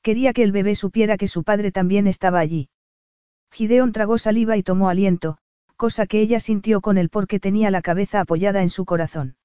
Quería 0.02 0.34
que 0.34 0.44
el 0.44 0.52
bebé 0.52 0.76
supiera 0.76 1.18
que 1.18 1.28
su 1.28 1.44
padre 1.44 1.72
también 1.72 2.08
estaba 2.08 2.40
allí. 2.40 2.69
Gideon 3.52 3.92
tragó 3.92 4.18
saliva 4.18 4.56
y 4.56 4.64
tomó 4.64 4.90
aliento, 4.90 5.38
cosa 5.76 6.06
que 6.06 6.22
ella 6.22 6.40
sintió 6.40 6.82
con 6.82 6.98
él 6.98 7.10
porque 7.10 7.40
tenía 7.40 7.72
la 7.72 7.82
cabeza 7.82 8.22
apoyada 8.22 8.61
en 8.61 8.69
su 8.69 8.86
corazón. 8.86 9.36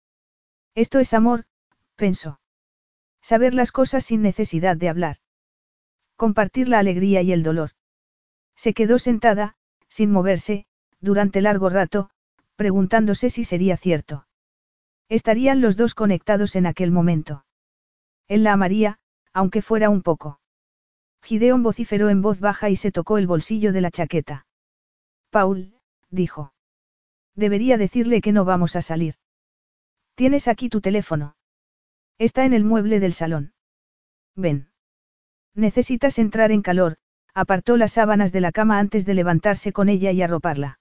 Esto 0.75 0.99
es 0.99 1.15
amor, 1.15 1.45
pensó. 1.97 2.41
Saber 3.23 3.55
las 3.55 3.73
cosas 3.73 4.05
sin 4.05 4.23
necesidad 4.23 4.77
de 4.77 4.89
hablar. 4.89 5.17
Compartir 6.17 6.69
la 6.69 6.79
alegría 6.79 7.23
y 7.23 7.33
el 7.33 7.43
dolor. 7.43 7.71
Se 8.57 8.75
quedó 8.75 8.99
sentada, 8.99 9.57
sin 9.89 10.11
moverse, 10.11 10.67
durante 11.01 11.41
largo 11.41 11.69
rato, 11.69 12.11
preguntándose 12.57 13.31
si 13.31 13.45
sería 13.45 13.77
cierto. 13.77 14.27
Estarían 15.09 15.61
los 15.61 15.77
dos 15.77 15.95
conectados 15.95 16.57
en 16.57 16.67
aquel 16.67 16.91
momento. 16.91 17.45
Él 18.27 18.43
la 18.45 18.53
amaría, 18.55 18.99
aunque 19.33 19.63
fuera 19.63 19.91
un 19.91 20.03
poco. 20.03 20.41
Gideon 21.23 21.63
vociferó 21.63 22.09
en 22.11 22.23
voz 22.23 22.41
baja 22.41 22.71
y 22.71 22.77
se 22.77 22.93
tocó 22.93 23.19
el 23.19 23.27
bolsillo 23.27 23.73
de 23.73 23.81
la 23.81 23.91
chaqueta. 23.91 24.47
Paul, 25.31 25.75
dijo. 26.11 26.53
Debería 27.35 27.77
decirle 27.77 28.21
que 28.21 28.33
no 28.33 28.45
vamos 28.45 28.77
a 28.77 28.83
salir. 28.83 29.17
Tienes 30.15 30.49
aquí 30.49 30.69
tu 30.69 30.81
teléfono. 30.81 31.37
Está 32.19 32.45
en 32.45 32.53
el 32.53 32.65
mueble 32.65 33.01
del 33.01 33.13
salón. 33.13 33.53
Ven. 34.37 34.69
Necesitas 35.55 36.19
entrar 36.19 36.53
en 36.53 36.63
calor, 36.63 36.97
apartó 37.35 37.77
las 37.77 37.93
sábanas 37.93 38.33
de 38.33 38.41
la 38.41 38.53
cama 38.53 38.79
antes 38.79 39.05
de 39.05 39.15
levantarse 39.15 39.73
con 39.73 39.89
ella 39.89 40.13
y 40.13 40.23
arroparla. 40.23 40.79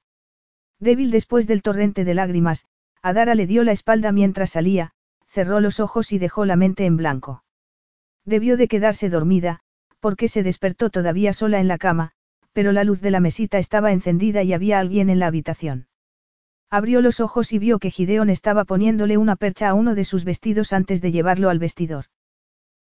Débil 0.79 1.11
después 1.11 1.47
del 1.47 1.61
torrente 1.61 2.05
de 2.05 2.13
lágrimas, 2.13 2.67
Adara 3.01 3.35
le 3.35 3.47
dio 3.47 3.63
la 3.63 3.71
espalda 3.71 4.11
mientras 4.11 4.51
salía, 4.51 4.91
cerró 5.27 5.59
los 5.59 5.79
ojos 5.79 6.11
y 6.11 6.19
dejó 6.19 6.45
la 6.45 6.55
mente 6.55 6.85
en 6.85 6.95
blanco. 6.95 7.43
Debió 8.23 8.55
de 8.55 8.67
quedarse 8.67 9.09
dormida, 9.09 9.61
porque 9.99 10.27
se 10.27 10.43
despertó 10.43 10.89
todavía 10.89 11.33
sola 11.33 11.59
en 11.59 11.67
la 11.67 11.77
cama, 11.77 12.11
pero 12.53 12.71
la 12.71 12.83
luz 12.83 13.01
de 13.01 13.11
la 13.11 13.19
mesita 13.19 13.57
estaba 13.57 13.91
encendida 13.91 14.43
y 14.43 14.53
había 14.53 14.79
alguien 14.79 15.09
en 15.09 15.19
la 15.19 15.27
habitación. 15.27 15.87
Abrió 16.69 17.01
los 17.01 17.19
ojos 17.19 17.51
y 17.51 17.59
vio 17.59 17.79
que 17.79 17.91
Gideon 17.91 18.29
estaba 18.29 18.63
poniéndole 18.63 19.17
una 19.17 19.35
percha 19.35 19.69
a 19.69 19.73
uno 19.73 19.95
de 19.95 20.03
sus 20.03 20.23
vestidos 20.23 20.73
antes 20.73 21.01
de 21.01 21.11
llevarlo 21.11 21.49
al 21.49 21.59
vestidor. 21.59 22.05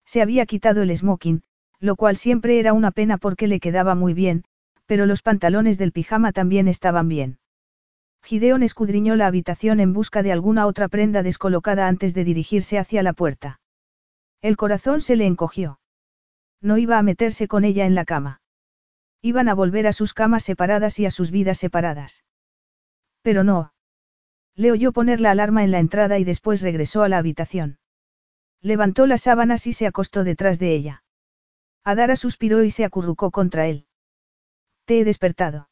Se 0.05 0.22
había 0.22 0.47
quitado 0.47 0.82
el 0.82 0.97
smoking, 0.97 1.42
lo 1.81 1.97
cual 1.97 2.16
siempre 2.16 2.58
era 2.58 2.73
una 2.73 2.90
pena 2.90 3.18
porque 3.18 3.47
le 3.47 3.60
quedaba 3.60 3.94
muy 3.94 4.15
bien, 4.15 4.44
Pero 4.86 5.05
los 5.05 5.20
pantalones 5.20 5.76
del 5.76 5.92
pijama 5.92 6.32
también 6.32 6.66
estaban 6.66 7.08
bien. 7.08 7.39
Gideon 8.23 8.62
escudriñó 8.62 9.16
la 9.16 9.26
habitación 9.26 9.81
en 9.81 9.92
busca 9.92 10.23
de 10.23 10.32
alguna 10.32 10.66
otra 10.66 10.89
prenda 10.89 11.23
descolocada 11.23 11.89
antes 11.89 12.15
de 12.15 12.24
dirigirse 12.24 12.78
hacia 12.78 13.02
la 13.02 13.12
puerta. 13.12 13.60
El 14.40 14.57
corazón 14.57 15.00
se 15.02 15.16
le 15.16 15.26
encogió. 15.26 15.78
No 16.60 16.78
iba 16.78 16.98
a 16.98 17.02
meterse 17.02 17.48
con 17.48 17.65
ella 17.65 17.86
en 17.86 17.94
la 17.94 18.05
cama. 18.05 18.40
Iban 19.20 19.48
a 19.48 19.55
volver 19.55 19.86
a 19.86 19.92
sus 19.92 20.15
camas 20.15 20.44
separadas 20.44 20.98
y 20.98 21.07
a 21.07 21.10
sus 21.10 21.31
vidas 21.31 21.58
separadas. 21.58 22.24
Pero 23.23 23.44
no. 23.44 23.73
Le 24.55 24.73
oyó 24.73 24.92
poner 24.92 25.20
la 25.20 25.32
alarma 25.32 25.65
en 25.65 25.70
la 25.70 25.81
entrada 25.81 26.18
y 26.18 26.24
después 26.24 26.62
regresó 26.62 27.02
a 27.02 27.08
la 27.08 27.18
habitación. 27.18 27.78
Levantó 28.60 29.07
las 29.07 29.23
sábanas 29.23 29.66
y 29.66 29.73
se 29.73 29.86
acostó 29.86 30.24
detrás 30.24 30.58
de 30.58 30.74
ella. 30.74 31.02
Adara 31.89 32.17
suspiró 32.17 32.65
y 32.65 32.70
se 32.70 32.84
acurrucó 32.84 33.31
contra 33.31 33.67
él. 33.67 33.86
Te 34.84 35.00
he 35.00 35.05
despertado. 35.05 35.70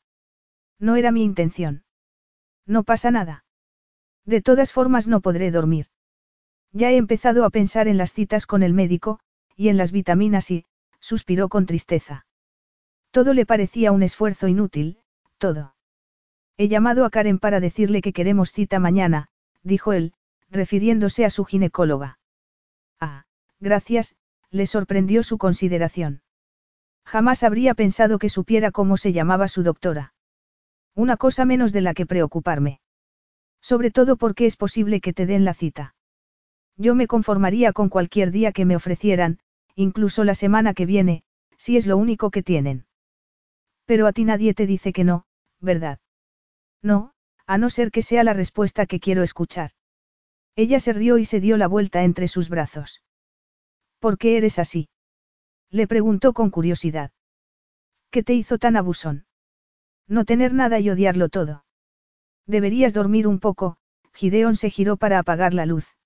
No 0.78 0.96
era 0.96 1.12
mi 1.12 1.22
intención. 1.22 1.84
No 2.64 2.84
pasa 2.84 3.10
nada. 3.10 3.44
De 4.24 4.40
todas 4.40 4.72
formas 4.72 5.08
no 5.08 5.20
podré 5.20 5.50
dormir. 5.50 5.88
Ya 6.72 6.90
he 6.90 6.96
empezado 6.96 7.44
a 7.44 7.50
pensar 7.50 7.86
en 7.86 7.98
las 7.98 8.14
citas 8.14 8.46
con 8.46 8.62
el 8.62 8.72
médico, 8.72 9.20
y 9.56 9.68
en 9.68 9.76
las 9.76 9.92
vitaminas 9.92 10.50
y, 10.50 10.64
suspiró 11.00 11.50
con 11.50 11.66
tristeza. 11.66 12.24
Todo 13.10 13.34
le 13.34 13.44
parecía 13.44 13.92
un 13.92 14.02
esfuerzo 14.02 14.48
inútil, 14.48 15.00
todo. 15.36 15.74
He 16.56 16.68
llamado 16.68 17.04
a 17.04 17.10
Karen 17.10 17.38
para 17.38 17.60
decirle 17.60 18.00
que 18.00 18.14
queremos 18.14 18.52
cita 18.52 18.78
mañana, 18.78 19.28
dijo 19.62 19.92
él, 19.92 20.14
refiriéndose 20.48 21.26
a 21.26 21.30
su 21.30 21.44
ginecóloga. 21.44 22.18
Ah, 23.00 23.26
gracias, 23.60 24.16
le 24.50 24.66
sorprendió 24.66 25.22
su 25.22 25.38
consideración. 25.38 26.22
Jamás 27.04 27.42
habría 27.42 27.74
pensado 27.74 28.18
que 28.18 28.28
supiera 28.28 28.70
cómo 28.72 28.96
se 28.96 29.12
llamaba 29.12 29.48
su 29.48 29.62
doctora. 29.62 30.14
Una 30.94 31.16
cosa 31.16 31.44
menos 31.44 31.72
de 31.72 31.80
la 31.80 31.94
que 31.94 32.06
preocuparme. 32.06 32.80
Sobre 33.60 33.90
todo 33.90 34.16
porque 34.16 34.46
es 34.46 34.56
posible 34.56 35.00
que 35.00 35.12
te 35.12 35.26
den 35.26 35.44
la 35.44 35.54
cita. 35.54 35.94
Yo 36.76 36.94
me 36.94 37.06
conformaría 37.06 37.72
con 37.72 37.88
cualquier 37.88 38.30
día 38.30 38.52
que 38.52 38.64
me 38.64 38.76
ofrecieran, 38.76 39.38
incluso 39.74 40.24
la 40.24 40.34
semana 40.34 40.74
que 40.74 40.86
viene, 40.86 41.22
si 41.56 41.76
es 41.76 41.86
lo 41.86 41.96
único 41.96 42.30
que 42.30 42.42
tienen. 42.42 42.86
Pero 43.84 44.06
a 44.06 44.12
ti 44.12 44.24
nadie 44.24 44.52
te 44.54 44.66
dice 44.66 44.92
que 44.92 45.04
no, 45.04 45.26
¿verdad? 45.60 46.00
No, 46.82 47.12
a 47.46 47.58
no 47.58 47.70
ser 47.70 47.90
que 47.90 48.02
sea 48.02 48.24
la 48.24 48.32
respuesta 48.32 48.86
que 48.86 49.00
quiero 49.00 49.22
escuchar. 49.22 49.70
Ella 50.56 50.80
se 50.80 50.92
rió 50.92 51.18
y 51.18 51.24
se 51.24 51.40
dio 51.40 51.56
la 51.56 51.68
vuelta 51.68 52.02
entre 52.04 52.28
sus 52.28 52.48
brazos. 52.48 53.02
¿Por 53.98 54.18
qué 54.18 54.36
eres 54.36 54.58
así? 54.58 54.88
Le 55.70 55.86
preguntó 55.86 56.32
con 56.32 56.50
curiosidad. 56.50 57.10
¿Qué 58.10 58.22
te 58.22 58.34
hizo 58.34 58.58
tan 58.58 58.76
abusón? 58.76 59.26
No 60.06 60.24
tener 60.24 60.52
nada 60.52 60.78
y 60.78 60.90
odiarlo 60.90 61.28
todo. 61.28 61.64
Deberías 62.46 62.94
dormir 62.94 63.26
un 63.26 63.40
poco, 63.40 63.76
Gideon 64.12 64.56
se 64.56 64.70
giró 64.70 64.96
para 64.96 65.18
apagar 65.18 65.52
la 65.52 65.66
luz. 65.66 65.96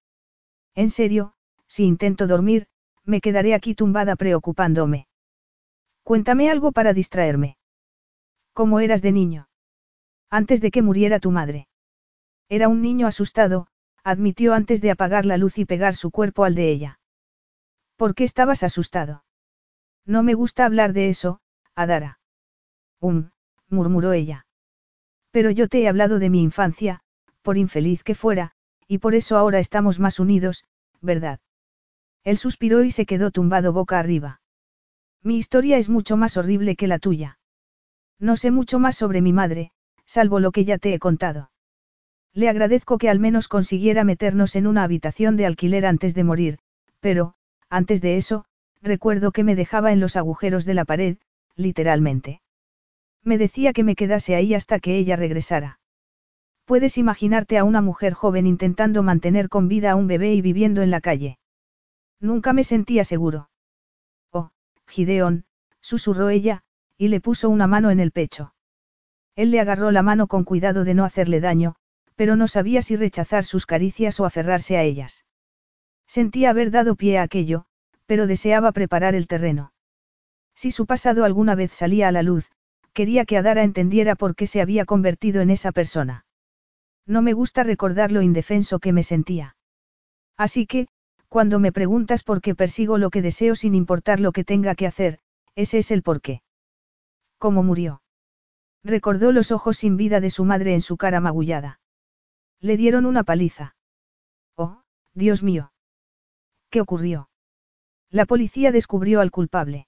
En 0.74 0.88
serio, 0.88 1.34
si 1.66 1.84
intento 1.84 2.26
dormir, 2.26 2.66
me 3.04 3.20
quedaré 3.20 3.54
aquí 3.54 3.74
tumbada 3.74 4.16
preocupándome. 4.16 5.06
Cuéntame 6.02 6.50
algo 6.50 6.72
para 6.72 6.92
distraerme. 6.92 7.58
¿Cómo 8.52 8.80
eras 8.80 9.02
de 9.02 9.12
niño? 9.12 9.48
Antes 10.30 10.60
de 10.60 10.70
que 10.70 10.82
muriera 10.82 11.20
tu 11.20 11.30
madre. 11.30 11.68
Era 12.48 12.68
un 12.68 12.82
niño 12.82 13.06
asustado, 13.06 13.66
admitió 14.02 14.54
antes 14.54 14.80
de 14.80 14.90
apagar 14.90 15.26
la 15.26 15.36
luz 15.36 15.58
y 15.58 15.64
pegar 15.64 15.94
su 15.94 16.10
cuerpo 16.10 16.44
al 16.44 16.54
de 16.54 16.70
ella. 16.70 16.99
¿Por 18.00 18.14
qué 18.14 18.24
estabas 18.24 18.62
asustado? 18.62 19.24
No 20.06 20.22
me 20.22 20.32
gusta 20.32 20.64
hablar 20.64 20.94
de 20.94 21.10
eso, 21.10 21.42
Adara. 21.74 22.18
Um, 22.98 23.28
murmuró 23.68 24.14
ella. 24.14 24.46
Pero 25.30 25.50
yo 25.50 25.68
te 25.68 25.82
he 25.82 25.88
hablado 25.88 26.18
de 26.18 26.30
mi 26.30 26.42
infancia, 26.42 27.00
por 27.42 27.58
infeliz 27.58 28.02
que 28.02 28.14
fuera, 28.14 28.52
y 28.88 29.00
por 29.00 29.14
eso 29.14 29.36
ahora 29.36 29.58
estamos 29.58 30.00
más 30.00 30.18
unidos, 30.18 30.64
¿verdad? 31.02 31.40
Él 32.24 32.38
suspiró 32.38 32.84
y 32.84 32.90
se 32.90 33.04
quedó 33.04 33.30
tumbado 33.30 33.74
boca 33.74 33.98
arriba. 33.98 34.40
Mi 35.22 35.36
historia 35.36 35.76
es 35.76 35.90
mucho 35.90 36.16
más 36.16 36.38
horrible 36.38 36.76
que 36.76 36.86
la 36.86 36.98
tuya. 36.98 37.38
No 38.18 38.38
sé 38.38 38.50
mucho 38.50 38.78
más 38.78 38.96
sobre 38.96 39.20
mi 39.20 39.34
madre, 39.34 39.72
salvo 40.06 40.40
lo 40.40 40.52
que 40.52 40.64
ya 40.64 40.78
te 40.78 40.94
he 40.94 40.98
contado. 40.98 41.50
Le 42.32 42.48
agradezco 42.48 42.96
que 42.96 43.10
al 43.10 43.20
menos 43.20 43.46
consiguiera 43.46 44.04
meternos 44.04 44.56
en 44.56 44.66
una 44.66 44.84
habitación 44.84 45.36
de 45.36 45.44
alquiler 45.44 45.84
antes 45.84 46.14
de 46.14 46.24
morir, 46.24 46.58
pero, 47.00 47.34
antes 47.70 48.02
de 48.02 48.16
eso, 48.16 48.44
recuerdo 48.82 49.32
que 49.32 49.44
me 49.44 49.55
dejaba 49.55 49.92
en 49.92 50.00
los 50.00 50.16
agujeros 50.16 50.65
de 50.65 50.74
la 50.74 50.84
pared, 50.84 51.18
literalmente. 51.57 52.42
Me 53.23 53.39
decía 53.39 53.73
que 53.73 53.84
me 53.84 53.94
quedase 53.94 54.34
ahí 54.34 54.55
hasta 54.55 54.81
que 54.81 54.97
ella 54.97 55.16
regresara. 55.16 55.78
Puedes 56.65 56.99
imaginarte 56.99 57.58
a 57.58 57.65
una 57.65 57.81
mujer 57.81 58.12
joven 58.12 58.47
intentando 58.47 59.02
mantener 59.02 59.49
con 59.49 59.68
vida 59.68 59.92
a 59.92 59.97
un 59.97 60.07
bebé 60.07 60.34
y 60.34 60.42
viviendo 60.42 60.82
en 60.82 60.90
la 60.90 61.00
calle. 61.00 61.39
Nunca 62.20 62.52
me 62.52 62.65
sentía 62.65 63.05
seguro. 63.05 63.50
Oh, 64.31 64.50
Gideón, 64.86 65.44
susurró 65.81 66.28
ella, 66.28 66.62
y 66.97 67.08
le 67.08 67.20
puso 67.20 67.49
una 67.49 67.66
mano 67.66 67.90
en 67.90 68.00
el 68.00 68.12
pecho. 68.12 68.55
Él 69.36 69.50
le 69.50 69.60
agarró 69.60 69.90
la 69.90 70.02
mano 70.02 70.26
con 70.26 70.44
cuidado 70.44 70.84
de 70.84 70.94
no 70.94 71.05
hacerle 71.05 71.40
daño, 71.40 71.76
pero 72.15 72.36
no 72.36 72.49
sabía 72.49 72.82
si 72.82 72.97
rechazar 72.97 73.44
sus 73.44 73.65
caricias 73.65 74.20
o 74.20 74.26
aferrarse 74.26 74.76
a 74.76 74.82
ellas. 74.82 75.24
Sentía 76.10 76.50
haber 76.50 76.72
dado 76.72 76.97
pie 76.97 77.18
a 77.18 77.22
aquello, 77.22 77.66
pero 78.05 78.26
deseaba 78.26 78.72
preparar 78.72 79.14
el 79.14 79.28
terreno. 79.28 79.72
Si 80.56 80.72
su 80.72 80.84
pasado 80.84 81.24
alguna 81.24 81.55
vez 81.55 81.70
salía 81.70 82.08
a 82.08 82.10
la 82.10 82.24
luz, 82.24 82.50
quería 82.92 83.24
que 83.24 83.36
Adara 83.36 83.62
entendiera 83.62 84.16
por 84.16 84.34
qué 84.34 84.48
se 84.48 84.60
había 84.60 84.86
convertido 84.86 85.40
en 85.40 85.50
esa 85.50 85.70
persona. 85.70 86.26
No 87.06 87.22
me 87.22 87.32
gusta 87.32 87.62
recordar 87.62 88.10
lo 88.10 88.22
indefenso 88.22 88.80
que 88.80 88.92
me 88.92 89.05
sentía. 89.05 89.55
Así 90.36 90.66
que, 90.66 90.89
cuando 91.28 91.60
me 91.60 91.70
preguntas 91.70 92.24
por 92.24 92.40
qué 92.40 92.56
persigo 92.56 92.98
lo 92.98 93.10
que 93.10 93.22
deseo 93.22 93.55
sin 93.55 93.76
importar 93.76 94.18
lo 94.18 94.32
que 94.32 94.42
tenga 94.42 94.74
que 94.74 94.89
hacer, 94.89 95.20
ese 95.55 95.78
es 95.78 95.92
el 95.92 96.02
porqué. 96.02 96.42
¿Cómo 97.39 97.62
murió? 97.62 98.02
Recordó 98.82 99.30
los 99.30 99.52
ojos 99.52 99.76
sin 99.76 99.97
vida 99.97 100.18
de 100.18 100.30
su 100.30 100.44
madre 100.44 100.74
en 100.74 100.82
su 100.82 100.97
cara 100.97 101.20
magullada. 101.20 101.78
Le 102.58 102.76
dieron 102.76 103.06
una 103.06 103.22
paliza. 103.22 103.76
Oh, 104.56 104.82
Dios 105.14 105.44
mío. 105.44 105.70
¿Qué 106.70 106.81
ocurrió? 106.81 107.28
La 108.10 108.26
policía 108.26 108.73
descubrió 108.73 109.20
al 109.20 109.31
culpable. 109.31 109.86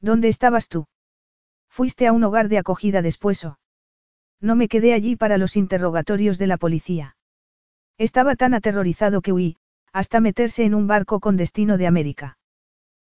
¿Dónde 0.00 0.28
estabas 0.28 0.68
tú? 0.68 0.86
Fuiste 1.68 2.06
a 2.06 2.12
un 2.12 2.24
hogar 2.24 2.48
de 2.48 2.58
acogida 2.58 3.02
después 3.02 3.44
o. 3.44 3.58
No 4.40 4.56
me 4.56 4.68
quedé 4.68 4.92
allí 4.94 5.16
para 5.16 5.38
los 5.38 5.56
interrogatorios 5.56 6.38
de 6.38 6.48
la 6.48 6.56
policía. 6.56 7.16
Estaba 7.98 8.36
tan 8.36 8.54
aterrorizado 8.54 9.22
que 9.22 9.32
huí, 9.32 9.56
hasta 9.92 10.20
meterse 10.20 10.64
en 10.64 10.74
un 10.74 10.86
barco 10.86 11.20
con 11.20 11.36
destino 11.36 11.78
de 11.78 11.86
América. 11.86 12.38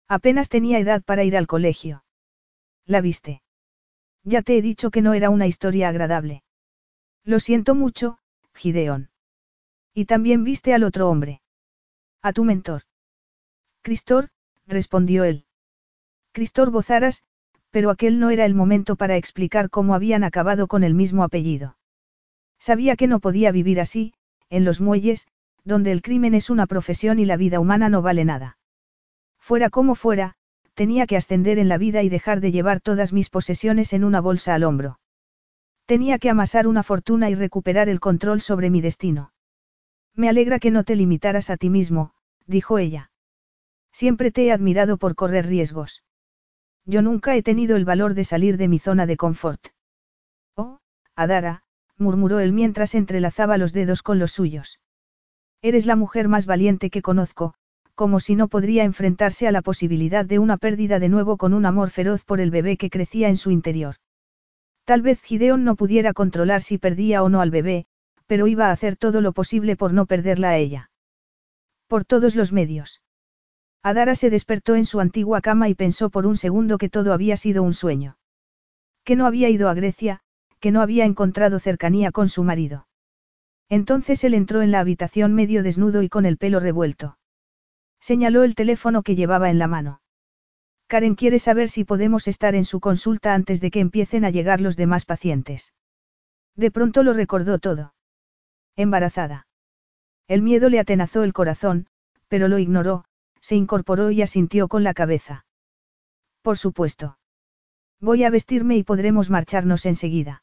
Apenas 0.08 0.48
tenía 0.48 0.78
edad 0.78 1.02
para 1.02 1.24
ir 1.24 1.36
al 1.36 1.46
colegio. 1.46 2.04
¿La 2.84 3.00
viste? 3.00 3.42
Ya 4.24 4.42
te 4.42 4.56
he 4.56 4.62
dicho 4.62 4.90
que 4.90 5.02
no 5.02 5.14
era 5.14 5.30
una 5.30 5.46
historia 5.46 5.88
agradable. 5.88 6.42
Lo 7.24 7.40
siento 7.40 7.74
mucho, 7.74 8.18
Gideón. 8.54 9.10
Y 9.94 10.04
también 10.04 10.44
viste 10.44 10.74
al 10.74 10.84
otro 10.84 11.08
hombre. 11.08 11.41
A 12.24 12.32
tu 12.32 12.44
mentor. 12.44 12.82
Cristor, 13.82 14.28
respondió 14.68 15.24
él. 15.24 15.44
Cristor 16.30 16.70
Bozaras, 16.70 17.24
pero 17.70 17.90
aquel 17.90 18.20
no 18.20 18.30
era 18.30 18.44
el 18.44 18.54
momento 18.54 18.94
para 18.94 19.16
explicar 19.16 19.70
cómo 19.70 19.94
habían 19.94 20.22
acabado 20.22 20.68
con 20.68 20.84
el 20.84 20.94
mismo 20.94 21.24
apellido. 21.24 21.76
Sabía 22.60 22.94
que 22.94 23.08
no 23.08 23.18
podía 23.18 23.50
vivir 23.50 23.80
así, 23.80 24.14
en 24.50 24.64
los 24.64 24.80
muelles, 24.80 25.26
donde 25.64 25.90
el 25.90 26.00
crimen 26.00 26.34
es 26.34 26.48
una 26.48 26.66
profesión 26.66 27.18
y 27.18 27.24
la 27.24 27.36
vida 27.36 27.58
humana 27.58 27.88
no 27.88 28.02
vale 28.02 28.24
nada. 28.24 28.56
Fuera 29.40 29.68
como 29.68 29.96
fuera, 29.96 30.36
tenía 30.74 31.08
que 31.08 31.16
ascender 31.16 31.58
en 31.58 31.68
la 31.68 31.76
vida 31.76 32.04
y 32.04 32.08
dejar 32.08 32.40
de 32.40 32.52
llevar 32.52 32.80
todas 32.80 33.12
mis 33.12 33.30
posesiones 33.30 33.92
en 33.92 34.04
una 34.04 34.20
bolsa 34.20 34.54
al 34.54 34.62
hombro. 34.62 35.00
Tenía 35.86 36.20
que 36.20 36.30
amasar 36.30 36.68
una 36.68 36.84
fortuna 36.84 37.30
y 37.30 37.34
recuperar 37.34 37.88
el 37.88 37.98
control 37.98 38.40
sobre 38.40 38.70
mi 38.70 38.80
destino. 38.80 39.31
Me 40.14 40.28
alegra 40.28 40.58
que 40.58 40.70
no 40.70 40.84
te 40.84 40.96
limitaras 40.96 41.50
a 41.50 41.56
ti 41.56 41.70
mismo, 41.70 42.12
dijo 42.46 42.78
ella. 42.78 43.10
Siempre 43.92 44.30
te 44.30 44.46
he 44.46 44.52
admirado 44.52 44.96
por 44.98 45.14
correr 45.14 45.46
riesgos. 45.46 46.02
Yo 46.84 47.02
nunca 47.02 47.36
he 47.36 47.42
tenido 47.42 47.76
el 47.76 47.84
valor 47.84 48.14
de 48.14 48.24
salir 48.24 48.56
de 48.56 48.68
mi 48.68 48.78
zona 48.78 49.06
de 49.06 49.16
confort. 49.16 49.68
Oh, 50.56 50.80
Adara, 51.14 51.62
murmuró 51.96 52.40
él 52.40 52.52
mientras 52.52 52.94
entrelazaba 52.94 53.58
los 53.58 53.72
dedos 53.72 54.02
con 54.02 54.18
los 54.18 54.32
suyos. 54.32 54.80
Eres 55.62 55.86
la 55.86 55.96
mujer 55.96 56.28
más 56.28 56.44
valiente 56.44 56.90
que 56.90 57.02
conozco, 57.02 57.54
como 57.94 58.18
si 58.18 58.34
no 58.34 58.48
podría 58.48 58.84
enfrentarse 58.84 59.46
a 59.46 59.52
la 59.52 59.62
posibilidad 59.62 60.24
de 60.24 60.38
una 60.38 60.56
pérdida 60.56 60.98
de 60.98 61.08
nuevo 61.08 61.36
con 61.36 61.54
un 61.54 61.66
amor 61.66 61.90
feroz 61.90 62.24
por 62.24 62.40
el 62.40 62.50
bebé 62.50 62.76
que 62.76 62.90
crecía 62.90 63.28
en 63.28 63.36
su 63.36 63.50
interior. 63.50 63.96
Tal 64.84 65.02
vez 65.02 65.22
Gideon 65.22 65.62
no 65.62 65.76
pudiera 65.76 66.12
controlar 66.12 66.62
si 66.62 66.78
perdía 66.78 67.22
o 67.22 67.28
no 67.28 67.40
al 67.40 67.50
bebé, 67.50 67.86
pero 68.32 68.46
iba 68.46 68.68
a 68.68 68.72
hacer 68.72 68.96
todo 68.96 69.20
lo 69.20 69.32
posible 69.32 69.76
por 69.76 69.92
no 69.92 70.06
perderla 70.06 70.52
a 70.52 70.56
ella. 70.56 70.90
Por 71.86 72.06
todos 72.06 72.34
los 72.34 72.50
medios. 72.50 73.02
Adara 73.82 74.14
se 74.14 74.30
despertó 74.30 74.74
en 74.74 74.86
su 74.86 75.00
antigua 75.00 75.42
cama 75.42 75.68
y 75.68 75.74
pensó 75.74 76.08
por 76.08 76.24
un 76.24 76.38
segundo 76.38 76.78
que 76.78 76.88
todo 76.88 77.12
había 77.12 77.36
sido 77.36 77.62
un 77.62 77.74
sueño. 77.74 78.16
Que 79.04 79.16
no 79.16 79.26
había 79.26 79.50
ido 79.50 79.68
a 79.68 79.74
Grecia, 79.74 80.20
que 80.60 80.70
no 80.70 80.80
había 80.80 81.04
encontrado 81.04 81.58
cercanía 81.58 82.10
con 82.10 82.30
su 82.30 82.42
marido. 82.42 82.88
Entonces 83.68 84.24
él 84.24 84.32
entró 84.32 84.62
en 84.62 84.70
la 84.70 84.80
habitación 84.80 85.34
medio 85.34 85.62
desnudo 85.62 86.02
y 86.02 86.08
con 86.08 86.24
el 86.24 86.38
pelo 86.38 86.58
revuelto. 86.58 87.18
Señaló 88.00 88.44
el 88.44 88.54
teléfono 88.54 89.02
que 89.02 89.14
llevaba 89.14 89.50
en 89.50 89.58
la 89.58 89.68
mano. 89.68 90.00
Karen 90.86 91.16
quiere 91.16 91.38
saber 91.38 91.68
si 91.68 91.84
podemos 91.84 92.26
estar 92.28 92.54
en 92.54 92.64
su 92.64 92.80
consulta 92.80 93.34
antes 93.34 93.60
de 93.60 93.70
que 93.70 93.80
empiecen 93.80 94.24
a 94.24 94.30
llegar 94.30 94.62
los 94.62 94.78
demás 94.78 95.04
pacientes. 95.04 95.74
De 96.56 96.70
pronto 96.70 97.02
lo 97.02 97.12
recordó 97.12 97.58
todo. 97.58 97.92
Embarazada. 98.76 99.46
El 100.28 100.42
miedo 100.42 100.68
le 100.68 100.80
atenazó 100.80 101.24
el 101.24 101.32
corazón, 101.32 101.86
pero 102.28 102.48
lo 102.48 102.58
ignoró, 102.58 103.04
se 103.40 103.56
incorporó 103.56 104.10
y 104.10 104.22
asintió 104.22 104.68
con 104.68 104.84
la 104.84 104.94
cabeza. 104.94 105.44
Por 106.42 106.58
supuesto. 106.58 107.18
Voy 108.00 108.24
a 108.24 108.30
vestirme 108.30 108.76
y 108.76 108.82
podremos 108.82 109.30
marcharnos 109.30 109.86
enseguida. 109.86 110.42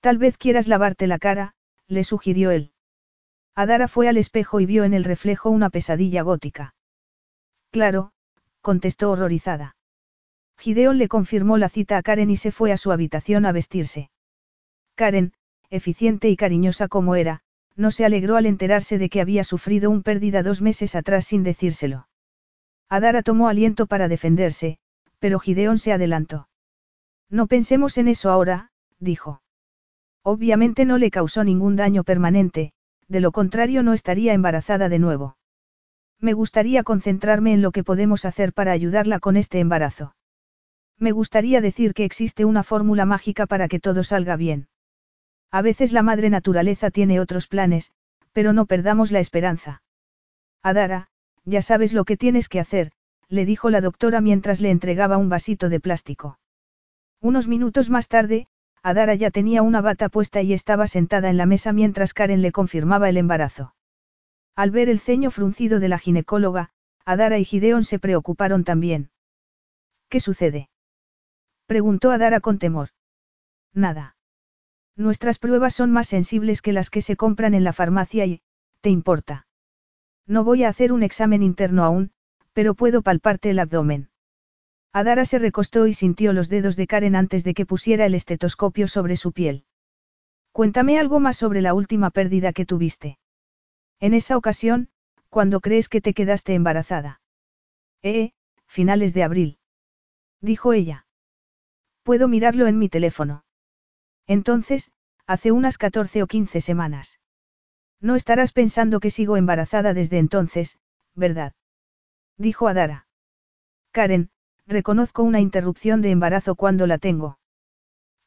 Tal 0.00 0.18
vez 0.18 0.38
quieras 0.38 0.68
lavarte 0.68 1.06
la 1.06 1.18
cara, 1.18 1.54
le 1.86 2.04
sugirió 2.04 2.50
él. 2.50 2.72
Adara 3.54 3.88
fue 3.88 4.08
al 4.08 4.16
espejo 4.16 4.60
y 4.60 4.66
vio 4.66 4.84
en 4.84 4.94
el 4.94 5.04
reflejo 5.04 5.50
una 5.50 5.70
pesadilla 5.70 6.22
gótica. 6.22 6.74
Claro, 7.70 8.12
contestó 8.60 9.10
horrorizada. 9.10 9.76
Gideon 10.58 10.98
le 10.98 11.08
confirmó 11.08 11.58
la 11.58 11.68
cita 11.68 11.98
a 11.98 12.02
Karen 12.02 12.30
y 12.30 12.36
se 12.36 12.50
fue 12.52 12.72
a 12.72 12.76
su 12.76 12.90
habitación 12.92 13.46
a 13.46 13.52
vestirse. 13.52 14.10
Karen, 14.94 15.32
eficiente 15.74 16.28
y 16.28 16.36
cariñosa 16.36 16.88
como 16.88 17.16
era, 17.16 17.40
no 17.76 17.90
se 17.90 18.04
alegró 18.04 18.36
al 18.36 18.46
enterarse 18.46 18.98
de 18.98 19.08
que 19.08 19.20
había 19.20 19.44
sufrido 19.44 19.90
un 19.90 20.02
pérdida 20.02 20.42
dos 20.42 20.60
meses 20.62 20.94
atrás 20.94 21.26
sin 21.26 21.42
decírselo. 21.42 22.08
Adara 22.88 23.22
tomó 23.22 23.48
aliento 23.48 23.86
para 23.86 24.08
defenderse, 24.08 24.78
pero 25.18 25.40
Gideon 25.40 25.78
se 25.78 25.92
adelantó. 25.92 26.48
No 27.30 27.46
pensemos 27.46 27.98
en 27.98 28.08
eso 28.08 28.30
ahora, 28.30 28.70
dijo. 29.00 29.42
Obviamente 30.22 30.84
no 30.84 30.98
le 30.98 31.10
causó 31.10 31.42
ningún 31.42 31.76
daño 31.76 32.04
permanente, 32.04 32.72
de 33.08 33.20
lo 33.20 33.32
contrario 33.32 33.82
no 33.82 33.92
estaría 33.92 34.32
embarazada 34.32 34.88
de 34.88 34.98
nuevo. 34.98 35.36
Me 36.20 36.32
gustaría 36.32 36.84
concentrarme 36.84 37.52
en 37.52 37.62
lo 37.62 37.72
que 37.72 37.84
podemos 37.84 38.24
hacer 38.24 38.52
para 38.52 38.72
ayudarla 38.72 39.18
con 39.18 39.36
este 39.36 39.58
embarazo. 39.58 40.14
Me 40.98 41.10
gustaría 41.10 41.60
decir 41.60 41.92
que 41.92 42.04
existe 42.04 42.44
una 42.44 42.62
fórmula 42.62 43.04
mágica 43.04 43.46
para 43.46 43.68
que 43.68 43.80
todo 43.80 44.04
salga 44.04 44.36
bien. 44.36 44.68
A 45.54 45.62
veces 45.62 45.92
la 45.92 46.02
madre 46.02 46.30
naturaleza 46.30 46.90
tiene 46.90 47.20
otros 47.20 47.46
planes, 47.46 47.92
pero 48.32 48.52
no 48.52 48.66
perdamos 48.66 49.12
la 49.12 49.20
esperanza. 49.20 49.84
Adara, 50.64 51.06
ya 51.44 51.62
sabes 51.62 51.92
lo 51.92 52.04
que 52.04 52.16
tienes 52.16 52.48
que 52.48 52.58
hacer, 52.58 52.90
le 53.28 53.44
dijo 53.44 53.70
la 53.70 53.80
doctora 53.80 54.20
mientras 54.20 54.60
le 54.60 54.70
entregaba 54.70 55.16
un 55.16 55.28
vasito 55.28 55.68
de 55.68 55.78
plástico. 55.78 56.40
Unos 57.20 57.46
minutos 57.46 57.88
más 57.88 58.08
tarde, 58.08 58.48
Adara 58.82 59.14
ya 59.14 59.30
tenía 59.30 59.62
una 59.62 59.80
bata 59.80 60.08
puesta 60.08 60.42
y 60.42 60.54
estaba 60.54 60.88
sentada 60.88 61.30
en 61.30 61.36
la 61.36 61.46
mesa 61.46 61.72
mientras 61.72 62.14
Karen 62.14 62.42
le 62.42 62.50
confirmaba 62.50 63.08
el 63.08 63.16
embarazo. 63.16 63.76
Al 64.56 64.72
ver 64.72 64.88
el 64.88 64.98
ceño 64.98 65.30
fruncido 65.30 65.78
de 65.78 65.88
la 65.88 66.00
ginecóloga, 66.00 66.70
Adara 67.04 67.38
y 67.38 67.44
Gideon 67.44 67.84
se 67.84 68.00
preocuparon 68.00 68.64
también. 68.64 69.12
¿Qué 70.08 70.18
sucede? 70.18 70.68
preguntó 71.66 72.10
Adara 72.10 72.40
con 72.40 72.58
temor. 72.58 72.88
Nada. 73.72 74.13
Nuestras 74.96 75.38
pruebas 75.38 75.74
son 75.74 75.90
más 75.90 76.08
sensibles 76.08 76.62
que 76.62 76.72
las 76.72 76.90
que 76.90 77.02
se 77.02 77.16
compran 77.16 77.54
en 77.54 77.64
la 77.64 77.72
farmacia 77.72 78.26
y, 78.26 78.42
¿te 78.80 78.90
importa? 78.90 79.46
No 80.26 80.44
voy 80.44 80.64
a 80.64 80.68
hacer 80.68 80.92
un 80.92 81.02
examen 81.02 81.42
interno 81.42 81.84
aún, 81.84 82.12
pero 82.52 82.74
puedo 82.74 83.02
palparte 83.02 83.50
el 83.50 83.58
abdomen. 83.58 84.08
Adara 84.92 85.24
se 85.24 85.40
recostó 85.40 85.88
y 85.88 85.92
sintió 85.92 86.32
los 86.32 86.48
dedos 86.48 86.76
de 86.76 86.86
Karen 86.86 87.16
antes 87.16 87.42
de 87.42 87.54
que 87.54 87.66
pusiera 87.66 88.06
el 88.06 88.14
estetoscopio 88.14 88.86
sobre 88.86 89.16
su 89.16 89.32
piel. 89.32 89.64
Cuéntame 90.52 91.00
algo 91.00 91.18
más 91.18 91.36
sobre 91.36 91.60
la 91.60 91.74
última 91.74 92.10
pérdida 92.10 92.52
que 92.52 92.64
tuviste. 92.64 93.18
En 93.98 94.14
esa 94.14 94.36
ocasión, 94.36 94.88
cuando 95.28 95.60
crees 95.60 95.88
que 95.88 96.00
te 96.00 96.14
quedaste 96.14 96.54
embarazada. 96.54 97.20
Eh, 98.02 98.30
finales 98.66 99.14
de 99.14 99.24
abril. 99.24 99.58
Dijo 100.40 100.72
ella. 100.72 101.06
Puedo 102.04 102.28
mirarlo 102.28 102.68
en 102.68 102.78
mi 102.78 102.88
teléfono. 102.88 103.43
Entonces, 104.26 104.90
hace 105.26 105.52
unas 105.52 105.78
14 105.78 106.22
o 106.22 106.26
15 106.26 106.60
semanas. 106.60 107.20
No 108.00 108.16
estarás 108.16 108.52
pensando 108.52 109.00
que 109.00 109.10
sigo 109.10 109.36
embarazada 109.36 109.94
desde 109.94 110.18
entonces, 110.18 110.78
¿verdad? 111.14 111.52
Dijo 112.36 112.68
Adara. 112.68 113.06
Karen, 113.92 114.30
reconozco 114.66 115.22
una 115.22 115.40
interrupción 115.40 116.02
de 116.02 116.10
embarazo 116.10 116.54
cuando 116.54 116.86
la 116.86 116.98
tengo. 116.98 117.38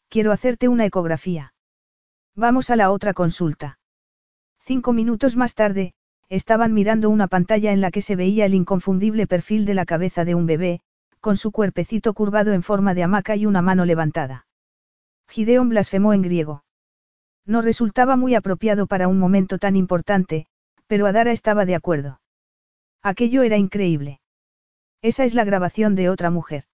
Quiero 0.09 0.32
hacerte 0.32 0.67
una 0.67 0.85
ecografía. 0.85 1.53
Vamos 2.35 2.69
a 2.69 2.76
la 2.76 2.92
otra 2.92 3.14
consulta. 3.14 3.80
Cinco 4.59 4.93
minutos 4.93 5.35
más 5.35 5.53
tarde, 5.53 5.93
estaban 6.30 6.74
mirando 6.74 7.09
una 7.09 7.27
pantalla 7.27 7.72
en 7.72 7.82
la 7.82 7.92
que 7.92 8.01
se 8.01 8.16
veía 8.16 8.45
el 8.45 8.53
inconfundible 8.53 9.27
perfil 9.27 9.66
de 9.66 9.74
la 9.74 9.85
cabeza 9.85 10.26
de 10.26 10.35
un 10.35 10.45
bebé, 10.45 10.82
con 11.19 11.38
su 11.38 11.51
cuerpecito 11.51 12.14
curvado 12.14 12.53
en 12.53 12.64
forma 12.64 12.93
de 12.93 13.03
hamaca 13.03 13.35
y 13.35 13.45
una 13.45 13.61
mano 13.61 13.85
levantada. 13.85 14.47
Gideon 15.30 15.69
blasfemó 15.69 16.14
en 16.14 16.22
griego. 16.22 16.64
No 17.45 17.61
resultaba 17.61 18.15
muy 18.15 18.35
apropiado 18.35 18.88
para 18.88 19.07
un 19.07 19.19
momento 19.19 19.57
tan 19.57 19.75
importante, 19.75 20.47
pero 20.88 21.06
Adara 21.07 21.31
estaba 21.31 21.65
de 21.65 21.75
acuerdo. 21.75 22.22
Aquello 23.01 23.43
era 23.43 23.57
increíble. 23.57 24.19
Esa 25.01 25.23
es 25.23 25.33
la 25.33 25.43
grabación 25.43 25.95
de 25.95 26.09
otra 26.09 26.31
mujer. 26.31 26.65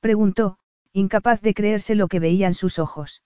Preguntó, 0.00 0.58
incapaz 0.92 1.40
de 1.42 1.54
creerse 1.54 1.94
lo 1.94 2.08
que 2.08 2.20
veía 2.20 2.46
en 2.46 2.54
sus 2.54 2.78
ojos. 2.78 3.22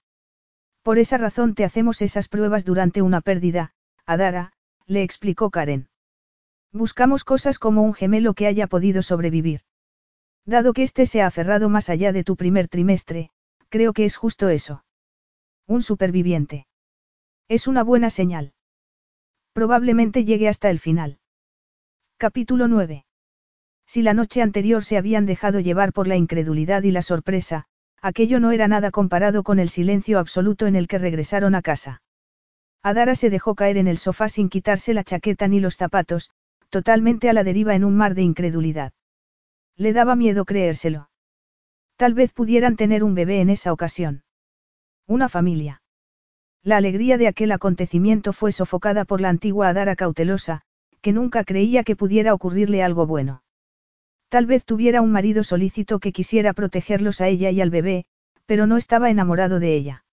Por 0.82 0.98
esa 0.98 1.18
razón 1.18 1.54
te 1.54 1.64
hacemos 1.64 2.02
esas 2.02 2.28
pruebas 2.28 2.64
durante 2.64 3.02
una 3.02 3.20
pérdida, 3.20 3.72
Adara, 4.06 4.52
le 4.86 5.02
explicó 5.02 5.50
Karen. 5.50 5.88
Buscamos 6.72 7.24
cosas 7.24 7.58
como 7.58 7.82
un 7.82 7.94
gemelo 7.94 8.34
que 8.34 8.46
haya 8.46 8.66
podido 8.66 9.02
sobrevivir. 9.02 9.60
Dado 10.44 10.72
que 10.72 10.82
éste 10.82 11.06
se 11.06 11.20
ha 11.20 11.26
aferrado 11.26 11.68
más 11.68 11.90
allá 11.90 12.12
de 12.12 12.24
tu 12.24 12.36
primer 12.36 12.68
trimestre, 12.68 13.30
creo 13.68 13.92
que 13.92 14.04
es 14.04 14.16
justo 14.16 14.48
eso. 14.48 14.84
Un 15.66 15.82
superviviente. 15.82 16.66
Es 17.48 17.66
una 17.66 17.82
buena 17.82 18.10
señal. 18.10 18.52
Probablemente 19.52 20.24
llegue 20.24 20.48
hasta 20.48 20.70
el 20.70 20.78
final. 20.78 21.18
Capítulo 22.16 22.68
9. 22.68 23.04
Si 23.86 24.02
la 24.02 24.14
noche 24.14 24.42
anterior 24.42 24.84
se 24.84 24.98
habían 24.98 25.24
dejado 25.24 25.60
llevar 25.60 25.92
por 25.92 26.06
la 26.06 26.16
incredulidad 26.16 26.82
y 26.82 26.90
la 26.90 27.02
sorpresa, 27.02 27.66
aquello 28.00 28.38
no 28.38 28.52
era 28.52 28.68
nada 28.68 28.90
comparado 28.90 29.42
con 29.42 29.58
el 29.58 29.68
silencio 29.68 30.18
absoluto 30.18 30.66
en 30.66 30.76
el 30.76 30.88
que 30.88 30.98
regresaron 30.98 31.54
a 31.54 31.62
casa. 31.62 32.02
Adara 32.82 33.14
se 33.14 33.30
dejó 33.30 33.54
caer 33.54 33.76
en 33.76 33.88
el 33.88 33.98
sofá 33.98 34.28
sin 34.28 34.48
quitarse 34.48 34.94
la 34.94 35.04
chaqueta 35.04 35.48
ni 35.48 35.58
los 35.58 35.76
zapatos, 35.76 36.30
totalmente 36.68 37.28
a 37.28 37.32
la 37.32 37.44
deriva 37.44 37.74
en 37.74 37.84
un 37.84 37.96
mar 37.96 38.14
de 38.14 38.22
incredulidad. 38.22 38.92
Le 39.76 39.92
daba 39.92 40.16
miedo 40.16 40.44
creérselo. 40.44 41.07
Tal 41.98 42.14
vez 42.14 42.32
pudieran 42.32 42.76
tener 42.76 43.02
un 43.02 43.16
bebé 43.16 43.40
en 43.40 43.50
esa 43.50 43.72
ocasión. 43.72 44.22
Una 45.08 45.28
familia. 45.28 45.82
La 46.62 46.76
alegría 46.76 47.18
de 47.18 47.26
aquel 47.26 47.50
acontecimiento 47.50 48.32
fue 48.32 48.52
sofocada 48.52 49.04
por 49.04 49.20
la 49.20 49.30
antigua 49.30 49.68
Adara 49.68 49.96
cautelosa, 49.96 50.62
que 51.00 51.12
nunca 51.12 51.42
creía 51.42 51.82
que 51.82 51.96
pudiera 51.96 52.34
ocurrirle 52.34 52.84
algo 52.84 53.08
bueno. 53.08 53.42
Tal 54.28 54.46
vez 54.46 54.64
tuviera 54.64 55.02
un 55.02 55.10
marido 55.10 55.42
solícito 55.42 55.98
que 55.98 56.12
quisiera 56.12 56.52
protegerlos 56.52 57.20
a 57.20 57.26
ella 57.26 57.50
y 57.50 57.60
al 57.60 57.70
bebé, 57.70 58.04
pero 58.46 58.68
no 58.68 58.76
estaba 58.76 59.10
enamorado 59.10 59.58
de 59.58 59.74
ella. 59.74 60.04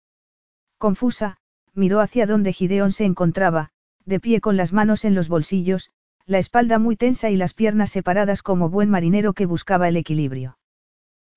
Confusa, 0.80 1.38
miró 1.76 2.00
hacia 2.00 2.26
donde 2.26 2.52
Gideón 2.52 2.94
se 2.94 3.06
encontraba, 3.06 3.70
de 4.06 4.20
pie 4.20 4.42
con 4.42 4.58
las 4.58 4.74
manos 4.74 5.06
en 5.06 5.14
los 5.14 5.30
bolsillos, 5.30 5.92
la 6.26 6.40
espalda 6.40 6.80
muy 6.80 6.96
tensa 6.96 7.30
y 7.30 7.36
las 7.36 7.54
piernas 7.54 7.92
separadas 7.92 8.42
como 8.42 8.72
buen 8.72 8.90
marinero 8.90 9.34
que 9.34 9.46
buscaba 9.46 9.88
el 9.88 9.98
equilibrio. 9.98 10.58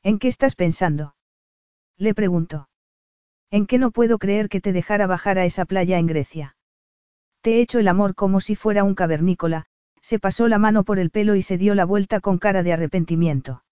¿En 0.09 0.19
qué 0.19 0.29
estás 0.29 0.55
pensando? 0.55 1.15
Le 1.99 2.15
preguntó. 2.15 2.71
¿En 3.51 3.67
qué 3.67 3.77
no 3.77 3.91
puedo 3.91 4.17
creer 4.17 4.49
que 4.49 4.63
te 4.63 4.73
dejara 4.73 5.07
bajar 5.07 5.39
a 5.39 5.45
esa 5.45 5.67
playa 5.67 5.99
en 5.99 6.07
Grecia? 6.07 6.57
Te 7.43 7.57
he 7.57 7.61
hecho 7.61 7.79
el 7.79 7.89
amor 7.89 8.15
como 8.15 8.41
si 8.41 8.57
fuera 8.57 8.85
un 8.85 8.95
cavernícola, 8.95 9.67
se 10.01 10.19
pasó 10.19 10.49
la 10.49 10.57
mano 10.57 10.83
por 10.83 10.99
el 10.99 11.11
pelo 11.11 11.35
y 11.35 11.43
se 11.43 11.59
dio 11.59 11.75
la 11.75 11.85
vuelta 11.85 12.21
con 12.21 12.39
cara 12.39 12.63
de 12.63 12.73
arrepentimiento. 12.73 13.65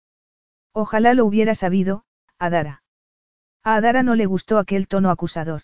Ojalá 0.75 1.15
lo 1.15 1.25
hubiera 1.25 1.55
sabido, 1.55 2.05
Adara. 2.39 2.83
A 3.65 3.77
Adara 3.77 4.03
no 4.03 4.15
le 4.15 4.27
gustó 4.27 4.59
aquel 4.59 4.89
tono 4.89 5.09
acusador. 5.09 5.63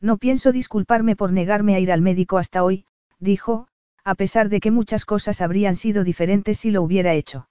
No 0.00 0.18
pienso 0.18 0.52
disculparme 0.52 1.16
por 1.16 1.32
negarme 1.32 1.74
a 1.74 1.80
ir 1.80 1.90
al 1.90 2.00
médico 2.00 2.38
hasta 2.38 2.62
hoy, 2.62 2.86
dijo, 3.18 3.66
a 4.04 4.14
pesar 4.14 4.50
de 4.50 4.60
que 4.60 4.70
muchas 4.70 5.04
cosas 5.04 5.40
habrían 5.40 5.74
sido 5.74 6.04
diferentes 6.04 6.60
si 6.60 6.70
lo 6.70 6.80
hubiera 6.80 7.14
hecho. 7.14 7.48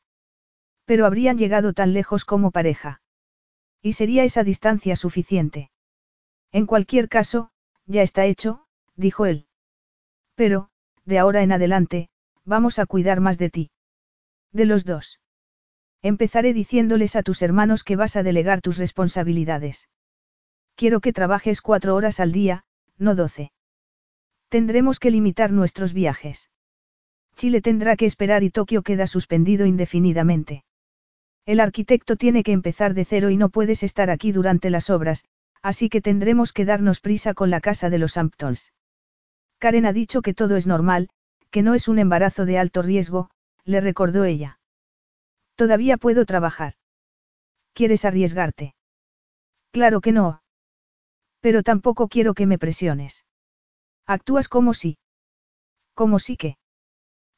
Pero 0.89 1.05
habrían 1.05 1.37
llegado 1.37 1.73
tan 1.73 1.93
lejos 1.93 2.25
como 2.25 2.49
pareja. 2.49 2.99
Y 3.79 3.93
sería 3.93 4.23
esa 4.23 4.43
distancia 4.43 4.95
suficiente. 4.95 5.69
En 6.51 6.65
cualquier 6.65 7.09
caso, 7.09 7.51
ya 7.85 8.01
está 8.01 8.25
hecho, 8.25 8.65
dijo 8.95 9.27
él. 9.27 9.45
Pero, 10.33 10.71
de 11.05 11.19
ahora 11.19 11.43
en 11.43 11.51
adelante, 11.51 12.09
vamos 12.43 12.79
a 12.79 12.87
cuidar 12.87 13.19
más 13.21 13.37
de 13.37 13.51
ti. 13.51 13.71
De 14.51 14.65
los 14.65 14.83
dos. 14.83 15.19
Empezaré 16.01 16.55
diciéndoles 16.55 17.15
a 17.15 17.21
tus 17.21 17.43
hermanos 17.43 17.83
que 17.83 17.95
vas 17.95 18.15
a 18.15 18.23
delegar 18.23 18.59
tus 18.61 18.79
responsabilidades. 18.79 19.89
Quiero 20.73 21.01
que 21.01 21.13
trabajes 21.13 21.61
cuatro 21.61 21.93
horas 21.93 22.19
al 22.19 22.31
día, 22.31 22.63
no 22.97 23.13
doce. 23.13 23.51
Tendremos 24.47 24.97
que 24.97 25.11
limitar 25.11 25.51
nuestros 25.51 25.93
viajes. 25.93 26.49
Chile 27.35 27.61
tendrá 27.61 27.95
que 27.95 28.07
esperar 28.07 28.41
y 28.41 28.49
Tokio 28.49 28.81
queda 28.81 29.05
suspendido 29.05 29.67
indefinidamente. 29.67 30.63
El 31.49 31.61
arquitecto 31.61 32.15
tiene 32.15 32.43
que 32.43 32.51
empezar 32.51 32.93
de 32.93 33.05
cero 33.05 33.31
y 33.31 33.35
no 33.35 33.49
puedes 33.49 33.81
estar 33.81 34.11
aquí 34.11 34.31
durante 34.31 34.69
las 34.69 34.91
obras, 34.91 35.25
así 35.63 35.89
que 35.89 35.99
tendremos 35.99 36.53
que 36.53 36.63
darnos 36.63 36.99
prisa 36.99 37.33
con 37.33 37.49
la 37.49 37.59
casa 37.59 37.89
de 37.89 37.97
los 37.97 38.17
Amptons. 38.17 38.71
Karen 39.57 39.87
ha 39.87 39.91
dicho 39.91 40.21
que 40.21 40.35
todo 40.35 40.57
es 40.57 40.67
normal, 40.67 41.09
que 41.49 41.63
no 41.63 41.73
es 41.73 41.87
un 41.87 41.97
embarazo 41.97 42.45
de 42.45 42.59
alto 42.59 42.83
riesgo, 42.83 43.31
le 43.63 43.81
recordó 43.81 44.25
ella. 44.25 44.59
Todavía 45.55 45.97
puedo 45.97 46.23
trabajar. 46.27 46.75
¿Quieres 47.73 48.05
arriesgarte? 48.05 48.75
Claro 49.71 50.01
que 50.01 50.11
no. 50.11 50.43
Pero 51.39 51.63
tampoco 51.63 52.09
quiero 52.09 52.35
que 52.35 52.45
me 52.45 52.59
presiones. 52.59 53.25
Actúas 54.05 54.49
como 54.49 54.75
si. 54.75 54.99
Como 55.95 56.19
si 56.19 56.37
que. 56.37 56.59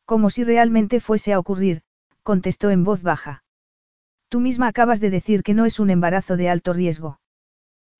Como 0.03 0.29
si 0.29 0.43
realmente 0.43 0.99
fuese 0.99 1.31
a 1.31 1.39
ocurrir, 1.39 1.83
contestó 2.23 2.71
en 2.71 2.83
voz 2.83 3.03
baja. 3.03 3.45
Tú 4.31 4.39
misma 4.39 4.67
acabas 4.67 5.01
de 5.01 5.09
decir 5.09 5.43
que 5.43 5.53
no 5.53 5.65
es 5.65 5.77
un 5.77 5.89
embarazo 5.89 6.37
de 6.37 6.47
alto 6.47 6.71
riesgo. 6.71 7.19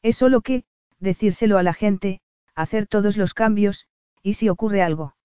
Es 0.01 0.16
solo 0.16 0.40
que, 0.40 0.64
decírselo 0.98 1.58
a 1.58 1.64
la 1.64 1.74
gente, 1.74 2.22
hacer 2.56 2.88
todos 2.88 3.18
los 3.18 3.34
cambios, 3.34 3.90
y 4.24 4.35
si 4.35 4.48
ocurre 4.48 4.82
algo. 4.82 5.18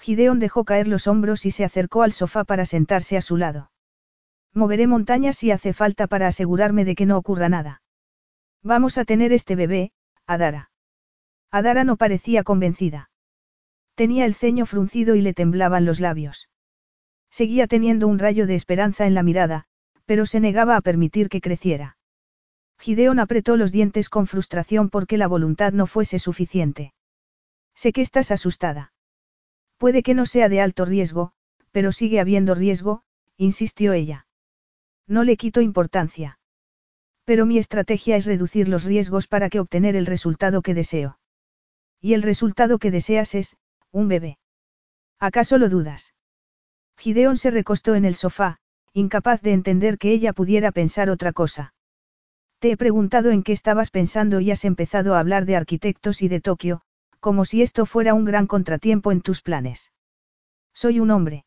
Gideon 0.00 0.38
dejó 0.38 0.64
caer 0.64 0.88
los 0.88 1.06
hombros 1.06 1.44
y 1.44 1.50
se 1.50 1.66
acercó 1.66 2.02
al 2.02 2.12
sofá 2.12 2.44
para 2.44 2.64
sentarse 2.64 3.18
a 3.18 3.20
su 3.20 3.36
lado. 3.36 3.72
Moveré 4.54 4.86
montañas 4.86 5.36
si 5.36 5.50
hace 5.50 5.74
falta 5.74 6.06
para 6.06 6.28
asegurarme 6.28 6.86
de 6.86 6.94
que 6.94 7.04
no 7.04 7.18
ocurra 7.18 7.50
nada. 7.50 7.82
Vamos 8.62 8.96
a 8.96 9.04
tener 9.04 9.34
este 9.34 9.54
bebé, 9.54 9.92
Adara. 10.26 10.70
Adara 11.50 11.84
no 11.84 11.98
parecía 11.98 12.42
convencida. 12.42 13.10
Tenía 13.96 14.24
el 14.24 14.34
ceño 14.34 14.64
fruncido 14.64 15.14
y 15.14 15.20
le 15.20 15.34
temblaban 15.34 15.84
los 15.84 16.00
labios. 16.00 16.48
Seguía 17.28 17.66
teniendo 17.66 18.08
un 18.08 18.18
rayo 18.18 18.46
de 18.46 18.54
esperanza 18.54 19.06
en 19.06 19.12
la 19.12 19.22
mirada, 19.22 19.66
pero 20.12 20.26
se 20.26 20.40
negaba 20.40 20.76
a 20.76 20.82
permitir 20.82 21.30
que 21.30 21.40
creciera. 21.40 21.96
Gideon 22.78 23.18
apretó 23.18 23.56
los 23.56 23.72
dientes 23.72 24.10
con 24.10 24.26
frustración 24.26 24.90
porque 24.90 25.16
la 25.16 25.26
voluntad 25.26 25.72
no 25.72 25.86
fuese 25.86 26.18
suficiente. 26.18 26.92
Sé 27.74 27.94
que 27.94 28.02
estás 28.02 28.30
asustada. 28.30 28.92
Puede 29.78 30.02
que 30.02 30.12
no 30.12 30.26
sea 30.26 30.50
de 30.50 30.60
alto 30.60 30.84
riesgo, 30.84 31.32
pero 31.70 31.92
sigue 31.92 32.20
habiendo 32.20 32.54
riesgo, 32.54 33.04
insistió 33.38 33.94
ella. 33.94 34.26
No 35.06 35.24
le 35.24 35.38
quito 35.38 35.62
importancia. 35.62 36.38
Pero 37.24 37.46
mi 37.46 37.56
estrategia 37.56 38.16
es 38.16 38.26
reducir 38.26 38.68
los 38.68 38.84
riesgos 38.84 39.26
para 39.26 39.48
que 39.48 39.60
obtener 39.60 39.96
el 39.96 40.04
resultado 40.04 40.60
que 40.60 40.74
deseo. 40.74 41.18
Y 42.02 42.12
el 42.12 42.22
resultado 42.22 42.78
que 42.78 42.90
deseas 42.90 43.34
es, 43.34 43.56
un 43.92 44.08
bebé. 44.08 44.36
¿Acaso 45.18 45.56
lo 45.56 45.70
dudas? 45.70 46.12
Gideon 46.98 47.38
se 47.38 47.50
recostó 47.50 47.94
en 47.94 48.04
el 48.04 48.14
sofá, 48.14 48.58
incapaz 48.94 49.40
de 49.40 49.52
entender 49.52 49.98
que 49.98 50.12
ella 50.12 50.32
pudiera 50.32 50.72
pensar 50.72 51.08
otra 51.08 51.32
cosa. 51.32 51.74
Te 52.58 52.70
he 52.70 52.76
preguntado 52.76 53.30
en 53.30 53.42
qué 53.42 53.52
estabas 53.52 53.90
pensando 53.90 54.40
y 54.40 54.50
has 54.50 54.64
empezado 54.64 55.14
a 55.14 55.20
hablar 55.20 55.46
de 55.46 55.56
arquitectos 55.56 56.22
y 56.22 56.28
de 56.28 56.40
Tokio, 56.40 56.82
como 57.18 57.44
si 57.44 57.62
esto 57.62 57.86
fuera 57.86 58.14
un 58.14 58.24
gran 58.24 58.46
contratiempo 58.46 59.10
en 59.10 59.20
tus 59.20 59.42
planes. 59.42 59.92
Soy 60.74 61.00
un 61.00 61.10
hombre. 61.10 61.44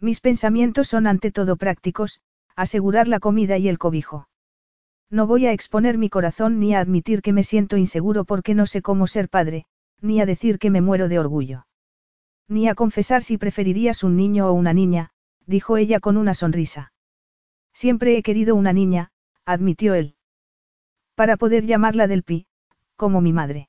Mis 0.00 0.20
pensamientos 0.20 0.88
son 0.88 1.06
ante 1.06 1.30
todo 1.30 1.56
prácticos, 1.56 2.20
asegurar 2.56 3.08
la 3.08 3.20
comida 3.20 3.58
y 3.58 3.68
el 3.68 3.78
cobijo. 3.78 4.28
No 5.10 5.26
voy 5.26 5.46
a 5.46 5.52
exponer 5.52 5.98
mi 5.98 6.08
corazón 6.08 6.58
ni 6.58 6.74
a 6.74 6.80
admitir 6.80 7.22
que 7.22 7.32
me 7.32 7.44
siento 7.44 7.76
inseguro 7.76 8.24
porque 8.24 8.54
no 8.54 8.66
sé 8.66 8.82
cómo 8.82 9.06
ser 9.06 9.28
padre, 9.28 9.66
ni 10.00 10.20
a 10.20 10.26
decir 10.26 10.58
que 10.58 10.70
me 10.70 10.80
muero 10.80 11.08
de 11.08 11.18
orgullo. 11.18 11.66
Ni 12.48 12.68
a 12.68 12.74
confesar 12.74 13.22
si 13.22 13.38
preferirías 13.38 14.02
un 14.02 14.16
niño 14.16 14.48
o 14.48 14.52
una 14.52 14.72
niña, 14.72 15.10
dijo 15.46 15.76
ella 15.76 16.00
con 16.00 16.16
una 16.16 16.34
sonrisa. 16.34 16.92
Siempre 17.72 18.16
he 18.16 18.22
querido 18.22 18.54
una 18.54 18.72
niña, 18.72 19.10
admitió 19.44 19.94
él. 19.94 20.14
Para 21.14 21.36
poder 21.36 21.66
llamarla 21.66 22.06
del 22.06 22.22
pi, 22.22 22.46
como 22.96 23.20
mi 23.20 23.32
madre. 23.32 23.68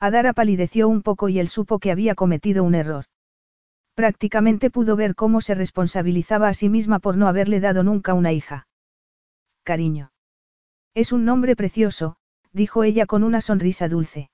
Adara 0.00 0.32
palideció 0.32 0.88
un 0.88 1.02
poco 1.02 1.28
y 1.28 1.38
él 1.38 1.48
supo 1.48 1.78
que 1.78 1.90
había 1.90 2.14
cometido 2.14 2.64
un 2.64 2.74
error. 2.74 3.06
Prácticamente 3.94 4.70
pudo 4.70 4.96
ver 4.96 5.14
cómo 5.14 5.40
se 5.40 5.54
responsabilizaba 5.54 6.48
a 6.48 6.54
sí 6.54 6.68
misma 6.68 6.98
por 6.98 7.16
no 7.16 7.28
haberle 7.28 7.60
dado 7.60 7.82
nunca 7.82 8.12
una 8.12 8.32
hija. 8.32 8.66
Cariño. 9.62 10.12
Es 10.94 11.12
un 11.12 11.24
nombre 11.24 11.56
precioso, 11.56 12.16
dijo 12.52 12.84
ella 12.84 13.06
con 13.06 13.24
una 13.24 13.40
sonrisa 13.40 13.88
dulce. 13.88 14.30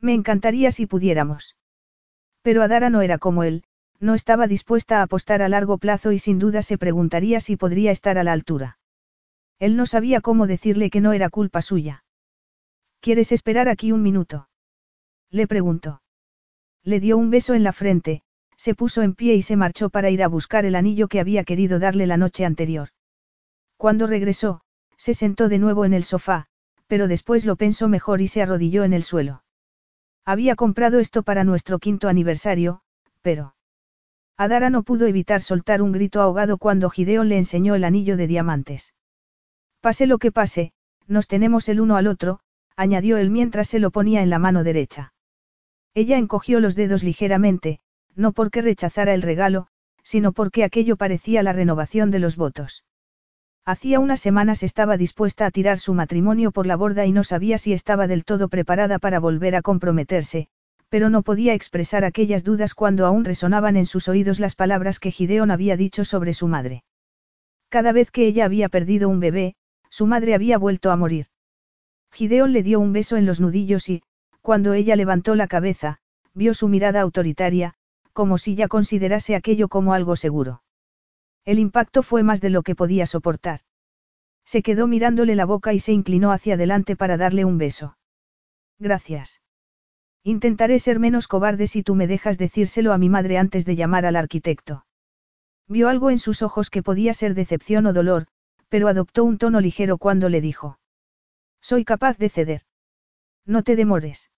Me 0.00 0.14
encantaría 0.14 0.70
si 0.72 0.86
pudiéramos. 0.86 1.56
Pero 2.42 2.62
Adara 2.62 2.90
no 2.90 3.02
era 3.02 3.18
como 3.18 3.44
él, 3.44 3.64
no 4.02 4.14
estaba 4.14 4.48
dispuesta 4.48 4.98
a 4.98 5.02
apostar 5.02 5.42
a 5.42 5.48
largo 5.48 5.78
plazo 5.78 6.10
y 6.10 6.18
sin 6.18 6.40
duda 6.40 6.62
se 6.62 6.76
preguntaría 6.76 7.38
si 7.40 7.56
podría 7.56 7.92
estar 7.92 8.18
a 8.18 8.24
la 8.24 8.32
altura. 8.32 8.78
Él 9.60 9.76
no 9.76 9.86
sabía 9.86 10.20
cómo 10.20 10.48
decirle 10.48 10.90
que 10.90 11.00
no 11.00 11.12
era 11.12 11.30
culpa 11.30 11.62
suya. 11.62 12.04
¿Quieres 13.00 13.30
esperar 13.30 13.68
aquí 13.68 13.92
un 13.92 14.02
minuto? 14.02 14.48
Le 15.30 15.46
preguntó. 15.46 16.02
Le 16.82 16.98
dio 16.98 17.16
un 17.16 17.30
beso 17.30 17.54
en 17.54 17.62
la 17.62 17.72
frente, 17.72 18.22
se 18.56 18.74
puso 18.74 19.02
en 19.02 19.14
pie 19.14 19.34
y 19.36 19.42
se 19.42 19.54
marchó 19.54 19.88
para 19.88 20.10
ir 20.10 20.24
a 20.24 20.28
buscar 20.28 20.64
el 20.64 20.74
anillo 20.74 21.06
que 21.06 21.20
había 21.20 21.44
querido 21.44 21.78
darle 21.78 22.08
la 22.08 22.16
noche 22.16 22.44
anterior. 22.44 22.88
Cuando 23.76 24.08
regresó, 24.08 24.62
se 24.96 25.14
sentó 25.14 25.48
de 25.48 25.58
nuevo 25.58 25.84
en 25.84 25.94
el 25.94 26.02
sofá, 26.02 26.46
pero 26.88 27.06
después 27.06 27.44
lo 27.44 27.54
pensó 27.54 27.88
mejor 27.88 28.20
y 28.20 28.26
se 28.26 28.42
arrodilló 28.42 28.82
en 28.82 28.94
el 28.94 29.04
suelo. 29.04 29.44
Había 30.24 30.56
comprado 30.56 30.98
esto 30.98 31.22
para 31.22 31.44
nuestro 31.44 31.78
quinto 31.78 32.08
aniversario, 32.08 32.82
pero... 33.22 33.54
Adara 34.42 34.70
no 34.70 34.82
pudo 34.82 35.06
evitar 35.06 35.40
soltar 35.40 35.82
un 35.82 35.92
grito 35.92 36.20
ahogado 36.20 36.58
cuando 36.58 36.90
Gideon 36.90 37.28
le 37.28 37.38
enseñó 37.38 37.76
el 37.76 37.84
anillo 37.84 38.16
de 38.16 38.26
diamantes. 38.26 38.92
Pase 39.80 40.08
lo 40.08 40.18
que 40.18 40.32
pase, 40.32 40.72
nos 41.06 41.28
tenemos 41.28 41.68
el 41.68 41.80
uno 41.80 41.94
al 41.94 42.08
otro, 42.08 42.40
añadió 42.74 43.18
él 43.18 43.30
mientras 43.30 43.68
se 43.68 43.78
lo 43.78 43.92
ponía 43.92 44.20
en 44.20 44.30
la 44.30 44.40
mano 44.40 44.64
derecha. 44.64 45.14
Ella 45.94 46.18
encogió 46.18 46.58
los 46.58 46.74
dedos 46.74 47.04
ligeramente, 47.04 47.78
no 48.16 48.32
porque 48.32 48.62
rechazara 48.62 49.14
el 49.14 49.22
regalo, 49.22 49.68
sino 50.02 50.32
porque 50.32 50.64
aquello 50.64 50.96
parecía 50.96 51.44
la 51.44 51.52
renovación 51.52 52.10
de 52.10 52.18
los 52.18 52.34
votos. 52.34 52.84
Hacía 53.64 54.00
unas 54.00 54.18
semanas 54.18 54.64
estaba 54.64 54.96
dispuesta 54.96 55.46
a 55.46 55.52
tirar 55.52 55.78
su 55.78 55.94
matrimonio 55.94 56.50
por 56.50 56.66
la 56.66 56.74
borda 56.74 57.06
y 57.06 57.12
no 57.12 57.22
sabía 57.22 57.58
si 57.58 57.72
estaba 57.72 58.08
del 58.08 58.24
todo 58.24 58.48
preparada 58.48 58.98
para 58.98 59.20
volver 59.20 59.54
a 59.54 59.62
comprometerse, 59.62 60.48
pero 60.92 61.08
no 61.08 61.22
podía 61.22 61.54
expresar 61.54 62.04
aquellas 62.04 62.44
dudas 62.44 62.74
cuando 62.74 63.06
aún 63.06 63.24
resonaban 63.24 63.78
en 63.78 63.86
sus 63.86 64.08
oídos 64.08 64.38
las 64.38 64.54
palabras 64.54 65.00
que 65.00 65.10
Gideon 65.10 65.50
había 65.50 65.74
dicho 65.74 66.04
sobre 66.04 66.34
su 66.34 66.48
madre. 66.48 66.84
Cada 67.70 67.92
vez 67.92 68.10
que 68.10 68.26
ella 68.26 68.44
había 68.44 68.68
perdido 68.68 69.08
un 69.08 69.18
bebé, 69.18 69.54
su 69.88 70.06
madre 70.06 70.34
había 70.34 70.58
vuelto 70.58 70.90
a 70.90 70.96
morir. 70.96 71.28
Gideon 72.12 72.52
le 72.52 72.62
dio 72.62 72.78
un 72.78 72.92
beso 72.92 73.16
en 73.16 73.24
los 73.24 73.40
nudillos 73.40 73.88
y, 73.88 74.02
cuando 74.42 74.74
ella 74.74 74.94
levantó 74.94 75.34
la 75.34 75.46
cabeza, 75.46 75.96
vio 76.34 76.52
su 76.52 76.68
mirada 76.68 77.00
autoritaria, 77.00 77.72
como 78.12 78.36
si 78.36 78.54
ya 78.54 78.68
considerase 78.68 79.34
aquello 79.34 79.68
como 79.68 79.94
algo 79.94 80.14
seguro. 80.14 80.62
El 81.46 81.58
impacto 81.58 82.02
fue 82.02 82.22
más 82.22 82.42
de 82.42 82.50
lo 82.50 82.62
que 82.62 82.74
podía 82.74 83.06
soportar. 83.06 83.60
Se 84.44 84.62
quedó 84.62 84.88
mirándole 84.88 85.36
la 85.36 85.46
boca 85.46 85.72
y 85.72 85.80
se 85.80 85.92
inclinó 85.92 86.32
hacia 86.32 86.52
adelante 86.52 86.96
para 86.96 87.16
darle 87.16 87.46
un 87.46 87.56
beso. 87.56 87.96
Gracias. 88.78 89.40
Intentaré 90.24 90.78
ser 90.78 91.00
menos 91.00 91.26
cobarde 91.26 91.66
si 91.66 91.82
tú 91.82 91.94
me 91.94 92.06
dejas 92.06 92.38
decírselo 92.38 92.92
a 92.92 92.98
mi 92.98 93.08
madre 93.08 93.38
antes 93.38 93.64
de 93.64 93.74
llamar 93.74 94.06
al 94.06 94.16
arquitecto. 94.16 94.86
Vio 95.68 95.88
algo 95.88 96.10
en 96.10 96.18
sus 96.18 96.42
ojos 96.42 96.70
que 96.70 96.82
podía 96.82 97.12
ser 97.12 97.34
decepción 97.34 97.86
o 97.86 97.92
dolor, 97.92 98.26
pero 98.68 98.88
adoptó 98.88 99.24
un 99.24 99.38
tono 99.38 99.60
ligero 99.60 99.98
cuando 99.98 100.28
le 100.28 100.40
dijo. 100.40 100.78
Soy 101.60 101.84
capaz 101.84 102.18
de 102.18 102.28
ceder. 102.28 102.62
No 103.44 103.62
te 103.62 103.74
demores. 103.74 104.30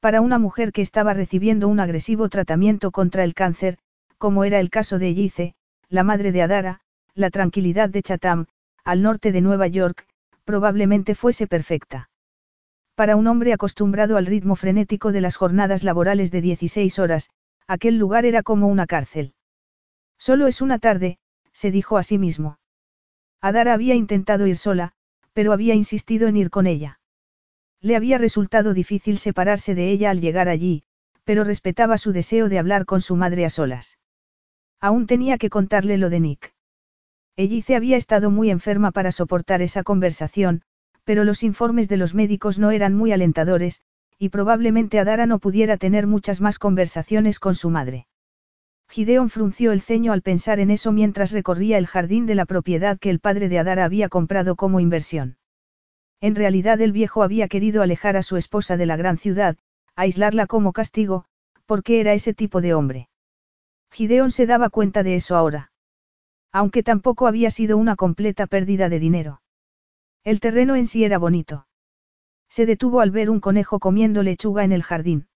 Para 0.00 0.20
una 0.20 0.38
mujer 0.38 0.72
que 0.72 0.82
estaba 0.82 1.14
recibiendo 1.14 1.68
un 1.68 1.80
agresivo 1.80 2.28
tratamiento 2.28 2.90
contra 2.90 3.24
el 3.24 3.34
cáncer, 3.34 3.78
como 4.18 4.44
era 4.44 4.60
el 4.60 4.70
caso 4.70 4.98
de 4.98 5.08
Ellice, 5.08 5.54
la 5.88 6.02
madre 6.02 6.32
de 6.32 6.42
Adara, 6.42 6.80
la 7.14 7.30
tranquilidad 7.30 7.88
de 7.88 8.02
Chatham, 8.02 8.46
al 8.84 9.02
norte 9.02 9.32
de 9.32 9.40
Nueva 9.40 9.68
York, 9.68 10.06
probablemente 10.44 11.14
fuese 11.14 11.46
perfecta. 11.46 12.10
Para 12.96 13.14
un 13.14 13.26
hombre 13.26 13.52
acostumbrado 13.52 14.16
al 14.16 14.24
ritmo 14.24 14.56
frenético 14.56 15.12
de 15.12 15.20
las 15.20 15.36
jornadas 15.36 15.84
laborales 15.84 16.30
de 16.30 16.40
16 16.40 16.98
horas, 16.98 17.28
aquel 17.68 17.98
lugar 17.98 18.24
era 18.24 18.42
como 18.42 18.68
una 18.68 18.86
cárcel. 18.86 19.34
Solo 20.18 20.46
es 20.46 20.62
una 20.62 20.78
tarde, 20.78 21.18
se 21.52 21.70
dijo 21.70 21.98
a 21.98 22.02
sí 22.02 22.16
mismo. 22.16 22.58
Adara 23.42 23.74
había 23.74 23.94
intentado 23.94 24.46
ir 24.46 24.56
sola, 24.56 24.92
pero 25.34 25.52
había 25.52 25.74
insistido 25.74 26.26
en 26.26 26.38
ir 26.38 26.48
con 26.48 26.66
ella. 26.66 26.98
Le 27.82 27.96
había 27.96 28.16
resultado 28.16 28.72
difícil 28.72 29.18
separarse 29.18 29.74
de 29.74 29.90
ella 29.90 30.08
al 30.08 30.22
llegar 30.22 30.48
allí, 30.48 30.84
pero 31.24 31.44
respetaba 31.44 31.98
su 31.98 32.12
deseo 32.12 32.48
de 32.48 32.58
hablar 32.58 32.86
con 32.86 33.02
su 33.02 33.14
madre 33.14 33.44
a 33.44 33.50
solas. 33.50 33.98
Aún 34.80 35.06
tenía 35.06 35.36
que 35.36 35.50
contarle 35.50 35.98
lo 35.98 36.08
de 36.08 36.20
Nick. 36.20 36.54
Ellice 37.36 37.76
había 37.76 37.98
estado 37.98 38.30
muy 38.30 38.50
enferma 38.50 38.90
para 38.90 39.12
soportar 39.12 39.60
esa 39.60 39.82
conversación, 39.82 40.62
pero 41.06 41.22
los 41.22 41.44
informes 41.44 41.88
de 41.88 41.96
los 41.96 42.14
médicos 42.14 42.58
no 42.58 42.72
eran 42.72 42.92
muy 42.92 43.12
alentadores, 43.12 43.80
y 44.18 44.30
probablemente 44.30 44.98
Adara 44.98 45.24
no 45.24 45.38
pudiera 45.38 45.76
tener 45.76 46.08
muchas 46.08 46.40
más 46.40 46.58
conversaciones 46.58 47.38
con 47.38 47.54
su 47.54 47.70
madre. 47.70 48.08
Gideon 48.88 49.30
frunció 49.30 49.70
el 49.70 49.80
ceño 49.80 50.12
al 50.12 50.22
pensar 50.22 50.58
en 50.58 50.70
eso 50.70 50.90
mientras 50.90 51.30
recorría 51.30 51.78
el 51.78 51.86
jardín 51.86 52.26
de 52.26 52.34
la 52.34 52.44
propiedad 52.44 52.98
que 52.98 53.10
el 53.10 53.20
padre 53.20 53.48
de 53.48 53.60
Adara 53.60 53.84
había 53.84 54.08
comprado 54.08 54.56
como 54.56 54.80
inversión. 54.80 55.36
En 56.20 56.34
realidad 56.34 56.80
el 56.80 56.90
viejo 56.90 57.22
había 57.22 57.46
querido 57.46 57.82
alejar 57.82 58.16
a 58.16 58.22
su 58.22 58.36
esposa 58.36 58.76
de 58.76 58.86
la 58.86 58.96
gran 58.96 59.16
ciudad, 59.16 59.56
aislarla 59.94 60.46
como 60.46 60.72
castigo, 60.72 61.24
porque 61.66 62.00
era 62.00 62.14
ese 62.14 62.34
tipo 62.34 62.60
de 62.60 62.74
hombre. 62.74 63.08
Gideon 63.92 64.32
se 64.32 64.46
daba 64.46 64.70
cuenta 64.70 65.04
de 65.04 65.14
eso 65.14 65.36
ahora. 65.36 65.70
Aunque 66.50 66.82
tampoco 66.82 67.28
había 67.28 67.50
sido 67.50 67.76
una 67.76 67.94
completa 67.94 68.48
pérdida 68.48 68.88
de 68.88 68.98
dinero. 68.98 69.40
El 70.26 70.40
terreno 70.40 70.74
en 70.74 70.88
sí 70.88 71.04
era 71.04 71.18
bonito. 71.18 71.68
Se 72.48 72.66
detuvo 72.66 72.98
al 72.98 73.12
ver 73.12 73.30
un 73.30 73.38
conejo 73.38 73.78
comiendo 73.78 74.24
lechuga 74.24 74.64
en 74.64 74.72
el 74.72 74.82
jardín. 74.82 75.28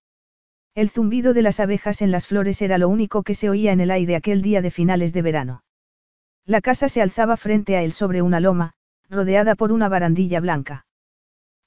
El 0.74 0.90
zumbido 0.90 1.32
de 1.32 1.42
las 1.42 1.60
abejas 1.60 2.02
en 2.02 2.10
las 2.10 2.26
flores 2.26 2.60
era 2.60 2.76
lo 2.76 2.88
único 2.88 3.22
que 3.22 3.36
se 3.36 3.48
oía 3.48 3.70
en 3.70 3.78
el 3.78 3.92
aire 3.92 4.16
aquel 4.16 4.42
día 4.42 4.62
de 4.62 4.72
finales 4.72 5.12
de 5.12 5.22
verano. 5.22 5.62
La 6.44 6.60
casa 6.60 6.88
se 6.88 7.00
alzaba 7.00 7.36
frente 7.36 7.76
a 7.76 7.84
él 7.84 7.92
sobre 7.92 8.20
una 8.20 8.40
loma, 8.40 8.72
rodeada 9.08 9.54
por 9.54 9.70
una 9.70 9.88
barandilla 9.88 10.40
blanca. 10.40 10.86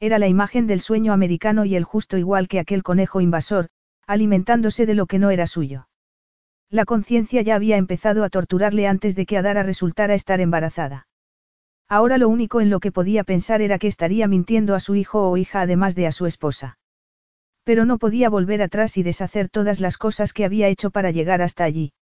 Era 0.01 0.19
la 0.19 0.27
imagen 0.27 0.67
del 0.67 0.81
sueño 0.81 1.13
americano 1.13 1.63
y 1.63 1.77
el 1.77 1.85
justo 1.85 2.17
igual 2.17 2.49
que 2.49 2.59
aquel 2.59 2.83
conejo 2.83 3.21
invasor, 3.21 3.69
alimentándose 4.05 4.85
de 4.85 4.95
lo 4.95 5.05
que 5.05 5.19
no 5.19 5.31
era 5.31 5.47
suyo. 5.47 5.87
La 6.69 6.83
conciencia 6.83 7.41
ya 7.41 7.55
había 7.55 7.77
empezado 7.77 8.25
a 8.25 8.29
torturarle 8.29 8.85
antes 8.85 9.15
de 9.15 9.25
que 9.25 9.37
Adara 9.37 9.63
resultara 9.63 10.13
estar 10.13 10.41
embarazada. 10.41 11.07
Ahora 11.89 12.17
lo 12.17 12.29
único 12.29 12.61
en 12.61 12.69
lo 12.69 12.79
que 12.79 12.91
podía 12.91 13.23
pensar 13.23 13.61
era 13.61 13.77
que 13.79 13.87
estaría 13.87 14.27
mintiendo 14.27 14.75
a 14.75 14.79
su 14.79 14.95
hijo 14.95 15.29
o 15.29 15.37
hija 15.37 15.61
además 15.61 15.95
de 15.95 16.07
a 16.07 16.11
su 16.11 16.25
esposa. 16.25 16.77
Pero 17.63 17.85
no 17.85 17.97
podía 17.97 18.29
volver 18.29 18.61
atrás 18.61 18.97
y 18.97 19.03
deshacer 19.03 19.49
todas 19.49 19.79
las 19.79 19.97
cosas 19.97 20.33
que 20.33 20.45
había 20.45 20.67
hecho 20.67 20.91
para 20.91 21.11
llegar 21.11 21.41
hasta 21.41 21.63
allí. 21.63 21.93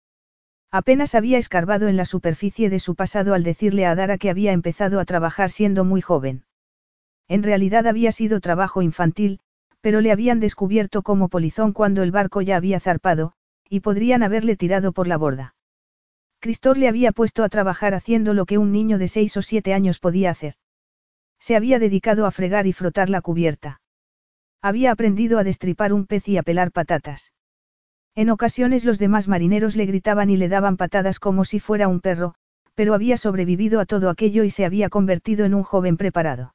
Apenas 0.70 1.14
había 1.14 1.38
escarbado 1.38 1.88
en 1.88 1.96
la 1.96 2.04
superficie 2.04 2.70
de 2.70 2.78
su 2.78 2.94
pasado 2.94 3.34
al 3.34 3.42
decirle 3.42 3.86
a 3.86 3.90
Adara 3.90 4.18
que 4.18 4.30
había 4.30 4.52
empezado 4.52 5.00
a 5.00 5.04
trabajar 5.04 5.50
siendo 5.50 5.84
muy 5.84 6.00
joven. 6.00 6.44
En 7.28 7.42
realidad 7.42 7.86
había 7.86 8.12
sido 8.12 8.40
trabajo 8.40 8.82
infantil, 8.82 9.40
pero 9.80 10.00
le 10.00 10.12
habían 10.12 10.40
descubierto 10.40 11.02
como 11.02 11.28
polizón 11.28 11.72
cuando 11.72 12.02
el 12.02 12.12
barco 12.12 12.40
ya 12.40 12.56
había 12.56 12.80
zarpado, 12.80 13.32
y 13.68 13.80
podrían 13.80 14.22
haberle 14.22 14.56
tirado 14.56 14.92
por 14.92 15.08
la 15.08 15.16
borda. 15.16 15.54
Cristor 16.40 16.78
le 16.78 16.88
había 16.88 17.12
puesto 17.12 17.44
a 17.44 17.50
trabajar 17.50 17.92
haciendo 17.92 18.32
lo 18.32 18.46
que 18.46 18.56
un 18.56 18.72
niño 18.72 18.96
de 18.96 19.08
seis 19.08 19.36
o 19.36 19.42
siete 19.42 19.74
años 19.74 19.98
podía 19.98 20.30
hacer. 20.30 20.54
Se 21.38 21.54
había 21.54 21.78
dedicado 21.78 22.24
a 22.24 22.30
fregar 22.30 22.66
y 22.66 22.72
frotar 22.72 23.10
la 23.10 23.20
cubierta. 23.20 23.82
Había 24.62 24.90
aprendido 24.90 25.38
a 25.38 25.44
destripar 25.44 25.92
un 25.92 26.06
pez 26.06 26.28
y 26.28 26.38
a 26.38 26.42
pelar 26.42 26.72
patatas. 26.72 27.34
En 28.14 28.30
ocasiones 28.30 28.86
los 28.86 28.98
demás 28.98 29.28
marineros 29.28 29.76
le 29.76 29.84
gritaban 29.84 30.30
y 30.30 30.38
le 30.38 30.48
daban 30.48 30.78
patadas 30.78 31.20
como 31.20 31.44
si 31.44 31.60
fuera 31.60 31.88
un 31.88 32.00
perro, 32.00 32.34
pero 32.74 32.94
había 32.94 33.18
sobrevivido 33.18 33.78
a 33.78 33.84
todo 33.84 34.08
aquello 34.08 34.42
y 34.42 34.50
se 34.50 34.64
había 34.64 34.88
convertido 34.88 35.44
en 35.44 35.52
un 35.52 35.62
joven 35.62 35.98
preparado. 35.98 36.54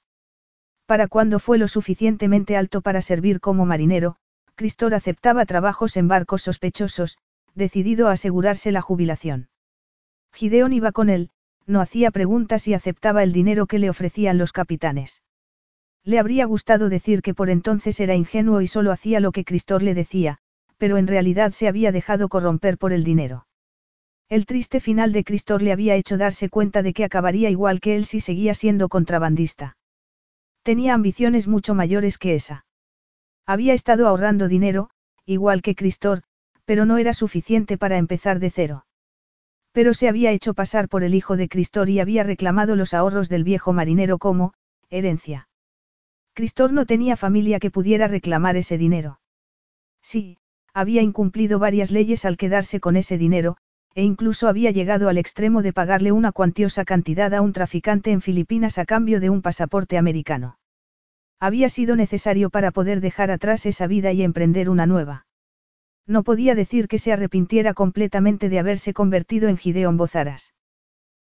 Para 0.88 1.08
cuando 1.08 1.38
fue 1.38 1.60
lo 1.60 1.68
suficientemente 1.68 2.58
alto 2.58 2.82
para 2.82 3.02
servir 3.02 3.40
como 3.40 3.66
marinero, 3.66 4.16
Cristor 4.56 4.96
aceptaba 4.96 5.46
trabajos 5.46 5.96
en 5.96 6.08
barcos 6.08 6.42
sospechosos, 6.42 7.20
decidido 7.54 8.08
a 8.08 8.14
asegurarse 8.14 8.72
la 8.72 8.82
jubilación. 8.82 9.50
Gideon 10.36 10.74
iba 10.74 10.92
con 10.92 11.10
él, 11.10 11.30
no 11.66 11.80
hacía 11.80 12.12
preguntas 12.12 12.68
y 12.68 12.74
aceptaba 12.74 13.24
el 13.24 13.32
dinero 13.32 13.68
que 13.68 13.80
le 13.80 13.90
ofrecían 13.90 14.38
los 14.38 14.52
capitanes. 14.52 15.24
Le 16.04 16.20
habría 16.20 16.46
gustado 16.46 16.90
decir 16.90 17.22
que 17.22 17.34
por 17.34 17.50
entonces 17.50 18.00
era 18.00 18.16
ingenuo 18.16 18.62
y 18.62 18.68
solo 18.68 18.92
hacía 18.92 19.22
lo 19.22 19.32
que 19.32 19.46
Cristor 19.46 19.82
le 19.82 19.94
decía, 19.94 20.40
pero 20.78 20.98
en 20.98 21.08
realidad 21.08 21.54
se 21.54 21.70
había 21.70 21.94
dejado 21.94 22.28
corromper 22.28 22.78
por 22.78 22.92
el 22.92 23.04
dinero. 23.04 23.48
El 24.28 24.46
triste 24.46 24.80
final 24.80 25.14
de 25.14 25.24
Cristor 25.24 25.62
le 25.62 25.72
había 25.72 25.96
hecho 25.96 26.18
darse 26.18 26.50
cuenta 26.50 26.84
de 26.84 26.94
que 26.94 27.06
acabaría 27.06 27.50
igual 27.50 27.80
que 27.80 27.96
él 27.96 28.06
si 28.06 28.20
seguía 28.20 28.54
siendo 28.54 28.90
contrabandista. 28.90 29.78
Tenía 30.64 30.96
ambiciones 30.96 31.48
mucho 31.48 31.76
mayores 31.76 32.18
que 32.18 32.36
esa. 32.36 32.66
Había 33.46 33.74
estado 33.74 34.08
ahorrando 34.08 34.48
dinero, 34.48 34.90
igual 35.26 35.62
que 35.62 35.76
Cristor, 35.76 36.24
pero 36.66 36.86
no 36.86 36.98
era 36.98 37.14
suficiente 37.14 37.78
para 37.78 37.98
empezar 37.98 38.40
de 38.40 38.50
cero. 38.50 38.85
Pero 39.76 39.94
se 39.94 40.08
había 40.08 40.32
hecho 40.32 40.54
pasar 40.54 40.88
por 40.88 41.04
el 41.04 41.14
hijo 41.14 41.36
de 41.36 41.50
Cristor 41.50 41.90
y 41.90 42.00
había 42.00 42.24
reclamado 42.24 42.78
los 42.78 42.94
ahorros 42.94 43.28
del 43.28 43.44
viejo 43.44 43.74
marinero 43.74 44.20
como, 44.20 44.54
herencia. 44.90 45.50
Cristor 46.34 46.72
no 46.72 46.86
tenía 46.86 47.18
familia 47.18 47.60
que 47.60 47.72
pudiera 47.72 48.08
reclamar 48.08 48.56
ese 48.56 48.78
dinero. 48.78 49.20
Sí, 50.02 50.38
había 50.74 51.02
incumplido 51.02 51.60
varias 51.60 51.92
leyes 51.92 52.24
al 52.24 52.38
quedarse 52.38 52.80
con 52.80 52.96
ese 52.96 53.18
dinero, 53.18 53.58
e 53.96 54.04
incluso 54.04 54.48
había 54.48 54.72
llegado 54.72 55.10
al 55.10 55.18
extremo 55.18 55.62
de 55.62 55.74
pagarle 55.74 56.14
una 56.14 56.32
cuantiosa 56.32 56.86
cantidad 56.86 57.34
a 57.34 57.42
un 57.42 57.52
traficante 57.52 58.12
en 58.12 58.22
Filipinas 58.22 58.78
a 58.78 58.86
cambio 58.86 59.20
de 59.20 59.30
un 59.30 59.42
pasaporte 59.42 59.98
americano. 59.98 60.58
Había 61.38 61.68
sido 61.68 61.98
necesario 61.98 62.50
para 62.50 62.72
poder 62.72 63.02
dejar 63.02 63.30
atrás 63.30 63.66
esa 63.66 63.88
vida 63.88 64.14
y 64.14 64.24
emprender 64.24 64.70
una 64.70 64.86
nueva. 64.86 65.25
No 66.08 66.24
podía 66.24 66.56
decir 66.56 66.88
que 66.88 67.00
se 67.00 67.12
arrepintiera 67.12 67.74
completamente 67.74 68.50
de 68.50 68.60
haberse 68.60 68.94
convertido 68.94 69.50
en 69.50 69.58
Gideon 69.58 69.98
Bozaras. 69.98 70.54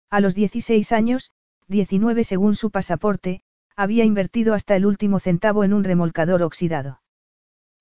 A 0.08 0.20
los 0.20 0.34
16 0.34 0.92
años, 0.92 1.30
19 1.68 2.24
según 2.24 2.54
su 2.54 2.70
pasaporte, 2.70 3.42
había 3.76 4.04
invertido 4.04 4.54
hasta 4.54 4.76
el 4.76 4.86
último 4.86 5.20
centavo 5.20 5.64
en 5.64 5.72
un 5.72 5.84
remolcador 5.84 6.42
oxidado. 6.42 7.00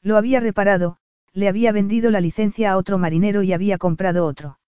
Lo 0.01 0.17
había 0.17 0.39
reparado, 0.39 0.97
le 1.33 1.47
había 1.47 1.71
vendido 1.71 2.11
la 2.11 2.21
licencia 2.21 2.71
a 2.71 2.77
otro 2.77 2.97
marinero 2.97 3.43
y 3.43 3.53
había 3.53 3.77
comprado 3.77 4.25
otro. 4.25 4.59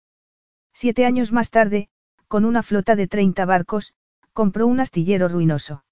Siete 0.74 1.06
años 1.06 1.32
más 1.32 1.50
tarde, 1.50 1.90
con 2.28 2.46
una 2.46 2.64
flota 2.64 2.96
de 2.96 3.08
30 3.08 3.46
barcos, 3.46 3.94
compró 4.34 4.68
un 4.68 4.80
astillero 4.80 5.28
ruinoso. 5.28 5.84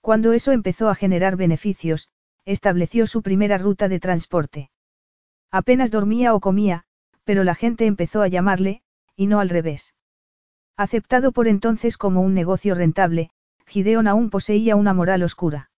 Cuando 0.00 0.32
eso 0.32 0.50
empezó 0.50 0.88
a 0.88 0.96
generar 0.96 1.36
beneficios, 1.36 2.10
estableció 2.44 3.06
su 3.06 3.22
primera 3.22 3.58
ruta 3.58 3.88
de 3.88 4.00
transporte. 4.00 4.71
Apenas 5.52 5.90
dormía 5.90 6.34
o 6.34 6.40
comía, 6.40 6.84
pero 7.24 7.44
la 7.44 7.54
gente 7.54 7.84
empezó 7.86 8.22
a 8.22 8.28
llamarle, 8.28 8.82
y 9.14 9.26
no 9.26 9.38
al 9.38 9.50
revés. 9.50 9.94
Aceptado 10.78 11.32
por 11.32 11.46
entonces 11.46 11.98
como 11.98 12.22
un 12.22 12.32
negocio 12.32 12.74
rentable, 12.74 13.30
Gideon 13.66 14.08
aún 14.08 14.30
poseía 14.30 14.76
una 14.76 14.94
moral 14.94 15.22
oscura. 15.22 15.70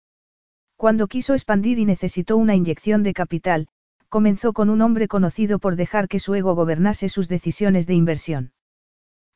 Cuando 0.77 1.09
quiso 1.09 1.35
expandir 1.35 1.79
y 1.81 1.85
necesitó 1.85 2.37
una 2.37 2.55
inyección 2.55 3.03
de 3.03 3.15
capital, 3.15 3.69
comenzó 4.09 4.53
con 4.53 4.71
un 4.71 4.81
hombre 4.81 5.09
conocido 5.09 5.59
por 5.59 5.75
dejar 5.75 6.07
que 6.07 6.21
su 6.21 6.35
ego 6.37 6.55
gobernase 6.55 7.09
sus 7.09 7.29
decisiones 7.29 7.89
de 7.89 7.95
inversión. 7.95 8.53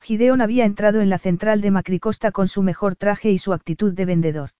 Gideon 0.00 0.40
había 0.40 0.64
entrado 0.64 1.00
en 1.00 1.10
la 1.10 1.18
central 1.18 1.60
de 1.60 1.72
Macricosta 1.72 2.30
con 2.30 2.46
su 2.46 2.62
mejor 2.62 2.94
traje 2.94 3.32
y 3.32 3.38
su 3.38 3.52
actitud 3.52 3.92
de 3.92 4.04
vendedor. 4.04 4.50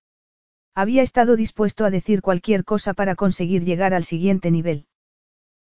Había 0.74 1.02
estado 1.02 1.36
dispuesto 1.36 1.84
a 1.84 1.90
decir 1.90 2.20
cualquier 2.20 2.64
cosa 2.64 2.94
para 2.94 3.14
conseguir 3.14 3.64
llegar 3.64 3.94
al 3.94 4.02
siguiente 4.02 4.50
nivel. 4.50 4.86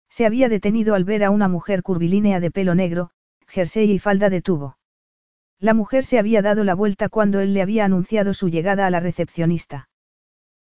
Se 0.10 0.26
había 0.26 0.50
detenido 0.50 0.96
al 0.96 1.04
ver 1.04 1.24
a 1.24 1.30
una 1.30 1.48
mujer 1.48 1.84
curvilínea 1.84 2.40
de 2.40 2.52
pelo 2.52 2.76
negro, 2.76 3.12
jersey 3.48 3.92
y 3.92 4.00
falda 4.00 4.30
de 4.30 4.42
tubo. 4.42 4.78
La 5.60 5.74
mujer 5.74 6.04
se 6.04 6.20
había 6.20 6.42
dado 6.42 6.64
la 6.64 6.76
vuelta 6.76 7.10
cuando 7.10 7.40
él 7.40 7.54
le 7.54 7.62
había 7.62 7.86
anunciado 7.86 8.34
su 8.34 8.50
llegada 8.50 8.86
a 8.86 8.90
la 8.90 9.00
recepcionista. 9.00 9.90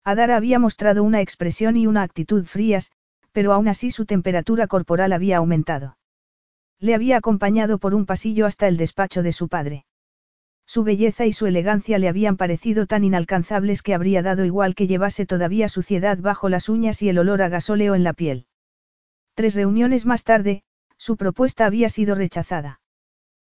Adara 0.04 0.36
había 0.36 0.58
mostrado 0.58 1.02
una 1.02 1.20
expresión 1.20 1.76
y 1.76 1.86
una 1.86 2.02
actitud 2.02 2.44
frías, 2.44 2.92
pero 3.32 3.52
aún 3.52 3.68
así 3.68 3.90
su 3.90 4.04
temperatura 4.04 4.66
corporal 4.66 5.12
había 5.12 5.38
aumentado. 5.38 5.96
Le 6.78 6.94
había 6.94 7.16
acompañado 7.16 7.78
por 7.78 7.94
un 7.94 8.04
pasillo 8.04 8.46
hasta 8.46 8.68
el 8.68 8.76
despacho 8.76 9.22
de 9.22 9.32
su 9.32 9.48
padre. 9.48 9.86
Su 10.66 10.84
belleza 10.84 11.26
y 11.26 11.32
su 11.32 11.46
elegancia 11.46 11.98
le 11.98 12.08
habían 12.08 12.36
parecido 12.36 12.86
tan 12.86 13.04
inalcanzables 13.04 13.82
que 13.82 13.94
habría 13.94 14.22
dado 14.22 14.44
igual 14.44 14.74
que 14.74 14.86
llevase 14.86 15.26
todavía 15.26 15.68
suciedad 15.68 16.18
bajo 16.18 16.48
las 16.48 16.68
uñas 16.68 17.02
y 17.02 17.08
el 17.08 17.18
olor 17.18 17.42
a 17.42 17.48
gasóleo 17.48 17.94
en 17.94 18.04
la 18.04 18.12
piel. 18.12 18.46
Tres 19.34 19.54
reuniones 19.54 20.06
más 20.06 20.24
tarde, 20.24 20.62
su 20.98 21.16
propuesta 21.16 21.66
había 21.66 21.88
sido 21.88 22.14
rechazada. 22.14 22.80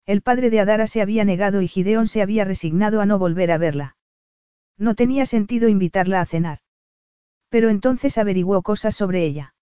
El 0.06 0.22
padre 0.22 0.50
de 0.50 0.60
Adara 0.60 0.86
se 0.86 1.02
había 1.02 1.24
negado 1.24 1.62
y 1.62 1.68
Gideón 1.68 2.06
se 2.06 2.22
había 2.22 2.44
resignado 2.44 3.00
a 3.00 3.06
no 3.06 3.18
volver 3.18 3.50
a 3.50 3.58
verla. 3.58 3.96
No 4.78 4.94
tenía 4.94 5.26
sentido 5.26 5.68
invitarla 5.68 6.20
a 6.20 6.26
cenar. 6.26 6.58
Pero 7.48 7.68
entonces 7.68 8.18
averiguó 8.18 8.62
cosas 8.62 8.94
sobre 8.94 9.24
ella. 9.24 9.54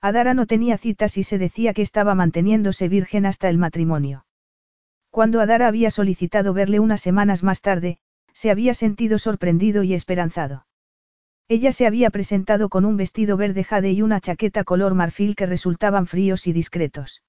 Adara 0.00 0.34
no 0.34 0.46
tenía 0.46 0.78
citas 0.78 1.16
y 1.16 1.22
se 1.22 1.38
decía 1.38 1.74
que 1.74 1.82
estaba 1.82 2.14
manteniéndose 2.14 2.88
virgen 2.88 3.24
hasta 3.24 3.48
el 3.48 3.58
matrimonio. 3.58 4.26
Cuando 5.10 5.40
Adara 5.40 5.68
había 5.68 5.90
solicitado 5.90 6.54
verle 6.54 6.80
unas 6.80 7.00
semanas 7.00 7.42
más 7.42 7.60
tarde, 7.60 7.98
se 8.32 8.50
había 8.50 8.74
sentido 8.74 9.18
sorprendido 9.18 9.82
y 9.82 9.94
esperanzado. 9.94 10.66
Ella 11.54 11.70
se 11.72 11.86
había 11.86 12.08
presentado 12.08 12.70
con 12.70 12.86
un 12.86 12.96
vestido 12.96 13.36
verde 13.36 13.62
jade 13.62 13.92
y 13.92 14.00
una 14.00 14.22
chaqueta 14.22 14.64
color 14.64 14.94
marfil 14.94 15.36
que 15.36 15.44
resultaban 15.44 16.06
fríos 16.06 16.46
y 16.46 16.54
discretos. 16.54 17.22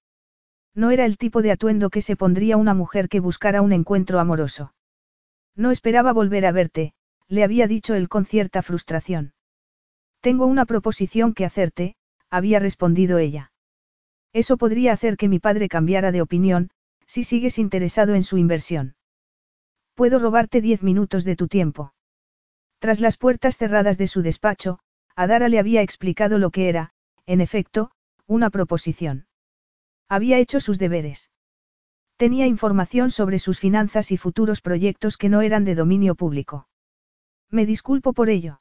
No 0.73 0.91
era 0.91 1.03
el 1.03 1.17
tipo 1.17 1.41
de 1.41 1.51
atuendo 1.51 1.89
que 1.89 1.99
se 2.01 2.15
pondría 2.15 2.55
una 2.55 2.73
mujer 2.73 3.09
que 3.09 3.19
buscara 3.19 3.61
un 3.61 3.73
encuentro 3.73 4.21
amoroso. 4.21 4.73
No 5.57 5.71
esperaba 5.71 6.13
volver 6.13 6.45
a 6.45 6.53
verte, 6.53 6.93
le 7.27 7.43
había 7.43 7.67
dicho 7.67 7.95
él 7.95 8.07
con 8.07 8.23
cierta 8.23 8.61
frustración. 8.61 9.33
Tengo 10.21 10.45
una 10.45 10.65
proposición 10.65 11.33
que 11.33 11.43
hacerte, 11.43 11.97
había 12.29 12.59
respondido 12.59 13.17
ella. 13.17 13.51
Eso 14.31 14.55
podría 14.55 14.93
hacer 14.93 15.17
que 15.17 15.27
mi 15.27 15.39
padre 15.39 15.67
cambiara 15.67 16.13
de 16.13 16.21
opinión, 16.21 16.69
si 17.07 17.25
sigues 17.25 17.59
interesado 17.59 18.15
en 18.15 18.23
su 18.23 18.37
inversión. 18.37 18.95
Puedo 19.95 20.17
robarte 20.17 20.61
diez 20.61 20.81
minutos 20.81 21.25
de 21.25 21.35
tu 21.35 21.49
tiempo. 21.49 21.93
Tras 22.83 22.99
las 22.99 23.15
puertas 23.15 23.55
cerradas 23.55 23.97
de 23.97 24.07
su 24.07 24.21
despacho, 24.21 24.79
Adara 25.15 25.47
le 25.47 25.57
había 25.57 25.81
explicado 25.81 26.37
lo 26.37 26.51
que 26.51 26.67
era, 26.67 26.89
en 27.25 27.39
efecto, 27.39 27.91
una 28.27 28.49
proposición. 28.49 29.25
Había 30.09 30.37
hecho 30.37 30.59
sus 30.59 30.79
deberes. 30.79 31.31
Tenía 32.17 32.45
información 32.45 33.09
sobre 33.09 33.39
sus 33.39 33.57
finanzas 33.57 34.11
y 34.11 34.17
futuros 34.17 34.59
proyectos 34.59 35.15
que 35.15 35.29
no 35.29 35.39
eran 35.39 35.63
de 35.63 35.75
dominio 35.75 36.15
público. 36.15 36.67
Me 37.49 37.65
disculpo 37.65 38.11
por 38.11 38.29
ello. 38.29 38.59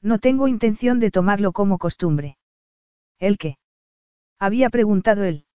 No 0.00 0.20
tengo 0.20 0.46
intención 0.46 1.00
de 1.00 1.10
tomarlo 1.10 1.50
como 1.50 1.78
costumbre. 1.78 2.38
¿El 3.18 3.38
qué? 3.38 3.58
Había 4.38 4.70
preguntado 4.70 5.24
él. 5.24 5.46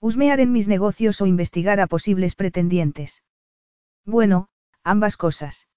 Husmear 0.00 0.40
en 0.40 0.50
mis 0.50 0.66
negocios 0.66 1.20
o 1.20 1.26
investigar 1.26 1.78
a 1.78 1.86
posibles 1.86 2.34
pretendientes. 2.34 3.22
Bueno, 4.04 4.48
ambas 4.82 5.16
cosas. 5.16 5.68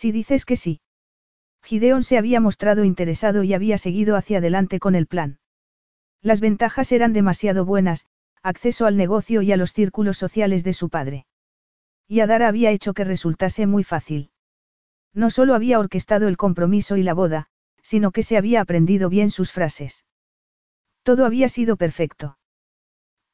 Si 0.00 0.12
dices 0.12 0.44
que 0.44 0.54
sí. 0.54 0.80
Gideon 1.60 2.04
se 2.04 2.18
había 2.18 2.38
mostrado 2.38 2.84
interesado 2.84 3.42
y 3.42 3.52
había 3.52 3.78
seguido 3.78 4.14
hacia 4.14 4.38
adelante 4.38 4.78
con 4.78 4.94
el 4.94 5.08
plan. 5.08 5.40
Las 6.22 6.38
ventajas 6.38 6.92
eran 6.92 7.12
demasiado 7.12 7.64
buenas, 7.64 8.06
acceso 8.40 8.86
al 8.86 8.96
negocio 8.96 9.42
y 9.42 9.50
a 9.50 9.56
los 9.56 9.72
círculos 9.72 10.16
sociales 10.16 10.62
de 10.62 10.72
su 10.72 10.88
padre. 10.88 11.26
Y 12.06 12.20
Adara 12.20 12.46
había 12.46 12.70
hecho 12.70 12.94
que 12.94 13.02
resultase 13.02 13.66
muy 13.66 13.82
fácil. 13.82 14.30
No 15.14 15.30
solo 15.30 15.56
había 15.56 15.80
orquestado 15.80 16.28
el 16.28 16.36
compromiso 16.36 16.96
y 16.96 17.02
la 17.02 17.14
boda, 17.14 17.48
sino 17.82 18.12
que 18.12 18.22
se 18.22 18.36
había 18.36 18.60
aprendido 18.60 19.08
bien 19.08 19.30
sus 19.30 19.50
frases. 19.50 20.06
Todo 21.02 21.24
había 21.26 21.48
sido 21.48 21.76
perfecto. 21.76 22.38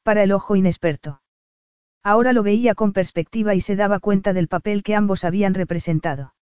Para 0.01 0.23
el 0.23 0.31
ojo 0.31 0.55
inexperto. 0.55 1.21
Ahora 2.01 2.33
lo 2.33 2.41
veía 2.41 2.73
con 2.73 2.91
perspectiva 2.91 3.53
y 3.53 3.61
se 3.61 3.75
daba 3.75 3.99
cuenta 3.99 4.33
del 4.33 4.47
papel 4.47 4.81
que 4.81 4.95
ambos 4.95 5.25
habían 5.25 5.53
representado. 5.53 6.34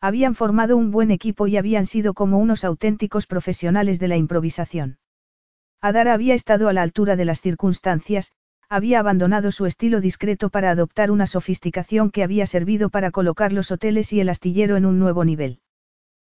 Habían 0.00 0.34
formado 0.34 0.76
un 0.76 0.90
buen 0.90 1.10
equipo 1.10 1.46
y 1.46 1.56
habían 1.56 1.84
sido 1.84 2.14
como 2.14 2.38
unos 2.38 2.64
auténticos 2.64 3.26
profesionales 3.26 3.98
de 3.98 4.08
la 4.08 4.16
improvisación. 4.16 4.98
Adara 5.82 6.14
había 6.14 6.34
estado 6.34 6.68
a 6.68 6.72
la 6.72 6.82
altura 6.82 7.16
de 7.16 7.26
las 7.26 7.40
circunstancias, 7.40 8.32
había 8.68 9.00
abandonado 9.00 9.50
su 9.50 9.66
estilo 9.66 10.00
discreto 10.00 10.48
para 10.48 10.70
adoptar 10.70 11.10
una 11.10 11.26
sofisticación 11.26 12.10
que 12.10 12.22
había 12.22 12.46
servido 12.46 12.88
para 12.88 13.10
colocar 13.10 13.52
los 13.52 13.70
hoteles 13.70 14.12
y 14.12 14.20
el 14.20 14.28
astillero 14.28 14.76
en 14.76 14.86
un 14.86 14.98
nuevo 14.98 15.24
nivel. 15.24 15.60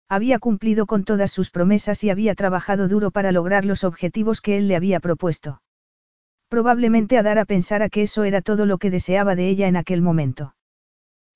Había 0.10 0.38
cumplido 0.38 0.86
con 0.86 1.04
todas 1.04 1.32
sus 1.32 1.50
promesas 1.50 2.04
y 2.04 2.10
había 2.12 2.36
trabajado 2.36 2.88
duro 2.88 3.10
para 3.10 3.32
lograr 3.32 3.66
los 3.66 3.84
objetivos 3.84 4.42
que 4.42 4.58
él 4.58 4.68
le 4.68 4.76
había 4.76 5.00
propuesto. 5.00 5.62
Probablemente 6.50 7.18
Adara 7.18 7.46
pensara 7.46 7.90
que 7.90 8.04
eso 8.04 8.24
era 8.24 8.42
todo 8.42 8.68
lo 8.68 8.78
que 8.78 8.92
deseaba 8.92 9.36
de 9.36 9.50
ella 9.50 9.68
en 9.68 9.78
aquel 9.78 10.02
momento. 10.02 10.56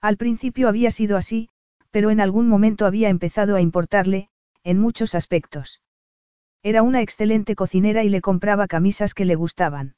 Al 0.02 0.18
principio 0.18 0.68
había 0.68 0.92
sido 0.92 1.18
así, 1.18 1.50
pero 1.92 2.10
en 2.10 2.22
algún 2.22 2.48
momento 2.48 2.86
había 2.86 3.10
empezado 3.10 3.56
a 3.56 3.62
importarle, 3.62 4.30
en 4.64 4.80
muchos 4.80 5.16
aspectos. 5.16 5.82
Era 6.62 6.84
una 6.84 7.02
excelente 7.02 7.56
cocinera 7.56 8.04
y 8.04 8.10
le 8.10 8.22
compraba 8.22 8.68
camisas 8.68 9.14
que 9.14 9.26
le 9.26 9.36
gustaban. 9.36 9.96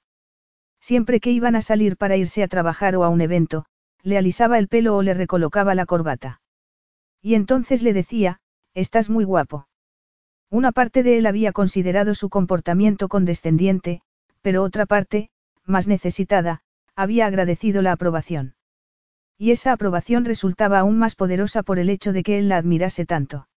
Siempre 0.80 1.20
que 1.20 1.32
iban 1.32 1.56
a 1.56 1.62
salir 1.62 1.98
para 1.98 2.18
irse 2.18 2.44
a 2.44 2.48
trabajar 2.48 2.96
o 2.96 3.04
a 3.04 3.10
un 3.10 3.22
evento, 3.22 3.66
le 4.04 4.18
alisaba 4.18 4.58
el 4.58 4.68
pelo 4.68 4.96
o 4.96 5.02
le 5.02 5.14
recolocaba 5.14 5.76
la 5.76 5.86
corbata. 5.86 6.42
Y 7.22 7.36
entonces 7.36 7.84
le 7.84 7.94
decía, 7.94 8.40
estás 8.74 9.10
muy 9.10 9.24
guapo. 9.24 9.68
Una 10.50 10.72
parte 10.72 11.04
de 11.04 11.18
él 11.18 11.26
había 11.26 11.52
considerado 11.52 12.16
su 12.16 12.30
comportamiento 12.30 13.08
condescendiente, 13.08 14.02
pero 14.42 14.64
otra 14.64 14.86
parte, 14.86 15.30
más 15.66 15.88
necesitada, 15.88 16.62
había 16.96 17.26
agradecido 17.26 17.82
la 17.82 17.94
aprobación. 17.94 18.56
Y 19.42 19.50
esa 19.50 19.72
aprobación 19.72 20.24
resultaba 20.24 20.78
aún 20.78 21.00
más 21.00 21.16
poderosa 21.16 21.64
por 21.64 21.80
el 21.80 21.90
hecho 21.90 22.14
de 22.14 22.22
que 22.22 22.38
él 22.38 22.48
la 22.48 22.58
admirase 22.58 23.08
tanto. 23.08 23.48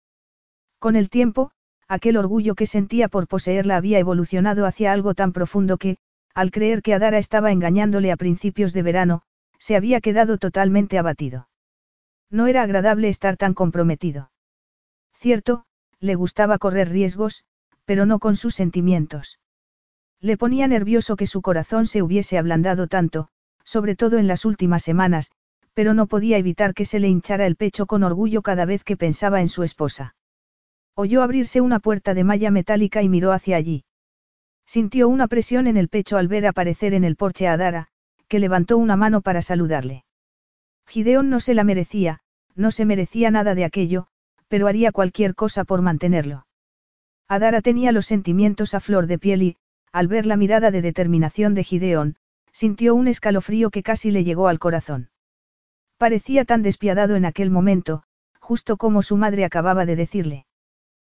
Con 0.79 0.97
el 0.97 1.11
tiempo, 1.11 1.51
aquel 1.89 2.17
orgullo 2.17 2.55
que 2.55 2.65
sentía 2.65 3.09
por 3.09 3.29
poseerla 3.29 3.77
había 3.77 3.99
evolucionado 3.99 4.65
hacia 4.65 4.93
algo 4.93 5.13
tan 5.13 5.35
profundo 5.35 5.77
que, 5.77 5.99
al 6.35 6.53
creer 6.53 6.81
que 6.81 6.95
Adara 6.95 7.19
estaba 7.19 7.53
engañándole 7.53 8.13
a 8.13 8.17
principios 8.17 8.73
de 8.73 8.81
verano, 8.81 9.23
se 9.59 9.77
había 9.77 10.01
quedado 10.01 10.39
totalmente 10.39 10.97
abatido. 10.97 11.51
No 12.31 12.47
era 12.47 12.63
agradable 12.63 13.11
estar 13.11 13.37
tan 13.37 13.53
comprometido. 13.53 14.31
Cierto, 15.13 15.67
le 16.01 16.15
gustaba 16.15 16.57
correr 16.57 16.89
riesgos, 16.89 17.45
pero 17.85 18.07
no 18.07 18.21
con 18.21 18.37
sus 18.37 18.55
sentimientos. 18.55 19.39
Le 20.19 20.39
ponía 20.39 20.67
nervioso 20.67 21.17
que 21.17 21.27
su 21.27 21.43
corazón 21.43 21.87
se 21.87 22.01
hubiese 22.01 22.39
ablandado 22.39 22.87
tanto, 22.87 23.29
sobre 23.65 23.97
todo 23.97 24.17
en 24.17 24.29
las 24.29 24.47
últimas 24.47 24.83
semanas, 24.83 25.31
pero 25.75 25.93
no 25.93 26.07
podía 26.07 26.39
evitar 26.39 26.73
que 26.73 26.85
se 26.85 27.01
le 27.01 27.09
hinchara 27.09 27.47
el 27.47 27.57
pecho 27.57 27.87
con 27.87 28.03
orgullo 28.03 28.43
cada 28.43 28.65
vez 28.65 28.85
que 28.85 28.97
pensaba 28.97 29.41
en 29.41 29.49
su 29.49 29.63
esposa. 29.63 30.15
Oyó 30.95 31.23
abrirse 31.23 31.61
una 31.61 31.81
puerta 31.81 32.15
de 32.15 32.25
malla 32.25 32.51
metálica 32.51 33.03
y 33.03 33.09
miró 33.09 33.33
hacia 33.33 33.57
allí. 33.57 33.85
Sintió 34.65 35.09
una 35.09 35.29
presión 35.29 35.67
en 35.67 35.77
el 35.77 35.89
pecho 35.89 36.17
al 36.17 36.29
ver 36.29 36.47
aparecer 36.47 36.95
en 36.95 37.05
el 37.05 37.17
porche 37.17 37.49
a 37.49 37.57
Dara, 37.57 37.89
que 38.29 38.39
levantó 38.39 38.79
una 38.79 38.97
mano 38.97 39.21
para 39.21 39.43
saludarle. 39.43 40.05
Gideón 40.87 41.29
no 41.29 41.41
se 41.41 41.55
la 41.55 41.65
merecía, 41.65 42.21
no 42.55 42.71
se 42.71 42.85
merecía 42.85 43.31
nada 43.31 43.55
de 43.55 43.65
aquello, 43.65 44.07
pero 44.49 44.69
haría 44.69 44.93
cualquier 44.93 45.35
cosa 45.35 45.65
por 45.65 45.83
mantenerlo. 45.83 46.47
Adara 47.27 47.63
tenía 47.63 47.91
los 47.91 48.07
sentimientos 48.07 48.75
a 48.75 48.81
flor 48.81 49.07
de 49.07 49.19
piel 49.19 49.43
y, 49.43 49.57
al 49.93 50.09
ver 50.09 50.27
la 50.27 50.37
mirada 50.37 50.71
de 50.71 50.83
determinación 50.83 51.55
de 51.55 51.65
Gideón, 51.65 52.17
sintió 52.53 52.95
un 52.95 53.09
escalofrío 53.09 53.71
que 53.71 53.83
casi 53.83 54.11
le 54.11 54.25
llegó 54.25 54.49
al 54.49 54.59
corazón. 54.59 55.09
Parecía 56.05 56.45
tan 56.45 56.61
despiadado 56.61 57.17
en 57.17 57.25
aquel 57.25 57.49
momento, 57.49 58.03
justo 58.39 58.77
como 58.77 59.01
su 59.01 59.17
madre 59.17 59.43
acababa 59.47 59.87
de 59.87 59.97
decirle. 59.97 60.45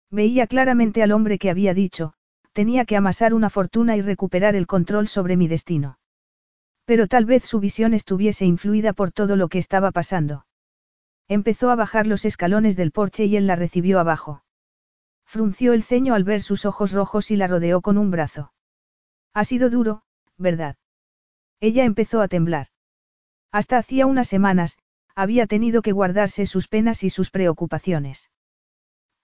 Veía 0.10 0.48
claramente 0.48 1.04
al 1.04 1.12
hombre 1.12 1.40
que 1.40 1.50
había 1.50 1.74
dicho, 1.74 2.14
tenía 2.54 2.86
que 2.86 2.96
amasar 2.96 3.34
una 3.34 3.50
fortuna 3.50 3.98
y 3.98 4.02
recuperar 4.02 4.56
el 4.56 4.66
control 4.66 5.10
sobre 5.10 5.36
mi 5.36 5.50
destino. 5.50 6.00
Pero 6.86 7.08
tal 7.08 7.26
vez 7.26 7.44
su 7.44 7.60
visión 7.60 7.94
estuviese 7.94 8.46
influida 8.46 8.94
por 8.94 9.12
todo 9.12 9.36
lo 9.36 9.50
que 9.50 9.60
estaba 9.60 9.92
pasando. 9.92 10.46
Empezó 11.28 11.70
a 11.70 11.76
bajar 11.76 12.08
los 12.08 12.24
escalones 12.24 12.78
del 12.78 12.94
porche 12.94 13.26
y 13.26 13.36
él 13.36 13.46
la 13.46 13.58
recibió 13.58 14.00
abajo. 14.00 14.46
Frunció 15.26 15.74
el 15.74 15.84
ceño 15.84 16.14
al 16.14 16.24
ver 16.24 16.42
sus 16.42 16.66
ojos 16.66 16.94
rojos 16.94 17.30
y 17.30 17.36
la 17.36 17.48
rodeó 17.48 17.82
con 17.82 17.98
un 17.98 18.10
brazo. 18.10 18.54
Ha 19.34 19.44
sido 19.44 19.70
duro, 19.70 20.04
¿verdad? 20.38 20.78
Ella 21.60 21.84
empezó 21.84 22.22
a 22.22 22.30
temblar. 22.30 22.68
Hasta 23.58 23.80
hacía 23.80 24.06
unas 24.06 24.28
semanas, 24.28 24.78
había 25.16 25.48
tenido 25.48 25.82
que 25.82 25.92
guardarse 25.92 26.46
sus 26.46 26.68
penas 26.68 27.04
y 27.04 27.10
sus 27.10 27.32
preocupaciones. 27.32 28.30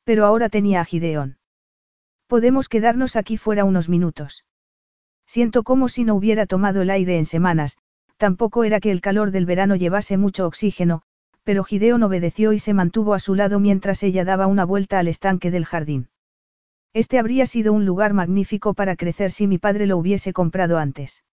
Pero 0.06 0.26
ahora 0.26 0.50
tenía 0.50 0.82
a 0.82 0.86
Gideón. 0.86 1.38
Podemos 2.26 2.68
quedarnos 2.68 3.16
aquí 3.16 3.38
fuera 3.38 3.64
unos 3.64 3.90
minutos. 3.90 4.44
Siento 5.28 5.62
como 5.62 5.88
si 5.88 6.04
no 6.04 6.16
hubiera 6.16 6.48
tomado 6.48 6.82
el 6.82 6.90
aire 6.90 7.20
en 7.20 7.28
semanas, 7.28 7.78
tampoco 8.18 8.64
era 8.64 8.80
que 8.80 8.90
el 8.90 9.02
calor 9.02 9.30
del 9.30 9.46
verano 9.46 9.76
llevase 9.76 10.18
mucho 10.18 10.48
oxígeno, 10.48 11.04
pero 11.44 11.64
Gideón 11.64 12.02
obedeció 12.02 12.54
y 12.54 12.58
se 12.58 12.74
mantuvo 12.74 13.14
a 13.14 13.20
su 13.20 13.36
lado 13.36 13.60
mientras 13.60 14.02
ella 14.02 14.26
daba 14.26 14.48
una 14.48 14.66
vuelta 14.66 14.98
al 14.98 15.10
estanque 15.10 15.52
del 15.52 15.66
jardín. 15.66 16.10
Este 16.92 17.20
habría 17.20 17.46
sido 17.46 17.72
un 17.72 17.86
lugar 17.86 18.14
magnífico 18.14 18.74
para 18.74 18.96
crecer 18.96 19.30
si 19.30 19.46
mi 19.46 19.60
padre 19.60 19.86
lo 19.86 19.96
hubiese 19.96 20.34
comprado 20.34 20.80
antes. 20.80 21.24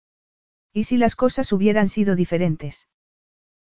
¿Y 0.73 0.85
si 0.85 0.97
las 0.97 1.17
cosas 1.17 1.53
hubieran 1.53 1.89
sido 1.89 2.15
diferentes? 2.15 2.89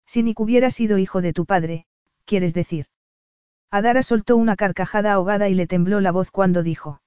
Si 0.07 0.23
Nick 0.23 0.41
hubiera 0.41 0.71
sido 0.71 0.99
hijo 0.99 1.21
de 1.21 1.33
tu 1.33 1.47
padre, 1.47 1.87
quieres 2.25 2.55
decir. 2.55 2.87
Adara 3.71 4.03
soltó 4.03 4.37
una 4.37 4.57
carcajada 4.57 5.13
ahogada 5.13 5.49
y 5.49 5.55
le 5.55 5.67
tembló 5.67 6.01
la 6.01 6.13
voz 6.13 6.31
cuando 6.31 6.63
dijo. 6.63 7.01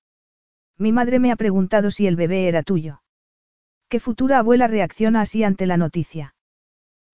Mi 0.77 0.91
madre 0.91 1.19
me 1.19 1.31
ha 1.31 1.35
preguntado 1.35 1.91
si 1.91 2.07
el 2.07 2.15
bebé 2.15 2.47
era 2.47 2.63
tuyo. 2.63 3.01
¿Qué 3.89 3.99
futura 3.99 4.39
abuela 4.39 4.67
reacciona 4.67 5.21
así 5.21 5.43
ante 5.43 5.65
la 5.65 5.77
noticia? 5.77 6.35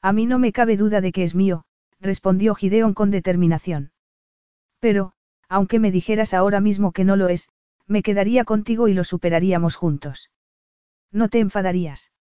A 0.02 0.14
mí 0.14 0.26
no 0.26 0.40
me 0.40 0.52
cabe 0.52 0.78
duda 0.78 1.02
de 1.02 1.12
que 1.12 1.24
es 1.24 1.34
mío, 1.34 1.66
respondió 2.00 2.54
Gideon 2.54 2.94
con 2.94 3.12
determinación. 3.12 3.92
Pero, 4.80 5.14
aunque 5.48 5.80
me 5.80 5.92
dijeras 5.92 6.34
ahora 6.34 6.60
mismo 6.60 6.92
que 6.92 7.06
no 7.06 7.16
lo 7.16 7.30
es, 7.30 7.50
me 7.88 8.04
quedaría 8.04 8.46
contigo 8.46 8.88
y 8.88 8.94
lo 8.94 9.04
superaríamos 9.04 9.76
juntos. 9.76 10.30
¿No 11.12 11.30
te 11.30 11.40
enfadarías? 11.40 12.12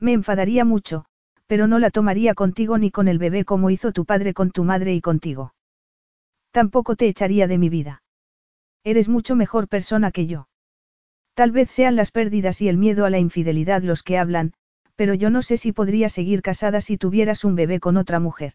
Me 0.00 0.12
enfadaría 0.14 0.64
mucho, 0.64 1.04
pero 1.46 1.66
no 1.66 1.78
la 1.78 1.90
tomaría 1.90 2.34
contigo 2.34 2.78
ni 2.78 2.90
con 2.90 3.06
el 3.06 3.18
bebé 3.18 3.44
como 3.44 3.70
hizo 3.70 3.92
tu 3.92 4.04
padre 4.04 4.34
con 4.34 4.50
tu 4.50 4.64
madre 4.64 4.94
y 4.94 5.00
contigo. 5.00 5.54
Tampoco 6.50 6.96
te 6.96 7.06
echaría 7.06 7.46
de 7.46 7.58
mi 7.58 7.68
vida. 7.68 8.02
Eres 8.82 9.08
mucho 9.08 9.36
mejor 9.36 9.68
persona 9.68 10.10
que 10.10 10.26
yo. 10.26 10.48
Tal 11.34 11.52
vez 11.52 11.70
sean 11.70 11.96
las 11.96 12.10
pérdidas 12.10 12.60
y 12.62 12.68
el 12.68 12.78
miedo 12.78 13.04
a 13.04 13.10
la 13.10 13.18
infidelidad 13.18 13.82
los 13.82 14.02
que 14.02 14.18
hablan, 14.18 14.54
pero 14.96 15.14
yo 15.14 15.30
no 15.30 15.42
sé 15.42 15.56
si 15.56 15.72
podría 15.72 16.08
seguir 16.08 16.42
casada 16.42 16.80
si 16.80 16.96
tuvieras 16.96 17.44
un 17.44 17.54
bebé 17.54 17.78
con 17.78 17.96
otra 17.96 18.20
mujer. 18.20 18.54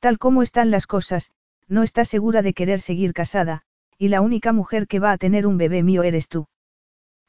Tal 0.00 0.18
como 0.18 0.42
están 0.42 0.70
las 0.70 0.86
cosas, 0.86 1.32
no 1.66 1.82
estás 1.82 2.08
segura 2.08 2.42
de 2.42 2.54
querer 2.54 2.80
seguir 2.80 3.12
casada, 3.12 3.62
y 3.96 4.08
la 4.08 4.20
única 4.20 4.52
mujer 4.52 4.86
que 4.86 5.00
va 5.00 5.12
a 5.12 5.18
tener 5.18 5.46
un 5.46 5.56
bebé 5.56 5.82
mío 5.82 6.02
eres 6.02 6.28
tú. 6.28 6.46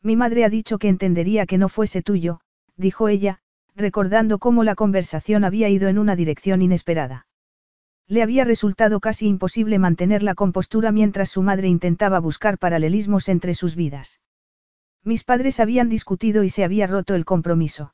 Mi 0.01 0.16
madre 0.16 0.45
ha 0.45 0.49
dicho 0.49 0.77
que 0.77 0.88
entendería 0.88 1.45
que 1.45 1.58
no 1.58 1.67
fuese 1.67 2.01
tuyo, 2.01 2.41
dijo 2.80 3.09
ella, 3.09 3.40
recordando 3.75 4.40
cómo 4.40 4.64
la 4.64 4.75
conversación 4.75 5.43
había 5.43 5.69
ido 5.69 5.88
en 5.90 5.99
una 5.99 6.16
dirección 6.16 6.61
inesperada. 6.61 7.27
Le 8.08 8.24
había 8.24 8.43
resultado 8.43 8.99
casi 8.99 9.27
imposible 9.27 9.77
mantener 9.77 10.24
la 10.24 10.33
compostura 10.33 10.91
mientras 10.91 11.30
su 11.30 11.43
madre 11.43 11.67
intentaba 11.67 12.19
buscar 12.19 12.58
paralelismos 12.58 13.30
entre 13.30 13.53
sus 13.53 13.75
vidas. 13.75 14.19
Mis 15.03 15.24
padres 15.24 15.59
habían 15.59 15.90
discutido 15.90 16.43
y 16.43 16.49
se 16.49 16.64
había 16.64 16.88
roto 16.88 17.14
el 17.14 17.25
compromiso. 17.25 17.93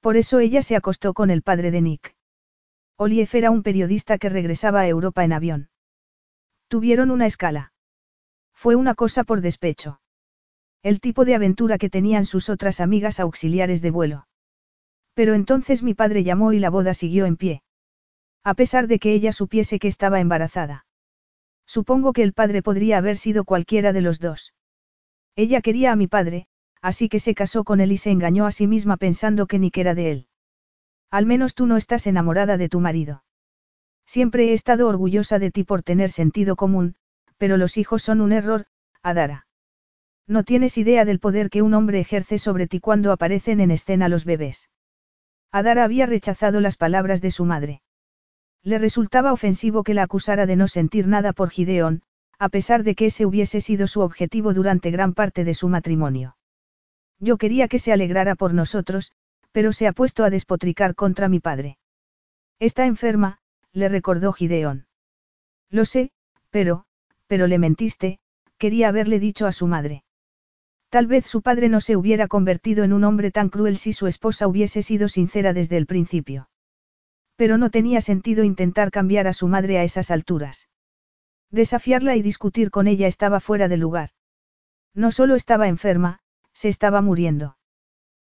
Por 0.00 0.16
eso 0.16 0.38
ella 0.38 0.62
se 0.62 0.76
acostó 0.76 1.12
con 1.12 1.28
el 1.30 1.42
padre 1.42 1.70
de 1.70 1.82
Nick. 1.82 2.16
Olief 2.96 3.34
era 3.34 3.50
un 3.50 3.62
periodista 3.62 4.16
que 4.18 4.28
regresaba 4.28 4.80
a 4.80 4.88
Europa 4.88 5.24
en 5.24 5.32
avión. 5.32 5.68
Tuvieron 6.68 7.10
una 7.10 7.26
escala. 7.26 7.72
Fue 8.54 8.74
una 8.74 8.94
cosa 8.94 9.24
por 9.24 9.40
despecho. 9.40 10.00
El 10.82 11.00
tipo 11.00 11.24
de 11.24 11.34
aventura 11.34 11.78
que 11.78 11.90
tenían 11.90 12.24
sus 12.24 12.48
otras 12.48 12.80
amigas 12.80 13.18
auxiliares 13.18 13.82
de 13.82 13.90
vuelo. 13.90 14.28
Pero 15.14 15.34
entonces 15.34 15.82
mi 15.82 15.94
padre 15.94 16.22
llamó 16.22 16.52
y 16.52 16.60
la 16.60 16.70
boda 16.70 16.94
siguió 16.94 17.26
en 17.26 17.36
pie. 17.36 17.62
A 18.44 18.54
pesar 18.54 18.86
de 18.86 18.98
que 18.98 19.12
ella 19.12 19.32
supiese 19.32 19.80
que 19.80 19.88
estaba 19.88 20.20
embarazada. 20.20 20.86
Supongo 21.66 22.12
que 22.12 22.22
el 22.22 22.32
padre 22.32 22.62
podría 22.62 22.98
haber 22.98 23.16
sido 23.16 23.44
cualquiera 23.44 23.92
de 23.92 24.00
los 24.00 24.20
dos. 24.20 24.54
Ella 25.34 25.60
quería 25.60 25.90
a 25.90 25.96
mi 25.96 26.06
padre, 26.06 26.46
así 26.80 27.08
que 27.08 27.18
se 27.18 27.34
casó 27.34 27.64
con 27.64 27.80
él 27.80 27.90
y 27.90 27.96
se 27.96 28.10
engañó 28.10 28.46
a 28.46 28.52
sí 28.52 28.68
misma 28.68 28.96
pensando 28.96 29.46
que 29.46 29.58
ni 29.58 29.70
que 29.72 29.80
era 29.80 29.94
de 29.94 30.12
él. 30.12 30.28
Al 31.10 31.26
menos 31.26 31.54
tú 31.56 31.66
no 31.66 31.76
estás 31.76 32.06
enamorada 32.06 32.56
de 32.56 32.68
tu 32.68 32.78
marido. 32.78 33.24
Siempre 34.06 34.50
he 34.50 34.52
estado 34.52 34.86
orgullosa 34.88 35.40
de 35.40 35.50
ti 35.50 35.64
por 35.64 35.82
tener 35.82 36.10
sentido 36.10 36.54
común, 36.54 36.94
pero 37.36 37.56
los 37.56 37.76
hijos 37.76 38.02
son 38.02 38.20
un 38.20 38.32
error, 38.32 38.66
Adara. 39.02 39.47
No 40.28 40.44
tienes 40.44 40.76
idea 40.76 41.06
del 41.06 41.20
poder 41.20 41.48
que 41.48 41.62
un 41.62 41.72
hombre 41.72 42.00
ejerce 42.00 42.38
sobre 42.38 42.66
ti 42.66 42.80
cuando 42.80 43.12
aparecen 43.12 43.60
en 43.60 43.70
escena 43.70 44.10
los 44.10 44.26
bebés. 44.26 44.68
Adara 45.50 45.84
había 45.84 46.04
rechazado 46.04 46.60
las 46.60 46.76
palabras 46.76 47.22
de 47.22 47.30
su 47.30 47.46
madre. 47.46 47.80
Le 48.62 48.78
resultaba 48.78 49.32
ofensivo 49.32 49.82
que 49.82 49.94
la 49.94 50.02
acusara 50.02 50.44
de 50.44 50.56
no 50.56 50.68
sentir 50.68 51.06
nada 51.08 51.32
por 51.32 51.48
Gideón, 51.48 52.02
a 52.38 52.50
pesar 52.50 52.82
de 52.82 52.94
que 52.94 53.06
ese 53.06 53.24
hubiese 53.24 53.62
sido 53.62 53.86
su 53.86 54.02
objetivo 54.02 54.52
durante 54.52 54.90
gran 54.90 55.14
parte 55.14 55.44
de 55.44 55.54
su 55.54 55.68
matrimonio. 55.68 56.36
Yo 57.18 57.38
quería 57.38 57.66
que 57.66 57.78
se 57.78 57.92
alegrara 57.92 58.34
por 58.34 58.52
nosotros, 58.52 59.12
pero 59.50 59.72
se 59.72 59.86
ha 59.86 59.92
puesto 59.92 60.24
a 60.24 60.30
despotricar 60.30 60.94
contra 60.94 61.30
mi 61.30 61.40
padre. 61.40 61.78
Está 62.58 62.84
enferma, 62.84 63.38
le 63.72 63.88
recordó 63.88 64.34
Gideón. 64.34 64.88
Lo 65.70 65.86
sé, 65.86 66.10
pero, 66.50 66.84
pero 67.26 67.46
le 67.46 67.58
mentiste, 67.58 68.18
quería 68.58 68.88
haberle 68.88 69.20
dicho 69.20 69.46
a 69.46 69.52
su 69.52 69.66
madre. 69.66 70.04
Tal 70.90 71.06
vez 71.06 71.26
su 71.26 71.42
padre 71.42 71.68
no 71.68 71.80
se 71.80 71.96
hubiera 71.96 72.28
convertido 72.28 72.82
en 72.82 72.92
un 72.92 73.04
hombre 73.04 73.30
tan 73.30 73.50
cruel 73.50 73.76
si 73.76 73.92
su 73.92 74.06
esposa 74.06 74.48
hubiese 74.48 74.82
sido 74.82 75.08
sincera 75.08 75.52
desde 75.52 75.76
el 75.76 75.86
principio. 75.86 76.48
Pero 77.36 77.58
no 77.58 77.70
tenía 77.70 78.00
sentido 78.00 78.42
intentar 78.42 78.90
cambiar 78.90 79.26
a 79.26 79.32
su 79.32 79.48
madre 79.48 79.78
a 79.78 79.84
esas 79.84 80.10
alturas. 80.10 80.68
Desafiarla 81.50 82.16
y 82.16 82.22
discutir 82.22 82.70
con 82.70 82.88
ella 82.88 83.06
estaba 83.06 83.40
fuera 83.40 83.68
de 83.68 83.76
lugar. 83.76 84.10
No 84.94 85.12
solo 85.12 85.34
estaba 85.34 85.68
enferma, 85.68 86.20
se 86.52 86.68
estaba 86.68 87.02
muriendo. 87.02 87.56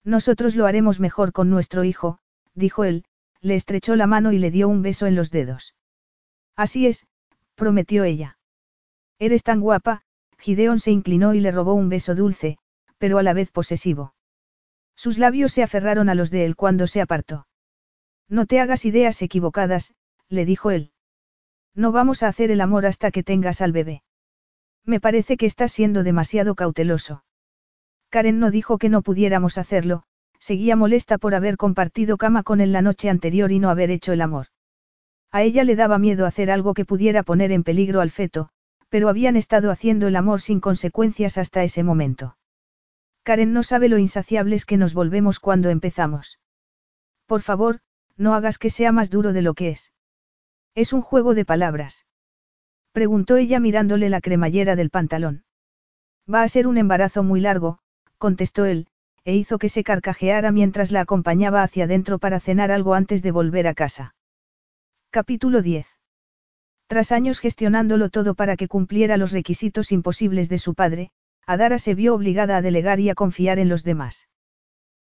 Nosotros 0.03 0.55
lo 0.55 0.65
haremos 0.65 0.99
mejor 0.99 1.31
con 1.33 1.49
nuestro 1.49 1.83
hijo, 1.83 2.19
dijo 2.53 2.83
él, 2.83 3.05
le 3.41 3.55
estrechó 3.55 3.95
la 3.95 4.07
mano 4.07 4.31
y 4.31 4.37
le 4.37 4.51
dio 4.51 4.69
un 4.69 4.81
beso 4.81 5.07
en 5.07 5.15
los 5.15 5.31
dedos. 5.31 5.75
Así 6.55 6.87
es, 6.87 7.07
prometió 7.55 8.03
ella. 8.03 8.37
Eres 9.19 9.43
tan 9.43 9.59
guapa, 9.59 10.03
Gideón 10.43 10.79
se 10.79 10.91
inclinó 10.91 11.33
y 11.33 11.39
le 11.39 11.51
robó 11.51 11.73
un 11.73 11.87
beso 11.87 12.15
dulce, 12.15 12.57
pero 12.97 13.17
a 13.17 13.23
la 13.23 13.31
vez 13.31 13.49
posesivo. 13.49 14.13
Sus 14.93 15.17
labios 15.17 15.53
se 15.53 15.63
aferraron 15.63 16.09
a 16.09 16.15
los 16.15 16.31
de 16.31 16.43
él 16.43 16.57
cuando 16.57 16.85
se 16.85 16.99
apartó. 16.99 17.47
No 18.27 18.45
te 18.45 18.59
hagas 18.59 18.83
ideas 18.83 19.21
equivocadas, 19.21 19.95
le 20.27 20.43
dijo 20.43 20.69
él. 20.69 20.91
No 21.73 21.93
vamos 21.93 22.23
a 22.23 22.27
hacer 22.27 22.51
el 22.51 22.59
amor 22.59 22.85
hasta 22.85 23.09
que 23.09 23.23
tengas 23.23 23.61
al 23.61 23.71
bebé. 23.71 24.03
Me 24.83 24.99
parece 24.99 25.37
que 25.37 25.45
estás 25.45 25.71
siendo 25.71 26.03
demasiado 26.03 26.55
cauteloso. 26.55 27.23
Karen 28.09 28.39
no 28.39 28.51
dijo 28.51 28.77
que 28.77 28.89
no 28.89 29.01
pudiéramos 29.01 29.57
hacerlo, 29.57 30.03
seguía 30.39 30.75
molesta 30.75 31.17
por 31.17 31.35
haber 31.35 31.55
compartido 31.55 32.17
cama 32.17 32.43
con 32.43 32.59
él 32.59 32.73
la 32.73 32.81
noche 32.81 33.09
anterior 33.09 33.53
y 33.53 33.59
no 33.59 33.69
haber 33.69 33.91
hecho 33.91 34.11
el 34.11 34.19
amor. 34.19 34.47
A 35.31 35.41
ella 35.41 35.63
le 35.63 35.77
daba 35.77 35.99
miedo 35.99 36.25
hacer 36.25 36.51
algo 36.51 36.73
que 36.73 36.83
pudiera 36.83 37.23
poner 37.23 37.53
en 37.53 37.63
peligro 37.63 38.01
al 38.01 38.11
feto, 38.11 38.49
pero 38.93 39.09
habían 39.09 39.35
estado 39.37 39.71
haciendo 39.71 40.07
el 40.07 40.15
amor 40.15 40.39
sin 40.39 40.59
consecuencias 40.59 41.39
hasta 41.39 41.63
ese 41.63 41.81
momento. 41.81 42.37
Karen 43.23 43.51
no 43.51 43.63
sabe 43.63 43.89
lo 43.89 43.97
insaciables 43.97 44.65
que 44.65 44.77
nos 44.77 44.93
volvemos 44.93 45.39
cuando 45.39 45.71
empezamos. 45.71 46.39
Por 47.25 47.41
favor, 47.41 47.79
no 48.17 48.35
hagas 48.35 48.59
que 48.59 48.69
sea 48.69 48.91
más 48.91 49.09
duro 49.09 49.33
de 49.33 49.41
lo 49.41 49.55
que 49.55 49.69
es. 49.69 49.91
Es 50.75 50.93
un 50.93 51.01
juego 51.01 51.33
de 51.33 51.43
palabras. 51.43 52.05
Preguntó 52.91 53.37
ella 53.37 53.59
mirándole 53.59 54.11
la 54.11 54.21
cremallera 54.21 54.75
del 54.75 54.91
pantalón. 54.91 55.43
Va 56.31 56.43
a 56.43 56.47
ser 56.47 56.67
un 56.67 56.77
embarazo 56.77 57.23
muy 57.23 57.39
largo, 57.41 57.79
contestó 58.19 58.65
él, 58.65 58.85
e 59.23 59.33
hizo 59.35 59.57
que 59.57 59.69
se 59.69 59.83
carcajeara 59.83 60.51
mientras 60.51 60.91
la 60.91 61.01
acompañaba 61.01 61.63
hacia 61.63 61.85
adentro 61.85 62.19
para 62.19 62.39
cenar 62.39 62.69
algo 62.69 62.93
antes 62.93 63.23
de 63.23 63.31
volver 63.31 63.65
a 63.65 63.73
casa. 63.73 64.13
Capítulo 65.09 65.63
10. 65.63 65.92
Tras 66.87 67.11
años 67.11 67.39
gestionándolo 67.39 68.09
todo 68.09 68.35
para 68.35 68.55
que 68.57 68.67
cumpliera 68.67 69.17
los 69.17 69.31
requisitos 69.31 69.91
imposibles 69.91 70.49
de 70.49 70.59
su 70.59 70.73
padre, 70.73 71.11
Adara 71.45 71.79
se 71.79 71.95
vio 71.95 72.13
obligada 72.13 72.57
a 72.57 72.61
delegar 72.61 72.99
y 72.99 73.09
a 73.09 73.15
confiar 73.15 73.59
en 73.59 73.69
los 73.69 73.83
demás. 73.83 74.29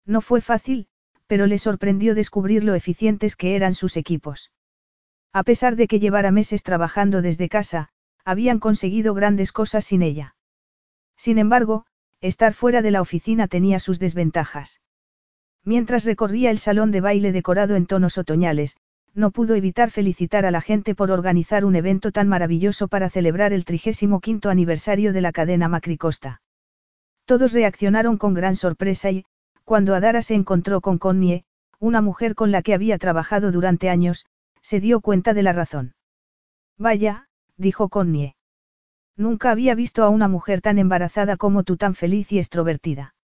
No 0.06 0.22
fue 0.22 0.42
fácil, 0.42 0.88
pero 1.28 1.46
le 1.46 1.58
sorprendió 1.58 2.16
descubrir 2.16 2.64
lo 2.64 2.76
eficientes 2.76 3.36
que 3.36 3.56
eran 3.56 3.74
sus 3.74 3.98
equipos. 3.98 4.52
A 5.32 5.44
pesar 5.44 5.76
de 5.76 5.88
que 5.88 6.00
llevara 6.00 6.32
meses 6.32 6.64
trabajando 6.64 7.22
desde 7.22 7.50
casa, 7.50 7.90
habían 8.26 8.60
conseguido 8.60 9.14
grandes 9.14 9.52
cosas 9.52 9.86
sin 9.86 10.02
ella. 10.02 10.36
Sin 11.16 11.38
embargo, 11.38 11.86
estar 12.22 12.54
fuera 12.54 12.82
de 12.82 12.92
la 12.92 13.02
oficina 13.02 13.48
tenía 13.48 13.80
sus 13.80 14.00
desventajas. 14.00 14.82
Mientras 15.64 16.06
recorría 16.06 16.52
el 16.52 16.58
salón 16.58 16.92
de 16.92 17.02
baile 17.02 17.32
decorado 17.32 17.76
en 17.76 17.86
tonos 17.86 18.18
otoñales, 18.18 18.78
no 19.14 19.32
pudo 19.32 19.56
evitar 19.56 19.92
felicitar 19.92 20.46
a 20.46 20.52
la 20.52 20.62
gente 20.62 20.96
por 20.96 21.12
organizar 21.12 21.66
un 21.66 21.76
evento 21.76 22.12
tan 22.12 22.28
maravilloso 22.28 22.88
para 22.88 23.10
celebrar 23.10 23.54
el 23.54 23.66
35 23.66 24.50
aniversario 24.50 25.14
de 25.14 25.22
la 25.22 25.32
cadena 25.32 25.68
Macricosta. 25.68 26.42
Todos 27.26 27.54
reaccionaron 27.54 28.18
con 28.18 28.34
gran 28.34 28.56
sorpresa 28.56 29.12
y, 29.12 29.26
cuando 29.64 29.94
Adara 29.94 30.22
se 30.22 30.36
encontró 30.36 30.82
con 30.82 30.98
Connie, 30.98 31.44
una 31.80 32.02
mujer 32.02 32.36
con 32.36 32.52
la 32.52 32.62
que 32.62 32.74
había 32.74 32.98
trabajado 32.98 33.52
durante 33.52 33.90
años, 33.90 34.26
se 34.62 34.80
dio 34.80 35.00
cuenta 35.00 35.34
de 35.34 35.44
la 35.44 35.54
razón. 35.54 35.94
Vaya, 36.78 37.28
dijo 37.56 37.90
Connie. 37.90 38.36
Nunca 39.16 39.52
había 39.52 39.76
visto 39.76 40.04
a 40.04 40.10
una 40.10 40.28
mujer 40.28 40.62
tan 40.62 40.80
embarazada 40.80 41.38
como 41.38 41.64
tú 41.64 41.78
tan 41.78 41.94
feliz 41.94 42.32
y 42.32 42.40
extrovertida. 42.40 43.16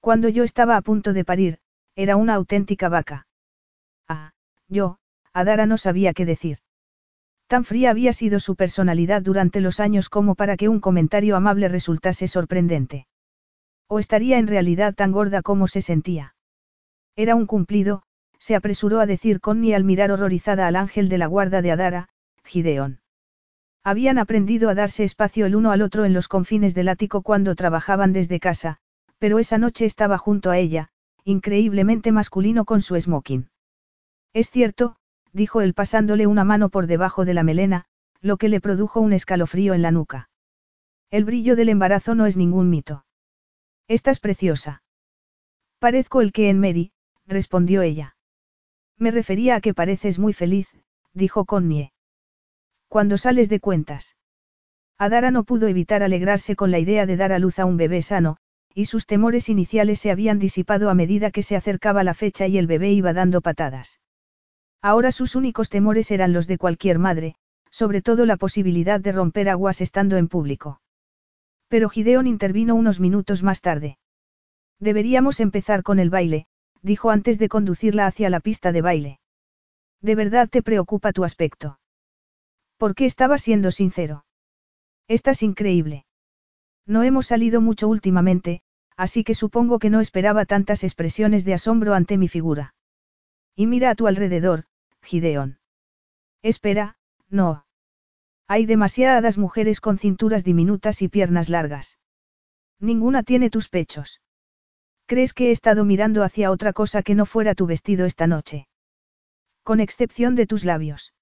Cuando 0.00 0.28
yo 0.28 0.44
estaba 0.44 0.76
a 0.76 0.82
punto 0.82 1.12
de 1.12 1.24
parir, 1.24 1.58
era 1.94 2.16
una 2.16 2.34
auténtica 2.34 2.88
vaca. 2.88 3.26
Ah, 4.08 4.32
yo, 4.70 4.96
Adara 5.34 5.66
no 5.66 5.76
sabía 5.76 6.14
qué 6.14 6.24
decir. 6.24 6.58
Tan 7.46 7.64
fría 7.64 7.90
había 7.90 8.12
sido 8.12 8.38
su 8.38 8.54
personalidad 8.54 9.22
durante 9.22 9.60
los 9.60 9.80
años 9.80 10.08
como 10.08 10.36
para 10.36 10.56
que 10.56 10.68
un 10.68 10.80
comentario 10.80 11.36
amable 11.36 11.68
resultase 11.68 12.28
sorprendente. 12.28 13.06
O 13.88 13.98
estaría 13.98 14.38
en 14.38 14.46
realidad 14.46 14.94
tan 14.94 15.10
gorda 15.10 15.42
como 15.42 15.66
se 15.66 15.82
sentía. 15.82 16.36
Era 17.16 17.34
un 17.34 17.46
cumplido, 17.46 18.04
se 18.38 18.54
apresuró 18.54 19.00
a 19.00 19.06
decir 19.06 19.40
Connie 19.40 19.74
al 19.74 19.82
mirar 19.82 20.12
horrorizada 20.12 20.68
al 20.68 20.76
ángel 20.76 21.08
de 21.08 21.18
la 21.18 21.26
guarda 21.26 21.60
de 21.60 21.72
Adara, 21.72 22.08
Gideón. 22.44 23.00
Habían 23.82 24.18
aprendido 24.18 24.68
a 24.68 24.74
darse 24.74 25.02
espacio 25.02 25.46
el 25.46 25.56
uno 25.56 25.72
al 25.72 25.82
otro 25.82 26.04
en 26.04 26.12
los 26.12 26.28
confines 26.28 26.74
del 26.74 26.88
ático 26.88 27.22
cuando 27.22 27.56
trabajaban 27.56 28.12
desde 28.12 28.38
casa, 28.38 28.76
pero 29.18 29.38
esa 29.40 29.58
noche 29.58 29.86
estaba 29.86 30.18
junto 30.18 30.50
a 30.50 30.58
ella, 30.58 30.90
increíblemente 31.24 32.12
masculino 32.12 32.64
con 32.64 32.80
su 32.80 32.98
smoking. 33.00 33.48
Es 34.32 34.50
cierto, 34.50 34.96
dijo 35.32 35.60
él 35.60 35.74
pasándole 35.74 36.26
una 36.26 36.44
mano 36.44 36.68
por 36.68 36.86
debajo 36.86 37.24
de 37.24 37.34
la 37.34 37.42
melena, 37.42 37.86
lo 38.20 38.36
que 38.36 38.48
le 38.48 38.60
produjo 38.60 39.00
un 39.00 39.12
escalofrío 39.12 39.74
en 39.74 39.82
la 39.82 39.90
nuca. 39.90 40.30
El 41.10 41.24
brillo 41.24 41.56
del 41.56 41.68
embarazo 41.68 42.14
no 42.14 42.26
es 42.26 42.36
ningún 42.36 42.70
mito. 42.70 43.04
Estás 43.88 44.20
preciosa. 44.20 44.82
Parezco 45.80 46.20
el 46.20 46.30
que 46.32 46.48
en 46.48 46.60
Mary, 46.60 46.92
respondió 47.26 47.82
ella. 47.82 48.16
Me 48.96 49.10
refería 49.10 49.56
a 49.56 49.60
que 49.60 49.74
pareces 49.74 50.18
muy 50.18 50.32
feliz, 50.32 50.68
dijo 51.12 51.44
Connie. 51.44 51.92
Cuando 52.86 53.18
sales 53.18 53.48
de 53.48 53.58
cuentas. 53.58 54.16
Adara 54.98 55.30
no 55.30 55.44
pudo 55.44 55.66
evitar 55.66 56.02
alegrarse 56.02 56.54
con 56.54 56.70
la 56.70 56.78
idea 56.78 57.06
de 57.06 57.16
dar 57.16 57.32
a 57.32 57.38
luz 57.38 57.58
a 57.58 57.64
un 57.64 57.76
bebé 57.76 58.02
sano, 58.02 58.36
y 58.74 58.84
sus 58.84 59.06
temores 59.06 59.48
iniciales 59.48 59.98
se 59.98 60.10
habían 60.10 60.38
disipado 60.38 60.90
a 60.90 60.94
medida 60.94 61.30
que 61.30 61.42
se 61.42 61.56
acercaba 61.56 62.04
la 62.04 62.14
fecha 62.14 62.46
y 62.46 62.58
el 62.58 62.66
bebé 62.66 62.92
iba 62.92 63.12
dando 63.12 63.40
patadas. 63.40 63.98
Ahora 64.82 65.12
sus 65.12 65.36
únicos 65.36 65.68
temores 65.68 66.10
eran 66.10 66.32
los 66.32 66.46
de 66.46 66.56
cualquier 66.56 66.98
madre, 66.98 67.34
sobre 67.70 68.02
todo 68.02 68.26
la 68.26 68.36
posibilidad 68.36 69.00
de 69.00 69.12
romper 69.12 69.48
aguas 69.48 69.80
estando 69.80 70.16
en 70.16 70.28
público. 70.28 70.80
Pero 71.68 71.88
Gideon 71.88 72.26
intervino 72.26 72.74
unos 72.74 72.98
minutos 72.98 73.42
más 73.42 73.60
tarde. 73.60 73.98
Deberíamos 74.78 75.40
empezar 75.40 75.82
con 75.82 75.98
el 75.98 76.10
baile, 76.10 76.46
dijo 76.82 77.10
antes 77.10 77.38
de 77.38 77.48
conducirla 77.48 78.06
hacia 78.06 78.30
la 78.30 78.40
pista 78.40 78.72
de 78.72 78.80
baile. 78.80 79.20
¿De 80.00 80.14
verdad 80.14 80.48
te 80.48 80.62
preocupa 80.62 81.12
tu 81.12 81.24
aspecto? 81.24 81.78
¿Por 82.78 82.94
qué 82.94 83.04
estaba 83.04 83.36
siendo 83.36 83.70
sincero? 83.70 84.24
Estás 85.06 85.42
increíble. 85.42 86.06
No 86.86 87.02
hemos 87.02 87.26
salido 87.26 87.60
mucho 87.60 87.88
últimamente, 87.88 88.62
así 88.96 89.22
que 89.22 89.34
supongo 89.34 89.78
que 89.78 89.90
no 89.90 90.00
esperaba 90.00 90.46
tantas 90.46 90.82
expresiones 90.82 91.44
de 91.44 91.52
asombro 91.52 91.92
ante 91.92 92.16
mi 92.16 92.28
figura. 92.28 92.74
Y 93.54 93.66
mira 93.66 93.90
a 93.90 93.94
tu 93.94 94.06
alrededor, 94.06 94.64
Gideon. 95.02 95.58
Espera, 96.42 96.96
no. 97.28 97.66
Hay 98.46 98.66
demasiadas 98.66 99.38
mujeres 99.38 99.80
con 99.80 99.98
cinturas 99.98 100.44
diminutas 100.44 101.02
y 101.02 101.08
piernas 101.08 101.48
largas. 101.48 101.98
Ninguna 102.80 103.22
tiene 103.22 103.50
tus 103.50 103.68
pechos. 103.68 104.20
¿Crees 105.06 105.34
que 105.34 105.48
he 105.48 105.50
estado 105.50 105.84
mirando 105.84 106.22
hacia 106.22 106.50
otra 106.50 106.72
cosa 106.72 107.02
que 107.02 107.14
no 107.14 107.26
fuera 107.26 107.54
tu 107.54 107.66
vestido 107.66 108.06
esta 108.06 108.26
noche? 108.26 108.68
Con 109.62 109.80
excepción 109.80 110.34
de 110.34 110.46
tus 110.46 110.64
labios. 110.64 111.14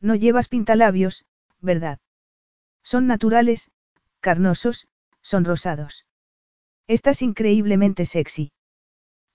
No 0.00 0.14
llevas 0.14 0.48
pintalabios, 0.48 1.24
¿verdad? 1.60 1.98
Son 2.82 3.06
naturales, 3.06 3.70
carnosos, 4.20 4.86
son 5.22 5.44
rosados. 5.44 6.06
Estás 6.86 7.22
increíblemente 7.22 8.06
sexy. 8.06 8.52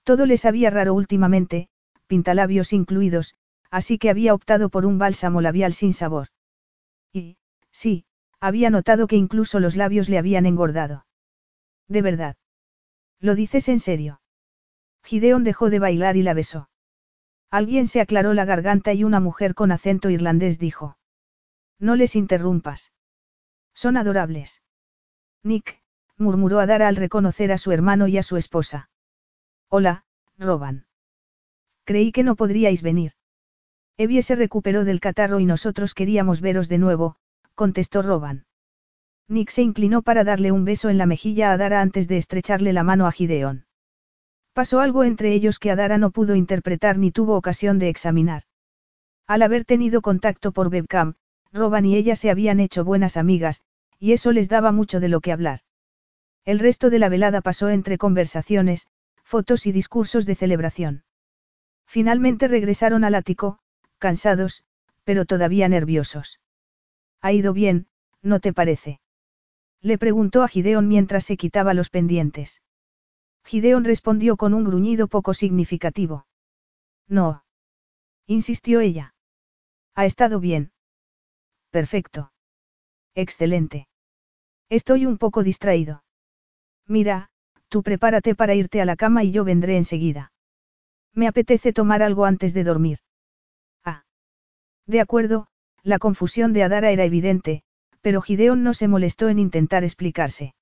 Todo 0.04 0.26
le 0.26 0.38
sabía 0.38 0.70
raro 0.70 0.94
últimamente, 0.94 1.68
pintalabios 2.06 2.72
incluidos, 2.72 3.34
así 3.72 3.98
que 3.98 4.10
había 4.10 4.34
optado 4.34 4.68
por 4.68 4.84
un 4.84 4.98
bálsamo 4.98 5.40
labial 5.40 5.72
sin 5.72 5.94
sabor. 5.94 6.28
Y, 7.10 7.38
sí, 7.70 8.04
había 8.38 8.68
notado 8.68 9.06
que 9.06 9.16
incluso 9.16 9.60
los 9.60 9.76
labios 9.76 10.10
le 10.10 10.18
habían 10.18 10.44
engordado. 10.44 11.06
De 11.88 12.02
verdad. 12.02 12.36
¿Lo 13.18 13.34
dices 13.34 13.68
en 13.70 13.80
serio? 13.80 14.20
Gideon 15.02 15.42
dejó 15.42 15.70
de 15.70 15.78
bailar 15.78 16.16
y 16.16 16.22
la 16.22 16.34
besó. 16.34 16.68
Alguien 17.50 17.86
se 17.86 18.02
aclaró 18.02 18.34
la 18.34 18.44
garganta 18.44 18.92
y 18.92 19.04
una 19.04 19.20
mujer 19.20 19.54
con 19.54 19.72
acento 19.72 20.10
irlandés 20.10 20.58
dijo. 20.58 20.98
No 21.78 21.96
les 21.96 22.14
interrumpas. 22.14 22.92
Son 23.74 23.96
adorables. 23.96 24.62
Nick, 25.42 25.82
murmuró 26.18 26.60
Adara 26.60 26.88
al 26.88 26.96
reconocer 26.96 27.52
a 27.52 27.58
su 27.58 27.72
hermano 27.72 28.06
y 28.06 28.18
a 28.18 28.22
su 28.22 28.36
esposa. 28.36 28.90
Hola, 29.68 30.04
Roban. 30.36 30.86
Creí 31.84 32.12
que 32.12 32.22
no 32.22 32.36
podríais 32.36 32.82
venir. 32.82 33.12
Evie 33.96 34.22
se 34.22 34.34
recuperó 34.34 34.84
del 34.84 35.00
catarro 35.00 35.40
y 35.40 35.46
nosotros 35.46 35.94
queríamos 35.94 36.40
veros 36.40 36.68
de 36.68 36.78
nuevo, 36.78 37.16
contestó 37.54 38.02
Roban. 38.02 38.46
Nick 39.28 39.50
se 39.50 39.62
inclinó 39.62 40.02
para 40.02 40.24
darle 40.24 40.52
un 40.52 40.64
beso 40.64 40.90
en 40.90 40.98
la 40.98 41.06
mejilla 41.06 41.50
a 41.50 41.54
Adara 41.54 41.80
antes 41.80 42.08
de 42.08 42.16
estrecharle 42.16 42.72
la 42.72 42.82
mano 42.82 43.06
a 43.06 43.12
Gideon. 43.12 43.66
Pasó 44.52 44.80
algo 44.80 45.04
entre 45.04 45.32
ellos 45.32 45.58
que 45.58 45.70
Adara 45.70 45.98
no 45.98 46.10
pudo 46.10 46.34
interpretar 46.34 46.98
ni 46.98 47.10
tuvo 47.10 47.36
ocasión 47.36 47.78
de 47.78 47.88
examinar. 47.88 48.42
Al 49.26 49.42
haber 49.42 49.64
tenido 49.64 50.02
contacto 50.02 50.52
por 50.52 50.68
webcam, 50.68 51.14
Roban 51.52 51.86
y 51.86 51.96
ella 51.96 52.16
se 52.16 52.30
habían 52.30 52.60
hecho 52.60 52.84
buenas 52.84 53.16
amigas, 53.16 53.62
y 53.98 54.12
eso 54.12 54.32
les 54.32 54.48
daba 54.48 54.72
mucho 54.72 55.00
de 55.00 55.08
lo 55.08 55.20
que 55.20 55.32
hablar. 55.32 55.60
El 56.44 56.58
resto 56.58 56.90
de 56.90 56.98
la 56.98 57.08
velada 57.08 57.40
pasó 57.40 57.70
entre 57.70 57.98
conversaciones, 57.98 58.88
fotos 59.22 59.66
y 59.66 59.72
discursos 59.72 60.26
de 60.26 60.34
celebración. 60.34 61.04
Finalmente 61.86 62.48
regresaron 62.48 63.04
al 63.04 63.14
ático, 63.14 63.58
cansados, 64.06 64.64
pero 65.04 65.24
todavía 65.24 65.68
nerviosos. 65.68 66.40
Ha 67.22 67.32
ido 67.32 67.52
bien, 67.52 67.86
¿no 68.20 68.40
te 68.40 68.52
parece? 68.52 69.00
Le 69.80 69.96
preguntó 69.96 70.42
a 70.42 70.48
Gideon 70.48 70.88
mientras 70.88 71.24
se 71.24 71.36
quitaba 71.36 71.72
los 71.72 71.88
pendientes. 71.88 72.62
Gideon 73.44 73.84
respondió 73.84 74.36
con 74.36 74.54
un 74.54 74.64
gruñido 74.64 75.06
poco 75.06 75.34
significativo. 75.34 76.26
No. 77.08 77.44
Insistió 78.26 78.80
ella. 78.80 79.14
Ha 79.94 80.04
estado 80.04 80.40
bien. 80.40 80.72
Perfecto. 81.70 82.32
Excelente. 83.14 83.88
Estoy 84.68 85.06
un 85.06 85.16
poco 85.18 85.44
distraído. 85.44 86.02
Mira, 86.88 87.30
tú 87.68 87.82
prepárate 87.82 88.34
para 88.34 88.54
irte 88.54 88.80
a 88.80 88.84
la 88.84 88.96
cama 88.96 89.22
y 89.22 89.30
yo 89.30 89.44
vendré 89.44 89.76
enseguida. 89.76 90.32
Me 91.14 91.28
apetece 91.28 91.72
tomar 91.72 92.02
algo 92.02 92.24
antes 92.24 92.52
de 92.54 92.64
dormir. 92.64 92.98
De 94.86 95.00
acuerdo, 95.00 95.46
la 95.82 95.98
confusión 95.98 96.52
de 96.52 96.62
Adara 96.62 96.90
era 96.90 97.04
evidente, 97.04 97.62
pero 98.00 98.20
Gideon 98.20 98.62
no 98.62 98.74
se 98.74 98.88
molestó 98.88 99.28
en 99.28 99.38
intentar 99.38 99.84
explicarse. 99.84 100.54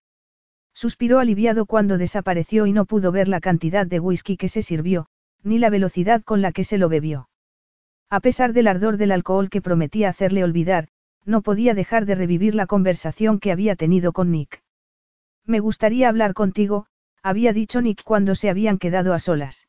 Suspiró 0.74 1.18
aliviado 1.18 1.66
cuando 1.66 1.99
desapareció 1.99 2.66
y 2.66 2.73
no 2.73 2.84
pudo 2.84 3.12
ver 3.12 3.28
la 3.28 3.40
cantidad 3.40 3.86
de 3.86 4.00
whisky 4.00 4.36
que 4.36 4.49
se 4.49 4.62
sirvió, 4.62 5.07
ni 5.42 5.58
la 5.58 5.70
velocidad 5.70 6.23
con 6.23 6.42
la 6.42 6.52
que 6.52 6.65
se 6.65 6.78
lo 6.78 6.89
bebió. 6.89 7.28
A 8.08 8.20
pesar 8.20 8.52
del 8.52 8.66
ardor 8.66 8.97
del 8.97 9.12
alcohol 9.12 9.50
que 9.50 9.62
prometía 9.62 10.08
hacerle 10.08 10.44
olvidar, 10.44 10.89
no 11.24 11.42
podía 11.42 11.74
dejar 11.74 12.07
de 12.07 12.15
revivir 12.15 12.55
la 12.55 12.66
conversación 12.66 13.40
que 13.40 13.52
había 13.52 13.76
tenido 13.76 14.12
con 14.12 14.31
Nick. 14.31 14.62
Me 15.44 15.60
gustaría 15.60 16.08
hablar 16.08 16.34
contigo, 16.34 16.86
había 17.23 17.52
dicho 17.52 17.81
Nick 17.81 18.02
cuando 18.05 18.34
se 18.34 18.50
habían 18.50 18.78
quedado 18.78 19.15
a 19.15 19.18
solas. 19.18 19.68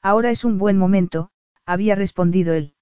Ahora 0.00 0.30
es 0.30 0.44
un 0.44 0.58
buen 0.58 0.78
momento, 0.78 1.30
había 1.64 1.94
respondido 1.94 2.54
él. 2.54 2.74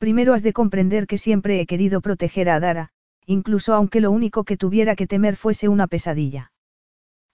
Primero 0.00 0.32
has 0.32 0.42
de 0.42 0.54
comprender 0.54 1.06
que 1.06 1.18
siempre 1.18 1.60
he 1.60 1.66
querido 1.66 2.00
proteger 2.00 2.48
a 2.48 2.54
Adara, 2.54 2.88
incluso 3.26 3.74
aunque 3.74 4.00
lo 4.00 4.10
único 4.10 4.44
que 4.44 4.56
tuviera 4.56 4.96
que 4.96 5.06
temer 5.06 5.36
fuese 5.36 5.68
una 5.68 5.88
pesadilla. 5.88 6.52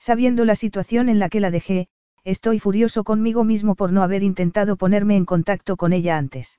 Sabiendo 0.00 0.44
la 0.44 0.56
situación 0.56 1.08
en 1.08 1.20
la 1.20 1.28
que 1.28 1.38
la 1.38 1.52
dejé, 1.52 1.86
estoy 2.24 2.58
furioso 2.58 3.04
conmigo 3.04 3.44
mismo 3.44 3.76
por 3.76 3.92
no 3.92 4.02
haber 4.02 4.24
intentado 4.24 4.74
ponerme 4.74 5.14
en 5.16 5.26
contacto 5.26 5.76
con 5.76 5.92
ella 5.92 6.18
antes. 6.18 6.58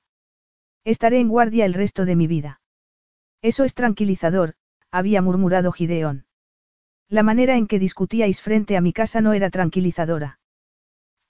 Estaré 0.82 1.20
en 1.20 1.28
guardia 1.28 1.66
el 1.66 1.74
resto 1.74 2.06
de 2.06 2.16
mi 2.16 2.26
vida. 2.26 2.62
Eso 3.42 3.64
es 3.64 3.74
tranquilizador, 3.74 4.54
había 4.90 5.20
murmurado 5.20 5.72
Gideón. 5.72 6.24
La 7.10 7.22
manera 7.22 7.58
en 7.58 7.66
que 7.66 7.78
discutíais 7.78 8.40
frente 8.40 8.78
a 8.78 8.80
mi 8.80 8.94
casa 8.94 9.20
no 9.20 9.34
era 9.34 9.50
tranquilizadora. 9.50 10.40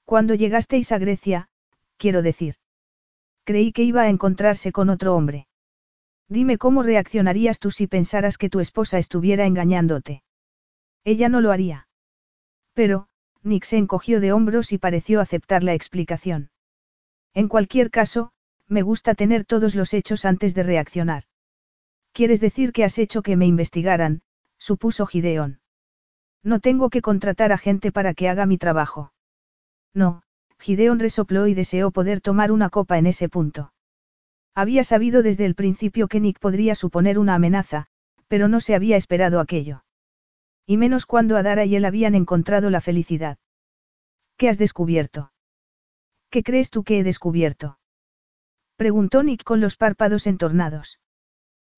Cuando 0.04 0.36
llegasteis 0.36 0.92
a 0.92 0.98
Grecia, 0.98 1.48
quiero 1.96 2.22
decir. 2.22 2.54
Creí 3.48 3.72
que 3.72 3.82
iba 3.82 4.02
a 4.02 4.10
encontrarse 4.10 4.72
con 4.72 4.90
otro 4.90 5.16
hombre. 5.16 5.46
Dime 6.28 6.58
cómo 6.58 6.82
reaccionarías 6.82 7.60
tú 7.60 7.70
si 7.70 7.86
pensaras 7.86 8.36
que 8.36 8.50
tu 8.50 8.60
esposa 8.60 8.98
estuviera 8.98 9.46
engañándote. 9.46 10.22
Ella 11.02 11.30
no 11.30 11.40
lo 11.40 11.50
haría. 11.50 11.88
Pero, 12.74 13.08
Nick 13.42 13.64
se 13.64 13.78
encogió 13.78 14.20
de 14.20 14.34
hombros 14.34 14.70
y 14.72 14.76
pareció 14.76 15.22
aceptar 15.22 15.64
la 15.64 15.72
explicación. 15.72 16.50
En 17.32 17.48
cualquier 17.48 17.90
caso, 17.90 18.32
me 18.66 18.82
gusta 18.82 19.14
tener 19.14 19.46
todos 19.46 19.74
los 19.74 19.94
hechos 19.94 20.26
antes 20.26 20.54
de 20.54 20.64
reaccionar. 20.64 21.24
¿Quieres 22.12 22.40
decir 22.40 22.70
que 22.72 22.84
has 22.84 22.98
hecho 22.98 23.22
que 23.22 23.38
me 23.38 23.46
investigaran? 23.46 24.20
supuso 24.58 25.06
Gideón. 25.06 25.62
No 26.42 26.60
tengo 26.60 26.90
que 26.90 27.00
contratar 27.00 27.52
a 27.52 27.56
gente 27.56 27.92
para 27.92 28.12
que 28.12 28.28
haga 28.28 28.44
mi 28.44 28.58
trabajo. 28.58 29.14
No, 29.94 30.22
Gideón 30.60 30.98
resopló 30.98 31.46
y 31.46 31.54
deseó 31.54 31.90
poder 31.90 32.20
tomar 32.20 32.52
una 32.52 32.68
copa 32.68 32.98
en 32.98 33.06
ese 33.06 33.28
punto. 33.28 33.72
Había 34.54 34.82
sabido 34.84 35.22
desde 35.22 35.44
el 35.44 35.54
principio 35.54 36.08
que 36.08 36.20
Nick 36.20 36.40
podría 36.40 36.74
suponer 36.74 37.18
una 37.18 37.34
amenaza, 37.34 37.86
pero 38.26 38.48
no 38.48 38.60
se 38.60 38.74
había 38.74 38.96
esperado 38.96 39.40
aquello. 39.40 39.84
Y 40.66 40.76
menos 40.76 41.06
cuando 41.06 41.36
Adara 41.36 41.64
y 41.64 41.76
él 41.76 41.84
habían 41.84 42.14
encontrado 42.14 42.68
la 42.70 42.80
felicidad. 42.80 43.38
¿Qué 44.36 44.48
has 44.48 44.58
descubierto? 44.58 45.32
¿Qué 46.30 46.42
crees 46.42 46.70
tú 46.70 46.84
que 46.84 46.98
he 46.98 47.04
descubierto? 47.04 47.78
Preguntó 48.76 49.22
Nick 49.22 49.44
con 49.44 49.60
los 49.60 49.76
párpados 49.76 50.26
entornados. 50.26 51.00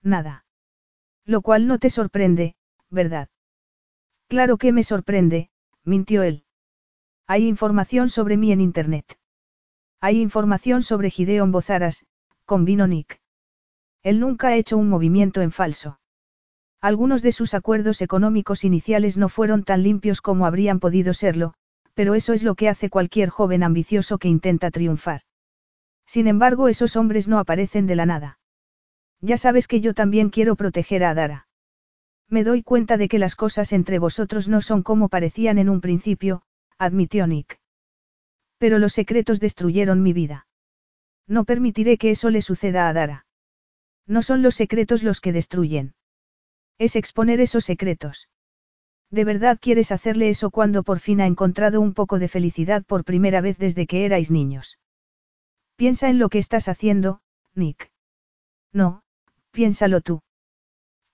Nada. 0.02 0.44
Lo 1.24 1.42
cual 1.42 1.66
no 1.66 1.78
te 1.78 1.90
sorprende, 1.90 2.56
¿verdad? 2.90 3.28
Claro 4.28 4.58
que 4.58 4.72
me 4.72 4.82
sorprende, 4.82 5.50
mintió 5.84 6.22
él. 6.22 6.44
Hay 7.32 7.46
información 7.46 8.08
sobre 8.08 8.36
mí 8.36 8.50
en 8.50 8.60
Internet. 8.60 9.16
Hay 10.00 10.20
información 10.20 10.82
sobre 10.82 11.10
Gideon 11.10 11.52
Bozaras, 11.52 12.04
convino 12.44 12.88
Nick. 12.88 13.20
Él 14.02 14.18
nunca 14.18 14.48
ha 14.48 14.56
hecho 14.56 14.76
un 14.76 14.88
movimiento 14.88 15.40
en 15.40 15.52
falso. 15.52 16.00
Algunos 16.80 17.22
de 17.22 17.30
sus 17.30 17.54
acuerdos 17.54 18.02
económicos 18.02 18.64
iniciales 18.64 19.16
no 19.16 19.28
fueron 19.28 19.62
tan 19.62 19.84
limpios 19.84 20.22
como 20.22 20.44
habrían 20.44 20.80
podido 20.80 21.14
serlo, 21.14 21.54
pero 21.94 22.16
eso 22.16 22.32
es 22.32 22.42
lo 22.42 22.56
que 22.56 22.68
hace 22.68 22.90
cualquier 22.90 23.28
joven 23.28 23.62
ambicioso 23.62 24.18
que 24.18 24.26
intenta 24.26 24.72
triunfar. 24.72 25.20
Sin 26.06 26.26
embargo, 26.26 26.66
esos 26.66 26.96
hombres 26.96 27.28
no 27.28 27.38
aparecen 27.38 27.86
de 27.86 27.94
la 27.94 28.06
nada. 28.06 28.40
Ya 29.20 29.36
sabes 29.36 29.68
que 29.68 29.80
yo 29.80 29.94
también 29.94 30.30
quiero 30.30 30.56
proteger 30.56 31.04
a 31.04 31.10
Adara. 31.10 31.46
Me 32.28 32.42
doy 32.42 32.64
cuenta 32.64 32.96
de 32.96 33.06
que 33.06 33.20
las 33.20 33.36
cosas 33.36 33.72
entre 33.72 34.00
vosotros 34.00 34.48
no 34.48 34.60
son 34.62 34.82
como 34.82 35.08
parecían 35.08 35.58
en 35.58 35.68
un 35.68 35.80
principio, 35.80 36.42
admitió 36.80 37.26
Nick. 37.26 37.60
Pero 38.56 38.78
los 38.78 38.94
secretos 38.94 39.38
destruyeron 39.38 40.02
mi 40.02 40.14
vida. 40.14 40.46
No 41.28 41.44
permitiré 41.44 41.98
que 41.98 42.10
eso 42.10 42.30
le 42.30 42.40
suceda 42.40 42.88
a 42.88 42.92
Dara. 42.94 43.26
No 44.06 44.22
son 44.22 44.42
los 44.42 44.54
secretos 44.54 45.02
los 45.02 45.20
que 45.20 45.32
destruyen. 45.32 45.94
Es 46.78 46.96
exponer 46.96 47.40
esos 47.40 47.64
secretos. 47.64 48.28
¿De 49.10 49.24
verdad 49.24 49.58
quieres 49.60 49.92
hacerle 49.92 50.30
eso 50.30 50.50
cuando 50.50 50.82
por 50.82 51.00
fin 51.00 51.20
ha 51.20 51.26
encontrado 51.26 51.80
un 51.82 51.92
poco 51.92 52.18
de 52.18 52.28
felicidad 52.28 52.82
por 52.84 53.04
primera 53.04 53.42
vez 53.42 53.58
desde 53.58 53.86
que 53.86 54.06
erais 54.06 54.30
niños? 54.30 54.78
Piensa 55.76 56.08
en 56.08 56.18
lo 56.18 56.30
que 56.30 56.38
estás 56.38 56.66
haciendo, 56.68 57.20
Nick. 57.54 57.90
No, 58.72 59.02
piénsalo 59.50 60.00
tú. 60.00 60.22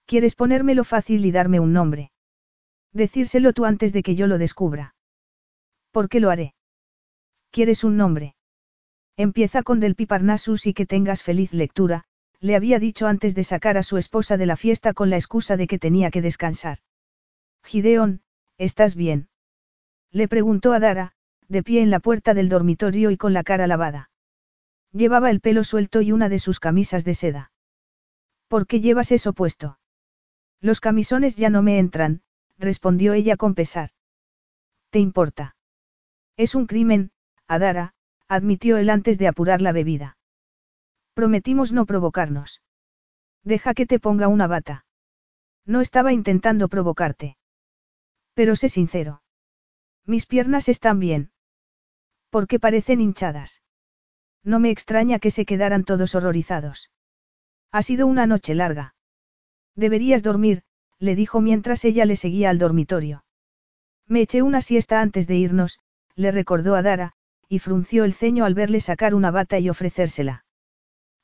¿Quieres 0.05 0.37
ponérmelo 0.37 0.85
fácil 0.85 1.25
y 1.25 1.33
darme 1.33 1.59
un 1.59 1.73
nombre? 1.73 2.13
Decírselo 2.93 3.53
tú 3.53 3.65
antes 3.65 3.93
de 3.93 4.05
que 4.05 4.15
yo 4.15 4.29
lo 4.29 4.39
descubra. 4.39 4.96
¿Por 5.97 6.11
qué 6.11 6.21
lo 6.21 6.29
haré? 6.29 6.53
¿Quieres 7.51 7.83
un 7.83 7.97
nombre? 7.97 8.35
Empieza 9.17 9.63
con 9.63 9.81
del 9.81 9.95
Piparnasus 9.95 10.67
y 10.67 10.75
que 10.75 10.85
tengas 10.85 11.23
feliz 11.23 11.55
lectura, 11.55 12.05
le 12.39 12.55
había 12.55 12.79
dicho 12.79 13.07
antes 13.07 13.35
de 13.35 13.45
sacar 13.45 13.79
a 13.79 13.83
su 13.83 13.97
esposa 13.97 14.37
de 14.37 14.45
la 14.45 14.59
fiesta 14.59 14.93
con 14.93 15.09
la 15.09 15.17
excusa 15.17 15.57
de 15.57 15.67
que 15.67 15.79
tenía 15.79 16.11
que 16.11 16.21
descansar. 16.21 16.81
Gideón, 17.65 18.21
¿estás 18.59 18.95
bien? 18.95 19.31
Le 20.13 20.29
preguntó 20.29 20.75
a 20.75 20.81
Dara, 20.81 21.13
de 21.49 21.63
pie 21.63 21.81
en 21.81 21.91
la 21.91 22.01
puerta 22.01 22.35
del 22.35 22.51
dormitorio 22.51 23.11
y 23.11 23.17
con 23.17 23.33
la 23.33 23.43
cara 23.43 23.67
lavada. 23.67 24.11
Llevaba 24.93 25.31
el 25.31 25.41
pelo 25.41 25.65
suelto 25.65 26.03
y 26.03 26.13
una 26.13 26.29
de 26.29 26.41
sus 26.41 26.61
camisas 26.61 27.07
de 27.07 27.15
seda. 27.15 27.53
¿Por 28.49 28.67
qué 28.67 28.83
llevas 28.83 29.13
eso 29.13 29.33
puesto? 29.33 29.79
Los 30.61 30.81
camisones 30.81 31.37
ya 31.37 31.49
no 31.49 31.63
me 31.63 31.79
entran, 31.79 32.21
respondió 32.59 33.15
ella 33.15 33.39
con 33.39 33.55
pesar. 33.55 33.93
¿Te 34.91 34.99
importa? 34.99 35.56
Es 36.37 36.55
un 36.55 36.67
crimen, 36.67 37.11
Adara, 37.49 37.95
admitió 38.29 38.77
él 38.77 38.91
antes 38.91 39.19
de 39.19 39.29
apurar 39.29 39.63
la 39.63 39.73
bebida. 39.73 40.19
Prometimos 41.15 41.73
no 41.73 41.87
provocarnos. 41.87 42.63
Deja 43.43 43.73
que 43.75 43.87
te 43.87 43.99
ponga 43.99 44.29
una 44.29 44.47
bata. 44.47 44.85
No 45.65 45.81
estaba 45.81 46.13
intentando 46.13 46.69
provocarte. 46.69 47.39
Pero 48.35 48.55
sé 48.55 48.69
sincero. 48.69 49.23
Mis 50.05 50.27
piernas 50.27 50.69
están 50.69 51.01
bien. 51.01 51.31
Porque 52.29 52.61
parecen 52.61 53.01
hinchadas. 53.01 53.63
No 54.45 54.61
me 54.61 54.71
extraña 54.71 55.19
que 55.19 55.31
se 55.31 55.47
quedaran 55.47 55.85
todos 55.85 56.15
horrorizados. 56.15 56.91
Ha 57.73 57.83
sido 57.83 58.07
una 58.07 58.27
noche 58.27 58.55
larga. 58.55 58.95
Deberías 59.75 60.23
dormir, 60.23 60.63
le 60.99 61.15
dijo 61.15 61.41
mientras 61.41 61.85
ella 61.85 62.05
le 62.05 62.17
seguía 62.17 62.51
al 62.51 62.59
dormitorio. 62.59 63.25
Me 64.07 64.23
eché 64.23 64.43
una 64.43 64.61
siesta 64.61 65.01
antes 65.01 65.27
de 65.27 65.37
irnos, 65.37 65.81
le 66.17 66.31
recordó 66.33 66.75
a 66.75 66.83
Dara, 66.83 67.13
y 67.49 67.61
frunció 67.61 68.05
el 68.05 68.15
ceño 68.15 68.45
al 68.45 68.55
verle 68.55 68.81
sacar 68.81 69.15
una 69.15 69.31
bata 69.31 69.59
y 69.59 69.69
ofrecérsela. 69.69 70.45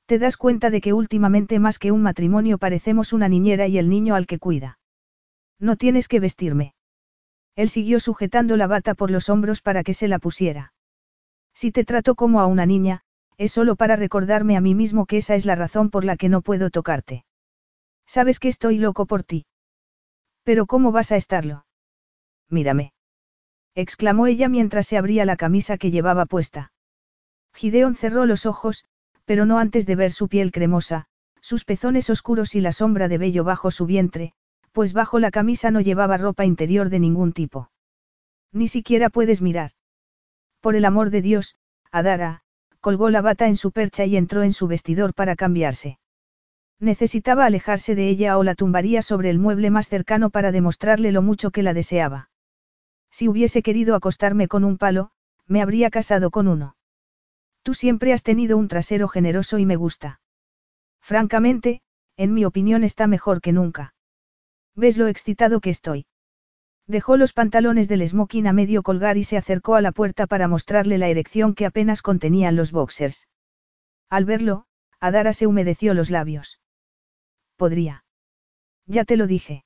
Te 0.07 0.19
das 0.19 0.37
cuenta 0.37 0.71
de 0.71 0.81
que 0.81 0.93
últimamente 0.93 1.59
más 1.59 1.79
que 1.79 1.91
un 1.91 2.03
matrimonio 2.03 2.59
parecemos 2.59 3.13
una 3.13 3.29
niñera 3.29 3.67
y 3.67 3.79
el 3.79 3.89
niño 3.89 4.15
al 4.15 4.27
que 4.27 4.39
cuida. 4.39 4.79
No 5.59 5.77
tienes 5.77 6.09
que 6.09 6.21
vestirme. 6.21 6.75
Él 7.57 7.69
siguió 7.69 8.01
sujetando 8.01 8.57
la 8.57 8.67
bata 8.67 8.95
por 8.95 9.11
los 9.11 9.29
hombros 9.29 9.63
para 9.63 9.83
que 9.83 9.95
se 9.95 10.09
la 10.09 10.19
pusiera. 10.19 10.73
Si 11.55 11.73
te 11.73 11.85
trato 11.85 12.15
como 12.15 12.41
a 12.41 12.47
una 12.47 12.67
niña, 12.67 13.03
es 13.39 13.53
solo 13.53 13.77
para 13.77 13.97
recordarme 13.97 14.57
a 14.57 14.61
mí 14.61 14.75
mismo 14.75 15.07
que 15.07 15.19
esa 15.19 15.35
es 15.35 15.47
la 15.47 15.55
razón 15.55 15.91
por 15.91 16.05
la 16.05 16.17
que 16.17 16.29
no 16.29 16.43
puedo 16.43 16.71
tocarte. 16.71 17.25
Sabes 18.07 18.39
que 18.39 18.49
estoy 18.49 18.79
loco 18.79 19.07
por 19.07 19.23
ti. 19.23 19.47
Pero 20.45 20.67
¿cómo 20.67 20.93
vas 20.93 21.13
a 21.13 21.17
estarlo? 21.17 21.65
Mírame. 22.49 22.93
Exclamó 23.75 24.27
ella 24.27 24.49
mientras 24.49 24.87
se 24.87 24.97
abría 24.97 25.25
la 25.25 25.37
camisa 25.37 25.79
que 25.79 25.91
llevaba 25.91 26.27
puesta. 26.27 26.73
Gideón 27.55 27.95
cerró 27.95 28.27
los 28.27 28.47
ojos, 28.47 28.85
pero 29.25 29.47
no 29.47 29.59
antes 29.59 29.87
de 29.87 29.97
ver 29.97 30.13
su 30.13 30.29
piel 30.29 30.53
cremosa, 30.53 31.07
sus 31.41 31.65
pezones 31.65 32.11
oscuros 32.11 32.55
y 32.55 32.61
la 32.61 32.73
sombra 32.73 33.09
de 33.09 33.19
vello 33.19 33.45
bajo 33.45 33.71
su 33.71 33.87
vientre, 33.87 34.33
pues 34.73 34.93
bajo 34.93 35.19
la 35.19 35.31
camisa 35.31 35.71
no 35.71 35.81
llevaba 35.81 36.17
ropa 36.17 36.45
interior 36.45 36.89
de 36.89 36.99
ningún 36.99 37.33
tipo. 37.33 37.71
Ni 38.53 38.69
siquiera 38.69 39.11
puedes 39.11 39.43
mirar. 39.43 39.73
Por 40.61 40.77
el 40.77 40.85
amor 40.85 41.11
de 41.11 41.23
Dios, 41.23 41.57
Adara, 41.91 42.43
colgó 42.81 43.11
la 43.11 43.21
bata 43.21 43.47
en 43.47 43.57
su 43.57 43.73
percha 43.73 44.05
y 44.05 44.17
entró 44.17 44.43
en 44.43 44.53
su 44.53 44.67
vestidor 44.67 45.15
para 45.15 45.37
cambiarse. 45.37 45.99
Necesitaba 46.81 47.47
alejarse 47.47 47.95
de 47.95 48.09
ella 48.09 48.37
o 48.39 48.43
la 48.43 48.55
tumbaría 48.55 49.03
sobre 49.03 49.31
el 49.31 49.39
mueble 49.39 49.71
más 49.71 49.89
cercano 49.89 50.31
para 50.31 50.51
demostrarle 50.51 51.13
lo 51.13 51.23
mucho 51.23 51.53
que 51.53 51.63
la 51.63 51.75
deseaba. 51.75 52.32
Si 53.13 53.29
hubiese 53.29 53.63
querido 53.63 53.95
acostarme 53.95 54.49
con 54.49 54.65
un 54.65 54.79
palo, 54.79 55.11
me 55.47 55.61
habría 55.61 55.91
casado 55.91 56.31
con 56.31 56.49
uno. 56.49 56.77
Tú 57.63 57.75
siempre 57.75 58.13
has 58.13 58.23
tenido 58.23 58.57
un 58.57 58.69
trasero 58.69 59.07
generoso 59.07 59.59
y 59.59 59.67
me 59.67 59.77
gusta. 59.77 60.21
Francamente, 61.01 61.83
en 62.17 62.33
mi 62.33 62.45
opinión 62.47 62.85
está 62.85 63.07
mejor 63.07 63.43
que 63.43 63.53
nunca. 63.53 63.95
¿Ves 64.75 64.97
lo 64.97 65.09
excitado 65.09 65.61
que 65.61 65.71
estoy? 65.71 66.07
Dejó 66.87 67.17
los 67.17 67.35
pantalones 67.35 67.87
del 67.87 68.07
smoking 68.09 68.47
a 68.47 68.53
medio 68.53 68.83
colgar 68.83 69.19
y 69.19 69.25
se 69.25 69.37
acercó 69.37 69.75
a 69.75 69.83
la 69.83 69.93
puerta 69.93 70.27
para 70.27 70.49
mostrarle 70.49 70.97
la 70.97 71.09
erección 71.09 71.55
que 71.55 71.67
apenas 71.67 72.01
contenían 72.01 72.57
los 72.57 72.73
boxers. 72.73 73.29
Al 74.09 74.25
verlo, 74.25 74.67
Adara 75.01 75.35
se 75.35 75.47
humedeció 75.47 75.95
los 75.95 76.11
labios. 76.11 76.61
Podría. 77.57 78.05
Ya 78.87 79.05
te 79.05 79.17
lo 79.17 79.27
dije. 79.27 79.65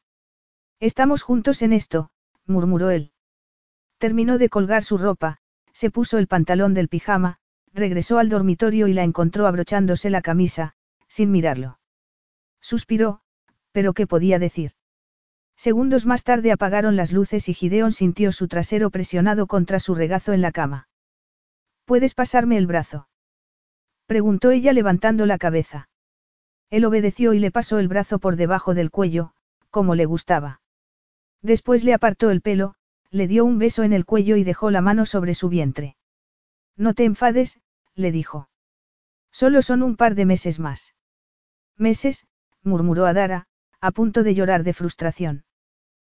Estamos 0.81 1.23
juntos 1.23 1.63
en 1.63 1.73
esto, 1.73 2.11
murmuró 2.45 2.91
él. 2.91 3.13
Terminó 3.99 4.39
de 4.39 4.49
colgar 4.49 4.85
su 4.85 4.99
ropa, 4.99 5.39
se 5.73 5.91
puso 5.91 6.19
el 6.19 6.27
pantalón 6.27 6.75
del 6.75 6.89
pijama, 6.89 7.39
regresó 7.73 8.19
al 8.19 8.29
dormitorio 8.29 8.89
y 8.89 8.95
la 8.95 9.05
encontró 9.05 9.47
abrochándose 9.47 10.11
la 10.11 10.23
camisa, 10.23 10.75
sin 11.09 11.31
mirarlo. 11.31 11.79
Suspiró, 12.61 13.21
pero 13.73 13.93
¿qué 13.93 14.07
podía 14.07 14.39
decir? 14.39 14.73
Segundos 15.57 16.05
más 16.05 16.25
tarde 16.25 16.53
apagaron 16.53 16.97
las 16.97 17.13
luces 17.13 17.49
y 17.49 17.55
Gideon 17.55 17.93
sintió 17.93 18.33
su 18.33 18.49
trasero 18.49 18.91
presionado 18.91 19.47
contra 19.47 19.81
su 19.81 19.95
regazo 19.95 20.33
en 20.33 20.43
la 20.43 20.53
cama. 20.53 20.89
¿Puedes 21.85 22.15
pasarme 22.15 22.59
el 22.59 22.67
brazo? 22.67 23.09
preguntó 24.07 24.51
ella 24.51 24.73
levantando 24.73 25.27
la 25.27 25.39
cabeza. 25.39 25.89
Él 26.71 26.85
obedeció 26.85 27.33
y 27.33 27.39
le 27.39 27.51
pasó 27.51 27.79
el 27.79 27.89
brazo 27.89 28.19
por 28.19 28.37
debajo 28.37 28.75
del 28.75 28.91
cuello, 28.91 29.33
como 29.71 29.95
le 29.95 30.05
gustaba. 30.05 30.61
Después 31.43 31.85
le 31.85 31.95
apartó 31.95 32.31
el 32.31 32.41
pelo, 32.41 32.76
le 33.11 33.29
dio 33.29 33.45
un 33.45 33.59
beso 33.59 33.83
en 33.83 33.93
el 33.93 34.05
cuello 34.05 34.37
y 34.37 34.45
dejó 34.45 34.71
la 34.71 34.81
mano 34.81 35.07
sobre 35.07 35.35
su 35.35 35.49
vientre. 35.49 35.97
No 36.77 36.95
te 36.95 37.05
enfades, 37.05 37.61
le 37.95 38.13
dijo. 38.13 38.49
Solo 39.31 39.63
son 39.63 39.83
un 39.83 39.97
par 39.97 40.15
de 40.15 40.25
meses 40.25 40.59
más. 40.59 40.95
Meses, 41.77 42.27
murmuró 42.63 43.07
Adara, 43.07 43.47
a 43.81 43.91
punto 43.91 44.23
de 44.23 44.35
llorar 44.35 44.65
de 44.65 44.73
frustración. 44.73 45.45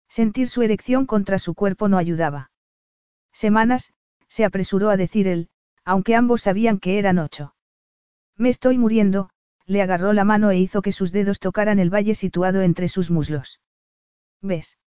Sentir 0.08 0.48
su 0.48 0.62
erección 0.62 1.06
contra 1.06 1.40
su 1.40 1.54
cuerpo 1.54 1.88
no 1.88 1.98
ayudaba. 1.98 2.52
Semanas, 3.32 3.94
se 4.28 4.46
apresuró 4.46 4.90
a 4.90 4.98
decir 4.98 5.28
él, 5.28 5.50
aunque 5.84 6.16
ambos 6.16 6.44
sabían 6.44 6.80
que 6.80 7.00
eran 7.00 7.20
ocho. 7.20 7.56
Me 8.36 8.50
estoy 8.50 8.78
muriendo, 8.78 9.30
le 9.66 9.82
agarró 9.82 10.14
la 10.14 10.24
mano 10.24 10.50
e 10.52 10.58
hizo 10.58 10.82
que 10.82 10.92
sus 10.92 11.12
dedos 11.12 11.40
tocaran 11.40 11.80
el 11.80 11.94
valle 11.94 12.16
situado 12.16 12.62
entre 12.62 12.88
sus 12.88 13.12
muslos. 13.12 13.62
¿Ves? 14.42 14.78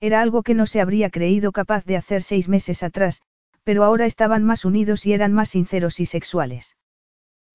Era 0.00 0.20
algo 0.20 0.42
que 0.42 0.54
no 0.54 0.66
se 0.66 0.80
habría 0.80 1.10
creído 1.10 1.52
capaz 1.52 1.84
de 1.84 1.96
hacer 1.96 2.22
seis 2.22 2.48
meses 2.48 2.82
atrás, 2.82 3.22
pero 3.64 3.84
ahora 3.84 4.06
estaban 4.06 4.44
más 4.44 4.64
unidos 4.64 5.04
y 5.06 5.12
eran 5.12 5.32
más 5.32 5.50
sinceros 5.50 6.00
y 6.00 6.06
sexuales. 6.06 6.76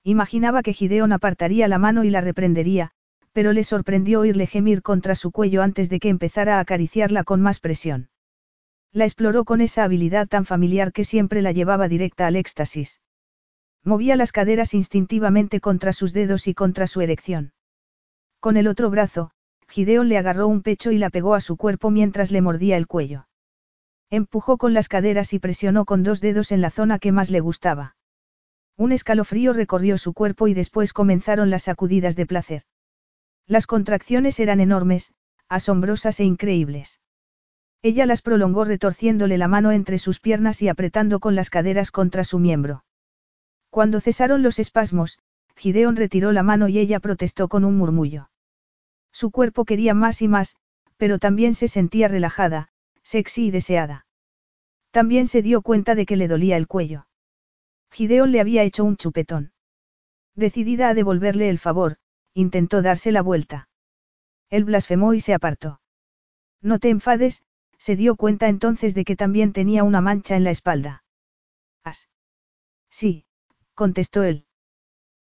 Imaginaba 0.03 0.61
que 0.61 0.73
Gideon 0.73 1.13
apartaría 1.13 1.67
la 1.67 1.77
mano 1.77 2.03
y 2.03 2.09
la 2.09 2.21
reprendería, 2.21 2.91
pero 3.31 3.53
le 3.53 3.63
sorprendió 3.63 4.19
oírle 4.19 4.45
gemir 4.45 4.81
contra 4.81 5.15
su 5.15 5.31
cuello 5.31 5.63
antes 5.63 5.89
de 5.89 5.99
que 5.99 6.09
empezara 6.09 6.57
a 6.57 6.59
acariciarla 6.59 7.23
con 7.23 7.41
más 7.41 7.59
presión. 7.59 8.09
La 8.91 9.05
exploró 9.05 9.45
con 9.45 9.59
esa 9.59 9.83
habilidad 9.83 10.27
tan 10.27 10.45
familiar 10.45 10.91
que 10.91 11.03
siempre 11.03 11.41
la 11.41 11.51
llevaba 11.51 11.87
directa 11.87 12.27
al 12.27 12.35
éxtasis. 12.35 13.01
Movía 13.83 14.15
las 14.15 14.31
caderas 14.31 14.73
instintivamente 14.73 15.59
contra 15.59 15.93
sus 15.93 16.13
dedos 16.13 16.47
y 16.47 16.53
contra 16.53 16.85
su 16.85 17.01
erección. 17.01 17.53
Con 18.39 18.55
el 18.55 18.67
otro 18.67 18.89
brazo, 18.89 19.31
Gideon 19.73 20.07
le 20.07 20.19
agarró 20.19 20.47
un 20.47 20.61
pecho 20.61 20.91
y 20.91 20.99
la 20.99 21.09
pegó 21.09 21.33
a 21.33 21.41
su 21.41 21.57
cuerpo 21.57 21.89
mientras 21.89 22.29
le 22.29 22.41
mordía 22.41 22.77
el 22.77 22.85
cuello. 22.85 23.27
Empujó 24.11 24.59
con 24.59 24.75
las 24.75 24.87
caderas 24.87 25.33
y 25.33 25.39
presionó 25.39 25.85
con 25.85 26.03
dos 26.03 26.21
dedos 26.21 26.51
en 26.51 26.61
la 26.61 26.69
zona 26.69 26.99
que 26.99 27.11
más 27.11 27.31
le 27.31 27.39
gustaba. 27.39 27.95
Un 28.77 28.91
escalofrío 28.91 29.51
recorrió 29.51 29.97
su 29.97 30.13
cuerpo 30.13 30.47
y 30.47 30.53
después 30.53 30.93
comenzaron 30.93 31.49
las 31.49 31.63
sacudidas 31.63 32.15
de 32.15 32.27
placer. 32.27 32.61
Las 33.47 33.65
contracciones 33.65 34.39
eran 34.39 34.59
enormes, 34.59 35.15
asombrosas 35.49 36.19
e 36.19 36.23
increíbles. 36.23 37.01
Ella 37.81 38.05
las 38.05 38.21
prolongó 38.21 38.65
retorciéndole 38.65 39.39
la 39.39 39.47
mano 39.47 39.71
entre 39.71 39.97
sus 39.97 40.19
piernas 40.19 40.61
y 40.61 40.67
apretando 40.67 41.19
con 41.19 41.33
las 41.33 41.49
caderas 41.49 41.89
contra 41.89 42.23
su 42.23 42.37
miembro. 42.37 42.85
Cuando 43.71 44.01
cesaron 44.01 44.43
los 44.43 44.59
espasmos, 44.59 45.17
Gideon 45.55 45.95
retiró 45.95 46.31
la 46.31 46.43
mano 46.43 46.67
y 46.67 46.77
ella 46.77 46.99
protestó 46.99 47.47
con 47.47 47.65
un 47.65 47.75
murmullo. 47.75 48.29
Su 49.13 49.31
cuerpo 49.31 49.63
quería 49.63 49.93
más 49.93 50.21
y 50.21 50.27
más, 50.27 50.57
pero 50.97 51.19
también 51.19 51.53
se 51.53 51.69
sentía 51.69 52.07
relajada, 52.09 52.69
sexy 53.03 53.45
y 53.45 53.51
deseada. 53.51 54.07
También 54.91 55.27
se 55.27 55.41
dio 55.41 55.61
cuenta 55.61 55.95
de 55.95 56.05
que 56.05 56.17
le 56.17 56.27
dolía 56.27 56.57
el 56.57 56.67
cuello. 56.67 57.07
Gideon 57.91 58.31
le 58.31 58.41
había 58.41 58.63
hecho 58.63 58.83
un 58.83 58.97
chupetón. 58.97 59.53
Decidida 60.35 60.89
a 60.89 60.93
devolverle 60.95 61.49
el 61.49 61.59
favor, 61.59 61.97
intentó 62.33 62.81
darse 62.81 63.11
la 63.11 63.21
vuelta. 63.21 63.69
Él 64.49 64.65
blasfemó 64.65 65.13
y 65.13 65.21
se 65.21 65.35
apartó. 65.35 65.79
No 66.61 66.79
te 66.79 66.89
enfades, 66.89 67.43
se 67.77 67.95
dio 67.95 68.15
cuenta 68.15 68.47
entonces 68.47 68.95
de 68.95 69.05
que 69.05 69.15
también 69.15 69.53
tenía 69.53 69.83
una 69.83 70.01
mancha 70.01 70.35
en 70.35 70.43
la 70.43 70.51
espalda. 70.51 71.03
¿As? 71.83 72.09
Sí, 72.89 73.25
contestó 73.75 74.23
él. 74.23 74.45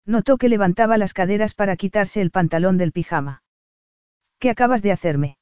Notó 0.04 0.36
que 0.36 0.48
levantaba 0.48 0.96
las 0.96 1.12
caderas 1.12 1.54
para 1.54 1.76
quitarse 1.76 2.20
el 2.20 2.30
pantalón 2.30 2.78
del 2.78 2.92
pijama. 2.92 3.42
¿Qué 4.40 4.48
acabas 4.48 4.82
de 4.82 4.90
hacerme? 4.90 5.36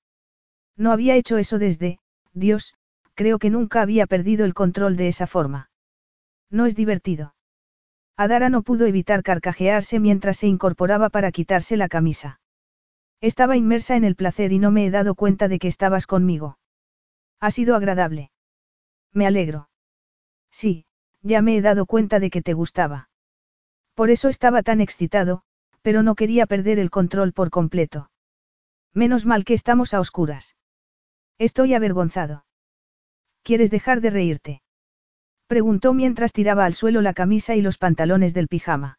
No 0.76 0.90
había 0.90 1.14
hecho 1.14 1.38
eso 1.38 1.58
desde, 1.58 2.00
Dios, 2.34 2.74
creo 3.14 3.38
que 3.38 3.48
nunca 3.48 3.80
había 3.80 4.06
perdido 4.06 4.44
el 4.44 4.54
control 4.54 4.96
de 4.96 5.06
esa 5.06 5.28
forma. 5.28 5.70
No 6.50 6.66
es 6.66 6.74
divertido. 6.74 7.34
Adara 8.16 8.48
no 8.48 8.62
pudo 8.62 8.86
evitar 8.86 9.22
carcajearse 9.22 10.00
mientras 10.00 10.38
se 10.38 10.48
incorporaba 10.48 11.10
para 11.10 11.30
quitarse 11.30 11.76
la 11.76 11.88
camisa. 11.88 12.40
Estaba 13.20 13.56
inmersa 13.56 13.94
en 13.94 14.02
el 14.02 14.16
placer 14.16 14.52
y 14.52 14.58
no 14.58 14.72
me 14.72 14.84
he 14.84 14.90
dado 14.90 15.14
cuenta 15.14 15.46
de 15.46 15.60
que 15.60 15.68
estabas 15.68 16.06
conmigo. 16.06 16.58
Ha 17.38 17.52
sido 17.52 17.76
agradable. 17.76 18.32
Me 19.12 19.28
alegro. 19.28 19.68
Sí, 20.50 20.86
ya 21.22 21.40
me 21.40 21.56
he 21.56 21.62
dado 21.62 21.86
cuenta 21.86 22.18
de 22.18 22.30
que 22.30 22.42
te 22.42 22.52
gustaba. 22.52 23.10
Por 23.94 24.10
eso 24.10 24.28
estaba 24.28 24.64
tan 24.64 24.80
excitado, 24.80 25.42
pero 25.82 26.02
no 26.02 26.16
quería 26.16 26.46
perder 26.46 26.80
el 26.80 26.90
control 26.90 27.32
por 27.32 27.50
completo. 27.50 28.10
Menos 29.02 29.26
mal 29.26 29.44
que 29.44 29.54
estamos 29.54 29.94
a 29.94 30.00
oscuras. 30.00 30.56
Estoy 31.38 31.72
avergonzado. 31.72 32.44
¿Quieres 33.44 33.70
dejar 33.70 34.00
de 34.00 34.10
reírte? 34.10 34.62
Preguntó 35.46 35.94
mientras 35.94 36.32
tiraba 36.32 36.64
al 36.64 36.74
suelo 36.74 37.00
la 37.00 37.14
camisa 37.14 37.54
y 37.54 37.62
los 37.62 37.78
pantalones 37.78 38.34
del 38.34 38.48
pijama. 38.48 38.98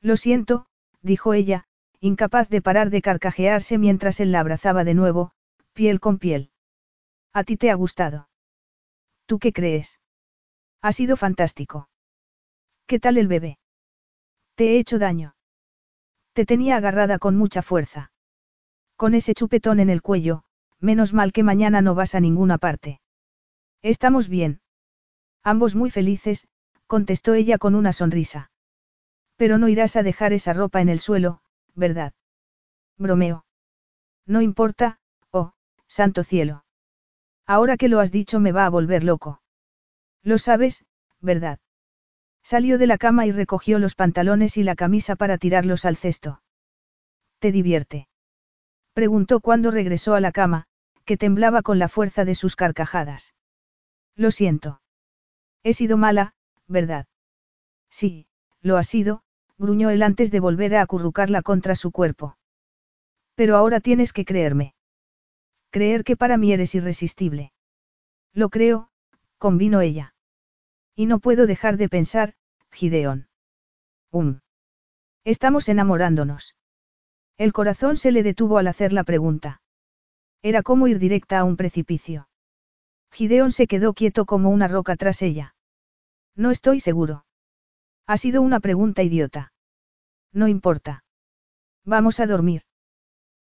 Lo 0.00 0.16
siento, 0.16 0.68
dijo 1.02 1.34
ella, 1.34 1.66
incapaz 2.00 2.48
de 2.48 2.62
parar 2.62 2.88
de 2.88 3.02
carcajearse 3.02 3.76
mientras 3.76 4.20
él 4.20 4.32
la 4.32 4.40
abrazaba 4.40 4.84
de 4.84 4.94
nuevo, 4.94 5.32
piel 5.74 6.00
con 6.00 6.18
piel. 6.18 6.50
¿A 7.34 7.44
ti 7.44 7.58
te 7.58 7.70
ha 7.70 7.74
gustado? 7.74 8.30
¿Tú 9.26 9.38
qué 9.38 9.52
crees? 9.52 10.00
Ha 10.80 10.92
sido 10.92 11.18
fantástico. 11.18 11.90
¿Qué 12.86 12.98
tal 12.98 13.18
el 13.18 13.28
bebé? 13.28 13.58
Te 14.54 14.70
he 14.70 14.78
hecho 14.78 14.98
daño. 14.98 15.34
Te 16.32 16.46
tenía 16.46 16.78
agarrada 16.78 17.18
con 17.18 17.36
mucha 17.36 17.60
fuerza. 17.60 18.09
Con 19.00 19.14
ese 19.14 19.32
chupetón 19.32 19.80
en 19.80 19.88
el 19.88 20.02
cuello, 20.02 20.42
menos 20.78 21.14
mal 21.14 21.32
que 21.32 21.42
mañana 21.42 21.80
no 21.80 21.94
vas 21.94 22.14
a 22.14 22.20
ninguna 22.20 22.58
parte. 22.58 23.00
Estamos 23.80 24.28
bien. 24.28 24.60
Ambos 25.42 25.74
muy 25.74 25.90
felices, 25.90 26.46
contestó 26.86 27.32
ella 27.32 27.56
con 27.56 27.74
una 27.74 27.94
sonrisa. 27.94 28.50
Pero 29.36 29.56
no 29.56 29.68
irás 29.68 29.96
a 29.96 30.02
dejar 30.02 30.34
esa 30.34 30.52
ropa 30.52 30.82
en 30.82 30.90
el 30.90 30.98
suelo, 30.98 31.40
¿verdad? 31.74 32.12
Bromeo. 32.98 33.46
No 34.26 34.42
importa, 34.42 34.98
oh, 35.30 35.54
santo 35.86 36.22
cielo. 36.22 36.66
Ahora 37.46 37.78
que 37.78 37.88
lo 37.88 38.00
has 38.00 38.12
dicho 38.12 38.38
me 38.38 38.52
va 38.52 38.66
a 38.66 38.68
volver 38.68 39.02
loco. 39.02 39.40
Lo 40.22 40.36
sabes, 40.36 40.84
¿verdad? 41.20 41.58
Salió 42.42 42.76
de 42.76 42.86
la 42.86 42.98
cama 42.98 43.24
y 43.24 43.32
recogió 43.32 43.78
los 43.78 43.94
pantalones 43.94 44.58
y 44.58 44.62
la 44.62 44.74
camisa 44.74 45.16
para 45.16 45.38
tirarlos 45.38 45.86
al 45.86 45.96
cesto. 45.96 46.42
¿Te 47.38 47.50
divierte? 47.50 48.09
Preguntó 48.92 49.40
cuando 49.40 49.70
regresó 49.70 50.14
a 50.14 50.20
la 50.20 50.32
cama, 50.32 50.66
que 51.04 51.16
temblaba 51.16 51.62
con 51.62 51.78
la 51.78 51.88
fuerza 51.88 52.24
de 52.24 52.34
sus 52.34 52.56
carcajadas. 52.56 53.34
Lo 54.16 54.30
siento. 54.30 54.80
He 55.62 55.74
sido 55.74 55.96
mala, 55.96 56.34
¿verdad? 56.66 57.06
Sí, 57.90 58.26
lo 58.60 58.76
ha 58.76 58.82
sido, 58.82 59.22
gruñó 59.58 59.90
él 59.90 60.02
antes 60.02 60.30
de 60.30 60.40
volver 60.40 60.74
a 60.74 60.82
acurrucarla 60.82 61.42
contra 61.42 61.74
su 61.74 61.90
cuerpo. 61.90 62.36
Pero 63.34 63.56
ahora 63.56 63.80
tienes 63.80 64.12
que 64.12 64.24
creerme. 64.24 64.74
Creer 65.70 66.04
que 66.04 66.16
para 66.16 66.36
mí 66.36 66.52
eres 66.52 66.74
irresistible. 66.74 67.52
Lo 68.32 68.48
creo, 68.48 68.90
convino 69.38 69.80
ella. 69.80 70.14
Y 70.94 71.06
no 71.06 71.18
puedo 71.18 71.46
dejar 71.46 71.76
de 71.76 71.88
pensar, 71.88 72.34
Gideón. 72.70 73.28
Um. 74.10 74.40
Estamos 75.24 75.68
enamorándonos. 75.68 76.54
El 77.40 77.54
corazón 77.54 77.96
se 77.96 78.12
le 78.12 78.22
detuvo 78.22 78.58
al 78.58 78.66
hacer 78.66 78.92
la 78.92 79.02
pregunta. 79.02 79.62
Era 80.42 80.62
como 80.62 80.88
ir 80.88 80.98
directa 80.98 81.38
a 81.38 81.44
un 81.44 81.56
precipicio. 81.56 82.28
Gideón 83.10 83.50
se 83.50 83.66
quedó 83.66 83.94
quieto 83.94 84.26
como 84.26 84.50
una 84.50 84.68
roca 84.68 84.94
tras 84.96 85.22
ella. 85.22 85.54
No 86.36 86.50
estoy 86.50 86.80
seguro. 86.80 87.24
Ha 88.06 88.18
sido 88.18 88.42
una 88.42 88.60
pregunta 88.60 89.02
idiota. 89.02 89.54
No 90.34 90.48
importa. 90.48 91.02
Vamos 91.82 92.20
a 92.20 92.26
dormir. 92.26 92.64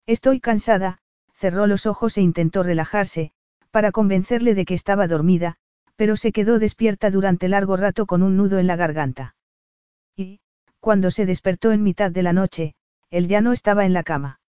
Estoy 0.06 0.40
cansada, 0.40 1.00
cerró 1.34 1.68
los 1.68 1.86
ojos 1.86 2.18
e 2.18 2.22
intentó 2.22 2.64
relajarse, 2.64 3.34
para 3.70 3.92
convencerle 3.92 4.56
de 4.56 4.64
que 4.64 4.76
estaba 4.76 5.08
dormida, 5.08 5.58
pero 5.98 6.16
se 6.16 6.32
quedó 6.32 6.58
despierta 6.58 7.12
durante 7.12 7.50
largo 7.50 7.76
rato 7.76 8.06
con 8.06 8.24
un 8.24 8.38
nudo 8.38 8.60
en 8.60 8.68
la 8.68 8.78
garganta. 8.78 9.36
Y, 10.16 10.40
cuando 10.80 11.12
se 11.12 11.26
despertó 11.26 11.74
en 11.74 11.84
mitad 11.84 12.12
de 12.12 12.24
la 12.24 12.32
noche, 12.32 12.76
él 13.12 13.28
ya 13.28 13.42
no 13.42 13.54
estaba 13.54 13.86
en 13.86 13.94
la 13.94 14.04
cama. 14.04 14.40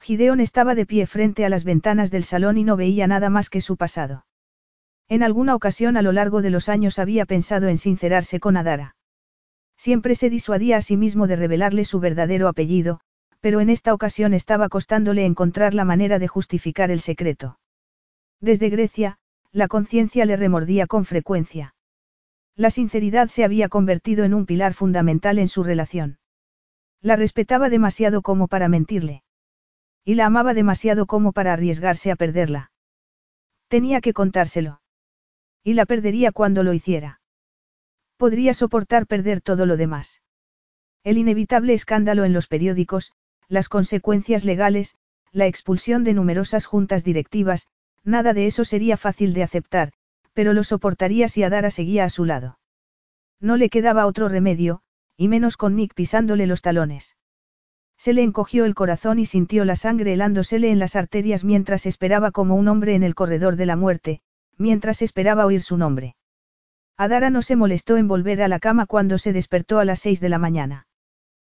Gideón 0.00 0.40
estaba 0.40 0.74
de 0.74 0.86
pie 0.86 1.06
frente 1.06 1.44
a 1.44 1.48
las 1.48 1.64
ventanas 1.64 2.10
del 2.10 2.24
salón 2.24 2.58
y 2.58 2.64
no 2.64 2.76
veía 2.76 3.06
nada 3.06 3.30
más 3.30 3.50
que 3.50 3.60
su 3.60 3.76
pasado. 3.76 4.26
En 5.08 5.22
alguna 5.22 5.54
ocasión 5.54 5.96
a 5.96 6.02
lo 6.02 6.12
largo 6.12 6.42
de 6.42 6.50
los 6.50 6.68
años 6.68 6.98
había 6.98 7.24
pensado 7.24 7.68
en 7.68 7.78
sincerarse 7.78 8.40
con 8.40 8.56
Adara. 8.56 8.94
Siempre 9.76 10.14
se 10.14 10.28
disuadía 10.28 10.76
a 10.76 10.82
sí 10.82 10.96
mismo 10.96 11.26
de 11.26 11.36
revelarle 11.36 11.84
su 11.84 12.00
verdadero 12.00 12.48
apellido, 12.48 13.00
pero 13.40 13.60
en 13.60 13.70
esta 13.70 13.94
ocasión 13.94 14.34
estaba 14.34 14.68
costándole 14.68 15.24
encontrar 15.24 15.72
la 15.72 15.84
manera 15.84 16.18
de 16.18 16.28
justificar 16.28 16.90
el 16.90 17.00
secreto. 17.00 17.58
Desde 18.40 18.68
Grecia, 18.68 19.18
la 19.52 19.68
conciencia 19.68 20.24
le 20.26 20.36
remordía 20.36 20.86
con 20.86 21.04
frecuencia. 21.04 21.74
La 22.54 22.70
sinceridad 22.70 23.28
se 23.28 23.44
había 23.44 23.68
convertido 23.68 24.24
en 24.24 24.34
un 24.34 24.46
pilar 24.46 24.74
fundamental 24.74 25.38
en 25.38 25.48
su 25.48 25.62
relación. 25.62 26.18
La 27.00 27.16
respetaba 27.16 27.68
demasiado 27.68 28.22
como 28.22 28.48
para 28.48 28.68
mentirle. 28.68 29.22
Y 30.04 30.14
la 30.14 30.26
amaba 30.26 30.54
demasiado 30.54 31.06
como 31.06 31.32
para 31.32 31.52
arriesgarse 31.52 32.10
a 32.10 32.16
perderla. 32.16 32.72
Tenía 33.68 34.00
que 34.00 34.12
contárselo. 34.12 34.80
Y 35.62 35.74
la 35.74 35.86
perdería 35.86 36.32
cuando 36.32 36.62
lo 36.62 36.72
hiciera. 36.72 37.20
Podría 38.16 38.54
soportar 38.54 39.06
perder 39.06 39.40
todo 39.40 39.66
lo 39.66 39.76
demás. 39.76 40.22
El 41.04 41.18
inevitable 41.18 41.74
escándalo 41.74 42.24
en 42.24 42.32
los 42.32 42.48
periódicos, 42.48 43.12
las 43.48 43.68
consecuencias 43.68 44.44
legales, 44.44 44.96
la 45.30 45.46
expulsión 45.46 46.04
de 46.04 46.14
numerosas 46.14 46.66
juntas 46.66 47.04
directivas, 47.04 47.68
nada 48.02 48.32
de 48.32 48.46
eso 48.46 48.64
sería 48.64 48.96
fácil 48.96 49.34
de 49.34 49.42
aceptar, 49.42 49.92
pero 50.32 50.52
lo 50.52 50.64
soportaría 50.64 51.28
si 51.28 51.42
Adara 51.42 51.70
seguía 51.70 52.04
a 52.04 52.10
su 52.10 52.24
lado. 52.24 52.58
No 53.40 53.56
le 53.56 53.68
quedaba 53.68 54.06
otro 54.06 54.28
remedio, 54.28 54.82
y 55.18 55.28
menos 55.28 55.56
con 55.56 55.74
Nick 55.74 55.94
pisándole 55.94 56.46
los 56.46 56.62
talones. 56.62 57.16
Se 57.98 58.12
le 58.12 58.22
encogió 58.22 58.64
el 58.64 58.76
corazón 58.76 59.18
y 59.18 59.26
sintió 59.26 59.64
la 59.64 59.74
sangre 59.74 60.12
helándosele 60.12 60.70
en 60.70 60.78
las 60.78 60.94
arterias 60.94 61.44
mientras 61.44 61.84
esperaba 61.84 62.30
como 62.30 62.54
un 62.54 62.68
hombre 62.68 62.94
en 62.94 63.02
el 63.02 63.16
corredor 63.16 63.56
de 63.56 63.66
la 63.66 63.74
muerte, 63.74 64.20
mientras 64.56 65.02
esperaba 65.02 65.44
oír 65.44 65.60
su 65.60 65.76
nombre. 65.76 66.14
Adara 66.96 67.30
no 67.30 67.42
se 67.42 67.56
molestó 67.56 67.96
en 67.96 68.06
volver 68.06 68.42
a 68.42 68.48
la 68.48 68.60
cama 68.60 68.86
cuando 68.86 69.18
se 69.18 69.32
despertó 69.32 69.80
a 69.80 69.84
las 69.84 69.98
seis 69.98 70.20
de 70.20 70.28
la 70.28 70.38
mañana. 70.38 70.86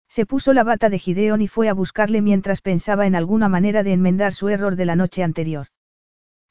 Se 0.08 0.24
puso 0.24 0.52
la 0.52 0.62
bata 0.62 0.88
de 0.88 1.00
Gideon 1.00 1.42
y 1.42 1.48
fue 1.48 1.68
a 1.68 1.74
buscarle 1.74 2.22
mientras 2.22 2.60
pensaba 2.60 3.06
en 3.06 3.16
alguna 3.16 3.48
manera 3.48 3.82
de 3.82 3.92
enmendar 3.92 4.32
su 4.32 4.48
error 4.48 4.76
de 4.76 4.84
la 4.84 4.94
noche 4.94 5.24
anterior. 5.24 5.66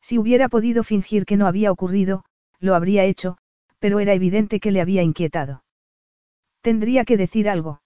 Si 0.01 0.17
hubiera 0.17 0.49
podido 0.49 0.83
fingir 0.83 1.25
que 1.25 1.37
no 1.37 1.47
había 1.47 1.71
ocurrido, 1.71 2.25
lo 2.59 2.75
habría 2.75 3.05
hecho, 3.05 3.37
pero 3.79 3.99
era 3.99 4.13
evidente 4.13 4.59
que 4.59 4.71
le 4.71 4.81
había 4.81 5.03
inquietado. 5.03 5.63
Tendría 6.67 7.05
que 7.05 7.15
decir 7.15 7.47
algo. 7.47 7.81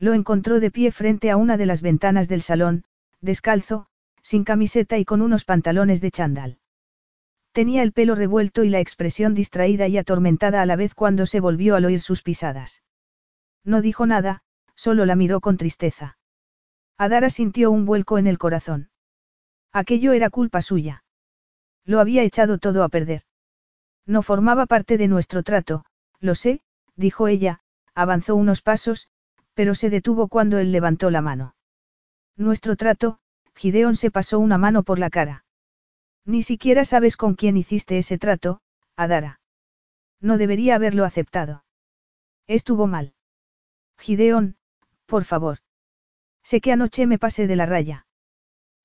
Lo 0.00 0.12
encontró 0.12 0.58
de 0.58 0.72
pie 0.72 0.90
frente 0.90 1.30
a 1.30 1.36
una 1.36 1.56
de 1.56 1.66
las 1.66 1.82
ventanas 1.82 2.26
del 2.26 2.42
salón, 2.42 2.82
descalzo, 3.20 3.86
sin 4.24 4.42
camiseta 4.42 4.98
y 4.98 5.04
con 5.04 5.22
unos 5.22 5.44
pantalones 5.44 6.00
de 6.00 6.10
chandal. 6.10 6.58
Tenía 7.52 7.84
el 7.84 7.92
pelo 7.92 8.16
revuelto 8.16 8.64
y 8.64 8.70
la 8.70 8.80
expresión 8.80 9.34
distraída 9.34 9.86
y 9.86 9.98
atormentada 9.98 10.62
a 10.62 10.66
la 10.66 10.74
vez 10.74 10.96
cuando 10.96 11.26
se 11.26 11.38
volvió 11.38 11.76
al 11.76 11.84
oír 11.84 12.00
sus 12.00 12.22
pisadas. 12.22 12.82
No 13.62 13.80
dijo 13.80 14.04
nada, 14.04 14.42
solo 14.74 15.06
la 15.06 15.14
miró 15.14 15.40
con 15.40 15.56
tristeza. 15.56 16.18
Adara 16.98 17.30
sintió 17.30 17.70
un 17.70 17.86
vuelco 17.86 18.18
en 18.18 18.26
el 18.26 18.36
corazón. 18.36 18.90
Aquello 19.70 20.12
era 20.12 20.28
culpa 20.28 20.60
suya. 20.60 21.04
Lo 21.84 22.00
había 22.00 22.24
echado 22.24 22.58
todo 22.58 22.82
a 22.82 22.88
perder. 22.88 23.22
No 24.06 24.22
formaba 24.22 24.66
parte 24.66 24.98
de 24.98 25.06
nuestro 25.06 25.44
trato, 25.44 25.84
lo 26.18 26.34
sé, 26.34 26.62
dijo 26.96 27.28
ella, 27.28 27.61
avanzó 27.94 28.36
unos 28.36 28.62
pasos, 28.62 29.08
pero 29.54 29.74
se 29.74 29.90
detuvo 29.90 30.28
cuando 30.28 30.58
él 30.58 30.72
levantó 30.72 31.10
la 31.10 31.20
mano. 31.20 31.54
Nuestro 32.36 32.76
trato, 32.76 33.18
Gideon 33.54 33.96
se 33.96 34.10
pasó 34.10 34.38
una 34.38 34.58
mano 34.58 34.82
por 34.82 34.98
la 34.98 35.10
cara. 35.10 35.44
Ni 36.24 36.42
siquiera 36.42 36.84
sabes 36.84 37.16
con 37.16 37.34
quién 37.34 37.56
hiciste 37.56 37.98
ese 37.98 38.18
trato, 38.18 38.60
Adara. 38.96 39.40
No 40.20 40.38
debería 40.38 40.76
haberlo 40.76 41.04
aceptado. 41.04 41.64
Estuvo 42.46 42.86
mal. 42.86 43.14
Gideon, 43.98 44.56
por 45.06 45.24
favor. 45.24 45.58
Sé 46.42 46.60
que 46.60 46.72
anoche 46.72 47.06
me 47.06 47.18
pasé 47.18 47.46
de 47.46 47.56
la 47.56 47.66
raya. 47.66 48.06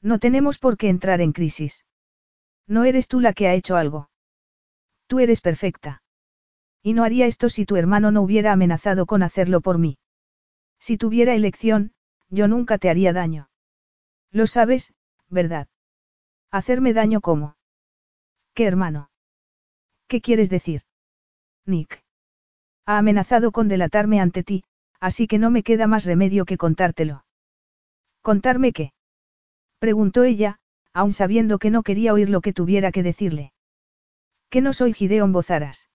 No 0.02 0.20
tenemos 0.20 0.60
por 0.60 0.78
qué 0.78 0.90
entrar 0.90 1.22
en 1.22 1.32
crisis. 1.32 1.86
No 2.68 2.84
eres 2.84 3.08
tú 3.08 3.20
la 3.20 3.34
que 3.34 3.48
ha 3.48 3.54
hecho 3.54 3.78
algo. 3.78 4.10
Tú 5.08 5.20
eres 5.20 5.42
perfecta. 5.42 6.02
Y 6.82 6.94
no 6.94 7.04
haría 7.04 7.26
esto 7.26 7.50
si 7.50 7.66
tu 7.66 7.76
hermano 7.76 8.12
no 8.12 8.22
hubiera 8.22 8.52
amenazado 8.52 9.06
con 9.06 9.24
hacerlo 9.24 9.62
por 9.62 9.78
mí. 9.78 9.98
Si 10.80 10.98
tuviera 10.98 11.34
elección, 11.34 11.94
yo 12.30 12.48
nunca 12.48 12.78
te 12.78 12.90
haría 12.90 13.14
daño. 13.14 13.50
Lo 14.32 14.48
sabes, 14.48 14.94
¿verdad? 15.30 15.68
¿Hacerme 16.52 16.94
daño 16.94 17.22
cómo? 17.22 17.56
¿Qué 18.54 18.66
hermano? 18.66 19.10
¿Qué 20.08 20.22
quieres 20.22 20.50
decir? 20.50 20.84
Nick. 21.66 22.04
Ha 22.86 22.98
amenazado 22.98 23.52
con 23.52 23.68
delatarme 23.68 24.22
ante 24.22 24.44
ti, 24.44 24.64
así 25.00 25.28
que 25.28 25.38
no 25.38 25.52
me 25.52 25.64
queda 25.64 25.88
más 25.88 26.06
remedio 26.06 26.46
que 26.46 26.58
contártelo. 26.58 27.26
¿Contarme 28.22 28.72
qué? 28.72 28.94
Preguntó 29.80 30.24
ella, 30.24 30.60
aun 30.94 31.12
sabiendo 31.12 31.60
que 31.60 31.70
no 31.70 31.84
quería 31.84 32.14
oír 32.14 32.30
lo 32.30 32.42
que 32.42 32.54
tuviera 32.54 32.92
que 32.92 33.04
decirle. 33.04 33.54
Que 34.50 34.62
no 34.62 34.74
soy 34.74 34.94
Gideon 34.94 35.34
Bozaras. 35.34 35.90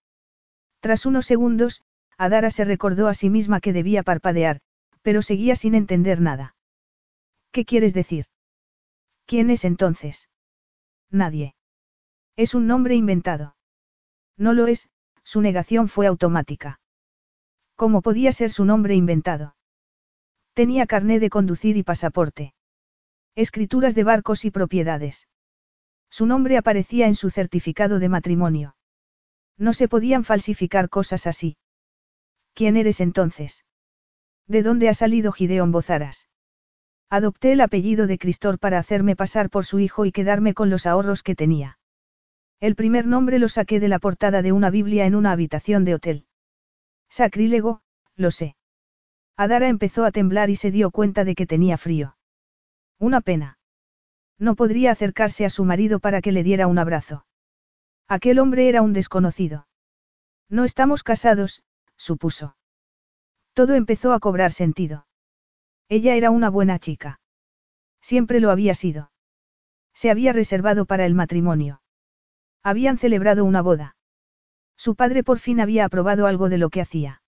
Tras 0.82 1.06
unos 1.06 1.26
segundos, 1.26 1.84
Adara 2.18 2.50
se 2.50 2.64
recordó 2.64 3.06
a 3.06 3.14
sí 3.14 3.30
misma 3.30 3.60
que 3.60 3.72
debía 3.72 4.02
parpadear, 4.02 4.60
pero 5.02 5.22
seguía 5.22 5.54
sin 5.54 5.76
entender 5.76 6.20
nada. 6.20 6.56
¿Qué 7.52 7.64
quieres 7.64 7.94
decir? 7.94 8.26
¿Quién 9.24 9.50
es 9.50 9.64
entonces? 9.64 10.28
Nadie. 11.08 11.54
Es 12.34 12.56
un 12.56 12.66
nombre 12.66 12.96
inventado. 12.96 13.54
No 14.36 14.54
lo 14.54 14.66
es, 14.66 14.90
su 15.22 15.40
negación 15.40 15.86
fue 15.86 16.08
automática. 16.08 16.80
¿Cómo 17.76 18.02
podía 18.02 18.32
ser 18.32 18.50
su 18.50 18.64
nombre 18.64 18.96
inventado? 18.96 19.54
Tenía 20.52 20.86
carné 20.86 21.20
de 21.20 21.30
conducir 21.30 21.76
y 21.76 21.84
pasaporte. 21.84 22.54
Escrituras 23.36 23.94
de 23.94 24.02
barcos 24.02 24.44
y 24.44 24.50
propiedades. 24.50 25.28
Su 26.10 26.26
nombre 26.26 26.56
aparecía 26.56 27.06
en 27.06 27.14
su 27.14 27.30
certificado 27.30 28.00
de 28.00 28.08
matrimonio. 28.08 28.74
No 29.58 29.72
se 29.72 29.88
podían 29.88 30.24
falsificar 30.24 30.88
cosas 30.88 31.26
así. 31.26 31.56
¿Quién 32.54 32.76
eres 32.76 33.00
entonces? 33.00 33.64
¿De 34.46 34.62
dónde 34.62 34.88
ha 34.88 34.94
salido 34.94 35.32
Gideon 35.32 35.72
Bozaras? 35.72 36.28
Adopté 37.08 37.52
el 37.52 37.60
apellido 37.60 38.06
de 38.06 38.18
Cristor 38.18 38.58
para 38.58 38.78
hacerme 38.78 39.16
pasar 39.16 39.50
por 39.50 39.64
su 39.64 39.78
hijo 39.78 40.06
y 40.06 40.12
quedarme 40.12 40.54
con 40.54 40.70
los 40.70 40.86
ahorros 40.86 41.22
que 41.22 41.34
tenía. 41.34 41.78
El 42.60 42.74
primer 42.74 43.06
nombre 43.06 43.38
lo 43.38 43.48
saqué 43.48 43.80
de 43.80 43.88
la 43.88 43.98
portada 43.98 44.40
de 44.40 44.52
una 44.52 44.70
Biblia 44.70 45.04
en 45.04 45.14
una 45.14 45.32
habitación 45.32 45.84
de 45.84 45.94
hotel. 45.94 46.26
Sacrílego, 47.08 47.82
lo 48.16 48.30
sé. 48.30 48.56
Adara 49.36 49.68
empezó 49.68 50.04
a 50.04 50.12
temblar 50.12 50.48
y 50.48 50.56
se 50.56 50.70
dio 50.70 50.90
cuenta 50.90 51.24
de 51.24 51.34
que 51.34 51.46
tenía 51.46 51.76
frío. 51.76 52.16
Una 52.98 53.20
pena. 53.20 53.58
No 54.38 54.54
podría 54.54 54.92
acercarse 54.92 55.44
a 55.44 55.50
su 55.50 55.64
marido 55.64 56.00
para 56.00 56.20
que 56.22 56.32
le 56.32 56.42
diera 56.42 56.66
un 56.66 56.78
abrazo. 56.78 57.26
Aquel 58.08 58.38
hombre 58.38 58.68
era 58.68 58.82
un 58.82 58.92
desconocido. 58.92 59.66
No 60.48 60.64
estamos 60.64 61.02
casados, 61.02 61.62
supuso. 61.96 62.56
Todo 63.54 63.74
empezó 63.74 64.12
a 64.12 64.20
cobrar 64.20 64.52
sentido. 64.52 65.06
Ella 65.88 66.14
era 66.14 66.30
una 66.30 66.50
buena 66.50 66.78
chica. 66.78 67.20
Siempre 68.00 68.40
lo 68.40 68.50
había 68.50 68.74
sido. 68.74 69.12
Se 69.94 70.10
había 70.10 70.32
reservado 70.32 70.84
para 70.84 71.06
el 71.06 71.14
matrimonio. 71.14 71.82
Habían 72.62 72.98
celebrado 72.98 73.44
una 73.44 73.62
boda. 73.62 73.96
Su 74.76 74.94
padre 74.94 75.22
por 75.22 75.38
fin 75.38 75.60
había 75.60 75.84
aprobado 75.84 76.26
algo 76.26 76.48
de 76.48 76.58
lo 76.58 76.70
que 76.70 76.80
hacía. 76.80 77.22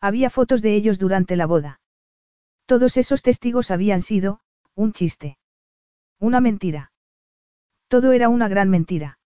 Había 0.00 0.30
fotos 0.30 0.62
de 0.62 0.74
ellos 0.74 0.98
durante 0.98 1.36
la 1.36 1.46
boda. 1.46 1.80
Todos 2.66 2.96
esos 2.96 3.22
testigos 3.22 3.70
habían 3.70 4.02
sido, 4.02 4.40
un 4.74 4.92
chiste. 4.92 5.38
Una 6.18 6.40
mentira. 6.40 6.92
Todo 7.88 8.12
era 8.12 8.28
una 8.28 8.48
gran 8.48 8.70
mentira. 8.70 9.19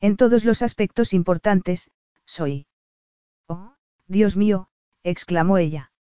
En 0.00 0.16
todos 0.16 0.44
los 0.44 0.62
aspectos 0.62 1.12
importantes, 1.12 1.90
soy. 2.24 2.66
Oh, 3.48 3.74
Dios 4.06 4.36
mío, 4.36 4.68
exclamó 5.02 5.58
ella. 5.58 5.92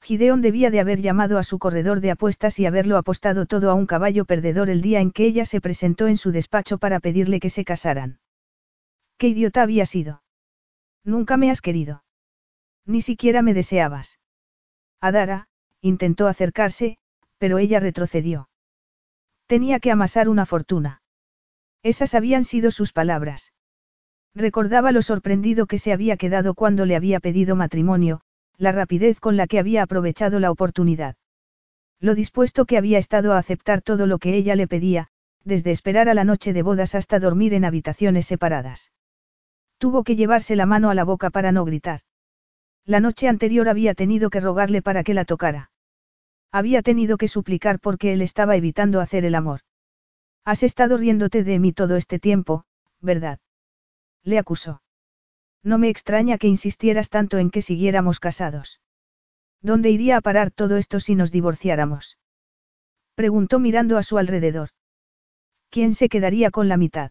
Gideon 0.00 0.40
debía 0.40 0.70
de 0.70 0.80
haber 0.80 1.00
llamado 1.00 1.38
a 1.38 1.42
su 1.42 1.58
corredor 1.58 2.00
de 2.00 2.12
apuestas 2.12 2.58
y 2.58 2.66
haberlo 2.66 2.96
apostado 2.96 3.46
todo 3.46 3.70
a 3.70 3.74
un 3.74 3.86
caballo 3.86 4.24
perdedor 4.24 4.70
el 4.70 4.80
día 4.80 5.00
en 5.00 5.10
que 5.10 5.26
ella 5.26 5.44
se 5.44 5.60
presentó 5.60 6.06
en 6.06 6.16
su 6.16 6.30
despacho 6.30 6.78
para 6.78 7.00
pedirle 7.00 7.40
que 7.40 7.50
se 7.50 7.64
casaran. 7.64 8.20
¿Qué 9.18 9.28
idiota 9.28 9.62
había 9.62 9.86
sido? 9.86 10.22
Nunca 11.04 11.36
me 11.36 11.50
has 11.50 11.60
querido. 11.60 12.04
Ni 12.86 13.02
siquiera 13.02 13.42
me 13.42 13.54
deseabas. 13.54 14.20
Adara, 15.00 15.48
intentó 15.80 16.28
acercarse, 16.28 16.98
pero 17.38 17.58
ella 17.58 17.80
retrocedió. 17.80 18.48
Tenía 19.46 19.80
que 19.80 19.90
amasar 19.90 20.28
una 20.28 20.46
fortuna. 20.46 21.02
Esas 21.82 22.14
habían 22.14 22.44
sido 22.44 22.70
sus 22.70 22.92
palabras. 22.92 23.52
Recordaba 24.34 24.92
lo 24.92 25.02
sorprendido 25.02 25.66
que 25.66 25.78
se 25.78 25.92
había 25.92 26.16
quedado 26.16 26.54
cuando 26.54 26.86
le 26.86 26.96
había 26.96 27.20
pedido 27.20 27.56
matrimonio, 27.56 28.20
la 28.56 28.72
rapidez 28.72 29.20
con 29.20 29.36
la 29.36 29.46
que 29.46 29.58
había 29.58 29.82
aprovechado 29.82 30.40
la 30.40 30.50
oportunidad. 30.50 31.16
Lo 32.00 32.14
dispuesto 32.14 32.64
que 32.64 32.78
había 32.78 32.98
estado 32.98 33.32
a 33.32 33.38
aceptar 33.38 33.82
todo 33.82 34.06
lo 34.06 34.18
que 34.18 34.34
ella 34.34 34.54
le 34.54 34.68
pedía, 34.68 35.08
desde 35.44 35.70
esperar 35.70 36.08
a 36.08 36.14
la 36.14 36.24
noche 36.24 36.52
de 36.52 36.62
bodas 36.62 36.94
hasta 36.94 37.18
dormir 37.18 37.54
en 37.54 37.64
habitaciones 37.64 38.26
separadas. 38.26 38.92
Tuvo 39.78 40.04
que 40.04 40.16
llevarse 40.16 40.56
la 40.56 40.66
mano 40.66 40.90
a 40.90 40.94
la 40.94 41.04
boca 41.04 41.30
para 41.30 41.52
no 41.52 41.64
gritar. 41.64 42.00
La 42.84 43.00
noche 43.00 43.28
anterior 43.28 43.68
había 43.68 43.94
tenido 43.94 44.30
que 44.30 44.40
rogarle 44.40 44.82
para 44.82 45.04
que 45.04 45.14
la 45.14 45.24
tocara. 45.24 45.70
Había 46.50 46.82
tenido 46.82 47.16
que 47.16 47.28
suplicar 47.28 47.78
porque 47.80 48.12
él 48.12 48.22
estaba 48.22 48.56
evitando 48.56 49.00
hacer 49.00 49.24
el 49.24 49.34
amor. 49.34 49.60
Has 50.50 50.62
estado 50.62 50.96
riéndote 50.96 51.44
de 51.44 51.58
mí 51.58 51.74
todo 51.74 51.96
este 51.96 52.18
tiempo, 52.18 52.64
¿verdad? 53.02 53.38
Le 54.24 54.38
acusó. 54.38 54.80
No 55.62 55.76
me 55.76 55.90
extraña 55.90 56.38
que 56.38 56.46
insistieras 56.48 57.10
tanto 57.10 57.36
en 57.36 57.50
que 57.50 57.60
siguiéramos 57.60 58.18
casados. 58.18 58.80
¿Dónde 59.60 59.90
iría 59.90 60.16
a 60.16 60.22
parar 60.22 60.50
todo 60.50 60.78
esto 60.78 61.00
si 61.00 61.16
nos 61.16 61.32
divorciáramos? 61.32 62.16
Preguntó 63.14 63.58
mirando 63.58 63.98
a 63.98 64.02
su 64.02 64.16
alrededor. 64.16 64.70
¿Quién 65.68 65.92
se 65.92 66.08
quedaría 66.08 66.50
con 66.50 66.66
la 66.70 66.78
mitad? 66.78 67.10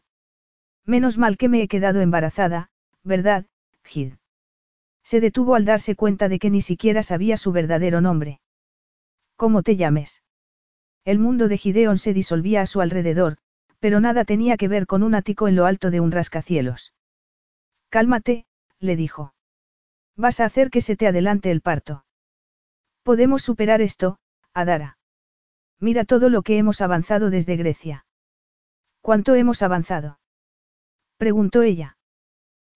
Menos 0.84 1.20
mal 1.20 1.38
que 1.38 1.48
me 1.48 1.62
he 1.62 1.68
quedado 1.68 2.02
embarazada, 2.02 2.72
¿verdad, 3.04 3.46
Gid? 3.84 4.16
Se 5.04 5.22
detuvo 5.22 5.54
al 5.54 5.66
darse 5.66 5.94
cuenta 5.94 6.28
de 6.28 6.40
que 6.40 6.50
ni 6.50 6.62
siquiera 6.62 7.04
sabía 7.04 7.38
su 7.38 7.52
verdadero 7.52 8.02
nombre. 8.02 8.42
¿Cómo 9.36 9.62
te 9.62 9.76
llames? 9.76 10.24
El 11.08 11.20
mundo 11.20 11.48
de 11.48 11.58
Gideon 11.58 11.98
se 11.98 12.14
disolvía 12.14 12.62
a 12.62 12.66
su 12.66 12.82
alrededor, 12.82 13.38
pero 13.80 14.02
nada 14.02 14.26
tenía 14.26 14.58
que 14.58 14.68
ver 14.68 14.86
con 14.86 15.04
un 15.04 15.16
ático 15.16 15.48
en 15.48 15.56
lo 15.56 15.66
alto 15.66 15.90
de 15.90 16.02
un 16.02 16.12
rascacielos. 16.12 16.94
Cálmate, 17.88 18.46
le 18.82 18.98
dijo. 18.98 19.34
Vas 20.18 20.42
a 20.42 20.46
hacer 20.46 20.70
que 20.70 20.82
se 20.82 20.98
te 20.98 21.08
adelante 21.08 21.50
el 21.50 21.62
parto. 21.62 22.04
Podemos 23.04 23.42
superar 23.42 23.82
esto, 23.82 24.20
Adara. 24.54 24.98
Mira 25.80 26.04
todo 26.04 26.28
lo 26.28 26.42
que 26.42 26.58
hemos 26.58 26.82
avanzado 26.82 27.30
desde 27.30 27.56
Grecia. 27.56 28.06
¿Cuánto 29.00 29.34
hemos 29.36 29.62
avanzado? 29.62 30.20
preguntó 31.16 31.62
ella. 31.62 31.98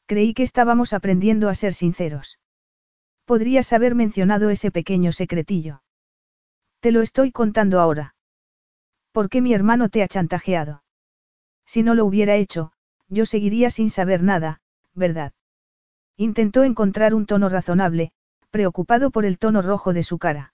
Creí 0.05 0.33
que 0.33 0.43
estábamos 0.43 0.93
aprendiendo 0.93 1.49
a 1.49 1.53
ser 1.53 1.73
sinceros. 1.73 2.39
Podrías 3.25 3.73
haber 3.73 3.93
mencionado 3.93 4.49
ese 4.51 4.71
pequeño 4.71 5.11
secretillo. 5.11 5.83
Te 6.79 6.93
lo 6.93 7.01
estoy 7.01 7.33
contando 7.33 7.81
ahora. 7.81 8.15
¿Por 9.11 9.29
qué 9.29 9.41
mi 9.41 9.53
hermano 9.53 9.89
te 9.89 10.03
ha 10.03 10.07
chantajeado? 10.07 10.83
Si 11.65 11.83
no 11.83 11.95
lo 11.95 12.05
hubiera 12.05 12.35
hecho, 12.35 12.71
yo 13.07 13.25
seguiría 13.25 13.69
sin 13.69 13.89
saber 13.89 14.23
nada, 14.23 14.61
¿verdad? 14.93 15.33
Intentó 16.17 16.63
encontrar 16.63 17.13
un 17.13 17.25
tono 17.25 17.49
razonable, 17.49 18.11
preocupado 18.51 19.11
por 19.11 19.25
el 19.25 19.37
tono 19.37 19.61
rojo 19.61 19.93
de 19.93 20.03
su 20.03 20.17
cara. 20.17 20.53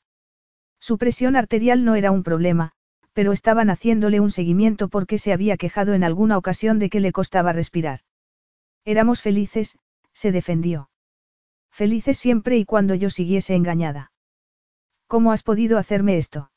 Su 0.80 0.98
presión 0.98 1.36
arterial 1.36 1.84
no 1.86 1.96
era 1.96 2.12
un 2.12 2.24
problema, 2.24 2.72
pero 3.14 3.32
estaban 3.32 3.70
haciéndole 3.70 4.20
un 4.20 4.32
seguimiento 4.32 4.90
porque 4.90 5.18
se 5.18 5.34
había 5.34 5.58
quejado 5.58 5.94
en 5.94 6.04
alguna 6.04 6.38
ocasión 6.38 6.78
de 6.80 6.90
que 6.90 7.00
le 7.00 7.12
costaba 7.12 7.52
respirar. 7.52 8.02
Éramos 8.86 9.22
felices, 9.22 9.78
se 10.14 10.32
defendió. 10.32 10.90
Felices 11.72 12.18
siempre 12.18 12.58
y 12.58 12.66
cuando 12.66 12.96
yo 12.96 13.10
siguiese 13.10 13.56
engañada. 13.56 14.12
¿Cómo 15.08 15.32
has 15.32 15.44
podido 15.44 15.78
hacerme 15.78 16.18
esto? 16.18 16.52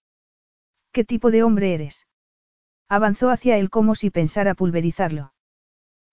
¿Qué 0.92 1.04
tipo 1.04 1.30
de 1.30 1.42
hombre 1.42 1.74
eres? 1.74 2.06
Avanzó 2.88 3.30
hacia 3.30 3.56
él 3.58 3.70
como 3.70 3.94
si 3.94 4.10
pensara 4.10 4.54
pulverizarlo. 4.54 5.32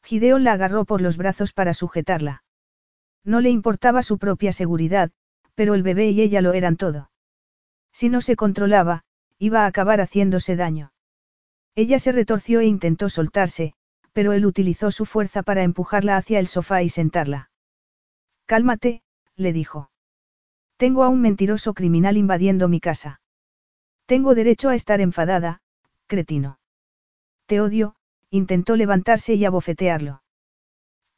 Gideon 0.04 0.44
la 0.44 0.54
agarró 0.54 0.86
por 0.86 1.02
los 1.02 1.18
brazos 1.18 1.52
para 1.52 1.74
sujetarla. 1.74 2.44
No 3.24 3.42
le 3.42 3.50
importaba 3.50 4.04
su 4.04 4.20
propia 4.20 4.54
seguridad, 4.54 5.12
pero 5.56 5.74
el 5.74 5.84
bebé 5.84 6.12
y 6.12 6.22
ella 6.22 6.42
lo 6.42 6.54
eran 6.54 6.78
todo. 6.78 7.10
Si 7.92 8.10
no 8.10 8.22
se 8.22 8.36
controlaba, 8.36 9.04
iba 9.40 9.64
a 9.64 9.66
acabar 9.66 10.02
haciéndose 10.02 10.56
daño. 10.56 10.94
Ella 11.76 12.00
se 12.00 12.12
retorció 12.12 12.60
e 12.60 12.66
intentó 12.66 13.10
soltarse, 13.10 13.74
pero 14.14 14.34
él 14.34 14.46
utilizó 14.46 14.92
su 14.92 15.06
fuerza 15.06 15.44
para 15.44 15.64
empujarla 15.64 16.18
hacia 16.18 16.40
el 16.40 16.48
sofá 16.48 16.84
y 16.84 16.90
sentarla. 16.90 17.50
Cálmate, 18.46 19.02
le 19.36 19.54
dijo. 19.54 19.92
Tengo 20.78 21.04
a 21.04 21.10
un 21.10 21.22
mentiroso 21.22 21.74
criminal 21.74 22.18
invadiendo 22.18 22.68
mi 22.68 22.80
casa. 22.80 23.20
Tengo 24.08 24.36
derecho 24.36 24.70
a 24.70 24.76
estar 24.76 25.02
enfadada, 25.02 25.60
cretino. 26.08 26.60
Te 27.46 27.60
odio, 27.60 27.96
intentó 28.30 28.78
levantarse 28.78 29.34
y 29.34 29.44
abofetearlo. 29.44 30.24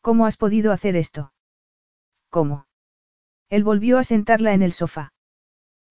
¿Cómo 0.01 0.26
has 0.26 0.38
podido 0.38 0.72
hacer 0.72 0.95
esto? 0.95 1.32
¿Cómo? 2.32 2.66
Él 3.50 3.64
volvió 3.64 4.00
a 4.00 4.03
sentarla 4.03 4.53
en 4.53 4.64
el 4.64 4.74
sofá. 4.74 5.14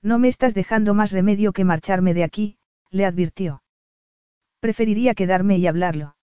No 0.03 0.19
me 0.19 0.27
estás 0.27 0.55
dejando 0.55 0.93
más 0.93 1.13
remedio 1.13 1.53
que 1.53 1.65
marcharme 1.65 2.15
de 2.15 2.25
aquí, 2.25 2.59
le 2.91 3.07
advirtió. 3.07 3.63
Preferiría 4.59 5.15
quedarme 5.15 5.57
y 5.59 5.69
hablarlo. 5.69 6.17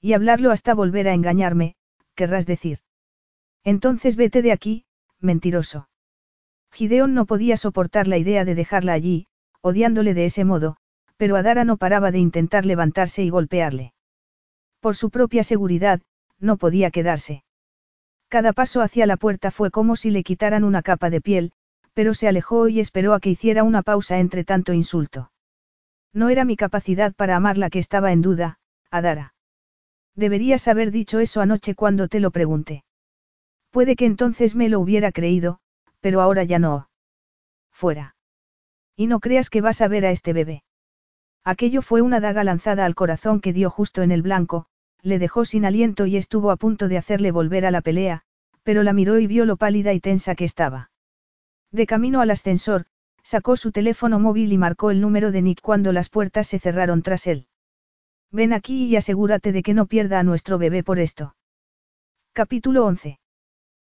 Y 0.00 0.14
hablarlo 0.14 0.50
hasta 0.50 0.74
volver 0.74 1.08
a 1.08 1.14
engañarme, 1.14 1.76
querrás 2.14 2.46
decir. 2.46 2.78
Entonces 3.64 4.16
vete 4.16 4.40
de 4.40 4.52
aquí, 4.52 4.86
mentiroso. 5.18 5.90
Gideón 6.72 7.12
no 7.12 7.26
podía 7.26 7.58
soportar 7.58 8.08
la 8.08 8.16
idea 8.16 8.46
de 8.46 8.54
dejarla 8.54 8.94
allí, 8.94 9.26
odiándole 9.62 10.14
de 10.14 10.24
ese 10.26 10.44
modo, 10.44 10.76
pero 11.16 11.36
Adara 11.36 11.64
no 11.64 11.76
paraba 11.76 12.10
de 12.10 12.18
intentar 12.18 12.64
levantarse 12.66 13.22
y 13.22 13.30
golpearle. 13.30 13.92
Por 14.80 14.96
su 14.96 15.10
propia 15.10 15.44
seguridad, 15.44 16.00
no 16.38 16.56
podía 16.56 16.90
quedarse. 16.90 17.44
Cada 18.28 18.52
paso 18.52 18.80
hacia 18.80 19.06
la 19.06 19.16
puerta 19.16 19.50
fue 19.50 19.70
como 19.70 19.96
si 19.96 20.10
le 20.10 20.22
quitaran 20.22 20.64
una 20.64 20.82
capa 20.82 21.10
de 21.10 21.20
piel, 21.20 21.52
pero 21.92 22.14
se 22.14 22.28
alejó 22.28 22.68
y 22.68 22.80
esperó 22.80 23.12
a 23.12 23.20
que 23.20 23.30
hiciera 23.30 23.64
una 23.64 23.82
pausa 23.82 24.18
entre 24.18 24.44
tanto 24.44 24.72
insulto. 24.72 25.32
No 26.12 26.28
era 26.28 26.44
mi 26.44 26.56
capacidad 26.56 27.12
para 27.14 27.36
amar 27.36 27.58
la 27.58 27.70
que 27.70 27.78
estaba 27.78 28.12
en 28.12 28.22
duda, 28.22 28.58
Adara. 28.90 29.34
Deberías 30.14 30.68
haber 30.68 30.90
dicho 30.90 31.20
eso 31.20 31.40
anoche 31.40 31.74
cuando 31.74 32.08
te 32.08 32.20
lo 32.20 32.30
pregunté. 32.30 32.84
Puede 33.70 33.96
que 33.96 34.06
entonces 34.06 34.54
me 34.54 34.68
lo 34.68 34.80
hubiera 34.80 35.12
creído, 35.12 35.60
pero 36.00 36.20
ahora 36.20 36.44
ya 36.44 36.58
no. 36.58 36.88
Fuera. 37.70 38.16
Y 39.00 39.06
no 39.06 39.18
creas 39.18 39.48
que 39.48 39.62
vas 39.62 39.80
a 39.80 39.88
ver 39.88 40.04
a 40.04 40.10
este 40.10 40.34
bebé. 40.34 40.62
Aquello 41.42 41.80
fue 41.80 42.02
una 42.02 42.20
daga 42.20 42.44
lanzada 42.44 42.84
al 42.84 42.94
corazón 42.94 43.40
que 43.40 43.54
dio 43.54 43.70
justo 43.70 44.02
en 44.02 44.10
el 44.10 44.20
blanco, 44.20 44.66
le 45.00 45.18
dejó 45.18 45.46
sin 45.46 45.64
aliento 45.64 46.04
y 46.04 46.18
estuvo 46.18 46.50
a 46.50 46.58
punto 46.58 46.86
de 46.86 46.98
hacerle 46.98 47.30
volver 47.30 47.64
a 47.64 47.70
la 47.70 47.80
pelea, 47.80 48.24
pero 48.62 48.82
la 48.82 48.92
miró 48.92 49.18
y 49.18 49.26
vio 49.26 49.46
lo 49.46 49.56
pálida 49.56 49.94
y 49.94 50.00
tensa 50.00 50.34
que 50.34 50.44
estaba. 50.44 50.90
De 51.72 51.86
camino 51.86 52.20
al 52.20 52.30
ascensor, 52.30 52.84
sacó 53.22 53.56
su 53.56 53.72
teléfono 53.72 54.20
móvil 54.20 54.52
y 54.52 54.58
marcó 54.58 54.90
el 54.90 55.00
número 55.00 55.32
de 55.32 55.40
Nick 55.40 55.62
cuando 55.62 55.94
las 55.94 56.10
puertas 56.10 56.48
se 56.48 56.58
cerraron 56.58 57.00
tras 57.00 57.26
él. 57.26 57.46
Ven 58.30 58.52
aquí 58.52 58.84
y 58.84 58.96
asegúrate 58.96 59.52
de 59.52 59.62
que 59.62 59.72
no 59.72 59.86
pierda 59.86 60.18
a 60.18 60.24
nuestro 60.24 60.58
bebé 60.58 60.82
por 60.82 60.98
esto. 60.98 61.34
Capítulo 62.34 62.84
11. 62.84 63.18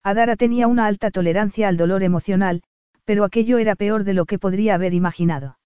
Adara 0.02 0.38
tenía 0.38 0.68
una 0.68 0.86
alta 0.86 1.12
tolerancia 1.12 1.68
al 1.68 1.76
dolor 1.76 2.04
emocional, 2.04 2.64
pero 3.06 3.24
aquello 3.24 3.58
era 3.58 3.76
peor 3.76 4.04
de 4.04 4.14
lo 4.14 4.26
que 4.26 4.40
podría 4.40 4.76
haber 4.76 4.94
imaginado. 4.94 5.58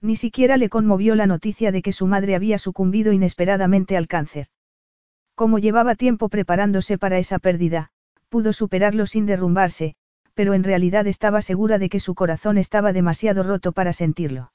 Ni 0.00 0.16
siquiera 0.16 0.56
le 0.56 0.68
conmovió 0.68 1.14
la 1.14 1.26
noticia 1.26 1.72
de 1.72 1.82
que 1.82 1.92
su 1.92 2.06
madre 2.06 2.34
había 2.34 2.58
sucumbido 2.58 3.12
inesperadamente 3.12 3.96
al 3.96 4.06
cáncer. 4.06 4.48
Como 5.34 5.58
llevaba 5.58 5.94
tiempo 5.94 6.28
preparándose 6.28 6.98
para 6.98 7.18
esa 7.18 7.38
pérdida, 7.38 7.90
pudo 8.28 8.52
superarlo 8.52 9.06
sin 9.06 9.26
derrumbarse, 9.26 9.96
pero 10.34 10.54
en 10.54 10.64
realidad 10.64 11.06
estaba 11.06 11.42
segura 11.42 11.78
de 11.78 11.88
que 11.88 12.00
su 12.00 12.14
corazón 12.14 12.58
estaba 12.58 12.92
demasiado 12.92 13.42
roto 13.42 13.72
para 13.72 13.92
sentirlo. 13.92 14.52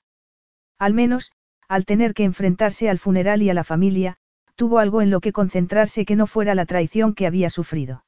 Al 0.77 0.93
menos, 0.93 1.31
al 1.67 1.85
tener 1.85 2.13
que 2.13 2.23
enfrentarse 2.23 2.89
al 2.89 2.99
funeral 2.99 3.41
y 3.41 3.49
a 3.49 3.53
la 3.53 3.63
familia, 3.63 4.17
tuvo 4.55 4.79
algo 4.79 5.01
en 5.01 5.09
lo 5.09 5.21
que 5.21 5.31
concentrarse 5.31 6.05
que 6.05 6.15
no 6.15 6.27
fuera 6.27 6.55
la 6.55 6.65
traición 6.65 7.13
que 7.13 7.25
había 7.27 7.49
sufrido. 7.49 8.03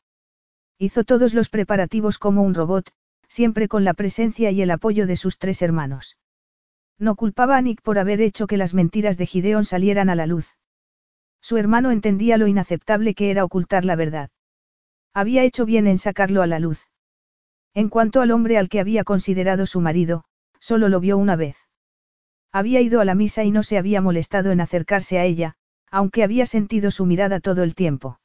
Hizo 0.78 1.04
todos 1.04 1.34
los 1.34 1.50
preparativos 1.50 2.18
como 2.18 2.44
un 2.44 2.54
robot, 2.54 2.92
siempre 3.32 3.70
con 3.70 3.86
la 3.86 3.94
presencia 3.94 4.52
y 4.52 4.62
el 4.62 4.72
apoyo 4.72 5.08
de 5.08 5.16
sus 5.16 5.38
tres 5.38 5.62
hermanos. 5.62 6.18
No 7.00 7.16
culpaba 7.16 7.56
a 7.56 7.62
Nick 7.62 7.82
por 7.82 7.98
haber 7.98 8.20
hecho 8.22 8.46
que 8.46 8.58
las 8.58 8.74
mentiras 8.74 9.18
de 9.18 9.26
Gideon 9.26 9.64
salieran 9.64 10.10
a 10.10 10.16
la 10.16 10.28
luz. 10.28 10.58
Su 11.40 11.56
hermano 11.56 11.92
entendía 11.92 12.38
lo 12.38 12.48
inaceptable 12.48 13.16
que 13.16 13.32
era 13.32 13.46
ocultar 13.46 13.86
la 13.86 13.96
verdad. 13.96 14.32
Había 15.14 15.46
hecho 15.46 15.66
bien 15.66 15.88
en 15.88 15.98
sacarlo 15.98 16.42
a 16.42 16.48
la 16.48 16.60
luz. 16.60 16.88
En 17.74 17.88
cuanto 17.88 18.20
al 18.20 18.32
hombre 18.32 18.58
al 18.58 18.68
que 18.68 18.82
había 18.82 19.06
considerado 19.06 19.66
su 19.66 19.80
marido, 19.80 20.26
solo 20.60 20.90
lo 20.90 21.00
vio 21.00 21.18
una 21.18 21.38
vez. 21.38 21.56
Había 22.52 22.82
ido 22.82 23.00
a 23.00 23.06
la 23.06 23.16
misa 23.16 23.46
y 23.46 23.52
no 23.52 23.64
se 23.64 23.78
había 23.78 24.02
molestado 24.02 24.52
en 24.52 24.60
acercarse 24.60 25.20
a 25.20 25.24
ella, 25.24 25.56
aunque 25.90 26.26
había 26.26 26.46
sentido 26.46 26.92
su 26.92 27.06
mirada 27.06 27.40
todo 27.40 27.64
el 27.64 27.76
tiempo. 27.76 28.20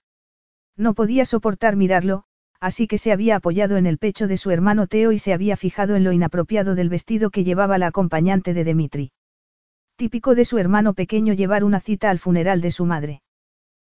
No 0.76 0.94
podía 0.94 1.25
soportar 1.25 1.76
mirarlo, 1.76 2.25
así 2.60 2.86
que 2.86 2.99
se 2.99 3.12
había 3.12 3.36
apoyado 3.36 3.76
en 3.76 3.86
el 3.86 3.99
pecho 3.99 4.26
de 4.26 4.36
su 4.36 4.51
hermano 4.51 4.86
Teo 4.86 5.12
y 5.12 5.18
se 5.18 5.33
había 5.33 5.57
fijado 5.57 5.97
en 5.97 6.05
lo 6.05 6.12
inapropiado 6.12 6.75
del 6.75 6.89
vestido 6.89 7.31
que 7.31 7.44
llevaba 7.44 7.78
la 7.78 7.89
acompañante 7.89 8.55
de 8.55 8.65
Dimitri. 8.65 9.12
Típico 9.97 10.35
de 10.35 10.44
su 10.44 10.59
hermano 10.59 10.94
pequeño 10.94 11.33
llevar 11.33 11.65
una 11.65 11.81
cita 11.81 12.10
al 12.10 12.18
funeral 12.18 12.60
de 12.60 12.70
su 12.70 12.85
madre. 12.85 13.23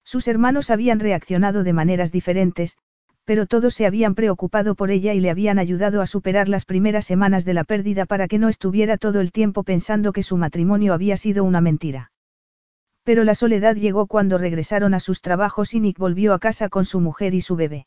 Sus 0.04 0.28
hermanos 0.28 0.70
habían 0.70 1.00
reaccionado 1.00 1.64
de 1.64 1.74
maneras 1.74 2.12
diferentes, 2.12 2.78
pero 3.26 3.46
todos 3.46 3.74
se 3.74 3.86
habían 3.86 4.16
preocupado 4.16 4.74
por 4.74 4.90
ella 4.90 5.14
y 5.14 5.20
le 5.20 5.30
habían 5.30 5.60
ayudado 5.60 6.02
a 6.02 6.06
superar 6.06 6.48
las 6.48 6.64
primeras 6.64 7.06
semanas 7.06 7.44
de 7.44 7.54
la 7.54 7.66
pérdida 7.66 8.06
para 8.06 8.30
que 8.30 8.40
no 8.40 8.48
estuviera 8.48 8.98
todo 8.98 9.20
el 9.20 9.34
tiempo 9.34 9.64
pensando 9.64 10.14
que 10.14 10.24
su 10.24 10.38
matrimonio 10.38 10.94
había 10.94 11.18
sido 11.18 11.44
una 11.44 11.60
mentira. 11.60 12.12
Pero 13.04 13.26
la 13.26 13.36
soledad 13.36 13.76
llegó 13.76 14.08
cuando 14.08 14.38
regresaron 14.38 14.94
a 14.94 15.02
sus 15.02 15.22
trabajos 15.22 15.74
y 15.74 15.82
Nick 15.82 15.98
volvió 15.98 16.34
a 16.34 16.40
casa 16.40 16.70
con 16.70 16.86
su 16.86 17.02
mujer 17.02 17.34
y 17.34 17.42
su 17.42 17.58
bebé. 17.58 17.86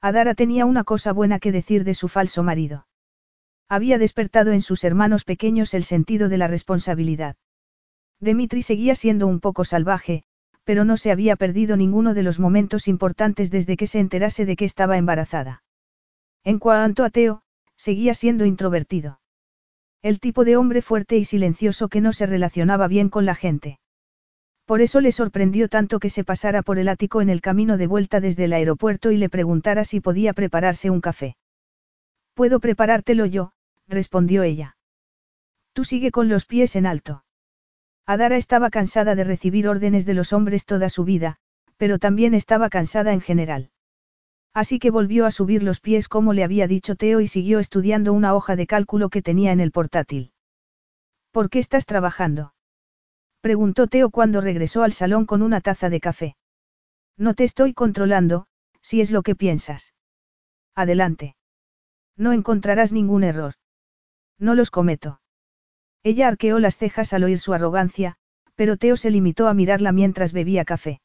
Adara 0.00 0.34
tenía 0.34 0.64
una 0.64 0.84
cosa 0.84 1.12
buena 1.12 1.38
que 1.38 1.52
decir 1.52 1.84
de 1.84 1.94
su 1.94 2.08
falso 2.08 2.42
marido. 2.42 2.86
Había 3.68 3.98
despertado 3.98 4.52
en 4.52 4.62
sus 4.62 4.84
hermanos 4.84 5.24
pequeños 5.24 5.74
el 5.74 5.84
sentido 5.84 6.28
de 6.28 6.38
la 6.38 6.46
responsabilidad. 6.46 7.36
Dimitri 8.18 8.62
seguía 8.62 8.94
siendo 8.94 9.26
un 9.26 9.40
poco 9.40 9.64
salvaje, 9.64 10.24
pero 10.64 10.84
no 10.84 10.96
se 10.96 11.10
había 11.10 11.36
perdido 11.36 11.76
ninguno 11.76 12.14
de 12.14 12.22
los 12.22 12.38
momentos 12.38 12.88
importantes 12.88 13.50
desde 13.50 13.76
que 13.76 13.86
se 13.86 13.98
enterase 13.98 14.46
de 14.46 14.56
que 14.56 14.64
estaba 14.64 14.96
embarazada. 14.96 15.62
En 16.44 16.58
cuanto 16.58 17.04
a 17.04 17.10
Teo, 17.10 17.42
seguía 17.76 18.14
siendo 18.14 18.44
introvertido. 18.44 19.20
El 20.00 20.20
tipo 20.20 20.44
de 20.44 20.56
hombre 20.56 20.80
fuerte 20.80 21.18
y 21.18 21.24
silencioso 21.24 21.88
que 21.88 22.00
no 22.00 22.12
se 22.12 22.24
relacionaba 22.24 22.88
bien 22.88 23.10
con 23.10 23.26
la 23.26 23.34
gente. 23.34 23.79
Por 24.70 24.82
eso 24.82 25.00
le 25.00 25.10
sorprendió 25.10 25.68
tanto 25.68 25.98
que 25.98 26.10
se 26.10 26.22
pasara 26.22 26.62
por 26.62 26.78
el 26.78 26.88
ático 26.88 27.20
en 27.20 27.28
el 27.28 27.40
camino 27.40 27.76
de 27.76 27.88
vuelta 27.88 28.20
desde 28.20 28.44
el 28.44 28.52
aeropuerto 28.52 29.10
y 29.10 29.16
le 29.16 29.28
preguntara 29.28 29.82
si 29.82 29.98
podía 29.98 30.32
prepararse 30.32 30.90
un 30.90 31.00
café. 31.00 31.36
Puedo 32.34 32.60
preparártelo 32.60 33.26
yo, 33.26 33.50
respondió 33.88 34.44
ella. 34.44 34.76
Tú 35.72 35.82
sigue 35.82 36.12
con 36.12 36.28
los 36.28 36.44
pies 36.44 36.76
en 36.76 36.86
alto. 36.86 37.24
Adara 38.06 38.36
estaba 38.36 38.70
cansada 38.70 39.16
de 39.16 39.24
recibir 39.24 39.66
órdenes 39.66 40.06
de 40.06 40.14
los 40.14 40.32
hombres 40.32 40.64
toda 40.66 40.88
su 40.88 41.02
vida, 41.02 41.38
pero 41.76 41.98
también 41.98 42.32
estaba 42.32 42.70
cansada 42.70 43.12
en 43.12 43.22
general. 43.22 43.70
Así 44.54 44.78
que 44.78 44.92
volvió 44.92 45.26
a 45.26 45.32
subir 45.32 45.64
los 45.64 45.80
pies 45.80 46.06
como 46.06 46.32
le 46.32 46.44
había 46.44 46.68
dicho 46.68 46.94
Teo 46.94 47.20
y 47.20 47.26
siguió 47.26 47.58
estudiando 47.58 48.12
una 48.12 48.36
hoja 48.36 48.54
de 48.54 48.68
cálculo 48.68 49.08
que 49.08 49.20
tenía 49.20 49.50
en 49.50 49.58
el 49.58 49.72
portátil. 49.72 50.30
¿Por 51.32 51.50
qué 51.50 51.58
estás 51.58 51.86
trabajando? 51.86 52.52
Preguntó 53.40 53.86
Teo 53.86 54.10
cuando 54.10 54.40
regresó 54.40 54.82
al 54.82 54.92
salón 54.92 55.24
con 55.26 55.42
una 55.42 55.60
taza 55.60 55.88
de 55.88 56.00
café. 56.00 56.36
No 57.16 57.34
te 57.34 57.44
estoy 57.44 57.72
controlando, 57.72 58.46
si 58.82 59.00
es 59.00 59.10
lo 59.10 59.22
que 59.22 59.34
piensas. 59.34 59.94
Adelante. 60.74 61.36
No 62.16 62.32
encontrarás 62.32 62.92
ningún 62.92 63.24
error. 63.24 63.54
No 64.38 64.54
los 64.54 64.70
cometo. 64.70 65.20
Ella 66.02 66.28
arqueó 66.28 66.58
las 66.58 66.76
cejas 66.76 67.12
al 67.12 67.24
oír 67.24 67.38
su 67.38 67.52
arrogancia, 67.52 68.16
pero 68.54 68.76
Teo 68.76 68.96
se 68.96 69.10
limitó 69.10 69.48
a 69.48 69.54
mirarla 69.54 69.92
mientras 69.92 70.32
bebía 70.32 70.64
café. 70.64 71.00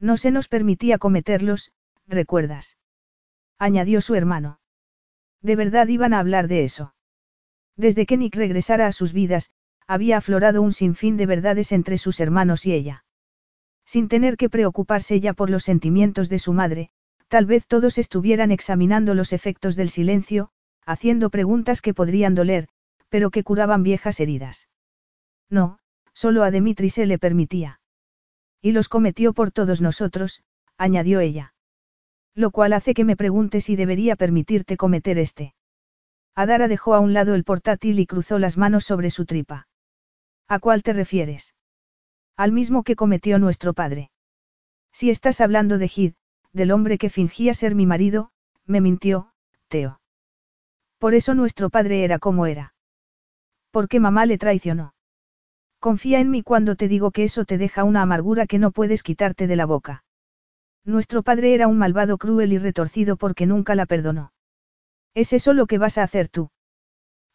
No 0.00 0.16
se 0.16 0.30
nos 0.30 0.48
permitía 0.48 0.98
cometerlos, 0.98 1.72
¿recuerdas? 2.06 2.76
Añadió 3.58 4.00
su 4.00 4.14
hermano. 4.14 4.60
¿De 5.42 5.56
verdad 5.56 5.88
iban 5.88 6.14
a 6.14 6.20
hablar 6.20 6.46
de 6.46 6.64
eso? 6.64 6.94
Desde 7.76 8.06
que 8.06 8.16
Nick 8.16 8.34
regresara 8.36 8.86
a 8.86 8.92
sus 8.92 9.12
vidas, 9.12 9.50
había 9.88 10.18
aflorado 10.18 10.60
un 10.60 10.72
sinfín 10.72 11.16
de 11.16 11.24
verdades 11.24 11.72
entre 11.72 11.96
sus 11.96 12.20
hermanos 12.20 12.66
y 12.66 12.74
ella. 12.74 13.04
Sin 13.86 14.08
tener 14.08 14.36
que 14.36 14.50
preocuparse 14.50 15.18
ya 15.18 15.32
por 15.32 15.48
los 15.48 15.64
sentimientos 15.64 16.28
de 16.28 16.38
su 16.38 16.52
madre, 16.52 16.90
tal 17.28 17.46
vez 17.46 17.66
todos 17.66 17.96
estuvieran 17.96 18.52
examinando 18.52 19.14
los 19.14 19.32
efectos 19.32 19.76
del 19.76 19.88
silencio, 19.88 20.50
haciendo 20.84 21.30
preguntas 21.30 21.80
que 21.80 21.94
podrían 21.94 22.34
doler, 22.34 22.68
pero 23.08 23.30
que 23.30 23.42
curaban 23.42 23.82
viejas 23.82 24.20
heridas. 24.20 24.68
No, 25.48 25.78
solo 26.12 26.42
a 26.42 26.50
Demitri 26.50 26.90
se 26.90 27.06
le 27.06 27.18
permitía. 27.18 27.80
Y 28.60 28.72
los 28.72 28.90
cometió 28.90 29.32
por 29.32 29.52
todos 29.52 29.80
nosotros, 29.80 30.42
añadió 30.76 31.20
ella. 31.20 31.54
Lo 32.34 32.50
cual 32.50 32.74
hace 32.74 32.92
que 32.92 33.04
me 33.04 33.16
pregunte 33.16 33.62
si 33.62 33.74
debería 33.74 34.16
permitirte 34.16 34.76
cometer 34.76 35.18
este. 35.18 35.54
Adara 36.34 36.68
dejó 36.68 36.94
a 36.94 37.00
un 37.00 37.14
lado 37.14 37.34
el 37.34 37.44
portátil 37.44 37.98
y 37.98 38.06
cruzó 38.06 38.38
las 38.38 38.58
manos 38.58 38.84
sobre 38.84 39.08
su 39.08 39.24
tripa. 39.24 39.66
¿A 40.48 40.58
cuál 40.60 40.82
te 40.82 40.94
refieres? 40.94 41.54
Al 42.36 42.52
mismo 42.52 42.82
que 42.82 42.96
cometió 42.96 43.38
nuestro 43.38 43.74
padre. 43.74 44.10
Si 44.92 45.10
estás 45.10 45.42
hablando 45.42 45.76
de 45.76 45.90
Hid, 45.94 46.14
del 46.52 46.70
hombre 46.70 46.96
que 46.96 47.10
fingía 47.10 47.52
ser 47.52 47.74
mi 47.74 47.84
marido, 47.84 48.30
me 48.64 48.80
mintió, 48.80 49.32
Teo. 49.68 50.00
Por 50.98 51.14
eso 51.14 51.34
nuestro 51.34 51.68
padre 51.68 52.02
era 52.02 52.18
como 52.18 52.46
era. 52.46 52.74
Porque 53.70 54.00
mamá 54.00 54.24
le 54.24 54.38
traicionó. 54.38 54.94
Confía 55.80 56.18
en 56.18 56.30
mí 56.30 56.42
cuando 56.42 56.74
te 56.76 56.88
digo 56.88 57.10
que 57.10 57.24
eso 57.24 57.44
te 57.44 57.58
deja 57.58 57.84
una 57.84 58.02
amargura 58.02 58.46
que 58.46 58.58
no 58.58 58.70
puedes 58.70 59.02
quitarte 59.02 59.46
de 59.46 59.56
la 59.56 59.66
boca. 59.66 60.04
Nuestro 60.84 61.22
padre 61.22 61.54
era 61.54 61.68
un 61.68 61.76
malvado 61.76 62.16
cruel 62.16 62.52
y 62.54 62.58
retorcido 62.58 63.16
porque 63.16 63.46
nunca 63.46 63.74
la 63.74 63.84
perdonó. 63.84 64.32
¿Es 65.14 65.32
eso 65.34 65.52
lo 65.52 65.66
que 65.66 65.78
vas 65.78 65.98
a 65.98 66.02
hacer 66.02 66.28
tú? 66.28 66.50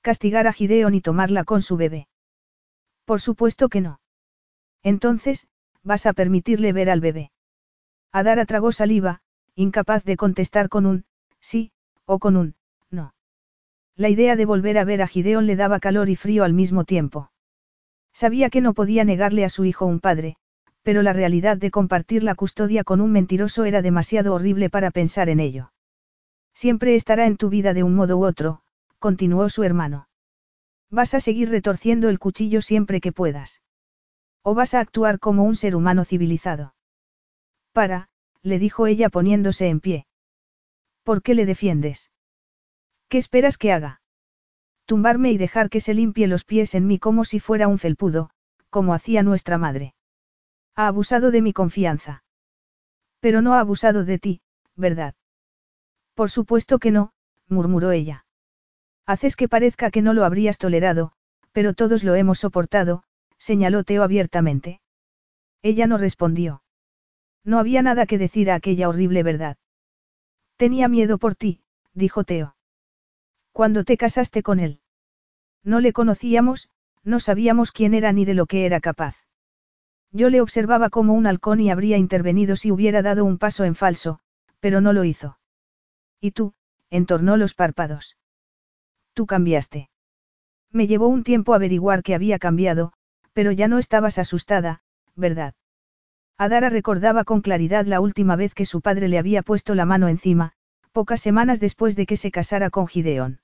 Castigar 0.01 0.47
a 0.47 0.53
Gideon 0.53 0.95
y 0.95 1.01
tomarla 1.01 1.43
con 1.43 1.61
su 1.61 1.77
bebé. 1.77 2.07
Por 3.05 3.21
supuesto 3.21 3.69
que 3.69 3.81
no. 3.81 3.99
Entonces, 4.81 5.47
vas 5.83 6.05
a 6.05 6.13
permitirle 6.13 6.73
ver 6.73 6.89
al 6.89 7.01
bebé. 7.01 7.31
Adara 8.11 8.45
tragó 8.45 8.71
saliva, 8.71 9.21
incapaz 9.55 10.03
de 10.03 10.17
contestar 10.17 10.69
con 10.69 10.85
un, 10.85 11.05
sí, 11.39 11.71
o 12.05 12.19
con 12.19 12.37
un, 12.37 12.55
no. 12.89 13.13
La 13.95 14.09
idea 14.09 14.35
de 14.35 14.45
volver 14.45 14.77
a 14.77 14.85
ver 14.85 15.01
a 15.01 15.07
Gideon 15.07 15.45
le 15.45 15.55
daba 15.55 15.79
calor 15.79 16.09
y 16.09 16.15
frío 16.15 16.43
al 16.43 16.53
mismo 16.53 16.83
tiempo. 16.83 17.31
Sabía 18.13 18.49
que 18.49 18.61
no 18.61 18.73
podía 18.73 19.03
negarle 19.03 19.43
a 19.45 19.49
su 19.49 19.65
hijo 19.65 19.85
un 19.85 19.99
padre, 19.99 20.37
pero 20.83 21.01
la 21.01 21.13
realidad 21.13 21.57
de 21.57 21.71
compartir 21.71 22.23
la 22.23 22.35
custodia 22.35 22.83
con 22.83 23.01
un 23.01 23.11
mentiroso 23.11 23.65
era 23.65 23.81
demasiado 23.81 24.33
horrible 24.33 24.69
para 24.69 24.91
pensar 24.91 25.29
en 25.29 25.39
ello. 25.39 25.71
Siempre 26.53 26.95
estará 26.95 27.25
en 27.25 27.37
tu 27.37 27.49
vida 27.49 27.73
de 27.73 27.83
un 27.83 27.95
modo 27.95 28.17
u 28.17 28.25
otro, 28.25 28.61
continuó 28.99 29.49
su 29.49 29.63
hermano. 29.63 30.07
Vas 30.93 31.15
a 31.15 31.19
seguir 31.19 31.49
retorciendo 31.49 32.07
el 32.07 32.19
cuchillo 32.19 32.61
siempre 32.61 33.01
que 33.01 33.11
puedas. 33.11 33.63
O 34.43 34.53
vas 34.53 34.75
a 34.75 34.79
actuar 34.79 35.17
como 35.17 35.43
un 35.43 35.55
ser 35.55 35.75
humano 35.75 36.05
civilizado. 36.05 36.75
Para, 37.71 38.09
le 38.43 38.59
dijo 38.59 38.85
ella 38.85 39.09
poniéndose 39.09 39.69
en 39.69 39.79
pie. 39.79 40.05
¿Por 41.01 41.23
qué 41.23 41.33
le 41.33 41.47
defiendes? 41.47 42.11
¿Qué 43.09 43.17
esperas 43.17 43.57
que 43.57 43.71
haga? 43.71 44.01
Tumbarme 44.85 45.31
y 45.31 45.39
dejar 45.39 45.71
que 45.71 45.79
se 45.79 45.95
limpie 45.95 46.27
los 46.27 46.43
pies 46.43 46.75
en 46.75 46.85
mí 46.85 46.99
como 46.99 47.25
si 47.25 47.39
fuera 47.39 47.67
un 47.67 47.79
felpudo, 47.79 48.29
como 48.69 48.93
hacía 48.93 49.23
nuestra 49.23 49.57
madre. 49.57 49.95
Ha 50.75 50.85
abusado 50.85 51.31
de 51.31 51.41
mi 51.41 51.53
confianza. 51.53 52.23
Pero 53.19 53.41
no 53.41 53.55
ha 53.55 53.59
abusado 53.61 54.05
de 54.05 54.19
ti, 54.19 54.41
¿verdad? 54.75 55.15
Por 56.13 56.29
supuesto 56.29 56.77
que 56.77 56.91
no, 56.91 57.13
murmuró 57.47 57.89
ella. 57.89 58.22
Haces 59.05 59.35
que 59.35 59.49
parezca 59.49 59.91
que 59.91 60.01
no 60.01 60.13
lo 60.13 60.23
habrías 60.23 60.57
tolerado, 60.57 61.11
pero 61.51 61.73
todos 61.73 62.03
lo 62.03 62.15
hemos 62.15 62.39
soportado, 62.39 63.03
señaló 63.37 63.83
Teo 63.83 64.03
abiertamente. 64.03 64.81
Ella 65.61 65.87
no 65.87 65.97
respondió. 65.97 66.63
No 67.43 67.59
había 67.59 67.81
nada 67.81 68.05
que 68.05 68.17
decir 68.17 68.49
a 68.49 68.55
aquella 68.55 68.87
horrible 68.87 69.23
verdad. 69.23 69.57
Tenía 70.55 70.87
miedo 70.87 71.17
por 71.17 71.35
ti, 71.35 71.61
dijo 71.93 72.23
Teo. 72.23 72.55
Cuando 73.51 73.83
te 73.83 73.97
casaste 73.97 74.43
con 74.43 74.59
él. 74.59 74.79
No 75.63 75.79
le 75.79 75.93
conocíamos, 75.93 76.69
no 77.03 77.19
sabíamos 77.19 77.71
quién 77.71 77.93
era 77.93 78.13
ni 78.13 78.25
de 78.25 78.33
lo 78.33 78.45
que 78.45 78.65
era 78.65 78.79
capaz. 78.79 79.15
Yo 80.11 80.29
le 80.29 80.41
observaba 80.41 80.89
como 80.89 81.13
un 81.13 81.27
halcón 81.27 81.59
y 81.59 81.69
habría 81.69 81.97
intervenido 81.97 82.55
si 82.55 82.71
hubiera 82.71 83.01
dado 83.01 83.25
un 83.25 83.37
paso 83.37 83.63
en 83.63 83.75
falso, 83.75 84.19
pero 84.59 84.79
no 84.79 84.93
lo 84.93 85.03
hizo. 85.03 85.37
¿Y 86.21 86.31
tú? 86.31 86.53
entornó 86.89 87.35
los 87.35 87.53
párpados. 87.53 88.15
Tú 89.13 89.25
cambiaste. 89.25 89.89
Me 90.71 90.87
llevó 90.87 91.07
un 91.07 91.23
tiempo 91.23 91.53
averiguar 91.53 92.03
que 92.03 92.15
había 92.15 92.39
cambiado, 92.39 92.93
pero 93.33 93.51
ya 93.51 93.67
no 93.67 93.77
estabas 93.79 94.17
asustada, 94.17 94.81
¿verdad? 95.15 95.53
Adara 96.37 96.69
recordaba 96.69 97.23
con 97.23 97.41
claridad 97.41 97.85
la 97.85 97.99
última 97.99 98.35
vez 98.35 98.53
que 98.53 98.65
su 98.65 98.81
padre 98.81 99.07
le 99.07 99.19
había 99.19 99.43
puesto 99.43 99.75
la 99.75 99.85
mano 99.85 100.07
encima, 100.07 100.53
pocas 100.91 101.21
semanas 101.21 101.59
después 101.59 101.95
de 101.95 102.05
que 102.05 102.17
se 102.17 102.31
casara 102.31 102.69
con 102.69 102.87
Gideón. 102.87 103.41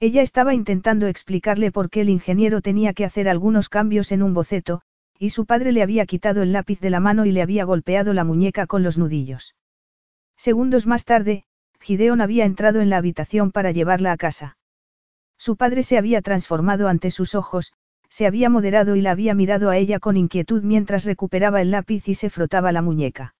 Ella 0.00 0.22
estaba 0.22 0.54
intentando 0.54 1.06
explicarle 1.06 1.72
por 1.72 1.90
qué 1.90 2.02
el 2.02 2.08
ingeniero 2.08 2.60
tenía 2.60 2.92
que 2.92 3.04
hacer 3.04 3.28
algunos 3.28 3.68
cambios 3.68 4.12
en 4.12 4.22
un 4.22 4.32
boceto, 4.32 4.82
y 5.18 5.30
su 5.30 5.44
padre 5.44 5.72
le 5.72 5.82
había 5.82 6.06
quitado 6.06 6.42
el 6.42 6.52
lápiz 6.52 6.80
de 6.80 6.90
la 6.90 7.00
mano 7.00 7.26
y 7.26 7.32
le 7.32 7.42
había 7.42 7.64
golpeado 7.64 8.14
la 8.14 8.24
muñeca 8.24 8.66
con 8.66 8.82
los 8.82 8.96
nudillos. 8.96 9.56
Segundos 10.36 10.86
más 10.86 11.04
tarde, 11.04 11.44
Gideon 11.80 12.20
había 12.20 12.44
entrado 12.44 12.80
en 12.80 12.90
la 12.90 12.98
habitación 12.98 13.50
para 13.50 13.72
llevarla 13.72 14.12
a 14.12 14.16
casa. 14.16 14.57
Su 15.38 15.56
padre 15.56 15.82
se 15.82 15.96
había 15.96 16.20
transformado 16.20 16.88
ante 16.88 17.10
sus 17.10 17.34
ojos, 17.34 17.72
se 18.08 18.26
había 18.26 18.50
moderado 18.50 18.96
y 18.96 19.00
la 19.00 19.12
había 19.12 19.34
mirado 19.34 19.70
a 19.70 19.76
ella 19.76 20.00
con 20.00 20.16
inquietud 20.16 20.62
mientras 20.62 21.04
recuperaba 21.04 21.62
el 21.62 21.70
lápiz 21.70 22.08
y 22.08 22.14
se 22.14 22.28
frotaba 22.28 22.72
la 22.72 22.82
muñeca. 22.82 23.34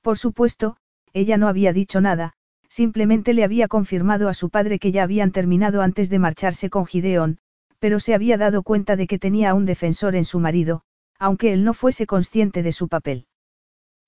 Por 0.00 0.16
supuesto, 0.16 0.76
ella 1.12 1.36
no 1.36 1.48
había 1.48 1.72
dicho 1.72 2.00
nada, 2.00 2.34
simplemente 2.68 3.32
le 3.32 3.44
había 3.44 3.66
confirmado 3.66 4.28
a 4.28 4.34
su 4.34 4.50
padre 4.50 4.78
que 4.78 4.92
ya 4.92 5.02
habían 5.02 5.32
terminado 5.32 5.82
antes 5.82 6.10
de 6.10 6.18
marcharse 6.18 6.70
con 6.70 6.86
Gideon, 6.86 7.38
pero 7.78 7.98
se 7.98 8.14
había 8.14 8.38
dado 8.38 8.62
cuenta 8.62 8.96
de 8.96 9.06
que 9.06 9.18
tenía 9.18 9.50
a 9.50 9.54
un 9.54 9.66
defensor 9.66 10.14
en 10.14 10.24
su 10.24 10.38
marido, 10.38 10.82
aunque 11.18 11.52
él 11.52 11.64
no 11.64 11.74
fuese 11.74 12.06
consciente 12.06 12.62
de 12.62 12.72
su 12.72 12.88
papel. 12.88 13.26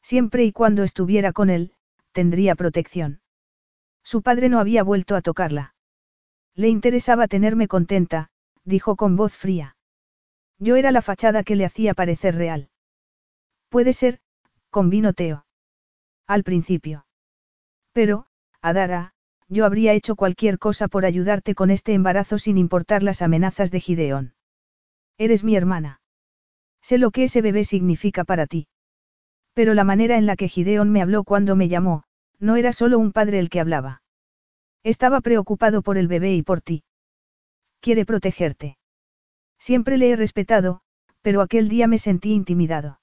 Siempre 0.02 0.44
y 0.44 0.52
cuando 0.52 0.82
estuviera 0.82 1.32
con 1.32 1.50
él, 1.50 1.72
tendría 2.12 2.55
protección. 2.55 3.20
Su 4.02 4.22
padre 4.22 4.48
no 4.48 4.58
había 4.58 4.82
vuelto 4.82 5.16
a 5.16 5.20
tocarla. 5.20 5.74
Le 6.54 6.68
interesaba 6.68 7.28
tenerme 7.28 7.68
contenta, 7.68 8.28
dijo 8.64 8.96
con 8.96 9.16
voz 9.16 9.34
fría. 9.34 9.76
Yo 10.58 10.76
era 10.76 10.90
la 10.90 11.02
fachada 11.02 11.42
que 11.42 11.56
le 11.56 11.64
hacía 11.64 11.94
parecer 11.94 12.34
real. 12.34 12.68
Puede 13.68 13.92
ser, 13.92 14.20
convino 14.70 15.12
Teo. 15.12 15.46
Al 16.26 16.44
principio. 16.44 17.06
Pero, 17.92 18.26
Adara, 18.60 19.14
yo 19.48 19.64
habría 19.64 19.94
hecho 19.94 20.16
cualquier 20.16 20.58
cosa 20.58 20.86
por 20.86 21.04
ayudarte 21.04 21.54
con 21.54 21.70
este 21.70 21.92
embarazo 21.94 22.38
sin 22.38 22.58
importar 22.58 23.02
las 23.02 23.22
amenazas 23.22 23.70
de 23.70 23.80
Gideón. 23.80 24.34
Eres 25.18 25.42
mi 25.44 25.56
hermana. 25.56 26.00
Sé 26.82 26.98
lo 26.98 27.10
que 27.10 27.24
ese 27.24 27.42
bebé 27.42 27.64
significa 27.64 28.24
para 28.24 28.46
ti. 28.46 28.68
Pero 29.54 29.74
la 29.74 29.84
manera 29.84 30.18
en 30.18 30.26
la 30.26 30.36
que 30.36 30.48
Gideón 30.48 30.90
me 30.90 31.02
habló 31.02 31.24
cuando 31.24 31.56
me 31.56 31.68
llamó, 31.68 32.04
no 32.38 32.56
era 32.56 32.72
solo 32.72 32.98
un 32.98 33.12
padre 33.12 33.38
el 33.38 33.50
que 33.50 33.60
hablaba. 33.60 33.99
Estaba 34.83 35.20
preocupado 35.20 35.83
por 35.83 35.99
el 35.99 36.09
bebé 36.09 36.34
y 36.34 36.42
por 36.42 36.60
ti. 36.60 36.84
Quiere 37.81 38.05
protegerte. 38.05 38.78
Siempre 39.59 39.99
le 39.99 40.10
he 40.10 40.17
respetado, 40.17 40.81
pero 41.23 41.42
aquel 41.42 41.68
día 41.68 41.86
me 41.86 41.99
sentí 41.99 42.33
intimidado. 42.33 43.00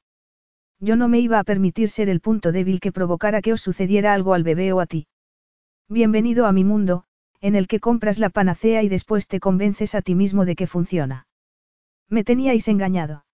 Yo 0.80 0.96
no 0.96 1.08
me 1.08 1.20
iba 1.20 1.40
a 1.40 1.44
permitir 1.44 1.90
ser 1.90 2.10
el 2.10 2.20
punto 2.20 2.52
débil 2.52 2.80
que 2.80 2.92
provocara 2.92 3.42
que 3.42 3.54
os 3.54 3.62
sucediera 3.62 4.14
algo 4.14 4.34
al 4.34 4.44
bebé 4.44 4.74
o 4.74 4.80
a 4.80 4.86
ti. 4.86 5.08
Bienvenido 5.88 6.46
a 6.46 6.52
mi 6.52 6.64
mundo, 6.64 7.04
en 7.42 7.56
el 7.56 7.68
que 7.68 7.80
compras 7.80 8.20
la 8.20 8.30
panacea 8.30 8.84
y 8.84 8.90
después 8.90 9.28
te 9.28 9.40
convences 9.40 9.96
a 9.96 10.02
ti 10.02 10.16
mismo 10.16 10.46
de 10.46 10.56
que 10.56 10.68
funciona. 10.68 11.28
Me 12.10 12.24
teníais 12.24 12.68
engañado. 12.68 13.26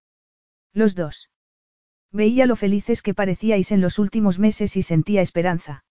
Los 0.74 0.96
dos. 0.96 1.30
Veía 2.12 2.46
lo 2.46 2.56
felices 2.56 3.02
que 3.02 3.14
parecíais 3.14 3.72
en 3.72 3.82
los 3.82 4.00
últimos 4.00 4.40
meses 4.40 4.76
y 4.76 4.84
sentía 4.84 5.22
esperanza. 5.22 5.84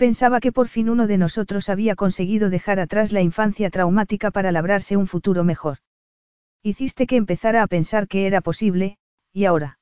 Pensaba 0.00 0.40
que 0.40 0.50
por 0.50 0.68
fin 0.68 0.88
uno 0.88 1.06
de 1.06 1.18
nosotros 1.18 1.68
había 1.68 1.94
conseguido 1.94 2.48
dejar 2.48 2.80
atrás 2.80 3.12
la 3.12 3.20
infancia 3.20 3.68
traumática 3.68 4.30
para 4.30 4.50
labrarse 4.50 4.96
un 4.96 5.06
futuro 5.06 5.44
mejor. 5.44 5.76
Hiciste 6.62 7.06
que 7.06 7.16
empezara 7.16 7.62
a 7.62 7.66
pensar 7.66 8.08
que 8.08 8.26
era 8.26 8.40
posible, 8.40 8.96
y 9.30 9.44
ahora. 9.44 9.78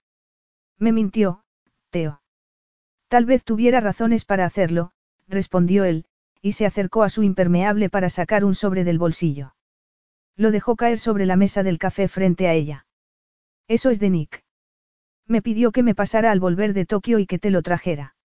Me 0.76 0.90
mintió, 0.90 1.44
Teo. 1.90 2.20
Tal 3.06 3.26
vez 3.26 3.44
tuviera 3.44 3.78
razones 3.78 4.24
para 4.24 4.44
hacerlo, 4.44 4.90
respondió 5.28 5.84
él, 5.84 6.04
y 6.42 6.50
se 6.50 6.66
acercó 6.66 7.04
a 7.04 7.10
su 7.10 7.22
impermeable 7.22 7.88
para 7.88 8.10
sacar 8.10 8.44
un 8.44 8.56
sobre 8.56 8.82
del 8.82 8.98
bolsillo. 8.98 9.54
Lo 10.34 10.50
dejó 10.50 10.74
caer 10.74 10.98
sobre 10.98 11.26
la 11.26 11.36
mesa 11.36 11.62
del 11.62 11.78
café 11.78 12.08
frente 12.08 12.48
a 12.48 12.54
ella. 12.54 12.86
Eso 13.68 13.90
es 13.90 14.00
de 14.00 14.10
Nick. 14.10 14.42
Me 15.28 15.42
pidió 15.42 15.70
que 15.70 15.84
me 15.84 15.94
pasara 15.94 16.32
al 16.32 16.40
volver 16.40 16.74
de 16.74 16.86
Tokio 16.86 17.20
y 17.20 17.26
que 17.26 17.38
te 17.38 17.50
lo 17.50 17.62
trajera. 17.62 18.16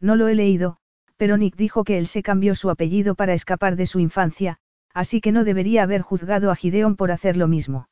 No 0.00 0.16
lo 0.16 0.26
he 0.26 0.34
leído, 0.34 0.81
pero 1.22 1.36
Nick 1.36 1.54
dijo 1.54 1.84
que 1.84 1.98
él 1.98 2.08
se 2.08 2.20
cambió 2.20 2.56
su 2.56 2.68
apellido 2.68 3.14
para 3.14 3.32
escapar 3.32 3.76
de 3.76 3.86
su 3.86 4.00
infancia, 4.00 4.58
así 4.92 5.20
que 5.20 5.30
no 5.30 5.44
debería 5.44 5.84
haber 5.84 6.02
juzgado 6.02 6.50
a 6.50 6.56
Gideon 6.56 6.96
por 6.96 7.12
hacer 7.12 7.36
lo 7.36 7.46
mismo. 7.46 7.88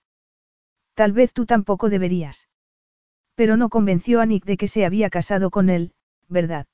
Tal 0.95 1.13
vez 1.13 1.33
tú 1.33 1.47
tampoco 1.47 1.91
deberías. 1.91 2.49
Pero 3.37 3.57
no 3.57 3.69
convenció 3.69 4.21
a 4.21 4.27
Nick 4.27 4.45
de 4.47 4.57
que 4.57 4.67
se 4.67 4.85
había 4.85 5.11
casado 5.11 5.51
con 5.51 5.71
él, 5.71 5.93
¿verdad? 6.29 6.67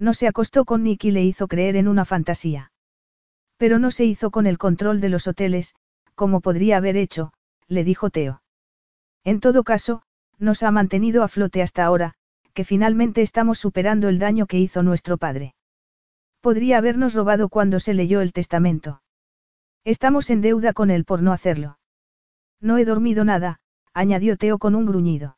No 0.00 0.14
se 0.14 0.26
acostó 0.26 0.64
con 0.64 0.82
Nick 0.82 1.04
y 1.04 1.12
le 1.12 1.22
hizo 1.22 1.46
creer 1.46 1.76
en 1.76 1.86
una 1.86 2.04
fantasía. 2.04 2.72
Pero 3.56 3.78
no 3.78 3.92
se 3.92 4.04
hizo 4.04 4.32
con 4.32 4.48
el 4.48 4.58
control 4.58 5.00
de 5.00 5.10
los 5.10 5.28
hoteles, 5.28 5.76
como 6.16 6.40
podría 6.40 6.78
haber 6.78 6.96
hecho, 6.96 7.32
le 7.68 7.84
dijo 7.84 8.10
Teo. 8.10 8.42
En 9.22 9.38
todo 9.38 9.62
caso, 9.62 10.02
nos 10.40 10.64
ha 10.64 10.72
mantenido 10.72 11.22
a 11.22 11.28
flote 11.28 11.62
hasta 11.62 11.84
ahora, 11.84 12.14
que 12.52 12.64
finalmente 12.64 13.22
estamos 13.22 13.60
superando 13.60 14.08
el 14.08 14.18
daño 14.18 14.48
que 14.48 14.58
hizo 14.58 14.82
nuestro 14.82 15.18
padre. 15.18 15.54
Podría 16.40 16.78
habernos 16.78 17.14
robado 17.14 17.48
cuando 17.48 17.80
se 17.80 17.94
leyó 17.94 18.20
el 18.20 18.32
testamento. 18.32 19.02
Estamos 19.84 20.30
en 20.30 20.40
deuda 20.40 20.72
con 20.72 20.90
él 20.90 21.04
por 21.04 21.22
no 21.22 21.32
hacerlo. 21.32 21.78
No 22.60 22.78
he 22.78 22.84
dormido 22.84 23.24
nada, 23.24 23.60
añadió 23.92 24.36
Teo 24.36 24.58
con 24.58 24.74
un 24.74 24.86
gruñido. 24.86 25.36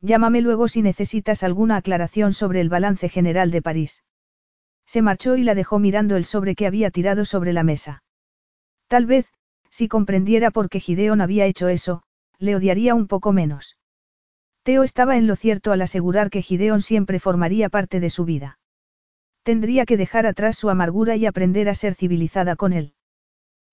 Llámame 0.00 0.40
luego 0.40 0.68
si 0.68 0.82
necesitas 0.82 1.42
alguna 1.42 1.76
aclaración 1.76 2.32
sobre 2.32 2.60
el 2.60 2.68
balance 2.68 3.08
general 3.08 3.50
de 3.50 3.62
París. 3.62 4.04
Se 4.86 5.02
marchó 5.02 5.36
y 5.36 5.42
la 5.42 5.54
dejó 5.54 5.78
mirando 5.78 6.16
el 6.16 6.24
sobre 6.24 6.54
que 6.54 6.66
había 6.66 6.90
tirado 6.90 7.24
sobre 7.24 7.52
la 7.52 7.62
mesa. 7.62 8.02
Tal 8.86 9.06
vez, 9.06 9.30
si 9.70 9.88
comprendiera 9.88 10.50
por 10.50 10.68
qué 10.70 10.80
Gideon 10.80 11.20
había 11.20 11.46
hecho 11.46 11.68
eso, 11.68 12.02
le 12.38 12.56
odiaría 12.56 12.94
un 12.94 13.06
poco 13.06 13.32
menos. 13.32 13.76
Teo 14.62 14.82
estaba 14.82 15.16
en 15.16 15.26
lo 15.26 15.36
cierto 15.36 15.72
al 15.72 15.82
asegurar 15.82 16.30
que 16.30 16.42
Gideon 16.42 16.80
siempre 16.80 17.20
formaría 17.20 17.68
parte 17.68 18.00
de 18.00 18.10
su 18.10 18.24
vida. 18.24 18.58
Tendría 19.48 19.86
que 19.86 19.96
dejar 19.96 20.26
atrás 20.26 20.58
su 20.58 20.68
amargura 20.68 21.16
y 21.16 21.24
aprender 21.24 21.70
a 21.70 21.74
ser 21.74 21.94
civilizada 21.94 22.54
con 22.54 22.74
él. 22.74 22.92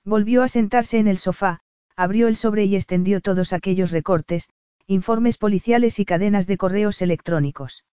Volvió 0.06 0.42
a 0.42 0.48
sentarse 0.48 1.00
en 1.00 1.10
el 1.10 1.18
sofá, 1.18 1.60
abrió 1.98 2.30
el 2.30 2.38
sobre 2.38 2.64
y 2.64 2.78
extendió 2.78 3.20
todos 3.20 3.52
aquellos 3.52 3.92
recortes, 3.92 4.48
informes 4.88 5.38
policiales 5.38 6.00
y 6.00 6.06
cadenas 6.06 6.48
de 6.48 6.56
correos 6.56 7.02
electrónicos. 7.02 7.84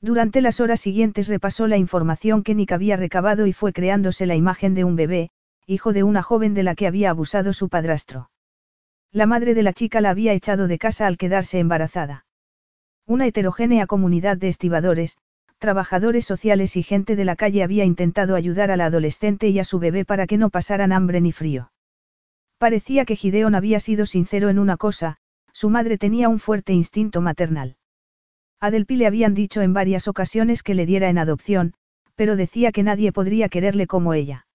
Durante 0.00 0.40
las 0.40 0.60
horas 0.60 0.78
siguientes 0.78 1.26
repasó 1.26 1.66
la 1.66 1.78
información 1.78 2.44
que 2.44 2.54
Nick 2.54 2.70
había 2.70 2.94
recabado 2.94 3.48
y 3.48 3.52
fue 3.52 3.72
creándose 3.72 4.24
la 4.24 4.36
imagen 4.36 4.76
de 4.76 4.84
un 4.84 4.94
bebé, 4.94 5.30
hijo 5.66 5.92
de 5.92 6.04
una 6.04 6.22
joven 6.22 6.54
de 6.54 6.62
la 6.62 6.76
que 6.76 6.86
había 6.86 7.10
abusado 7.10 7.52
su 7.52 7.68
padrastro. 7.68 8.30
La 9.10 9.26
madre 9.26 9.54
de 9.54 9.64
la 9.64 9.72
chica 9.72 10.00
la 10.00 10.10
había 10.10 10.32
echado 10.32 10.68
de 10.68 10.78
casa 10.78 11.08
al 11.08 11.16
quedarse 11.16 11.58
embarazada. 11.58 12.24
Una 13.04 13.26
heterogénea 13.26 13.88
comunidad 13.88 14.36
de 14.36 14.46
estibadores, 14.46 15.16
trabajadores 15.60 16.24
sociales 16.24 16.76
y 16.76 16.82
gente 16.82 17.14
de 17.14 17.24
la 17.24 17.36
calle 17.36 17.62
había 17.62 17.84
intentado 17.84 18.34
ayudar 18.34 18.70
a 18.70 18.76
la 18.76 18.86
adolescente 18.86 19.50
y 19.50 19.60
a 19.60 19.64
su 19.64 19.78
bebé 19.78 20.04
para 20.04 20.26
que 20.26 20.38
no 20.38 20.50
pasaran 20.50 20.90
hambre 20.90 21.20
ni 21.20 21.32
frío. 21.32 21.70
Parecía 22.58 23.04
que 23.04 23.14
Gideon 23.14 23.54
había 23.54 23.78
sido 23.78 24.06
sincero 24.06 24.48
en 24.48 24.58
una 24.58 24.76
cosa, 24.76 25.18
su 25.52 25.68
madre 25.68 25.98
tenía 25.98 26.28
un 26.30 26.38
fuerte 26.38 26.72
instinto 26.72 27.20
maternal. 27.20 27.76
A 28.58 28.70
le 28.70 29.06
habían 29.06 29.34
dicho 29.34 29.60
en 29.60 29.72
varias 29.72 30.08
ocasiones 30.08 30.62
que 30.62 30.74
le 30.74 30.86
diera 30.86 31.08
en 31.10 31.18
adopción, 31.18 31.74
pero 32.14 32.36
decía 32.36 32.72
que 32.72 32.82
nadie 32.82 33.12
podría 33.12 33.48
quererle 33.48 33.86
como 33.86 34.14
ella. 34.14 34.46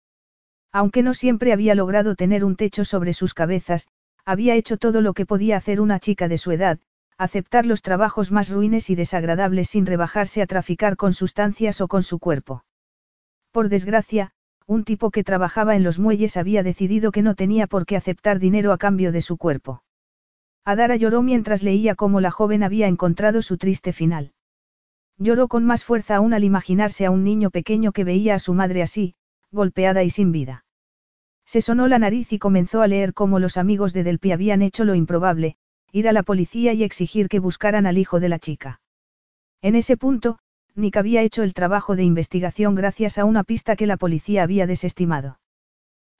Aunque 0.72 1.04
no 1.04 1.14
siempre 1.14 1.54
había 1.54 1.76
logrado 1.76 2.16
tener 2.16 2.44
un 2.44 2.56
techo 2.56 2.84
sobre 2.84 3.14
sus 3.14 3.34
cabezas, 3.34 3.88
había 4.26 4.56
hecho 4.56 4.78
todo 4.78 5.02
lo 5.02 5.14
que 5.14 5.26
podía 5.26 5.58
hacer 5.58 5.82
una 5.82 6.00
chica 6.00 6.28
de 6.28 6.40
su 6.40 6.52
edad, 6.52 6.80
aceptar 7.18 7.66
los 7.66 7.82
trabajos 7.82 8.32
más 8.32 8.50
ruines 8.50 8.90
y 8.90 8.96
desagradables 8.96 9.70
sin 9.70 9.86
rebajarse 9.86 10.42
a 10.42 10.48
traficar 10.48 10.98
con 10.98 11.14
sustancias 11.14 11.80
o 11.82 11.88
con 11.88 12.04
su 12.04 12.20
cuerpo. 12.20 12.66
Por 13.52 13.70
desgracia, 13.70 14.32
un 14.68 14.84
tipo 14.84 15.12
que 15.12 15.24
trabajaba 15.24 15.76
en 15.76 15.84
los 15.84 16.00
muelles 16.00 16.38
había 16.38 16.64
decidido 16.64 17.12
que 17.12 17.22
no 17.22 17.36
tenía 17.36 17.68
por 17.68 17.86
qué 17.86 17.96
aceptar 17.96 18.40
dinero 18.40 18.74
a 18.74 18.78
cambio 18.78 19.12
de 19.12 19.22
su 19.22 19.38
cuerpo. 19.38 19.84
Adara 20.66 20.96
lloró 20.96 21.22
mientras 21.22 21.62
leía 21.64 21.96
cómo 21.96 22.20
la 22.20 22.32
joven 22.32 22.64
había 22.64 22.88
encontrado 22.88 23.42
su 23.42 23.58
triste 23.58 23.94
final. 23.94 24.34
Lloró 25.18 25.48
con 25.48 25.64
más 25.64 25.84
fuerza 25.84 26.16
aún 26.16 26.34
al 26.34 26.44
imaginarse 26.44 27.06
a 27.06 27.12
un 27.12 27.24
niño 27.24 27.52
pequeño 27.52 27.92
que 27.92 28.04
veía 28.04 28.36
a 28.36 28.40
su 28.40 28.54
madre 28.54 28.82
así, 28.82 29.16
golpeada 29.52 30.04
y 30.04 30.10
sin 30.10 30.32
vida. 30.32 30.66
Se 31.46 31.62
sonó 31.62 31.88
la 31.88 32.00
nariz 32.00 32.34
y 32.34 32.40
comenzó 32.40 32.82
a 32.82 32.88
leer 32.88 33.14
cómo 33.14 33.40
los 33.40 33.56
amigos 33.56 33.94
de 33.94 34.04
Delpi 34.04 34.32
habían 34.32 34.64
hecho 34.64 34.84
lo 34.84 34.96
improbable, 34.96 35.58
ir 35.96 36.10
a 36.10 36.12
la 36.12 36.24
policía 36.24 36.74
y 36.74 36.84
exigir 36.84 37.30
que 37.30 37.40
buscaran 37.40 37.86
al 37.86 37.98
hijo 37.98 38.20
de 38.20 38.28
la 38.28 38.38
chica. 38.38 38.82
En 39.62 39.76
ese 39.76 39.96
punto, 39.96 40.40
Nick 40.76 40.98
había 40.98 41.22
hecho 41.22 41.42
el 41.42 41.54
trabajo 41.54 41.96
de 41.96 42.04
investigación 42.04 42.76
gracias 42.76 43.18
a 43.18 43.24
una 43.24 43.46
pista 43.46 43.78
que 43.78 43.88
la 43.88 43.96
policía 43.96 44.44
había 44.44 44.68
desestimado. 44.68 45.40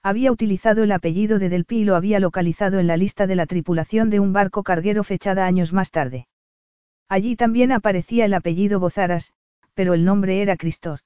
Había 0.02 0.32
utilizado 0.32 0.82
el 0.82 0.92
apellido 0.92 1.38
de 1.38 1.50
Delpi 1.50 1.80
y 1.80 1.84
lo 1.84 1.94
había 1.94 2.20
localizado 2.20 2.78
en 2.78 2.86
la 2.86 2.96
lista 2.96 3.26
de 3.26 3.36
la 3.36 3.44
tripulación 3.44 4.08
de 4.08 4.18
un 4.18 4.32
barco 4.32 4.62
carguero 4.62 5.04
fechada 5.04 5.44
años 5.44 5.74
más 5.74 5.90
tarde. 5.90 6.26
Allí 7.10 7.36
también 7.36 7.70
aparecía 7.70 8.24
el 8.24 8.32
apellido 8.32 8.80
Bozaras, 8.80 9.34
pero 9.74 9.92
el 9.92 10.06
nombre 10.06 10.40
era 10.40 10.56
Cristor. 10.56 11.00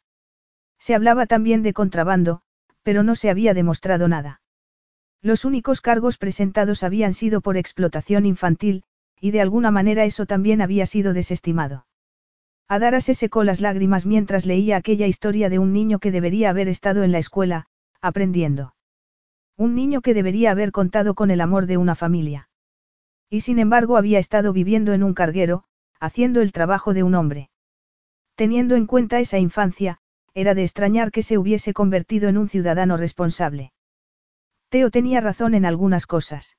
Se 0.78 0.94
hablaba 0.94 1.26
también 1.26 1.64
de 1.64 1.72
contrabando, 1.72 2.42
pero 2.84 3.02
no 3.02 3.16
se 3.16 3.30
había 3.30 3.52
demostrado 3.52 4.06
nada. 4.06 4.39
Los 5.22 5.44
únicos 5.44 5.80
cargos 5.80 6.16
presentados 6.16 6.82
habían 6.82 7.12
sido 7.12 7.40
por 7.40 7.56
explotación 7.56 8.24
infantil, 8.24 8.84
y 9.20 9.32
de 9.32 9.42
alguna 9.42 9.70
manera 9.70 10.04
eso 10.04 10.24
también 10.24 10.62
había 10.62 10.86
sido 10.86 11.12
desestimado. 11.12 11.86
Adara 12.68 13.00
se 13.00 13.14
secó 13.14 13.44
las 13.44 13.60
lágrimas 13.60 14.06
mientras 14.06 14.46
leía 14.46 14.76
aquella 14.76 15.06
historia 15.06 15.50
de 15.50 15.58
un 15.58 15.72
niño 15.72 15.98
que 15.98 16.10
debería 16.10 16.50
haber 16.50 16.68
estado 16.68 17.02
en 17.02 17.12
la 17.12 17.18
escuela, 17.18 17.66
aprendiendo. 18.00 18.74
Un 19.56 19.74
niño 19.74 20.00
que 20.00 20.14
debería 20.14 20.52
haber 20.52 20.72
contado 20.72 21.14
con 21.14 21.30
el 21.30 21.42
amor 21.42 21.66
de 21.66 21.76
una 21.76 21.94
familia. 21.94 22.48
Y 23.28 23.42
sin 23.42 23.58
embargo 23.58 23.96
había 23.98 24.18
estado 24.18 24.52
viviendo 24.52 24.94
en 24.94 25.02
un 25.02 25.14
carguero, 25.14 25.64
haciendo 25.98 26.40
el 26.40 26.52
trabajo 26.52 26.94
de 26.94 27.02
un 27.02 27.14
hombre. 27.14 27.50
Teniendo 28.36 28.74
en 28.74 28.86
cuenta 28.86 29.20
esa 29.20 29.38
infancia, 29.38 29.98
era 30.32 30.54
de 30.54 30.62
extrañar 30.62 31.10
que 31.10 31.22
se 31.22 31.36
hubiese 31.36 31.74
convertido 31.74 32.28
en 32.28 32.38
un 32.38 32.48
ciudadano 32.48 32.96
responsable. 32.96 33.72
Teo 34.70 34.90
tenía 34.90 35.20
razón 35.20 35.54
en 35.54 35.66
algunas 35.66 36.06
cosas. 36.06 36.56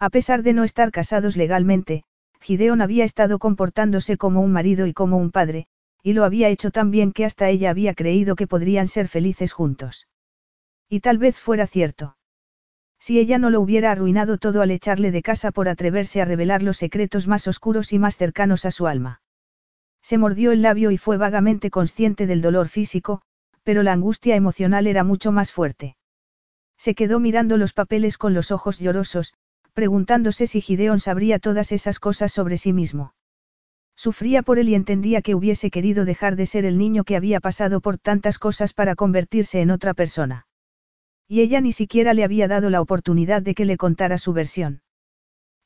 A 0.00 0.10
pesar 0.10 0.42
de 0.42 0.52
no 0.52 0.64
estar 0.64 0.90
casados 0.90 1.36
legalmente, 1.36 2.02
Gideon 2.40 2.82
había 2.82 3.04
estado 3.04 3.38
comportándose 3.38 4.16
como 4.16 4.40
un 4.40 4.50
marido 4.50 4.86
y 4.86 4.92
como 4.92 5.16
un 5.16 5.30
padre, 5.30 5.66
y 6.02 6.12
lo 6.12 6.24
había 6.24 6.48
hecho 6.48 6.72
tan 6.72 6.90
bien 6.90 7.12
que 7.12 7.24
hasta 7.24 7.48
ella 7.48 7.70
había 7.70 7.94
creído 7.94 8.34
que 8.34 8.48
podrían 8.48 8.88
ser 8.88 9.06
felices 9.06 9.52
juntos. 9.52 10.08
Y 10.88 11.00
tal 11.00 11.18
vez 11.18 11.38
fuera 11.38 11.68
cierto. 11.68 12.16
Si 12.98 13.20
ella 13.20 13.38
no 13.38 13.50
lo 13.50 13.60
hubiera 13.60 13.92
arruinado 13.92 14.36
todo 14.36 14.60
al 14.60 14.72
echarle 14.72 15.12
de 15.12 15.22
casa 15.22 15.52
por 15.52 15.68
atreverse 15.68 16.20
a 16.20 16.24
revelar 16.24 16.64
los 16.64 16.78
secretos 16.78 17.28
más 17.28 17.46
oscuros 17.46 17.92
y 17.92 18.00
más 18.00 18.16
cercanos 18.16 18.64
a 18.64 18.72
su 18.72 18.88
alma. 18.88 19.22
Se 20.02 20.18
mordió 20.18 20.50
el 20.50 20.62
labio 20.62 20.90
y 20.90 20.98
fue 20.98 21.16
vagamente 21.16 21.70
consciente 21.70 22.26
del 22.26 22.42
dolor 22.42 22.68
físico, 22.68 23.22
pero 23.62 23.84
la 23.84 23.92
angustia 23.92 24.34
emocional 24.34 24.88
era 24.88 25.04
mucho 25.04 25.30
más 25.30 25.52
fuerte. 25.52 25.96
Se 26.80 26.94
quedó 26.94 27.20
mirando 27.20 27.58
los 27.58 27.74
papeles 27.74 28.16
con 28.16 28.32
los 28.32 28.50
ojos 28.50 28.78
llorosos, 28.78 29.34
preguntándose 29.74 30.46
si 30.46 30.62
Gideon 30.62 30.98
sabría 30.98 31.38
todas 31.38 31.72
esas 31.72 32.00
cosas 32.00 32.32
sobre 32.32 32.56
sí 32.56 32.72
mismo. 32.72 33.12
Sufría 33.94 34.40
por 34.40 34.58
él 34.58 34.70
y 34.70 34.74
entendía 34.74 35.20
que 35.20 35.34
hubiese 35.34 35.70
querido 35.70 36.06
dejar 36.06 36.36
de 36.36 36.46
ser 36.46 36.64
el 36.64 36.78
niño 36.78 37.04
que 37.04 37.16
había 37.16 37.38
pasado 37.38 37.82
por 37.82 37.98
tantas 37.98 38.38
cosas 38.38 38.72
para 38.72 38.94
convertirse 38.94 39.60
en 39.60 39.70
otra 39.70 39.92
persona. 39.92 40.46
Y 41.28 41.42
ella 41.42 41.60
ni 41.60 41.72
siquiera 41.72 42.14
le 42.14 42.24
había 42.24 42.48
dado 42.48 42.70
la 42.70 42.80
oportunidad 42.80 43.42
de 43.42 43.54
que 43.54 43.66
le 43.66 43.76
contara 43.76 44.16
su 44.16 44.32
versión. 44.32 44.80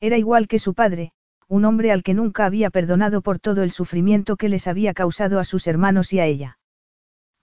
Era 0.01 0.17
igual 0.17 0.49
que 0.49 0.59
su 0.59 0.73
padre, 0.73 1.13
un 1.47 1.63
hombre 1.63 1.93
al 1.93 2.03
que 2.03 2.13
nunca 2.13 2.45
había 2.45 2.69
perdonado 2.71 3.21
por 3.21 3.39
todo 3.39 3.63
el 3.63 3.71
sufrimiento 3.71 4.35
que 4.35 4.49
les 4.49 4.67
había 4.67 4.93
causado 4.93 5.39
a 5.39 5.45
sus 5.45 5.65
hermanos 5.65 6.11
y 6.11 6.19
a 6.19 6.25
ella. 6.25 6.59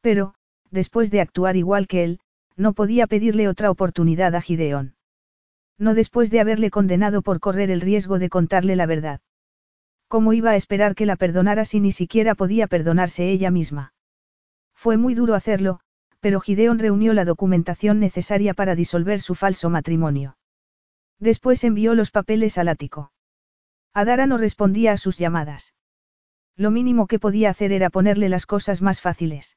Pero, 0.02 0.34
después 0.70 1.10
de 1.10 1.22
actuar 1.22 1.56
igual 1.56 1.86
que 1.86 2.04
él, 2.04 2.20
no 2.56 2.72
podía 2.72 3.06
pedirle 3.06 3.48
otra 3.48 3.70
oportunidad 3.70 4.34
a 4.34 4.40
Gideón. 4.40 4.94
No 5.78 5.94
después 5.94 6.30
de 6.30 6.40
haberle 6.40 6.70
condenado 6.70 7.22
por 7.22 7.40
correr 7.40 7.70
el 7.70 7.80
riesgo 7.80 8.18
de 8.18 8.28
contarle 8.28 8.76
la 8.76 8.86
verdad. 8.86 9.20
¿Cómo 10.08 10.32
iba 10.32 10.50
a 10.50 10.56
esperar 10.56 10.94
que 10.94 11.06
la 11.06 11.16
perdonara 11.16 11.64
si 11.64 11.80
ni 11.80 11.92
siquiera 11.92 12.34
podía 12.34 12.66
perdonarse 12.66 13.30
ella 13.30 13.50
misma? 13.50 13.94
Fue 14.74 14.96
muy 14.96 15.14
duro 15.14 15.34
hacerlo, 15.34 15.80
pero 16.20 16.40
Gideon 16.40 16.78
reunió 16.78 17.14
la 17.14 17.24
documentación 17.24 17.98
necesaria 17.98 18.54
para 18.54 18.74
disolver 18.74 19.20
su 19.20 19.34
falso 19.34 19.70
matrimonio. 19.70 20.36
Después 21.18 21.64
envió 21.64 21.94
los 21.94 22.10
papeles 22.10 22.58
al 22.58 22.68
ático. 22.68 23.12
Adara 23.94 24.26
no 24.26 24.38
respondía 24.38 24.92
a 24.92 24.96
sus 24.96 25.18
llamadas. 25.18 25.74
Lo 26.56 26.70
mínimo 26.70 27.06
que 27.06 27.18
podía 27.18 27.50
hacer 27.50 27.72
era 27.72 27.90
ponerle 27.90 28.28
las 28.28 28.46
cosas 28.46 28.82
más 28.82 29.00
fáciles. 29.00 29.56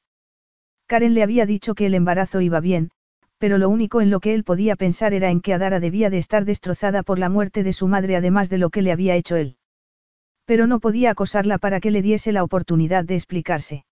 Karen 0.86 1.14
le 1.14 1.22
había 1.22 1.46
dicho 1.46 1.74
que 1.74 1.86
el 1.86 1.94
embarazo 1.94 2.40
iba 2.40 2.60
bien, 2.60 2.90
pero 3.38 3.58
lo 3.58 3.68
único 3.68 4.00
en 4.00 4.10
lo 4.10 4.20
que 4.20 4.34
él 4.34 4.44
podía 4.44 4.76
pensar 4.76 5.12
era 5.12 5.30
en 5.30 5.40
que 5.40 5.52
Adara 5.52 5.80
debía 5.80 6.10
de 6.10 6.18
estar 6.18 6.44
destrozada 6.44 7.02
por 7.02 7.18
la 7.18 7.28
muerte 7.28 7.62
de 7.62 7.72
su 7.72 7.88
madre 7.88 8.16
además 8.16 8.48
de 8.48 8.58
lo 8.58 8.70
que 8.70 8.82
le 8.82 8.92
había 8.92 9.16
hecho 9.16 9.36
él. 9.36 9.56
Pero 10.44 10.66
no 10.66 10.80
podía 10.80 11.10
acosarla 11.10 11.58
para 11.58 11.80
que 11.80 11.90
le 11.90 12.02
diese 12.02 12.32
la 12.32 12.44
oportunidad 12.44 13.04
de 13.04 13.16
explicarse. 13.16 13.84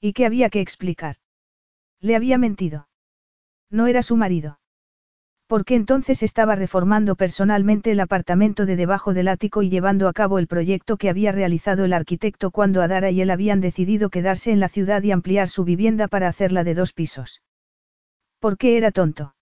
¿Y 0.00 0.12
qué 0.12 0.26
había 0.26 0.50
que 0.50 0.60
explicar? 0.60 1.16
Le 2.00 2.16
había 2.16 2.38
mentido. 2.38 2.88
No 3.70 3.86
era 3.86 4.02
su 4.02 4.16
marido. 4.16 4.59
¿Por 5.50 5.64
qué 5.64 5.74
entonces 5.74 6.22
estaba 6.22 6.54
reformando 6.54 7.16
personalmente 7.16 7.90
el 7.90 7.98
apartamento 7.98 8.66
de 8.66 8.76
debajo 8.76 9.14
del 9.14 9.26
ático 9.26 9.64
y 9.64 9.68
llevando 9.68 10.06
a 10.06 10.12
cabo 10.12 10.38
el 10.38 10.46
proyecto 10.46 10.96
que 10.96 11.10
había 11.10 11.32
realizado 11.32 11.84
el 11.84 11.92
arquitecto 11.92 12.52
cuando 12.52 12.82
Adara 12.82 13.10
y 13.10 13.20
él 13.20 13.30
habían 13.30 13.60
decidido 13.60 14.10
quedarse 14.10 14.52
en 14.52 14.60
la 14.60 14.68
ciudad 14.68 15.02
y 15.02 15.10
ampliar 15.10 15.48
su 15.48 15.64
vivienda 15.64 16.06
para 16.06 16.28
hacerla 16.28 16.62
de 16.62 16.76
dos 16.76 16.92
pisos? 16.92 17.42
¿Por 18.38 18.58
qué 18.58 18.76
era 18.76 18.92
tonto? 18.92 19.34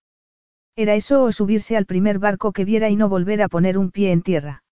¿Era 0.77 0.95
eso 0.95 1.25
o 1.25 1.31
subirse 1.31 1.77
al 1.77 1.85
primer 1.85 2.19
barco 2.19 2.53
que 2.53 2.65
viera 2.65 2.89
y 2.89 2.97
no 2.97 3.11
volver 3.11 3.43
a 3.43 3.49
poner 3.49 3.77
un 3.77 3.91
pie 3.91 4.11
en 4.11 4.23
tierra? 4.23 4.65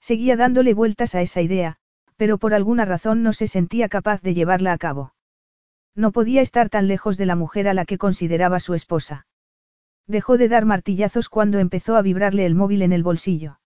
Seguía 0.00 0.34
dándole 0.34 0.72
vueltas 0.72 1.14
a 1.14 1.20
esa 1.20 1.42
idea, 1.42 1.76
pero 2.16 2.38
por 2.38 2.54
alguna 2.54 2.86
razón 2.86 3.22
no 3.22 3.34
se 3.34 3.48
sentía 3.48 3.90
capaz 3.90 4.22
de 4.22 4.32
llevarla 4.32 4.72
a 4.72 4.78
cabo. 4.78 5.12
No 5.94 6.10
podía 6.10 6.40
estar 6.40 6.70
tan 6.70 6.88
lejos 6.88 7.18
de 7.18 7.26
la 7.26 7.36
mujer 7.36 7.68
a 7.68 7.74
la 7.74 7.84
que 7.84 7.98
consideraba 7.98 8.60
su 8.60 8.72
esposa. 8.72 9.26
Dejó 10.06 10.36
de 10.36 10.48
dar 10.48 10.64
martillazos 10.66 11.28
cuando 11.28 11.58
empezó 11.58 11.96
a 11.96 12.02
vibrarle 12.02 12.44
el 12.46 12.54
móvil 12.54 12.82
en 12.82 12.92
el 12.92 13.02
bolsillo. 13.02 13.60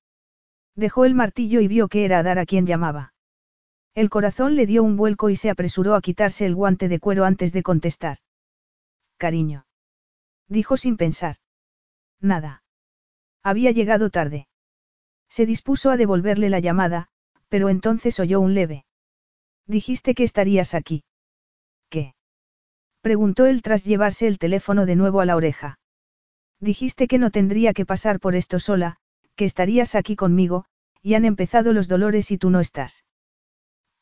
Dejó 0.77 1.05
el 1.05 1.15
martillo 1.15 1.61
y 1.61 1.69
vio 1.69 1.89
que 1.89 2.05
era 2.05 2.21
Adara 2.21 2.47
quien 2.47 2.67
llamaba. 2.67 3.13
El 3.95 4.11
corazón 4.11 4.55
le 4.55 4.67
dio 4.67 4.85
un 4.85 4.97
vuelco 4.97 5.31
y 5.31 5.35
se 5.35 5.51
apresuró 5.51 5.97
a 5.97 6.01
quitarse 6.01 6.47
el 6.47 6.55
guante 6.55 6.89
de 6.89 7.01
cuero 7.01 7.25
antes 7.25 7.53
de 7.53 7.65
contestar. 7.65 8.19
Cariño. 9.17 9.67
Dijo 10.47 10.77
sin 10.77 10.97
pensar. 10.97 11.37
Nada. 12.21 12.63
Había 13.43 13.73
llegado 13.73 14.11
tarde. 14.11 14.47
Se 15.29 15.47
dispuso 15.47 15.91
a 15.91 15.97
devolverle 15.97 16.49
la 16.49 16.61
llamada, 16.61 17.09
pero 17.49 17.69
entonces 17.69 18.21
oyó 18.21 18.41
un 18.41 18.55
leve. 18.55 18.87
Dijiste 19.67 20.15
que 20.15 20.23
estarías 20.23 20.75
aquí. 20.75 21.03
¿Qué? 21.91 22.15
Preguntó 23.01 23.47
él 23.47 23.63
tras 23.63 23.85
llevarse 23.85 24.29
el 24.29 24.39
teléfono 24.39 24.87
de 24.87 24.95
nuevo 24.95 25.21
a 25.21 25.27
la 25.27 25.37
oreja. 25.37 25.79
Dijiste 26.61 27.07
que 27.07 27.19
no 27.19 27.31
tendría 27.31 27.73
que 27.73 27.87
pasar 27.87 28.19
por 28.21 28.35
esto 28.35 28.59
sola, 28.59 28.97
que 29.37 29.45
estarías 29.45 29.95
aquí 29.95 30.17
conmigo, 30.17 30.65
y 31.03 31.15
han 31.15 31.25
empezado 31.25 31.73
los 31.73 31.89
dolores 31.89 32.31
y 32.31 32.39
tú 32.39 32.51
no 32.51 32.61
estás. 32.61 33.05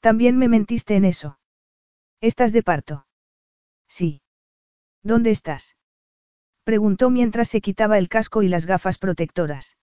También 0.01 0.39
me 0.39 0.49
mentiste 0.49 0.97
en 0.97 1.05
eso. 1.05 1.39
¿Estás 2.21 2.53
de 2.53 2.63
parto? 2.63 3.07
Sí. 3.89 4.23
¿Dónde 5.03 5.31
estás? 5.31 5.77
Preguntó 6.65 7.11
mientras 7.11 7.49
se 7.49 7.61
quitaba 7.61 7.99
el 7.99 8.09
casco 8.09 8.43
y 8.43 8.49
las 8.49 8.67
gafas 8.67 8.99
protectoras. 8.99 9.77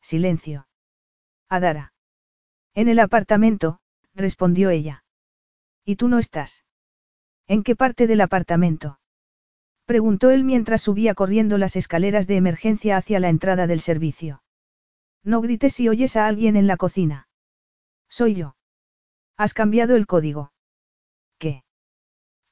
Silencio. 0.00 0.68
Adara. 1.48 1.92
En 2.74 2.88
el 2.88 3.00
apartamento, 3.00 3.80
respondió 4.14 4.70
ella. 4.70 5.04
¿Y 5.84 5.96
tú 5.96 6.08
no 6.08 6.18
estás? 6.18 6.64
¿En 7.46 7.62
qué 7.62 7.74
parte 7.74 8.06
del 8.06 8.20
apartamento? 8.20 8.97
Preguntó 9.88 10.28
él 10.28 10.44
mientras 10.44 10.82
subía 10.82 11.14
corriendo 11.14 11.56
las 11.56 11.74
escaleras 11.74 12.26
de 12.26 12.36
emergencia 12.36 12.98
hacia 12.98 13.20
la 13.20 13.30
entrada 13.30 13.66
del 13.66 13.80
servicio. 13.80 14.42
No 15.24 15.40
grites 15.40 15.72
si 15.72 15.88
oyes 15.88 16.14
a 16.14 16.26
alguien 16.26 16.56
en 16.56 16.66
la 16.66 16.76
cocina. 16.76 17.26
Soy 18.06 18.34
yo. 18.34 18.54
Has 19.38 19.54
cambiado 19.54 19.96
el 19.96 20.06
código. 20.06 20.52
¿Qué? 21.38 21.64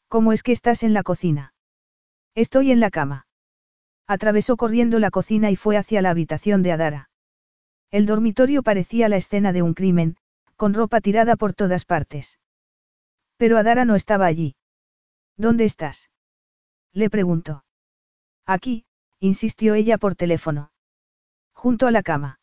¿Cómo 0.09 0.33
es 0.33 0.43
que 0.43 0.53
estás 0.53 0.83
en 0.83 0.95
la 0.95 1.03
cocina? 1.03 1.53
Estoy 2.35 2.73
en 2.73 2.81
la 2.81 2.89
cama. 2.89 3.27
Atravesó 4.07 4.57
corriendo 4.57 4.99
la 4.99 5.11
cocina 5.11 5.51
y 5.51 5.57
fue 5.57 5.77
hacia 5.77 6.01
la 6.01 6.09
habitación 6.09 6.63
de 6.63 6.73
Adara. 6.73 7.11
El 7.91 8.07
dormitorio 8.07 8.63
parecía 8.63 9.11
la 9.11 9.19
escena 9.19 9.53
de 9.53 9.61
un 9.61 9.75
crimen, 9.75 10.17
con 10.57 10.73
ropa 10.73 11.03
tirada 11.03 11.37
por 11.37 11.53
todas 11.53 11.85
partes. 11.85 12.39
Pero 13.37 13.59
Adara 13.59 13.85
no 13.85 13.95
estaba 13.95 14.25
allí. 14.25 14.57
¿Dónde 15.37 15.67
estás? 15.67 16.09
Le 16.97 17.11
preguntó. 17.11 17.63
Aquí, 18.47 18.87
insistió 19.21 19.75
ella 19.75 19.99
por 19.99 20.15
teléfono. 20.15 20.71
Junto 21.53 21.87
a 21.87 21.91
la 21.91 22.03
cama. 22.03 22.41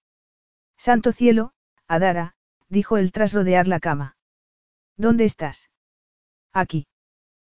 Santo 0.77 1.11
cielo, 1.11 1.53
Adara, 1.87 2.35
dijo 2.69 2.97
él 2.97 3.11
tras 3.11 3.33
rodear 3.33 3.67
la 3.67 3.79
cama. 3.79 4.15
¿Dónde 4.95 5.25
estás? 5.25 5.71
Aquí. 6.53 6.85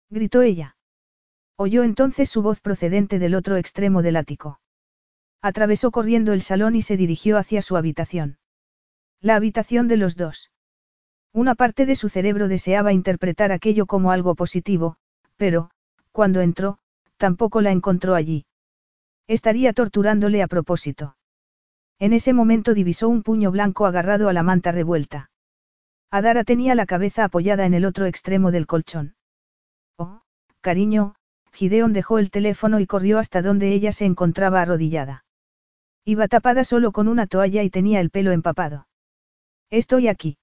Gritó 0.08 0.42
ella. 0.42 0.76
Oyó 1.56 1.82
entonces 1.82 2.30
su 2.30 2.42
voz 2.42 2.60
procedente 2.60 3.18
del 3.18 3.34
otro 3.34 3.56
extremo 3.56 4.00
del 4.00 4.14
ático. 4.14 4.60
Atravesó 5.42 5.90
corriendo 5.90 6.32
el 6.32 6.42
salón 6.42 6.76
y 6.76 6.82
se 6.82 6.96
dirigió 6.96 7.38
hacia 7.38 7.60
su 7.60 7.76
habitación. 7.76 8.38
La 9.20 9.34
habitación 9.34 9.88
de 9.88 9.96
los 9.96 10.14
dos. 10.14 10.52
Una 11.32 11.56
parte 11.56 11.86
de 11.86 11.96
su 11.96 12.08
cerebro 12.08 12.46
deseaba 12.46 12.92
interpretar 12.92 13.50
aquello 13.50 13.86
como 13.86 14.12
algo 14.12 14.36
positivo, 14.36 14.96
pero, 15.36 15.70
cuando 16.12 16.40
entró, 16.40 16.78
tampoco 17.16 17.60
la 17.60 17.70
encontró 17.70 18.14
allí. 18.14 18.46
Estaría 19.26 19.72
torturándole 19.72 20.42
a 20.42 20.48
propósito. 20.48 21.16
En 21.98 22.12
ese 22.12 22.32
momento 22.32 22.74
divisó 22.74 23.08
un 23.08 23.22
puño 23.22 23.50
blanco 23.50 23.86
agarrado 23.86 24.28
a 24.28 24.32
la 24.32 24.42
manta 24.42 24.72
revuelta. 24.72 25.30
Adara 26.10 26.44
tenía 26.44 26.74
la 26.74 26.86
cabeza 26.86 27.24
apoyada 27.24 27.66
en 27.66 27.74
el 27.74 27.84
otro 27.84 28.06
extremo 28.06 28.50
del 28.50 28.66
colchón. 28.66 29.16
Oh, 29.96 30.22
cariño, 30.60 31.14
Gideon 31.52 31.92
dejó 31.92 32.18
el 32.18 32.30
teléfono 32.30 32.80
y 32.80 32.86
corrió 32.86 33.18
hasta 33.18 33.42
donde 33.42 33.72
ella 33.72 33.92
se 33.92 34.04
encontraba 34.04 34.60
arrodillada. 34.62 35.24
Iba 36.04 36.28
tapada 36.28 36.64
solo 36.64 36.92
con 36.92 37.08
una 37.08 37.26
toalla 37.26 37.62
y 37.62 37.70
tenía 37.70 38.00
el 38.00 38.10
pelo 38.10 38.32
empapado. 38.32 38.86
Estoy 39.70 40.08
aquí. 40.08 40.36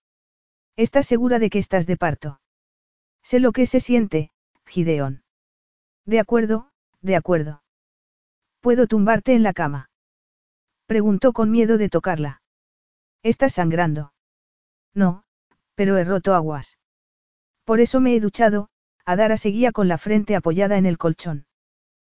¿Estás 0.75 1.05
segura 1.05 1.37
de 1.37 1.49
que 1.49 1.59
estás 1.59 1.85
de 1.85 1.97
parto? 1.97 2.41
Sé 3.23 3.39
lo 3.39 3.51
que 3.51 3.65
se 3.65 3.79
siente, 3.79 4.31
Gideon. 4.65 5.23
De 6.05 6.19
acuerdo, 6.19 6.69
de 7.01 7.15
acuerdo. 7.15 7.63
¿Puedo 8.59 8.87
tumbarte 8.87 9.33
en 9.33 9.43
la 9.43 9.53
cama? 9.53 9.89
Preguntó 10.85 11.33
con 11.33 11.51
miedo 11.51 11.77
de 11.77 11.89
tocarla. 11.89 12.41
¿Estás 13.23 13.53
sangrando? 13.53 14.13
No, 14.93 15.23
pero 15.75 15.97
he 15.97 16.03
roto 16.03 16.33
aguas. 16.33 16.77
Por 17.63 17.79
eso 17.79 18.01
me 18.01 18.15
he 18.15 18.19
duchado, 18.19 18.69
Adara 19.05 19.37
seguía 19.37 19.71
con 19.71 19.87
la 19.87 19.97
frente 19.97 20.35
apoyada 20.35 20.77
en 20.77 20.85
el 20.85 20.97
colchón. 20.97 21.45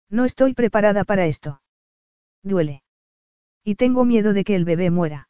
No 0.09 0.25
estoy 0.25 0.55
preparada 0.55 1.05
para 1.05 1.27
esto. 1.27 1.63
Duele. 2.43 2.83
Y 3.65 3.77
tengo 3.77 4.05
miedo 4.05 4.33
de 4.33 4.45
que 4.45 4.57
el 4.57 4.65
bebé 4.65 4.91
muera. 4.91 5.29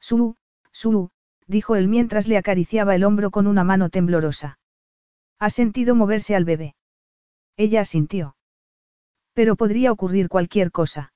Su, 0.00 0.36
su, 0.72 1.10
dijo 1.46 1.76
él 1.76 1.88
mientras 1.88 2.26
le 2.26 2.36
acariciaba 2.36 2.94
el 2.94 3.04
hombro 3.04 3.30
con 3.30 3.46
una 3.46 3.64
mano 3.64 3.90
temblorosa. 3.90 4.58
¿Ha 5.38 5.50
sentido 5.50 5.94
moverse 5.94 6.34
al 6.34 6.44
bebé? 6.44 6.74
Ella 7.56 7.82
asintió. 7.82 8.36
Pero 9.34 9.56
podría 9.56 9.92
ocurrir 9.92 10.28
cualquier 10.28 10.70
cosa. 10.70 11.12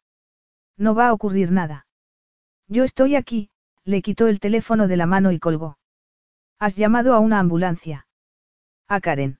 No 0.77 0.95
va 0.95 1.09
a 1.09 1.13
ocurrir 1.13 1.51
nada. 1.51 1.87
Yo 2.69 2.85
estoy 2.85 3.17
aquí, 3.17 3.51
le 3.85 4.03
quitó 4.03 4.27
el 4.27 4.41
teléfono 4.41 4.89
de 4.89 4.97
la 4.97 5.07
mano 5.07 5.33
y 5.33 5.39
colgó. 5.39 5.79
¿Has 6.59 6.77
llamado 6.77 7.15
a 7.15 7.21
una 7.21 7.39
ambulancia? 7.39 8.07
A 8.89 9.01
Karen. 9.01 9.39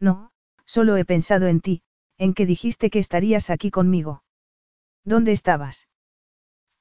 No, 0.00 0.32
solo 0.64 0.96
he 0.96 1.04
pensado 1.04 1.46
en 1.46 1.60
ti, 1.60 1.82
en 2.18 2.34
que 2.34 2.46
dijiste 2.46 2.90
que 2.90 2.98
estarías 2.98 3.50
aquí 3.50 3.70
conmigo. 3.70 4.22
¿Dónde 5.04 5.32
estabas? 5.32 5.88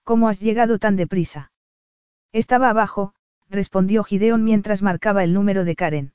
¿Cómo 0.04 0.28
has 0.28 0.40
llegado 0.40 0.80
tan 0.80 0.96
deprisa? 0.96 1.52
Estaba 2.32 2.70
abajo, 2.70 3.14
respondió 3.50 4.04
Gideon 4.04 4.44
mientras 4.44 4.82
marcaba 4.82 5.24
el 5.24 5.34
número 5.34 5.64
de 5.64 5.76
Karen. 5.76 6.14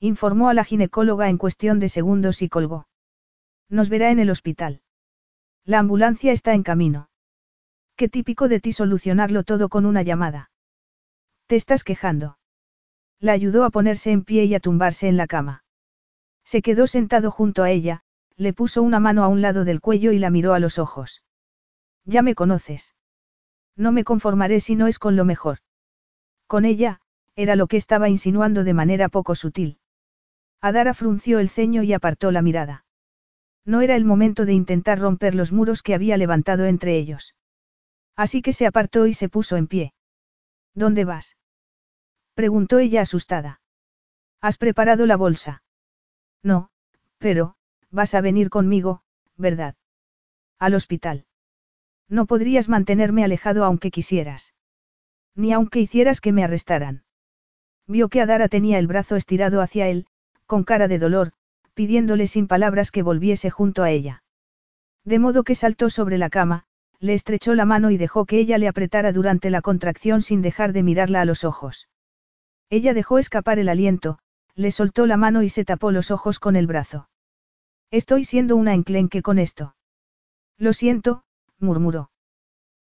Informó 0.00 0.48
a 0.48 0.54
la 0.54 0.64
ginecóloga 0.64 1.28
en 1.28 1.38
cuestión 1.38 1.80
de 1.80 1.88
segundos 1.88 2.42
y 2.42 2.48
colgó. 2.48 2.86
Nos 3.68 3.88
verá 3.88 4.10
en 4.10 4.18
el 4.18 4.30
hospital. 4.30 4.82
La 5.64 5.78
ambulancia 5.78 6.32
está 6.32 6.54
en 6.54 6.62
camino. 6.62 7.08
Qué 7.96 8.08
típico 8.08 8.48
de 8.48 8.60
ti 8.60 8.72
solucionarlo 8.72 9.42
todo 9.42 9.68
con 9.68 9.86
una 9.86 10.02
llamada. 10.02 10.50
Te 11.46 11.56
estás 11.56 11.82
quejando. 11.82 12.38
La 13.20 13.32
ayudó 13.32 13.64
a 13.64 13.70
ponerse 13.70 14.10
en 14.10 14.22
pie 14.22 14.44
y 14.44 14.54
a 14.54 14.60
tumbarse 14.60 15.08
en 15.08 15.16
la 15.16 15.26
cama. 15.26 15.64
Se 16.44 16.60
quedó 16.60 16.86
sentado 16.86 17.30
junto 17.30 17.62
a 17.62 17.70
ella, 17.70 18.02
le 18.36 18.52
puso 18.52 18.82
una 18.82 19.00
mano 19.00 19.24
a 19.24 19.28
un 19.28 19.40
lado 19.40 19.64
del 19.64 19.80
cuello 19.80 20.12
y 20.12 20.18
la 20.18 20.28
miró 20.30 20.52
a 20.52 20.60
los 20.60 20.78
ojos. 20.78 21.22
Ya 22.04 22.20
me 22.20 22.34
conoces. 22.34 22.94
No 23.76 23.92
me 23.92 24.04
conformaré 24.04 24.60
si 24.60 24.76
no 24.76 24.86
es 24.86 24.98
con 24.98 25.16
lo 25.16 25.24
mejor. 25.24 25.58
Con 26.46 26.64
ella, 26.64 27.00
era 27.34 27.56
lo 27.56 27.66
que 27.66 27.78
estaba 27.78 28.08
insinuando 28.08 28.62
de 28.62 28.74
manera 28.74 29.08
poco 29.08 29.34
sutil. 29.34 29.78
Adara 30.60 30.94
frunció 30.94 31.38
el 31.38 31.48
ceño 31.48 31.82
y 31.82 31.92
apartó 31.92 32.30
la 32.32 32.42
mirada. 32.42 32.84
No 33.64 33.80
era 33.80 33.96
el 33.96 34.04
momento 34.04 34.44
de 34.44 34.52
intentar 34.52 34.98
romper 34.98 35.34
los 35.34 35.52
muros 35.52 35.82
que 35.82 35.94
había 35.94 36.16
levantado 36.16 36.66
entre 36.66 36.96
ellos. 36.96 37.34
Así 38.14 38.40
que 38.40 38.52
se 38.52 38.66
apartó 38.66 39.06
y 39.06 39.14
se 39.14 39.28
puso 39.28 39.56
en 39.56 39.66
pie. 39.66 39.92
¿Dónde 40.74 41.04
vas? 41.04 41.36
preguntó 42.34 42.78
ella 42.78 43.02
asustada. 43.02 43.60
¿Has 44.40 44.58
preparado 44.58 45.06
la 45.06 45.16
bolsa? 45.16 45.62
No, 46.42 46.70
pero, 47.18 47.56
vas 47.90 48.14
a 48.14 48.20
venir 48.20 48.50
conmigo, 48.50 49.02
¿verdad? 49.36 49.74
Al 50.58 50.74
hospital. 50.74 51.26
No 52.08 52.26
podrías 52.26 52.68
mantenerme 52.68 53.24
alejado 53.24 53.64
aunque 53.64 53.90
quisieras. 53.90 54.54
Ni 55.34 55.52
aunque 55.52 55.80
hicieras 55.80 56.20
que 56.20 56.32
me 56.32 56.44
arrestaran. 56.44 57.04
Vio 57.86 58.08
que 58.08 58.20
Adara 58.20 58.48
tenía 58.48 58.78
el 58.78 58.86
brazo 58.86 59.16
estirado 59.16 59.60
hacia 59.60 59.88
él, 59.88 60.06
con 60.46 60.64
cara 60.64 60.88
de 60.88 60.98
dolor, 60.98 61.32
pidiéndole 61.74 62.26
sin 62.26 62.46
palabras 62.46 62.90
que 62.90 63.02
volviese 63.02 63.50
junto 63.50 63.82
a 63.82 63.90
ella. 63.90 64.22
De 65.04 65.18
modo 65.18 65.44
que 65.44 65.54
saltó 65.54 65.90
sobre 65.90 66.18
la 66.18 66.30
cama, 66.30 66.64
le 66.98 67.14
estrechó 67.14 67.54
la 67.54 67.66
mano 67.66 67.90
y 67.90 67.96
dejó 67.96 68.24
que 68.24 68.38
ella 68.38 68.58
le 68.58 68.68
apretara 68.68 69.12
durante 69.12 69.50
la 69.50 69.60
contracción 69.60 70.22
sin 70.22 70.42
dejar 70.42 70.72
de 70.72 70.82
mirarla 70.82 71.20
a 71.20 71.24
los 71.24 71.44
ojos. 71.44 71.88
Ella 72.70 72.94
dejó 72.94 73.18
escapar 73.18 73.58
el 73.58 73.68
aliento, 73.68 74.18
le 74.54 74.70
soltó 74.70 75.06
la 75.06 75.16
mano 75.16 75.42
y 75.42 75.48
se 75.48 75.64
tapó 75.64 75.92
los 75.92 76.10
ojos 76.10 76.38
con 76.38 76.56
el 76.56 76.66
brazo. 76.66 77.08
Estoy 77.90 78.24
siendo 78.24 78.56
una 78.56 78.74
enclenque 78.74 79.22
con 79.22 79.38
esto. 79.38 79.76
Lo 80.58 80.72
siento, 80.72 81.22
murmuró. 81.60 82.10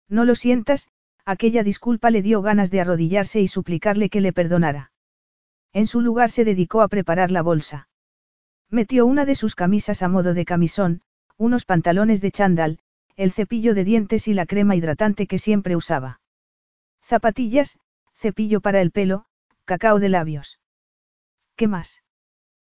No 0.08 0.24
lo 0.24 0.36
sientas, 0.36 0.88
aquella 1.26 1.64
disculpa 1.64 2.10
le 2.10 2.22
dio 2.22 2.42
ganas 2.42 2.72
de 2.72 2.82
arrodillarse 2.82 3.42
y 3.42 3.48
suplicarle 3.48 4.10
que 4.10 4.22
le 4.22 4.32
perdonara. 4.32 4.93
En 5.74 5.88
su 5.88 6.02
lugar 6.02 6.30
se 6.30 6.46
dedicó 6.46 6.82
a 6.82 6.88
preparar 6.88 7.32
la 7.32 7.42
bolsa. 7.42 7.90
Metió 8.70 9.06
una 9.06 9.26
de 9.26 9.36
sus 9.36 9.56
camisas 9.56 10.04
a 10.04 10.08
modo 10.08 10.34
de 10.34 10.46
camisón, 10.46 11.02
unos 11.38 11.66
pantalones 11.66 12.22
de 12.22 12.32
chándal, 12.32 12.80
el 13.16 13.32
cepillo 13.32 13.74
de 13.74 13.84
dientes 13.84 14.28
y 14.28 14.34
la 14.34 14.46
crema 14.46 14.76
hidratante 14.76 15.28
que 15.28 15.40
siempre 15.40 15.76
usaba. 15.76 16.22
Zapatillas, 17.04 17.80
cepillo 18.14 18.62
para 18.62 18.82
el 18.82 18.92
pelo, 18.92 19.26
cacao 19.66 20.00
de 20.00 20.10
labios. 20.10 20.60
¿Qué 21.56 21.68
más? 21.68 22.02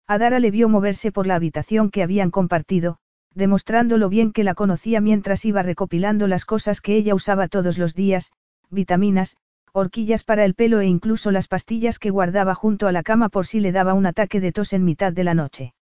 Adara 0.06 0.38
le 0.38 0.50
vio 0.50 0.68
moverse 0.68 1.12
por 1.12 1.26
la 1.26 1.34
habitación 1.34 1.90
que 1.90 2.02
habían 2.02 2.30
compartido, 2.30 2.98
demostrando 3.34 3.98
lo 3.98 4.08
bien 4.08 4.32
que 4.32 4.44
la 4.44 4.54
conocía 4.54 5.00
mientras 5.00 5.44
iba 5.44 5.62
recopilando 5.62 6.26
las 6.26 6.44
cosas 6.44 6.80
que 6.80 6.96
ella 6.96 7.14
usaba 7.14 7.48
todos 7.48 7.76
los 7.76 7.94
días, 7.94 8.32
vitaminas, 8.70 9.36
horquillas 9.78 10.24
para 10.24 10.46
el 10.46 10.54
pelo 10.54 10.80
e 10.80 10.86
incluso 10.86 11.30
las 11.30 11.48
pastillas 11.48 11.98
que 11.98 12.08
guardaba 12.08 12.54
junto 12.54 12.88
a 12.88 12.92
la 12.92 13.02
cama 13.02 13.28
por 13.28 13.46
si 13.46 13.60
le 13.60 13.72
daba 13.72 13.92
un 13.92 14.06
ataque 14.06 14.40
de 14.40 14.50
tos 14.50 14.72
en 14.72 14.86
mitad 14.86 15.12
de 15.12 15.22
la 15.22 15.34
noche. 15.34 15.74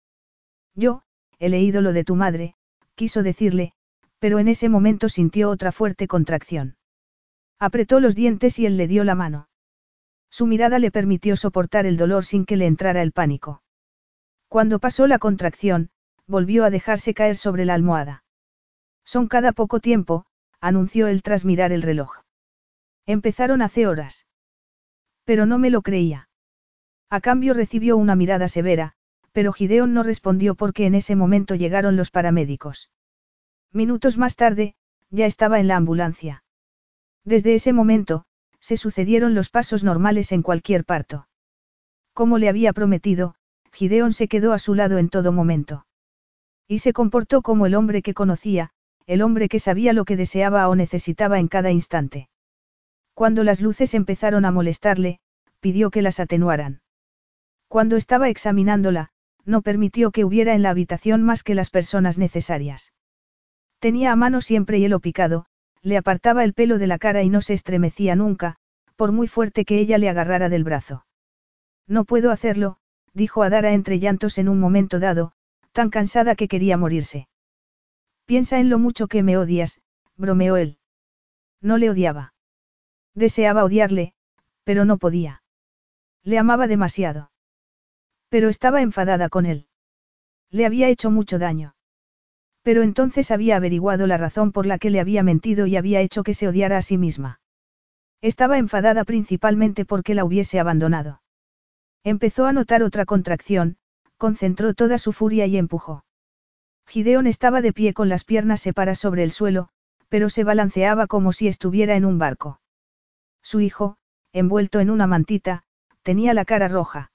Yo, 0.74 1.02
he 1.39 1.48
leído 1.48 1.81
lo 1.81 1.92
de 1.92 2.02
tu 2.02 2.16
madre, 2.16 2.56
quiso 2.97 3.23
decirle, 3.23 3.73
pero 4.18 4.40
en 4.40 4.48
ese 4.48 4.68
momento 4.68 5.08
sintió 5.08 5.48
otra 5.48 5.70
fuerte 5.70 6.08
contracción. 6.08 6.76
Apretó 7.60 8.00
los 8.00 8.16
dientes 8.16 8.58
y 8.58 8.66
él 8.66 8.76
le 8.76 8.89
dio 8.89 9.05
la 9.05 9.14
mano. 9.14 9.47
Su 10.28 10.47
mirada 10.47 10.81
le 10.81 10.90
permitió 10.90 11.36
soportar 11.36 11.86
el 11.86 11.97
dolor 11.97 12.24
sin 12.24 12.47
que 12.47 12.56
le 12.56 12.66
entrara 12.66 13.00
el 13.00 13.12
pánico. 13.12 13.62
Cuando 14.48 14.81
pasó 14.81 15.06
la 15.06 15.20
contracción, 15.20 15.90
volvió 16.26 16.64
a 16.64 16.70
dejarse 16.70 17.14
caer 17.14 17.36
sobre 17.36 17.64
la 17.64 17.74
almohada. 17.74 18.24
Son 19.05 19.28
cada 19.28 19.52
poco 19.52 19.78
tiempo, 19.78 20.26
anunció 20.60 21.06
él 21.06 21.23
tras 21.23 21.44
mirar 21.44 21.70
el 21.70 21.82
reloj. 21.82 22.23
Empezaron 23.07 23.62
hace 23.62 23.86
horas. 23.86 24.26
Pero 25.24 25.47
no 25.47 25.58
me 25.58 25.70
lo 25.70 25.83
creía. 25.83 26.28
A 27.10 27.20
cambio 27.20 27.55
recibió 27.55 27.97
una 27.97 28.16
mirada 28.16 28.49
severa, 28.49 28.94
pero 29.33 29.52
Gideon 29.52 29.92
no 29.92 30.02
respondió 30.02 30.55
porque 30.55 30.86
en 30.86 30.94
ese 30.94 31.16
momento 31.16 31.55
llegaron 31.55 31.97
los 31.97 32.10
paramédicos. 32.10 32.91
Minutos 33.73 34.16
más 34.16 34.36
tarde, 34.36 34.74
ya 35.10 35.26
estaba 35.26 35.60
en 35.60 35.68
la 35.68 35.76
ambulancia. 35.76 36.44
Desde 37.24 37.55
ese 37.55 37.73
momento, 37.73 38.24
se 38.60 38.76
sucedieron 38.76 39.34
los 39.34 39.50
pasos 39.50 39.84
normales 39.84 40.33
en 40.33 40.42
cualquier 40.42 40.84
parto. 40.84 41.28
Como 42.12 42.39
le 42.39 42.49
había 42.49 42.73
prometido, 42.73 43.34
Gideon 43.73 44.12
se 44.12 44.28
quedó 44.28 44.52
a 44.52 44.58
su 44.58 44.74
lado 44.74 44.99
en 44.99 45.08
todo 45.08 45.33
momento. 45.33 45.86
Y 46.68 46.78
se 46.78 46.92
comportó 46.92 47.42
como 47.42 47.66
el 47.66 47.74
hombre 47.74 48.02
que 48.02 48.15
conocía, 48.15 48.70
el 49.07 49.20
hombre 49.20 49.49
que 49.49 49.58
sabía 49.58 49.92
lo 49.92 50.05
que 50.05 50.16
deseaba 50.16 50.68
o 50.68 50.76
necesitaba 50.76 51.39
en 51.39 51.49
cada 51.49 51.70
instante. 51.70 52.28
Cuando 53.14 53.44
las 53.44 53.60
luces 53.60 53.94
empezaron 53.94 54.44
a 54.44 54.50
molestarle, 54.50 55.20
pidió 55.60 55.90
que 55.90 56.02
las 56.02 56.20
atenuaran. 56.20 56.82
Cuando 57.68 57.96
estaba 57.96 58.28
examinándola, 58.28 59.10
no 59.44 59.62
permitió 59.62 60.10
que 60.10 60.24
hubiera 60.24 60.54
en 60.54 60.62
la 60.62 60.70
habitación 60.70 61.22
más 61.22 61.42
que 61.42 61.54
las 61.54 61.70
personas 61.70 62.18
necesarias. 62.18 62.92
Tenía 63.78 64.12
a 64.12 64.16
mano 64.16 64.40
siempre 64.40 64.80
hielo 64.80 65.00
picado, 65.00 65.46
le 65.82 65.96
apartaba 65.96 66.44
el 66.44 66.54
pelo 66.54 66.78
de 66.78 66.86
la 66.86 66.98
cara 66.98 67.22
y 67.22 67.28
no 67.28 67.40
se 67.40 67.54
estremecía 67.54 68.16
nunca, 68.16 68.56
por 68.96 69.12
muy 69.12 69.28
fuerte 69.28 69.64
que 69.64 69.78
ella 69.78 69.98
le 69.98 70.08
agarrara 70.08 70.48
del 70.48 70.64
brazo. 70.64 71.04
No 71.86 72.04
puedo 72.04 72.30
hacerlo, 72.30 72.78
dijo 73.12 73.42
Adara 73.42 73.72
entre 73.72 73.98
llantos 73.98 74.38
en 74.38 74.48
un 74.48 74.58
momento 74.58 74.98
dado, 74.98 75.32
tan 75.72 75.90
cansada 75.90 76.34
que 76.34 76.48
quería 76.48 76.76
morirse. 76.76 77.28
Piensa 78.24 78.58
en 78.58 78.70
lo 78.70 78.78
mucho 78.78 79.06
que 79.06 79.22
me 79.22 79.36
odias, 79.36 79.80
bromeó 80.16 80.56
él. 80.56 80.78
No 81.60 81.76
le 81.76 81.90
odiaba. 81.90 82.33
Deseaba 83.14 83.64
odiarle, 83.64 84.14
pero 84.64 84.84
no 84.84 84.98
podía. 84.98 85.42
Le 86.22 86.38
amaba 86.38 86.66
demasiado. 86.66 87.30
Pero 88.28 88.48
estaba 88.48 88.82
enfadada 88.82 89.28
con 89.28 89.46
él. 89.46 89.68
Le 90.50 90.66
había 90.66 90.88
hecho 90.88 91.10
mucho 91.10 91.38
daño. 91.38 91.76
Pero 92.62 92.82
entonces 92.82 93.30
había 93.30 93.56
averiguado 93.56 94.06
la 94.06 94.16
razón 94.16 94.50
por 94.50 94.66
la 94.66 94.78
que 94.78 94.90
le 94.90 95.00
había 95.00 95.22
mentido 95.22 95.66
y 95.66 95.76
había 95.76 96.00
hecho 96.00 96.22
que 96.22 96.34
se 96.34 96.48
odiara 96.48 96.78
a 96.78 96.82
sí 96.82 96.96
misma. 96.96 97.40
Estaba 98.22 98.58
enfadada 98.58 99.04
principalmente 99.04 99.84
porque 99.84 100.14
la 100.14 100.24
hubiese 100.24 100.58
abandonado. 100.58 101.20
Empezó 102.04 102.46
a 102.46 102.52
notar 102.52 102.82
otra 102.82 103.04
contracción, 103.04 103.76
concentró 104.16 104.72
toda 104.72 104.98
su 104.98 105.12
furia 105.12 105.46
y 105.46 105.58
empujó. 105.58 106.04
Gideon 106.86 107.26
estaba 107.26 107.60
de 107.60 107.72
pie 107.72 107.92
con 107.92 108.08
las 108.08 108.24
piernas 108.24 108.62
separadas 108.62 108.98
sobre 108.98 109.24
el 109.24 109.30
suelo, 109.30 109.68
pero 110.08 110.30
se 110.30 110.44
balanceaba 110.44 111.06
como 111.06 111.32
si 111.32 111.48
estuviera 111.48 111.96
en 111.96 112.04
un 112.04 112.18
barco. 112.18 112.60
Su 113.44 113.60
hijo, 113.60 113.98
envuelto 114.32 114.81
en 114.81 114.90
una 114.90 115.06
mantita, 115.06 115.62
tenía 116.02 116.32
la 116.32 116.47
cara 116.47 116.66
roja. 116.66 117.12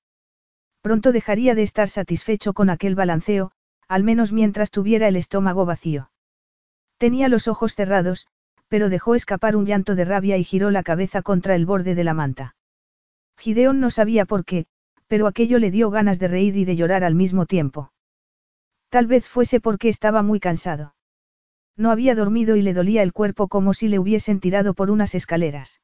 Pronto 0.81 1.11
dejaría 1.11 1.55
de 1.55 1.63
estar 1.63 1.89
satisfecho 1.89 2.53
con 2.53 2.69
aquel 2.69 2.95
balanceo, 2.95 3.51
al 3.87 4.03
menos 4.03 4.31
mientras 4.31 4.69
tuviera 4.69 5.07
el 5.07 5.15
estómago 5.15 5.65
vacío. 5.65 6.11
Tenía 6.97 7.27
los 7.29 7.47
ojos 7.47 7.73
cerrados, 7.73 8.27
pero 8.67 8.89
dejó 8.89 9.15
escapar 9.15 9.55
un 9.55 9.65
llanto 9.65 9.95
de 9.95 10.05
rabia 10.05 10.37
y 10.37 10.43
giró 10.43 10.69
la 10.69 10.83
cabeza 10.83 11.23
contra 11.23 11.55
el 11.55 11.65
borde 11.65 11.95
de 11.95 12.03
la 12.03 12.13
manta. 12.13 12.55
Gideón 13.35 13.79
no 13.79 13.89
sabía 13.89 14.25
por 14.25 14.45
qué, 14.45 14.67
pero 15.07 15.25
aquello 15.25 15.57
le 15.57 15.71
dio 15.71 15.89
ganas 15.89 16.19
de 16.19 16.27
reír 16.27 16.55
y 16.55 16.65
de 16.65 16.75
llorar 16.75 17.03
al 17.03 17.15
mismo 17.15 17.47
tiempo. 17.47 17.91
Tal 18.89 19.07
vez 19.07 19.25
fuese 19.25 19.59
porque 19.59 19.89
estaba 19.89 20.21
muy 20.21 20.39
cansado. 20.39 20.93
No 21.75 21.89
había 21.89 22.13
dormido 22.13 22.55
y 22.55 22.61
le 22.61 22.73
dolía 22.73 23.01
el 23.01 23.13
cuerpo 23.13 23.47
como 23.47 23.73
si 23.73 23.87
le 23.87 23.97
hubiesen 23.97 24.39
tirado 24.39 24.75
por 24.75 24.91
unas 24.91 25.15
escaleras. 25.15 25.81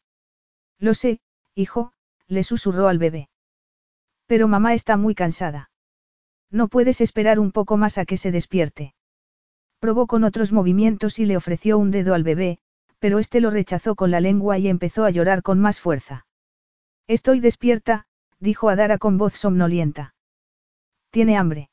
Lo 0.79 0.93
sé, 0.93 1.19
hijo, 1.53 1.93
le 2.27 2.43
susurró 2.43 2.87
al 2.87 2.97
bebé. 2.97 3.29
Pero 4.27 4.47
mamá 4.47 4.73
está 4.73 4.97
muy 4.97 5.15
cansada. 5.15 5.69
No 6.51 6.67
puedes 6.67 7.01
esperar 7.01 7.39
un 7.39 7.51
poco 7.51 7.77
más 7.77 7.97
a 7.97 8.05
que 8.05 8.17
se 8.17 8.31
despierte. 8.31 8.93
Probó 9.79 10.07
con 10.07 10.23
otros 10.23 10.51
movimientos 10.51 11.19
y 11.19 11.25
le 11.25 11.37
ofreció 11.37 11.77
un 11.77 11.91
dedo 11.91 12.13
al 12.13 12.23
bebé, 12.23 12.59
pero 12.99 13.19
éste 13.19 13.39
lo 13.41 13.51
rechazó 13.51 13.95
con 13.95 14.09
la 14.09 14.19
lengua 14.19 14.57
y 14.57 14.67
empezó 14.67 15.05
a 15.05 15.11
llorar 15.11 15.43
con 15.43 15.59
más 15.59 15.79
fuerza. 15.79 16.25
Estoy 17.07 17.39
despierta, 17.39 18.07
dijo 18.39 18.69
Adara 18.69 18.97
con 18.97 19.17
voz 19.17 19.33
somnolienta. 19.33 20.15
Tiene 21.11 21.37
hambre. 21.37 21.69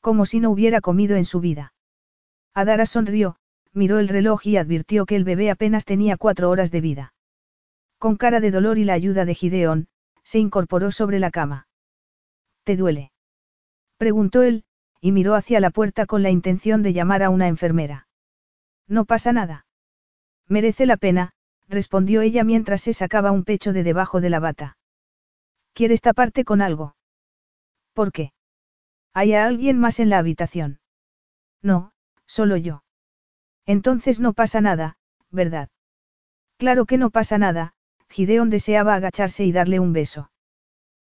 Como 0.00 0.24
si 0.24 0.40
no 0.40 0.50
hubiera 0.50 0.80
comido 0.80 1.16
en 1.16 1.24
su 1.26 1.40
vida. 1.40 1.74
Adara 2.54 2.86
sonrió, 2.86 3.36
miró 3.72 3.98
el 3.98 4.08
reloj 4.08 4.46
y 4.46 4.56
advirtió 4.56 5.04
que 5.04 5.16
el 5.16 5.24
bebé 5.24 5.50
apenas 5.50 5.84
tenía 5.84 6.16
cuatro 6.16 6.48
horas 6.48 6.70
de 6.70 6.80
vida. 6.80 7.12
Con 8.00 8.16
cara 8.16 8.40
de 8.40 8.50
dolor 8.50 8.78
y 8.78 8.84
la 8.84 8.94
ayuda 8.94 9.26
de 9.26 9.34
Gideón, 9.34 9.88
se 10.24 10.38
incorporó 10.38 10.90
sobre 10.90 11.18
la 11.18 11.30
cama. 11.30 11.68
¿Te 12.64 12.74
duele? 12.74 13.12
Preguntó 13.98 14.40
él, 14.40 14.64
y 15.02 15.12
miró 15.12 15.34
hacia 15.34 15.60
la 15.60 15.68
puerta 15.68 16.06
con 16.06 16.22
la 16.22 16.30
intención 16.30 16.82
de 16.82 16.94
llamar 16.94 17.22
a 17.22 17.28
una 17.28 17.46
enfermera. 17.46 18.08
No 18.88 19.04
pasa 19.04 19.34
nada. 19.34 19.66
Merece 20.48 20.86
la 20.86 20.96
pena, 20.96 21.32
respondió 21.68 22.22
ella 22.22 22.42
mientras 22.42 22.80
se 22.80 22.94
sacaba 22.94 23.32
un 23.32 23.44
pecho 23.44 23.74
de 23.74 23.82
debajo 23.82 24.22
de 24.22 24.30
la 24.30 24.40
bata. 24.40 24.78
¿Quieres 25.74 26.00
taparte 26.00 26.42
con 26.46 26.62
algo? 26.62 26.96
¿Por 27.92 28.12
qué? 28.12 28.32
¿Hay 29.12 29.34
alguien 29.34 29.78
más 29.78 30.00
en 30.00 30.08
la 30.08 30.16
habitación? 30.16 30.80
No, 31.60 31.92
solo 32.24 32.56
yo. 32.56 32.82
Entonces 33.66 34.20
no 34.20 34.32
pasa 34.32 34.62
nada, 34.62 34.96
¿verdad? 35.30 35.68
Claro 36.56 36.86
que 36.86 36.96
no 36.96 37.10
pasa 37.10 37.36
nada, 37.36 37.74
Gideon 38.10 38.50
deseaba 38.50 38.94
agacharse 38.94 39.44
y 39.44 39.52
darle 39.52 39.80
un 39.80 39.92
beso. 39.92 40.30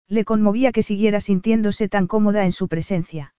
Le 0.07 0.25
conmovía 0.25 0.71
que 0.71 0.83
siguiera 0.83 1.21
sintiéndose 1.21 1.87
tan 1.87 2.07
cómoda 2.07 2.45
en 2.45 2.51
su 2.51 2.67
presencia. 2.67 3.33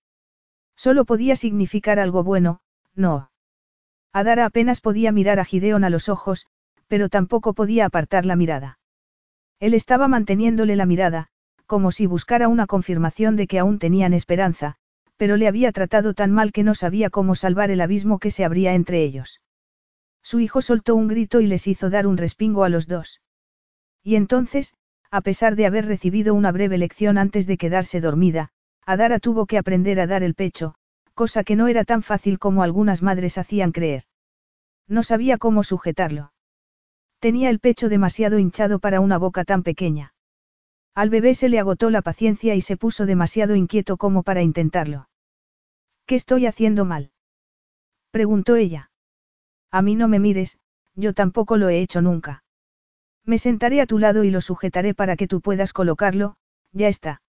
Solo 0.76 1.04
podía 1.04 1.36
significar 1.36 1.98
algo 1.98 2.22
bueno, 2.22 2.60
no. 2.94 3.30
Adara 4.12 4.46
apenas 4.46 4.80
podía 4.80 5.12
mirar 5.12 5.40
a 5.40 5.44
Gideon 5.44 5.84
a 5.84 5.90
los 5.90 6.08
ojos, 6.08 6.46
pero 6.86 7.08
tampoco 7.08 7.54
podía 7.54 7.86
apartar 7.86 8.24
la 8.24 8.36
mirada. 8.36 8.78
Él 9.58 9.74
estaba 9.74 10.08
manteniéndole 10.08 10.76
la 10.76 10.86
mirada, 10.86 11.28
como 11.66 11.90
si 11.90 12.06
buscara 12.06 12.48
una 12.48 12.66
confirmación 12.66 13.36
de 13.36 13.46
que 13.46 13.58
aún 13.58 13.78
tenían 13.78 14.14
esperanza, 14.14 14.76
pero 15.16 15.36
le 15.36 15.48
había 15.48 15.72
tratado 15.72 16.14
tan 16.14 16.30
mal 16.30 16.52
que 16.52 16.62
no 16.62 16.74
sabía 16.74 17.10
cómo 17.10 17.34
salvar 17.34 17.70
el 17.70 17.80
abismo 17.80 18.18
que 18.18 18.30
se 18.30 18.44
abría 18.44 18.74
entre 18.74 19.02
ellos. 19.02 19.40
Su 20.22 20.40
hijo 20.40 20.62
soltó 20.62 20.94
un 20.94 21.08
grito 21.08 21.40
y 21.40 21.46
les 21.46 21.66
hizo 21.66 21.90
dar 21.90 22.06
un 22.06 22.16
respingo 22.16 22.64
a 22.64 22.68
los 22.68 22.86
dos. 22.86 23.20
Y 24.06 24.14
entonces, 24.14 24.72
a 25.10 25.20
pesar 25.20 25.56
de 25.56 25.66
haber 25.66 25.84
recibido 25.84 26.32
una 26.32 26.52
breve 26.52 26.78
lección 26.78 27.18
antes 27.18 27.48
de 27.48 27.56
quedarse 27.56 28.00
dormida, 28.00 28.50
Adara 28.86 29.18
tuvo 29.18 29.46
que 29.46 29.58
aprender 29.58 29.98
a 29.98 30.06
dar 30.06 30.22
el 30.22 30.36
pecho, 30.36 30.76
cosa 31.14 31.42
que 31.42 31.56
no 31.56 31.66
era 31.66 31.84
tan 31.84 32.04
fácil 32.04 32.38
como 32.38 32.62
algunas 32.62 33.02
madres 33.02 33.36
hacían 33.36 33.72
creer. 33.72 34.04
No 34.86 35.02
sabía 35.02 35.38
cómo 35.38 35.64
sujetarlo. 35.64 36.32
Tenía 37.18 37.50
el 37.50 37.58
pecho 37.58 37.88
demasiado 37.88 38.38
hinchado 38.38 38.78
para 38.78 39.00
una 39.00 39.18
boca 39.18 39.44
tan 39.44 39.64
pequeña. 39.64 40.14
Al 40.94 41.10
bebé 41.10 41.34
se 41.34 41.48
le 41.48 41.58
agotó 41.58 41.90
la 41.90 42.00
paciencia 42.00 42.54
y 42.54 42.60
se 42.60 42.76
puso 42.76 43.06
demasiado 43.06 43.56
inquieto 43.56 43.96
como 43.96 44.22
para 44.22 44.40
intentarlo. 44.40 45.08
¿Qué 46.06 46.14
estoy 46.14 46.46
haciendo 46.46 46.84
mal? 46.84 47.10
preguntó 48.12 48.54
ella. 48.54 48.92
A 49.72 49.82
mí 49.82 49.96
no 49.96 50.06
me 50.06 50.20
mires, 50.20 50.58
yo 50.94 51.12
tampoco 51.12 51.56
lo 51.56 51.68
he 51.70 51.80
hecho 51.80 52.02
nunca. 52.02 52.44
Me 53.26 53.38
sentaré 53.38 53.80
a 53.80 53.86
tu 53.86 53.98
lado 53.98 54.22
y 54.22 54.30
lo 54.30 54.40
sujetaré 54.40 54.94
para 54.94 55.16
que 55.16 55.26
tú 55.26 55.40
puedas 55.40 55.72
colocarlo, 55.72 56.36
ya 56.72 56.86
está. 56.86 57.22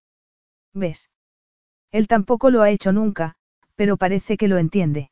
¿Ves? 0.73 1.09
Él 1.91 2.07
tampoco 2.07 2.51
lo 2.51 2.61
ha 2.61 2.69
hecho 2.69 2.91
nunca, 2.91 3.35
pero 3.75 3.97
parece 3.97 4.37
que 4.37 4.47
lo 4.47 4.59
entiende. 4.59 5.09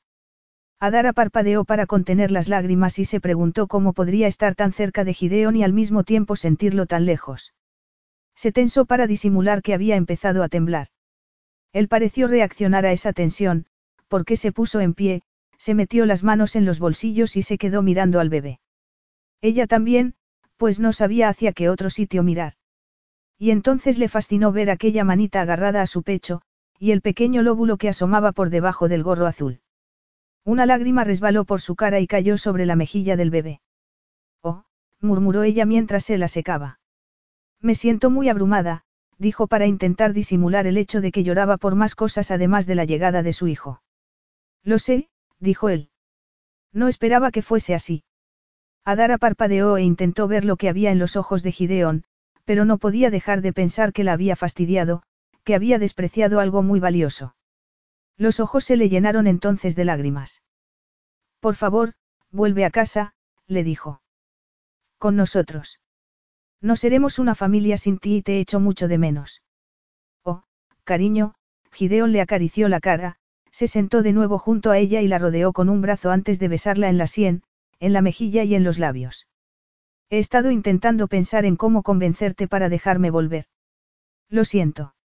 Adara 0.80 1.14
parpadeó 1.14 1.66
para 1.66 1.88
contener 1.88 2.30
las 2.32 2.50
lágrimas 2.50 3.00
y 3.00 3.06
se 3.06 3.20
preguntó 3.20 3.66
cómo 3.68 3.94
podría 3.94 4.28
estar 4.28 4.54
tan 4.54 4.74
cerca 4.74 5.04
de 5.04 5.14
Gideon 5.14 5.56
y 5.56 5.64
al 5.64 5.74
mismo 5.74 6.04
tiempo 6.04 6.36
sentirlo 6.36 6.86
tan 6.86 7.06
lejos. 7.06 7.54
Se 8.36 8.52
tensó 8.52 8.86
para 8.86 9.08
disimular 9.08 9.64
que 9.64 9.74
había 9.74 9.96
empezado 9.96 10.44
a 10.44 10.50
temblar. 10.50 10.90
Él 11.72 11.88
pareció 11.88 12.28
reaccionar 12.28 12.86
a 12.86 12.92
esa 12.92 13.14
tensión, 13.14 13.66
porque 14.08 14.38
se 14.38 14.52
puso 14.52 14.82
en 14.82 14.94
pie, 14.94 15.24
se 15.58 15.74
metió 15.74 16.06
las 16.06 16.24
manos 16.24 16.56
en 16.56 16.66
los 16.66 16.80
bolsillos 16.80 17.38
y 17.38 17.42
se 17.42 17.58
quedó 17.58 17.82
mirando 17.82 18.20
al 18.20 18.30
bebé. 18.30 18.60
Ella 19.42 19.68
también, 19.68 20.16
pues 20.58 20.80
no 20.80 20.94
sabía 20.94 21.30
hacia 21.30 21.54
qué 21.54 21.70
otro 21.70 21.90
sitio 21.90 22.24
mirar. 22.24 22.54
Y 23.38 23.52
entonces 23.52 23.98
le 23.98 24.08
fascinó 24.08 24.52
ver 24.52 24.70
aquella 24.70 25.04
manita 25.04 25.42
agarrada 25.42 25.82
a 25.82 25.88
su 25.88 26.04
pecho, 26.04 26.42
y 26.80 26.92
el 26.92 27.02
pequeño 27.02 27.42
lóbulo 27.42 27.78
que 27.78 27.90
asomaba 27.90 28.32
por 28.32 28.50
debajo 28.50 28.88
del 28.88 29.04
gorro 29.04 29.28
azul. 29.28 29.62
Una 30.44 30.66
lágrima 30.66 31.04
resbaló 31.04 31.44
por 31.44 31.60
su 31.60 31.76
cara 31.76 32.00
y 32.00 32.08
cayó 32.08 32.38
sobre 32.38 32.66
la 32.66 32.76
mejilla 32.76 33.16
del 33.16 33.32
bebé. 33.32 33.62
Oh, 34.42 34.64
murmuró 35.02 35.44
ella 35.44 35.66
mientras 35.66 36.06
se 36.06 36.18
la 36.18 36.28
secaba. 36.28 36.80
Me 37.62 37.76
siento 37.76 38.10
muy 38.10 38.30
abrumada, 38.30 38.84
dijo 39.18 39.48
para 39.48 39.66
intentar 39.66 40.14
disimular 40.14 40.68
el 40.68 40.78
hecho 40.78 41.02
de 41.02 41.12
que 41.12 41.24
lloraba 41.24 41.58
por 41.58 41.76
más 41.76 41.96
cosas 41.96 42.32
además 42.32 42.68
de 42.68 42.76
la 42.76 42.86
llegada 42.86 43.24
de 43.24 43.34
su 43.34 43.48
hijo. 43.48 43.82
Lo 44.64 44.78
sé, 44.78 45.10
dijo 45.40 45.70
él. 45.70 45.90
No 46.72 46.88
esperaba 46.88 47.32
que 47.32 47.42
fuese 47.42 47.74
así. 47.74 48.04
Adara 48.86 49.18
parpadeó 49.18 49.78
e 49.78 49.82
intentó 49.82 50.28
ver 50.28 50.46
lo 50.46 50.58
que 50.58 50.70
había 50.70 50.92
en 50.92 51.00
los 51.00 51.16
ojos 51.16 51.42
de 51.42 51.52
Gideón, 51.52 52.04
pero 52.46 52.66
no 52.66 52.78
podía 52.78 53.10
dejar 53.10 53.42
de 53.42 53.52
pensar 53.52 53.92
que 53.92 54.04
la 54.04 54.14
había 54.14 54.36
fastidiado, 54.36 55.02
que 55.44 55.56
había 55.56 55.80
despreciado 55.80 56.40
algo 56.40 56.62
muy 56.62 56.80
valioso. 56.80 57.36
Los 58.16 58.40
ojos 58.40 58.64
se 58.64 58.78
le 58.78 58.88
llenaron 58.88 59.26
entonces 59.26 59.76
de 59.76 59.86
lágrimas. 59.86 60.44
Por 61.40 61.56
favor, 61.56 61.94
vuelve 62.32 62.64
a 62.64 62.70
casa, 62.70 63.16
le 63.48 63.64
dijo. 63.64 64.02
Con 65.00 65.16
nosotros. 65.16 65.80
No 66.62 66.76
seremos 66.76 67.18
una 67.18 67.36
familia 67.36 67.78
sin 67.78 67.98
ti 67.98 68.18
y 68.18 68.22
te 68.22 68.40
echo 68.40 68.60
mucho 68.60 68.88
de 68.88 69.00
menos. 69.00 69.42
Oh, 70.24 70.44
cariño, 70.84 71.34
Gideón 71.72 72.12
le 72.12 72.22
acarició 72.22 72.70
la 72.70 72.80
cara, 72.80 73.18
se 73.52 73.68
sentó 73.68 74.04
de 74.04 74.14
nuevo 74.14 74.38
junto 74.38 74.70
a 74.70 74.78
ella 74.78 75.02
y 75.02 75.08
la 75.08 75.18
rodeó 75.18 75.54
con 75.54 75.70
un 75.70 75.82
brazo 75.82 76.12
antes 76.12 76.40
de 76.40 76.48
besarla 76.48 76.90
en 76.90 76.98
la 76.98 77.08
sien, 77.08 77.44
en 77.86 77.94
la 77.94 78.02
mejilla 78.02 78.44
y 78.44 78.56
en 78.56 78.64
los 78.64 78.80
labios. 78.80 79.28
He 80.10 80.18
estado 80.18 80.50
intentando 80.50 81.08
pensar 81.08 81.46
en 81.46 81.56
cómo 81.56 81.84
convencerte 81.84 82.48
para 82.48 82.68
dejarme 82.68 83.12
volver. 83.12 83.46
Lo 84.28 84.44
siento. 84.44 84.96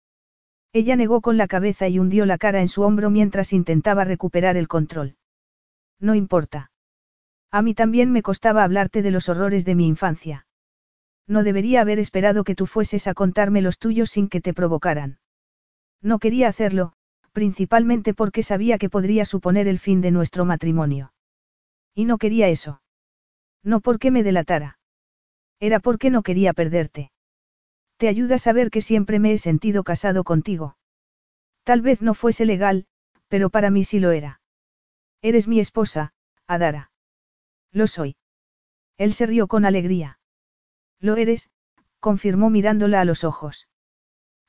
Ella 0.73 0.95
negó 0.95 1.21
con 1.21 1.37
la 1.37 1.47
cabeza 1.47 1.87
y 1.87 1.99
hundió 1.99 2.25
la 2.25 2.39
cara 2.39 2.59
en 2.59 2.67
su 2.67 2.81
hombro 2.81 3.11
mientras 3.11 3.53
intentaba 3.53 4.03
recuperar 4.03 4.57
el 4.57 4.67
control. 4.67 5.15
No 5.99 6.15
importa. 6.15 6.71
A 7.51 7.61
mí 7.61 7.75
también 7.75 8.11
me 8.11 8.23
costaba 8.23 8.63
hablarte 8.63 9.03
de 9.03 9.11
los 9.11 9.29
horrores 9.29 9.63
de 9.63 9.75
mi 9.75 9.87
infancia. 9.87 10.47
No 11.27 11.43
debería 11.43 11.81
haber 11.81 11.99
esperado 11.99 12.43
que 12.43 12.55
tú 12.55 12.65
fueses 12.65 13.05
a 13.07 13.13
contarme 13.13 13.61
los 13.61 13.77
tuyos 13.77 14.09
sin 14.09 14.27
que 14.27 14.41
te 14.41 14.55
provocaran. 14.55 15.19
No 16.01 16.17
quería 16.17 16.47
hacerlo, 16.47 16.93
principalmente 17.31 18.15
porque 18.15 18.41
sabía 18.41 18.79
que 18.79 18.89
podría 18.89 19.25
suponer 19.25 19.67
el 19.67 19.77
fin 19.77 20.01
de 20.01 20.09
nuestro 20.09 20.45
matrimonio. 20.45 21.13
Y 21.93 22.05
no 22.05 22.17
quería 22.17 22.47
eso. 22.47 22.81
No 23.63 23.79
porque 23.79 24.11
me 24.11 24.23
delatara. 24.23 24.79
Era 25.59 25.79
porque 25.79 26.09
no 26.09 26.23
quería 26.23 26.53
perderte. 26.53 27.11
Te 27.97 28.07
ayuda 28.07 28.35
a 28.35 28.39
saber 28.39 28.71
que 28.71 28.81
siempre 28.81 29.19
me 29.19 29.33
he 29.33 29.37
sentido 29.37 29.83
casado 29.83 30.23
contigo. 30.23 30.77
Tal 31.63 31.81
vez 31.81 32.01
no 32.01 32.13
fuese 32.15 32.45
legal, 32.45 32.87
pero 33.27 33.49
para 33.49 33.69
mí 33.69 33.83
sí 33.83 33.99
lo 33.99 34.11
era. 34.11 34.41
Eres 35.21 35.47
mi 35.47 35.59
esposa, 35.59 36.13
Adara. 36.47 36.91
Lo 37.71 37.85
soy. 37.85 38.15
Él 38.97 39.13
se 39.13 39.27
rió 39.27 39.47
con 39.47 39.65
alegría. 39.65 40.19
Lo 40.99 41.15
eres, 41.15 41.51
confirmó 41.99 42.49
mirándola 42.49 43.01
a 43.01 43.05
los 43.05 43.23
ojos. 43.23 43.67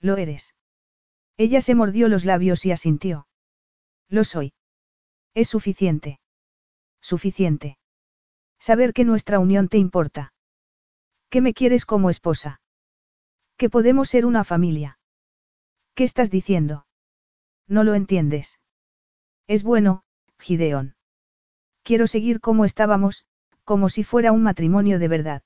Lo 0.00 0.16
eres. 0.16 0.54
Ella 1.36 1.60
se 1.60 1.74
mordió 1.74 2.08
los 2.08 2.24
labios 2.24 2.64
y 2.64 2.72
asintió. 2.72 3.26
Lo 4.08 4.24
soy. 4.24 4.54
Es 5.34 5.48
suficiente. 5.48 6.20
Suficiente. 7.02 7.76
Saber 8.58 8.94
que 8.94 9.04
nuestra 9.04 9.40
unión 9.40 9.68
te 9.68 9.76
importa. 9.76 10.32
¿Qué 11.28 11.40
me 11.40 11.52
quieres 11.52 11.84
como 11.84 12.08
esposa? 12.08 12.60
Que 13.58 13.68
podemos 13.68 14.08
ser 14.08 14.24
una 14.24 14.44
familia. 14.44 14.98
¿Qué 15.94 16.04
estás 16.04 16.30
diciendo? 16.30 16.86
No 17.66 17.84
lo 17.84 17.94
entiendes. 17.94 18.58
Es 19.48 19.64
bueno, 19.64 20.04
Gideón. 20.38 20.94
Quiero 21.82 22.06
seguir 22.06 22.40
como 22.40 22.64
estábamos, 22.64 23.26
como 23.64 23.88
si 23.88 24.04
fuera 24.04 24.32
un 24.32 24.42
matrimonio 24.42 24.98
de 24.98 25.08
verdad. 25.08 25.42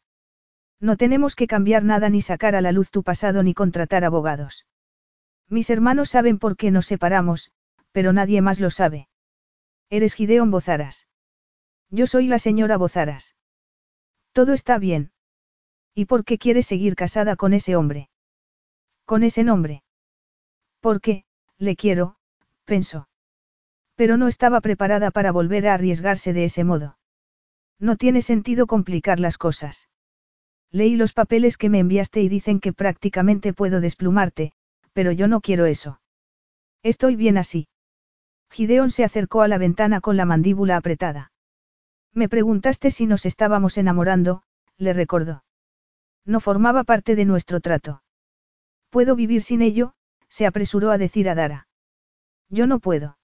No 0.78 0.96
tenemos 0.96 1.34
que 1.34 1.46
cambiar 1.46 1.84
nada 1.84 2.10
ni 2.10 2.20
sacar 2.20 2.54
a 2.54 2.60
la 2.60 2.72
luz 2.72 2.90
tu 2.90 3.02
pasado 3.02 3.42
ni 3.42 3.54
contratar 3.54 4.04
abogados. 4.04 4.66
Mis 5.48 5.70
hermanos 5.70 6.10
saben 6.10 6.38
por 6.38 6.56
qué 6.56 6.70
nos 6.70 6.86
separamos, 6.86 7.50
pero 7.92 8.12
nadie 8.12 8.42
más 8.42 8.60
lo 8.60 8.70
sabe. 8.70 9.08
Eres 9.88 10.14
Gideón 10.14 10.50
Bozaras. 10.50 11.06
Yo 11.90 12.06
soy 12.06 12.26
la 12.26 12.38
señora 12.38 12.76
Bozaras. 12.76 13.36
Todo 14.32 14.52
está 14.52 14.78
bien. 14.78 15.12
¿Y 15.94 16.06
por 16.06 16.24
qué 16.24 16.38
quieres 16.38 16.66
seguir 16.66 16.94
casada 16.94 17.36
con 17.36 17.54
ese 17.54 17.76
hombre? 17.76 18.10
Con 19.04 19.22
ese 19.22 19.44
nombre. 19.44 19.82
Porque, 20.80 21.24
le 21.58 21.76
quiero, 21.76 22.16
pensó. 22.64 23.08
Pero 23.94 24.16
no 24.16 24.28
estaba 24.28 24.60
preparada 24.60 25.10
para 25.10 25.32
volver 25.32 25.68
a 25.68 25.74
arriesgarse 25.74 26.32
de 26.32 26.44
ese 26.44 26.64
modo. 26.64 26.98
No 27.78 27.96
tiene 27.96 28.20
sentido 28.20 28.66
complicar 28.66 29.20
las 29.20 29.38
cosas. 29.38 29.88
Leí 30.70 30.96
los 30.96 31.12
papeles 31.12 31.56
que 31.56 31.70
me 31.70 31.78
enviaste 31.78 32.20
y 32.20 32.28
dicen 32.28 32.60
que 32.60 32.72
prácticamente 32.72 33.54
puedo 33.54 33.80
desplumarte, 33.80 34.52
pero 34.92 35.12
yo 35.12 35.28
no 35.28 35.40
quiero 35.40 35.66
eso. 35.66 36.00
Estoy 36.82 37.16
bien 37.16 37.38
así. 37.38 37.68
Gideón 38.50 38.90
se 38.90 39.04
acercó 39.04 39.42
a 39.42 39.48
la 39.48 39.58
ventana 39.58 40.00
con 40.00 40.16
la 40.16 40.24
mandíbula 40.24 40.76
apretada. 40.76 41.32
Me 42.16 42.30
preguntaste 42.30 42.90
si 42.90 43.06
nos 43.06 43.26
estábamos 43.26 43.76
enamorando, 43.76 44.42
le 44.78 44.94
recordó. 44.94 45.44
No 46.24 46.40
formaba 46.40 46.82
parte 46.82 47.14
de 47.14 47.26
nuestro 47.26 47.60
trato. 47.60 48.02
¿Puedo 48.88 49.16
vivir 49.16 49.42
sin 49.42 49.60
ello? 49.60 49.92
se 50.30 50.46
apresuró 50.46 50.90
a 50.90 50.98
decir 50.98 51.28
a 51.28 51.34
Dara. 51.34 51.68
Yo 52.48 52.66
no 52.66 52.78
puedo. 52.78 53.18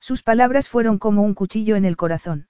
Sus 0.00 0.22
palabras 0.22 0.66
fueron 0.66 0.98
como 0.98 1.22
un 1.22 1.34
cuchillo 1.34 1.76
en 1.76 1.84
el 1.84 1.98
corazón. 1.98 2.48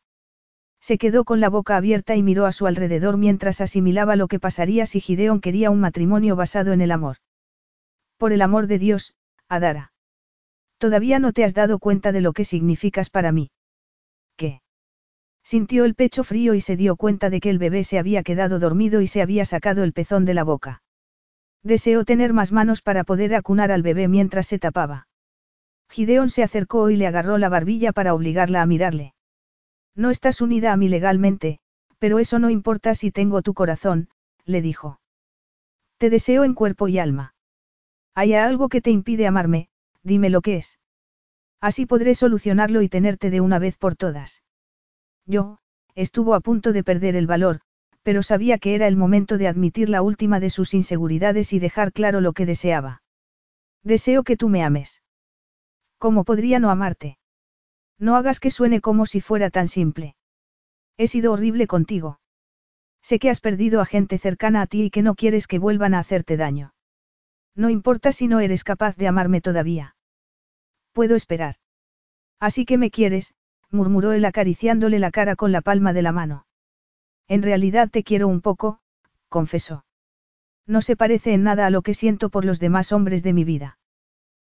Se 0.81 0.99
quedó 0.99 1.25
con 1.25 1.41
la 1.41 1.49
boca 1.49 1.77
abierta 1.77 2.15
y 2.15 2.23
miró 2.23 2.47
a 2.47 2.53
su 2.53 2.69
alrededor 2.69 3.17
mientras 3.17 3.61
asimilaba 3.61 4.15
lo 4.15 4.29
que 4.29 4.39
pasaría 4.39 4.87
si 4.87 5.01
Gideón 5.01 5.41
quería 5.41 5.73
un 5.73 5.81
matrimonio 5.81 6.37
basado 6.37 6.75
en 6.75 6.81
el 6.81 6.93
amor. 6.93 7.17
Por 8.19 8.33
el 8.33 8.43
amor 8.43 8.69
de 8.69 8.79
Dios, 8.79 9.15
Adara. 9.49 9.93
Todavía 10.79 11.19
no 11.19 11.33
te 11.33 11.43
has 11.43 11.55
dado 11.55 11.81
cuenta 11.81 12.13
de 12.13 12.21
lo 12.21 12.33
que 12.33 12.45
significas 12.45 13.11
para 13.11 13.33
mí. 13.33 13.51
Sintió 15.47 15.85
el 15.85 15.95
pecho 15.95 16.25
frío 16.25 16.55
y 16.55 16.61
se 16.61 16.77
dio 16.77 16.97
cuenta 16.97 17.31
de 17.31 17.39
que 17.39 17.51
el 17.51 17.59
bebé 17.59 17.85
se 17.85 18.01
había 18.01 18.25
quedado 18.25 18.59
dormido 18.59 19.01
y 19.01 19.07
se 19.07 19.23
había 19.23 19.45
sacado 19.45 19.85
el 19.85 19.93
pezón 19.93 20.25
de 20.25 20.35
la 20.35 20.43
boca. 20.43 20.83
Deseó 21.63 22.05
tener 22.05 22.33
más 22.33 22.51
manos 22.51 22.83
para 22.83 23.05
poder 23.05 23.33
acunar 23.33 23.71
al 23.71 23.83
bebé 23.83 24.09
mientras 24.09 24.49
se 24.49 24.59
tapaba. 24.59 25.07
Gideón 25.89 26.31
se 26.31 26.43
acercó 26.43 26.91
y 26.91 26.97
le 26.97 27.07
agarró 27.07 27.39
la 27.39 27.49
barbilla 27.49 27.93
para 27.93 28.13
obligarla 28.13 28.61
a 28.61 28.67
mirarle. 28.67 29.15
No 29.95 30.11
estás 30.11 30.41
unida 30.41 30.73
a 30.73 30.77
mí 30.77 30.89
legalmente, 30.89 31.61
pero 32.01 32.19
eso 32.19 32.41
no 32.41 32.51
importa 32.51 32.97
si 32.97 33.13
tengo 33.13 33.41
tu 33.43 33.55
corazón, 33.55 34.09
le 34.47 34.61
dijo. 34.63 35.01
Te 35.99 36.11
deseo 36.11 36.43
en 36.43 36.55
cuerpo 36.55 36.89
y 36.89 36.99
alma. 36.99 37.37
¿Hay 38.17 38.35
algo 38.35 38.69
que 38.69 38.81
te 38.81 38.91
impide 38.91 39.29
amarme? 39.29 39.69
Dime 40.03 40.29
lo 40.29 40.41
que 40.41 40.57
es. 40.57 40.81
Así 41.61 41.87
podré 41.87 42.17
solucionarlo 42.17 42.83
y 42.83 42.89
tenerte 42.89 43.31
de 43.31 43.41
una 43.41 43.61
vez 43.61 43.77
por 43.77 43.95
todas. 43.95 44.43
Yo, 45.27 45.59
estuvo 45.95 46.35
a 46.35 46.41
punto 46.41 46.73
de 46.73 46.85
perder 46.85 47.17
el 47.17 47.27
valor, 47.27 47.61
pero 48.03 48.23
sabía 48.23 48.59
que 48.59 48.75
era 48.75 48.87
el 48.87 48.97
momento 48.97 49.39
de 49.39 49.49
admitir 49.49 49.89
la 49.89 50.01
última 50.01 50.39
de 50.39 50.51
sus 50.51 50.75
inseguridades 50.75 51.53
y 51.53 51.59
dejar 51.59 51.93
claro 51.93 52.21
lo 52.21 52.33
que 52.33 52.47
deseaba. 52.47 53.03
Deseo 53.83 54.23
que 54.23 54.37
tú 54.37 54.49
me 54.49 54.63
ames. 54.63 55.03
¿Cómo 55.99 56.25
podría 56.25 56.59
no 56.59 56.71
amarte? 56.71 57.19
No 57.99 58.17
hagas 58.17 58.41
que 58.41 58.51
suene 58.51 58.81
como 58.81 59.07
si 59.07 59.21
fuera 59.21 59.51
tan 59.51 59.69
simple. 59.69 60.17
He 60.97 61.09
sido 61.09 61.33
horrible 61.33 61.67
contigo. 61.67 62.21
Sé 63.03 63.19
que 63.19 63.31
has 63.31 63.41
perdido 63.41 63.81
a 63.81 63.87
gente 63.87 64.19
cercana 64.19 64.63
a 64.63 64.67
ti 64.67 64.85
y 64.85 64.91
que 64.91 65.03
no 65.03 65.15
quieres 65.15 65.47
que 65.47 65.59
vuelvan 65.59 65.95
a 65.95 66.01
hacerte 66.01 66.37
daño. 66.37 66.75
No 67.55 67.71
importa 67.71 68.13
si 68.13 68.29
no 68.29 68.41
eres 68.41 68.65
capaz 68.65 68.97
de 68.97 69.09
amarme 69.09 69.41
todavía. 69.41 69.97
Puedo 70.93 71.15
esperar. 71.15 71.57
Así 72.41 72.67
que 72.67 72.79
me 72.79 72.91
quieres, 72.91 73.35
murmuró 73.71 74.13
él 74.13 74.25
acariciándole 74.25 74.99
la 74.99 75.11
cara 75.11 75.37
con 75.37 75.53
la 75.53 75.61
palma 75.61 75.93
de 75.93 76.03
la 76.03 76.13
mano. 76.13 76.47
En 77.29 77.43
realidad 77.43 77.91
te 77.91 78.03
quiero 78.03 78.29
un 78.29 78.41
poco, 78.41 78.81
confesó. 79.29 79.85
No 80.67 80.81
se 80.81 80.97
parece 80.97 81.35
en 81.35 81.43
nada 81.43 81.67
a 81.67 81.71
lo 81.71 81.83
que 81.83 81.95
siento 81.95 82.31
por 82.31 82.45
los 82.45 82.61
demás 82.61 82.93
hombres 82.93 83.23
de 83.23 83.33
mi 83.33 83.45
vida. 83.45 83.79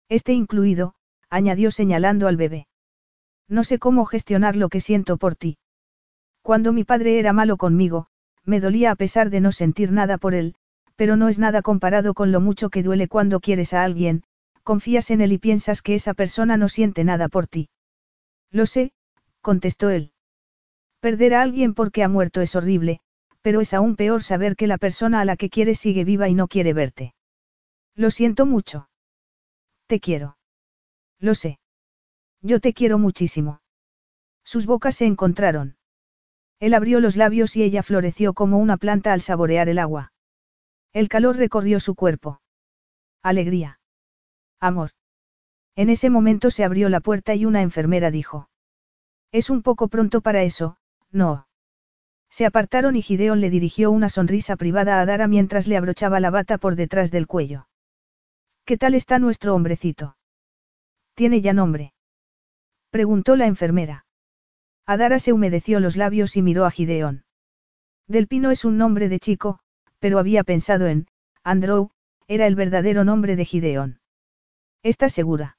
Este 0.08 0.32
incluido, 0.32 0.94
añadió 1.28 1.70
señalando 1.70 2.28
al 2.28 2.36
bebé. 2.36 2.68
No 3.48 3.64
sé 3.64 3.78
cómo 3.78 4.04
gestionar 4.06 4.56
lo 4.56 4.68
que 4.68 4.80
siento 4.80 5.16
por 5.16 5.36
ti. 5.36 5.58
Cuando 6.42 6.72
mi 6.72 6.84
padre 6.84 7.18
era 7.18 7.32
malo 7.32 7.56
conmigo, 7.56 8.06
me 8.44 8.60
dolía 8.60 8.92
a 8.92 8.96
pesar 8.96 9.30
de 9.30 9.40
no 9.40 9.52
sentir 9.52 9.92
nada 9.92 10.18
por 10.18 10.34
él, 10.34 10.54
pero 10.94 11.16
no 11.16 11.28
es 11.28 11.38
nada 11.38 11.62
comparado 11.62 12.14
con 12.14 12.32
lo 12.32 12.40
mucho 12.40 12.70
que 12.70 12.82
duele 12.82 13.08
cuando 13.08 13.40
quieres 13.40 13.74
a 13.74 13.84
alguien, 13.84 14.22
confías 14.62 15.10
en 15.10 15.20
él 15.20 15.32
y 15.32 15.38
piensas 15.38 15.82
que 15.82 15.94
esa 15.94 16.14
persona 16.14 16.56
no 16.56 16.68
siente 16.68 17.04
nada 17.04 17.28
por 17.28 17.46
ti. 17.46 17.68
Lo 18.50 18.66
sé, 18.66 18.92
contestó 19.46 19.90
él. 19.90 20.10
Perder 20.98 21.34
a 21.34 21.42
alguien 21.42 21.74
porque 21.74 22.02
ha 22.02 22.08
muerto 22.08 22.40
es 22.40 22.56
horrible, 22.56 22.98
pero 23.42 23.60
es 23.60 23.74
aún 23.74 23.94
peor 23.94 24.24
saber 24.24 24.56
que 24.56 24.66
la 24.66 24.76
persona 24.76 25.20
a 25.20 25.24
la 25.24 25.36
que 25.36 25.50
quieres 25.50 25.78
sigue 25.78 26.02
viva 26.02 26.28
y 26.28 26.34
no 26.34 26.48
quiere 26.48 26.72
verte. 26.72 27.14
Lo 27.94 28.10
siento 28.10 28.44
mucho. 28.44 28.88
Te 29.86 30.00
quiero. 30.00 30.36
Lo 31.20 31.36
sé. 31.36 31.60
Yo 32.42 32.58
te 32.58 32.72
quiero 32.72 32.98
muchísimo. 32.98 33.60
Sus 34.42 34.66
bocas 34.66 34.96
se 34.96 35.06
encontraron. 35.06 35.76
Él 36.58 36.74
abrió 36.74 36.98
los 36.98 37.14
labios 37.14 37.54
y 37.54 37.62
ella 37.62 37.84
floreció 37.84 38.34
como 38.34 38.58
una 38.58 38.76
planta 38.76 39.12
al 39.12 39.20
saborear 39.20 39.68
el 39.68 39.78
agua. 39.78 40.12
El 40.92 41.08
calor 41.08 41.36
recorrió 41.36 41.78
su 41.78 41.94
cuerpo. 41.94 42.40
Alegría. 43.22 43.78
Amor. 44.58 44.90
En 45.76 45.88
ese 45.88 46.10
momento 46.10 46.50
se 46.50 46.64
abrió 46.64 46.88
la 46.88 46.98
puerta 46.98 47.36
y 47.36 47.44
una 47.44 47.62
enfermera 47.62 48.10
dijo. 48.10 48.48
Es 49.32 49.50
un 49.50 49.62
poco 49.62 49.88
pronto 49.88 50.20
para 50.20 50.42
eso, 50.42 50.78
no. 51.10 51.46
Se 52.30 52.46
apartaron 52.46 52.96
y 52.96 53.02
Gideon 53.02 53.40
le 53.40 53.50
dirigió 53.50 53.90
una 53.90 54.08
sonrisa 54.08 54.56
privada 54.56 55.00
a 55.00 55.06
Dara 55.06 55.28
mientras 55.28 55.66
le 55.66 55.76
abrochaba 55.76 56.20
la 56.20 56.30
bata 56.30 56.58
por 56.58 56.76
detrás 56.76 57.10
del 57.10 57.26
cuello. 57.26 57.68
¿Qué 58.64 58.76
tal 58.76 58.94
está 58.94 59.18
nuestro 59.18 59.54
hombrecito? 59.54 60.16
¿Tiene 61.14 61.40
ya 61.40 61.52
nombre? 61.52 61.94
Preguntó 62.90 63.36
la 63.36 63.46
enfermera. 63.46 64.06
Adara 64.86 65.18
se 65.18 65.32
humedeció 65.32 65.80
los 65.80 65.96
labios 65.96 66.36
y 66.36 66.42
miró 66.42 66.64
a 66.64 66.70
Gideon. 66.70 67.24
Del 68.06 68.28
Pino 68.28 68.50
es 68.50 68.64
un 68.64 68.76
nombre 68.76 69.08
de 69.08 69.18
chico, 69.18 69.58
pero 69.98 70.18
había 70.18 70.44
pensado 70.44 70.86
en, 70.86 71.08
Andrew, 71.42 71.90
era 72.28 72.46
el 72.46 72.54
verdadero 72.54 73.04
nombre 73.04 73.36
de 73.36 73.44
Gideon. 73.44 74.00
¿Estás 74.82 75.12
segura? 75.12 75.58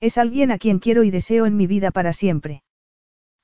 Es 0.00 0.16
alguien 0.16 0.50
a 0.50 0.58
quien 0.58 0.78
quiero 0.78 1.02
y 1.02 1.10
deseo 1.10 1.44
en 1.46 1.56
mi 1.56 1.66
vida 1.66 1.90
para 1.90 2.12
siempre. 2.12 2.62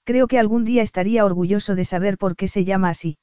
Creo 0.05 0.29
que 0.29 0.39
algún 0.39 0.65
día 0.65 0.83
estaría 0.83 1.25
orgulloso 1.25 1.75
de 1.75 1.85
saber 1.85 2.19
por 2.19 2.37
qué 2.37 2.47
se 2.47 2.65
llama 2.65 2.91
así. 2.91 3.19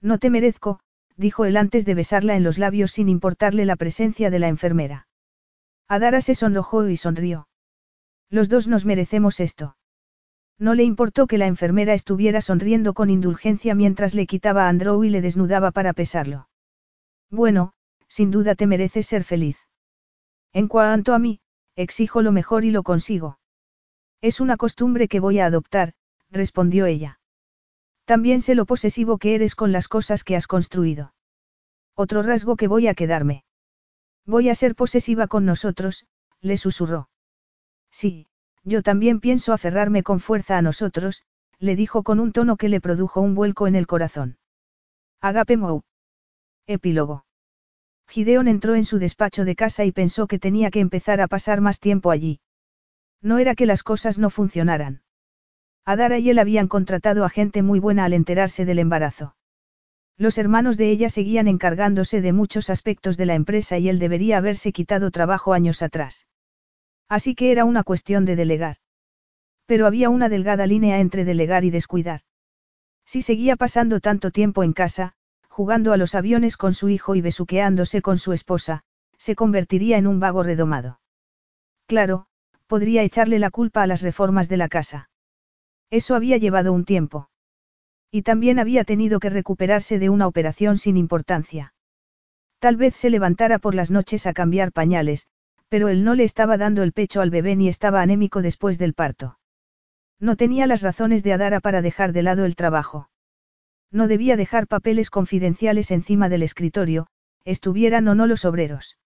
No 0.00 0.18
te 0.18 0.30
merezco, 0.30 0.80
dijo 1.16 1.44
él 1.44 1.56
antes 1.56 1.84
de 1.84 1.94
besarla 1.94 2.36
en 2.36 2.44
los 2.44 2.58
labios 2.58 2.92
sin 2.92 3.08
importarle 3.08 3.64
la 3.64 3.76
presencia 3.76 4.30
de 4.30 4.38
la 4.38 4.48
enfermera. 4.48 5.08
Adara 5.88 6.20
se 6.20 6.34
sonrojó 6.34 6.88
y 6.88 6.96
sonrió. 6.96 7.48
Los 8.30 8.48
dos 8.48 8.68
nos 8.68 8.84
merecemos 8.84 9.40
esto. 9.40 9.76
No 10.58 10.74
le 10.74 10.84
importó 10.84 11.26
que 11.26 11.38
la 11.38 11.46
enfermera 11.46 11.92
estuviera 11.92 12.40
sonriendo 12.40 12.94
con 12.94 13.10
indulgencia 13.10 13.74
mientras 13.74 14.14
le 14.14 14.26
quitaba 14.26 14.64
a 14.64 14.68
Andrew 14.68 15.04
y 15.04 15.10
le 15.10 15.20
desnudaba 15.20 15.70
para 15.70 15.92
pesarlo. 15.92 16.48
Bueno, 17.30 17.72
sin 18.08 18.30
duda 18.30 18.54
te 18.54 18.66
mereces 18.66 19.06
ser 19.06 19.24
feliz. 19.24 19.58
En 20.52 20.68
cuanto 20.68 21.14
a 21.14 21.18
mí, 21.18 21.40
exijo 21.74 22.22
lo 22.22 22.32
mejor 22.32 22.64
y 22.64 22.70
lo 22.70 22.82
consigo. 22.82 23.38
Es 24.22 24.40
una 24.40 24.56
costumbre 24.56 25.08
que 25.08 25.20
voy 25.20 25.38
a 25.40 25.46
adoptar, 25.46 25.92
respondió 26.30 26.86
ella. 26.86 27.20
También 28.04 28.40
sé 28.40 28.54
lo 28.54 28.66
posesivo 28.66 29.18
que 29.18 29.34
eres 29.34 29.54
con 29.54 29.72
las 29.72 29.88
cosas 29.88 30.24
que 30.24 30.36
has 30.36 30.46
construido. 30.46 31.14
Otro 31.94 32.22
rasgo 32.22 32.56
que 32.56 32.68
voy 32.68 32.88
a 32.88 32.94
quedarme. 32.94 33.44
Voy 34.24 34.48
a 34.48 34.54
ser 34.54 34.74
posesiva 34.74 35.26
con 35.26 35.44
nosotros, 35.44 36.06
le 36.40 36.56
susurró. 36.56 37.08
Sí, 37.90 38.26
yo 38.64 38.82
también 38.82 39.20
pienso 39.20 39.52
aferrarme 39.52 40.02
con 40.02 40.20
fuerza 40.20 40.58
a 40.58 40.62
nosotros, 40.62 41.24
le 41.58 41.76
dijo 41.76 42.02
con 42.02 42.20
un 42.20 42.32
tono 42.32 42.56
que 42.56 42.68
le 42.68 42.80
produjo 42.80 43.20
un 43.20 43.34
vuelco 43.34 43.66
en 43.66 43.76
el 43.76 43.86
corazón. 43.86 44.38
Agape 45.20 45.56
Mou. 45.56 45.82
Epílogo. 46.66 47.24
Gideon 48.08 48.48
entró 48.48 48.74
en 48.74 48.84
su 48.84 48.98
despacho 48.98 49.44
de 49.44 49.56
casa 49.56 49.84
y 49.84 49.92
pensó 49.92 50.26
que 50.26 50.38
tenía 50.38 50.70
que 50.70 50.80
empezar 50.80 51.20
a 51.20 51.28
pasar 51.28 51.60
más 51.60 51.80
tiempo 51.80 52.10
allí. 52.10 52.40
No 53.22 53.38
era 53.38 53.54
que 53.54 53.66
las 53.66 53.82
cosas 53.82 54.18
no 54.18 54.30
funcionaran. 54.30 55.02
Adara 55.86 56.18
y 56.18 56.30
él 56.30 56.40
habían 56.40 56.66
contratado 56.66 57.24
a 57.24 57.30
gente 57.30 57.62
muy 57.62 57.78
buena 57.78 58.04
al 58.04 58.12
enterarse 58.12 58.64
del 58.64 58.80
embarazo. 58.80 59.36
Los 60.18 60.36
hermanos 60.36 60.76
de 60.76 60.90
ella 60.90 61.08
seguían 61.10 61.46
encargándose 61.46 62.20
de 62.20 62.32
muchos 62.32 62.70
aspectos 62.70 63.16
de 63.16 63.26
la 63.26 63.34
empresa 63.34 63.78
y 63.78 63.88
él 63.88 64.00
debería 64.00 64.38
haberse 64.38 64.72
quitado 64.72 65.12
trabajo 65.12 65.52
años 65.52 65.82
atrás. 65.82 66.26
Así 67.08 67.36
que 67.36 67.52
era 67.52 67.64
una 67.64 67.84
cuestión 67.84 68.24
de 68.24 68.34
delegar. 68.34 68.78
Pero 69.66 69.86
había 69.86 70.10
una 70.10 70.28
delgada 70.28 70.66
línea 70.66 70.98
entre 70.98 71.24
delegar 71.24 71.64
y 71.64 71.70
descuidar. 71.70 72.22
Si 73.04 73.22
seguía 73.22 73.54
pasando 73.54 74.00
tanto 74.00 74.32
tiempo 74.32 74.64
en 74.64 74.72
casa, 74.72 75.12
jugando 75.48 75.92
a 75.92 75.96
los 75.96 76.16
aviones 76.16 76.56
con 76.56 76.74
su 76.74 76.88
hijo 76.88 77.14
y 77.14 77.20
besuqueándose 77.20 78.02
con 78.02 78.18
su 78.18 78.32
esposa, 78.32 78.82
se 79.18 79.36
convertiría 79.36 79.98
en 79.98 80.08
un 80.08 80.18
vago 80.18 80.42
redomado. 80.42 81.00
Claro, 81.86 82.26
podría 82.66 83.04
echarle 83.04 83.38
la 83.38 83.50
culpa 83.50 83.82
a 83.84 83.86
las 83.86 84.02
reformas 84.02 84.48
de 84.48 84.56
la 84.56 84.68
casa. 84.68 85.10
Eso 85.90 86.14
había 86.14 86.36
llevado 86.36 86.72
un 86.72 86.84
tiempo. 86.84 87.28
Y 88.10 88.22
también 88.22 88.58
había 88.58 88.84
tenido 88.84 89.20
que 89.20 89.30
recuperarse 89.30 89.98
de 89.98 90.08
una 90.08 90.26
operación 90.26 90.78
sin 90.78 90.96
importancia. 90.96 91.74
Tal 92.58 92.76
vez 92.76 92.94
se 92.94 93.10
levantara 93.10 93.58
por 93.58 93.74
las 93.74 93.90
noches 93.90 94.26
a 94.26 94.32
cambiar 94.32 94.72
pañales, 94.72 95.26
pero 95.68 95.88
él 95.88 96.04
no 96.04 96.14
le 96.14 96.24
estaba 96.24 96.56
dando 96.56 96.82
el 96.82 96.92
pecho 96.92 97.20
al 97.20 97.30
bebé 97.30 97.56
ni 97.56 97.68
estaba 97.68 98.00
anémico 98.00 98.42
después 98.42 98.78
del 98.78 98.94
parto. 98.94 99.38
No 100.18 100.36
tenía 100.36 100.66
las 100.66 100.82
razones 100.82 101.22
de 101.22 101.32
Adara 101.32 101.60
para 101.60 101.82
dejar 101.82 102.12
de 102.12 102.22
lado 102.22 102.44
el 102.44 102.56
trabajo. 102.56 103.10
No 103.92 104.08
debía 104.08 104.36
dejar 104.36 104.66
papeles 104.66 105.10
confidenciales 105.10 105.90
encima 105.90 106.28
del 106.28 106.42
escritorio, 106.42 107.08
estuvieran 107.44 108.08
o 108.08 108.14
no 108.14 108.26
los 108.26 108.44
obreros. 108.44 108.98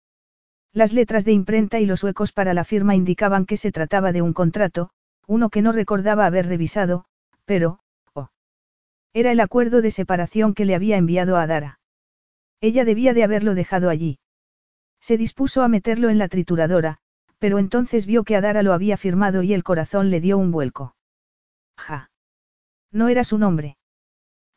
Las 0.73 0.93
letras 0.93 1.25
de 1.25 1.33
imprenta 1.33 1.81
y 1.81 1.87
los 1.87 2.05
huecos 2.05 2.33
para 2.33 2.55
la 2.55 2.65
firma 2.65 2.95
indicaban 2.95 3.45
que 3.45 3.57
se 3.57 3.73
trataba 3.73 4.13
de 4.13 4.23
un 4.23 4.33
contrato, 4.33 4.91
uno 5.31 5.49
que 5.49 5.63
no 5.63 5.71
recordaba 5.71 6.27
haber 6.27 6.49
revisado, 6.49 7.05
pero, 7.45 7.79
oh. 8.15 8.31
Era 9.13 9.31
el 9.31 9.39
acuerdo 9.39 9.81
de 9.81 9.93
separación 9.93 10.55
que 10.55 10.65
le 10.65 10.75
había 10.75 10.97
enviado 10.97 11.37
a 11.37 11.43
Adara. 11.43 11.79
Ella 12.61 12.85
debía 12.85 13.15
de 13.15 13.23
haberlo 13.23 13.55
dejado 13.55 13.91
allí. 13.91 14.19
Se 15.01 15.17
dispuso 15.17 15.63
a 15.63 15.69
meterlo 15.69 16.09
en 16.09 16.19
la 16.19 16.27
trituradora, 16.27 16.99
pero 17.39 17.61
entonces 17.61 18.07
vio 18.07 18.25
que 18.25 18.35
Adara 18.35 18.65
lo 18.65 18.73
había 18.73 18.97
firmado 18.97 19.45
y 19.45 19.55
el 19.55 19.63
corazón 19.63 20.11
le 20.11 20.21
dio 20.21 20.37
un 20.37 20.51
vuelco. 20.51 20.97
Ja. 21.77 22.11
No 22.91 23.09
era 23.09 23.23
su 23.23 23.39
nombre. 23.39 23.79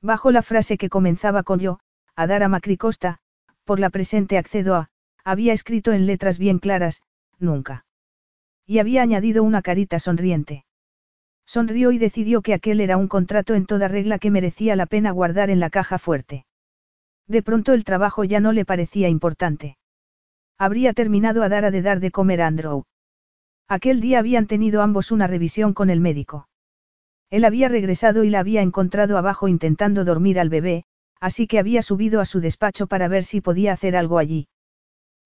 Bajo 0.02 0.32
la 0.32 0.42
frase 0.42 0.80
que 0.80 0.90
comenzaba 0.90 1.44
con 1.44 1.60
yo, 1.60 1.80
Adara 2.16 2.48
Macricosta, 2.48 3.20
por 3.64 3.80
la 3.80 3.92
presente 3.92 4.40
accedo 4.40 4.74
a, 4.74 4.90
había 5.24 5.54
escrito 5.54 5.92
en 5.92 6.08
letras 6.08 6.40
bien 6.40 6.58
claras, 6.58 7.04
nunca. 7.38 7.86
Y 8.66 8.80
había 8.80 9.02
añadido 9.02 9.44
una 9.44 9.62
carita 9.62 10.00
sonriente. 10.00 10.66
Sonrió 11.46 11.92
y 11.92 11.98
decidió 11.98 12.42
que 12.42 12.54
aquel 12.54 12.80
era 12.80 12.98
un 12.98 13.08
contrato 13.08 13.54
en 13.56 13.66
toda 13.66 13.88
regla 13.88 14.20
que 14.20 14.32
merecía 14.32 14.76
la 14.76 14.86
pena 14.86 15.12
guardar 15.12 15.50
en 15.50 15.60
la 15.60 15.70
caja 15.70 15.98
fuerte. 16.00 16.46
De 17.28 17.44
pronto 17.44 17.74
el 17.74 17.84
trabajo 17.84 18.24
ya 18.24 18.40
no 18.40 18.52
le 18.52 18.66
parecía 18.66 19.10
importante. 19.10 19.78
Habría 20.58 20.94
terminado 20.94 21.44
a 21.44 21.50
dar 21.50 21.66
a 21.66 21.72
de 21.72 21.82
dar 21.82 22.00
de 22.00 22.12
comer 22.12 22.42
a 22.42 22.48
Andrew. 22.48 22.84
Aquel 23.68 24.02
día 24.02 24.20
habían 24.20 24.48
tenido 24.48 24.82
ambos 24.82 25.12
una 25.12 25.28
revisión 25.28 25.74
con 25.74 25.90
el 25.90 26.00
médico. 26.00 26.48
Él 27.30 27.46
había 27.46 27.68
regresado 27.68 28.24
y 28.24 28.30
la 28.30 28.40
había 28.40 28.62
encontrado 28.62 29.18
abajo 29.18 29.48
intentando 29.48 30.06
dormir 30.06 30.40
al 30.40 30.50
bebé, 30.50 30.86
así 31.20 31.48
que 31.48 31.60
había 31.60 31.82
subido 31.82 32.22
a 32.22 32.26
su 32.26 32.40
despacho 32.40 32.88
para 32.88 33.08
ver 33.08 33.24
si 33.24 33.42
podía 33.42 33.74
hacer 33.74 33.96
algo 33.96 34.20
allí. 34.20 34.48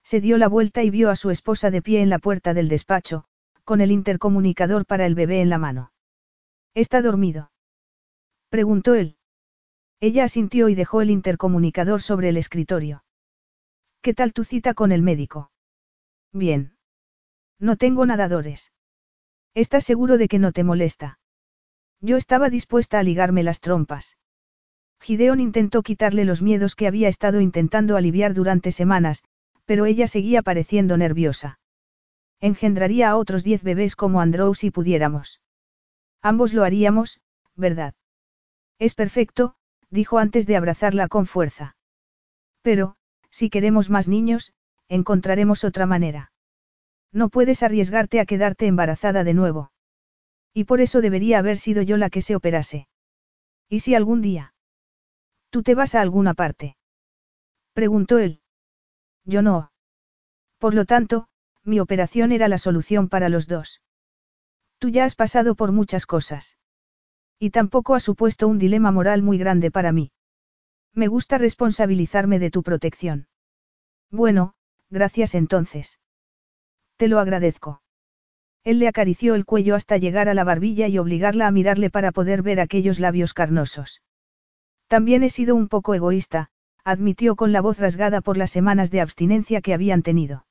Se 0.09 0.21
dio 0.21 0.37
la 0.37 0.47
vuelta 0.47 0.83
y 0.83 0.89
vio 0.89 1.09
a 1.09 1.17
su 1.17 1.31
esposa 1.31 1.69
de 1.69 1.81
pie 1.81 2.01
en 2.01 2.09
la 2.09 2.17
puerta 2.17 2.53
del 2.53 2.69
despacho, 2.69 3.25
con 3.65 3.81
el 3.81 3.91
intercomunicador 3.91 4.85
para 4.85 5.05
el 5.05 5.15
bebé 5.15 5.41
en 5.41 5.49
la 5.49 5.57
mano. 5.57 5.91
¿Está 6.73 7.01
dormido? 7.01 7.51
preguntó 8.47 8.95
él. 8.95 9.17
Ella 9.99 10.23
asintió 10.23 10.69
y 10.69 10.75
dejó 10.75 11.01
el 11.01 11.09
intercomunicador 11.09 12.01
sobre 12.01 12.29
el 12.29 12.37
escritorio. 12.37 13.03
¿Qué 14.01 14.13
tal 14.13 14.31
tu 14.31 14.45
cita 14.45 14.73
con 14.73 14.93
el 14.93 15.01
médico? 15.01 15.51
Bien. 16.31 16.77
No 17.59 17.75
tengo 17.75 18.05
nadadores. 18.05 18.71
¿Estás 19.55 19.83
seguro 19.83 20.17
de 20.17 20.29
que 20.29 20.39
no 20.39 20.53
te 20.53 20.63
molesta? 20.63 21.19
Yo 21.99 22.15
estaba 22.15 22.49
dispuesta 22.49 22.99
a 22.99 23.03
ligarme 23.03 23.43
las 23.43 23.59
trompas. 23.59 24.15
Gideon 25.01 25.41
intentó 25.41 25.83
quitarle 25.83 26.23
los 26.23 26.41
miedos 26.41 26.75
que 26.75 26.87
había 26.87 27.09
estado 27.09 27.41
intentando 27.41 27.97
aliviar 27.97 28.33
durante 28.33 28.71
semanas, 28.71 29.25
pero 29.67 29.85
ella 29.85 30.07
seguía 30.07 30.41
pareciendo 30.41 30.95
nerviosa. 30.97 31.59
Engendraría 32.39 33.09
a 33.09 33.17
otros 33.17 33.43
diez 33.43 33.63
bebés 33.63 33.95
como 33.95 34.21
Andrew 34.21 34.55
si 34.55 34.71
pudiéramos. 34.71 35.41
Ambos 36.21 36.53
lo 36.53 36.63
haríamos, 36.63 37.19
¿verdad? 37.55 37.93
Es 38.79 38.95
perfecto, 38.95 39.55
dijo 39.89 40.19
antes 40.19 40.47
de 40.47 40.55
abrazarla 40.55 41.09
con 41.09 41.25
fuerza. 41.25 41.75
Pero, 42.61 42.95
si 43.29 43.49
queremos 43.49 43.89
más 43.89 44.07
niños, 44.07 44.53
encontraremos 44.87 45.65
otra 45.65 45.85
manera. 45.85 46.31
No 47.11 47.27
puedes 47.29 47.61
arriesgarte 47.61 48.21
a 48.21 48.25
quedarte 48.25 48.67
embarazada 48.67 49.25
de 49.25 49.33
nuevo. 49.33 49.71
Y 50.53 50.63
por 50.63 50.79
eso 50.79 51.01
debería 51.01 51.39
haber 51.39 51.57
sido 51.57 51.81
yo 51.81 51.97
la 51.97 52.09
que 52.09 52.21
se 52.21 52.35
operase. 52.35 52.87
¿Y 53.67 53.81
si 53.81 53.95
algún 53.95 54.21
día? 54.21 54.53
¿Tú 55.49 55.61
te 55.61 55.75
vas 55.75 55.93
a 55.93 56.01
alguna 56.01 56.35
parte? 56.35 56.77
Preguntó 57.73 58.17
él. 58.17 58.41
Yo 59.27 59.41
no. 59.41 59.71
Por 60.57 60.73
lo 60.73 60.85
tanto, 60.85 61.27
mi 61.63 61.79
operación 61.81 62.31
era 62.31 62.47
la 62.47 62.57
solución 62.57 63.09
para 63.09 63.27
los 63.27 63.47
dos. 63.47 63.81
Tú 64.79 64.89
ya 64.89 65.03
has 65.03 65.15
pasado 65.15 65.53
por 65.53 65.73
muchas 65.73 66.05
cosas. 66.05 66.57
Y 67.37 67.49
tampoco 67.49 67.93
ha 67.93 67.99
supuesto 67.99 68.47
un 68.47 68.57
dilema 68.57 68.91
moral 68.91 69.21
muy 69.21 69.37
grande 69.37 69.69
para 69.69 69.91
mí. 69.91 70.11
Me 70.93 71.07
gusta 71.07 71.37
responsabilizarme 71.37 72.39
de 72.39 72.49
tu 72.49 72.63
protección. 72.63 73.27
Bueno, 74.09 74.55
gracias 74.89 75.35
entonces. 75.35 75.99
Te 76.95 77.09
lo 77.09 77.19
agradezco. 77.19 77.81
Él 78.63 78.79
le 78.79 78.87
acarició 78.87 79.35
el 79.35 79.45
cuello 79.45 79.75
hasta 79.75 79.97
llegar 79.97 80.29
a 80.29 80.33
la 80.33 80.45
barbilla 80.45 80.87
y 80.87 80.97
obligarla 80.97 81.47
a 81.47 81.51
mirarle 81.51 81.89
para 81.89 82.11
poder 82.11 82.41
ver 82.41 82.59
aquellos 82.59 82.99
labios 82.99 83.33
carnosos. 83.33 84.01
También 84.87 85.21
he 85.23 85.29
sido 85.29 85.53
un 85.53 85.67
poco 85.67 85.93
egoísta, 85.95 86.49
admitió 86.87 87.35
con 87.35 87.51
la 87.51 87.59
voz 87.59 87.79
rasgada 87.79 88.21
por 88.21 88.37
las 88.37 88.49
semanas 88.49 88.91
de 88.91 89.01
abstinencia 89.01 89.59
que 89.59 89.73
habían 89.73 90.03
tenido. 90.03 90.45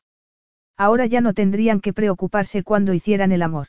Ahora 0.76 1.06
ya 1.06 1.22
no 1.22 1.32
tendrían 1.32 1.80
que 1.80 1.94
preocuparse 1.94 2.62
cuando 2.62 2.92
hicieran 2.92 3.32
el 3.32 3.40
amor. 3.40 3.68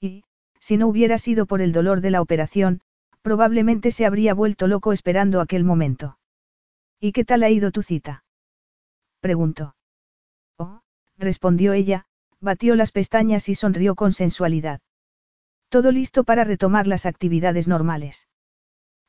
Y, 0.00 0.24
si 0.58 0.78
no 0.78 0.88
hubiera 0.88 1.18
sido 1.18 1.44
por 1.44 1.60
el 1.60 1.72
dolor 1.72 2.00
de 2.00 2.10
la 2.10 2.22
operación, 2.22 2.80
probablemente 3.20 3.90
se 3.90 4.06
habría 4.06 4.32
vuelto 4.32 4.66
loco 4.66 4.94
esperando 4.94 5.42
aquel 5.42 5.62
momento. 5.62 6.18
¿Y 7.00 7.12
qué 7.12 7.22
tal 7.22 7.42
ha 7.42 7.50
ido 7.50 7.70
tu 7.70 7.82
cita? 7.82 8.24
preguntó. 9.20 9.76
Oh, 10.56 10.80
respondió 11.18 11.74
ella, 11.74 12.06
batió 12.40 12.76
las 12.76 12.92
pestañas 12.92 13.50
y 13.50 13.54
sonrió 13.54 13.94
con 13.94 14.14
sensualidad. 14.14 14.80
Todo 15.68 15.92
listo 15.92 16.24
para 16.24 16.44
retomar 16.44 16.86
las 16.86 17.04
actividades 17.04 17.68
normales. 17.68 18.26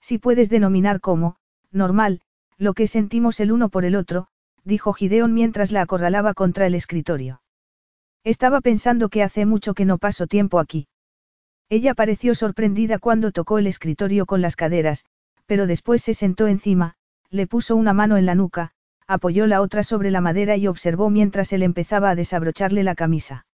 Si 0.01 0.17
puedes 0.17 0.49
denominar 0.49 0.99
como, 0.99 1.37
normal, 1.71 2.19
lo 2.57 2.73
que 2.73 2.87
sentimos 2.87 3.39
el 3.39 3.51
uno 3.51 3.69
por 3.69 3.85
el 3.85 3.95
otro, 3.95 4.27
dijo 4.63 4.93
Gideon 4.93 5.33
mientras 5.33 5.71
la 5.71 5.81
acorralaba 5.81 6.33
contra 6.33 6.65
el 6.67 6.75
escritorio. 6.75 7.41
Estaba 8.23 8.61
pensando 8.61 9.09
que 9.09 9.23
hace 9.23 9.45
mucho 9.45 9.73
que 9.73 9.85
no 9.85 9.97
paso 9.97 10.25
tiempo 10.25 10.59
aquí. 10.59 10.87
Ella 11.69 11.93
pareció 11.93 12.35
sorprendida 12.35 12.99
cuando 12.99 13.31
tocó 13.31 13.57
el 13.57 13.67
escritorio 13.67 14.25
con 14.25 14.41
las 14.41 14.55
caderas, 14.55 15.05
pero 15.45 15.67
después 15.67 16.01
se 16.01 16.13
sentó 16.13 16.47
encima, 16.47 16.95
le 17.29 17.47
puso 17.47 17.75
una 17.75 17.93
mano 17.93 18.17
en 18.17 18.25
la 18.25 18.35
nuca, 18.35 18.71
apoyó 19.07 19.45
la 19.45 19.61
otra 19.61 19.83
sobre 19.83 20.09
la 20.09 20.21
madera 20.21 20.57
y 20.57 20.67
observó 20.67 21.09
mientras 21.09 21.53
él 21.53 21.63
empezaba 21.63 22.09
a 22.09 22.15
desabrocharle 22.15 22.83
la 22.83 22.95
camisa. 22.95 23.45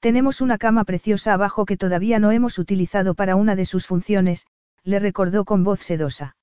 Tenemos 0.00 0.40
una 0.40 0.58
cama 0.58 0.84
preciosa 0.84 1.34
abajo 1.34 1.64
que 1.64 1.76
todavía 1.76 2.18
no 2.18 2.30
hemos 2.30 2.58
utilizado 2.58 3.14
para 3.14 3.36
una 3.36 3.56
de 3.56 3.64
sus 3.64 3.86
funciones, 3.86 4.46
le 4.84 4.98
recordó 4.98 5.44
con 5.44 5.64
voz 5.64 5.80
sedosa. 5.80 6.36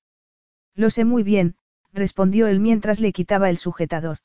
Lo 0.74 0.90
sé 0.90 1.04
muy 1.04 1.22
bien, 1.22 1.54
respondió 1.96 2.46
él 2.46 2.60
mientras 2.60 3.00
le 3.00 3.12
quitaba 3.12 3.50
el 3.50 3.56
sujetador. 3.58 4.18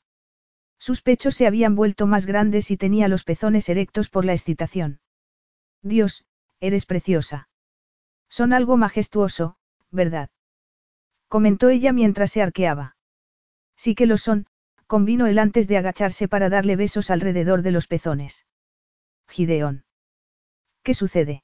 Sus 0.78 1.02
pechos 1.02 1.34
se 1.34 1.46
habían 1.46 1.74
vuelto 1.74 2.06
más 2.06 2.26
grandes 2.26 2.70
y 2.70 2.76
tenía 2.76 3.08
los 3.08 3.24
pezones 3.24 3.68
erectos 3.68 4.08
por 4.08 4.24
la 4.24 4.32
excitación. 4.32 5.00
Dios, 5.82 6.24
eres 6.60 6.86
preciosa. 6.86 7.48
Son 8.28 8.52
algo 8.52 8.76
majestuoso, 8.76 9.56
¿verdad? 9.90 10.30
comentó 11.28 11.70
ella 11.70 11.92
mientras 11.92 12.30
se 12.30 12.42
arqueaba. 12.42 12.96
Sí 13.74 13.94
que 13.94 14.06
lo 14.06 14.18
son, 14.18 14.46
convino 14.86 15.26
él 15.26 15.38
antes 15.38 15.66
de 15.66 15.78
agacharse 15.78 16.28
para 16.28 16.50
darle 16.50 16.76
besos 16.76 17.10
alrededor 17.10 17.62
de 17.62 17.70
los 17.70 17.86
pezones. 17.86 18.44
Gideón. 19.28 19.84
¿Qué 20.82 20.92
sucede? 20.92 21.42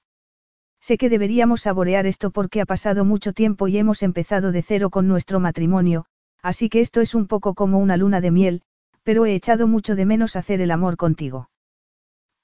Sé 0.80 0.98
que 0.98 1.08
deberíamos 1.08 1.62
saborear 1.62 2.06
esto 2.06 2.30
porque 2.30 2.60
ha 2.60 2.66
pasado 2.66 3.04
mucho 3.04 3.32
tiempo 3.32 3.66
y 3.68 3.78
hemos 3.78 4.02
empezado 4.02 4.52
de 4.52 4.62
cero 4.62 4.90
con 4.90 5.08
nuestro 5.08 5.40
matrimonio, 5.40 6.04
así 6.42 6.68
que 6.68 6.80
esto 6.80 7.00
es 7.00 7.14
un 7.14 7.26
poco 7.26 7.54
como 7.54 7.78
una 7.78 7.96
luna 7.96 8.20
de 8.20 8.30
miel, 8.30 8.62
pero 9.02 9.26
he 9.26 9.34
echado 9.34 9.66
mucho 9.66 9.96
de 9.96 10.06
menos 10.06 10.36
hacer 10.36 10.60
el 10.60 10.70
amor 10.70 10.96
contigo. 10.96 11.50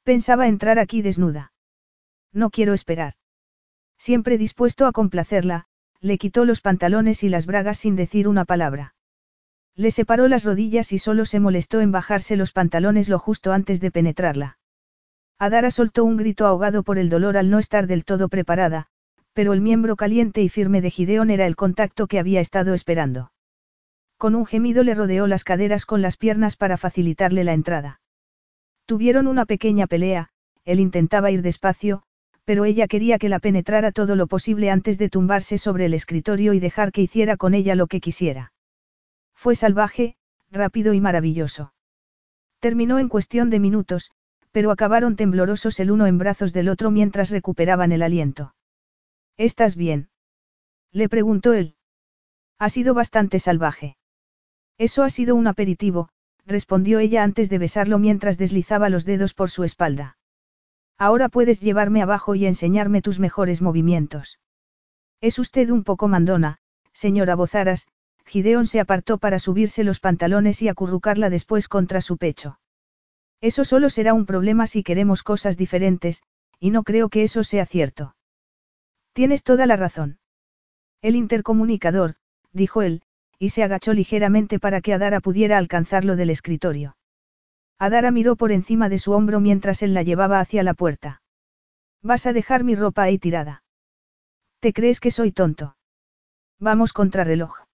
Pensaba 0.03 0.49
entrar 0.49 0.79
aquí 0.79 1.03
desnuda. 1.03 1.53
No 2.33 2.51
quiero 2.51 2.75
esperar. 2.75 3.15
Siempre 3.99 4.39
dispuesto 4.39 4.87
a 4.87 4.93
complacerla, 4.93 5.67
le 6.01 6.19
quitó 6.19 6.45
los 6.45 6.61
pantalones 6.61 7.23
y 7.23 7.29
las 7.29 7.47
bragas 7.47 7.79
sin 7.79 7.97
decir 7.97 8.29
una 8.29 8.45
palabra. 8.45 8.95
Le 9.77 9.91
separó 9.91 10.29
las 10.29 10.45
rodillas 10.45 10.93
y 10.93 10.99
solo 10.99 11.25
se 11.27 11.41
molestó 11.41 11.81
en 11.81 11.93
bajarse 11.93 12.37
los 12.37 12.53
pantalones 12.53 13.09
lo 13.09 13.19
justo 13.19 13.53
antes 13.53 13.81
de 13.81 13.91
penetrarla. 13.91 14.59
Adara 15.39 15.71
soltó 15.71 16.05
un 16.05 16.17
grito 16.17 16.47
ahogado 16.47 16.83
por 16.83 16.99
el 16.99 17.11
dolor 17.11 17.37
al 17.37 17.51
no 17.51 17.59
estar 17.59 17.87
del 17.87 18.05
todo 18.05 18.29
preparada, 18.29 18.87
pero 19.33 19.53
el 19.53 19.61
miembro 19.61 19.97
caliente 19.97 20.43
y 20.43 20.49
firme 20.49 20.81
de 20.81 20.91
Gideón 20.91 21.31
era 21.31 21.47
el 21.47 21.57
contacto 21.57 22.07
que 22.07 22.21
había 22.21 22.41
estado 22.41 22.73
esperando. 22.73 23.33
Con 24.25 24.37
un 24.37 24.47
gemido 24.47 24.85
le 24.85 24.95
rodeó 24.95 25.27
las 25.27 25.45
caderas 25.45 25.85
con 25.85 26.01
las 26.01 26.17
piernas 26.17 26.57
para 26.57 26.79
facilitarle 26.79 27.45
la 27.45 27.53
entrada. 27.53 28.01
Tuvieron 28.87 29.27
una 29.27 29.45
pequeña 29.45 29.87
pelea, 29.87 30.31
él 30.65 30.81
intentaba 30.81 31.31
ir 31.31 31.43
despacio, 31.43 32.05
pero 32.47 32.65
ella 32.65 32.89
quería 32.89 33.19
que 33.19 33.29
la 33.29 33.39
penetrara 33.39 33.93
todo 33.93 34.17
lo 34.17 34.27
posible 34.27 34.71
antes 34.71 34.97
de 34.97 35.11
tumbarse 35.11 35.59
sobre 35.59 35.85
el 35.85 35.93
escritorio 35.93 36.55
y 36.55 36.59
dejar 36.59 36.91
que 36.91 37.03
hiciera 37.03 37.37
con 37.37 37.53
ella 37.53 37.75
lo 37.75 37.87
que 37.87 38.01
quisiera. 38.01 38.55
Fue 39.35 39.57
salvaje, 39.57 40.17
rápido 40.51 40.95
y 40.95 41.03
maravilloso. 41.03 41.75
Terminó 42.61 42.99
en 42.99 43.11
cuestión 43.11 43.51
de 43.51 43.61
minutos, 43.61 44.11
pero 44.53 44.71
acabaron 44.71 45.17
temblorosos 45.17 45.79
el 45.81 45.91
uno 45.91 46.07
en 46.07 46.17
brazos 46.17 46.55
del 46.55 46.71
otro 46.71 46.91
mientras 46.91 47.29
recuperaban 47.29 47.93
el 47.93 48.01
aliento. 48.01 48.55
¿Estás 49.37 49.77
bien? 49.77 50.09
Le 50.93 51.11
preguntó 51.11 51.53
él. 51.53 51.77
Ha 52.59 52.71
sido 52.71 52.95
bastante 52.95 53.39
salvaje. 53.39 53.99
Eso 54.79 55.03
ha 55.03 55.11
sido 55.11 55.35
un 55.35 55.47
aperitivo, 55.47 56.09
respondió 56.47 56.99
ella 56.99 57.23
antes 57.23 57.49
de 57.49 57.59
besarlo 57.59 57.99
mientras 57.99 58.39
deslizaba 58.39 58.89
los 58.89 59.05
dedos 59.05 59.35
por 59.35 59.51
su 59.51 59.65
espalda. 59.65 60.17
Ahora 60.99 61.29
puedes 61.29 61.61
llevarme 61.61 62.03
abajo 62.03 62.35
y 62.35 62.47
enseñarme 62.47 63.03
tus 63.03 63.19
mejores 63.19 63.63
movimientos. 63.63 64.39
Es 65.21 65.39
usted 65.39 65.71
un 65.71 65.85
poco 65.85 66.09
mandona, 66.09 66.59
señora 66.93 67.35
Bozaras, 67.35 67.89
Gideón 68.27 68.67
se 68.67 68.81
apartó 68.81 69.19
para 69.19 69.39
subirse 69.39 69.85
los 69.85 70.01
pantalones 70.01 70.63
y 70.63 70.69
acurrucarla 70.69 71.31
después 71.31 71.69
contra 71.69 72.01
su 72.01 72.17
pecho. 72.17 72.59
Eso 73.41 73.65
solo 73.65 73.91
será 73.91 74.15
un 74.15 74.27
problema 74.27 74.67
si 74.67 74.83
queremos 74.83 75.23
cosas 75.23 75.57
diferentes, 75.57 76.23
y 76.59 76.71
no 76.71 76.83
creo 76.83 77.09
que 77.09 77.23
eso 77.23 77.45
sea 77.45 77.67
cierto. 77.67 78.17
Tienes 79.13 79.43
toda 79.43 79.67
la 79.67 79.77
razón. 79.77 80.19
El 81.03 81.17
intercomunicador, 81.17 82.17
dijo 82.53 82.83
él, 82.83 83.03
y 83.39 83.51
se 83.51 83.63
agachó 83.63 83.93
ligeramente 83.93 84.59
para 84.59 84.81
que 84.81 84.95
Adara 84.95 85.21
pudiera 85.21 85.59
alcanzarlo 85.59 86.17
del 86.17 86.31
escritorio. 86.31 86.97
Adara 87.79 88.11
miró 88.11 88.37
por 88.37 88.53
encima 88.53 88.89
de 88.89 88.99
su 88.99 89.13
hombro 89.13 89.41
mientras 89.41 89.83
él 89.83 89.95
la 89.95 90.03
llevaba 90.03 90.41
hacia 90.41 90.63
la 90.63 90.75
puerta. 90.75 91.23
Vas 92.03 92.27
a 92.27 92.33
dejar 92.33 92.65
mi 92.65 92.75
ropa 92.75 93.03
ahí 93.03 93.19
tirada. 93.19 93.63
¿Te 94.61 94.73
crees 94.73 95.01
que 95.01 95.11
soy 95.11 95.33
tonto? 95.33 95.77
Vamos 96.59 96.93
contra 96.93 97.25
reloj. 97.25 97.65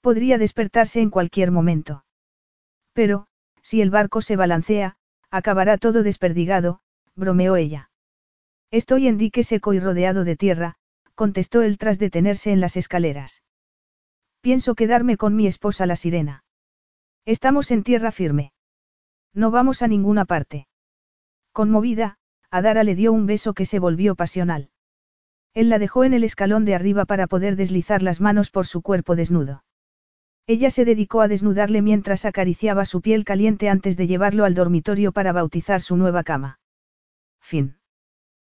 Podría 0.00 0.38
despertarse 0.38 1.00
en 1.00 1.10
cualquier 1.10 1.50
momento. 1.50 2.04
Pero, 2.92 3.26
si 3.62 3.82
el 3.82 3.90
barco 3.90 4.22
se 4.22 4.36
balancea, 4.36 4.96
acabará 5.30 5.76
todo 5.76 6.02
desperdigado, 6.02 6.80
bromeó 7.14 7.56
ella. 7.56 7.90
Estoy 8.70 9.08
en 9.08 9.18
dique 9.18 9.42
seco 9.42 9.74
y 9.74 9.80
rodeado 9.80 10.24
de 10.24 10.36
tierra, 10.36 10.76
contestó 11.14 11.62
él 11.62 11.76
tras 11.76 11.98
detenerse 11.98 12.52
en 12.52 12.60
las 12.60 12.76
escaleras. 12.76 13.42
Pienso 14.40 14.74
quedarme 14.74 15.16
con 15.16 15.36
mi 15.36 15.46
esposa 15.46 15.86
la 15.86 15.96
sirena. 15.96 16.44
Estamos 17.26 17.70
en 17.70 17.82
tierra 17.82 18.10
firme. 18.10 18.52
No 19.34 19.50
vamos 19.50 19.82
a 19.82 19.88
ninguna 19.88 20.24
parte. 20.24 20.66
Conmovida, 21.52 22.16
Adara 22.50 22.82
le 22.82 22.94
dio 22.94 23.12
un 23.12 23.26
beso 23.26 23.54
que 23.54 23.66
se 23.66 23.78
volvió 23.78 24.14
pasional. 24.14 24.70
Él 25.52 25.68
la 25.68 25.78
dejó 25.78 26.04
en 26.04 26.14
el 26.14 26.24
escalón 26.24 26.64
de 26.64 26.74
arriba 26.74 27.04
para 27.04 27.26
poder 27.26 27.56
deslizar 27.56 28.02
las 28.02 28.20
manos 28.20 28.50
por 28.50 28.66
su 28.66 28.82
cuerpo 28.82 29.16
desnudo. 29.16 29.64
Ella 30.46 30.70
se 30.70 30.84
dedicó 30.84 31.20
a 31.20 31.28
desnudarle 31.28 31.82
mientras 31.82 32.24
acariciaba 32.24 32.84
su 32.84 33.02
piel 33.02 33.24
caliente 33.24 33.68
antes 33.68 33.96
de 33.96 34.06
llevarlo 34.06 34.44
al 34.44 34.54
dormitorio 34.54 35.12
para 35.12 35.32
bautizar 35.32 35.80
su 35.80 35.96
nueva 35.96 36.24
cama. 36.24 36.58
Fin. 37.40 37.79